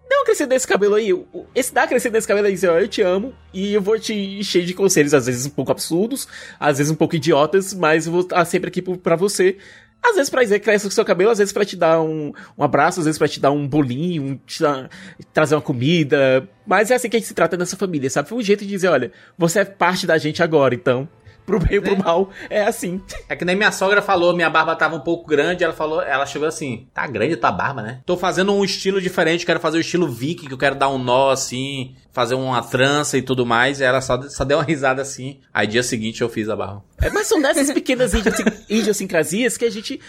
Dá 0.08 0.16
uma 0.16 0.26
crescida 0.26 0.50
desse 0.50 0.68
cabelo 0.68 0.94
aí. 0.94 1.10
Esse 1.56 1.74
dá 1.74 1.82
uma 1.82 1.88
crescida 1.88 2.12
desse 2.14 2.28
cabelo 2.28 2.46
aí 2.46 2.54
dizer: 2.54 2.68
olha, 2.68 2.84
eu 2.84 2.88
te 2.88 3.02
amo. 3.02 3.34
E 3.52 3.74
eu 3.74 3.82
vou 3.82 3.98
te 3.98 4.14
encher 4.14 4.64
de 4.64 4.76
conselhos, 4.76 5.16
às 5.16 5.26
vezes 5.26 5.48
um 5.48 5.50
pouco 5.50 5.72
absurdos, 5.72 6.28
às 6.60 6.78
vezes 6.78 6.92
um 6.92 6.96
pouco 6.96 7.16
idiotas, 7.16 7.74
mas 7.74 8.06
eu 8.06 8.12
vou 8.12 8.22
estar 8.22 8.46
sempre 8.46 8.68
aqui 8.68 8.80
para 8.80 9.16
você 9.16 9.58
às 10.04 10.16
vezes 10.16 10.30
pra 10.30 10.44
dizer 10.44 10.60
que 10.60 10.66
cresce 10.66 10.88
o 10.88 10.92
seu 10.92 11.04
cabelo, 11.04 11.32
às 11.32 11.38
vezes 11.38 11.54
pra 11.54 11.66
te 11.66 11.76
dar 11.76 12.02
um, 12.02 12.32
um 12.58 12.64
abraço, 12.64 13.00
às 13.00 13.06
vezes 13.06 13.18
pra 13.18 13.28
te 13.28 13.40
dar 13.40 13.52
um 13.52 13.68
bolinho, 13.68 14.40
te 14.46 14.62
dar, 14.62 14.90
trazer 15.34 15.56
uma 15.56 15.62
comida. 15.62 16.48
Mas 16.66 16.92
é 16.92 16.96
assim 16.96 17.10
que 17.10 17.18
a 17.18 17.20
gente 17.20 17.28
se 17.28 17.34
trata 17.34 17.58
nessa 17.58 17.76
família, 17.76 18.10
sabe? 18.10 18.30
Foi 18.30 18.38
um 18.38 18.42
jeito 18.42 18.64
de 18.64 18.70
dizer, 18.70 18.88
olha, 18.88 19.12
você 19.38 19.60
é 19.60 19.66
parte 19.66 20.08
da 20.08 20.18
gente 20.18 20.42
agora, 20.42 20.74
então 20.74 21.08
pro 21.48 21.60
bem 21.60 21.78
ou 21.78 21.84
pro 21.84 21.98
mal, 21.98 22.30
é 22.50 22.64
assim. 22.64 23.02
É 23.30 23.36
que 23.36 23.46
nem 23.46 23.56
minha 23.56 23.72
sogra 23.72 24.02
falou, 24.02 24.36
minha 24.36 24.50
barba 24.50 24.76
tava 24.76 24.98
um 24.98 25.00
pouco 25.00 25.26
grande, 25.26 25.64
ela 25.64 25.72
falou, 25.72 26.02
ela 26.02 26.26
chegou 26.26 26.46
assim, 26.46 26.88
tá 26.94 27.08
grande 27.08 27.36
a 27.36 27.38
tua 27.38 27.54
barba, 27.54 27.82
né? 27.82 28.02
Tô 28.06 28.18
fazendo 28.18 28.54
um 28.54 28.66
estilo 28.66 29.02
diferente, 29.02 29.46
quero 29.46 29.60
fazer 29.60 29.78
o 29.78 29.82
estilo 29.82 30.10
viking, 30.10 30.48
que 30.48 30.54
eu 30.54 30.58
quero 30.58 30.76
dar 30.76 30.90
um 30.90 30.98
nó 30.98 31.32
assim, 31.32 31.96
fazer 32.12 32.36
uma 32.36 32.62
trança 32.62 33.18
e 33.18 33.22
tudo 33.22 33.46
mais, 33.46 33.80
e 33.80 33.86
ela 33.86 34.02
só, 34.02 34.22
só 34.24 34.44
deu 34.44 34.58
uma 34.58 34.64
risada 34.66 35.02
assim. 35.02 35.40
Aí 35.54 35.66
dia 35.66 35.82
seguinte 35.82 36.22
eu 36.22 36.28
fiz 36.28 36.50
a 36.50 36.56
barba. 36.56 36.84
É, 37.02 37.10
mas 37.10 37.28
são 37.28 37.42
dessas 37.42 37.72
pequenas 37.72 38.12
idiosincrasias 38.70 39.56
que 39.56 39.64
a 39.64 39.72
gente 39.72 40.02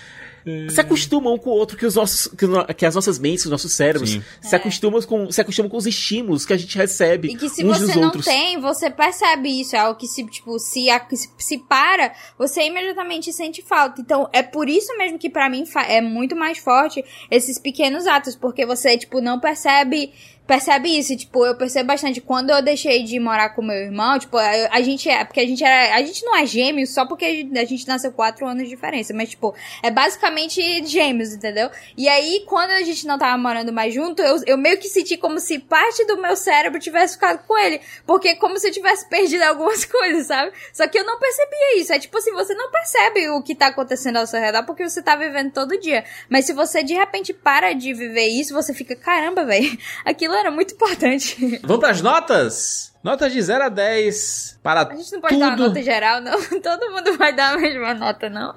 se 0.71 0.81
acostumam 0.81 1.35
um 1.35 1.39
com 1.39 1.51
o 1.51 1.53
outro, 1.53 1.77
que, 1.77 1.85
os 1.85 1.95
nossos, 1.95 2.29
que, 2.29 2.75
que 2.75 2.87
as 2.87 2.95
nossas 2.95 3.19
mentes, 3.19 3.45
os 3.45 3.51
nossos 3.51 3.73
cérebros 3.73 4.11
Sim. 4.11 4.23
se, 4.41 4.55
é. 4.55 4.59
acostumam 4.59 5.01
com, 5.03 5.31
se 5.31 5.41
acostumam 5.41 5.69
com 5.71 5.77
os 5.77 5.87
estímulos 5.87 6.47
que 6.47 6.53
a 6.53 6.57
gente 6.57 6.77
recebe. 6.77 7.29
E 7.29 7.37
que 7.37 7.49
se 7.49 7.65
uns 7.65 7.79
você 7.79 7.87
dos 7.87 7.97
não 7.97 8.05
outros. 8.05 8.25
tem, 8.25 8.61
você 8.61 8.91
percebe 8.91 9.61
isso. 9.61 9.77
É 9.77 9.81
algo 9.81 9.99
que 9.99 10.07
se, 10.07 10.25
tipo, 10.27 10.59
se, 10.59 10.87
se, 11.13 11.31
se 11.39 11.59
para, 11.59 12.13
você 12.39 12.63
imediatamente 12.63 13.33
sente 13.33 13.63
falta. 13.63 14.01
Então, 14.01 14.29
é 14.33 14.43
por 14.43 14.69
isso 14.69 14.97
mesmo 14.97 15.19
que 15.19 15.29
para 15.29 15.49
mim 15.49 15.65
é 15.89 16.01
muito 16.01 16.35
mais 16.35 16.59
forte 16.59 17.05
esses 17.31 17.59
pequenos 17.59 18.07
atos, 18.07 18.35
porque 18.35 18.65
você, 18.65 18.97
tipo, 18.97 19.21
não 19.21 19.39
percebe 19.41 20.13
percebe 20.49 20.89
isso, 20.99 21.15
tipo, 21.15 21.45
eu 21.45 21.55
percebo 21.55 21.89
bastante. 21.89 22.23
Quando 22.23 22.49
eu 22.49 22.63
deixei 22.63 23.05
de 23.05 23.21
morar 23.21 23.51
com 23.51 23.61
meu 23.61 23.77
irmão, 23.77 24.19
tipo, 24.19 24.39
a, 24.39 24.51
a 24.71 24.81
gente 24.81 25.07
é, 25.07 25.23
porque 25.23 25.41
a 25.41 25.47
gente 25.47 25.63
era, 25.63 25.95
a 25.95 26.03
gente 26.03 26.25
não 26.25 26.35
é 26.35 26.47
gêmeo 26.47 26.87
só 26.87 27.05
porque 27.05 27.25
a 27.27 27.31
gente, 27.31 27.59
a 27.59 27.65
gente 27.67 27.87
nasceu 27.87 28.11
quatro 28.11 28.47
anos 28.47 28.63
de 28.63 28.71
diferença, 28.71 29.13
mas, 29.13 29.29
tipo, 29.29 29.55
é 29.83 29.91
basicamente 29.91 30.87
gêmeos, 30.87 31.35
entendeu? 31.35 31.71
E 31.99 32.09
aí, 32.09 32.45
quando 32.47 32.71
a 32.71 32.81
gente 32.81 33.07
não 33.07 33.19
tava 33.19 33.37
morando 33.37 33.71
mais 33.75 33.93
junto, 33.93 34.23
eu, 34.23 34.43
eu 34.47 34.57
meio 34.57 34.79
que 34.79 34.89
senti 34.89 35.19
como 35.19 35.39
se 35.39 35.59
parte 35.59 36.07
do 36.07 36.17
meu 36.17 36.35
cérebro 36.35 36.81
tivesse 36.81 37.15
ficado 37.15 37.47
com 37.47 37.59
ele, 37.59 37.83
porque 38.07 38.35
como 38.37 38.59
se 38.59 38.69
eu 38.69 38.73
tivesse 38.73 39.07
perdido 39.07 39.43
algumas 39.43 39.85
coisas, 39.87 40.29
sabe? 40.29 40.51
Só 40.73 40.89
que 40.89 40.99
eu 40.99 41.05
não 41.05 41.19
percebia 41.19 41.79
isso, 41.79 41.93
é 41.93 41.99
tipo 41.99 42.17
assim, 42.17 42.33
você 42.33 42.55
não 42.55 42.71
percebe 42.71 43.29
o 43.29 43.43
que 43.43 43.55
tá 43.55 43.67
acontecendo 43.67 44.17
ao 44.17 44.27
seu 44.27 44.41
redor 44.41 44.65
porque 44.65 44.89
você 44.89 45.03
tá 45.03 45.15
vivendo 45.15 45.53
todo 45.53 45.79
dia, 45.79 46.07
mas 46.31 46.47
se 46.47 46.55
você 46.55 46.83
de 46.83 46.95
repente 46.95 47.35
para 47.35 47.75
de 47.75 47.93
viver 47.93 48.29
isso, 48.29 48.55
você 48.55 48.73
fica, 48.73 48.97
caramba, 48.97 49.45
velho, 49.45 49.77
aquilo 50.07 50.38
era 50.39 50.51
muito 50.51 50.75
importante. 50.75 51.61
Vamos 51.63 51.81
pras 51.81 52.01
notas? 52.01 52.95
Notas 53.03 53.33
de 53.33 53.41
0 53.41 53.65
a 53.65 53.69
10 53.69 54.59
para 54.63 54.83
A 54.83 54.97
gente 54.97 55.13
não 55.13 55.21
pode 55.21 55.35
tudo. 55.35 55.41
dar 55.41 55.47
uma 55.49 55.69
nota 55.69 55.83
geral, 55.83 56.21
não. 56.21 56.43
Todo 56.61 56.91
mundo 56.91 57.17
vai 57.17 57.35
dar 57.35 57.55
a 57.55 57.59
mesma 57.59 57.95
nota, 57.95 58.29
não. 58.29 58.53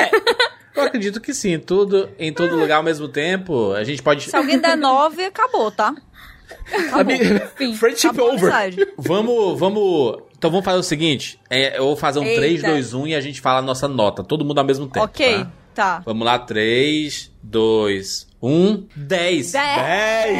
É. 0.00 0.10
Eu 0.74 0.82
acredito 0.82 1.20
que 1.20 1.32
sim. 1.32 1.58
Tudo 1.58 2.10
em 2.18 2.32
todo 2.32 2.56
lugar 2.56 2.76
ao 2.78 2.82
mesmo 2.82 3.06
tempo. 3.06 3.72
A 3.72 3.84
gente 3.84 4.02
pode. 4.02 4.28
Se 4.28 4.36
alguém 4.36 4.58
der 4.58 4.76
9, 4.76 5.24
acabou, 5.26 5.70
tá? 5.70 5.94
Acabou. 6.72 7.16
Fim. 7.54 7.74
Friendship 7.74 8.08
Acabou 8.08 8.34
over. 8.34 8.94
Vamos, 8.98 9.58
vamos. 9.58 10.22
Então 10.36 10.50
vamos 10.50 10.64
fazer 10.64 10.78
o 10.78 10.82
seguinte: 10.82 11.38
é, 11.48 11.78
eu 11.78 11.84
vou 11.84 11.96
fazer 11.96 12.18
um 12.18 12.24
Eita. 12.24 12.40
3, 12.40 12.62
2, 12.62 12.94
1 12.94 13.06
e 13.06 13.14
a 13.14 13.20
gente 13.20 13.40
fala 13.40 13.60
a 13.60 13.62
nossa 13.62 13.86
nota. 13.86 14.24
Todo 14.24 14.44
mundo 14.44 14.58
ao 14.58 14.64
mesmo 14.64 14.86
tempo. 14.88 15.04
Ok, 15.04 15.38
tá? 15.38 15.50
tá. 15.74 16.02
Vamos 16.04 16.26
lá, 16.26 16.38
3, 16.38 17.30
2, 17.42 18.26
1, 18.46 18.88
10. 18.94 19.52
10! 19.52 20.38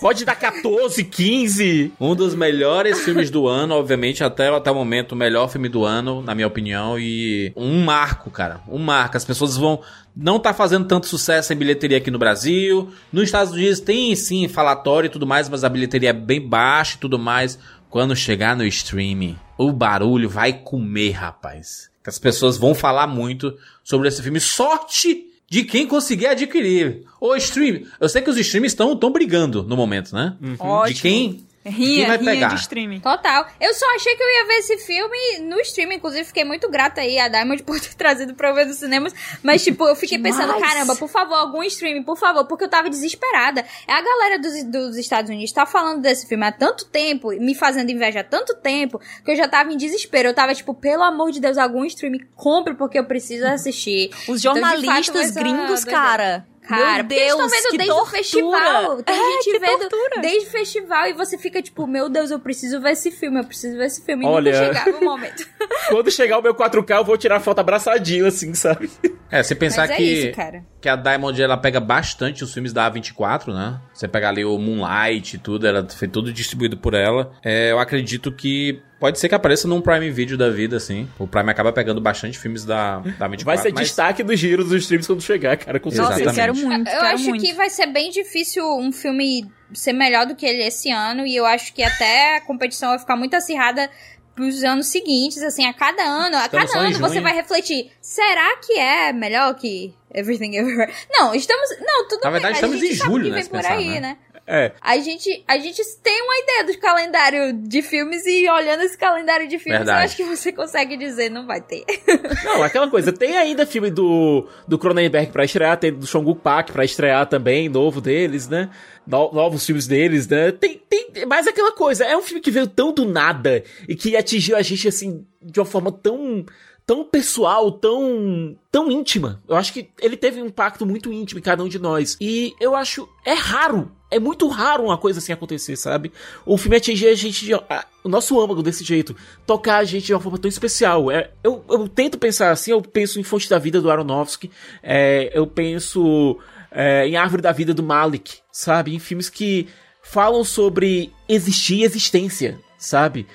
Pode 0.00 0.24
dar 0.24 0.36
14, 0.36 1.02
15. 1.02 1.92
Um 2.00 2.14
dos 2.14 2.32
melhores 2.36 3.00
filmes 3.00 3.28
do 3.28 3.48
ano, 3.48 3.74
obviamente, 3.74 4.22
até, 4.22 4.54
até 4.54 4.70
o 4.70 4.74
momento, 4.74 5.12
o 5.12 5.16
melhor 5.16 5.48
filme 5.48 5.68
do 5.68 5.84
ano, 5.84 6.22
na 6.22 6.32
minha 6.32 6.46
opinião. 6.46 6.96
E 6.96 7.52
um 7.56 7.82
marco, 7.82 8.30
cara. 8.30 8.60
Um 8.68 8.78
marco. 8.78 9.16
As 9.16 9.24
pessoas 9.24 9.56
vão. 9.56 9.80
Não 10.14 10.38
tá 10.38 10.54
fazendo 10.54 10.86
tanto 10.86 11.08
sucesso 11.08 11.52
em 11.52 11.56
bilheteria 11.56 11.98
aqui 11.98 12.12
no 12.12 12.18
Brasil. 12.18 12.92
Nos 13.12 13.24
Estados 13.24 13.52
Unidos 13.52 13.80
tem 13.80 14.14
sim 14.14 14.46
falatório 14.46 15.08
e 15.08 15.10
tudo 15.10 15.26
mais, 15.26 15.48
mas 15.48 15.64
a 15.64 15.68
bilheteria 15.68 16.10
é 16.10 16.12
bem 16.12 16.40
baixa 16.40 16.94
e 16.94 17.00
tudo 17.00 17.18
mais. 17.18 17.58
Quando 17.90 18.14
chegar 18.14 18.54
no 18.54 18.64
streaming, 18.64 19.36
o 19.58 19.72
barulho 19.72 20.28
vai 20.28 20.52
comer, 20.52 21.10
rapaz. 21.10 21.93
Que 22.04 22.10
as 22.10 22.18
pessoas 22.18 22.58
vão 22.58 22.74
falar 22.74 23.06
muito 23.06 23.56
sobre 23.82 24.08
esse 24.08 24.22
filme. 24.22 24.38
Sorte 24.38 25.24
de 25.48 25.64
quem 25.64 25.86
conseguir 25.86 26.26
adquirir. 26.26 27.02
O 27.18 27.34
stream. 27.34 27.86
Eu 27.98 28.10
sei 28.10 28.20
que 28.20 28.28
os 28.28 28.36
streams 28.36 28.72
estão 28.72 28.94
brigando 29.10 29.62
no 29.62 29.74
momento, 29.74 30.14
né? 30.14 30.36
Ótimo. 30.58 30.94
De 30.94 31.00
quem 31.00 31.46
Rinha, 31.64 32.16
rinha 32.16 32.32
pegar? 32.32 32.48
de 32.48 32.60
streaming. 32.60 33.00
Total. 33.00 33.46
Eu 33.60 33.72
só 33.72 33.86
achei 33.94 34.14
que 34.14 34.22
eu 34.22 34.28
ia 34.28 34.46
ver 34.46 34.54
esse 34.54 34.78
filme 34.78 35.38
no 35.40 35.58
streaming. 35.60 35.96
Inclusive, 35.96 36.24
fiquei 36.24 36.44
muito 36.44 36.68
grata 36.70 37.00
aí 37.00 37.18
a 37.18 37.28
Diamond 37.28 37.62
por 37.64 37.80
ter 37.80 37.94
trazido 37.94 38.34
pra 38.34 38.50
eu 38.50 38.54
ver 38.54 38.66
nos 38.66 38.76
cinemas. 38.76 39.14
Mas, 39.42 39.64
tipo, 39.64 39.86
eu 39.86 39.96
fiquei 39.96 40.18
Demais. 40.18 40.36
pensando, 40.36 40.58
caramba, 40.60 40.94
por 40.96 41.08
favor, 41.08 41.34
algum 41.34 41.62
streaming, 41.62 42.02
por 42.02 42.18
favor, 42.18 42.44
porque 42.46 42.64
eu 42.64 42.68
tava 42.68 42.90
desesperada. 42.90 43.64
A 43.88 44.02
galera 44.02 44.38
dos, 44.38 44.64
dos 44.64 44.96
Estados 44.96 45.30
Unidos 45.30 45.52
tá 45.52 45.64
falando 45.64 46.02
desse 46.02 46.26
filme 46.26 46.44
há 46.46 46.52
tanto 46.52 46.84
tempo, 46.86 47.28
me 47.28 47.54
fazendo 47.54 47.90
inveja 47.90 48.20
há 48.20 48.24
tanto 48.24 48.54
tempo, 48.56 49.00
que 49.24 49.30
eu 49.30 49.36
já 49.36 49.48
tava 49.48 49.72
em 49.72 49.76
desespero. 49.76 50.28
Eu 50.28 50.34
tava, 50.34 50.54
tipo, 50.54 50.74
pelo 50.74 51.02
amor 51.02 51.30
de 51.30 51.40
Deus, 51.40 51.56
algum 51.56 51.84
streaming, 51.84 52.26
compre 52.34 52.74
porque 52.74 52.98
eu 52.98 53.04
preciso 53.04 53.46
assistir. 53.46 54.10
Os 54.28 54.40
Então, 54.40 54.54
de 54.54 54.60
fato, 54.60 54.76
jornalistas 54.82 55.30
essa 55.30 55.40
gringos, 55.40 55.84
cara. 55.84 56.46
Cara, 56.66 57.02
meu 57.02 57.04
porque 57.04 57.14
eles 57.14 57.26
Deus, 57.36 57.40
estão 57.44 57.48
vendo 57.48 57.70
que 57.70 57.76
desde 57.78 57.94
tortura. 57.94 58.02
o 58.02 58.16
festival. 58.16 59.02
Tem 59.02 59.14
É, 59.14 59.18
gente 59.32 59.44
que 59.52 59.58
vendo 59.58 59.88
tortura. 59.88 60.20
desde 60.20 60.48
o 60.48 60.50
festival 60.50 61.06
e 61.06 61.12
você 61.12 61.38
fica 61.38 61.62
tipo, 61.62 61.86
meu 61.86 62.08
Deus, 62.08 62.30
eu 62.30 62.38
preciso 62.40 62.80
ver 62.80 62.92
esse 62.92 63.10
filme, 63.10 63.40
eu 63.40 63.44
preciso 63.44 63.76
ver 63.76 63.86
esse 63.86 64.02
filme. 64.04 64.24
E 64.24 64.28
Olha. 64.28 64.52
nunca 64.52 64.64
chegava 64.80 64.98
o 64.98 65.04
momento. 65.04 65.46
Quando 65.88 66.10
chegar 66.10 66.38
o 66.38 66.42
meu 66.42 66.54
4K, 66.54 66.96
eu 66.96 67.04
vou 67.04 67.16
tirar 67.18 67.40
foto 67.40 67.58
abraçadinho, 67.58 68.26
assim, 68.26 68.54
sabe? 68.54 68.90
É, 69.30 69.42
você 69.42 69.54
pensar 69.54 69.82
Mas 69.82 69.90
é 69.90 69.96
que, 69.96 70.02
isso, 70.02 70.32
cara. 70.36 70.64
que 70.80 70.88
a 70.88 70.96
Diamond 70.96 71.42
ela 71.42 71.56
pega 71.56 71.80
bastante 71.80 72.44
os 72.44 72.52
filmes 72.52 72.72
da 72.72 72.90
A24, 72.90 73.52
né? 73.52 73.80
Você 73.92 74.06
pegar 74.08 74.28
ali 74.30 74.44
o 74.44 74.56
Moonlight 74.58 75.36
e 75.36 75.38
tudo, 75.38 75.66
ela 75.66 75.86
foi 75.88 76.08
tudo 76.08 76.32
distribuído 76.32 76.76
por 76.76 76.94
ela. 76.94 77.32
É, 77.44 77.72
eu 77.72 77.78
acredito 77.78 78.30
que 78.32 78.80
pode 79.04 79.18
ser 79.18 79.28
que 79.28 79.34
apareça 79.34 79.68
num 79.68 79.82
Prime 79.82 80.10
Video 80.10 80.34
da 80.38 80.48
vida, 80.48 80.78
assim. 80.78 81.06
O 81.18 81.26
Prime 81.26 81.50
acaba 81.50 81.70
pegando 81.70 82.00
bastante 82.00 82.38
filmes 82.38 82.64
da, 82.64 83.00
da 83.18 83.28
24. 83.28 83.44
Vai 83.44 83.58
ser 83.58 83.70
mas- 83.74 83.88
destaque 83.88 84.22
dos 84.22 84.40
giros 84.40 84.66
dos 84.70 84.80
streams 84.80 85.06
quando 85.06 85.20
chegar, 85.20 85.58
cara, 85.58 85.78
com 85.78 85.90
Nossa, 85.90 86.14
certeza. 86.14 86.30
eu 86.30 86.34
quero 86.34 86.56
muito, 86.56 86.88
Eu 86.88 87.00
quero 87.00 87.06
acho 87.14 87.28
muito. 87.28 87.44
que 87.44 87.52
vai 87.52 87.68
ser 87.68 87.84
bem 87.88 88.10
difícil 88.10 88.64
um 88.78 88.90
filme 88.90 89.46
ser 89.74 89.92
melhor 89.92 90.24
do 90.24 90.34
que 90.34 90.46
ele 90.46 90.62
esse 90.62 90.90
ano. 90.90 91.26
E 91.26 91.36
eu 91.36 91.44
acho 91.44 91.74
que 91.74 91.82
até 91.82 92.38
a 92.38 92.40
competição 92.40 92.88
vai 92.88 92.98
ficar 92.98 93.14
muito 93.14 93.34
acirrada 93.34 93.90
pros 94.34 94.64
anos 94.64 94.86
seguintes, 94.86 95.42
assim, 95.42 95.66
a 95.66 95.74
cada 95.74 96.02
ano, 96.02 96.36
a 96.38 96.46
Estamos 96.46 96.72
cada 96.72 96.86
ano 96.86 96.98
você 96.98 97.20
vai 97.20 97.34
refletir, 97.34 97.90
será 98.00 98.56
que 98.56 98.72
é 98.72 99.12
melhor 99.12 99.54
que 99.54 99.92
Everything 100.12 100.56
Everywhere? 100.56 100.92
Não, 101.10 101.34
estamos, 101.34 101.68
não, 101.78 102.08
tudo 102.08 102.20
Na 102.24 102.30
bem, 102.30 102.40
verdade, 102.40 102.42
mas 102.42 102.54
estamos 102.56 102.76
a 102.76 102.80
gente 102.80 102.94
em 102.94 102.96
sabe 102.96 103.10
julho, 103.10 103.24
que 103.24 103.30
né, 103.30 103.42
por 103.42 103.50
pensar, 103.50 103.72
aí, 103.74 103.88
né? 103.90 104.00
né? 104.00 104.16
É. 104.46 104.72
A 104.80 104.98
gente, 104.98 105.42
a 105.48 105.58
gente 105.58 105.80
tem 106.02 106.22
uma 106.22 106.36
ideia 106.38 106.64
do 106.64 106.78
calendário 106.78 107.52
de 107.54 107.80
filmes 107.82 108.26
e 108.26 108.48
olhando 108.50 108.82
esse 108.82 108.96
calendário 108.98 109.48
de 109.48 109.58
filmes, 109.58 109.78
Verdade. 109.78 110.00
eu 110.00 110.04
acho 110.04 110.16
que 110.16 110.24
você 110.24 110.52
consegue 110.52 110.96
dizer, 110.96 111.30
não 111.30 111.46
vai 111.46 111.60
ter. 111.60 111.84
Não, 112.44 112.62
aquela 112.62 112.88
coisa, 112.90 113.10
tem 113.12 113.36
ainda 113.36 113.64
filme 113.66 113.90
do, 113.90 114.46
do 114.68 114.78
Cronenberg 114.78 115.32
pra 115.32 115.44
estrear, 115.44 115.78
tem 115.78 115.92
do 115.92 116.06
Shong 116.06 116.34
Pak 116.34 116.72
pra 116.72 116.84
estrear 116.84 117.26
também, 117.26 117.68
novo 117.68 118.00
deles, 118.00 118.46
né? 118.48 118.70
No- 119.06 119.32
novos 119.32 119.64
filmes 119.64 119.86
deles, 119.86 120.28
né? 120.28 120.52
Tem, 120.52 120.80
tem, 120.88 121.08
mas 121.26 121.46
aquela 121.46 121.72
coisa, 121.72 122.04
é 122.04 122.16
um 122.16 122.22
filme 122.22 122.40
que 122.40 122.50
veio 122.50 122.66
tão 122.66 122.92
do 122.92 123.04
nada 123.06 123.62
e 123.88 123.94
que 123.94 124.14
atingiu 124.16 124.56
a 124.56 124.62
gente, 124.62 124.86
assim, 124.88 125.26
de 125.42 125.58
uma 125.58 125.66
forma 125.66 125.90
tão, 125.90 126.44
tão 126.86 127.02
pessoal, 127.04 127.72
tão, 127.72 128.56
tão 128.70 128.90
íntima. 128.90 129.42
Eu 129.48 129.56
acho 129.56 129.72
que 129.72 129.88
ele 130.00 130.16
teve 130.16 130.40
um 130.42 130.46
impacto 130.46 130.84
muito 130.84 131.12
íntimo 131.12 131.38
em 131.40 131.42
cada 131.42 131.62
um 131.62 131.68
de 131.68 131.78
nós. 131.78 132.16
E 132.20 132.54
eu 132.60 132.74
acho, 132.74 133.08
é 133.24 133.32
raro, 133.34 133.90
é 134.14 134.18
muito 134.18 134.46
raro 134.48 134.84
uma 134.84 134.96
coisa 134.98 135.18
assim 135.18 135.32
acontecer, 135.32 135.76
sabe? 135.76 136.12
O 136.46 136.56
filme 136.56 136.76
atingir 136.76 137.08
a 137.08 137.14
gente, 137.14 137.44
de, 137.44 137.54
a- 137.54 137.86
o 138.02 138.08
nosso 138.08 138.40
âmago 138.40 138.62
desse 138.62 138.84
jeito, 138.84 139.14
tocar 139.46 139.78
a 139.78 139.84
gente 139.84 140.06
de 140.06 140.14
uma 140.14 140.20
forma 140.20 140.38
tão 140.38 140.48
especial. 140.48 141.10
É, 141.10 141.30
eu, 141.42 141.64
eu 141.68 141.88
tento 141.88 142.18
pensar 142.18 142.50
assim, 142.50 142.70
eu 142.70 142.80
penso 142.82 143.18
em 143.18 143.22
Fonte 143.22 143.48
da 143.48 143.58
Vida 143.58 143.80
do 143.80 143.90
Aronofsky, 143.90 144.50
é, 144.82 145.30
eu 145.34 145.46
penso 145.46 146.38
é, 146.70 147.06
em 147.06 147.16
Árvore 147.16 147.42
da 147.42 147.52
Vida 147.52 147.72
do 147.74 147.82
Malik, 147.82 148.38
sabe? 148.52 148.94
Em 148.94 148.98
filmes 148.98 149.28
que 149.28 149.66
falam 150.02 150.44
sobre 150.44 151.12
existir 151.28 151.76
e 151.76 151.84
existência, 151.84 152.58
sabe? 152.78 153.26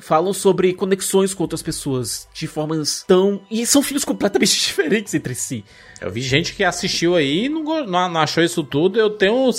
Falam 0.00 0.32
sobre 0.32 0.74
conexões 0.74 1.32
com 1.32 1.44
outras 1.44 1.62
pessoas 1.62 2.26
de 2.34 2.48
formas 2.48 3.04
tão. 3.06 3.40
E 3.48 3.64
são 3.64 3.80
filmes 3.80 4.04
completamente 4.04 4.50
diferentes 4.58 5.14
entre 5.14 5.36
si. 5.36 5.64
Eu 6.00 6.10
vi 6.10 6.20
gente 6.20 6.52
que 6.54 6.64
assistiu 6.64 7.14
aí 7.14 7.44
e 7.44 7.48
não, 7.48 7.62
não, 7.86 8.08
não 8.08 8.20
achou 8.20 8.42
isso 8.42 8.64
tudo. 8.64 8.98
Eu 8.98 9.10
tenho. 9.10 9.50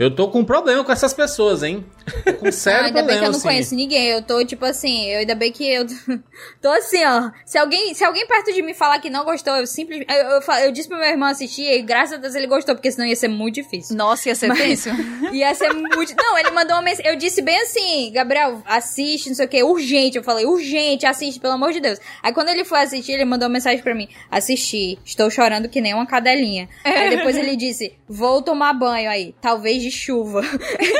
Eu 0.00 0.10
tô 0.10 0.28
com 0.28 0.38
um 0.40 0.44
problema 0.46 0.82
com 0.82 0.90
essas 0.90 1.12
pessoas, 1.12 1.62
hein? 1.62 1.84
Tô 2.24 2.32
com 2.32 2.48
um 2.48 2.52
sério 2.52 2.80
Ah, 2.80 2.86
ainda 2.86 3.02
bem 3.02 3.18
problema, 3.18 3.20
que 3.20 3.26
eu 3.26 3.30
não 3.32 3.38
assim. 3.38 3.48
conheço 3.48 3.74
ninguém. 3.74 4.06
Eu 4.06 4.22
tô, 4.22 4.42
tipo 4.46 4.64
assim, 4.64 5.04
eu, 5.10 5.18
ainda 5.18 5.34
bem 5.34 5.52
que 5.52 5.70
eu 5.70 5.84
tô 6.62 6.70
assim, 6.70 7.04
ó. 7.04 7.30
Se 7.44 7.58
alguém, 7.58 7.92
se 7.92 8.02
alguém 8.02 8.26
perto 8.26 8.50
de 8.50 8.62
mim 8.62 8.72
falar 8.72 8.98
que 8.98 9.10
não 9.10 9.26
gostou, 9.26 9.54
eu 9.56 9.66
simplesmente. 9.66 10.10
Eu, 10.10 10.40
eu, 10.40 10.54
eu 10.64 10.72
disse 10.72 10.88
pro 10.88 10.96
meu 10.96 11.06
irmão 11.06 11.28
assistir 11.28 11.70
e 11.70 11.82
graças 11.82 12.14
a 12.14 12.16
Deus 12.16 12.34
ele 12.34 12.46
gostou, 12.46 12.74
porque 12.74 12.90
senão 12.90 13.06
ia 13.06 13.14
ser 13.14 13.28
muito 13.28 13.56
difícil. 13.56 13.94
Nossa, 13.94 14.30
ia 14.30 14.34
ser 14.34 14.50
tenso. 14.54 14.88
Ia 15.32 15.54
ser 15.54 15.72
muito. 15.74 16.14
Não, 16.16 16.38
ele 16.38 16.50
mandou 16.50 16.74
uma 16.76 16.82
mensagem. 16.82 17.10
Eu 17.10 17.16
disse 17.16 17.42
bem 17.42 17.60
assim, 17.60 18.10
Gabriel, 18.12 18.62
assiste, 18.64 19.28
não 19.28 19.36
sei 19.36 19.44
o 19.44 19.48
que, 19.48 19.62
urgente. 19.62 20.16
Eu 20.16 20.24
falei, 20.24 20.46
urgente, 20.46 21.04
assiste, 21.06 21.38
pelo 21.38 21.52
amor 21.52 21.72
de 21.72 21.78
Deus. 21.80 21.98
Aí 22.22 22.32
quando 22.32 22.48
ele 22.48 22.64
foi 22.64 22.80
assistir, 22.80 23.12
ele 23.12 23.26
mandou 23.26 23.46
uma 23.46 23.52
mensagem 23.52 23.82
pra 23.82 23.94
mim: 23.94 24.08
assisti, 24.30 24.98
estou 25.04 25.30
chorando 25.30 25.68
que 25.68 25.80
nem 25.80 25.92
uma 25.92 26.06
cadelinha. 26.06 26.68
Aí 26.82 27.10
depois 27.10 27.36
ele 27.36 27.54
disse: 27.54 27.92
vou 28.08 28.40
tomar 28.40 28.72
banho 28.72 29.10
aí, 29.10 29.34
talvez 29.42 29.89
de 29.90 29.96
chuva. 29.96 30.40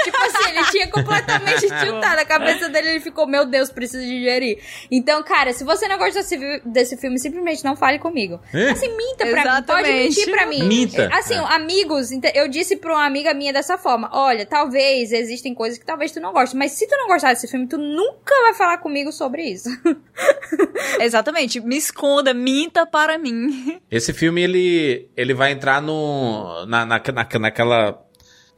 tipo 0.04 0.16
assim, 0.16 0.50
ele 0.50 0.64
tinha 0.70 0.88
completamente 0.88 1.60
tiltado 1.80 2.20
a 2.20 2.24
cabeça 2.24 2.68
dele. 2.68 2.90
Ele 2.90 3.00
ficou, 3.00 3.26
meu 3.26 3.46
Deus, 3.46 3.70
preciso 3.70 4.04
digerir. 4.04 4.58
Então, 4.90 5.22
cara, 5.22 5.52
se 5.52 5.64
você 5.64 5.86
não 5.88 5.96
gosta 5.98 6.20
desse, 6.64 6.96
filme, 6.96 7.18
simplesmente 7.18 7.64
não 7.64 7.76
fale 7.76 7.98
comigo. 7.98 8.40
É? 8.52 8.70
Assim, 8.70 8.88
minta 8.96 9.26
pra 9.26 9.26
mim. 9.26 9.34
Pode 9.34 9.88
Exatamente. 9.88 10.02
mentir 10.18 10.30
pra 10.30 10.46
mim. 10.46 10.62
Minta. 10.64 11.08
Assim, 11.12 11.34
É. 11.34 11.54
amigos, 11.54 12.10
eu 12.34 12.48
disse 12.48 12.76
pra 12.76 12.92
uma 12.94 13.06
amiga 13.06 13.32
minha 13.32 13.52
dessa 13.52 13.78
forma: 13.78 14.10
olha, 14.12 14.44
talvez 14.44 15.12
existem 15.12 15.54
coisas 15.54 15.78
que 15.78 15.86
talvez 15.86 16.12
tu 16.12 16.20
não 16.20 16.32
goste, 16.32 16.56
mas 16.56 16.72
se 16.72 16.86
tu 16.86 16.96
não 16.96 17.08
gostar 17.08 17.32
desse 17.32 17.48
filme, 17.48 17.66
tu 17.66 17.78
nunca 17.78 18.34
vai 18.42 18.54
falar 18.54 18.78
comigo 18.78 19.12
sobre 19.12 19.42
isso. 19.44 19.68
Exatamente. 21.00 21.60
Me 21.60 21.76
esconda, 21.76 22.32
minta 22.34 22.86
para 22.86 23.18
mim. 23.18 23.80
Esse 23.90 24.12
filme, 24.12 24.42
ele, 24.42 25.08
ele 25.16 25.34
vai 25.34 25.52
entrar 25.52 25.80
no, 25.80 26.66
na, 26.66 26.84
na, 26.86 27.00
na- 27.00 27.38
naquela, 27.40 28.02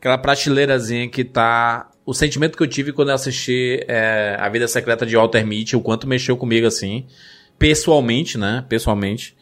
aquela 0.02 0.18
prateleirazinha 0.18 1.08
que 1.08 1.22
tá... 1.22 1.88
O 2.04 2.12
sentimento 2.12 2.56
que 2.56 2.62
eu 2.64 2.66
tive 2.66 2.92
quando 2.92 3.10
eu 3.10 3.14
assisti 3.14 3.78
é, 3.86 4.36
A 4.36 4.48
Vida 4.48 4.66
Secreta 4.66 5.06
de 5.06 5.14
Walter 5.14 5.46
Mitty, 5.46 5.76
o 5.76 5.80
quanto 5.80 6.08
mexeu 6.08 6.36
comigo, 6.36 6.66
assim, 6.66 7.06
pessoalmente, 7.56 8.36
né? 8.36 8.64
Pessoalmente. 8.68 9.36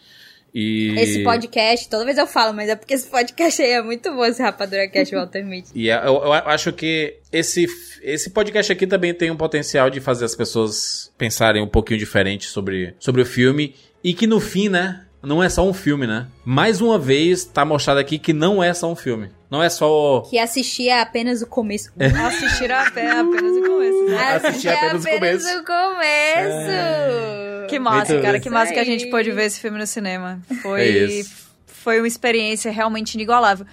E... 0.53 0.95
Esse 0.99 1.24
podcast, 1.24 1.89
toda 1.89 2.05
vez 2.05 2.19
eu 2.19 2.27
falo, 2.27 2.53
mas 2.53 2.69
é 2.69 2.77
porque 2.77 2.93
esse 2.93 3.09
podcast 3.09 3.62
aí 3.62 3.70
é 3.70 3.82
muito 3.82 4.12
bom, 4.12 4.23
esse 4.27 4.43
Rapadura 4.43 4.87
Cast 4.89 5.15
Walter 5.15 5.43
Mitty. 5.43 5.70
E 5.74 5.89
é- 5.89 5.97
eu, 6.07 6.16
eu 6.16 6.32
acho 6.35 6.70
que 6.74 7.16
esse, 7.32 7.66
esse 8.03 8.28
podcast 8.28 8.70
aqui 8.70 8.87
também 8.87 9.15
tem 9.15 9.31
um 9.31 9.39
potencial 9.39 9.89
de 9.89 9.99
fazer 9.99 10.27
as 10.27 10.37
pessoas 10.37 11.11
pensarem 11.16 11.62
um 11.62 11.69
pouquinho 11.69 11.99
diferente 11.99 12.45
sobre, 12.45 12.95
sobre 12.99 13.23
o 13.23 13.24
filme. 13.27 13.74
E 14.05 14.12
que 14.12 14.27
no 14.27 14.39
fim, 14.39 14.69
né? 14.69 15.07
Não 15.22 15.42
é 15.42 15.48
só 15.51 15.68
um 15.68 15.74
filme, 15.74 16.06
né? 16.06 16.26
Mais 16.44 16.80
uma 16.80 16.98
vez, 16.98 17.44
tá 17.44 17.64
mostrado 17.64 18.01
aqui 18.01 18.18
que 18.18 18.32
não 18.32 18.62
é 18.62 18.72
só 18.72 18.90
um 18.90 18.97
filme. 18.97 19.30
Não 19.51 19.62
é 19.62 19.68
só. 19.68 20.22
Que 20.30 20.38
assistia 20.38 21.02
apenas 21.02 21.42
o 21.42 21.47
começo. 21.47 21.90
Assistir 21.98 22.72
a 22.72 22.90
pé 22.90 23.10
apenas 23.10 23.56
o 23.56 23.62
começo. 23.62 24.05
né? 24.09 24.34
Assistir 24.36 24.68
apenas 24.68 25.05
o 25.05 25.09
começo. 25.09 25.59
o 25.59 25.64
começo. 25.64 27.66
Que 27.68 27.78
massa, 27.78 28.12
Muito 28.12 28.22
cara. 28.22 28.32
bem. 28.32 28.40
Que 28.40 28.51
massa 28.51 28.72
que 28.72 28.78
a 28.78 28.84
gente 28.84 29.06
pôde 29.10 29.30
ver 29.30 29.44
esse 29.44 29.60
filme 29.60 29.78
no 29.78 29.86
cinema. 29.86 30.40
Foi, 30.62 30.80
É 30.80 30.88
isso. 31.05 31.30
foi 31.66 31.98
uma 31.98 32.09
experiência 32.09 32.70
realmente 32.72 33.14
inigualável. 33.14 33.66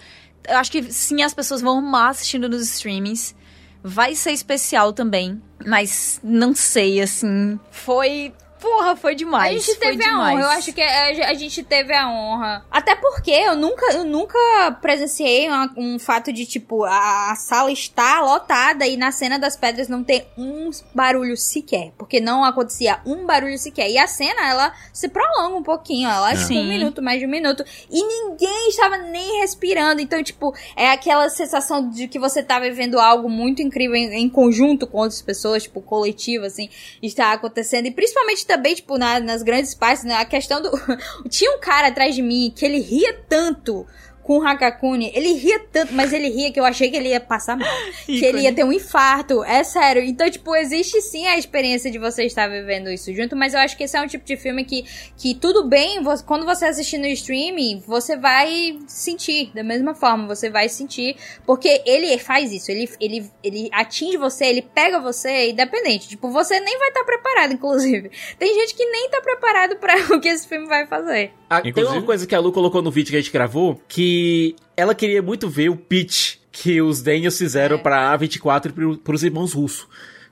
Eu 0.48 0.58
acho 0.58 0.72
que 0.72 0.92
sim, 0.92 1.22
as 1.24 1.34
pessoas 1.34 1.62
vão 1.62 1.80
amar 1.80 2.12
assistindo 2.12 2.48
nos 2.50 2.62
streamings. 2.64 3.36
Vai 3.84 4.16
ser 4.16 4.32
especial 4.32 4.92
também. 4.94 5.42
Mas 5.66 6.20
não 6.24 6.54
sei, 6.54 7.02
assim. 7.02 7.60
Foi. 7.72 8.34
Porra, 8.70 8.96
foi 8.96 9.16
demais. 9.16 9.56
A 9.56 9.58
gente 9.60 9.80
teve 9.80 10.04
a 10.04 10.08
honra, 10.34 10.42
eu 10.42 10.50
acho 10.50 10.74
que 10.74 10.82
a, 10.82 11.30
a 11.30 11.34
gente 11.34 11.64
teve 11.64 11.94
a 11.94 12.10
honra. 12.10 12.66
Até 12.70 12.96
porque 12.96 13.32
eu 13.32 13.56
nunca, 13.56 13.94
eu 13.94 14.04
nunca 14.04 14.38
presenciei 14.82 15.48
uma- 15.48 15.74
um 15.78 15.98
fato 16.00 16.32
de, 16.34 16.46
tipo, 16.46 16.84
a, 16.84 17.32
a 17.32 17.36
sala 17.36 17.72
está 17.72 18.20
lotada 18.22 18.86
e 18.86 18.98
na 18.98 19.12
cena 19.12 19.40
das 19.40 19.56
pedras 19.56 19.88
não 19.88 20.04
tem 20.04 20.26
um 20.38 20.70
barulho 20.94 21.36
sequer. 21.38 21.92
Porque 21.98 22.20
não 22.20 22.44
acontecia 22.44 23.00
um 23.06 23.26
barulho 23.26 23.58
sequer. 23.58 23.90
E 23.90 23.98
a 23.98 24.08
cena, 24.08 24.48
ela 24.50 24.74
se 24.94 25.08
prolonga 25.08 25.56
um 25.58 25.64
pouquinho. 25.64 26.10
Ela 26.10 26.32
é 26.34 26.36
um 26.36 26.68
minuto, 26.68 27.02
mais 27.02 27.20
de 27.20 27.26
um 27.26 27.30
minuto. 27.30 27.64
E 27.90 28.04
ninguém 28.04 28.70
estava 28.70 28.98
nem 28.98 29.40
respirando. 29.42 30.02
Então, 30.02 30.22
tipo, 30.24 30.54
é 30.76 30.92
aquela 30.92 31.30
sensação 31.30 31.90
de 31.90 32.08
que 32.08 32.20
você 32.20 32.44
tá 32.44 32.60
vivendo 32.60 33.00
algo 33.00 33.30
muito 33.30 33.62
incrível 33.62 33.96
em, 33.96 34.14
em 34.14 34.30
conjunto 34.30 34.86
com 34.86 34.98
outras 35.00 35.22
pessoas, 35.22 35.64
tipo, 35.64 35.82
coletivo, 35.82 36.46
assim, 36.46 36.70
está 37.02 37.32
acontecendo. 37.32 37.86
E 37.88 37.92
principalmente 37.92 38.46
também, 38.46 38.57
tipo, 38.76 38.98
na- 38.98 39.20
nas 39.20 39.42
grandes 39.44 39.74
partes, 39.74 40.04
né? 40.04 40.16
A 40.16 40.26
questão 40.26 40.62
do. 40.62 40.72
Tinha 41.30 41.52
um 41.56 41.60
cara 41.60 41.88
atrás 41.88 42.16
de 42.16 42.22
mim 42.22 42.52
que 42.56 42.66
ele 42.66 42.80
ria 42.80 43.14
tanto 43.28 43.86
com 44.28 44.40
o 44.40 44.46
Hakakuni, 44.46 45.10
ele 45.16 45.32
ria 45.36 45.58
tanto, 45.72 45.94
mas 45.94 46.12
ele 46.12 46.28
ria 46.28 46.52
que 46.52 46.60
eu 46.60 46.66
achei 46.66 46.92
que 46.92 46.98
ele 46.98 47.08
ia 47.08 47.20
passar 47.20 47.56
mal. 47.56 47.66
que 48.06 48.26
ele 48.26 48.42
ia 48.42 48.54
ter 48.54 48.66
um 48.66 48.74
infarto. 48.74 49.42
É 49.42 49.64
sério. 49.64 50.04
Então, 50.04 50.30
tipo, 50.30 50.54
existe 50.54 51.02
sim 51.02 51.26
a 51.28 51.38
experiência 51.38 51.90
de 51.90 51.98
você 51.98 52.26
estar 52.26 52.46
vivendo 52.50 52.92
isso 52.92 53.14
junto, 53.14 53.38
mas 53.38 53.54
eu 53.54 53.62
acho 53.62 53.78
que 53.78 53.86
esse 53.86 53.96
é 53.96 54.02
um 54.02 54.06
tipo 54.06 54.26
de 54.26 54.36
filme 54.36 54.66
que, 54.66 54.84
que 55.16 55.34
tudo 55.34 55.70
bem, 55.70 56.04
você, 56.04 56.22
quando 56.26 56.46
você 56.46 56.66
assistir 56.66 56.98
no 56.98 57.08
streaming, 57.08 57.82
você 57.88 58.18
vai 58.18 58.78
sentir 58.86 59.50
da 59.56 59.64
mesma 59.64 59.96
forma, 59.96 60.28
você 60.28 60.50
vai 60.50 60.68
sentir, 60.68 61.16
porque 61.46 61.82
ele 61.86 62.18
faz 62.18 62.52
isso, 62.52 62.70
ele, 62.70 62.90
ele, 63.00 63.32
ele 63.42 63.70
atinge 63.72 64.18
você, 64.18 64.48
ele 64.48 64.62
pega 64.62 65.00
você, 65.00 65.52
independente. 65.52 66.10
Tipo, 66.10 66.30
você 66.30 66.60
nem 66.60 66.78
vai 66.78 66.90
estar 66.90 67.06
preparado, 67.06 67.54
inclusive. 67.54 68.12
Tem 68.38 68.54
gente 68.54 68.76
que 68.76 68.86
nem 68.86 69.10
tá 69.10 69.22
preparado 69.22 69.78
para 69.78 69.96
o 70.14 70.20
que 70.20 70.28
esse 70.28 70.46
filme 70.46 70.68
vai 70.68 70.86
fazer. 70.86 71.32
Ah, 71.50 71.62
tem 71.62 71.84
uma 71.86 72.02
coisa 72.02 72.28
que 72.28 72.36
a 72.36 72.40
Lu 72.40 72.52
colocou 72.52 72.82
no 72.82 72.92
vídeo 72.92 73.12
que 73.12 73.18
a 73.18 73.22
gente 73.22 73.32
gravou, 73.32 73.82
que 73.88 74.56
ela 74.76 74.94
queria 74.94 75.22
muito 75.22 75.48
ver 75.50 75.70
o 75.70 75.76
pitch 75.78 76.36
que 76.52 76.82
os 76.82 77.02
Daniels 77.02 77.38
fizeram 77.38 77.78
É. 77.78 77.80
pra 77.80 78.18
A24 78.18 78.66
e 78.70 78.74
pro, 78.74 78.98
pros 78.98 79.24
irmãos 79.24 79.54
russos. 79.54 79.88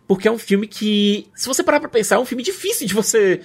Porque 0.08 0.28
é 0.28 0.32
um 0.32 0.38
filme 0.38 0.68
que, 0.68 1.28
se 1.34 1.48
você 1.48 1.64
parar 1.64 1.80
pra 1.80 1.90
pensar, 1.90 2.16
é 2.18 2.20
um 2.20 2.26
filme 2.26 2.44
difícil 2.44 2.86
de 2.86 2.94
você 2.94 3.42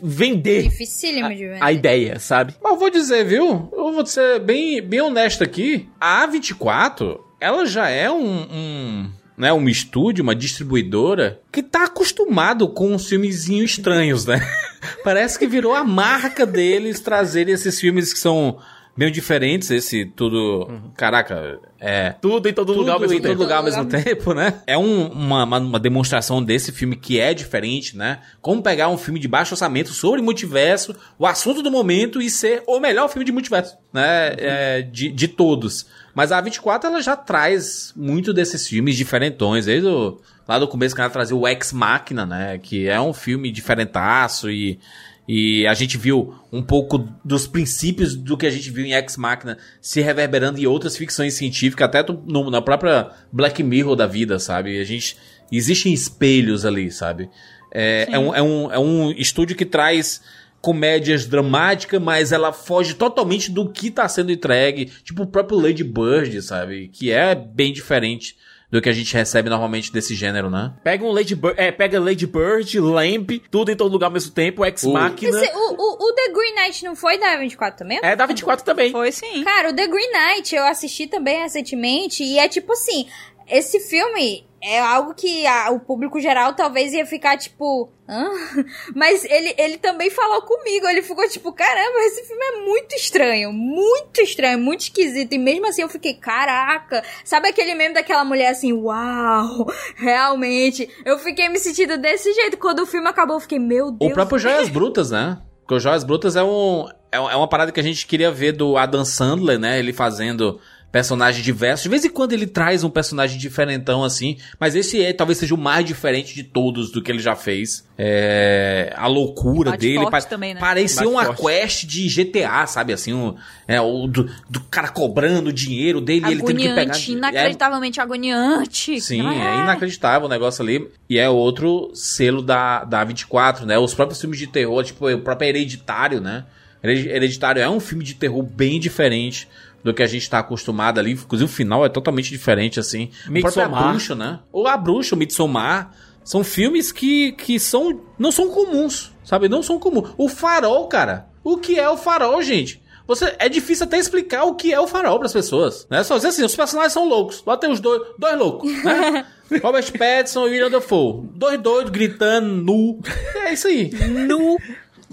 vender 0.00 0.62
Dificílimo 0.62 1.28
de 1.30 1.46
ver. 1.48 1.58
a 1.60 1.72
ideia, 1.72 2.18
sabe? 2.20 2.54
Mas 2.62 2.72
eu 2.72 2.78
vou 2.78 2.88
dizer, 2.90 3.24
viu? 3.24 3.68
Eu 3.72 3.92
vou 3.92 4.06
ser 4.06 4.38
bem, 4.40 4.80
bem 4.80 5.00
honesto 5.00 5.42
aqui. 5.42 5.88
A 6.00 6.26
A24, 6.28 7.18
ela 7.40 7.66
já 7.66 7.88
é 7.88 8.08
um, 8.10 8.42
um, 8.42 9.10
né, 9.36 9.52
um 9.52 9.68
estúdio, 9.68 10.22
uma 10.22 10.34
distribuidora 10.34 11.40
que 11.50 11.62
tá 11.62 11.84
acostumado 11.84 12.68
com 12.68 12.92
uns 12.92 13.08
filmezinhos 13.08 13.72
estranhos, 13.72 14.26
né? 14.26 14.40
Parece 15.02 15.38
que 15.38 15.46
virou 15.46 15.74
a 15.74 15.84
marca 15.84 16.46
deles 16.46 17.00
trazerem 17.00 17.54
esses 17.54 17.78
filmes 17.80 18.12
que 18.12 18.18
são 18.18 18.58
bem 18.96 19.10
diferentes. 19.10 19.70
Esse 19.70 20.04
tudo. 20.04 20.68
Caraca, 20.96 21.58
é. 21.80 22.10
Tudo 22.20 22.48
em 22.48 22.52
todo 22.52 22.68
Tudo 22.68 22.80
lugar 22.80 22.94
ao 22.94 23.00
mesmo 23.00 23.14
em 23.16 23.20
todo 23.20 23.30
tempo. 23.30 23.42
lugar 23.42 23.56
ao 23.58 23.64
mesmo 23.64 23.84
tempo, 23.86 24.32
né? 24.34 24.54
É 24.66 24.76
um- 24.78 25.08
uma, 25.08 25.44
uma, 25.44 25.80
demonstração 25.80 26.42
desse 26.42 26.72
filme 26.72 26.96
que 26.96 27.18
é 27.20 27.34
diferente, 27.34 27.96
né? 27.96 28.20
Como 28.40 28.62
pegar 28.62 28.88
um 28.88 28.96
filme 28.96 29.18
de 29.20 29.28
baixo 29.28 29.54
orçamento 29.54 29.90
sobre 29.90 30.22
multiverso, 30.22 30.94
o 31.18 31.26
assunto 31.26 31.62
do 31.62 31.70
momento 31.70 32.20
e 32.22 32.30
ser 32.30 32.62
o 32.66 32.78
melhor 32.80 33.08
filme 33.08 33.24
de 33.24 33.32
multiverso, 33.32 33.76
né? 33.92 34.34
É, 34.38 34.82
de, 34.82 35.10
de 35.10 35.28
todos. 35.28 35.86
Mas 36.14 36.30
a 36.30 36.40
24 36.40 36.88
ela 36.88 37.02
já 37.02 37.16
traz 37.16 37.92
muito 37.96 38.32
desses 38.32 38.68
filmes 38.68 38.96
diferentões, 38.96 39.66
desde 39.66 39.88
o, 39.88 40.20
lá 40.46 40.60
do 40.60 40.68
começo 40.68 40.94
que 40.94 41.00
ela 41.00 41.10
trazia 41.10 41.34
o 41.36 41.46
Ex 41.48 41.72
Machina, 41.72 42.24
né? 42.24 42.56
Que 42.58 42.86
é 42.88 43.00
um 43.00 43.12
filme 43.12 43.50
diferentaço 43.50 44.48
e 44.48 44.78
e 45.26 45.66
a 45.66 45.74
gente 45.74 45.96
viu 45.96 46.34
um 46.52 46.62
pouco 46.62 47.08
dos 47.24 47.46
princípios 47.46 48.14
do 48.14 48.36
que 48.36 48.46
a 48.46 48.50
gente 48.50 48.70
viu 48.70 48.84
em 48.84 48.92
Ex 48.92 49.16
Machina 49.16 49.56
se 49.80 50.00
reverberando 50.00 50.60
em 50.60 50.66
outras 50.66 50.96
ficções 50.96 51.34
científicas, 51.34 51.86
até 51.86 52.04
no- 52.26 52.50
na 52.50 52.60
própria 52.60 53.10
Black 53.32 53.62
Mirror 53.62 53.96
da 53.96 54.06
vida, 54.06 54.38
sabe? 54.38 54.78
A 54.80 54.84
gente. 54.84 55.16
Existem 55.52 55.92
espelhos 55.92 56.64
ali, 56.64 56.90
sabe? 56.90 57.28
É, 57.72 58.08
é, 58.10 58.18
um, 58.18 58.34
é, 58.34 58.42
um, 58.42 58.72
é 58.72 58.78
um 58.78 59.10
estúdio 59.12 59.54
que 59.56 59.64
traz 59.66 60.20
comédias 60.60 61.26
dramáticas, 61.26 62.00
mas 62.00 62.32
ela 62.32 62.52
foge 62.52 62.94
totalmente 62.94 63.50
do 63.50 63.68
que 63.70 63.90
tá 63.90 64.08
sendo 64.08 64.32
entregue. 64.32 64.90
Tipo 65.04 65.24
o 65.24 65.26
próprio 65.26 65.58
Lady 65.60 65.84
Bird, 65.84 66.40
sabe? 66.42 66.88
Que 66.88 67.10
é 67.10 67.34
bem 67.34 67.72
diferente 67.72 68.36
do 68.74 68.82
que 68.82 68.88
a 68.88 68.92
gente 68.92 69.14
recebe 69.14 69.48
normalmente 69.48 69.92
desse 69.92 70.16
gênero, 70.16 70.50
né? 70.50 70.72
Pega 70.82 71.04
um 71.04 71.12
Lady 71.12 71.36
Bird, 71.36 71.54
é, 71.60 71.70
pega 71.70 72.00
Lady 72.00 72.26
Bird, 72.26 72.80
Lamp, 72.80 73.30
tudo 73.48 73.70
em 73.70 73.76
todo 73.76 73.92
lugar 73.92 74.08
ao 74.08 74.12
mesmo 74.12 74.32
tempo, 74.32 74.64
Ex 74.64 74.82
O- 74.82 74.92
Machina. 74.92 75.40
Esse- 75.44 75.52
o, 75.54 75.74
o, 75.78 76.08
o 76.08 76.12
The 76.14 76.28
Green 76.32 76.54
Knight 76.56 76.84
não 76.84 76.96
foi 76.96 77.16
da 77.16 77.36
24 77.36 77.78
também? 77.78 78.00
É 78.02 78.16
da 78.16 78.26
24 78.26 78.64
também. 78.64 78.90
Foi 78.90 79.12
sim. 79.12 79.44
Cara, 79.44 79.70
o 79.70 79.72
The 79.72 79.86
Green 79.86 80.10
Knight 80.10 80.56
eu 80.56 80.64
assisti 80.66 81.06
também 81.06 81.40
recentemente 81.40 82.24
e 82.24 82.36
é 82.36 82.48
tipo 82.48 82.72
assim, 82.72 83.06
esse 83.48 83.78
filme 83.78 84.44
é 84.64 84.80
algo 84.80 85.14
que 85.14 85.46
a- 85.46 85.70
o 85.70 85.78
público 85.80 86.18
geral 86.20 86.54
talvez 86.54 86.92
ia 86.92 87.04
ficar 87.04 87.36
tipo, 87.36 87.90
Hã? 88.08 88.28
mas 88.94 89.24
ele, 89.24 89.54
ele 89.56 89.78
também 89.78 90.10
falou 90.10 90.42
comigo, 90.42 90.86
ele 90.86 91.00
ficou 91.02 91.26
tipo, 91.28 91.50
caramba, 91.52 91.98
esse 92.00 92.22
filme 92.24 92.44
é 92.44 92.60
muito 92.64 92.94
estranho, 92.94 93.50
muito 93.52 94.20
estranho, 94.20 94.58
muito 94.58 94.80
esquisito 94.82 95.32
e 95.32 95.38
mesmo 95.38 95.66
assim 95.66 95.80
eu 95.82 95.88
fiquei, 95.88 96.12
caraca, 96.14 97.02
sabe 97.24 97.48
aquele 97.48 97.74
meme 97.74 97.94
daquela 97.94 98.22
mulher 98.24 98.48
assim, 98.48 98.72
uau, 98.74 99.66
realmente, 99.96 100.88
eu 101.04 101.18
fiquei 101.18 101.48
me 101.48 101.58
sentindo 101.58 101.96
desse 101.98 102.32
jeito, 102.34 102.56
quando 102.58 102.80
o 102.80 102.86
filme 102.86 103.08
acabou 103.08 103.36
eu 103.36 103.40
fiquei, 103.40 103.58
meu 103.58 103.90
Deus. 103.90 104.10
O 104.10 104.14
próprio 104.14 104.38
Joias 104.38 104.68
Brutas, 104.68 105.10
né? 105.10 105.38
Porque 105.60 105.74
o 105.74 105.80
Joias 105.80 106.04
Brutas 106.04 106.36
é 106.36 106.42
um 106.42 106.86
é 107.10 107.18
um- 107.20 107.30
é 107.30 107.36
uma 107.36 107.48
parada 107.48 107.70
que 107.72 107.78
a 107.80 107.82
gente 107.82 108.06
queria 108.06 108.30
ver 108.30 108.52
do 108.52 108.76
Adam 108.76 109.04
Sandler, 109.04 109.58
né? 109.58 109.78
Ele 109.78 109.92
fazendo 109.92 110.60
personagens 110.94 111.44
diversos. 111.44 111.82
De 111.82 111.88
vez 111.88 112.04
em 112.04 112.08
quando 112.08 112.34
ele 112.34 112.46
traz 112.46 112.84
um 112.84 112.88
personagem 112.88 113.36
diferentão 113.36 114.04
assim, 114.04 114.36
mas 114.60 114.76
esse 114.76 115.02
é, 115.02 115.12
talvez 115.12 115.38
seja 115.40 115.52
o 115.52 115.58
mais 115.58 115.84
diferente 115.84 116.32
de 116.36 116.44
todos 116.44 116.92
do 116.92 117.02
que 117.02 117.10
ele 117.10 117.18
já 117.18 117.34
fez. 117.34 117.84
É, 117.98 118.92
a 118.96 119.08
loucura 119.08 119.72
Bate 119.72 119.80
dele 119.80 120.08
pa- 120.08 120.20
também, 120.22 120.54
né? 120.54 120.60
parecia 120.60 121.02
Bate 121.02 121.08
uma 121.12 121.24
forte. 121.34 121.42
quest 121.42 121.84
de 121.86 122.06
GTA, 122.06 122.64
sabe? 122.68 122.92
Assim, 122.92 123.12
um, 123.12 123.34
é, 123.66 123.80
o 123.80 124.06
do, 124.06 124.30
do 124.48 124.60
cara 124.60 124.86
cobrando 124.86 125.50
o 125.50 125.52
dinheiro 125.52 126.00
dele, 126.00 126.26
e 126.28 126.30
ele 126.30 126.42
tendo 126.44 126.58
que 126.58 126.62
pegar. 126.68 126.82
Agoniante, 126.82 127.10
é, 127.10 127.14
inacreditavelmente 127.16 128.00
agoniante. 128.00 129.00
Sim, 129.00 129.22
Não 129.22 129.30
é 129.32 129.62
inacreditável 129.64 130.26
o 130.26 130.30
negócio 130.30 130.62
ali. 130.62 130.88
E 131.10 131.18
é 131.18 131.28
outro 131.28 131.90
selo 131.92 132.40
da, 132.40 132.84
da 132.84 133.02
24, 133.02 133.66
né? 133.66 133.76
Os 133.80 133.92
próprios 133.94 134.20
filmes 134.20 134.38
de 134.38 134.46
terror, 134.46 134.84
tipo, 134.84 135.10
o 135.10 135.18
próprio 135.18 135.48
Hereditário, 135.48 136.20
né? 136.20 136.44
Hered- 136.84 137.08
Hereditário 137.08 137.60
é 137.62 137.68
um 137.68 137.80
filme 137.80 138.04
de 138.04 138.14
terror 138.14 138.42
bem 138.44 138.78
diferente 138.78 139.48
do 139.84 139.92
que 139.92 140.02
a 140.02 140.06
gente 140.06 140.28
tá 140.28 140.38
acostumado 140.38 140.98
ali. 140.98 141.12
Inclusive, 141.12 141.48
o 141.48 141.54
final 141.54 141.84
é 141.84 141.88
totalmente 141.88 142.30
diferente, 142.30 142.80
assim. 142.80 143.10
O 143.28 143.32
Midsommar. 143.32 143.90
Bruxa, 143.90 144.14
né? 144.14 144.40
Ou 144.50 144.66
A 144.66 144.76
Bruxa, 144.76 145.14
o 145.14 145.18
Midsommar. 145.18 145.92
São 146.24 146.42
filmes 146.42 146.90
que, 146.90 147.32
que 147.32 147.60
são, 147.60 148.00
não 148.18 148.32
são 148.32 148.48
comuns, 148.48 149.12
sabe? 149.22 149.46
Não 149.46 149.62
são 149.62 149.78
comuns. 149.78 150.14
O 150.16 150.26
Farol, 150.26 150.88
cara. 150.88 151.28
O 151.44 151.58
que 151.58 151.78
é 151.78 151.86
o 151.88 151.98
Farol, 151.98 152.42
gente? 152.42 152.82
Você, 153.06 153.34
é 153.38 153.50
difícil 153.50 153.84
até 153.84 153.98
explicar 153.98 154.44
o 154.44 154.54
que 154.54 154.72
é 154.72 154.80
o 154.80 154.86
farol 154.86 155.18
pras 155.18 155.32
pessoas, 155.32 155.86
né? 155.90 156.02
Só 156.02 156.16
dizer 156.16 156.28
assim, 156.28 156.42
os 156.42 156.56
personagens 156.56 156.94
são 156.94 157.06
loucos. 157.06 157.42
Lá 157.46 157.54
tem 157.54 157.70
os 157.70 157.78
dois, 157.78 158.00
dois 158.18 158.38
loucos, 158.38 158.72
né? 158.82 159.26
Robert 159.62 159.92
Pattinson 159.92 160.46
e 160.46 160.52
William 160.52 160.70
Dafoe. 160.70 161.28
Dois 161.34 161.60
doidos 161.60 161.90
gritando, 161.90 162.46
nu. 162.46 162.98
É 163.44 163.52
isso 163.52 163.68
aí. 163.68 163.90
Nu. 164.08 164.56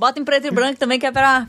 Bota 0.02 0.20
em 0.20 0.26
preto 0.26 0.48
e 0.48 0.52
branco 0.52 0.80
também, 0.80 0.98
que 1.00 1.06
é 1.06 1.12
pra... 1.12 1.46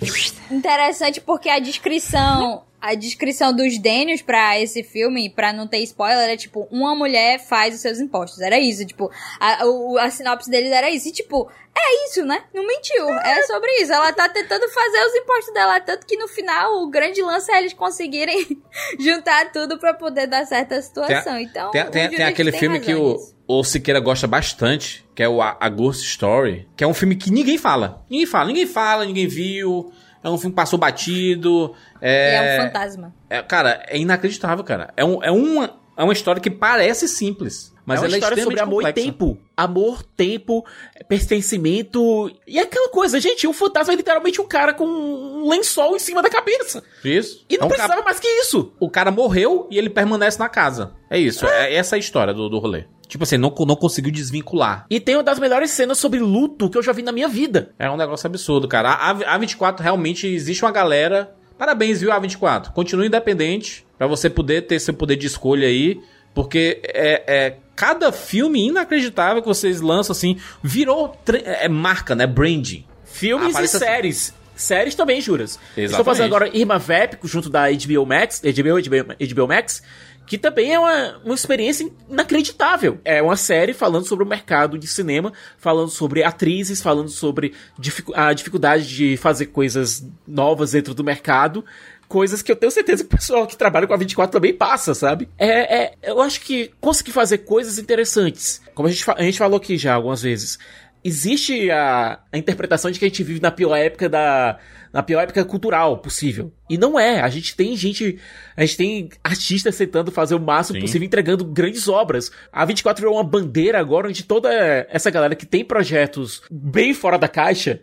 Interessante 0.51 1.23
porque 1.23 1.49
a 1.49 1.59
descrição, 1.59 2.65
a 2.79 2.95
descrição 2.95 3.51
dos 3.57 3.79
Daniels 3.79 4.21
pra 4.21 4.61
esse 4.61 4.83
filme, 4.83 5.31
pra 5.31 5.55
não 5.55 5.67
ter 5.67 5.79
spoiler, 5.79 6.29
é 6.29 6.37
tipo, 6.37 6.69
uma 6.71 6.95
mulher 6.95 7.39
faz 7.39 7.75
os 7.75 7.81
seus 7.81 7.99
impostos. 7.99 8.41
Era 8.43 8.59
isso, 8.61 8.85
tipo, 8.85 9.11
a, 9.41 9.65
o- 9.67 9.97
a 9.97 10.11
sinopse 10.11 10.51
deles 10.51 10.71
era 10.71 10.91
isso. 10.91 11.09
E 11.09 11.13
tipo, 11.13 11.51
é 11.75 12.05
isso, 12.11 12.27
né? 12.27 12.45
Não 12.53 12.67
mentiu. 12.67 13.09
É 13.21 13.43
sobre 13.45 13.71
isso. 13.81 13.91
Ela 13.91 14.13
tá 14.13 14.29
tentando 14.29 14.69
fazer 14.69 15.03
os 15.07 15.15
impostos 15.15 15.55
dela, 15.55 15.81
tanto 15.81 16.07
que 16.07 16.19
no 16.19 16.29
final 16.29 16.83
o 16.83 16.91
grande 16.91 17.23
lance 17.23 17.51
é 17.51 17.57
eles 17.59 17.73
conseguirem 17.73 18.61
juntar 19.01 19.51
tudo 19.51 19.79
pra 19.79 19.95
poder 19.95 20.27
dar 20.27 20.45
certa 20.45 20.81
situação. 20.83 21.39
então, 21.39 21.71
Tem, 21.71 21.81
o 21.83 21.85
tem, 21.91 22.03
tem 22.03 22.11
Judith 22.19 22.23
aquele 22.29 22.51
tem 22.51 22.61
filme 22.61 22.81
que 22.81 22.95
o, 22.95 23.17
o 23.49 23.65
Siqueira 23.65 23.99
gosta 24.01 24.27
bastante, 24.27 25.02
que 25.15 25.23
é 25.23 25.29
o 25.29 25.43
A, 25.43 25.69
Ghost 25.69 26.05
Story, 26.07 26.69
que 26.77 26.83
é 26.83 26.87
um 26.87 26.95
filme 26.95 27.15
que 27.17 27.31
ninguém 27.31 27.59
fala. 27.59 28.05
Ninguém 28.11 28.27
fala, 28.27 28.47
ninguém 28.47 28.67
fala, 28.67 29.05
ninguém 29.05 29.27
viu. 29.27 29.93
É 30.25 30.31
um 30.31 30.39
filme 30.39 30.53
que 30.53 30.57
passou 30.57 30.79
batido. 30.79 31.75
É, 32.01 32.35
é 32.37 32.59
um 32.61 32.65
fantasma. 32.67 33.15
é, 33.29 33.43
cara, 33.43 33.85
é 33.89 33.99
inacreditável, 33.99 34.63
cara. 34.65 34.93
É, 34.97 35.05
um, 35.05 35.23
é, 35.23 35.31
uma, 35.33 35.75
é 35.97 36.03
uma 36.05 36.13
história 36.13 36.41
que 36.41 36.49
parece 36.51 37.09
simples, 37.09 37.75
mas 37.85 37.99
é 37.99 38.03
uma 38.03 38.07
ela 38.07 38.17
história 38.19 38.35
é 38.35 38.43
sobre 38.43 38.55
extremamente 38.55 38.63
amor 38.63 38.83
complexa. 38.85 39.01
e 39.09 39.13
tempo. 39.13 39.39
Amor, 39.57 40.03
tempo, 40.17 40.65
pertencimento. 41.09 42.31
E 42.47 42.59
aquela 42.59 42.89
coisa, 42.89 43.21
gente, 43.21 43.47
o 43.47 43.53
fantasma 43.53 43.93
é 43.93 43.97
literalmente 43.97 44.41
um 44.41 44.47
cara 44.47 44.73
com 44.75 44.85
um 44.87 45.49
lençol 45.49 45.97
em 45.97 45.99
cima 45.99 46.23
da 46.23 46.31
cabeça. 46.31 46.83
Isso. 47.05 47.45
E 47.49 47.57
não 47.57 47.65
É 47.65 47.67
um 47.67 47.69
precisava 47.69 47.95
cara- 47.95 48.05
mais 48.05 48.21
que 48.21 48.29
isso. 48.29 48.73
O 48.79 48.89
cara 48.91 49.11
morreu 49.11 49.67
e 49.71 49.79
ele 49.79 49.91
permanece 49.91 50.39
na 50.39 50.49
casa. 50.49 50.93
É 51.11 51.19
isso. 51.19 51.47
É, 51.47 51.75
essa 51.75 51.97
a 51.97 51.99
história 51.99 52.33
do, 52.33 52.49
do 52.49 52.59
rolê. 52.59 52.85
Tipo 53.13 53.25
assim, 53.25 53.37
não, 53.37 53.55
não 53.67 53.77
conseguiu 53.77 54.11
desvincular. 54.11 54.87
E 54.89 54.99
tem 54.99 55.17
uma 55.17 55.23
das 55.23 55.39
melhores 55.39 55.71
cenas 55.71 55.99
sobre 55.99 56.19
luto 56.19 56.71
que 56.71 56.79
eu 56.79 56.83
já 56.83 56.93
vi 56.93 57.03
na 57.03 57.13
minha 57.13 57.29
vida. 57.29 57.69
É 57.79 57.91
um 57.91 57.97
negócio 57.99 58.27
absurdo, 58.27 58.67
cara. 58.67 58.89
A, 58.89 59.35
a 59.35 59.37
24 59.37 59.83
realmente 59.83 60.27
existe 60.27 60.65
uma 60.65 60.71
galera. 60.73 61.35
Parabéns, 61.59 62.01
viu, 62.01 62.09
A24. 62.11 62.73
Continue 62.73 63.09
independente 63.09 63.85
pra 63.99 64.07
você 64.07 64.31
poder 64.31 64.63
ter 64.63 64.81
seu 64.81 64.95
poder 64.95 65.17
de 65.17 65.27
escolha 65.27 65.69
aí. 65.69 66.01
Porque 66.33 66.81
é, 66.85 67.23
é 67.27 67.57
cada 67.77 68.11
filme 68.11 68.67
inacreditável 68.69 69.43
que 69.43 69.49
vocês 69.49 69.83
lançam, 69.83 70.13
assim, 70.13 70.39
virou 70.63 71.15
tre- 71.23 71.43
é 71.45 71.69
marca, 71.69 72.15
né? 72.15 72.27
Branding. 72.27 72.87
Filmes 73.05 73.55
Ah, 73.55 73.61
e 73.61 73.65
assim. 73.67 73.79
séries. 73.79 74.35
Séries 74.57 74.95
também, 74.95 75.21
juras. 75.21 75.59
Estou 75.71 75.85
Exatamente. 75.85 76.05
fazendo 76.07 76.27
agora 76.35 76.57
Irma 76.57 76.79
Vep, 76.79 77.19
junto 77.25 77.51
da 77.51 77.65
HBO 77.71 78.07
Max, 78.07 78.41
HBO, 78.41 78.81
HBO, 78.81 79.15
HBO 79.35 79.49
Max, 79.49 79.83
que 80.27 80.39
também 80.39 80.73
é 80.73 80.79
uma, 80.79 81.19
uma 81.25 81.35
experiência 81.35 81.91
inacreditável. 82.09 82.99
É 83.05 83.21
uma 83.21 83.37
série 83.37 83.73
falando 83.73 84.07
sobre 84.07 84.25
o 84.25 84.29
mercado 84.29 84.79
de 84.79 84.87
cinema, 84.87 85.33
falando 85.59 85.91
sobre 85.91 86.23
atrizes, 86.23 86.81
falando 86.81 87.09
sobre 87.09 87.55
dificu- 87.79 88.13
a 88.15 88.33
dificuldade 88.33 88.87
de 88.89 89.17
fazer 89.17 89.47
coisas 89.47 90.07
novas 90.27 90.73
dentro 90.73 90.95
do 90.95 91.05
mercado, 91.05 91.65
coisas 92.09 92.43
que 92.43 92.53
eu 92.53 92.57
tenho 92.57 92.71
certeza 92.71 93.03
que 93.05 93.15
o 93.15 93.19
pessoal 93.19 93.47
que 93.47 93.57
trabalha 93.57 93.87
com 93.87 93.95
a 93.95 93.97
24 93.97 94.33
também 94.33 94.53
passa, 94.53 94.95
sabe? 94.95 95.29
É, 95.39 95.83
é 95.85 95.95
eu 96.03 96.21
acho 96.21 96.41
que 96.43 96.71
conseguir 96.81 97.11
fazer 97.13 97.39
coisas 97.39 97.79
interessantes. 97.79 98.61
Como 98.75 98.87
a 98.87 98.91
gente, 98.91 99.05
a 99.11 99.23
gente 99.23 99.39
falou 99.39 99.57
aqui 99.57 99.77
já 99.79 99.95
algumas 99.95 100.23
vezes. 100.23 100.59
Existe 101.05 101.71
a, 101.71 102.21
a 102.31 102.39
interpretação 102.39 102.91
de 102.91 102.99
que 102.99 103.05
a 103.05 103.09
gente 103.09 103.23
vive 103.23 103.41
na 103.41 103.51
pior 103.51 103.77
época 103.77 104.09
da, 104.09 104.59
na 104.93 105.03
pior 105.03 105.23
época 105.23 105.45
cultural 105.45 105.99
possível. 105.99 106.53
E 106.69 106.79
não 106.79 106.99
é. 106.99 107.21
A 107.21 107.29
gente 107.29 107.57
tem 107.57 107.75
gente. 107.77 108.19
A 108.57 108.65
gente 108.65 108.77
tem 108.77 109.09
artistas 109.25 109.77
tentando 109.77 110.13
fazer 110.13 110.35
o 110.35 110.41
máximo 110.41 110.77
Sim. 110.77 110.83
possível, 110.83 111.07
entregando 111.07 111.45
grandes 111.45 111.89
obras. 111.89 112.31
A 112.53 112.65
24 112.65 113.01
virou 113.01 113.17
uma 113.17 113.25
bandeira 113.25 113.81
agora 113.81 114.09
onde 114.09 114.23
toda 114.23 114.51
essa 114.91 115.11
galera 115.11 115.35
que 115.35 115.47
tem 115.47 115.65
projetos 115.65 116.43
bem 116.51 116.95
fora 116.95 117.19
da 117.19 117.29
caixa 117.29 117.81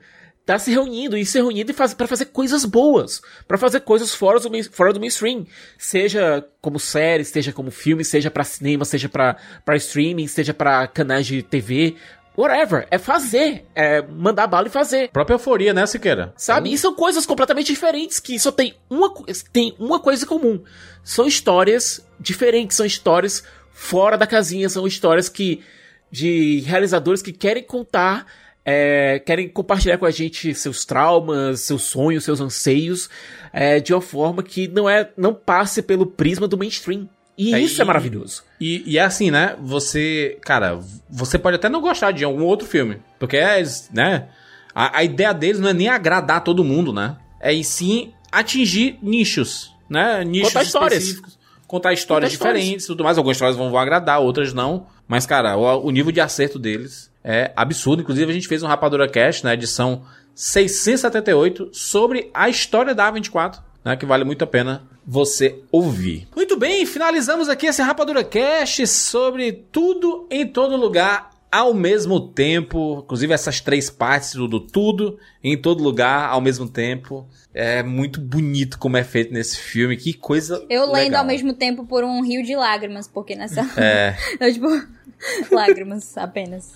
tá 0.50 0.58
se 0.58 0.72
reunindo 0.72 1.16
e 1.16 1.24
se 1.24 1.38
reunindo 1.38 1.72
faz, 1.76 1.94
para 1.94 2.08
fazer 2.08 2.26
coisas 2.26 2.66
boas, 2.66 3.22
para 3.48 3.56
fazer 3.56 3.82
coisas 3.82 4.16
fora 4.16 4.40
do, 4.40 4.50
fora 4.72 4.92
do 4.92 5.00
mainstream, 5.00 5.46
seja 5.78 6.44
como 6.60 6.80
série, 6.80 7.24
seja 7.24 7.54
como 7.54 7.70
filme, 7.70 8.04
seja 8.04 8.32
para 8.32 8.44
cinema, 8.44 8.84
seja 8.84 9.08
para 9.08 9.38
streaming, 9.76 10.26
seja 10.26 10.52
para 10.52 10.88
canais 10.88 11.28
de 11.28 11.44
TV, 11.44 11.98
whatever. 12.40 12.88
É 12.90 12.98
fazer. 12.98 13.66
É 13.76 14.02
mandar 14.02 14.48
bala 14.48 14.68
e 14.68 14.72
fazer. 14.72 15.10
Própria 15.10 15.36
euforia, 15.36 15.74
né, 15.74 15.86
Siqueira? 15.86 16.34
Sabe? 16.38 16.70
É. 16.70 16.74
E 16.74 16.78
são 16.78 16.96
coisas 16.96 17.26
completamente 17.26 17.68
diferentes 17.68 18.20
que 18.20 18.40
só 18.40 18.52
tem 18.52 18.76
uma, 18.90 19.14
tem 19.52 19.76
uma 19.78 20.00
coisa 20.00 20.24
em 20.24 20.28
comum. 20.28 20.64
São 21.04 21.26
histórias 21.26 22.06
diferentes, 22.20 22.78
são 22.78 22.86
histórias 22.86 23.44
fora 23.72 24.18
da 24.18 24.26
casinha, 24.26 24.70
são 24.70 24.88
histórias 24.88 25.28
que 25.28 25.64
de 26.12 26.62
realizadores 26.62 27.22
que 27.22 27.32
querem 27.32 27.64
contar 27.64 28.26
é, 28.66 29.20
querem 29.20 29.48
compartilhar 29.48 29.98
com 29.98 30.06
a 30.06 30.12
gente 30.12 30.54
seus 30.54 30.86
traumas, 30.86 31.62
seus 31.62 31.84
sonhos, 31.84 32.24
seus 32.24 32.40
anseios, 32.40 33.10
é, 33.54 33.80
de 33.80 33.94
uma 33.94 34.02
forma 34.02 34.44
que 34.44 34.68
não 34.68 34.88
é 34.90 35.12
não 35.18 35.34
passe 35.34 35.82
pelo 35.82 36.06
prisma 36.06 36.48
do 36.48 36.58
mainstream. 36.58 37.10
E 37.40 37.56
é, 37.56 37.60
isso 37.62 37.82
é 37.82 37.86
maravilhoso. 37.86 38.44
E, 38.60 38.84
e, 38.86 38.98
é 38.98 39.02
assim, 39.02 39.32
né? 39.32 39.56
Você, 39.62 40.38
cara, 40.42 40.78
você 41.10 41.40
pode 41.40 41.56
até 41.56 41.70
não 41.70 41.80
gostar 41.80 42.12
de 42.12 42.26
algum 42.26 42.44
outro 42.44 42.68
filme. 42.68 42.98
Porque 43.18 43.38
é, 43.38 43.64
né? 43.94 44.28
A, 44.76 44.98
a 44.98 45.04
ideia 45.06 45.34
deles 45.34 45.58
não 45.58 45.70
é 45.70 45.74
nem 45.74 45.88
agradar 45.88 46.44
todo 46.44 46.66
mundo, 46.66 46.92
né? 46.92 47.16
É 47.40 47.54
em 47.54 47.64
sim 47.64 48.12
atingir 48.30 49.00
nichos, 49.02 49.74
né? 49.90 50.22
Nichos 50.26 50.50
Contar 50.50 50.64
histórias. 50.64 51.22
Contar 51.66 51.94
histórias 51.94 52.36
Contar 52.36 52.52
diferentes 52.52 52.84
e 52.84 52.88
tudo 52.88 53.06
mais. 53.06 53.18
Algumas 53.18 53.38
histórias 53.38 53.56
vão, 53.56 53.72
vão 53.72 53.80
agradar, 53.80 54.20
outras 54.20 54.54
não. 54.54 54.88
Mas, 55.08 55.26
cara, 55.26 55.56
o, 55.56 55.86
o, 55.86 55.92
nível 55.92 56.12
de 56.12 56.20
acerto 56.20 56.60
deles 56.60 57.10
é 57.24 57.54
absurdo. 57.56 58.02
Inclusive, 58.02 58.30
a 58.30 58.34
gente 58.34 58.50
fez 58.50 58.64
um 58.64 58.68
Rapadura 58.68 59.08
Cast 59.08 59.46
na 59.46 59.54
edição 59.54 60.04
678 60.36 61.70
sobre 61.72 62.30
a 62.34 62.50
história 62.50 62.94
da 62.94 63.10
A24, 63.10 63.60
né? 63.86 63.96
Que 63.96 64.06
vale 64.06 64.26
muito 64.26 64.44
a 64.44 64.48
pena 64.48 64.84
você 65.12 65.60
ouvir. 65.72 66.28
Muito 66.36 66.56
bem, 66.56 66.86
finalizamos 66.86 67.50
aqui 67.50 67.66
esse 67.66 67.82
Rapadura 67.82 68.24
Cast 68.24 68.86
sobre 68.86 69.52
tudo 69.52 70.28
em 70.30 70.46
todo 70.46 70.76
lugar 70.76 71.32
ao 71.52 71.74
mesmo 71.74 72.20
tempo, 72.20 73.02
inclusive 73.04 73.34
essas 73.34 73.60
três 73.60 73.90
partes 73.90 74.36
do 74.36 74.60
tudo 74.60 75.18
em 75.44 75.58
todo 75.58 75.84
lugar 75.84 76.30
ao 76.30 76.40
mesmo 76.40 76.70
tempo. 76.70 77.28
É 77.52 77.82
muito 77.82 78.22
bonito 78.22 78.78
como 78.78 78.98
é 78.98 79.04
feito 79.04 79.34
nesse 79.34 79.58
filme, 79.58 79.98
que 79.98 80.14
coisa 80.14 80.64
Eu 80.70 80.84
lendo 80.84 80.94
legal. 81.06 81.22
ao 81.22 81.28
mesmo 81.28 81.54
tempo 81.54 81.88
por 81.88 82.04
um 82.04 82.22
rio 82.24 82.44
de 82.44 82.56
lágrimas, 82.56 83.08
porque 83.08 83.36
nessa 83.36 83.62
É. 83.78 84.16
eu, 84.40 84.54
tipo 84.54 84.68
lágrimas 85.52 86.16
apenas. 86.20 86.72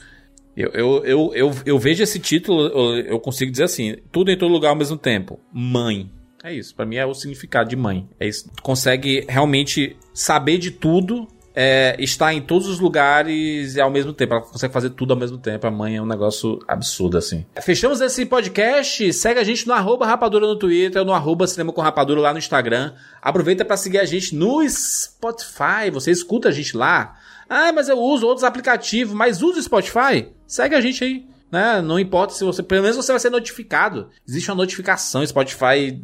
Eu, 0.58 0.72
eu, 0.72 1.06
eu, 1.06 1.32
eu, 1.36 1.52
eu 1.68 1.78
vejo 1.78 2.02
esse 2.02 2.18
título, 2.18 2.66
eu, 2.66 3.06
eu 3.06 3.20
consigo 3.20 3.52
dizer 3.52 3.66
assim, 3.66 3.98
tudo 4.12 4.32
em 4.32 4.38
todo 4.38 4.52
lugar 4.52 4.70
ao 4.70 4.76
mesmo 4.76 4.98
tempo. 4.98 5.40
Mãe. 5.54 6.10
É 6.44 6.54
isso, 6.54 6.76
para 6.76 6.86
mim 6.86 6.98
é 6.98 7.06
o 7.06 7.14
significado 7.14 7.70
de 7.70 7.76
mãe. 7.78 8.06
É 8.20 8.28
isso. 8.28 8.52
Consegue 8.62 9.26
realmente 9.30 9.96
saber 10.14 10.58
de 10.58 10.72
tudo, 10.72 11.26
é, 11.56 11.96
estar 11.98 12.34
em 12.34 12.42
todos 12.42 12.68
os 12.68 12.82
lugares 12.82 13.76
e 13.76 13.80
ao 13.80 13.90
mesmo 13.90 14.12
tempo. 14.12 14.34
Ela 14.34 14.42
consegue 14.42 14.74
fazer 14.74 14.90
tudo 14.90 15.14
ao 15.14 15.18
mesmo 15.18 15.38
tempo. 15.38 15.66
A 15.66 15.72
mãe 15.72 15.96
é 15.96 16.02
um 16.02 16.06
negócio 16.06 16.60
absurdo, 16.68 17.18
assim. 17.18 17.46
Fechamos 17.62 18.02
esse 18.02 18.26
podcast. 18.26 19.14
Segue 19.14 19.40
a 19.40 19.44
gente 19.46 19.66
no 19.66 19.72
arroba 19.72 20.06
rapadura 20.06 20.46
no 20.46 20.58
Twitter, 20.58 21.06
no 21.06 21.14
arroba 21.14 21.48
cinema 21.48 21.72
com 21.72 21.80
rapadura 21.80 22.20
lá 22.20 22.34
no 22.34 22.40
Instagram. 22.40 22.94
Aproveita 23.22 23.64
para 23.64 23.78
seguir 23.78 24.00
a 24.00 24.06
gente 24.06 24.36
no 24.36 24.68
Spotify. 24.68 25.90
Você 25.94 26.12
escuta 26.12 26.50
a 26.50 26.52
gente 26.52 26.76
lá. 26.76 27.18
Ah, 27.48 27.72
mas 27.72 27.88
eu 27.88 27.98
uso 27.98 28.28
outros 28.28 28.44
aplicativos, 28.44 29.14
mas 29.14 29.42
usa 29.42 29.60
o 29.60 29.64
Spotify? 29.64 30.28
Segue 30.46 30.76
a 30.76 30.82
gente 30.82 31.02
aí. 31.06 31.26
Né? 31.50 31.82
Não 31.82 31.98
importa 31.98 32.34
se 32.34 32.44
você. 32.44 32.62
Pelo 32.62 32.82
menos 32.82 32.98
você 32.98 33.14
vai 33.14 33.20
ser 33.20 33.30
notificado. 33.30 34.10
Existe 34.28 34.50
uma 34.50 34.58
notificação. 34.58 35.26
Spotify 35.26 36.04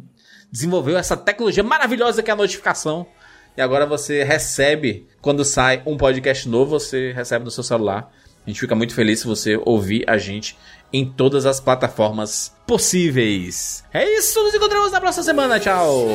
desenvolveu 0.50 0.98
essa 0.98 1.16
tecnologia 1.16 1.62
maravilhosa 1.62 2.22
que 2.22 2.30
é 2.30 2.32
a 2.32 2.36
notificação. 2.36 3.06
E 3.56 3.60
agora 3.60 3.86
você 3.86 4.22
recebe, 4.22 5.06
quando 5.20 5.44
sai 5.44 5.82
um 5.84 5.96
podcast 5.96 6.48
novo, 6.48 6.78
você 6.78 7.12
recebe 7.12 7.44
no 7.44 7.50
seu 7.50 7.64
celular. 7.64 8.12
A 8.46 8.50
gente 8.50 8.60
fica 8.60 8.74
muito 8.74 8.94
feliz 8.94 9.20
se 9.20 9.26
você 9.26 9.60
ouvir 9.64 10.04
a 10.08 10.16
gente 10.16 10.56
em 10.92 11.04
todas 11.04 11.46
as 11.46 11.60
plataformas 11.60 12.54
possíveis. 12.66 13.84
É 13.92 14.08
isso, 14.18 14.42
nos 14.42 14.54
encontramos 14.54 14.92
na 14.92 15.00
próxima 15.00 15.24
semana. 15.24 15.60
Tchau! 15.60 16.08